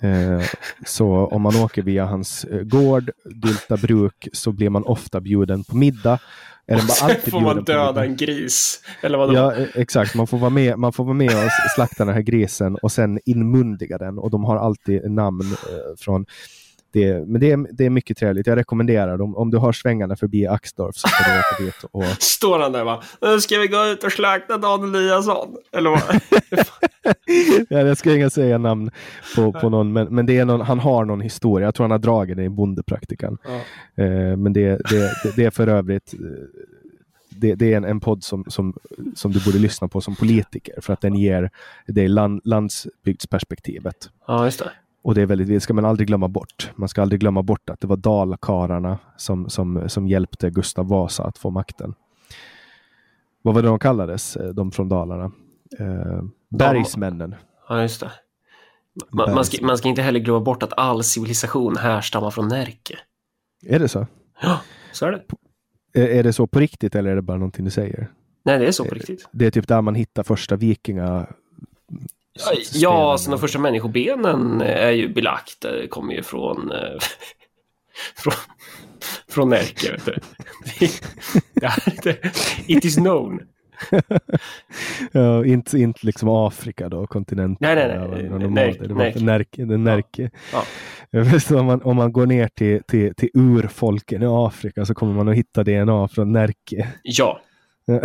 Eh, 0.02 0.42
så 0.86 1.26
om 1.26 1.42
man 1.42 1.56
åker 1.56 1.82
via 1.82 2.04
hans 2.04 2.44
eh, 2.44 2.62
gård, 2.62 3.10
Dylta 3.24 3.76
bruk, 3.76 4.28
så 4.32 4.52
blir 4.52 4.70
man 4.70 4.84
ofta 4.84 5.20
bjuden 5.20 5.64
på 5.64 5.76
middag. 5.76 6.18
Är 6.66 6.74
och 6.74 6.80
sen 6.90 7.16
får 7.30 7.40
man 7.40 7.64
döda 7.64 8.04
en 8.04 8.16
gris. 8.16 8.80
Eller 9.02 9.18
vad 9.18 9.34
ja, 9.34 9.54
eh, 9.54 9.66
exakt. 9.74 10.14
Man 10.14 10.26
får, 10.26 10.38
vara 10.38 10.50
med, 10.50 10.78
man 10.78 10.92
får 10.92 11.04
vara 11.04 11.14
med 11.14 11.44
och 11.44 11.70
slakta 11.74 12.04
den 12.04 12.14
här 12.14 12.22
grisen 12.22 12.76
och 12.76 12.92
sen 12.92 13.20
inmundiga 13.24 13.98
den. 13.98 14.18
Och 14.18 14.30
de 14.30 14.44
har 14.44 14.56
alltid 14.56 15.10
namn 15.10 15.52
eh, 15.52 15.96
från 15.98 16.26
det, 16.96 17.26
men 17.26 17.40
det 17.40 17.50
är, 17.50 17.66
det 17.72 17.86
är 17.86 17.90
mycket 17.90 18.16
trevligt. 18.16 18.46
Jag 18.46 18.56
rekommenderar 18.56 19.18
dem. 19.18 19.36
Om 19.36 19.50
du 19.50 19.58
har 19.58 19.72
svängarna 19.72 20.16
förbi 20.16 20.46
Axdorf 20.46 20.96
så 20.96 21.08
ska 21.08 21.32
du 21.32 21.38
åka 21.38 21.64
dit. 21.64 21.84
Och... 21.90 22.04
Står 22.22 22.58
han 22.58 22.72
där 22.72 22.84
va? 22.84 23.02
Nu 23.20 23.40
ska 23.40 23.58
vi 23.58 23.66
gå 23.66 23.86
ut 23.86 24.04
och 24.04 24.12
slakta 24.12 24.58
Dan 24.58 24.94
Eliasson. 24.94 25.56
Eller 25.72 25.90
vad? 25.90 26.00
ja, 27.68 27.78
jag 27.78 27.98
ska 27.98 28.14
inga 28.14 28.30
säga 28.30 28.58
namn 28.58 28.90
på, 29.36 29.52
på 29.52 29.68
någon, 29.68 29.92
men, 29.92 30.14
men 30.14 30.26
det 30.26 30.38
är 30.38 30.44
någon, 30.44 30.60
han 30.60 30.78
har 30.78 31.04
någon 31.04 31.20
historia. 31.20 31.66
Jag 31.66 31.74
tror 31.74 31.84
han 31.84 31.90
har 31.90 31.98
dragit 31.98 32.36
det 32.36 32.44
i 32.44 32.48
Bondepraktikan. 32.48 33.38
Ja. 33.44 33.54
Eh, 34.04 34.36
men 34.36 34.52
det, 34.52 34.68
det, 34.90 35.12
det, 35.36 35.44
är 35.44 35.50
för 35.50 35.68
övrigt 35.68 36.14
eh, 36.14 36.20
det, 37.28 37.54
det, 37.54 37.72
är 37.72 37.76
en, 37.76 37.84
en 37.84 38.00
podd 38.00 38.24
som, 38.24 38.44
som, 38.48 38.74
som 39.14 39.32
du 39.32 39.44
borde 39.44 39.58
lyssna 39.58 39.88
på 39.88 40.00
som 40.00 40.16
politiker 40.16 40.80
för 40.80 40.92
att 40.92 41.00
den 41.00 41.14
ger 41.14 41.50
det 41.86 42.08
land, 42.08 42.40
landsbygdsperspektivet. 42.44 44.10
Ja, 44.26 44.44
just 44.44 44.58
det. 44.58 44.70
Och 45.06 45.14
det 45.14 45.22
är 45.22 45.26
väldigt, 45.26 45.48
det 45.48 45.60
ska 45.60 45.74
man 45.74 45.84
aldrig 45.84 46.08
glömma 46.08 46.28
bort. 46.28 46.70
Man 46.76 46.88
ska 46.88 47.02
aldrig 47.02 47.20
glömma 47.20 47.42
bort 47.42 47.70
att 47.70 47.80
det 47.80 47.86
var 47.86 47.96
dalkararna 47.96 48.98
som, 49.16 49.48
som, 49.48 49.88
som 49.88 50.08
hjälpte 50.08 50.50
Gustav 50.50 50.88
Vasa 50.88 51.24
att 51.24 51.38
få 51.38 51.50
makten. 51.50 51.94
Vad 53.42 53.54
var 53.54 53.62
det 53.62 53.68
de 53.68 53.78
kallades, 53.78 54.36
eh, 54.36 54.48
de 54.48 54.72
från 54.72 54.88
Dalarna? 54.88 55.32
Eh, 55.78 56.22
bergsmännen. 56.48 57.34
Ja, 57.68 57.82
just 57.82 58.00
det. 58.00 58.10
Man, 59.10 59.34
man, 59.34 59.44
ska, 59.44 59.66
man 59.66 59.78
ska 59.78 59.88
inte 59.88 60.02
heller 60.02 60.20
glömma 60.20 60.40
bort 60.40 60.62
att 60.62 60.72
all 60.76 61.04
civilisation 61.04 61.76
härstammar 61.76 62.30
från 62.30 62.48
Närke. 62.48 62.98
Är 63.66 63.78
det 63.78 63.88
så? 63.88 64.06
Ja, 64.42 64.60
så 64.92 65.06
är 65.06 65.12
det. 65.12 65.22
Är, 66.00 66.08
är 66.08 66.22
det 66.22 66.32
så 66.32 66.46
på 66.46 66.60
riktigt 66.60 66.94
eller 66.94 67.10
är 67.10 67.16
det 67.16 67.22
bara 67.22 67.38
någonting 67.38 67.64
du 67.64 67.70
säger? 67.70 68.10
Nej, 68.44 68.58
det 68.58 68.66
är 68.66 68.72
så 68.72 68.84
på 68.84 68.94
riktigt. 68.94 69.28
Det 69.32 69.46
är 69.46 69.50
typ 69.50 69.68
där 69.68 69.82
man 69.82 69.94
hittar 69.94 70.22
första 70.22 70.56
vikinga 70.56 71.26
Ja, 72.72 73.12
alltså 73.12 73.30
de 73.30 73.40
första 73.40 73.58
människobenen 73.58 74.60
är 74.60 74.90
ju 74.90 75.08
belagt. 75.08 75.60
Det 75.60 75.88
kommer 75.88 76.14
ju 76.14 76.22
från, 76.22 76.72
eh, 76.72 76.98
från, 78.16 78.34
från 79.28 79.48
Närke. 79.48 79.92
Vet 79.92 80.04
du. 80.04 80.18
It 82.76 82.84
is 82.84 82.96
known. 82.96 83.40
ja, 85.12 85.44
inte, 85.44 85.78
inte 85.78 86.06
liksom 86.06 86.28
Afrika 86.28 86.88
då, 86.88 87.06
kontinenten. 87.06 87.56
Nej, 87.60 87.74
nej, 87.74 88.08
nej. 88.08 88.78
det 88.80 88.94
var 88.94 89.20
Närke. 89.20 89.64
Närke. 89.64 90.30
Ja. 90.52 90.64
Ja. 91.10 91.58
om, 91.60 91.66
man, 91.66 91.82
om 91.82 91.96
man 91.96 92.12
går 92.12 92.26
ner 92.26 92.48
till, 92.48 92.82
till, 92.82 93.14
till 93.14 93.30
urfolken 93.34 94.22
i 94.22 94.26
Afrika 94.26 94.84
så 94.84 94.94
kommer 94.94 95.12
man 95.12 95.28
att 95.28 95.36
hitta 95.36 95.64
DNA 95.64 96.08
från 96.08 96.32
Närke. 96.32 96.88
Ja. 97.02 97.40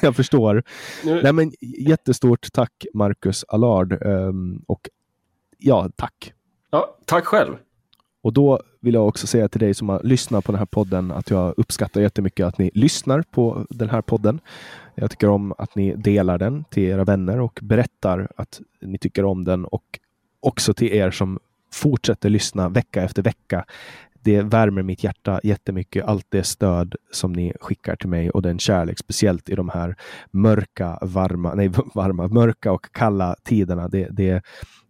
jag 0.02 0.16
förstår. 0.16 0.62
Nu... 1.04 1.22
Nej, 1.22 1.32
men 1.32 1.52
jättestort 1.60 2.52
tack 2.52 2.86
Marcus 2.94 3.44
Allard. 3.48 4.06
Um, 4.06 4.64
och 4.66 4.88
ja, 5.58 5.90
tack. 5.96 6.32
Ja, 6.70 6.96
tack 7.04 7.24
själv. 7.24 7.56
Och 8.22 8.32
då 8.32 8.60
vill 8.80 8.94
jag 8.94 9.08
också 9.08 9.26
säga 9.26 9.48
till 9.48 9.60
dig 9.60 9.74
som 9.74 9.88
har 9.88 10.00
lyssnat 10.02 10.44
på 10.44 10.52
den 10.52 10.58
här 10.58 10.66
podden 10.66 11.10
att 11.10 11.30
jag 11.30 11.54
uppskattar 11.56 12.00
jättemycket 12.00 12.46
att 12.46 12.58
ni 12.58 12.70
lyssnar 12.74 13.22
på 13.22 13.66
den 13.70 13.90
här 13.90 14.02
podden. 14.02 14.40
Jag 14.94 15.10
tycker 15.10 15.28
om 15.28 15.54
att 15.58 15.74
ni 15.74 15.94
delar 15.94 16.38
den 16.38 16.64
till 16.64 16.82
era 16.82 17.04
vänner 17.04 17.40
och 17.40 17.58
berättar 17.62 18.28
att 18.36 18.60
ni 18.80 18.98
tycker 18.98 19.24
om 19.24 19.44
den 19.44 19.64
och 19.64 19.98
också 20.40 20.74
till 20.74 20.92
er 20.92 21.10
som 21.10 21.38
fortsätter 21.72 22.30
lyssna 22.30 22.68
vecka 22.68 23.02
efter 23.02 23.22
vecka 23.22 23.64
det 24.22 24.42
värmer 24.42 24.82
mitt 24.82 25.04
hjärta 25.04 25.40
jättemycket. 25.42 26.04
Allt 26.04 26.26
det 26.28 26.44
stöd 26.44 26.94
som 27.10 27.32
ni 27.32 27.52
skickar 27.60 27.96
till 27.96 28.08
mig 28.08 28.30
och 28.30 28.42
den 28.42 28.58
kärlek, 28.58 28.98
speciellt 28.98 29.48
i 29.48 29.54
de 29.54 29.68
här 29.68 29.96
mörka, 30.30 30.98
varma, 31.02 31.54
nej, 31.54 31.70
varma, 31.94 32.28
mörka 32.28 32.72
och 32.72 32.92
kalla 32.92 33.36
tiderna. 33.44 33.88
Det, 33.88 34.08
det, 34.10 34.42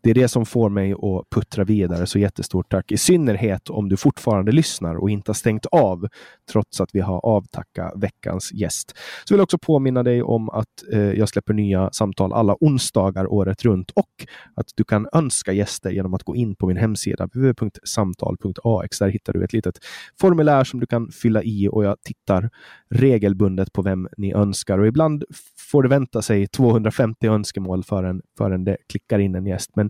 det 0.03 0.11
är 0.11 0.15
det 0.15 0.29
som 0.29 0.47
får 0.47 0.71
mig 0.71 0.93
att 0.93 1.31
puttra 1.31 1.65
vidare. 1.65 2.07
Så 2.07 2.19
jättestort 2.19 2.71
tack. 2.71 2.93
I 2.93 2.97
synnerhet 2.97 3.71
om 3.71 3.89
du 3.89 3.97
fortfarande 3.97 4.53
lyssnar 4.53 4.95
och 4.95 5.11
inte 5.11 5.29
har 5.29 5.35
stängt 5.35 5.67
av 5.67 6.09
trots 6.53 6.81
att 6.81 6.89
vi 6.93 7.01
har 7.01 7.27
avtackat 7.27 7.93
veckans 7.97 8.53
gäst. 8.53 8.95
Så 9.25 9.35
vill 9.35 9.39
jag 9.39 9.43
också 9.45 9.59
påminna 9.59 10.03
dig 10.03 10.23
om 10.23 10.49
att 10.51 10.67
eh, 10.93 11.01
jag 11.01 11.29
släpper 11.29 11.55
nya 11.55 11.91
samtal 11.93 12.33
alla 12.33 12.57
onsdagar 12.61 13.33
året 13.33 13.65
runt 13.65 13.91
och 13.91 14.27
att 14.55 14.67
du 14.75 14.85
kan 14.85 15.09
önska 15.13 15.53
gäster 15.53 15.91
genom 15.91 16.15
att 16.15 16.23
gå 16.23 16.37
in 16.37 16.57
på 16.57 16.67
min 16.67 16.77
hemsida 16.77 17.27
www.samtal.ax. 17.27 18.99
Där 18.99 19.09
hittar 19.09 19.33
du 19.33 19.45
ett 19.45 19.53
litet 19.53 19.79
formulär 20.21 20.65
som 20.65 20.81
du 20.81 20.87
kan 20.87 21.11
fylla 21.11 21.43
i 21.43 21.69
och 21.69 21.85
jag 21.85 21.97
tittar 22.03 22.51
regelbundet 22.91 23.73
på 23.73 23.83
vem 23.83 24.09
ni 24.17 24.33
önskar 24.33 24.79
och 24.79 24.87
ibland 24.87 25.25
får 25.71 25.83
det 25.83 25.89
vänta 25.89 26.23
sig 26.23 26.47
250 26.47 27.27
önskemål 27.27 27.85
förrän, 27.85 28.23
förrän 28.39 28.65
det 28.65 28.77
klickar 28.89 29.19
in 29.19 29.35
en 29.35 29.47
gäst. 29.47 29.71
Men 29.75 29.90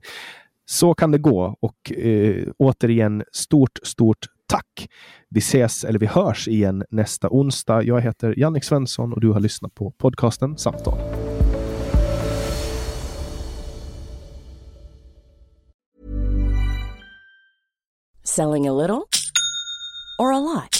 så 0.64 0.94
kan 0.94 1.10
det 1.10 1.18
gå 1.18 1.56
och 1.60 1.92
eh, 1.92 2.44
återigen 2.58 3.22
stort, 3.32 3.78
stort 3.82 4.26
tack. 4.46 4.88
Vi 5.28 5.38
ses 5.38 5.84
eller 5.84 5.98
vi 5.98 6.06
hörs 6.06 6.48
igen 6.48 6.84
nästa 6.90 7.28
onsdag. 7.30 7.82
Jag 7.82 8.00
heter 8.00 8.34
Jannik 8.38 8.64
Svensson 8.64 9.12
och 9.12 9.20
du 9.20 9.30
har 9.30 9.40
lyssnat 9.40 9.74
på 9.74 9.90
podcasten 9.90 10.58
Samtal. 10.58 10.98
Selling 18.24 18.68
a 18.68 18.72
little 18.72 19.02
or 20.18 20.32
a 20.32 20.40
lot? 20.40 20.79